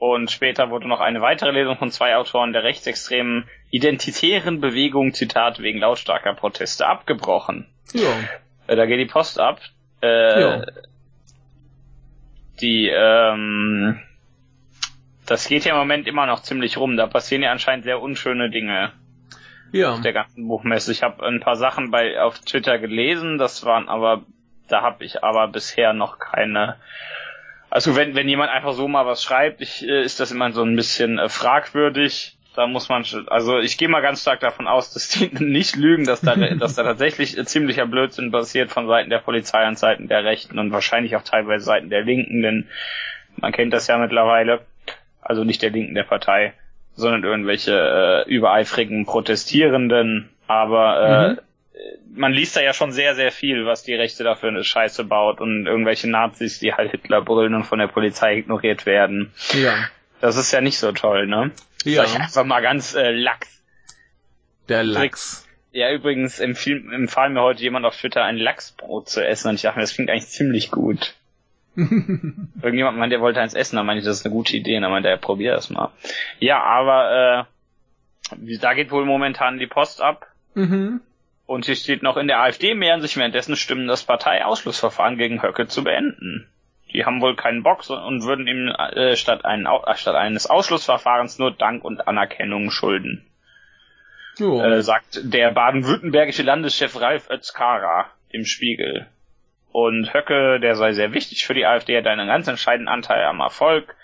Und 0.04 0.32
später 0.32 0.72
wurde 0.72 0.88
noch 0.88 1.00
eine 1.00 1.22
weitere 1.22 1.52
Lesung 1.52 1.78
von 1.78 1.92
zwei 1.92 2.16
Autoren 2.16 2.54
der 2.54 2.64
rechtsextremen 2.64 3.48
identitären 3.70 4.60
Bewegung, 4.60 5.14
Zitat, 5.14 5.60
wegen 5.60 5.78
lautstarker 5.78 6.34
Proteste 6.34 6.88
abgebrochen. 6.88 7.68
Ja. 7.94 8.10
Äh, 8.66 8.76
da 8.78 8.88
geht 8.88 9.00
die 9.00 9.06
Post 9.06 9.40
ab. 9.40 9.60
Äh, 10.02 10.42
Ja. 10.42 10.66
Die, 12.62 12.90
ähm, 12.92 14.00
das 15.28 15.48
geht 15.48 15.66
ja 15.66 15.74
im 15.74 15.78
Moment 15.78 16.08
immer 16.08 16.26
noch 16.26 16.42
ziemlich 16.42 16.78
rum. 16.78 16.98
Da 16.98 17.06
passieren 17.06 17.44
ja 17.44 17.52
anscheinend 17.52 17.84
sehr 17.86 18.02
unschöne 18.02 18.50
Dinge 18.50 18.94
Ja. 19.72 19.92
auf 19.94 20.02
der 20.02 20.14
ganzen 20.14 20.48
Buchmesse. 20.48 20.92
Ich 20.94 21.04
habe 21.04 21.24
ein 21.28 21.42
paar 21.42 21.58
Sachen 21.58 21.92
bei 21.92 22.20
auf 22.20 22.40
Twitter 22.40 22.80
gelesen, 22.80 23.38
das 23.38 23.66
waren 23.66 23.88
aber, 23.88 24.24
da 24.68 24.82
habe 24.82 25.06
ich 25.06 25.24
aber 25.24 25.48
bisher 25.48 25.94
noch 25.94 26.18
keine. 26.18 26.78
Also 27.72 27.96
wenn 27.96 28.16
wenn 28.16 28.28
jemand 28.28 28.52
einfach 28.52 28.74
so 28.74 28.90
mal 28.90 29.06
was 29.06 29.24
schreibt, 29.24 29.62
ich, 29.62 29.88
äh, 29.88 30.04
ist 30.04 30.20
das 30.20 30.30
immer 30.32 30.52
so 30.52 30.62
ein 30.62 30.76
bisschen 30.76 31.18
äh, 31.18 31.30
fragwürdig. 31.30 32.38
Da 32.54 32.68
muss 32.68 32.90
man, 32.90 33.06
also 33.28 33.60
ich 33.60 33.78
gehe 33.78 33.88
mal 33.88 34.02
ganz 34.02 34.24
stark 34.24 34.42
davon 34.42 34.68
aus, 34.68 34.94
dass 34.94 35.08
die 35.08 35.30
nicht 35.44 35.78
lügen, 35.78 36.04
dass 36.04 36.20
da, 36.20 36.36
dass 36.60 36.76
da 36.76 36.84
tatsächlich 36.84 37.38
äh, 37.38 37.46
ziemlicher 37.46 37.88
Blödsinn 37.88 38.30
passiert 38.30 38.72
von 38.72 38.88
Seiten 38.88 39.10
der 39.10 39.20
Polizei 39.20 39.66
und 39.66 39.80
Seiten 39.80 40.10
der 40.10 40.26
Rechten 40.26 40.60
und 40.60 40.74
wahrscheinlich 40.74 41.16
auch 41.16 41.24
teilweise 41.24 41.64
Seiten 41.64 41.90
der 41.90 42.02
Linken, 42.02 42.42
denn 42.42 42.68
man 43.38 43.54
kennt 43.54 43.74
das 43.74 43.88
ja 43.88 43.98
mittlerweile. 43.98 44.66
Also 45.22 45.46
nicht 45.46 45.62
der 45.62 45.70
Linken 45.70 45.96
der 45.96 46.04
Partei, 46.04 46.54
sondern 46.96 47.24
irgendwelche 47.24 48.26
äh, 48.28 48.30
übereifrigen 48.30 49.06
Protestierenden. 49.06 50.30
Aber 50.46 51.38
äh, 51.38 51.42
man 52.14 52.34
liest 52.34 52.56
da 52.56 52.62
ja 52.62 52.74
schon 52.74 52.92
sehr, 52.92 53.16
sehr 53.16 53.32
viel, 53.32 53.66
was 53.66 53.84
die 53.84 53.94
Rechte 53.94 54.24
dafür 54.24 54.50
eine 54.50 54.64
Scheiße 54.64 55.04
baut 55.04 55.42
und 55.42 55.66
irgendwelche 55.66 56.10
Nazis, 56.10 56.60
die 56.60 56.74
halt 56.74 56.92
Hitler 56.92 57.22
brüllen 57.22 57.56
und 57.56 57.64
von 57.64 57.80
der 57.80 57.88
Polizei 57.88 58.38
ignoriert 58.38 58.86
werden. 58.86 59.32
Ja. 59.54 59.74
Das 60.20 60.36
ist 60.38 60.52
ja 60.52 60.62
nicht 60.62 60.78
so 60.78 60.92
toll, 60.92 61.28
ne? 61.28 61.52
Ja. 61.84 62.06
Sag 62.06 62.16
ich 62.16 62.22
einfach 62.22 62.46
mal 62.46 62.62
ganz 62.62 62.94
äh, 62.94 63.12
lax. 63.12 63.62
Der 64.70 64.84
Lachs. 64.84 65.48
Ja, 65.72 65.92
übrigens 65.92 66.40
empfiehlt, 66.40 66.84
empfahl 66.92 67.30
mir 67.30 67.42
heute 67.42 67.62
jemand 67.62 67.86
auf 67.86 67.98
Twitter 67.98 68.24
ein 68.24 68.38
Lachsbrot 68.38 69.10
zu 69.10 69.26
essen 69.26 69.48
und 69.50 69.56
ich 69.56 69.62
dachte 69.62 69.78
mir, 69.78 69.84
das 69.84 69.94
klingt 69.94 70.10
eigentlich 70.10 70.28
ziemlich 70.28 70.70
gut. 70.70 71.16
Irgendjemand 71.76 72.98
meinte, 72.98 73.16
er 73.16 73.22
wollte 73.22 73.40
eins 73.40 73.54
essen, 73.54 73.78
da 73.78 73.84
meinte 73.84 74.00
ich, 74.00 74.06
das 74.06 74.18
ist 74.18 74.26
eine 74.26 74.36
gute 74.36 74.56
Idee, 74.56 74.76
und 74.76 74.84
dann 74.84 74.92
meinte 74.92 75.08
er, 75.08 75.18
probier 75.18 75.54
das 75.54 75.70
mal. 75.70 75.92
Ja, 76.40 76.62
aber 76.62 77.48
äh, 78.38 78.58
da 78.58 78.74
geht 78.74 78.92
wohl 78.92 79.06
momentan 79.06 79.58
die 79.58 79.68
Post 79.68 80.02
ab 80.02 80.28
mhm. 80.54 81.00
Und 81.52 81.66
hier 81.66 81.76
steht 81.76 82.02
noch, 82.02 82.18
in 82.18 82.28
der 82.28 82.40
AfD 82.40 82.74
mehren 82.74 83.02
sich 83.02 83.18
währenddessen 83.18 83.56
Stimmen, 83.56 83.88
das 83.88 84.04
Parteiausschlussverfahren 84.04 85.18
gegen 85.18 85.44
Höcke 85.44 85.68
zu 85.68 85.84
beenden. 85.84 86.48
Die 86.94 87.06
haben 87.06 87.22
wohl 87.22 87.36
keinen 87.36 87.64
Bock 87.64 87.90
und 87.90 88.24
würden 88.24 88.48
ihm 88.48 88.68
äh, 88.70 89.16
statt, 89.16 89.46
einen, 89.46 89.66
äh, 89.66 89.96
statt 89.96 90.16
eines 90.16 90.48
Ausschlussverfahrens 90.48 91.40
nur 91.40 91.52
Dank 91.52 91.84
und 91.84 92.08
Anerkennung 92.08 92.72
schulden 92.72 93.26
Jo. 94.38 94.62
äh, 94.62 94.82
sagt 94.82 95.20
der 95.24 95.52
baden-württembergische 95.52 96.44
Landeschef 96.44 97.00
Ralf 97.00 97.30
Özkara 97.30 98.10
im 98.30 98.46
Spiegel. 98.46 99.08
Und 99.74 100.14
Höcke, 100.14 100.60
der 100.60 100.76
sei 100.76 100.94
sehr 100.94 101.14
wichtig 101.14 101.46
für 101.46 101.54
die 101.54 101.66
AfD, 101.66 101.98
hat 101.98 102.08
einen 102.08 102.28
ganz 102.28 102.48
entscheidenden 102.48 102.90
Anteil 102.90 103.24
am 103.26 103.40
Erfolg. 103.40 103.96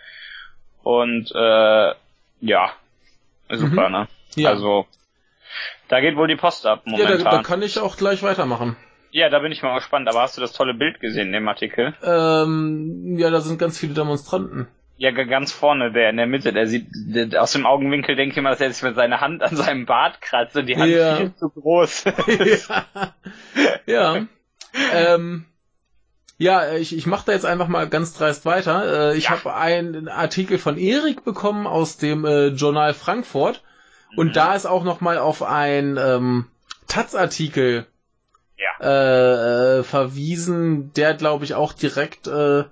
Und 0.84 1.32
äh, 1.36 1.94
ja, 2.42 2.72
super, 3.50 3.88
Mhm. 3.90 3.96
ne? 3.96 4.08
ja. 4.36 4.50
Also, 4.50 4.86
da 5.90 6.00
geht 6.02 6.16
wohl 6.18 6.28
die 6.28 6.36
Post 6.36 6.66
ab 6.66 6.84
ja, 6.86 6.92
da, 6.92 6.98
momentan. 6.98 7.24
da 7.26 7.32
Ja 7.32 7.38
da, 7.38 7.44
kann 7.44 7.62
ich 7.62 7.80
auch 7.80 7.98
gleich 7.98 8.24
weitermachen. 8.24 8.76
bin 9.40 9.52
ich 9.52 9.64
mal 9.64 9.76
gespannt. 9.76 10.08
Aber 10.10 10.22
hast 10.22 10.38
du 10.38 10.42
das 10.42 10.54
tolle 10.54 10.74
Bild 10.74 11.00
gesehen 11.00 11.28
in 11.28 11.34
dem 11.34 11.48
Artikel? 11.48 11.94
Ähm, 12.04 13.16
ja, 13.18 13.30
da 13.30 13.42
sind 13.42 13.58
ganz 13.60 13.80
viele 13.80 13.94
Demonstranten. 13.94 14.68
Ja, 15.00 15.12
ganz 15.12 15.52
vorne, 15.52 15.92
der 15.92 16.10
in 16.10 16.18
der 16.18 16.26
Mitte, 16.26 16.52
der 16.54 16.66
sieht, 16.66 16.88
der, 16.92 17.42
aus 17.42 17.52
dem 17.52 17.68
Augenwinkel 17.68 18.16
denke 18.16 18.36
ich 18.36 18.42
mal, 18.42 18.50
dass 18.50 18.62
er 18.62 18.72
sich 18.72 18.82
mit 18.82 18.96
seiner 18.96 19.22
Hand 19.22 19.44
an 19.44 19.56
seinem 19.56 19.86
Bart 19.86 20.22
kratzt 20.22 20.56
und 20.56 20.66
die 20.66 20.76
Hand 20.76 20.92
Ja. 20.92 21.18
viel 21.18 21.36
zu 21.36 21.50
groß. 21.50 22.06
ja. 23.86 24.16
ja. 24.16 24.26
Ähm, 24.92 25.46
ja, 26.40 26.74
ich, 26.74 26.96
ich 26.96 27.06
mache 27.06 27.28
da 27.28 27.32
jetzt 27.32 27.46
einfach 27.46 27.68
mal 27.68 27.88
ganz 27.88 28.14
dreist 28.14 28.46
weiter. 28.46 29.12
Äh, 29.12 29.18
ich 29.18 29.26
Ja. 29.26 29.32
habe 29.32 29.54
einen 29.56 30.08
Artikel 30.08 30.58
von 30.58 30.78
Erik 30.78 31.24
bekommen 31.24 31.68
aus 31.68 31.98
dem 31.98 32.26
äh, 32.26 32.48
Journal 32.48 32.94
Frankfurt 32.94 33.64
und 34.16 34.30
Mhm. 34.30 34.34
da 34.34 34.56
ist 34.56 34.66
auch 34.66 34.84
noch 34.84 35.02
mal 35.02 35.18
auf 35.18 35.44
ein 35.44 35.98
ähm, 35.98 36.46
Taz-Artikel 36.88 37.86
Ja. 38.58 38.86
äh, 38.86 39.80
äh, 39.80 39.84
verwiesen, 39.84 40.94
der 40.94 41.14
glaube 41.14 41.46
ich 41.46 41.54
auch 41.54 41.74
direkt 41.74 42.28
äh, 42.28 42.64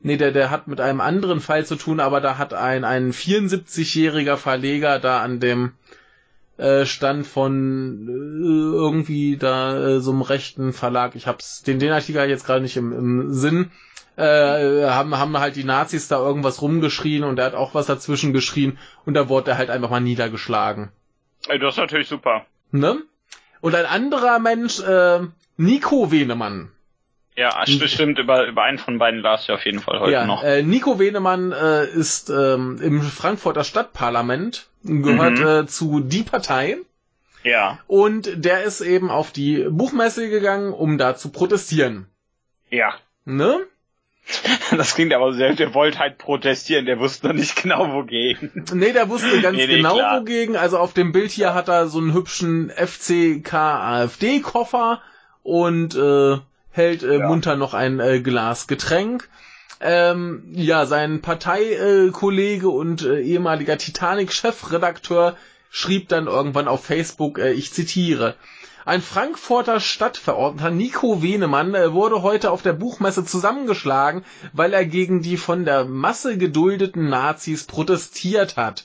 nee, 0.00 0.16
der, 0.16 0.30
der 0.32 0.50
hat 0.50 0.68
mit 0.68 0.80
einem 0.80 1.00
anderen 1.00 1.40
Fall 1.40 1.64
zu 1.66 1.76
tun, 1.76 1.98
aber 1.98 2.20
da 2.20 2.38
hat 2.38 2.54
ein, 2.54 2.84
ein 2.84 3.12
74-jähriger 3.12 4.36
Verleger 4.36 4.98
da 5.00 5.22
an 5.22 5.40
dem 5.40 5.72
äh, 6.58 6.84
Stand 6.84 7.26
von 7.26 8.06
äh, 8.06 8.76
irgendwie 8.76 9.36
da 9.36 9.76
äh, 9.76 10.00
so 10.00 10.12
einem 10.12 10.22
rechten 10.22 10.72
Verlag, 10.72 11.16
ich 11.16 11.26
hab's, 11.26 11.62
den, 11.62 11.78
den 11.80 11.90
Artikel 11.90 12.28
jetzt 12.28 12.46
gerade 12.46 12.60
nicht 12.60 12.76
im, 12.76 12.92
im 12.92 13.32
Sinn, 13.32 13.72
äh, 14.16 14.84
haben, 14.88 15.16
haben 15.18 15.38
halt 15.38 15.56
die 15.56 15.64
Nazis 15.64 16.08
da 16.08 16.18
irgendwas 16.18 16.62
rumgeschrien 16.62 17.24
und 17.24 17.38
er 17.38 17.46
hat 17.46 17.54
auch 17.54 17.74
was 17.74 17.86
dazwischen 17.86 18.32
geschrien 18.32 18.78
und 19.04 19.14
da 19.14 19.28
wurde 19.28 19.52
er 19.52 19.58
halt 19.58 19.70
einfach 19.70 19.90
mal 19.90 20.00
niedergeschlagen. 20.00 20.90
Ey, 21.48 21.58
das 21.58 21.74
ist 21.74 21.78
natürlich 21.78 22.08
super. 22.08 22.46
Ne? 22.70 23.02
Und 23.60 23.74
ein 23.74 23.86
anderer 23.86 24.38
Mensch, 24.38 24.80
äh, 24.80 25.20
Nico 25.56 26.10
Wenemann. 26.10 26.70
Ja, 27.36 27.64
stimmt, 27.66 28.18
über, 28.20 28.46
über 28.46 28.62
einen 28.62 28.78
von 28.78 28.98
beiden 28.98 29.20
las 29.20 29.42
ich 29.44 29.50
auf 29.50 29.64
jeden 29.64 29.80
Fall 29.80 29.98
heute 29.98 30.12
ja, 30.12 30.24
noch. 30.24 30.44
Äh, 30.44 30.62
Nico 30.62 31.00
Wenemann 31.00 31.50
äh, 31.50 31.84
ist 31.86 32.30
ähm, 32.30 32.78
im 32.80 33.02
Frankfurter 33.02 33.64
Stadtparlament, 33.64 34.68
gehört 34.84 35.38
Mhm. 35.40 35.46
äh, 35.46 35.66
zu 35.66 35.98
Die 36.00 36.22
Partei 36.22 36.76
Ja, 37.42 37.78
und 37.88 38.44
der 38.44 38.62
ist 38.62 38.80
eben 38.82 39.10
auf 39.10 39.32
die 39.32 39.66
Buchmesse 39.68 40.30
gegangen, 40.30 40.72
um 40.72 40.96
da 40.96 41.16
zu 41.16 41.30
protestieren. 41.30 42.06
ja. 42.70 42.94
Ne? 43.24 43.66
Das 44.76 44.94
klingt 44.94 45.12
aber 45.12 45.32
sehr, 45.34 45.54
der 45.54 45.74
wollte 45.74 45.98
halt 45.98 46.18
protestieren, 46.18 46.86
der 46.86 46.98
wusste 46.98 47.26
noch 47.28 47.34
nicht 47.34 47.62
genau 47.62 47.92
wogegen. 47.92 48.50
Nee, 48.72 48.92
der 48.92 49.08
wusste 49.08 49.40
ganz 49.42 49.56
Nee, 49.56 49.66
nee, 49.66 49.76
genau 49.76 49.94
klar. 49.94 50.20
wogegen. 50.20 50.56
Also 50.56 50.78
auf 50.78 50.92
dem 50.94 51.12
Bild 51.12 51.30
hier 51.30 51.54
hat 51.54 51.68
er 51.68 51.86
so 51.88 51.98
einen 51.98 52.14
hübschen 52.14 52.70
FCK-AfD-Koffer 52.74 55.00
und 55.42 55.94
äh, 55.94 56.38
hält 56.70 57.02
äh, 57.02 57.18
Ja. 57.18 57.28
munter 57.28 57.56
noch 57.56 57.74
ein 57.74 58.00
äh, 58.00 58.20
Glas 58.20 58.66
Getränk. 58.66 59.28
Ähm, 59.80 60.44
ja, 60.52 60.86
sein 60.86 61.20
Parteikollege 61.20 62.12
Kollege 62.12 62.68
und 62.70 63.04
äh, 63.04 63.20
ehemaliger 63.20 63.76
Titanic-Chefredakteur 63.76 65.36
schrieb 65.70 66.08
dann 66.08 66.26
irgendwann 66.26 66.68
auf 66.68 66.84
Facebook, 66.84 67.38
äh, 67.38 67.52
ich 67.52 67.72
zitiere, 67.72 68.34
ein 68.84 69.00
Frankfurter 69.02 69.80
Stadtverordneter 69.80 70.70
Nico 70.70 71.22
Wenemann 71.22 71.74
äh, 71.74 71.92
wurde 71.92 72.22
heute 72.22 72.50
auf 72.50 72.62
der 72.62 72.72
Buchmesse 72.74 73.24
zusammengeschlagen, 73.24 74.24
weil 74.52 74.72
er 74.74 74.84
gegen 74.84 75.22
die 75.22 75.36
von 75.36 75.64
der 75.64 75.84
Masse 75.84 76.36
geduldeten 76.36 77.08
Nazis 77.08 77.64
protestiert 77.64 78.56
hat. 78.56 78.84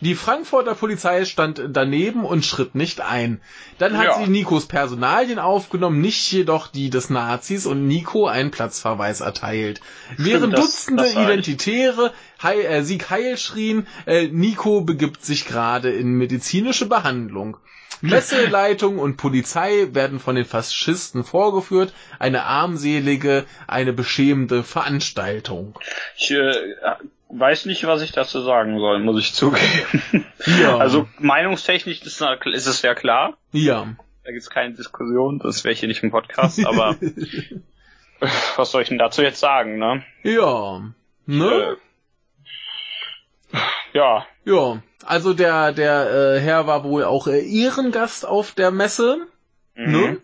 Die 0.00 0.14
Frankfurter 0.14 0.74
Polizei 0.74 1.24
stand 1.24 1.62
daneben 1.70 2.24
und 2.26 2.44
schritt 2.44 2.74
nicht 2.74 3.00
ein. 3.00 3.40
Dann 3.78 3.96
hat 3.96 4.04
Ja. 4.08 4.18
sie 4.18 4.26
Nikos 4.30 4.66
Personalien 4.66 5.38
aufgenommen, 5.38 6.02
nicht 6.02 6.30
jedoch 6.32 6.66
die 6.66 6.90
des 6.90 7.08
Nazis 7.08 7.64
und 7.64 7.86
Nico 7.86 8.26
einen 8.26 8.50
Platzverweis 8.50 9.20
erteilt. 9.20 9.80
Während 10.18 10.52
das- 10.52 10.60
Dutzende 10.66 11.04
das. 11.04 11.12
Identitäre 11.14 12.12
Heil, 12.42 12.60
äh, 12.66 12.82
Sieg 12.82 13.08
Heil 13.08 13.38
schrien, 13.38 13.86
äh, 14.04 14.28
Nico 14.28 14.82
begibt 14.82 15.24
sich 15.24 15.46
gerade 15.46 15.90
in 15.90 16.12
medizinische 16.12 16.84
Behandlung. 16.86 17.56
Messeleitung 18.00 18.98
und 18.98 19.16
Polizei 19.16 19.88
werden 19.92 20.20
von 20.20 20.36
den 20.36 20.44
Faschisten 20.44 21.24
vorgeführt. 21.24 21.94
Eine 22.18 22.44
armselige, 22.44 23.46
eine 23.66 23.92
beschämende 23.92 24.62
Veranstaltung. 24.62 25.78
Ich 26.16 26.30
äh, 26.30 26.52
weiß 27.28 27.66
nicht, 27.66 27.86
was 27.86 28.02
ich 28.02 28.12
dazu 28.12 28.40
sagen 28.42 28.78
soll, 28.78 29.00
muss 29.00 29.20
ich 29.20 29.32
zugeben. 29.34 30.26
Ja. 30.60 30.76
Also 30.86 31.08
meinungstechnisch 31.18 32.02
ist, 32.02 32.20
ist 32.20 32.66
es 32.66 32.82
ja 32.82 32.94
klar. 32.94 33.36
Ja. 33.52 33.96
Da 34.24 34.32
gibt's 34.32 34.50
keine 34.50 34.74
Diskussion, 34.74 35.38
das 35.38 35.64
wäre 35.64 35.74
hier 35.74 35.88
nicht 35.88 36.02
im 36.02 36.10
Podcast, 36.10 36.64
aber 36.66 36.96
was 38.56 38.70
soll 38.70 38.82
ich 38.82 38.88
denn 38.88 38.98
dazu 38.98 39.22
jetzt 39.22 39.40
sagen, 39.40 39.78
ne? 39.78 40.02
Ja. 40.22 40.82
Ne? 41.26 41.76
Äh, 43.52 43.58
ja, 43.92 44.26
Ja. 44.44 44.82
Also 45.06 45.34
der, 45.34 45.72
der 45.72 46.10
äh, 46.36 46.40
Herr 46.40 46.66
war 46.66 46.84
wohl 46.84 47.04
auch 47.04 47.26
äh, 47.26 47.40
Ehrengast 47.40 48.26
auf 48.26 48.52
der 48.52 48.70
Messe. 48.70 49.18
mhm. 49.74 49.92
Ne? 49.92 50.18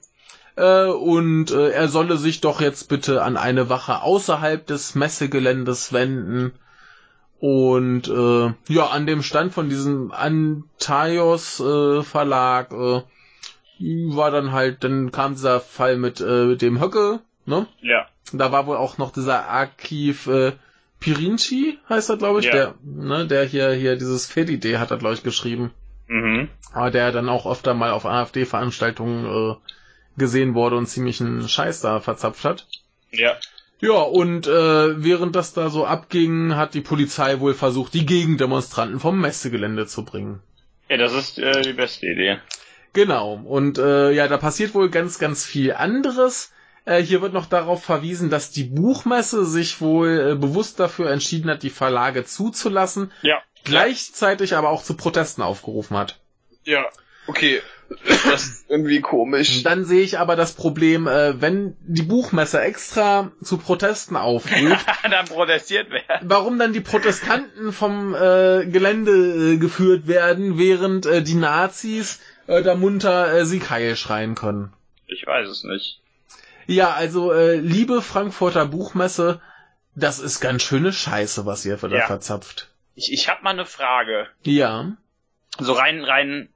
Äh, 0.54 0.90
und 0.90 1.50
äh, 1.50 1.70
er 1.70 1.88
solle 1.88 2.18
sich 2.18 2.40
doch 2.40 2.60
jetzt 2.60 2.88
bitte 2.88 3.22
an 3.22 3.36
eine 3.36 3.68
Wache 3.68 4.02
außerhalb 4.02 4.66
des 4.66 4.94
Messegeländes 4.94 5.92
wenden. 5.92 6.52
Und 7.40 8.08
äh, 8.08 8.54
ja, 8.72 8.86
an 8.86 9.06
dem 9.06 9.22
Stand 9.22 9.52
von 9.52 9.68
diesem 9.68 10.12
Antaios 10.12 11.58
äh, 11.58 12.02
Verlag 12.02 12.70
äh, 12.72 13.02
war 13.80 14.30
dann 14.30 14.52
halt, 14.52 14.84
dann 14.84 15.10
kam 15.10 15.32
dieser 15.34 15.60
Fall 15.60 15.96
mit 15.96 16.20
äh, 16.20 16.54
dem 16.56 16.80
Höcke, 16.80 17.20
ne? 17.46 17.66
ja, 17.80 18.06
Da 18.32 18.52
war 18.52 18.66
wohl 18.66 18.76
auch 18.76 18.98
noch 18.98 19.10
dieser 19.10 19.48
Archiv 19.48 20.28
äh, 20.28 20.52
Pirinci, 21.02 21.78
heißt 21.88 22.08
er, 22.10 22.16
glaube 22.16 22.40
ich, 22.40 22.46
Ja. 22.46 22.52
der, 22.52 22.74
ne, 22.82 23.26
der 23.26 23.44
hier, 23.44 23.72
hier 23.72 23.96
dieses 23.96 24.26
Fed-Idee 24.26 24.78
hat 24.78 24.90
er, 24.90 24.98
glaube 24.98 25.14
ich, 25.14 25.22
geschrieben. 25.22 25.72
mhm. 26.08 26.48
Aber 26.72 26.90
der 26.90 27.12
dann 27.12 27.28
auch 27.28 27.44
öfter 27.50 27.74
mal 27.74 27.90
auf 27.90 28.06
AfD-Veranstaltungen 28.06 29.26
äh, 29.26 29.56
gesehen 30.18 30.54
wurde 30.54 30.76
und 30.76 30.86
ziemlich 30.86 31.20
einen 31.20 31.46
Scheiß 31.48 31.80
da 31.82 32.00
verzapft 32.00 32.44
hat. 32.44 32.66
ja, 33.10 33.36
Ja, 33.80 34.00
und 34.00 34.46
äh, 34.46 35.02
während 35.04 35.34
das 35.36 35.52
da 35.54 35.68
so 35.68 35.84
abging, 35.84 36.54
hat 36.56 36.74
die 36.74 36.80
Polizei 36.80 37.40
wohl 37.40 37.52
versucht, 37.54 37.92
die 37.94 38.06
Gegendemonstranten 38.06 39.00
vom 39.00 39.20
Messegelände 39.20 39.86
zu 39.86 40.04
bringen. 40.04 40.40
ja, 40.88 40.96
das 40.96 41.12
ist 41.14 41.38
äh, 41.38 41.62
die 41.62 41.72
beste 41.74 42.06
Idee. 42.06 42.38
Genau. 42.94 43.34
Und 43.34 43.78
äh, 43.78 44.12
ja, 44.12 44.28
da 44.28 44.36
passiert 44.36 44.74
wohl 44.74 44.90
ganz, 44.90 45.18
ganz 45.18 45.44
viel 45.46 45.72
anderes. 45.72 46.52
Äh, 46.84 47.02
hier 47.02 47.22
wird 47.22 47.32
noch 47.32 47.46
darauf 47.46 47.84
verwiesen, 47.84 48.28
dass 48.30 48.50
die 48.50 48.64
Buchmesse 48.64 49.44
sich 49.46 49.80
wohl 49.80 50.32
äh, 50.32 50.34
bewusst 50.34 50.80
dafür 50.80 51.10
entschieden 51.10 51.50
hat, 51.50 51.62
die 51.62 51.70
Verlage 51.70 52.24
zuzulassen, 52.24 53.12
Ja, 53.22 53.40
gleichzeitig 53.64 54.56
aber 54.56 54.70
auch 54.70 54.82
zu 54.82 54.94
Protesten 54.96 55.42
aufgerufen 55.42 55.96
hat. 55.96 56.18
ja, 56.64 56.84
okay, 57.26 57.60
das 58.30 58.46
ist 58.46 58.70
irgendwie 58.70 59.00
komisch. 59.00 59.62
Dann 59.64 59.84
sehe 59.84 60.00
ich 60.02 60.18
aber 60.18 60.34
das 60.34 60.54
Problem, 60.54 61.06
äh, 61.06 61.40
wenn 61.40 61.76
die 61.82 62.02
Buchmesse 62.02 62.60
extra 62.60 63.30
zu 63.42 63.58
Protesten 63.58 64.16
aufruft, 64.16 64.86
Dann 65.10 65.26
protestiert 65.26 65.90
werden. 65.90 66.02
warum 66.28 66.58
dann 66.58 66.72
die 66.72 66.80
Protestanten 66.80 67.72
vom 67.72 68.14
äh, 68.14 68.64
Gelände 68.66 69.52
äh, 69.52 69.56
geführt 69.58 70.06
werden, 70.08 70.58
während 70.58 71.04
äh, 71.06 71.22
die 71.22 71.34
Nazis 71.34 72.18
da 72.48 72.74
munter 72.74 73.46
Sieg 73.46 73.70
Heil 73.70 73.94
schreien 73.94 74.34
können. 74.34 74.72
Ich 75.06 75.24
weiß 75.26 75.48
es 75.48 75.62
nicht. 75.62 76.00
Ja, 76.66 76.92
also 76.92 77.32
äh, 77.32 77.56
liebe 77.56 78.02
Frankfurter 78.02 78.66
Buchmesse, 78.66 79.40
das 79.94 80.18
ist 80.18 80.40
ganz 80.40 80.62
schöne 80.62 80.92
Scheiße, 80.92 81.46
was 81.46 81.64
ihr 81.64 81.76
da 81.76 81.88
Ja. 81.88 82.06
verzapft. 82.06 82.70
Ich, 82.94 83.12
ich 83.12 83.28
habe 83.28 83.42
mal 83.42 83.50
eine 83.50 83.66
Frage. 83.66 84.28
Ja. 84.42 84.92
So 85.58 85.72
rein, 85.72 86.04
rein, 86.04 86.48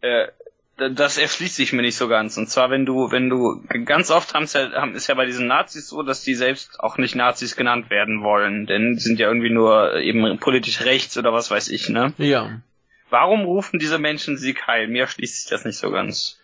äh, 0.00 0.28
das 0.76 1.16
erschließt 1.16 1.56
sich 1.56 1.72
mir 1.72 1.82
nicht 1.82 1.96
so 1.96 2.06
ganz. 2.06 2.36
Und 2.36 2.48
zwar, 2.50 2.70
wenn 2.70 2.84
du, 2.84 3.10
wenn 3.10 3.30
du, 3.30 3.62
ganz 3.84 4.10
oft 4.10 4.34
haben's 4.34 4.52
ja, 4.52 4.70
haben, 4.72 4.94
ist 4.94 5.06
ja 5.06 5.14
bei 5.14 5.24
diesen 5.24 5.46
Nazis 5.46 5.88
so, 5.88 6.02
dass 6.02 6.22
die 6.22 6.34
selbst 6.34 6.80
auch 6.80 6.98
nicht 6.98 7.14
Nazis 7.14 7.56
genannt 7.56 7.88
werden 7.88 8.22
wollen, 8.22 8.66
denn 8.66 8.94
die 8.94 9.00
sind 9.00 9.18
ja 9.18 9.28
irgendwie 9.28 9.50
nur 9.50 9.94
eben 9.96 10.38
politisch 10.38 10.82
rechts 10.82 11.16
oder 11.16 11.32
was 11.32 11.50
weiß 11.50 11.68
ich, 11.68 11.88
ne? 11.88 12.12
Ja. 12.18 12.60
Warum 13.08 13.44
rufen 13.44 13.78
diese 13.78 13.98
Menschen 13.98 14.36
Sieg 14.36 14.66
Heil? 14.66 14.88
Mir 14.88 15.06
schließt 15.06 15.42
sich 15.42 15.50
das 15.50 15.64
nicht 15.64 15.78
so 15.78 15.90
ganz. 15.90 16.35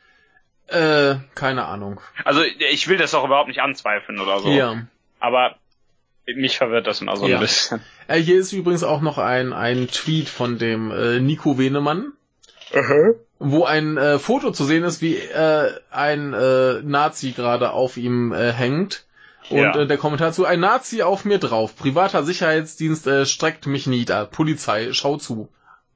Äh, 0.73 1.17
keine 1.35 1.67
Ahnung. 1.67 2.01
Also, 2.25 2.43
ich 2.43 2.89
will 2.89 2.97
das 2.99 3.15
auch 3.15 3.25
überhaupt 3.25 3.49
nicht 3.49 3.61
anzweifeln 3.61 4.19
oder 4.21 4.41
so. 4.41 4.49
Ja. 4.51 4.83
Aber 5.21 5.57
mich 6.27 6.57
verwirrt 6.57 6.87
das 6.87 7.01
immer 7.01 7.17
so 7.17 7.27
Ja. 7.27 7.37
ein 7.37 7.41
bisschen. 7.41 7.81
Äh, 8.09 8.19
hier 8.21 8.39
ist 8.39 8.53
übrigens 8.53 8.83
auch 8.85 9.01
noch 9.01 9.19
ein, 9.19 9.53
ein 9.53 9.89
Tweet 9.89 10.29
von 10.29 10.59
dem 10.59 10.91
äh, 10.91 11.21
Nico 11.21 11.59
Wenemann, 11.59 12.13
wo 13.39 13.65
ein 13.65 13.97
äh, 13.97 14.19
Foto 14.19 14.51
zu 14.53 14.65
sehen 14.65 14.85
ist, 14.85 15.03
wie 15.03 15.17
äh, 15.17 15.73
ein 15.91 16.33
äh, 16.33 16.81
Nazi 16.83 17.33
gerade 17.33 17.71
auf 17.73 17.97
ihm 17.97 18.33
äh, 18.33 18.53
hängt. 18.53 19.05
Und 19.51 19.59
Ja. 19.59 19.77
äh, 19.81 19.87
der 19.87 19.99
Kommentar 19.99 20.33
zu, 20.33 20.45
ein 20.47 20.61
Nazi 20.61 21.03
auf 21.03 21.25
mir 21.25 21.39
drauf. 21.39 21.77
Privater 21.77 22.23
Sicherheitsdienst 22.23 23.07
äh, 23.09 23.27
streckt 23.27 23.67
mich 23.67 23.87
nieder. 23.87 24.25
Polizei, 24.27 24.93
schau 24.93 25.17
zu. 25.17 25.49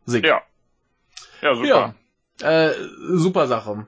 Sick. 0.04 0.26
Ja. 0.26 0.42
Ja, 1.40 1.54
super. 1.54 1.94
Ja. 2.40 2.66
Äh, 2.68 2.74
super 3.14 3.46
Sache. 3.46 3.86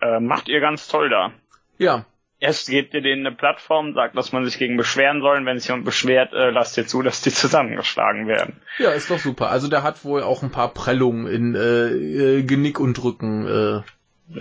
Äh, 0.00 0.20
macht 0.20 0.48
ihr 0.48 0.60
ganz 0.60 0.88
toll 0.88 1.10
da. 1.10 1.32
Ja. 1.78 2.04
Erst 2.40 2.68
gebt 2.68 2.94
ihr 2.94 3.00
denen 3.02 3.26
eine 3.26 3.34
Plattform, 3.34 3.94
sagt, 3.94 4.16
dass 4.16 4.30
man 4.32 4.44
sich 4.44 4.58
gegen 4.58 4.76
beschweren 4.76 5.20
soll. 5.22 5.44
Wenn 5.44 5.58
sich 5.58 5.68
jemand 5.68 5.84
beschwert, 5.84 6.32
äh, 6.32 6.50
lasst 6.50 6.76
ihr 6.76 6.86
zu, 6.86 7.02
dass 7.02 7.20
die 7.20 7.32
zusammengeschlagen 7.32 8.28
werden. 8.28 8.60
Ja, 8.78 8.90
ist 8.90 9.10
doch 9.10 9.18
super. 9.18 9.50
Also 9.50 9.68
der 9.68 9.82
hat 9.82 10.04
wohl 10.04 10.22
auch 10.22 10.42
ein 10.42 10.50
paar 10.52 10.72
Prellungen 10.72 11.26
in 11.26 11.54
äh, 11.54 11.88
äh, 12.38 12.42
Genick 12.42 12.78
und 12.78 13.02
Rücken 13.02 13.46
äh, 13.46 13.82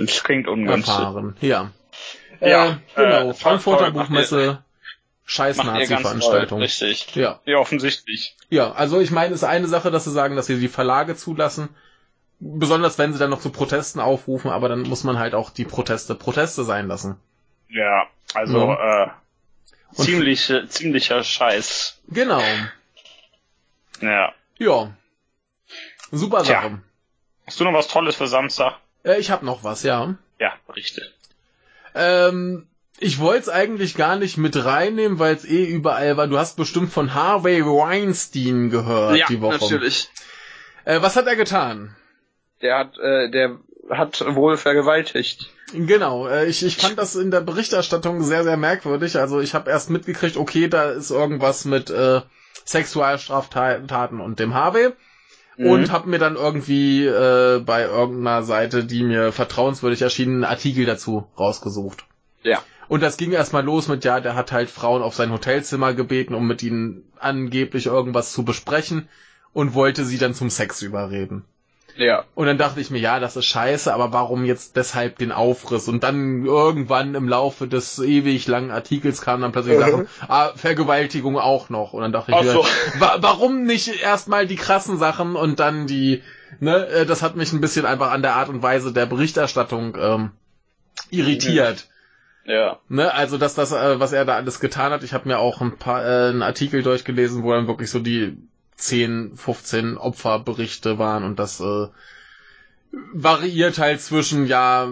Das 0.05 0.23
klingt 0.23 0.47
ungünstig. 0.47 0.93
erfahren. 0.93 1.35
Ja. 1.41 1.71
Ja, 2.39 2.79
äh, 2.95 3.03
genau. 3.03 3.29
äh, 3.31 3.33
Frankfurter 3.33 3.89
Buchmesse, 3.89 4.63
scheiß 5.25 5.57
Nazi-Veranstaltung. 5.57 6.59
richtig. 6.59 7.15
Ja. 7.15 7.39
Ja, 7.45 7.57
offensichtlich. 7.57 8.35
Ja, 8.49 8.73
also 8.73 8.99
ich 8.99 9.09
meine, 9.09 9.33
es 9.33 9.41
ist 9.41 9.47
eine 9.47 9.67
Sache, 9.67 9.89
dass 9.89 10.03
sie 10.03 10.11
sagen, 10.11 10.35
dass 10.35 10.45
sie 10.45 10.59
die 10.59 10.67
Verlage 10.67 11.15
zulassen. 11.15 11.69
Besonders 12.39 12.97
wenn 12.99 13.13
sie 13.13 13.19
dann 13.19 13.31
noch 13.31 13.41
zu 13.41 13.49
Protesten 13.49 13.99
aufrufen, 13.99 14.51
aber 14.51 14.69
dann 14.69 14.81
muss 14.83 15.03
man 15.03 15.17
halt 15.17 15.33
auch 15.33 15.49
die 15.49 15.65
Proteste 15.65 16.13
Proteste 16.15 16.63
sein 16.63 16.87
lassen. 16.87 17.17
Ja, 17.69 18.05
also, 18.33 18.73
äh, 18.73 19.07
Und 19.95 20.05
Ziemlich, 20.05 20.53
ziemlicher 20.69 21.23
Scheiß. 21.23 21.99
Genau. 22.09 22.41
Ja. 24.01 24.33
Ja. 24.57 24.93
Super 26.11 26.43
Tja. 26.43 26.61
Sache. 26.61 26.81
Hast 27.45 27.59
du 27.59 27.63
noch 27.63 27.73
was 27.73 27.87
Tolles 27.87 28.15
für 28.15 28.27
Samstag? 28.27 28.75
Äh, 29.03 29.19
ich 29.19 29.31
habe 29.31 29.45
noch 29.45 29.63
was, 29.63 29.83
ja. 29.83 30.15
Ja, 30.39 30.53
berichte. 30.67 31.01
Ähm, 31.95 32.67
ich 32.99 33.19
wollte 33.19 33.43
es 33.43 33.49
eigentlich 33.49 33.95
gar 33.95 34.15
nicht 34.17 34.37
mit 34.37 34.63
reinnehmen, 34.63 35.19
weil 35.19 35.35
es 35.35 35.45
eh 35.45 35.65
überall 35.65 36.17
war. 36.17 36.27
Du 36.27 36.37
hast 36.37 36.57
bestimmt 36.57 36.91
von 36.91 37.13
Harvey 37.13 37.65
Weinstein 37.65 38.69
gehört 38.69 39.29
die 39.29 39.41
Woche. 39.41 39.57
natürlich. 39.59 40.09
Äh, 40.85 41.01
was 41.01 41.15
hat 41.15 41.27
er 41.27 41.35
getan? 41.35 41.95
Der 42.61 42.77
hat, 42.79 42.97
äh, 42.97 43.29
der 43.29 43.57
hat 43.89 44.23
wohl 44.35 44.57
vergewaltigt. 44.57 45.49
Genau, 45.73 46.27
äh, 46.27 46.45
ich, 46.45 46.63
ich 46.63 46.77
fand 46.77 46.97
das 46.97 47.15
in 47.15 47.31
der 47.31 47.41
Berichterstattung 47.41 48.23
sehr, 48.23 48.43
sehr 48.43 48.57
merkwürdig. 48.57 49.17
Also 49.17 49.39
ich 49.39 49.53
habe 49.53 49.69
erst 49.69 49.89
mitgekriegt, 49.89 50.37
okay, 50.37 50.67
da 50.67 50.91
ist 50.91 51.11
irgendwas 51.11 51.65
mit 51.65 51.89
äh, 51.89 52.21
Sexualstraftaten 52.65 54.21
und 54.21 54.39
dem 54.39 54.53
Harvey. 54.53 54.89
Mhm. 55.57 55.65
Und 55.65 55.91
habe 55.91 56.09
mir 56.09 56.19
dann 56.19 56.35
irgendwie 56.35 57.05
äh, 57.05 57.59
bei 57.59 57.83
irgendeiner 57.83 58.43
Seite, 58.43 58.85
die 58.85 59.03
mir 59.03 59.31
vertrauenswürdig 59.31 60.01
erschien, 60.01 60.29
einen 60.29 60.43
Artikel 60.43 60.85
dazu 60.85 61.27
rausgesucht. 61.37 62.05
Ja. 62.43 62.61
Und 62.87 63.01
das 63.03 63.17
ging 63.17 63.31
erstmal 63.31 63.65
los 63.65 63.87
mit, 63.87 64.05
ja, 64.05 64.19
der 64.21 64.35
hat 64.35 64.51
halt 64.51 64.69
Frauen 64.69 65.01
auf 65.01 65.15
sein 65.15 65.31
Hotelzimmer 65.31 65.93
gebeten, 65.93 66.33
um 66.33 66.47
mit 66.47 66.63
ihnen 66.63 67.11
angeblich 67.19 67.87
irgendwas 67.87 68.31
zu 68.31 68.45
besprechen 68.45 69.09
und 69.51 69.73
wollte 69.73 70.05
sie 70.05 70.17
dann 70.17 70.33
zum 70.33 70.49
Sex 70.49 70.81
überreden. 70.81 71.43
Ja. 71.97 72.25
Und 72.35 72.45
dann 72.45 72.57
dachte 72.57 72.79
ich 72.79 72.91
mir, 72.91 72.99
ja, 72.99 73.19
das 73.19 73.35
ist 73.35 73.45
scheiße, 73.45 73.93
aber 73.93 74.13
warum 74.13 74.45
jetzt 74.45 74.75
deshalb 74.75 75.17
den 75.17 75.31
Aufriss? 75.31 75.87
Und 75.87 76.03
dann 76.03 76.45
irgendwann 76.45 77.15
im 77.15 77.27
Laufe 77.27 77.67
des 77.67 77.99
ewig 77.99 78.47
langen 78.47 78.71
Artikels 78.71 79.21
kamen 79.21 79.41
dann 79.41 79.51
plötzlich 79.51 79.77
Mhm. 79.77 79.81
Sachen, 79.81 80.07
ah, 80.27 80.51
Vergewaltigung 80.55 81.37
auch 81.37 81.69
noch. 81.69 81.93
Und 81.93 82.01
dann 82.01 82.11
dachte 82.11 82.31
ich 82.31 82.41
mir, 82.41 82.51
so. 82.51 82.65
wa 82.99 83.17
warum 83.19 83.63
nicht 83.63 84.01
erstmal 84.01 84.45
die 84.45 84.55
krassen 84.55 84.97
Sachen 84.97 85.35
und 85.35 85.59
dann 85.59 85.87
die, 85.87 86.21
ne, 86.59 86.85
äh, 86.87 87.05
das 87.05 87.21
hat 87.21 87.35
mich 87.35 87.51
ein 87.53 87.61
bisschen 87.61 87.85
einfach 87.85 88.11
an 88.11 88.21
der 88.21 88.35
Art 88.35 88.49
und 88.49 88.61
Weise 88.61 88.93
der 88.93 89.05
Berichterstattung 89.05 89.97
ähm, 89.99 90.31
irritiert. 91.09 91.87
Ja. 92.45 92.79
Ne, 92.87 93.13
also 93.13 93.37
dass 93.37 93.55
das, 93.55 93.71
äh, 93.71 93.99
was 93.99 94.13
er 94.13 94.23
da 94.23 94.35
alles 94.35 94.59
getan 94.59 94.91
hat, 94.91 95.03
ich 95.03 95.13
habe 95.13 95.27
mir 95.27 95.39
auch 95.39 95.61
ein 95.61 95.77
paar 95.77 96.05
äh, 96.05 96.29
einen 96.29 96.43
Artikel 96.43 96.83
durchgelesen, 96.83 97.43
wo 97.43 97.51
dann 97.51 97.67
wirklich 97.67 97.89
so 97.89 97.99
die 97.99 98.37
10, 98.77 99.35
15 99.35 99.97
Opferberichte 99.97 100.97
waren 100.97 101.23
und 101.23 101.39
das 101.39 101.59
äh, 101.59 101.87
variiert 103.13 103.79
halt 103.79 104.01
zwischen, 104.01 104.45
ja, 104.45 104.89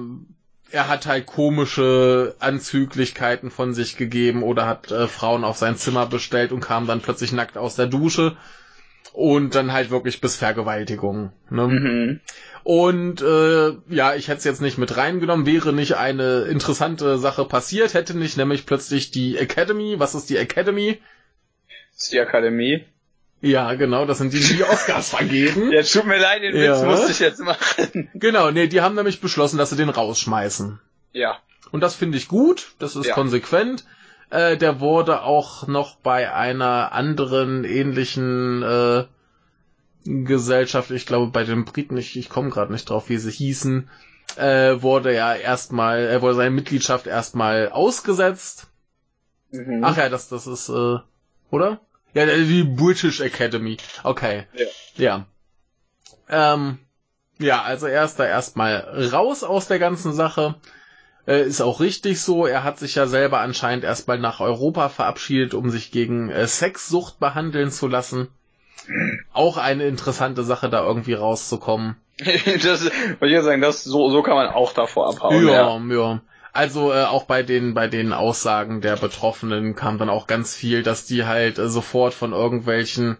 er 0.72 0.88
hat 0.89 1.05
halt 1.05 1.25
komische 1.25 2.35
Anzüglichkeiten 2.39 3.51
von 3.51 3.73
sich 3.73 3.95
gegeben 3.95 4.43
oder 4.43 4.65
hat 4.67 4.91
äh, 4.91 5.07
Frauen 5.07 5.43
auf 5.43 5.57
sein 5.57 5.77
Zimmer 5.77 6.05
bestellt 6.05 6.51
und 6.51 6.59
kam 6.59 6.88
dann 6.88 7.01
plötzlich 7.01 7.31
nackt 7.31 7.57
aus 7.57 7.75
der 7.75 7.88
Dusche 7.88 8.35
und 9.14 9.55
dann 9.55 9.72
halt 9.72 9.91
wirklich 9.91 10.19
bis 10.19 10.35
Vergewaltigung. 10.35 11.31
Ne? 11.49 11.67
Mhm. 11.67 12.19
Und 12.64 13.22
äh, 13.22 13.73
ja, 13.89 14.15
ich 14.15 14.27
hätte 14.27 14.39
es 14.39 14.43
jetzt 14.43 14.61
nicht 14.61 14.80
mit 14.80 14.97
reingenommen, 14.97 15.45
wäre 15.45 15.72
nicht 15.72 15.95
eine 15.95 16.41
interessante 16.41 17.19
Sache 17.19 17.45
passiert, 17.45 17.93
hätte 17.93 18.17
nicht 18.17 18.38
nämlich 18.38 18.65
plötzlich 18.65 19.11
die 19.11 19.38
Academy, 19.38 19.99
was 19.99 20.15
ist 20.15 20.30
die 20.30 20.38
Academy? 20.38 20.99
Das 21.93 22.05
ist 22.05 22.14
die 22.14 22.19
Akademie. 22.19 22.83
Ja, 23.41 23.73
genau, 23.75 24.05
das 24.05 24.17
sind 24.19 24.33
die, 24.33 24.39
die 24.39 24.64
Oscars 24.64 25.09
vergeben. 25.09 25.72
Ja, 25.72 25.83
tut 25.83 26.05
mir 26.05 26.17
leid, 26.17 26.41
den 26.41 26.55
Ja. 26.55 26.73
Witz 26.80 26.85
musste 26.85 27.11
ich 27.11 27.19
jetzt 27.19 27.39
machen. 27.41 28.09
Genau, 28.14 28.51
nee, 28.51 28.67
die 28.67 28.81
haben 28.81 28.95
nämlich 28.95 29.22
beschlossen, 29.22 29.57
dass 29.57 29.69
sie 29.69 29.75
den 29.75 29.89
rausschmeißen. 29.89 30.80
Ja. 31.14 31.38
Und 31.72 31.81
das 31.81 31.95
finde 31.95 32.17
ich 32.17 32.27
gut, 32.27 32.73
das 32.80 32.95
ist 32.95 33.07
Ja. 33.07 33.14
konsequent. 33.14 33.85
Äh, 34.31 34.57
der 34.57 34.80
wurde 34.80 35.22
auch 35.22 35.67
noch 35.67 35.97
bei 35.97 36.33
einer 36.33 36.91
anderen 36.93 37.64
ähnlichen 37.64 38.64
äh, 38.64 39.03
Gesellschaft, 40.05 40.91
ich 40.91 41.05
glaube 41.05 41.31
bei 41.31 41.43
den 41.43 41.65
Briten, 41.65 41.97
ich, 41.97 42.17
ich 42.17 42.30
komme 42.30 42.49
gerade 42.49 42.72
nicht 42.72 42.89
drauf, 42.89 43.09
wie 43.09 43.17
sie 43.17 43.31
hießen, 43.31 43.89
äh, 44.38 44.81
wurde 44.81 45.14
ja 45.14 45.33
erstmal, 45.35 45.99
er 46.05 46.22
wurde 46.22 46.35
seine 46.35 46.51
Mitgliedschaft 46.51 47.07
erstmal 47.07 47.69
ausgesetzt. 47.69 48.67
Mhm. 49.51 49.83
Ach 49.83 49.97
ja, 49.97 50.09
das, 50.09 50.30
das 50.30 50.47
ist, 50.47 50.69
äh, 50.69 50.97
oder? 51.51 51.80
Ja, 52.15 52.25
die 52.25 52.63
British 52.63 53.19
Academy. 53.19 53.77
Okay. 54.03 54.45
Ja. 54.53 55.25
Ja. 56.27 56.53
Ähm, 56.55 56.79
ja, 57.39 57.61
also 57.61 57.87
er 57.87 58.05
ist 58.05 58.17
da 58.17 58.25
erstmal 58.25 59.09
raus 59.13 59.43
aus 59.43 59.67
der 59.67 59.79
ganzen 59.79 60.13
Sache. 60.13 60.55
Äh, 61.27 61.41
ist 61.41 61.61
auch 61.61 61.81
richtig 61.81 62.21
so. 62.21 62.45
Er 62.45 62.63
hat 62.63 62.79
sich 62.79 62.95
ja 62.95 63.05
selber 63.05 63.39
anscheinend 63.39 63.83
erstmal 63.83 64.17
nach 64.17 64.39
Europa 64.39 64.87
verabschiedet, 64.87 65.53
um 65.53 65.69
sich 65.69 65.91
gegen 65.91 66.29
äh, 66.29 66.47
Sexsucht 66.47 67.19
behandeln 67.19 67.69
zu 67.69 67.87
lassen. 67.87 68.29
Auch 69.33 69.57
eine 69.57 69.85
interessante 69.85 70.43
Sache, 70.43 70.69
da 70.69 70.85
irgendwie 70.85 71.15
rauszukommen. 71.15 71.97
das, 72.17 72.85
wollte 72.85 73.25
ich 73.25 73.31
ja 73.33 73.41
sagen, 73.41 73.61
das, 73.61 73.83
so, 73.83 74.09
so 74.09 74.21
kann 74.21 74.35
man 74.35 74.47
auch 74.47 74.71
davor 74.71 75.09
abhauen. 75.09 75.45
ja, 75.45 75.77
ja. 75.77 76.21
Also 76.56 76.93
äh, 76.93 77.03
auch 77.03 77.25
bei 77.25 77.43
den 77.43 77.74
bei 77.74 77.88
den 77.88 78.14
Aussagen 78.14 78.80
der 78.82 78.95
Betroffenen 78.95 79.75
kam 79.75 79.98
dann 79.98 80.09
auch 80.09 80.25
ganz 80.25 80.56
viel, 80.56 80.84
dass 80.84 81.06
die 81.06 81.25
halt 81.25 81.59
äh, 81.59 81.67
sofort 81.67 82.14
von 82.14 82.32
irgendwelchen 82.32 83.17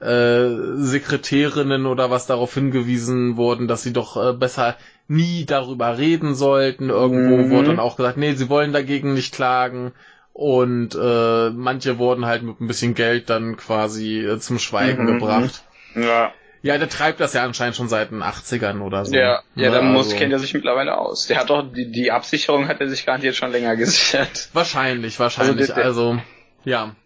äh, 0.00 0.48
Sekretärinnen 0.76 1.86
oder 1.86 2.10
was 2.10 2.26
darauf 2.26 2.52
hingewiesen 2.54 3.36
wurden, 3.36 3.68
dass 3.68 3.82
sie 3.84 3.92
doch 3.92 4.16
äh, 4.16 4.32
besser 4.32 4.76
nie 5.06 5.44
darüber 5.44 5.98
reden 5.98 6.34
sollten. 6.34 6.90
Irgendwo 6.90 7.44
Mhm. 7.44 7.50
wurde 7.50 7.68
dann 7.70 7.78
auch 7.80 7.96
gesagt, 7.96 8.16
nee, 8.18 8.32
sie 8.34 8.48
wollen 8.48 8.72
dagegen 8.72 9.14
nicht 9.14 9.32
klagen. 9.34 9.92
Und 10.32 10.96
äh, 11.00 11.50
manche 11.50 11.98
wurden 11.98 12.26
halt 12.26 12.42
mit 12.42 12.60
ein 12.60 12.66
bisschen 12.66 12.94
Geld 12.94 13.30
dann 13.30 13.56
quasi 13.56 14.18
äh, 14.26 14.38
zum 14.40 14.58
Schweigen 14.58 15.04
Mhm. 15.04 15.06
gebracht. 15.06 15.62
Ja. 15.94 16.32
Ja, 16.64 16.78
der 16.78 16.88
treibt 16.88 17.20
das 17.20 17.34
ja 17.34 17.44
anscheinend 17.44 17.76
schon 17.76 17.90
seit 17.90 18.10
den 18.10 18.22
80ern 18.22 18.80
oder 18.80 19.04
so. 19.04 19.14
Ja, 19.14 19.42
ja, 19.54 19.68
Ne, 19.68 19.70
dann 19.70 19.92
muss, 19.92 20.06
also- 20.06 20.16
kennt 20.16 20.32
er 20.32 20.38
sich 20.38 20.54
mittlerweile 20.54 20.96
aus. 20.96 21.26
Der 21.26 21.38
hat 21.38 21.50
doch, 21.50 21.62
die, 21.62 21.92
die 21.92 22.10
Absicherung 22.10 22.68
hat 22.68 22.80
er 22.80 22.88
sich 22.88 23.04
garantiert 23.04 23.36
schon 23.36 23.52
länger 23.52 23.76
gesichert. 23.76 24.48
Wahrscheinlich, 24.54 25.20
wahrscheinlich. 25.20 25.60
Also 25.70 25.74
der- 25.74 25.84
Also, 25.84 26.18
ja. 26.64 26.96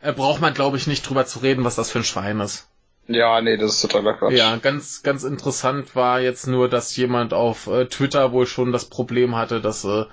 Äh, 0.00 0.12
braucht 0.12 0.40
man, 0.40 0.54
glaube 0.54 0.76
ich, 0.76 0.86
nicht 0.86 1.02
drüber 1.08 1.26
zu 1.26 1.40
reden, 1.40 1.64
was 1.64 1.74
das 1.74 1.90
für 1.90 1.98
ein 1.98 2.04
Schwein 2.04 2.38
ist. 2.38 2.68
Ja, 3.08 3.40
nee, 3.40 3.56
das 3.56 3.72
ist 3.72 3.82
totaler 3.82 4.14
Quatsch. 4.14 4.34
Ja, 4.34 4.54
ganz, 4.56 5.02
ganz 5.02 5.24
interessant 5.24 5.96
war 5.96 6.20
jetzt 6.20 6.46
nur, 6.46 6.68
dass 6.68 6.94
jemand 6.96 7.34
auf 7.34 7.66
äh, 7.66 7.86
Twitter 7.86 8.30
wohl 8.30 8.46
schon 8.46 8.70
das 8.70 8.84
Problem 8.84 9.34
hatte, 9.34 9.60
dass 9.60 9.84
äh, 9.84 10.04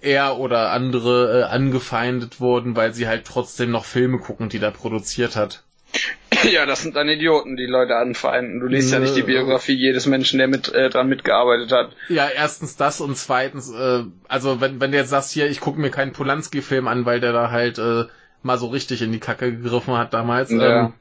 er 0.00 0.38
oder 0.38 0.70
andere 0.70 1.40
äh, 1.40 1.42
angefeindet 1.44 2.40
wurden, 2.40 2.76
weil 2.76 2.94
sie 2.94 3.06
halt 3.06 3.26
trotzdem 3.26 3.70
noch 3.70 3.84
Filme 3.84 4.18
gucken, 4.20 4.48
die 4.48 4.58
der 4.58 4.70
produziert 4.70 5.36
hat. 5.36 5.62
Ja, 6.52 6.66
das 6.66 6.82
sind 6.82 6.96
dann 6.96 7.08
Idioten, 7.08 7.56
die 7.56 7.66
Leute 7.66 7.96
anfeinden. 7.96 8.60
Du 8.60 8.66
liest 8.66 8.92
ja 8.92 8.98
nicht 8.98 9.14
die 9.16 9.20
Nö. 9.20 9.26
Biografie 9.26 9.74
jedes 9.74 10.06
Menschen, 10.06 10.38
der 10.38 10.48
mit 10.48 10.72
äh, 10.72 10.88
dran 10.90 11.08
mitgearbeitet 11.08 11.72
hat. 11.72 11.92
Ja, 12.08 12.28
erstens 12.28 12.76
das 12.76 13.00
und 13.00 13.16
zweitens, 13.16 13.70
äh, 13.72 14.04
also 14.28 14.60
wenn, 14.60 14.80
wenn 14.80 14.92
du 14.92 14.98
jetzt 14.98 15.10
sagst, 15.10 15.32
hier, 15.32 15.48
ich 15.48 15.60
gucke 15.60 15.80
mir 15.80 15.90
keinen 15.90 16.12
Polanski-Film 16.12 16.86
an, 16.88 17.04
weil 17.06 17.20
der 17.20 17.32
da 17.32 17.50
halt 17.50 17.78
äh, 17.78 18.04
mal 18.42 18.58
so 18.58 18.66
richtig 18.68 19.02
in 19.02 19.12
die 19.12 19.20
Kacke 19.20 19.50
gegriffen 19.52 19.96
hat 19.96 20.14
damals, 20.14 20.50
Ja. 20.50 20.86
ähm, 20.86 20.92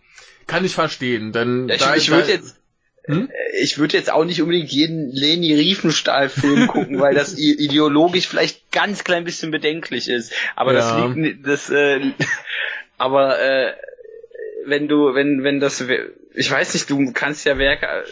kann 0.48 0.66
ich 0.66 0.74
verstehen, 0.74 1.32
denn 1.32 1.68
Ja, 1.70 1.76
ich 1.76 1.82
da 1.82 1.96
ich 1.96 2.10
würde 2.12 2.32
jetzt, 2.32 2.58
Hm? 3.08 3.30
äh, 3.30 3.62
ich 3.64 3.78
würde 3.78 3.98
jetzt 3.98 4.12
auch 4.12 4.26
nicht 4.26 4.42
unbedingt 4.42 4.72
jeden 4.72 5.12
Leni 5.12 5.54
Riefenstahl-Film 5.54 6.68
gucken, 6.68 7.00
weil 7.00 7.14
das 7.14 7.38
ideologisch 7.38 8.28
vielleicht 8.28 8.72
ganz 8.72 9.04
klein 9.04 9.24
bisschen 9.26 9.52
bedenklich 9.52 10.10
ist. 10.10 10.34
Aber 10.56 10.74
das 10.74 10.92
Ja. 10.92 11.06
liegt, 11.06 11.16
ni- 11.18 11.42
das, 11.42 11.70
äh, 11.70 12.00
aber 12.98 13.40
äh, 13.40 13.74
wenn 14.66 14.88
du, 14.88 15.14
wenn, 15.14 15.44
wenn 15.44 15.60
das, 15.60 15.84
ich 16.34 16.52
weiß 16.52 16.74
nicht, 16.74 16.90
du 16.90 17.12
kannst 17.14 17.46
ja 17.46 17.58
Werke 17.58 17.86
äh, 17.86 18.04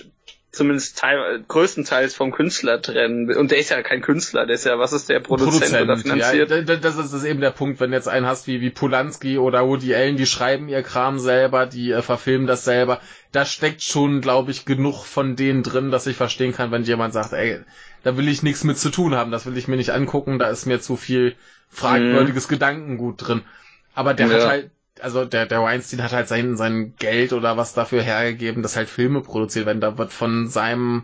zumindest 0.52 1.00
teil, 1.00 1.44
größtenteils 1.48 2.14
vom 2.14 2.32
Künstler 2.32 2.80
trennen. 2.80 3.36
Und 3.36 3.50
der 3.50 3.58
ist 3.58 3.72
ja 3.72 3.82
kein 3.82 4.02
Künstler, 4.02 4.46
der 4.46 4.54
ist 4.54 4.66
ja, 4.66 4.78
was 4.78 4.94
ist 4.94 5.10
der 5.10 5.20
Produzent, 5.20 5.74
oder 5.82 5.98
finanziert? 5.98 6.50
Ja, 6.52 6.62
da- 6.62 6.76
das 6.76 6.96
ist 6.96 7.12
das 7.12 7.14
ist 7.14 7.24
eben 7.28 7.42
der 7.42 7.50
Punkt, 7.50 7.80
wenn 7.80 7.90
du 7.90 7.98
jetzt 7.98 8.08
einen 8.08 8.28
hast 8.28 8.46
wie, 8.46 8.62
wie 8.62 8.70
Polanski 8.70 9.40
oder 9.40 9.66
Woody 9.68 9.96
Allen, 9.96 10.16
die 10.16 10.28
schreiben 10.28 10.70
ihr 10.70 10.84
Kram 10.84 11.18
selber, 11.18 11.66
die 11.66 11.92
äh, 11.92 12.04
verfilmen 12.04 12.46
das 12.46 12.64
selber. 12.66 13.02
Da 13.32 13.46
steckt 13.46 13.82
schon, 13.82 14.22
glaube 14.22 14.52
ich, 14.52 14.64
genug 14.66 15.06
von 15.06 15.36
denen 15.36 15.64
drin, 15.64 15.90
dass 15.90 16.06
ich 16.06 16.18
verstehen 16.18 16.54
kann, 16.54 16.72
wenn 16.72 16.84
jemand 16.84 17.14
sagt, 17.14 17.34
ey, 17.34 17.60
da 18.04 18.16
will 18.16 18.28
ich 18.28 18.44
nichts 18.44 18.64
mit 18.64 18.78
zu 18.78 18.92
tun 18.92 19.16
haben, 19.16 19.32
das 19.32 19.48
will 19.48 19.58
ich 19.58 19.68
mir 19.68 19.78
nicht 19.78 19.90
angucken, 19.92 20.38
da 20.38 20.50
ist 20.50 20.68
mir 20.68 20.80
zu 20.80 20.98
viel 20.98 21.36
fragwürdiges 21.70 22.48
Gedankengut 22.48 23.28
drin. 23.28 23.42
Aber 23.96 24.14
der 24.14 24.28
Mhm. 24.28 24.32
Ja. 24.34 24.38
hat 24.42 24.48
halt, 24.48 24.72
also 25.04 25.26
der, 25.26 25.46
der 25.46 25.62
Weinstein 25.62 26.02
hat 26.02 26.14
halt 26.14 26.28
sein, 26.28 26.56
sein 26.58 26.94
Geld 26.98 27.34
oder 27.34 27.58
was 27.58 27.74
dafür 27.74 28.02
hergegeben, 28.02 28.64
dass 28.64 28.76
halt 28.78 28.90
Filme 28.90 29.22
produziert 29.22 29.66
werden. 29.66 29.82
Da 29.82 29.98
wird 29.98 30.14
von 30.14 30.48
seinem 30.48 31.04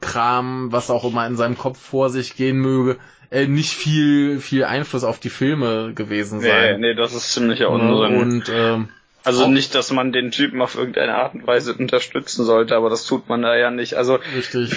Kram, 0.00 0.72
was 0.72 0.88
auch 0.90 1.04
immer 1.04 1.26
in 1.26 1.36
seinem 1.36 1.58
Kopf 1.58 1.78
vor 1.78 2.10
sich 2.10 2.36
gehen 2.36 2.56
möge, 2.58 2.98
äh, 3.30 3.46
nicht 3.46 3.74
viel, 3.74 4.40
viel 4.40 4.64
Einfluss 4.64 5.04
auf 5.04 5.18
die 5.20 5.30
Filme 5.30 5.92
gewesen 5.94 6.38
Nee, 6.40 6.48
sein. 6.48 6.80
nee, 6.80 6.94
das 6.94 7.12
ist 7.14 7.32
ziemlicher 7.32 7.68
Ne? 7.76 7.94
Unsinn. 7.94 8.20
Und 8.20 8.48
ähm, 8.48 8.88
Also 9.24 9.46
nicht, 9.48 9.74
dass 9.74 9.90
man 9.90 10.12
den 10.12 10.30
Typen 10.30 10.62
auf 10.62 10.76
irgendeine 10.76 11.16
Art 11.16 11.34
und 11.34 11.46
Weise 11.46 11.74
unterstützen 11.74 12.44
sollte, 12.44 12.74
aber 12.76 12.88
das 12.88 13.04
tut 13.04 13.28
man 13.28 13.42
da 13.42 13.56
ja 13.56 13.70
nicht. 13.70 13.94
Also, 13.94 14.14
richtig. 14.36 14.72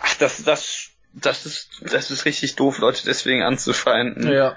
ach, 0.00 0.14
das, 0.18 0.42
das, 0.44 0.90
das 1.12 1.46
ist, 1.46 1.68
das 1.82 2.10
ist 2.10 2.24
richtig 2.24 2.56
doof, 2.56 2.78
Leute 2.78 3.02
deswegen 3.04 3.42
anzufeinden. 3.42 4.32
Ja. 4.32 4.56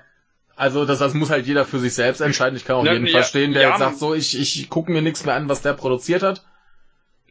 Also 0.62 0.86
das, 0.86 1.00
das 1.00 1.14
muss 1.16 1.30
halt 1.32 1.48
jeder 1.48 1.66
für 1.66 1.80
sich 1.80 1.94
selbst 1.96 2.20
entscheiden. 2.22 2.56
Ich 2.56 2.66
kann 2.66 2.76
auch 2.76 2.84
Ne, 2.84 2.94
jeden 2.94 3.08
ja, 3.08 3.12
verstehen, 3.14 3.54
der 3.54 3.64
ja, 3.64 3.70
jetzt 3.70 3.80
sagt, 3.80 3.98
so, 3.98 4.14
ich, 4.14 4.40
ich 4.40 4.70
gucke 4.70 4.92
mir 4.92 5.02
nichts 5.02 5.26
mehr 5.26 5.34
an, 5.36 5.50
was 5.50 5.62
der 5.64 5.74
produziert 5.74 6.22
hat. 6.22 6.44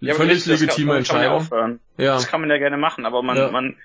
Ja, 0.00 0.14
Völlig 0.14 0.38
das 0.38 0.44
kann- 0.44 0.52
legitime 0.52 0.98
das 0.98 1.08
kann 1.08 1.16
Entscheidung. 1.18 1.36
aufhören. 1.36 1.80
Ja. 1.96 2.14
Das 2.14 2.26
kann 2.26 2.40
man 2.40 2.50
ja 2.50 2.58
gerne 2.58 2.76
machen, 2.76 3.06
aber 3.06 3.22
man, 3.22 3.36
Ja. 3.36 3.50
man, 3.50 3.76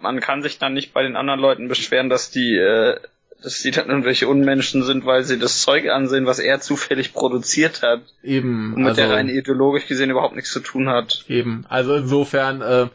man 0.00 0.20
kann 0.20 0.42
sich 0.42 0.58
dann 0.58 0.74
nicht 0.74 0.92
bei 0.92 1.02
den 1.02 1.16
anderen 1.16 1.40
Leuten 1.40 1.68
beschweren, 1.68 2.10
dass 2.10 2.30
die, 2.30 2.56
äh, 2.56 2.98
dass 3.42 3.62
die 3.62 3.70
dann 3.70 3.88
irgendwelche 3.88 4.28
Unmenschen 4.28 4.82
sind, 4.82 5.06
weil 5.06 5.22
sie 5.22 5.38
das 5.38 5.62
Zeug 5.62 5.88
ansehen, 5.88 6.26
was 6.26 6.38
er 6.38 6.60
zufällig 6.60 7.14
produziert 7.14 7.80
hat 7.82 8.02
Eben. 8.22 8.74
und 8.74 8.80
mit 8.82 8.88
also, 8.90 9.00
der 9.00 9.10
rein 9.12 9.28
ideologisch 9.30 9.86
gesehen 9.86 10.10
überhaupt 10.10 10.36
nichts 10.36 10.52
zu 10.52 10.60
tun 10.60 10.90
hat. 10.90 11.24
Eben. 11.28 11.64
Also 11.70 11.94
insofern, 11.94 12.60
äh, 12.60 12.86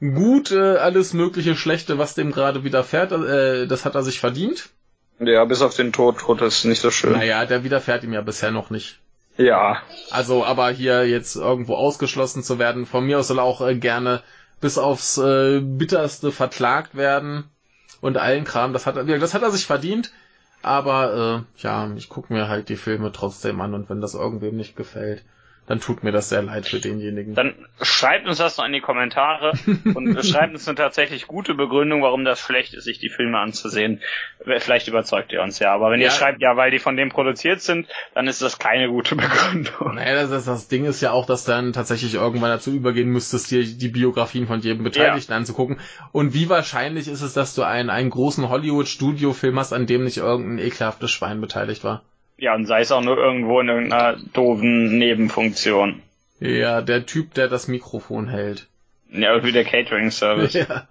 gut, 0.00 0.50
äh, 0.50 0.58
alles 0.76 1.14
mögliche 1.14 1.56
Schlechte, 1.56 1.96
was 1.96 2.14
dem 2.14 2.30
gerade 2.32 2.62
widerfährt, 2.64 3.12
äh, 3.12 3.66
das 3.66 3.86
hat 3.86 3.94
er 3.94 4.02
sich 4.02 4.18
verdient. 4.20 4.68
Ja, 5.18 5.44
bis 5.44 5.62
auf 5.62 5.74
den 5.74 5.92
Tod, 5.92 6.18
Tod 6.18 6.42
ist 6.42 6.64
nicht 6.64 6.80
so 6.80 6.90
schön. 6.90 7.12
Naja, 7.12 7.44
der 7.46 7.64
widerfährt 7.64 8.04
ihm 8.04 8.12
ja 8.12 8.20
bisher 8.20 8.50
noch 8.50 8.70
nicht. 8.70 8.98
Ja, 9.38 9.82
Also, 10.10 10.44
aber 10.44 10.70
hier 10.70 11.06
jetzt 11.06 11.36
irgendwo 11.36 11.74
ausgeschlossen 11.74 12.42
zu 12.42 12.58
werden, 12.58 12.86
von 12.86 13.04
mir 13.04 13.18
aus 13.18 13.28
soll 13.28 13.38
er 13.38 13.44
auch 13.44 13.60
äh, 13.60 13.74
gerne 13.74 14.22
bis 14.60 14.78
aufs 14.78 15.18
äh, 15.18 15.60
bitterste 15.60 16.32
verklagt 16.32 16.94
werden 16.94 17.44
und 18.00 18.16
allen 18.16 18.44
Kram. 18.44 18.72
Das 18.72 18.86
hat 18.86 18.96
er, 18.96 19.04
das 19.04 19.34
hat 19.34 19.42
er 19.42 19.50
sich 19.50 19.66
verdient. 19.66 20.12
Aber 20.62 21.44
äh, 21.58 21.62
ja, 21.62 21.90
ich 21.96 22.08
gucke 22.08 22.32
mir 22.32 22.48
halt 22.48 22.68
die 22.70 22.76
Filme 22.76 23.12
trotzdem 23.12 23.60
an 23.60 23.74
und 23.74 23.90
wenn 23.90 24.00
das 24.00 24.14
irgendwem 24.14 24.56
nicht 24.56 24.74
gefällt, 24.74 25.22
dann 25.66 25.80
tut 25.80 26.04
mir 26.04 26.12
das 26.12 26.28
sehr 26.28 26.42
leid 26.42 26.66
für 26.66 26.78
denjenigen. 26.80 27.34
dann 27.34 27.54
schreibt 27.82 28.26
uns 28.28 28.38
das 28.38 28.56
noch 28.56 28.64
in 28.64 28.72
die 28.72 28.80
Kommentare 28.80 29.52
und 29.94 30.24
schreibt 30.24 30.52
uns 30.54 30.66
eine 30.68 30.76
tatsächlich 30.76 31.26
gute 31.26 31.54
Begründung, 31.54 32.02
warum 32.02 32.24
das 32.24 32.40
schlecht 32.40 32.74
ist, 32.74 32.84
sich 32.84 32.98
die 32.98 33.08
Filme 33.08 33.38
anzusehen. 33.38 34.00
Vielleicht 34.58 34.86
überzeugt 34.88 35.32
ihr 35.32 35.42
uns 35.42 35.58
ja, 35.58 35.72
aber 35.74 35.90
wenn 35.90 36.00
Ja. 36.00 36.06
ihr 36.06 36.10
schreibt, 36.12 36.40
ja, 36.40 36.56
weil 36.56 36.70
die 36.70 36.78
von 36.78 36.96
dem 36.96 37.08
produziert 37.08 37.60
sind, 37.60 37.88
dann 38.14 38.28
ist 38.28 38.42
das 38.42 38.58
keine 38.58 38.88
gute 38.88 39.16
Begründung. 39.16 39.94
Naja, 39.96 40.14
das, 40.14 40.30
das, 40.30 40.44
das 40.44 40.68
Ding 40.68 40.84
ist 40.84 41.00
ja 41.00 41.10
auch, 41.10 41.26
dass 41.26 41.44
dann 41.44 41.72
tatsächlich 41.72 42.14
irgendwann 42.14 42.50
dazu 42.50 42.70
übergehen 42.70 43.08
müsstest, 43.08 43.50
dir 43.50 43.64
die 43.64 43.88
Biografien 43.88 44.46
von 44.46 44.60
jedem 44.60 44.84
Beteiligten 44.84 45.32
anzugucken. 45.32 45.78
Und 46.12 46.32
wie 46.34 46.48
wahrscheinlich 46.48 47.08
ist 47.08 47.22
es, 47.22 47.34
dass 47.34 47.54
du 47.54 47.62
einen, 47.62 47.90
einen 47.90 48.10
großen 48.10 48.48
Hollywood-Studio-Film 48.48 49.58
hast, 49.58 49.72
an 49.72 49.86
dem 49.86 50.04
nicht 50.04 50.18
irgendein 50.18 50.64
ekelhaftes 50.64 51.10
Schwein 51.10 51.40
beteiligt 51.40 51.82
war? 51.84 52.02
Ja, 52.38 52.54
und 52.54 52.66
sei 52.66 52.80
es 52.80 52.92
auch 52.92 53.00
nur 53.00 53.16
irgendwo 53.16 53.60
in 53.60 53.68
irgendeiner 53.68 54.16
doofen 54.34 54.98
Nebenfunktion. 54.98 56.02
Ja, 56.38 56.82
der 56.82 57.06
Typ, 57.06 57.32
der 57.34 57.48
das 57.48 57.66
Mikrofon 57.68 58.28
hält. 58.28 58.66
Ja, 59.10 59.32
irgendwie 59.32 59.52
der 59.52 59.64
Catering-Service. 59.64 60.52
ja. 60.54 60.86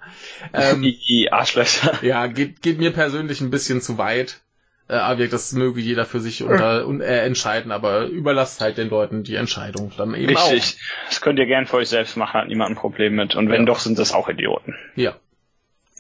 Ähm, 0.54 0.82
Die 0.82 1.30
Arschlöcher. 1.32 2.00
ja, 2.04 2.26
geht, 2.28 2.62
geht 2.62 2.80
mir 2.80 2.92
persönlich 2.92 3.42
ein 3.42 3.52
bisschen 3.52 3.82
zu 3.82 3.98
weit. 3.98 4.42
Äh, 4.88 4.94
aber 4.96 5.28
das 5.28 5.52
möge 5.52 5.82
jeder 5.82 6.06
für 6.06 6.20
sich 6.20 6.42
unter, 6.44 6.88
un, 6.88 7.02
äh, 7.02 7.22
entscheiden, 7.26 7.72
aber 7.72 8.06
überlasst 8.06 8.62
halt 8.62 8.78
den 8.78 8.90
Leuten 8.90 9.24
die 9.24 9.36
Entscheidung 9.36 9.92
dann 9.98 10.14
eben 10.16 10.36
Richtig. 10.36 10.80
Das 11.10 11.22
könnt 11.22 11.38
ihr 11.40 11.46
gern 11.48 11.66
für 11.68 11.78
euch 11.78 11.90
selbst 11.90 12.18
machen, 12.18 12.40
hat 12.40 12.48
niemand 12.48 12.72
ein 12.72 12.76
Problem 12.76 13.16
mit. 13.16 13.36
Und 13.36 13.50
wenn 13.50 13.62
Ja. 13.62 13.66
doch, 13.66 13.80
sind 13.80 14.00
das 14.00 14.14
auch 14.14 14.30
Idioten. 14.30 14.74
auch. 14.74 14.98
Ja. 14.98 15.16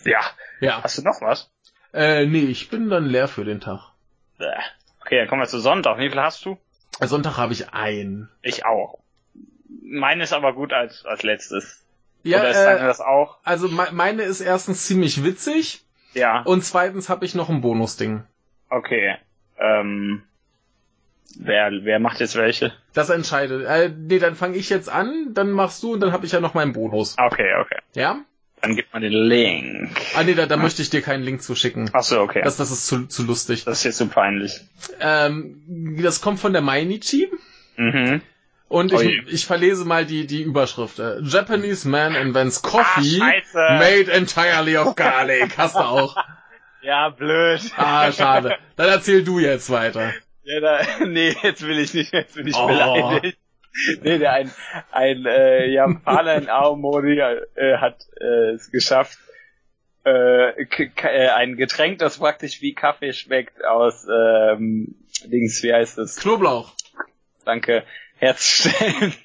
Ja. 0.06 0.22
Ja. 0.62 0.84
Hast 0.84 0.98
du 0.98 1.02
noch 1.04 1.22
was? 1.22 1.52
Äh, 1.94 2.26
nee, 2.26 2.46
ich 2.46 2.70
bin 2.70 2.90
dann 2.90 3.06
leer 3.06 3.28
für 3.28 3.44
den 3.46 3.60
Tag. 3.60 3.92
Bäh. 4.38 4.46
Okay, 5.06 5.20
dann 5.20 5.28
kommen 5.28 5.42
wir 5.42 5.48
zu 5.48 5.60
Sonntag. 5.60 6.00
Wie 6.00 6.10
viel 6.10 6.20
hast 6.20 6.44
du? 6.46 6.58
Sonntag 7.00 7.38
habe 7.38 7.54
ich 7.54 7.74
ein. 7.74 8.28
Ich 8.42 8.66
auch. 8.66 9.00
Meine 9.84 10.24
ist 10.24 10.34
aber 10.34 10.54
gut 10.54 10.74
als, 10.74 11.06
als 11.06 11.22
letztes. 11.24 11.84
Ja, 12.24 12.40
Oder 12.40 12.50
ist 12.50 12.58
äh, 12.58 12.80
das 12.80 13.02
auch? 13.02 13.38
also 13.44 13.68
me 13.68 13.88
meine 13.92 14.24
ist 14.24 14.42
erstens 14.42 14.88
ziemlich 14.88 15.24
witzig 15.24 15.84
Ja. 16.16 16.42
und 16.42 16.64
zweitens 16.64 17.08
habe 17.08 17.24
ich 17.24 17.36
noch 17.36 17.50
ein 17.50 17.62
Bonusding. 17.62 18.24
Okay. 18.70 19.16
Ähm, 19.60 20.24
wer, 21.38 21.70
wer 21.84 22.00
macht 22.00 22.20
jetzt 22.20 22.36
welche? 22.36 22.74
Das 22.94 23.12
entscheidet. 23.12 23.64
Äh, 23.68 23.90
nee, 23.96 24.18
dann 24.18 24.34
fange 24.36 24.58
ich 24.58 24.70
jetzt 24.72 24.90
an, 24.90 25.34
dann 25.36 25.52
machst 25.52 25.84
du 25.84 25.94
und 25.94 26.00
dann 26.00 26.14
habe 26.14 26.26
ich 26.26 26.32
ja 26.32 26.40
noch 26.40 26.56
meinen 26.56 26.74
Bonus. 26.74 27.16
Okay, 27.20 27.54
okay. 27.62 27.78
Ja? 27.94 28.22
Dann 28.66 28.76
gibt 28.76 28.92
man 28.94 29.02
den 29.04 29.14
Link. 29.14 29.90
Ah 30.16 30.24
nee, 30.24 30.34
da, 30.34 30.46
da 30.48 30.58
möchte 30.58 30.82
ich 30.82 30.90
dir 30.90 31.02
keinen 31.02 31.24
Link 31.24 31.42
zuschicken. 31.44 31.90
Ach 31.94 32.04
so, 32.04 32.20
okay. 32.22 32.42
Das, 32.44 32.58
das 32.58 32.72
ist 32.72 32.88
zu, 32.88 33.06
zu 33.08 33.24
lustig. 33.24 33.64
Das 33.64 33.80
ist 33.80 33.84
jetzt 33.84 33.98
so 33.98 34.08
peinlich. 34.08 34.62
Ähm, 35.00 36.00
das 36.02 36.22
kommt 36.22 36.40
von 36.40 36.52
der 36.54 36.62
Mainichi 36.62 37.30
Mhm. 37.78 38.22
und 38.70 38.94
ich, 38.94 39.22
ich 39.28 39.46
verlese 39.46 39.86
mal 39.86 40.06
die, 40.06 40.26
die 40.28 40.42
Überschrift. 40.42 40.98
Äh, 41.00 41.20
Japanese 41.22 41.88
man 41.90 42.16
invents 42.16 42.62
coffee 42.62 43.20
Ah, 43.22 43.78
made 43.78 44.12
entirely 44.12 44.78
of 44.78 44.96
garlic. 44.96 45.54
Hast 45.58 45.76
du 45.76 45.80
auch. 45.80 46.16
Ja, 46.82 47.10
blöd. 47.10 47.62
Ah, 47.78 48.12
schade. 48.12 48.56
Dann 48.78 48.90
erzähl 48.90 49.24
du 49.24 49.40
jetzt 49.40 49.70
weiter. 49.70 50.14
Ja, 50.44 50.60
da, 50.60 50.80
nee, 51.06 51.36
jetzt 51.44 51.62
will 51.68 51.80
ich 51.80 51.94
nicht, 51.94 52.14
jetzt 52.14 52.36
bin 52.36 52.48
ich 52.48 52.56
Oh. 52.56 52.68
beleidigt. 52.68 53.38
Nee, 54.04 54.20
der 54.20 54.34
ein, 54.34 54.52
ein 54.92 55.26
äh, 55.26 55.68
Japaner 55.68 56.36
in 56.36 56.50
Aomori 56.50 57.20
äh, 57.20 57.78
hat 57.78 58.08
äh, 58.20 58.52
es 58.54 58.72
geschafft, 58.72 59.18
äh, 60.06 60.50
äh, 60.62 61.30
ein 61.30 61.58
Getränk, 61.58 62.00
das 62.00 62.20
praktisch 62.20 62.62
wie 62.62 62.74
Kaffee 62.74 63.14
schmeckt, 63.14 63.66
aus 63.66 64.08
ähm, 64.08 64.96
Dings, 65.26 65.64
wie 65.64 65.74
heißt 65.74 65.98
es? 65.98 66.18
Knoblauch. 66.18 66.74
Danke, 67.44 67.84
herzustellen. 68.18 69.14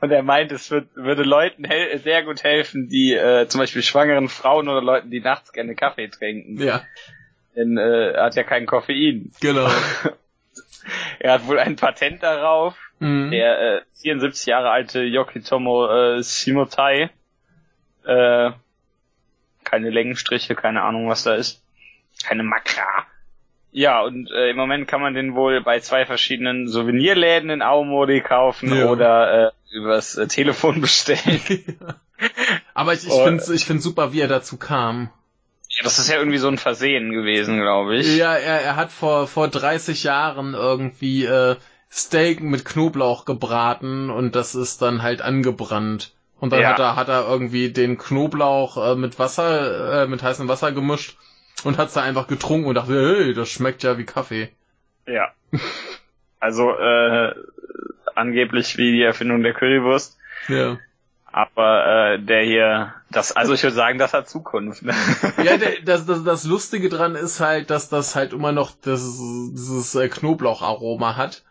Und 0.00 0.10
er 0.10 0.24
meint, 0.24 0.50
es 0.50 0.72
wird, 0.72 0.88
würde 0.96 1.22
Leuten 1.22 1.64
sehr 2.02 2.24
gut 2.24 2.42
helfen, 2.42 2.88
die 2.88 3.14
äh, 3.14 3.46
zum 3.46 3.60
Beispiel 3.60 3.82
schwangeren 3.82 4.28
Frauen 4.28 4.68
oder 4.68 4.82
Leuten, 4.82 5.10
die 5.10 5.20
nachts 5.20 5.52
gerne 5.52 5.76
Kaffee 5.76 6.08
trinken. 6.08 6.60
Ja, 6.60 6.82
Denn 7.54 7.78
äh, 7.78 8.10
er 8.10 8.24
hat 8.24 8.34
ja 8.34 8.42
kein 8.42 8.66
Koffein. 8.66 9.30
genau. 9.40 9.70
Er 11.20 11.34
hat 11.34 11.46
wohl 11.46 11.60
ein 11.60 11.76
Patent 11.76 12.24
darauf. 12.24 12.76
Mhm. 13.02 13.30
Der 13.30 13.78
äh, 13.78 13.82
74 14.00 14.46
Jahre 14.46 14.70
alte 14.70 15.02
Yokitomo 15.02 15.88
äh, 15.88 16.22
Shimotai. 16.22 17.10
Äh, 18.04 18.50
keine 19.64 19.90
Längenstriche, 19.90 20.54
keine 20.54 20.82
Ahnung, 20.82 21.08
was 21.08 21.22
da 21.24 21.34
ist. 21.34 21.62
Keine 22.24 22.42
Makra. 22.42 23.06
Ja, 23.70 24.02
und 24.02 24.30
äh, 24.30 24.50
im 24.50 24.56
Moment 24.56 24.86
kann 24.86 25.00
man 25.00 25.14
den 25.14 25.34
wohl 25.34 25.62
bei 25.62 25.80
zwei 25.80 26.04
verschiedenen 26.04 26.68
Souvenirläden 26.68 27.48
in 27.48 27.62
Aomori 27.62 28.20
kaufen 28.20 28.76
Ja. 28.76 28.86
oder 28.86 29.46
äh, 29.48 29.76
übers 29.76 30.16
äh, 30.16 30.26
Telefon 30.28 30.80
bestellen. 30.80 31.40
Aber 32.74 32.92
ich, 32.92 33.04
ich 33.06 33.10
Oh. 33.12 33.24
finde 33.24 33.42
ich 33.54 33.64
find's 33.64 33.84
super, 33.84 34.12
wie 34.12 34.20
er 34.20 34.28
dazu 34.28 34.58
kam. 34.58 35.10
das 35.82 35.98
ist 35.98 36.10
ja 36.10 36.18
irgendwie 36.18 36.38
so 36.38 36.48
ein 36.48 36.58
Versehen 36.58 37.12
gewesen, 37.12 37.60
glaube 37.60 37.96
ich. 37.96 38.16
Ja, 38.16 38.34
er, 38.34 38.60
er 38.60 38.76
hat 38.76 38.92
vor, 38.92 39.26
vor 39.26 39.48
30 39.48 40.04
Jahren 40.04 40.52
irgendwie 40.54 41.24
äh, 41.24 41.56
Steak 41.92 42.40
mit 42.40 42.64
Knoblauch 42.64 43.24
gebraten 43.26 44.08
und 44.10 44.34
das 44.34 44.54
ist 44.54 44.80
dann 44.80 45.02
halt 45.02 45.20
angebrannt. 45.20 46.14
Und 46.40 46.52
dann 46.52 46.60
Ja. 46.60 46.70
hat 46.70 46.78
er 46.78 46.96
hat 46.96 47.08
er 47.08 47.28
irgendwie 47.28 47.70
den 47.70 47.98
Knoblauch 47.98 48.92
äh, 48.92 48.96
mit 48.96 49.18
Wasser, 49.18 50.02
äh, 50.02 50.06
mit 50.06 50.22
heißem 50.22 50.48
Wasser 50.48 50.72
gemischt 50.72 51.18
und 51.64 51.78
hat's 51.78 51.92
da 51.92 52.02
einfach 52.02 52.26
getrunken 52.26 52.66
und 52.68 52.74
dachte, 52.76 52.94
hey, 52.94 53.34
das 53.34 53.48
schmeckt 53.50 53.82
ja 53.82 53.98
wie 53.98 54.04
Kaffee. 54.04 54.50
Ja. 55.06 55.32
Also 56.40 56.72
äh, 56.76 57.34
angeblich 58.16 58.76
wie 58.76 58.90
die 58.90 59.02
Erfindung 59.02 59.44
der 59.44 59.54
Currywurst. 59.54 60.18
Ja. 60.48 60.76
Aber 61.30 61.86
äh, 62.14 62.18
der 62.18 62.42
hier, 62.42 62.94
das, 63.12 63.30
also 63.30 63.54
ich 63.54 63.62
würde 63.62 63.76
sagen, 63.76 63.98
das 63.98 64.12
hat 64.12 64.28
Zukunft. 64.28 64.82
Ne? 64.82 64.92
Ja, 65.44 65.56
der, 65.56 65.80
das, 65.84 66.04
das, 66.04 66.24
das 66.24 66.42
Lustige 66.44 66.88
dran 66.88 67.14
ist 67.14 67.38
halt, 67.38 67.70
dass 67.70 67.88
das 67.90 68.16
halt 68.16 68.32
immer 68.32 68.50
noch 68.50 68.72
das, 68.82 69.02
dieses 69.52 69.94
äh, 69.94 70.08
Knoblaucharoma 70.08 71.14
hat, 71.16 71.44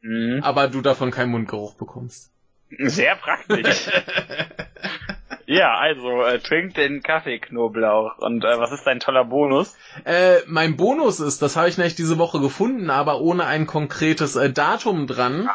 Mhm. 0.00 0.40
aber 0.42 0.68
du 0.68 0.80
davon 0.80 1.10
keinen 1.10 1.30
Mundgeruch 1.30 1.74
bekommst. 1.74 2.30
Sehr 2.78 3.16
praktisch. 3.16 3.88
ja, 5.46 5.76
also 5.76 6.22
äh, 6.22 6.38
trink 6.40 6.74
den 6.74 7.02
Kaffeeknoblauch. 7.02 8.18
Und 8.18 8.44
äh, 8.44 8.58
was 8.58 8.72
ist 8.72 8.84
dein 8.84 9.00
toller 9.00 9.24
Bonus? 9.24 9.76
Äh, 10.04 10.38
mein 10.46 10.76
Bonus 10.76 11.20
ist, 11.20 11.42
das 11.42 11.56
habe 11.56 11.68
ich 11.68 11.76
nämlich 11.76 11.94
diese 11.94 12.18
Woche 12.18 12.40
gefunden, 12.40 12.90
aber 12.90 13.20
ohne 13.20 13.44
ein 13.46 13.66
konkretes 13.66 14.36
äh, 14.36 14.50
Datum 14.50 15.06
dran. 15.06 15.48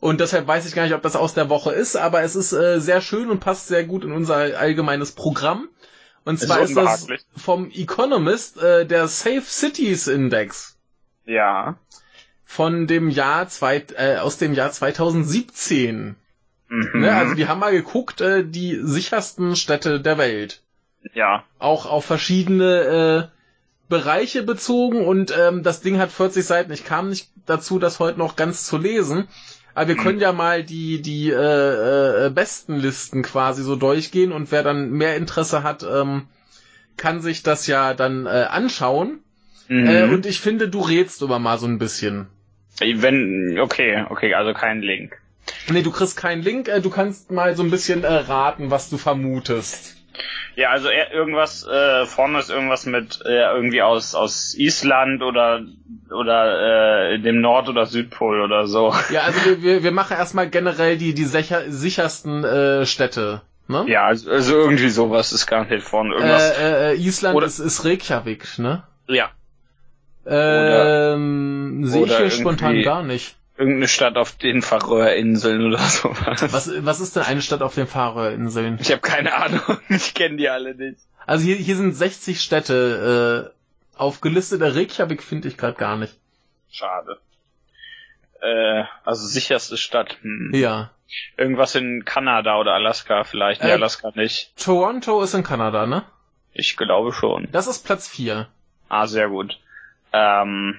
Und 0.00 0.20
deshalb 0.20 0.46
weiß 0.46 0.66
ich 0.66 0.74
gar 0.74 0.84
nicht, 0.84 0.94
ob 0.94 1.02
das 1.02 1.16
aus 1.16 1.34
der 1.34 1.48
Woche 1.48 1.72
ist, 1.72 1.96
aber 1.96 2.22
es 2.22 2.36
ist 2.36 2.52
äh, 2.52 2.80
sehr 2.80 3.00
schön 3.00 3.30
und 3.30 3.40
passt 3.40 3.68
sehr 3.68 3.84
gut 3.84 4.04
in 4.04 4.12
unser 4.12 4.36
allgemeines 4.36 5.12
Programm. 5.12 5.68
Und 6.24 6.34
Ist 6.36 6.46
zwar 6.46 6.60
ist, 6.60 6.76
das 6.76 7.02
unbehaglich. 7.02 7.26
vom 7.36 7.70
Economist 7.70 8.62
äh, 8.62 8.86
der 8.86 9.08
Safe 9.08 9.42
Cities 9.42 10.08
Index 10.08 10.76
Ja. 11.24 11.76
Von 12.50 12.86
dem 12.86 13.10
Jahr 13.10 13.46
zwei, 13.48 13.84
äh, 13.96 14.16
aus 14.16 14.38
dem 14.38 14.54
Jahr 14.54 14.72
2017. 14.72 16.16
Mhm. 16.68 16.90
Ne? 16.94 17.14
Also 17.14 17.34
die 17.34 17.46
haben 17.46 17.60
mal 17.60 17.72
geguckt, 17.72 18.22
äh, 18.22 18.42
die 18.42 18.78
sichersten 18.82 19.54
Städte 19.54 20.00
der 20.00 20.16
Welt. 20.16 20.62
ja. 21.14 21.44
auch 21.58 21.84
auf 21.86 22.06
verschiedene 22.06 23.28
äh, 23.30 23.38
Bereiche 23.90 24.42
bezogen 24.42 25.06
und 25.06 25.32
ähm, 25.38 25.62
das 25.62 25.82
Ding 25.82 25.98
hat 25.98 26.10
40 26.10 26.44
Seiten. 26.44 26.72
Ich 26.72 26.84
kam 26.84 27.10
nicht 27.10 27.28
dazu, 27.46 27.78
das 27.78 28.00
heute 28.00 28.18
noch 28.18 28.34
ganz 28.34 28.64
zu 28.64 28.78
lesen. 28.78 29.28
Aber 29.74 29.88
wir 29.88 29.94
Mhm. 29.96 30.00
können 30.00 30.20
ja 30.20 30.32
mal 30.32 30.64
die 30.64 31.02
die 31.02 31.30
äh, 31.30 32.26
äh, 32.26 32.30
besten 32.30 32.76
Listen 32.76 33.22
quasi 33.22 33.62
so 33.62 33.76
durchgehen 33.76 34.32
und 34.32 34.50
wer 34.52 34.62
dann 34.62 34.90
mehr 34.90 35.16
Interesse 35.16 35.62
hat, 35.62 35.82
ähm, 35.84 36.26
kann 36.96 37.20
sich 37.20 37.42
das 37.42 37.66
ja 37.66 37.92
dann 37.94 38.24
äh, 38.26 38.46
anschauen. 38.50 39.20
Mhm. 39.68 39.86
Äh, 39.86 40.02
und 40.04 40.24
ich 40.26 40.40
finde, 40.40 40.68
du 40.70 40.80
rätst 40.80 41.20
immer 41.22 41.38
mal 41.38 41.58
so 41.58 41.66
ein 41.66 41.78
bisschen. 41.78 42.26
Wenn, 42.80 43.58
okay, 43.60 44.04
okay, 44.08 44.34
also 44.34 44.52
kein 44.54 44.82
Link. 44.82 45.18
Nee, 45.68 45.82
du 45.82 45.90
kriegst 45.90 46.16
keinen 46.16 46.42
Link, 46.42 46.68
äh, 46.68 46.80
du 46.80 46.90
kannst 46.90 47.30
mal 47.30 47.56
so 47.56 47.62
ein 47.62 47.70
bisschen 47.70 48.04
äh, 48.04 48.12
raten, 48.12 48.70
was 48.70 48.90
du 48.90 48.98
vermutest. 48.98 49.96
Ja, 50.56 50.70
also 50.70 50.88
irgendwas, 50.90 51.64
äh, 51.66 52.04
vorne 52.06 52.40
ist 52.40 52.50
irgendwas 52.50 52.86
mit 52.86 53.20
äh, 53.24 53.54
irgendwie 53.54 53.82
aus, 53.82 54.14
aus 54.16 54.54
Island 54.58 55.22
oder 55.22 55.62
oder 56.10 57.12
äh, 57.12 57.18
dem 57.20 57.40
Nord- 57.40 57.68
oder 57.68 57.86
Südpol 57.86 58.40
oder 58.40 58.66
so. 58.66 58.92
Ja, 59.10 59.20
also 59.22 59.44
wir, 59.44 59.62
wir, 59.62 59.82
wir 59.84 59.92
machen 59.92 60.16
erstmal 60.16 60.48
generell 60.48 60.98
die, 60.98 61.14
die 61.14 61.24
sicher, 61.24 61.70
sichersten 61.70 62.42
äh, 62.44 62.86
Städte. 62.86 63.42
Ne? 63.68 63.84
Ja, 63.86 64.06
also, 64.06 64.30
also 64.30 64.56
irgendwie 64.56 64.88
sowas 64.88 65.32
ist 65.32 65.46
garantiert 65.46 65.82
vorne. 65.82 66.14
Irgendwas. 66.14 66.58
Äh, 66.58 66.92
äh, 66.92 66.96
Island 66.96 67.36
Oder- 67.36 67.46
ist, 67.46 67.58
ist 67.58 67.84
Reykjavik, 67.84 68.58
ne? 68.58 68.82
ja. 69.06 69.30
Ähm, 70.28 71.86
sehe 71.86 72.04
ich 72.06 72.16
hier 72.16 72.30
spontan 72.30 72.82
gar 72.82 73.02
nicht. 73.02 73.36
Irgendeine 73.56 73.88
Stadt 73.88 74.16
auf 74.16 74.32
den 74.36 74.62
Färöerinseln 74.62 75.66
oder 75.66 75.78
sowas. 75.78 76.52
Was, 76.52 76.70
was 76.84 77.00
ist 77.00 77.16
denn 77.16 77.24
eine 77.24 77.42
Stadt 77.42 77.62
auf 77.62 77.74
den 77.74 77.86
Färöerinseln? 77.86 78.78
Ich 78.80 78.90
habe 78.92 79.00
keine 79.00 79.34
Ahnung. 79.34 79.60
Ich 79.88 80.14
kenne 80.14 80.36
die 80.36 80.48
alle 80.48 80.74
nicht. 80.74 81.00
Also 81.26 81.44
hier, 81.44 81.56
hier 81.56 81.76
sind 81.76 81.92
60 81.92 82.40
Städte 82.40 83.52
äh, 83.96 83.98
aufgelistet. 83.98 84.60
Der 84.60 84.74
Reykjavik 84.76 85.22
finde 85.22 85.48
ich 85.48 85.56
gerade 85.56 85.76
gar 85.76 85.96
nicht. 85.96 86.14
Schade. 86.70 87.18
Äh, 88.40 88.84
also 89.04 89.26
sicherste 89.26 89.76
Stadt. 89.76 90.16
Hm. 90.22 90.52
Ja. 90.54 90.90
Irgendwas 91.36 91.74
in 91.74 92.04
Kanada 92.04 92.58
oder 92.58 92.74
Alaska 92.74 93.24
vielleicht. 93.24 93.62
Nee, 93.62 93.70
Äh, 93.70 93.74
Alaska 93.74 94.12
nicht. 94.14 94.52
Toronto 94.56 95.22
ist 95.22 95.34
in 95.34 95.42
Kanada, 95.42 95.86
ne? 95.86 96.04
Ich 96.52 96.76
glaube 96.76 97.12
schon. 97.12 97.48
Das 97.50 97.66
ist 97.66 97.84
Platz 97.84 98.06
4. 98.08 98.46
Ah, 98.88 99.06
sehr 99.06 99.28
gut. 99.28 99.58
Ähm, 100.12 100.78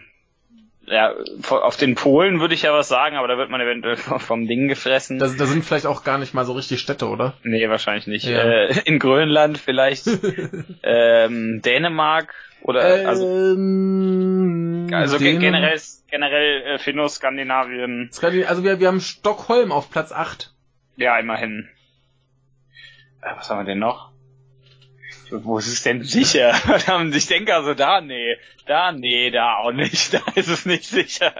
ja, 0.87 1.13
auf 1.49 1.77
den 1.77 1.93
Polen 1.95 2.39
würde 2.39 2.55
ich 2.55 2.63
ja 2.63 2.73
was 2.73 2.87
sagen, 2.87 3.15
aber 3.15 3.27
da 3.27 3.37
wird 3.37 3.49
man 3.51 3.61
eventuell 3.61 3.95
vom 4.19 4.47
Ding 4.47 4.67
gefressen. 4.67 5.19
Da, 5.19 5.27
da 5.27 5.45
sind 5.45 5.63
vielleicht 5.63 5.85
auch 5.85 6.03
gar 6.03 6.17
nicht 6.17 6.33
mal 6.33 6.45
so 6.45 6.53
richtig 6.53 6.79
Städte, 6.79 7.07
oder? 7.07 7.35
nee, 7.43 7.69
wahrscheinlich 7.69 8.07
nicht. 8.07 8.25
Ja. 8.25 8.39
Äh, 8.41 8.79
in 8.85 8.97
Grönland 8.99 9.57
vielleicht. 9.59 10.07
ähm, 10.83 11.61
Dänemark 11.61 12.33
oder 12.61 12.81
also, 13.07 13.25
ähm, 13.27 14.87
also 14.91 15.17
Dänemark- 15.17 15.39
generell 15.41 15.79
generell 16.09 16.61
äh, 16.63 16.79
Finno-Skandinavien. 16.79 18.09
Skandin- 18.11 18.45
Also 18.45 18.63
wir, 18.63 18.79
wir 18.79 18.87
haben 18.87 18.99
Stockholm 18.99 19.71
auf 19.71 19.91
Platz 19.91 20.11
8. 20.11 20.51
Ja, 20.97 21.17
immerhin. 21.19 21.69
Äh, 23.21 23.35
was 23.37 23.49
haben 23.49 23.59
wir 23.59 23.65
denn 23.65 23.79
noch? 23.79 24.11
Wo 25.31 25.57
ist 25.57 25.67
es 25.67 25.83
denn 25.83 26.03
sicher? 26.03 26.53
Verdammt, 26.55 27.15
ich 27.15 27.27
denke 27.27 27.53
also 27.55 27.73
da, 27.73 28.01
nee. 28.01 28.37
Da, 28.65 28.91
nee, 28.91 29.31
da 29.31 29.55
auch 29.57 29.71
nicht. 29.71 30.13
Da 30.13 30.19
ist 30.35 30.47
es 30.47 30.65
nicht 30.65 30.85
sicher. 30.85 31.33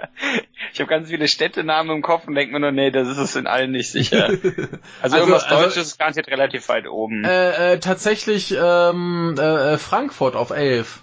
Ich 0.72 0.80
habe 0.80 0.88
ganz 0.90 1.08
viele 1.08 1.28
Städtenamen 1.28 1.96
im 1.96 2.02
Kopf 2.02 2.26
und 2.26 2.34
denke 2.34 2.52
mir 2.52 2.60
nur, 2.60 2.72
nee, 2.72 2.90
das 2.90 3.08
ist 3.08 3.18
es 3.18 3.36
in 3.36 3.46
allen 3.46 3.70
nicht 3.72 3.90
sicher. 3.90 4.30
Also, 5.02 5.16
irgendwas 5.16 5.44
also- 5.44 5.64
Deutsches 5.64 5.86
ist 5.88 5.98
garantiert 5.98 6.28
relativ 6.28 6.68
weit 6.68 6.86
oben. 6.86 7.24
Äh, 7.24 7.74
äh, 7.74 7.78
tatsächlich 7.80 8.52
ähm, 8.56 9.34
äh, 9.38 9.74
äh, 9.74 9.78
Frankfurt 9.78 10.34
auf 10.36 10.50
11. 10.50 11.02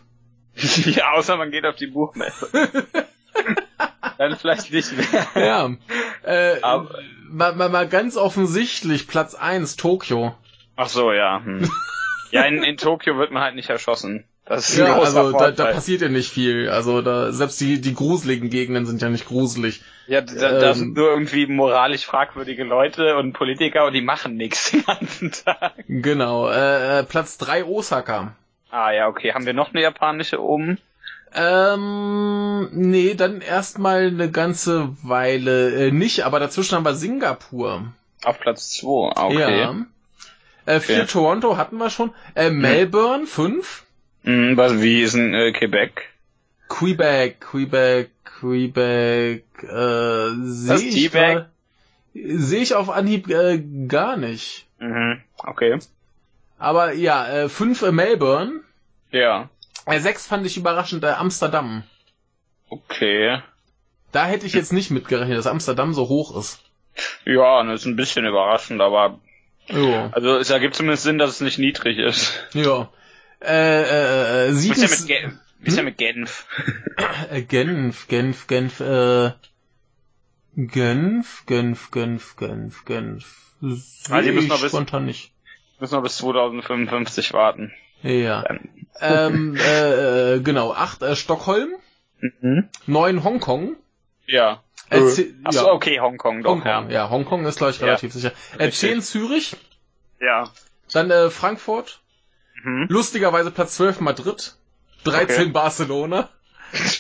ja, 0.86 1.12
außer 1.14 1.38
man 1.38 1.52
geht 1.52 1.66
auf 1.66 1.76
die 1.76 1.88
Buchmesse. 1.88 2.50
Dann 4.18 4.36
vielleicht 4.38 4.72
nicht 4.72 4.92
mehr. 4.98 5.28
Ja. 5.36 5.70
Äh, 6.24 6.62
Aber- 6.62 6.90
mal, 7.30 7.54
mal, 7.56 7.70
mal 7.70 7.88
ganz 7.88 8.18
offensichtlich 8.18 9.08
Platz 9.08 9.36
1 9.36 9.76
Tokio. 9.76 10.36
Ach 10.76 10.90
so, 10.90 11.12
ja. 11.14 11.42
Hm. 11.44 11.70
Ja, 12.32 12.44
in, 12.44 12.64
in 12.64 12.78
Tokio 12.78 13.18
wird 13.18 13.32
man 13.32 13.44
halt 13.44 13.56
nicht 13.56 13.70
erschossen. 13.70 14.26
Das 14.46 14.70
ist 14.70 14.78
Ja, 14.78 14.98
also 14.98 15.34
da, 15.34 15.52
da 15.52 15.66
passiert 15.66 16.02
ja 16.02 16.08
nicht 16.08 16.32
viel. 16.32 16.70
Also 16.70 17.02
da 17.02 17.34
selbst 17.34 17.60
die 17.60 17.82
die 17.82 17.94
gruseligen 17.94 18.50
Gegenden 18.50 18.86
sind 18.86 19.02
ja 19.02 19.10
nicht 19.10 19.28
gruselig. 19.28 19.82
Ja, 20.08 20.22
da, 20.22 20.34
da 20.34 20.70
Ähm, 20.70 20.74
sind 20.74 20.96
nur 20.96 21.10
irgendwie 21.10 21.48
moralisch 21.48 22.06
fragwürdige 22.06 22.64
Leute 22.64 23.18
und 23.18 23.34
Politiker 23.34 23.86
und 23.86 23.94
die 23.94 24.02
machen 24.02 24.36
nichts 24.36 24.72
den 24.72 24.86
ganzen 24.86 25.32
Tag. 25.34 25.74
Genau. 25.88 26.50
Äh, 26.50 27.00
äh, 27.00 27.04
Platz 27.04 27.38
3 27.40 27.66
Osaka. 27.66 28.36
Ah 28.70 28.92
ja, 28.92 29.08
okay. 29.08 29.34
Haben 29.34 29.46
wir 29.46 29.54
noch 29.54 29.74
eine 29.74 29.82
japanische 29.82 30.42
oben? 30.42 30.78
Ähm, 31.36 32.70
nee, 32.72 33.14
dann 33.16 33.42
erstmal 33.42 34.08
eine 34.08 34.32
ganze 34.32 34.96
Weile 35.04 35.88
äh, 35.88 35.92
nicht, 35.92 36.24
aber 36.26 36.40
dazwischen 36.40 36.76
haben 36.76 36.86
wir 36.86 36.96
Singapur. 36.96 37.84
Auf 38.24 38.40
Platz 38.40 38.72
2. 38.72 39.12
Ah, 39.16 39.26
okay. 39.26 39.60
Ja. 39.60 39.76
Äh, 40.68 40.82
vier 40.82 40.98
Okay. 40.98 41.08
Toronto 41.08 41.56
hatten 41.56 41.78
wir 41.78 41.90
schon. 41.90 42.14
Äh, 42.36 42.50
Melbourne, 42.50 43.26
fünf. 43.26 43.86
Hm, 44.24 44.58
was, 44.58 44.82
wie 44.82 45.02
ist 45.02 45.14
in 45.14 45.34
äh, 45.34 45.54
Quebec? 45.54 46.10
Quebec, 46.68 47.40
Quebec, 47.40 48.12
Quebec, 48.26 49.46
äh, 49.64 50.30
sehe 50.44 50.90
ich, 50.90 51.12
sehe 52.14 52.62
ich 52.62 52.76
auf 52.76 52.90
Anhieb 52.90 53.30
äh, 53.30 53.64
gar 53.88 54.18
nicht. 54.18 54.66
Mhm, 54.80 55.22
okay. 55.38 55.80
Aber 56.60 56.92
ja, 56.92 57.26
äh, 57.28 57.50
fünf 57.50 57.82
äh, 57.84 57.94
Melbourne. 57.94 58.60
Ja. 59.12 59.50
Äh, 59.86 60.00
sechs 60.02 60.28
fand 60.28 60.46
ich 60.46 60.58
überraschend 60.58 61.06
äh, 61.06 61.12
Amsterdam. 61.12 61.84
Okay. 62.70 63.42
Da 64.12 64.26
hätte 64.26 64.46
ich 64.46 64.54
jetzt 64.54 64.74
nicht 64.74 64.92
mitgerechnet, 64.92 65.38
dass 65.38 65.48
Amsterdam 65.48 65.94
so 65.94 66.10
hoch 66.10 66.38
ist. 66.38 66.60
Ja, 67.24 67.64
das 67.64 67.82
ist 67.82 67.86
ein 67.86 67.96
bisschen 67.96 68.26
überraschend, 68.26 68.82
aber 68.82 69.20
Jo. 69.70 70.10
also 70.14 70.38
es 70.38 70.50
ergibt 70.50 70.76
zumindest 70.76 71.04
Sinn, 71.04 71.18
dass 71.18 71.32
es 71.32 71.42
nicht 71.42 71.60
niedrig 71.60 71.98
ist. 71.98 72.32
Ja. 72.54 72.90
Äh, 73.42 73.82
äh, 73.84 74.48
äh, 74.48 74.52
Wie 74.52 74.54
sieben, 74.54 74.74
ist 74.76 74.82
ja 74.82 74.90
mit, 74.90 75.08
Ge 75.08 75.32
wie 75.60 75.68
ist 75.70 75.78
ja 75.78 75.84
mit 75.84 75.98
Genf? 75.98 76.46
äh, 77.32 77.42
Genf, 77.42 78.08
Genf, 78.08 78.48
Genf, 78.48 78.80
äh, 78.80 79.32
Genf, 80.56 81.44
Genf, 81.46 81.92
Genf, 81.92 82.36
Genf, 82.38 82.86
Genf. 82.86 83.36
Sehe 83.62 84.32
müssen 84.32 84.52
ich 84.52 84.62
bis- 84.62 84.72
spontan 84.72 85.06
nicht. 85.06 85.32
Müssen 85.80 85.94
wir 85.98 86.02
bis 86.02 86.18
2055 86.18 87.34
warten. 87.34 87.72
Ja. 88.02 88.44
ähm, 89.00 89.56
äh, 89.56 90.36
äh, 90.36 90.40
genau, 90.42 90.74
acht 90.74 91.02
äh, 91.04 91.16
Stockholm, 91.16 91.70
Mhm. 92.20 92.70
neun 92.88 93.24
Hongkong. 93.24 93.76
Ja. 94.28 94.64
Äh, 94.90 95.00
Äh, 95.00 95.34
Achso, 95.44 95.66
ja. 95.66 95.72
okay, 95.74 96.00
Hongkong 96.00 96.44
doch, 96.44 96.52
Hongkong, 96.52 96.90
ja. 96.90 97.04
ja. 97.06 97.10
Hongkong 97.10 97.46
ist, 97.46 97.58
glaube 97.58 97.72
ich, 97.72 97.80
Ja. 97.80 97.86
relativ 97.88 98.14
sicher. 98.14 98.32
Äh, 98.58 98.66
Richtig. 98.66 98.80
zehn 98.90 99.02
Zürich, 99.02 99.56
Ja. 100.22 100.50
dann 100.94 101.12
äh, 101.12 101.30
Frankfurt, 101.30 102.02
Mhm. 102.64 102.88
lustigerweise 102.90 103.52
Platz 103.52 103.76
12 103.76 104.00
Madrid, 104.00 104.56
13 105.04 105.42
Okay. 105.44 105.52
Barcelona. 105.52 106.30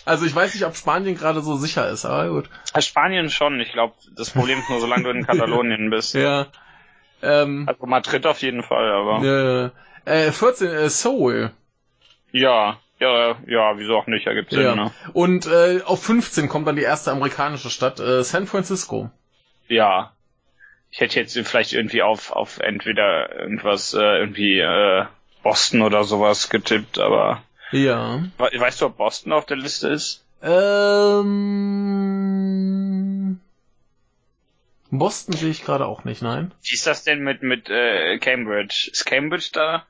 Also 0.05 0.25
ich 0.25 0.33
weiß 0.33 0.53
nicht, 0.53 0.65
ob 0.65 0.75
Spanien 0.77 1.17
gerade 1.17 1.41
so 1.41 1.57
sicher 1.57 1.89
ist, 1.89 2.05
aber 2.05 2.29
gut. 2.29 2.49
Spanien 2.79 3.29
schon, 3.29 3.59
ich 3.59 3.73
glaube, 3.73 3.95
das 4.15 4.29
Problem 4.29 4.59
ist 4.59 4.69
nur, 4.69 4.79
solange 4.79 5.03
du 5.03 5.09
in 5.09 5.25
Katalonien 5.27 5.89
bist. 5.89 6.13
Ja. 6.13 6.47
Ähm, 7.21 7.65
Also 7.67 7.85
Madrid 7.85 8.25
auf 8.25 8.41
jeden 8.41 8.63
Fall, 8.63 8.89
aber. 8.91 9.73
äh, 10.05 10.27
äh, 10.27 10.31
14, 10.31 10.69
äh, 10.69 10.89
Seoul. 10.89 11.51
Ja, 12.31 12.79
ja, 12.99 13.35
ja, 13.47 13.77
wieso 13.77 13.95
auch 13.97 14.07
nicht, 14.07 14.25
ergibt 14.27 14.51
Sinn, 14.51 14.61
Ja. 14.61 14.75
ne? 14.75 14.91
Und 15.13 15.45
äh, 15.47 15.81
auf 15.85 16.03
15 16.03 16.49
kommt 16.49 16.67
dann 16.67 16.75
die 16.75 16.81
erste 16.83 17.11
amerikanische 17.11 17.69
Stadt, 17.69 17.99
äh, 17.99 18.23
San 18.23 18.47
Francisco. 18.47 19.09
Ja. 19.67 20.13
Ich 20.89 20.99
hätte 21.01 21.19
jetzt 21.19 21.37
vielleicht 21.37 21.73
irgendwie 21.73 22.01
auf, 22.01 22.31
auf 22.31 22.59
entweder 22.59 23.35
irgendwas, 23.39 23.93
äh, 23.93 23.99
irgendwie, 24.19 24.59
äh, 24.59 25.05
Boston 25.43 25.81
oder 25.81 26.03
sowas 26.03 26.49
getippt, 26.49 26.97
aber. 26.99 27.43
Ja. 27.71 28.23
We 28.37 28.59
weißt 28.59 28.81
du, 28.81 28.85
ob 28.87 28.97
Boston 28.97 29.33
auf 29.33 29.45
der 29.45 29.57
Liste 29.57 29.89
ist? 29.89 30.23
Ähm, 33.27 33.39
Boston 34.89 35.35
sehe 35.35 35.49
ich 35.51 35.63
gerade 35.65 35.85
auch 35.85 36.03
nicht, 36.05 36.21
nein. 36.21 36.53
Wie 36.63 36.73
ist 36.75 36.87
das 36.87 37.03
denn 37.03 37.19
mit, 37.23 37.43
mit, 37.43 37.69
äh, 37.69 38.17
Cambridge? 38.19 38.89
Ist 38.91 39.05
Cambridge 39.05 39.49
da? 39.53 39.85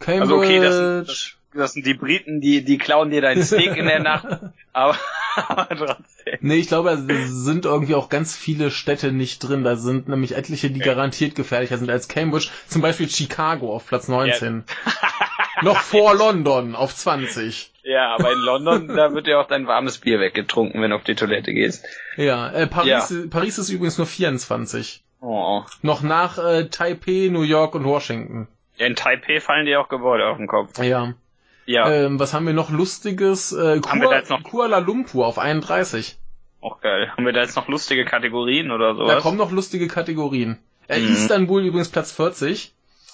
Cambridge. 0.00 0.22
Also 0.22 0.36
okay, 0.36 0.60
das 0.60 1.06
das, 1.06 1.36
das 1.54 1.72
sind 1.72 1.86
die 1.86 1.94
Briten, 1.94 2.40
die, 2.40 2.64
die 2.64 2.78
klauen 2.78 3.10
dir 3.10 3.20
dein 3.22 3.42
Steak 3.42 3.76
in 3.76 3.86
der 3.86 4.00
Nacht, 4.00 4.26
aber, 4.72 4.96
aber 5.36 5.68
trotzdem. 5.76 6.38
Nee, 6.40 6.56
ich 6.56 6.68
glaube, 6.68 6.90
da 6.90 7.14
sind 7.26 7.64
irgendwie 7.64 7.94
auch 7.94 8.08
ganz 8.08 8.36
viele 8.36 8.70
Städte 8.70 9.12
nicht 9.12 9.38
drin. 9.40 9.64
Da 9.64 9.76
sind 9.76 10.08
nämlich 10.08 10.36
etliche, 10.36 10.70
die 10.70 10.80
Okay. 10.80 10.90
garantiert 10.90 11.34
gefährlicher 11.34 11.78
sind 11.78 11.90
als 11.90 12.08
Cambridge. 12.08 12.48
Zum 12.68 12.82
Beispiel 12.82 13.08
Chicago 13.08 13.74
auf 13.74 13.86
Platz 13.86 14.08
19. 14.08 14.64
Noch 15.62 15.78
vor 15.78 16.14
London 16.14 16.74
auf 16.74 16.94
20. 16.94 17.72
Ja, 17.84 18.14
aber 18.14 18.32
in 18.32 18.38
London, 18.38 18.88
da 18.96 19.12
wird 19.14 19.26
ja 19.28 19.40
auch 19.40 19.46
dein 19.46 19.66
warmes 19.66 19.98
Bier 19.98 20.18
weggetrunken, 20.20 20.82
wenn 20.82 20.90
du 20.90 20.96
auf 20.96 21.04
die 21.04 21.14
Toilette 21.14 21.52
gehst. 21.52 21.84
Ja, 22.16 22.50
äh, 22.50 22.66
Paris, 22.66 23.10
Ja. 23.10 23.26
Paris 23.30 23.58
ist 23.58 23.68
übrigens 23.70 23.96
nur 23.98 24.06
24. 24.06 25.02
Oh. 25.20 25.62
Noch 25.82 26.02
nach 26.02 26.38
äh, 26.38 26.68
Taipei, 26.68 27.28
New 27.30 27.42
York 27.42 27.74
und 27.74 27.84
Washington. 27.84 28.48
Ja, 28.76 28.86
in 28.86 28.96
Taipei 28.96 29.40
fallen 29.40 29.66
dir 29.66 29.80
auch 29.80 29.88
Gebäude 29.88 30.26
auf 30.26 30.36
den 30.36 30.48
Kopf. 30.48 30.82
Ja. 30.82 31.14
Ja, 31.66 31.90
Ähm, 31.90 32.18
was 32.20 32.34
haben 32.34 32.46
wir 32.46 32.52
noch 32.52 32.70
Lustiges? 32.70 33.52
Äh, 33.52 33.56
Haben 33.56 33.66
wir 33.74 33.80
da 33.80 33.90
Kuala, 33.90 34.16
jetzt 34.18 34.30
noch- 34.30 34.42
Kuala 34.42 34.78
Lumpur 34.78 35.26
auf 35.26 35.38
31. 35.38 36.18
auch 36.60 36.80
geil. 36.80 37.10
Haben 37.10 37.24
wir 37.26 37.32
da 37.32 37.40
jetzt 37.42 37.56
noch 37.56 37.68
lustige 37.68 38.04
Kategorien 38.04 38.70
oder 38.70 38.94
Da 38.94 38.96
sowas? 38.96 39.22
kommen 39.22 39.38
noch 39.38 39.50
lustige 39.50 39.88
Kategorien. 39.88 40.58
Äh, 40.88 41.00
Mhm. 41.00 41.12
Istanbul 41.14 41.62
übrigens 41.64 41.88
Platz 41.88 42.12
40. 42.12 42.72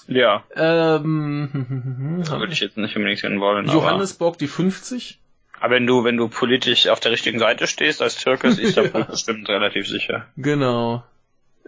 Ja, 0.09 0.43
Ähm, 0.57 2.23
da 2.29 2.39
würde 2.41 2.53
ich 2.53 2.61
jetzt 2.61 2.77
nicht 2.77 2.97
unbedingt 2.97 3.21
hin 3.21 3.41
wollen. 3.41 3.69
Johannesburg 3.69 4.39
die 4.39 4.49
50. 4.49 5.19
Aber, 5.53 5.65
Aber 5.67 5.75
wenn 5.75 5.87
du, 5.87 6.05
wenn 6.05 6.17
du 6.17 6.29
politisch 6.29 6.89
auf 6.89 7.01
der 7.01 7.13
richtigen 7.13 7.39
Seite 7.39 7.67
stehst 7.67 8.01
als 8.03 8.17
Türke, 8.17 8.49
ist 8.49 8.59
Istanbul 8.59 9.05
bestimmt 9.05 9.49
relativ 9.49 9.87
sicher. 9.89 10.27
Genau. 10.37 11.05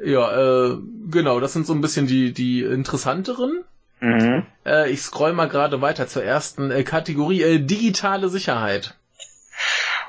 Ja, 0.03 0.71
äh, 0.73 0.77
genau, 1.11 1.39
das 1.41 1.53
sind 1.53 1.67
so 1.67 1.75
ein 1.75 1.81
bisschen 1.81 2.07
die, 2.07 2.33
die 2.33 2.63
interessanteren. 2.63 3.65
Mhm. 4.03 4.45
Äh, 4.67 4.91
ich 4.91 5.01
scroll 5.01 5.33
mal 5.33 5.49
gerade 5.49 5.81
weiter 5.81 6.09
zur 6.09 6.25
ersten 6.25 6.73
äh, 6.73 6.83
Kategorie, 6.83 7.43
äh, 7.43 7.59
digitale 7.61 8.29
Sicherheit. 8.31 8.97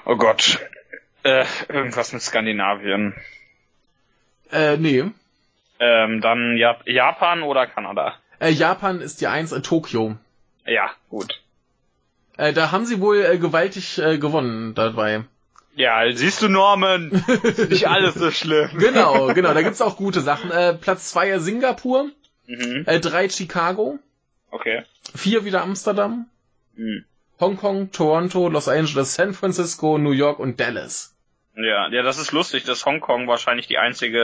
Oh 0.06 0.16
Gott. 0.16 0.60
Äh, 1.22 1.46
irgendwas 1.70 2.12
mit 2.12 2.24
Skandinavien. 2.24 3.14
Äh, 4.52 4.78
nee. 4.78 5.04
Ähm, 5.80 6.22
dann 6.22 6.58
Jap 6.58 6.88
Japan 6.88 7.44
oder 7.44 7.68
Kanada? 7.68 8.16
Äh, 8.40 8.50
Japan 8.50 9.00
ist 9.00 9.22
die 9.22 9.28
Eins, 9.28 9.52
äh, 9.52 9.62
Tokio. 9.62 10.18
Ja, 10.66 10.90
gut. 11.10 11.40
Da 12.36 12.72
haben 12.72 12.88
sie 12.88 13.00
wohl 13.00 13.38
gewaltig 13.38 14.02
gewonnen 14.20 14.74
dabei. 14.74 15.24
Ja, 15.76 16.02
siehst 16.12 16.42
du, 16.42 16.50
Norman, 16.50 17.12
ist 17.12 17.70
nicht 17.70 17.88
alles 17.88 18.16
so 18.16 18.32
schlimm. 18.32 18.72
Genau, 18.80 19.28
genau, 19.36 19.54
da 19.54 19.62
gibt's 19.62 19.82
auch 19.82 19.98
gute 19.98 20.22
Sachen. 20.22 20.50
Platz 20.80 21.10
zwei 21.10 21.38
Singapur, 21.38 22.08
Mhm. 22.48 22.84
äh, 22.86 23.00
drei 23.00 23.30
Chicago, 23.30 24.00
Okay. 24.52 24.84
vier 25.16 25.46
wieder 25.46 25.62
Amsterdam, 25.64 26.28
Mhm. 26.76 27.06
Hongkong, 27.40 27.92
Toronto, 27.92 28.48
Los 28.50 28.68
Angeles, 28.68 29.16
San 29.16 29.34
Francisco, 29.34 29.98
New 29.98 30.12
York 30.12 30.40
und 30.40 30.60
Dallas. 30.60 31.16
Ja, 31.56 31.88
ja, 31.90 32.02
das 32.02 32.18
ist 32.18 32.32
lustig, 32.32 32.64
dass 32.64 32.86
Hongkong 32.86 33.28
wahrscheinlich 33.28 33.68
die 33.68 33.78
einzige 33.78 34.20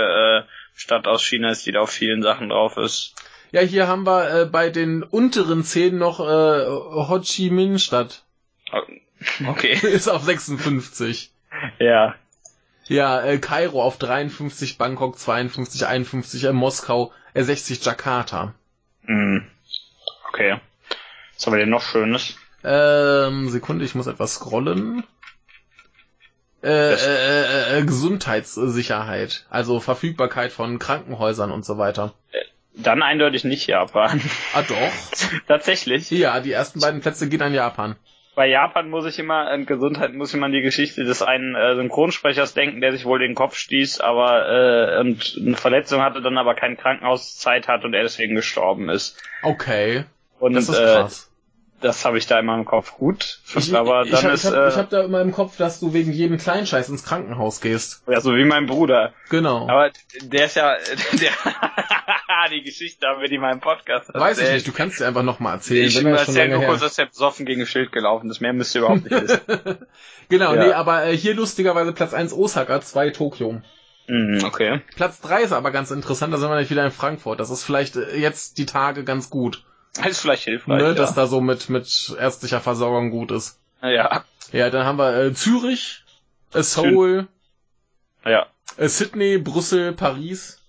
äh, 0.46 0.50
Stadt 0.76 1.08
aus 1.08 1.24
China 1.24 1.52
ist, 1.52 1.66
die 1.66 1.72
da 1.72 1.82
auf 1.82 1.92
vielen 1.92 2.24
Sachen 2.24 2.50
drauf 2.50 2.78
ist. 2.78 3.14
Ja, 3.52 3.62
hier 3.62 3.88
haben 3.88 4.06
wir 4.06 4.32
äh, 4.42 4.46
bei 4.46 4.70
den 4.70 5.04
unteren 5.04 5.64
zehn 5.64 5.98
noch 5.98 6.20
äh, 6.20 6.24
Ho 6.68 7.20
Chi 7.22 7.50
Minh 7.52 7.78
Stadt. 7.80 8.24
Okay. 9.48 9.74
Ist 9.88 10.08
auf 10.08 10.24
56. 10.24 11.32
ja. 11.80 12.16
Ja, 12.86 13.22
äh, 13.22 13.38
Kairo 13.38 13.84
auf 13.84 14.00
53, 14.00 14.80
Bangkok 14.80 15.20
52, 15.20 15.86
51, 15.86 16.46
äh, 16.46 16.54
Moskau 16.54 17.12
äh, 17.34 17.44
60, 17.44 17.84
Jakarta. 17.84 18.54
Mhm. 19.04 19.46
Okay. 20.30 20.60
Was 21.36 21.46
haben 21.46 21.54
wir 21.54 21.60
denn 21.60 21.70
noch 21.70 21.82
Schönes? 21.82 22.36
Ähm, 22.64 23.50
Sekunde, 23.50 23.86
ich 23.86 23.96
muss 23.96 24.08
etwas 24.08 24.36
scrollen. 24.36 25.04
Äh, 26.62 26.94
äh, 26.94 26.96
äh, 26.96 27.80
äh, 27.80 27.86
Gesundheitssicherheit, 27.86 29.46
also 29.50 29.80
Verfügbarkeit 29.80 30.52
von 30.52 30.78
Krankenhäusern 30.78 31.52
und 31.52 31.64
so 31.64 31.78
weiter. 31.78 32.14
Dann 32.74 33.02
eindeutig 33.02 33.46
nicht 33.46 33.66
Japan. 33.68 34.22
Ah 34.54 34.64
doch. 34.64 35.40
Tatsächlich. 35.48 36.10
Ja, 36.12 36.42
die 36.42 36.52
ersten 36.52 36.82
beiden 36.82 37.00
Plätze 37.00 37.30
gehen 37.30 37.42
an 37.42 37.54
Japan. 37.54 37.96
Bei 38.40 38.48
Japan 38.48 38.90
muss 38.90 39.06
ich 39.06 39.20
immer, 39.20 39.54
in 39.54 39.66
Gesundheit 39.66 40.14
muss 40.14 40.30
ich 40.30 40.36
immer 40.36 40.46
an 40.46 40.54
die 40.54 40.62
Geschichte 40.62 41.04
des 41.04 41.22
einen 41.22 41.56
äh, 41.56 41.76
Synchronsprechers 41.76 42.54
denken, 42.54 42.80
der 42.80 42.94
sich 42.94 43.04
wohl 43.04 43.20
den 43.20 43.36
Kopf 43.36 43.58
stieß, 43.58 44.00
aber 44.00 44.48
äh, 44.48 45.00
und 45.02 45.38
eine 45.46 45.58
Verletzung 45.58 46.02
hatte, 46.02 46.22
dann 46.22 46.38
aber 46.38 46.56
keine 46.56 46.78
Krankenhauszeit 46.78 47.68
hat 47.68 47.84
und 47.84 47.94
er 47.94 48.04
deswegen 48.04 48.36
gestorben 48.36 48.88
ist. 48.88 49.22
Okay, 49.44 50.06
Und 50.40 50.54
das 50.54 50.70
ist 50.70 50.80
äh, 50.80 50.86
krass. 50.86 51.30
das 51.82 52.06
habe 52.06 52.18
ich 52.18 52.28
da 52.28 52.40
immer 52.40 52.56
im 52.56 52.64
Kopf. 52.64 52.94
Gut, 52.94 53.42
Ich, 53.58 53.76
aber 53.76 54.04
ich, 54.04 54.12
dann 54.12 54.24
hab, 54.24 54.32
ist 54.32 54.46
ich, 54.46 54.52
hab, 54.52 54.58
äh, 54.58 54.70
ich 54.70 54.78
hab 54.78 54.90
da 54.90 55.04
immer 55.04 55.20
im 55.20 55.34
Kopf, 55.34 55.58
dass 55.58 55.82
du 55.82 55.92
wegen 55.92 56.14
jedem 56.14 56.38
Kleinscheiß 56.38 56.88
ins 56.88 57.04
Krankenhaus 57.04 57.60
gehst. 57.60 58.04
ja 58.08 58.22
so 58.22 58.34
wie 58.38 58.46
mein 58.46 58.68
Bruder. 58.68 59.12
Genau. 59.30 59.68
Aber 59.68 59.92
der 60.22 60.46
ist 60.46 60.56
ja 60.56 60.78
der 61.20 61.32
die 62.50 62.62
Geschichte 62.64 63.08
haben 63.08 63.22
wir 63.22 63.30
die 63.30 63.38
mal 63.38 63.52
im 63.54 63.60
Podcast 63.60 64.10
Weiß 64.14 64.38
ich 64.38 64.44
erzählt. 64.44 64.54
nicht, 64.54 64.68
du 64.68 64.72
kannst 64.72 65.00
dir 65.00 65.08
einfach 65.08 65.24
nochmal 65.24 65.56
erzählen. 65.56 65.88
Ich 65.88 65.96
erzähle 66.04 66.38
lange 66.50 66.58
nur 66.58 66.66
kurz, 66.66 66.82
dass 66.82 66.96
der 66.96 67.06
besoffen 67.08 67.46
gegen 67.46 67.62
ein 67.62 67.68
Schild 67.68 67.92
gelaufen 67.92 68.30
ist. 68.30 68.40
Mehr 68.42 68.54
müsst 68.54 68.76
ihr 68.76 68.82
überhaupt 68.82 69.04
nicht 69.10 69.22
wissen. 69.22 69.40
Genau, 70.30 70.54
Ja. 70.54 70.66
nee, 70.68 70.74
aber 70.74 71.06
äh, 71.06 71.18
hier 71.18 71.34
lustigerweise 71.34 71.92
Platz 71.94 72.14
1 72.14 72.34
Osaka, 72.34 72.82
2 72.82 73.10
Tokio. 73.12 73.62
Mhm, 74.08 74.44
okay. 74.44 74.82
Platz 74.96 75.22
3 75.22 75.42
ist 75.44 75.52
aber 75.54 75.72
ganz 75.72 75.90
interessant, 75.92 76.34
da 76.34 76.38
sind 76.38 76.50
wir 76.50 76.60
nicht 76.60 76.70
wieder 76.72 76.86
in 76.86 76.92
Frankfurt. 76.92 77.40
Das 77.40 77.50
ist 77.50 77.64
vielleicht 77.64 77.96
äh, 77.96 78.16
jetzt 78.18 78.58
die 78.60 78.66
Tage 78.68 79.04
ganz 79.04 79.30
gut, 79.30 79.64
Das 79.96 80.08
ist 80.08 80.22
vielleicht 80.22 80.44
hilfreich. 80.44 80.78
ne, 80.82 80.88
ja. 80.90 80.94
dass 80.94 81.14
da 81.16 81.26
so 81.28 81.42
mit, 81.42 81.70
mit 81.70 82.16
ärztlicher 82.20 82.60
Versorgung 82.62 83.10
gut 83.12 83.32
ist. 83.32 83.60
ja. 83.82 84.24
Ja, 84.52 84.70
dann 84.72 84.84
haben 84.86 84.98
wir 84.98 85.16
äh, 85.16 85.34
Zürich, 85.34 86.04
äh, 86.54 86.64
Seoul, 86.64 87.28
Ja. 88.26 88.48
äh, 88.78 88.88
Sydney, 88.88 89.38
Brüssel, 89.38 89.94
Paris, 89.94 90.60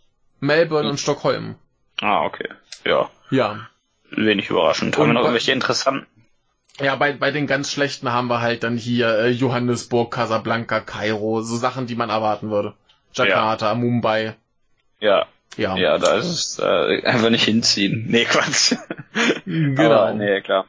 Melbourne 0.40 0.84
Mhm. 0.84 0.90
und 0.92 1.00
Stockholm. 1.00 1.54
Ah, 2.00 2.24
okay. 2.24 2.48
Ja. 2.84 3.10
Ja. 3.30 3.68
Wenig 4.10 4.50
überraschend. 4.50 4.96
Haben 4.96 5.08
wir 5.08 5.12
noch 5.14 5.20
irgendwelche 5.20 5.52
interessanten? 5.52 6.06
Ja, 6.80 6.96
bei, 6.96 7.12
bei 7.12 7.30
den 7.30 7.46
ganz 7.46 7.70
schlechten 7.70 8.10
haben 8.12 8.28
wir 8.28 8.40
halt 8.40 8.62
dann 8.62 8.76
hier 8.76 9.18
äh, 9.18 9.28
Johannesburg, 9.28 10.10
Casablanca, 10.12 10.80
Kairo, 10.80 11.42
so 11.42 11.56
Sachen, 11.56 11.86
die 11.86 11.94
man 11.94 12.10
erwarten 12.10 12.50
würde. 12.50 12.74
Jakarta, 13.12 13.74
Mumbai. 13.74 14.34
Ja. 14.98 15.26
Ja, 15.56 15.76
Ja, 15.76 15.98
da 15.98 16.14
ist 16.16 16.26
es 16.26 16.58
äh, 16.58 17.02
einfach 17.04 17.28
nicht 17.30 17.44
hinziehen. 17.44 18.06
Nee, 18.08 18.24
Quatsch. 18.24 18.74
genau. 19.44 19.90
Aber, 19.90 20.14
nee, 20.14 20.40
klar. 20.40 20.66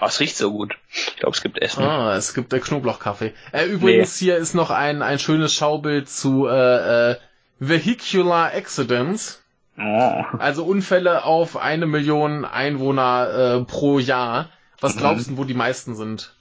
Oh, 0.00 0.06
es 0.06 0.20
riecht 0.20 0.36
so 0.36 0.52
gut. 0.52 0.76
Ich 0.92 1.16
glaube, 1.16 1.34
es 1.34 1.42
gibt 1.42 1.60
Essen. 1.60 1.82
Ah, 1.82 2.14
es 2.16 2.32
gibt 2.32 2.52
äh, 2.52 2.60
Knoblauchkaffee. 2.60 3.34
Äh, 3.52 3.66
übrigens, 3.66 4.16
hier 4.16 4.36
ist 4.36 4.54
noch 4.54 4.70
ein, 4.70 5.02
ein 5.02 5.18
schönes 5.18 5.52
Schaubild 5.52 6.08
zu 6.08 6.46
äh, 6.46 7.10
äh, 7.12 7.16
Vehicular 7.58 8.54
Accidents, 8.54 9.42
Oh. 9.80 10.24
also 10.38 10.64
Unfälle 10.64 11.24
auf 11.24 11.56
eine 11.56 11.86
Million 11.86 12.44
Einwohner 12.44 13.60
äh, 13.60 13.64
pro 13.64 13.98
Jahr. 13.98 14.50
Was 14.80 14.94
Mhm. 14.94 14.98
glaubst 14.98 15.30
du, 15.30 15.36
wo 15.36 15.44
die 15.44 15.54
meisten 15.54 15.94
sind? 15.94 16.34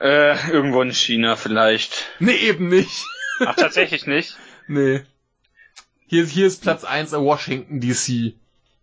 Äh, 0.00 0.50
irgendwo 0.50 0.80
in 0.82 0.92
China 0.92 1.36
vielleicht. 1.36 2.06
Nee, 2.20 2.36
eben 2.36 2.68
nicht. 2.68 3.04
Ach, 3.44 3.54
tatsächlich 3.54 4.06
nicht? 4.06 4.36
Nee. 4.70 5.00
Hier, 6.08 6.26
hier 6.26 6.46
ist 6.46 6.60
Platz 6.62 6.84
1 6.84 7.12
äh, 7.14 7.18
Washington 7.20 7.80
DC. 7.80 8.34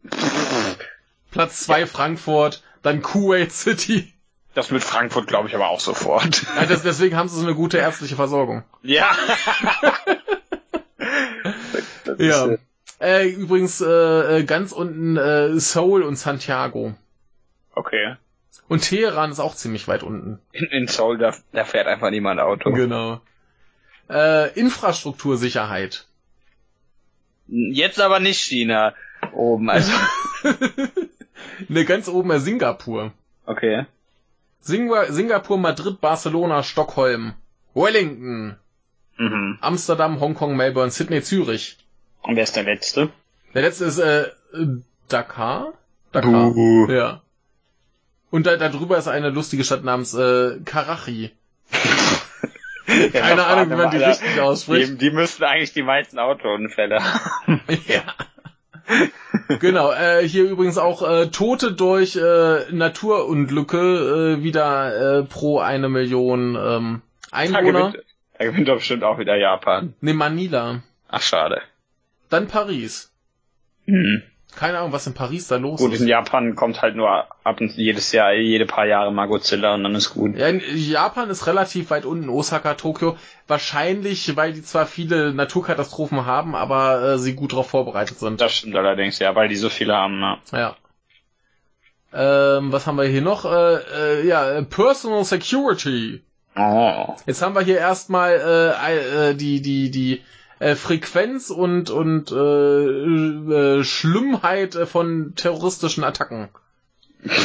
Platz 1.31 1.59
2 1.61 1.85
Frankfurt, 1.85 2.63
dann 2.81 3.01
Kuwait 3.03 3.51
City. 3.51 4.11
Das 4.55 4.71
mit 4.71 4.83
Frankfurt 4.83 5.27
glaube 5.27 5.47
ich 5.47 5.53
aber 5.55 5.67
auch 5.69 5.79
sofort. 5.79 6.43
Ja, 6.55 6.65
das, 6.65 6.81
deswegen 6.81 7.15
haben 7.17 7.29
sie 7.29 7.39
so 7.39 7.45
eine 7.45 7.53
gute 7.55 7.77
ärztliche 7.77 8.15
Versorgung. 8.15 8.63
ja. 8.83 9.09
Ja. 12.17 12.47
Äh, 12.99 13.27
übrigens 13.27 13.81
äh, 13.81 14.39
äh, 14.39 14.43
ganz 14.43 14.71
unten 14.71 15.17
äh, 15.17 15.59
Seoul 15.59 16.03
und 16.03 16.15
Santiago. 16.15 16.93
Okay. 17.73 18.15
Und 18.67 18.81
Teheran 18.81 19.31
ist 19.31 19.39
auch 19.39 19.55
ziemlich 19.55 19.87
weit 19.87 20.03
unten. 20.03 20.39
In, 20.51 20.65
in 20.65 20.87
Seoul, 20.87 21.17
da, 21.17 21.33
da 21.51 21.65
fährt 21.65 21.87
einfach 21.87 22.09
niemand 22.09 22.39
Auto. 22.39 22.71
Genau. 22.71 23.21
Äh, 24.09 24.57
Infrastruktursicherheit. 24.59 26.07
Jetzt 27.47 27.99
aber 27.99 28.19
nicht 28.19 28.41
China. 28.41 28.93
Oben, 29.33 29.69
also. 29.69 29.91
ne, 31.67 31.85
ganz 31.85 32.07
oben 32.07 32.31
äh, 32.31 32.39
Singapur. 32.39 33.11
Okay. 33.45 33.85
Singa 34.61 35.11
Singapur, 35.11 35.59
Madrid, 35.59 36.01
Barcelona, 36.01 36.63
Stockholm, 36.63 37.33
Wellington, 37.75 38.57
Mhm. 39.17 39.57
Amsterdam, 39.61 40.19
Hongkong, 40.19 40.55
Melbourne, 40.55 40.91
Sydney, 40.91 41.21
Zürich. 41.21 41.77
Und 42.25 42.35
wer 42.35 42.43
ist 42.43 42.55
der 42.55 42.63
Letzte? 42.63 43.09
Der 43.53 43.61
letzte 43.61 43.85
ist 43.85 43.99
äh, 43.99 44.29
Dakar. 45.07 45.73
Dakar. 46.11 46.51
Buh. 46.51 46.87
Ja. 46.91 47.21
Und 48.31 48.47
da, 48.47 48.57
da 48.57 48.69
drüber 48.69 48.97
ist 48.97 49.07
eine 49.07 49.29
lustige 49.29 49.63
Stadt 49.63 49.83
namens 49.83 50.13
äh, 50.13 50.59
Karachi. 50.65 51.31
Keine 53.13 53.45
Ahnung, 53.45 53.71
wie 53.71 53.75
man 53.75 53.91
die 53.91 53.97
richtig 53.97 54.39
ausspricht. 54.39 54.93
Die, 54.93 54.97
die 54.97 55.11
müssten 55.11 55.43
eigentlich 55.43 55.73
die 55.73 55.83
meisten 55.83 56.19
Autounfälle 56.19 56.99
haben. 57.03 57.61
Ja. 57.87 58.03
genau, 59.59 59.91
äh, 59.91 60.27
hier 60.27 60.43
übrigens 60.43 60.77
auch 60.77 61.01
äh, 61.07 61.27
Tote 61.27 61.71
durch 61.73 62.15
äh, 62.15 62.71
Naturunglücke 62.71 64.37
äh, 64.39 64.43
wieder 64.43 65.19
äh, 65.19 65.23
pro 65.23 65.59
eine 65.59 65.89
Million 65.89 66.55
ähm, 66.55 67.01
Da 67.31 67.37
Einwohner. 67.37 67.91
gewinnt, 67.91 68.05
da 68.37 68.45
gewinnt 68.45 68.67
doch 68.67 68.75
bestimmt 68.75 69.03
auch 69.03 69.17
wieder 69.17 69.35
Japan. 69.37 69.95
Ne, 70.01 70.13
Manila. 70.13 70.83
Ach, 71.07 71.21
schade. 71.21 71.61
Dann 72.29 72.47
Paris. 72.47 73.11
Hm. 73.85 74.23
Keine 74.55 74.77
Ahnung, 74.77 74.93
was 74.93 75.05
in 75.05 75.13
Paris 75.13 75.47
da 75.49 75.57
los 75.57 75.81
Gut, 75.81 75.93
ist. 75.93 75.99
in 75.99 76.07
Japan 76.07 76.55
kommt 76.55 76.81
halt 76.81 76.95
nur 76.95 77.09
ab 77.09 77.59
und 77.59 77.73
jedes 77.75 78.13
Jahr, 78.13 78.33
jede 78.33 78.65
paar 78.65 78.85
Jahre 78.85 79.11
mal 79.11 79.27
Godzilla 79.27 79.73
und 79.73 79.83
dann 79.83 79.95
ist 79.95 80.11
gut. 80.11 80.37
Ja, 80.37 80.47
in 80.47 80.61
Japan 80.75 81.29
ist 81.29 81.45
relativ 81.47 81.89
weit 81.89 82.05
unten, 82.05 82.29
Osaka, 82.29 82.75
Tokio. 82.75 83.17
Wahrscheinlich, 83.47 84.37
weil 84.37 84.53
die 84.53 84.61
zwar 84.61 84.85
viele 84.85 85.33
Naturkatastrophen 85.33 86.25
haben, 86.25 86.55
aber 86.55 87.03
äh, 87.03 87.17
sie 87.17 87.35
gut 87.35 87.51
darauf 87.51 87.69
vorbereitet 87.69 88.17
sind. 88.17 88.39
Das 88.39 88.53
stimmt 88.53 88.77
allerdings, 88.77 89.19
ja, 89.19 89.35
weil 89.35 89.49
die 89.49 89.57
so 89.57 89.69
viele 89.69 89.93
haben. 89.93 90.21
Ja. 90.21 90.39
Ja. 90.53 90.75
Ähm, 92.13 92.71
was 92.71 92.87
haben 92.87 92.97
wir 92.97 93.03
hier 93.05 93.21
noch? 93.21 93.43
Äh, 93.43 93.75
äh, 94.21 94.25
ja, 94.25 94.61
Personal 94.61 95.25
Security. 95.25 96.23
Oh. 96.55 97.13
Jetzt 97.25 97.41
haben 97.41 97.55
wir 97.55 97.61
hier 97.61 97.79
erstmal 97.79 98.31
äh, 98.31 99.31
äh, 99.31 99.35
die 99.35 99.61
die 99.61 99.91
die 99.91 100.21
äh, 100.59 100.75
Frequenz 100.75 101.49
und 101.49 101.89
und 101.89 102.31
äh, 102.31 103.79
äh, 103.79 103.83
Schlimmheit 103.83 104.75
von 104.75 105.33
terroristischen 105.35 106.03
Attacken. 106.03 106.49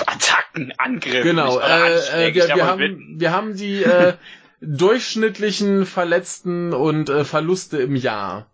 Attacken, 0.06 0.72
Angriff. 0.78 1.22
Genau, 1.22 1.58
äh, 1.58 2.28
äh, 2.28 2.34
wir, 2.34 2.48
wir, 2.48 2.66
haben, 2.66 3.16
wir 3.18 3.32
haben 3.32 3.56
die 3.56 3.82
äh, 3.82 4.14
durchschnittlichen 4.60 5.86
Verletzten 5.86 6.72
und 6.72 7.08
äh, 7.08 7.24
Verluste 7.24 7.78
im 7.78 7.96
Jahr. 7.96 8.46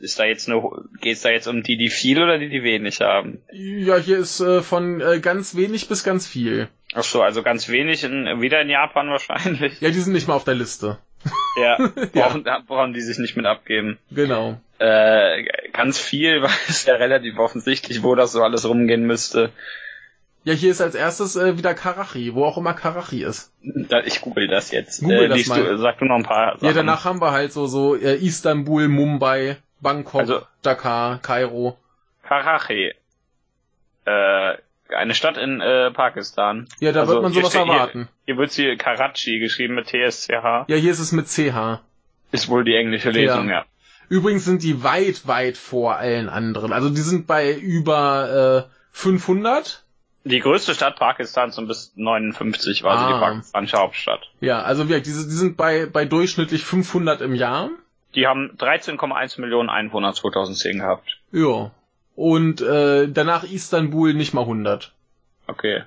Ist 0.00 0.18
da 0.18 0.24
jetzt 0.24 0.48
eine, 0.48 0.62
geht's 1.02 1.20
da 1.20 1.28
jetzt 1.28 1.46
um 1.46 1.62
die, 1.62 1.76
die 1.76 1.90
viel 1.90 2.22
oder 2.22 2.38
die, 2.38 2.48
die 2.48 2.62
wenig 2.62 3.00
haben? 3.00 3.42
Ja, 3.52 3.98
hier 3.98 4.18
ist 4.18 4.40
äh, 4.40 4.62
von 4.62 5.02
äh, 5.02 5.20
ganz 5.20 5.54
wenig 5.54 5.88
bis 5.88 6.04
ganz 6.04 6.26
viel. 6.26 6.68
Ach 6.94 7.04
so, 7.04 7.22
also 7.22 7.42
ganz 7.42 7.68
wenig, 7.68 8.02
in, 8.02 8.40
wieder 8.40 8.62
in 8.62 8.70
Japan 8.70 9.10
wahrscheinlich. 9.10 9.78
Ja, 9.80 9.90
die 9.90 10.00
sind 10.00 10.14
nicht 10.14 10.26
mal 10.26 10.34
auf 10.34 10.44
der 10.44 10.54
Liste. 10.54 10.98
Ja, 11.56 11.76
brauchen, 12.12 12.44
brauchen 12.66 12.92
die 12.92 13.00
sich 13.02 13.18
nicht 13.18 13.36
mit 13.36 13.46
abgeben. 13.46 13.98
Genau. 14.10 14.58
Äh, 14.78 15.44
ganz 15.72 15.98
viel, 15.98 16.42
weil 16.42 16.50
es 16.68 16.84
ja 16.86 16.94
relativ 16.94 17.38
offensichtlich, 17.38 18.02
wo 18.02 18.14
das 18.14 18.32
so 18.32 18.42
alles 18.42 18.66
rumgehen 18.68 19.06
müsste. 19.06 19.50
Ja, 20.44 20.54
hier 20.54 20.70
ist 20.70 20.80
als 20.80 20.94
erstes 20.94 21.36
äh, 21.36 21.58
wieder 21.58 21.74
Karachi, 21.74 22.34
wo 22.34 22.46
auch 22.46 22.56
immer 22.56 22.72
Karachi 22.72 23.22
ist. 23.24 23.52
Da, 23.62 24.00
ich 24.00 24.22
google 24.22 24.48
das 24.48 24.70
jetzt. 24.70 25.00
Google 25.02 25.24
äh, 25.24 25.28
das 25.28 25.46
mal. 25.48 25.62
Du, 25.62 25.76
sag 25.76 25.98
du 25.98 26.06
noch 26.06 26.16
ein 26.16 26.22
paar 26.22 26.54
Sachen. 26.54 26.66
Ja, 26.66 26.72
danach 26.72 27.04
haben 27.04 27.20
wir 27.20 27.32
halt 27.32 27.52
so 27.52 27.66
so 27.66 27.94
äh, 27.94 28.14
Istanbul, 28.16 28.88
Mumbai, 28.88 29.58
Bangkok, 29.80 30.20
Also- 30.20 30.42
Dakar, 30.62 31.18
Kairo. 31.20 31.76
Karachi. 32.22 32.94
Äh, 34.06 34.54
eine 34.94 35.14
Stadt 35.14 35.36
in 35.36 35.60
äh, 35.60 35.90
Pakistan. 35.90 36.68
Ja, 36.80 36.92
da 36.92 37.00
Also, 37.00 37.12
wird 37.14 37.22
man 37.22 37.32
hier 37.32 37.42
sowas 37.42 37.52
steht- 37.52 37.62
erwarten. 37.68 38.08
Hier 38.26 38.36
wird 38.36 38.50
sie 38.52 38.76
Karachi 38.76 39.38
geschrieben 39.38 39.74
mit 39.74 39.86
TSCH. 39.86 40.30
Ja, 40.68 40.76
hier 40.76 40.90
ist 40.90 40.98
es 41.00 41.12
mit 41.12 41.26
CH. 41.28 41.80
Ist 42.32 42.48
wohl 42.48 42.64
die 42.64 42.74
englische 42.76 43.10
Lesung, 43.10 43.48
ja. 43.48 43.64
Übrigens 44.08 44.44
sind 44.44 44.62
die 44.62 44.82
weit, 44.82 45.26
weit 45.28 45.56
vor 45.56 45.96
allen 45.96 46.28
anderen. 46.28 46.72
Also 46.72 46.90
die 46.90 47.00
sind 47.00 47.26
bei 47.26 47.52
über 47.54 48.66
äh, 48.68 48.70
500. 48.92 49.84
Die 50.24 50.40
größte 50.40 50.74
Stadt 50.74 50.96
Pakistans 50.96 51.56
und 51.58 51.66
bis 51.68 51.92
59 51.96 52.82
war 52.82 52.98
sie 52.98 53.04
Ah. 53.04 53.14
die 53.18 53.20
pakistanische 53.24 53.76
Hauptstadt. 53.78 54.20
Ja, 54.40 54.62
also 54.62 54.88
wie, 54.88 54.94
die, 54.94 55.02
die 55.02 55.10
sind 55.12 55.56
bei, 55.56 55.86
bei 55.86 56.04
durchschnittlich 56.04 56.64
500 56.64 57.20
im 57.22 57.34
Jahr. 57.34 57.70
Die 58.14 58.26
haben 58.26 58.50
13,1 58.58 59.40
Millionen 59.40 59.70
Einwohner 59.70 60.12
2010 60.12 60.78
gehabt. 60.80 61.18
Ja. 61.32 61.70
Und 62.22 62.60
äh, 62.60 63.08
danach 63.08 63.44
Istanbul 63.44 64.12
nicht 64.12 64.34
mal 64.34 64.42
100. 64.42 64.92
Okay. 65.46 65.84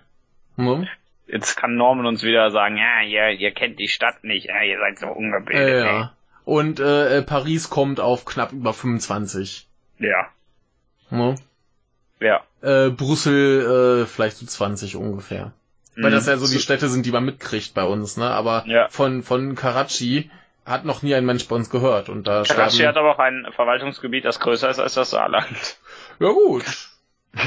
Ne? 0.55 0.87
Jetzt 1.27 1.55
kann 1.57 1.75
Norman 1.75 2.07
uns 2.07 2.23
wieder 2.23 2.49
sagen, 2.49 2.75
ja, 2.75 3.01
ihr, 3.01 3.29
ihr 3.39 3.51
kennt 3.51 3.77
die 3.77 3.87
Stadt 3.87 4.23
nicht, 4.23 4.47
ja, 4.47 4.63
ihr 4.63 4.79
seid 4.79 4.97
so 4.97 5.07
ungebildet. 5.09 5.67
Äh, 5.67 5.85
ja. 5.85 6.13
Und 6.43 6.79
äh, 6.79 7.21
Paris 7.21 7.69
kommt 7.69 7.99
auf 7.99 8.25
knapp 8.25 8.51
über 8.51 8.73
25. 8.73 9.67
ey. 9.99 10.09
Ja. 10.09 10.27
Ne? 11.11 11.35
Ja. 12.19 12.41
Äh, 12.63 12.89
Brüssel 12.89 14.01
äh, 14.01 14.05
vielleicht 14.07 14.37
so 14.37 14.47
20 14.47 14.95
ungefähr. 14.95 15.53
Weil 15.95 16.09
Mhm. 16.09 16.15
das 16.15 16.25
ja 16.25 16.37
so 16.37 16.51
die 16.51 16.59
Städte 16.61 16.87
sind, 16.89 17.05
die 17.05 17.11
man 17.11 17.25
mitkriegt 17.25 17.75
bei 17.75 17.83
uns, 17.83 18.17
ne? 18.17 18.25
Aber 18.31 18.63
Ja. 18.65 18.87
von, 18.89 19.21
von 19.21 19.53
Karachi 19.53 20.31
hat 20.65 20.83
noch 20.85 21.03
nie 21.03 21.13
ein 21.13 21.25
Mensch 21.25 21.47
bei 21.47 21.55
uns 21.55 21.69
gehört. 21.69 22.09
Und 22.09 22.25
da 22.25 22.41
Karachi 22.41 22.77
sterben- 22.77 22.89
hat 22.89 22.97
aber 22.97 23.11
auch 23.11 23.19
ein 23.19 23.45
Verwaltungsgebiet, 23.55 24.25
das 24.25 24.39
größer 24.39 24.69
ist 24.69 24.79
als 24.79 24.95
das 24.95 25.11
Saarland. 25.11 25.77
Ja 26.19 26.29
gut. 26.29 26.63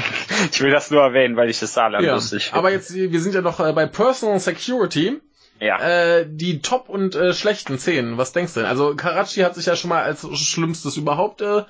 Ich 0.51 0.59
will 0.61 0.69
das 0.71 0.91
nur 0.91 1.01
erwähnen, 1.01 1.37
weil 1.37 1.49
ich 1.49 1.59
das 1.61 1.73
Saarland 1.73 2.03
Ja. 2.05 2.13
lustig 2.15 2.45
finde. 2.45 2.57
Aber 2.59 2.71
jetzt, 2.71 2.93
wir 2.93 3.21
sind 3.21 3.33
ja 3.33 3.41
noch 3.41 3.59
äh, 3.61 3.71
bei 3.71 3.85
Personal 3.85 4.37
Security. 4.39 5.21
ja. 5.61 5.79
Äh, 5.79 6.25
die 6.27 6.61
Top- 6.61 6.89
und 6.89 7.15
äh, 7.15 7.33
schlechten 7.33 7.79
Szenen, 7.79 8.17
was 8.17 8.33
denkst 8.33 8.53
du 8.53 8.59
denn? 8.59 8.69
Also 8.69 8.95
Karachi 8.95 9.41
hat 9.41 9.55
sich 9.55 9.65
ja 9.65 9.77
schon 9.77 9.89
mal 9.89 10.03
als 10.03 10.27
schlimmstes 10.37 10.97
überhaupt 10.97 11.41
äh, 11.41 11.63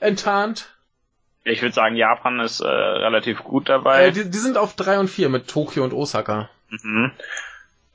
enttarnt. 0.00 0.70
Ich 1.44 1.60
würde 1.60 1.74
sagen, 1.74 1.96
Japan 1.96 2.40
ist 2.40 2.60
äh, 2.60 2.66
relativ 2.66 3.44
gut 3.44 3.68
dabei. 3.68 4.06
Äh, 4.06 4.12
die, 4.12 4.30
die 4.30 4.38
sind 4.38 4.56
auf 4.56 4.74
drei 4.74 4.98
und 4.98 5.08
vier 5.08 5.28
mit 5.28 5.46
Tokio 5.48 5.84
und 5.84 5.92
Osaka. 5.92 6.48
mhm. 6.70 7.12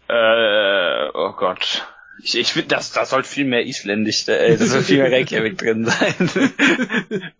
äh, 0.09 1.07
oh 1.13 1.31
Gott. 1.33 1.87
Ich, 2.23 2.37
ich 2.37 2.53
finde, 2.53 2.67
das, 2.69 2.91
das 2.91 3.09
sollte 3.09 3.27
viel 3.27 3.45
mehr 3.45 3.65
isländisch, 3.65 4.27
äh, 4.27 4.55
das 4.57 4.69
soll 4.69 4.83
viel 4.83 5.01
mehr 5.01 5.11
Reykjavik 5.17 5.57
drin 5.57 5.85
sein. 5.85 6.13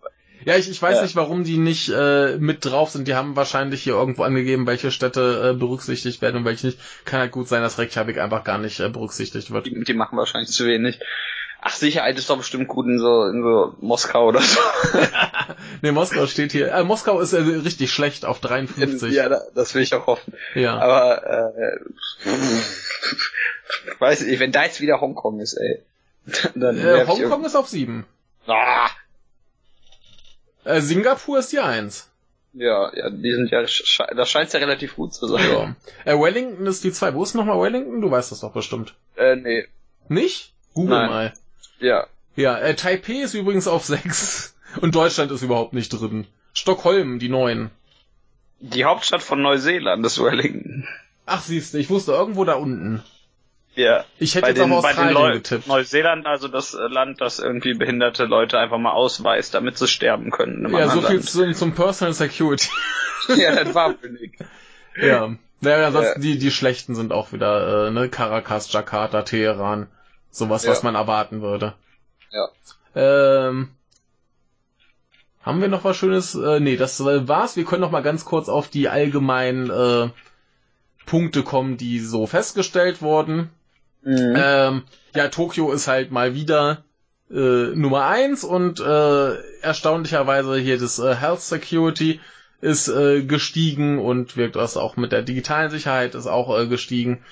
Ja, 0.44 0.56
ich, 0.58 0.70
ich 0.70 0.82
weiß 0.82 0.98
Ja. 0.98 1.02
nicht, 1.04 1.16
warum 1.16 1.44
die 1.44 1.58
nicht 1.58 1.90
äh, 1.90 2.38
mit 2.38 2.66
drauf 2.66 2.92
sind. 2.92 3.08
Die 3.08 3.16
haben 3.16 3.36
wahrscheinlich 3.36 3.82
hier 3.84 3.94
irgendwo 3.94 4.24
angegeben, 4.24 4.68
welche 4.68 4.92
Städte 4.92 5.52
äh, 5.54 5.58
berücksichtigt 5.58 6.22
werden 6.22 6.38
und 6.38 6.46
welche 6.46 6.68
nicht. 6.68 6.80
Kann 7.06 7.20
halt 7.22 7.32
gut 7.32 7.48
sein, 7.48 7.62
dass 7.62 7.80
Reykjavik 7.80 8.20
einfach 8.20 8.44
gar 8.44 8.58
nicht 8.58 8.80
äh, 8.80 8.90
berücksichtigt 8.90 9.52
wird. 9.52 9.66
die, 9.66 9.84
die 9.84 9.94
machen 9.94 10.18
wahrscheinlich 10.18 10.52
zu 10.52 10.66
wenig. 10.66 11.00
Ach, 11.68 11.74
Sicherheit 11.74 12.16
ist 12.20 12.30
doch 12.30 12.38
bestimmt 12.38 12.68
gut 12.68 12.86
in 12.86 13.00
so, 13.00 13.24
in 13.26 13.42
so 13.42 13.76
Moskau 13.82 14.28
oder 14.28 14.42
so. 14.42 14.60
Nee, 15.82 15.92
Moskau 15.92 16.28
steht 16.28 16.52
hier. 16.52 16.72
Äh, 16.72 16.84
Moskau 16.84 17.20
ist 17.22 17.34
äh, 17.34 17.38
richtig 17.40 17.92
schlecht 17.92 18.24
auf 18.26 18.40
53. 18.40 19.12
ja, 19.14 19.30
da- 19.30 19.42
das 19.56 19.74
will 19.74 19.82
ich 19.82 19.94
auch 19.96 20.06
hoffen. 20.06 20.34
ja. 20.54 20.78
Aber, 20.78 21.24
äh, 21.26 22.30
weiß 24.00 24.22
ich, 24.24 24.40
wenn 24.40 24.52
da 24.52 24.64
jetzt 24.64 24.82
wieder 24.82 25.02
Hongkong 25.02 25.40
ist, 25.40 25.54
ey. 25.54 25.82
Dann 26.56 26.78
Äh, 26.78 27.06
Hongkong 27.08 27.46
ist 27.46 27.56
auf 27.56 27.68
7. 27.68 28.06
Ah, 28.48 28.90
Äh, 30.66 30.82
Singapur 30.82 31.40
ist 31.40 31.52
die 31.52 31.60
1. 31.60 32.10
ja, 32.54 32.92
ja, 32.96 33.10
die 33.10 33.32
sind 33.34 33.52
ja, 33.52 33.62
das 33.62 34.30
scheint 34.30 34.52
ja 34.54 34.60
relativ 34.60 34.96
gut 34.96 35.14
zu 35.14 35.28
sein. 35.28 35.76
Ja. 36.06 36.14
Äh, 36.14 36.20
Wellington 36.20 36.66
ist 36.68 36.84
die 36.84 36.92
2. 36.92 37.14
Wo 37.14 37.24
ist 37.24 37.36
nochmal 37.36 37.60
Wellington? 37.62 38.02
Du 38.02 38.12
weißt 38.12 38.32
das 38.32 38.42
doch 38.42 38.52
bestimmt. 38.52 38.96
Äh, 39.16 39.36
nee, 39.38 39.68
Nicht? 40.10 40.54
Google 40.74 40.98
Nein. 40.98 41.10
mal. 41.10 41.34
ja. 41.80 42.08
Ja, 42.36 42.58
äh, 42.58 42.76
Taipei 42.76 43.22
ist 43.22 43.34
übrigens 43.34 43.68
auf 43.68 43.86
6. 43.86 44.56
Und 44.82 44.94
Deutschland 44.96 45.32
ist 45.32 45.42
überhaupt 45.42 45.72
nicht 45.74 45.90
drin. 45.90 46.28
Stockholm, 46.54 47.18
die 47.20 47.30
9. 47.30 47.70
Die 48.60 48.84
Hauptstadt 48.84 49.22
von 49.24 49.42
Neuseeland 49.42 50.06
ist 50.06 50.22
Wellington. 50.22 50.86
Ach, 51.26 51.42
siehst 51.42 51.74
du, 51.74 51.78
ich 51.78 51.90
wusste 51.90 52.12
irgendwo 52.12 52.44
da 52.44 52.56
unten. 52.56 53.04
Ja. 53.76 54.06
Ich 54.20 54.36
hätte 54.36 54.44
Bei 54.44 54.50
jetzt 54.50 54.60
den, 54.62 54.72
auf 54.72 54.84
bei 54.84 54.94
den 54.94 55.08
Australien 55.08 55.34
getippt. 55.44 55.68
Neuseeland, 55.68 56.26
also 56.26 56.48
das 56.48 56.74
äh, 56.74 56.78
Land, 56.88 57.20
das 57.22 57.40
irgendwie 57.40 57.74
behinderte 57.74 58.26
Leute 58.26 58.58
einfach 58.58 58.78
mal 58.78 58.94
ausweist, 58.94 59.54
damit 59.54 59.78
sie 59.78 59.88
sterben 59.88 60.32
können. 60.32 60.72
Ja, 60.74 60.88
so 60.90 61.02
viel 61.02 61.22
zum, 61.22 61.54
zum 61.54 61.74
Personal 61.76 62.14
Security. 62.14 62.70
ja, 63.36 63.64
das 63.64 63.74
war 63.76 63.94
billig. 63.94 64.38
ja. 65.02 65.36
Naja, 65.62 65.88
ansonsten 65.88 66.22
Ja. 66.22 66.32
die, 66.34 66.38
die 66.38 66.52
schlechten 66.52 66.96
sind 66.96 67.12
auch 67.12 67.32
wieder, 67.32 67.88
äh, 67.88 67.92
ne, 67.92 68.08
Caracas, 68.10 68.72
Jakarta, 68.72 69.24
Teheran. 69.24 69.88
Sowas, 70.30 70.64
Ja. 70.66 70.72
was 70.72 70.84
man 70.84 70.96
erwarten 70.96 71.42
würde. 71.42 71.74
Ja. 72.32 72.50
Ähm, 72.96 73.70
haben 75.42 75.62
wir 75.62 75.68
noch 75.68 75.84
was 75.84 75.96
Schönes? 75.98 76.36
Äh, 76.36 76.60
nee, 76.60 76.76
das 76.76 77.00
äh, 77.00 77.28
war's. 77.28 77.56
Wir 77.56 77.66
können 77.66 77.82
noch 77.82 77.92
mal 77.92 78.04
ganz 78.04 78.26
kurz 78.26 78.50
auf 78.50 78.68
die 78.68 78.90
allgemeinen 78.90 79.70
äh, 79.70 80.10
Punkte 81.06 81.44
kommen, 81.44 81.78
die 81.78 82.00
so 82.00 82.26
festgestellt 82.28 83.02
wurden. 83.02 83.50
Mhm. 84.06 84.36
Ähm, 84.38 84.84
ja, 85.16 85.28
Tokio 85.30 85.72
ist 85.72 85.88
halt 85.88 86.12
mal 86.12 86.36
wieder 86.36 86.84
äh, 87.32 87.76
Nummer 87.76 88.06
eins 88.06 88.44
und 88.44 88.80
äh, 88.80 89.34
erstaunlicherweise 89.62 90.58
hier 90.58 90.78
das 90.78 91.00
äh, 91.00 91.16
Health 91.16 91.42
Security 91.42 92.22
ist 92.62 92.88
äh, 92.88 93.24
gestiegen 93.24 94.00
und 94.00 94.38
wirkt 94.38 94.56
das 94.56 94.78
auch 94.78 94.96
mit 94.96 95.12
der 95.12 95.24
digitalen 95.24 95.72
Sicherheit 95.72 96.16
ist 96.16 96.28
auch 96.28 96.58
äh, 96.58 96.68
gestiegen. 96.68 97.24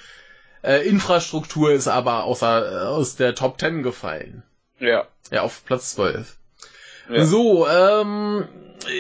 Äh, 0.64 0.88
Infrastruktur 0.88 1.72
ist 1.72 1.88
aber 1.88 2.24
außer 2.24 2.72
äh, 2.72 2.86
aus 2.88 3.16
der 3.16 3.36
Top 3.36 3.60
10 3.60 3.84
gefallen. 3.84 4.44
ja. 4.80 5.08
Ja, 5.32 5.42
auf 5.42 5.64
Platz 5.66 5.96
12. 5.96 6.38
Ja. 7.10 7.26
So, 7.26 7.68
ähm, 7.68 8.48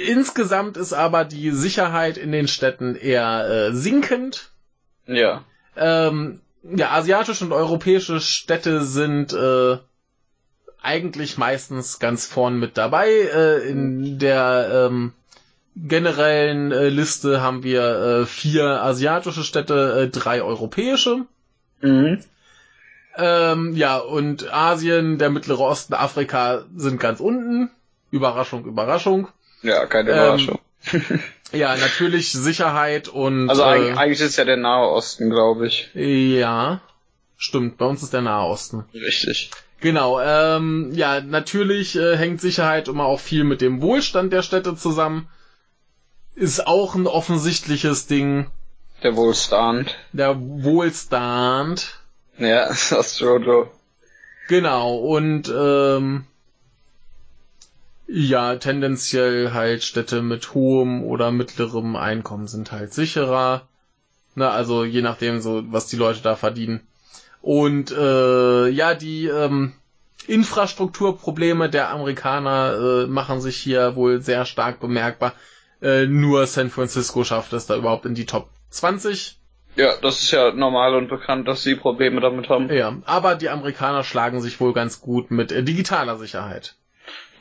insgesamt 0.07 0.77
ist 0.77 0.93
aber 0.93 1.25
die 1.25 1.51
Sicherheit 1.51 2.17
in 2.17 2.31
den 2.31 2.47
Städten 2.47 2.95
eher 2.95 3.47
äh, 3.47 3.73
sinkend. 3.73 4.51
Ja. 5.05 5.43
Ähm, 5.75 6.41
ja, 6.63 6.91
asiatische 6.91 7.45
und 7.45 7.51
europäische 7.51 8.19
Städte 8.19 8.83
sind 8.83 9.33
äh, 9.33 9.77
eigentlich 10.81 11.37
meistens 11.37 11.99
ganz 11.99 12.25
vorn 12.25 12.59
mit 12.59 12.77
dabei. 12.77 13.09
Äh, 13.09 13.69
in 13.69 14.19
der 14.19 14.87
ähm, 14.89 15.13
generellen 15.75 16.71
äh, 16.71 16.89
Liste 16.89 17.41
haben 17.41 17.63
wir 17.63 17.81
äh, 18.21 18.25
vier 18.25 18.83
asiatische 18.83 19.43
Städte, 19.43 20.03
äh, 20.03 20.07
drei 20.09 20.41
europäische. 20.41 21.25
Mhm. 21.81 22.19
Ähm, 23.15 23.73
ja, 23.75 23.97
und 23.97 24.51
Asien, 24.51 25.17
der 25.19 25.29
Mittlere 25.29 25.59
Osten, 25.61 25.93
Afrika 25.93 26.63
sind 26.75 26.99
ganz 26.99 27.19
unten. 27.19 27.69
Überraschung, 28.11 28.65
Überraschung. 28.65 29.27
Ja, 29.61 29.85
keine 29.85 30.11
Ähm, 30.11 30.17
Überraschung. 30.17 30.59
Ja, 31.53 31.75
natürlich 31.75 32.31
Sicherheit 32.31 33.07
und 33.07 33.49
Also 33.49 33.61
äh, 33.61 33.93
eigentlich, 33.93 34.21
ist 34.21 34.37
ja 34.37 34.45
der 34.45 34.57
Nahe 34.57 34.89
Osten, 34.89 35.29
glaube 35.29 35.67
ich. 35.67 35.89
ja, 35.93 36.81
stimmt. 37.37 37.77
Bei 37.77 37.85
uns 37.85 38.03
ist 38.03 38.13
der 38.13 38.21
Nahe 38.21 38.47
Osten. 38.47 38.85
Richtig. 38.93 39.51
Genau, 39.79 40.19
ähm, 40.21 40.91
ja, 40.93 41.19
natürlich 41.19 41.97
äh, 41.97 42.17
hängt 42.17 42.39
Sicherheit 42.41 42.87
immer 42.87 43.05
auch 43.05 43.19
viel 43.19 43.43
mit 43.43 43.61
dem 43.61 43.81
Wohlstand 43.81 44.31
der 44.31 44.41
Städte 44.41 44.75
zusammen. 44.75 45.27
Ist 46.35 46.65
auch 46.65 46.95
ein 46.95 47.05
offensichtliches 47.05 48.07
Ding. 48.07 48.47
Der 49.03 49.15
Wohlstand. 49.15 49.95
Der 50.13 50.39
Wohlstand. 50.39 51.99
Ja, 52.37 52.67
das 52.69 52.91
ist 52.91 53.19
Jojo. 53.19 53.69
Genau, 54.47 54.95
und 54.95 55.53
ähm, 55.55 56.25
Ja, 58.07 58.55
tendenziell 58.57 59.53
halt 59.53 59.83
Städte 59.83 60.21
mit 60.21 60.53
hohem 60.53 61.03
oder 61.03 61.31
mittlerem 61.31 61.95
Einkommen 61.95 62.47
sind 62.47 62.71
halt 62.71 62.93
sicherer. 62.93 63.67
Na, 64.35 64.49
also 64.49 64.83
je 64.83 65.01
nachdem 65.01 65.39
so, 65.41 65.63
was 65.67 65.87
die 65.87 65.95
Leute 65.95 66.21
da 66.21 66.35
verdienen. 66.35 66.81
Und 67.41 67.91
äh, 67.91 68.69
ja, 68.69 68.93
die 68.93 69.27
ähm, 69.27 69.73
Infrastrukturprobleme 70.27 71.69
der 71.69 71.89
Amerikaner 71.89 73.03
äh, 73.03 73.07
machen 73.07 73.41
sich 73.41 73.57
hier 73.57 73.95
wohl 73.95 74.21
sehr 74.21 74.45
stark 74.45 74.79
bemerkbar. 74.79 75.33
Äh, 75.81 76.05
nur 76.05 76.47
San 76.47 76.69
Francisco 76.69 77.23
schafft 77.23 77.53
es 77.53 77.65
da 77.65 77.75
überhaupt 77.75 78.05
in 78.05 78.15
die 78.15 78.25
Top 78.25 78.49
20. 78.69 79.37
Ja, 79.75 79.93
das 80.01 80.21
ist 80.21 80.31
ja 80.31 80.51
normal 80.53 80.95
und 80.95 81.09
bekannt, 81.09 81.47
dass 81.47 81.63
sie 81.63 81.75
Probleme 81.75 82.21
damit 82.21 82.47
haben. 82.47 82.69
Ja, 82.71 82.95
aber 83.05 83.35
die 83.35 83.49
Amerikaner 83.49 84.03
schlagen 84.03 84.39
sich 84.39 84.59
wohl 84.59 84.73
ganz 84.73 85.01
gut 85.01 85.31
mit 85.31 85.51
äh, 85.51 85.63
digitaler 85.63 86.17
Sicherheit. 86.17 86.75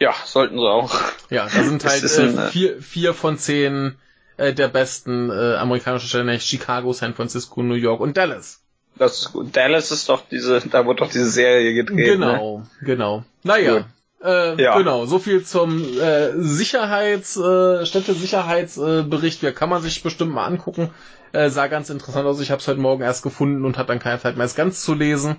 Ja, 0.03 0.13
sollten 0.25 0.59
sie 0.59 0.69
auch. 0.69 0.93
Ja, 1.31 1.45
da 1.45 1.63
sind 1.63 1.85
halt 1.85 2.03
äh, 2.03 2.07
äh, 2.25 2.49
vier, 2.51 2.83
vier 2.83 3.15
von 3.15 3.39
zehn 3.39 3.95
äh, 4.37 4.53
der 4.53 4.67
besten 4.67 5.31
äh, 5.31 5.55
amerikanischen 5.55 6.09
Städte, 6.09 6.41
Chicago, 6.41 6.93
San 6.93 7.15
Francisco, 7.15 7.63
New 7.63 7.75
York 7.77 8.01
und 8.01 8.17
Dallas. 8.17 8.63
Das 8.97 9.19
ist 9.21 9.33
gut. 9.33 9.55
Dallas 9.57 9.93
ist 9.93 10.09
doch 10.09 10.25
diese, 10.29 10.61
da 10.69 10.85
wurde 10.87 11.05
doch 11.05 11.09
diese 11.11 11.31
Serie 11.31 11.73
gedreht. 11.73 12.19
Ne? 12.19 12.27
Genau, 12.27 12.63
genau. 12.81 13.25
Naja, 13.45 13.85
äh, 14.25 14.61
Ja. 14.61 14.77
genau, 14.77 15.07
so 15.07 15.21
viel 15.21 15.45
zum 15.45 15.81
äh, 16.01 16.33
Sicherheits, 16.37 17.37
äh, 17.37 17.87
Städtesicherheitsbericht. 17.87 19.45
Äh, 19.45 19.53
kann 19.53 19.69
man 19.69 19.83
sich 19.83 20.03
bestimmt 20.03 20.33
mal 20.33 20.47
angucken. 20.47 20.91
Äh, 21.33 21.49
sah 21.49 21.69
ganz 21.69 21.91
interessant 21.91 22.27
aus. 22.27 22.41
Ich 22.41 22.51
habe 22.51 22.61
es 22.61 22.67
heute 22.67 22.81
Morgen 22.81 23.05
erst 23.05 23.23
gefunden 23.23 23.65
und 23.65 23.79
hatte 23.79 23.89
dann 23.89 24.01
keine 24.01 24.21
Zeit 24.21 24.37
mehr, 24.37 24.47
es 24.47 24.57
ganz 24.57 24.83
zu 24.83 24.95
lesen. 24.95 25.37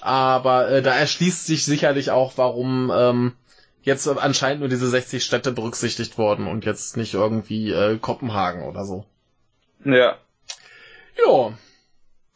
Aber 0.00 0.68
äh, 0.68 0.82
da 0.82 0.92
erschließt 0.92 1.46
sich 1.46 1.64
sicherlich 1.64 2.10
auch, 2.10 2.32
warum 2.34 2.92
ähm, 2.92 3.32
jetzt 3.86 4.06
anscheinend 4.06 4.60
nur 4.60 4.68
diese 4.68 4.88
60 4.88 5.24
Städte 5.24 5.52
berücksichtigt 5.52 6.18
wurden 6.18 6.46
und 6.46 6.64
jetzt 6.66 6.96
nicht 6.96 7.14
irgendwie 7.14 7.70
äh, 7.70 7.96
Kopenhagen 7.98 8.64
oder 8.64 8.84
so. 8.84 9.06
Ja. 9.84 10.18
Ja, 11.24 11.52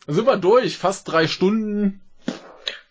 sind 0.07 0.27
wir 0.27 0.37
durch. 0.39 0.79
Fast 0.79 1.09
drei 1.11 1.27
Stunden. 1.27 2.01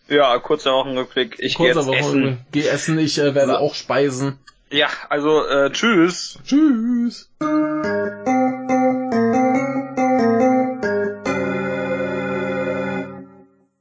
Ja, 0.08 0.38
kurzer 0.38 0.72
Wochenrückblick. 0.72 1.36
Ich 1.38 1.56
gehe 1.56 1.68
jetzt 1.74 1.88
essen. 1.88 2.44
Geh 2.52 2.66
essen. 2.66 2.98
Ich 2.98 3.18
äh, 3.18 3.34
werde 3.34 3.52
So. 3.52 3.58
auch 3.58 3.74
speisen. 3.74 4.38
Ja, 4.70 4.88
also 5.08 5.44
äh, 5.46 5.72
tschüss. 5.72 6.38
Tschüss. 6.44 7.30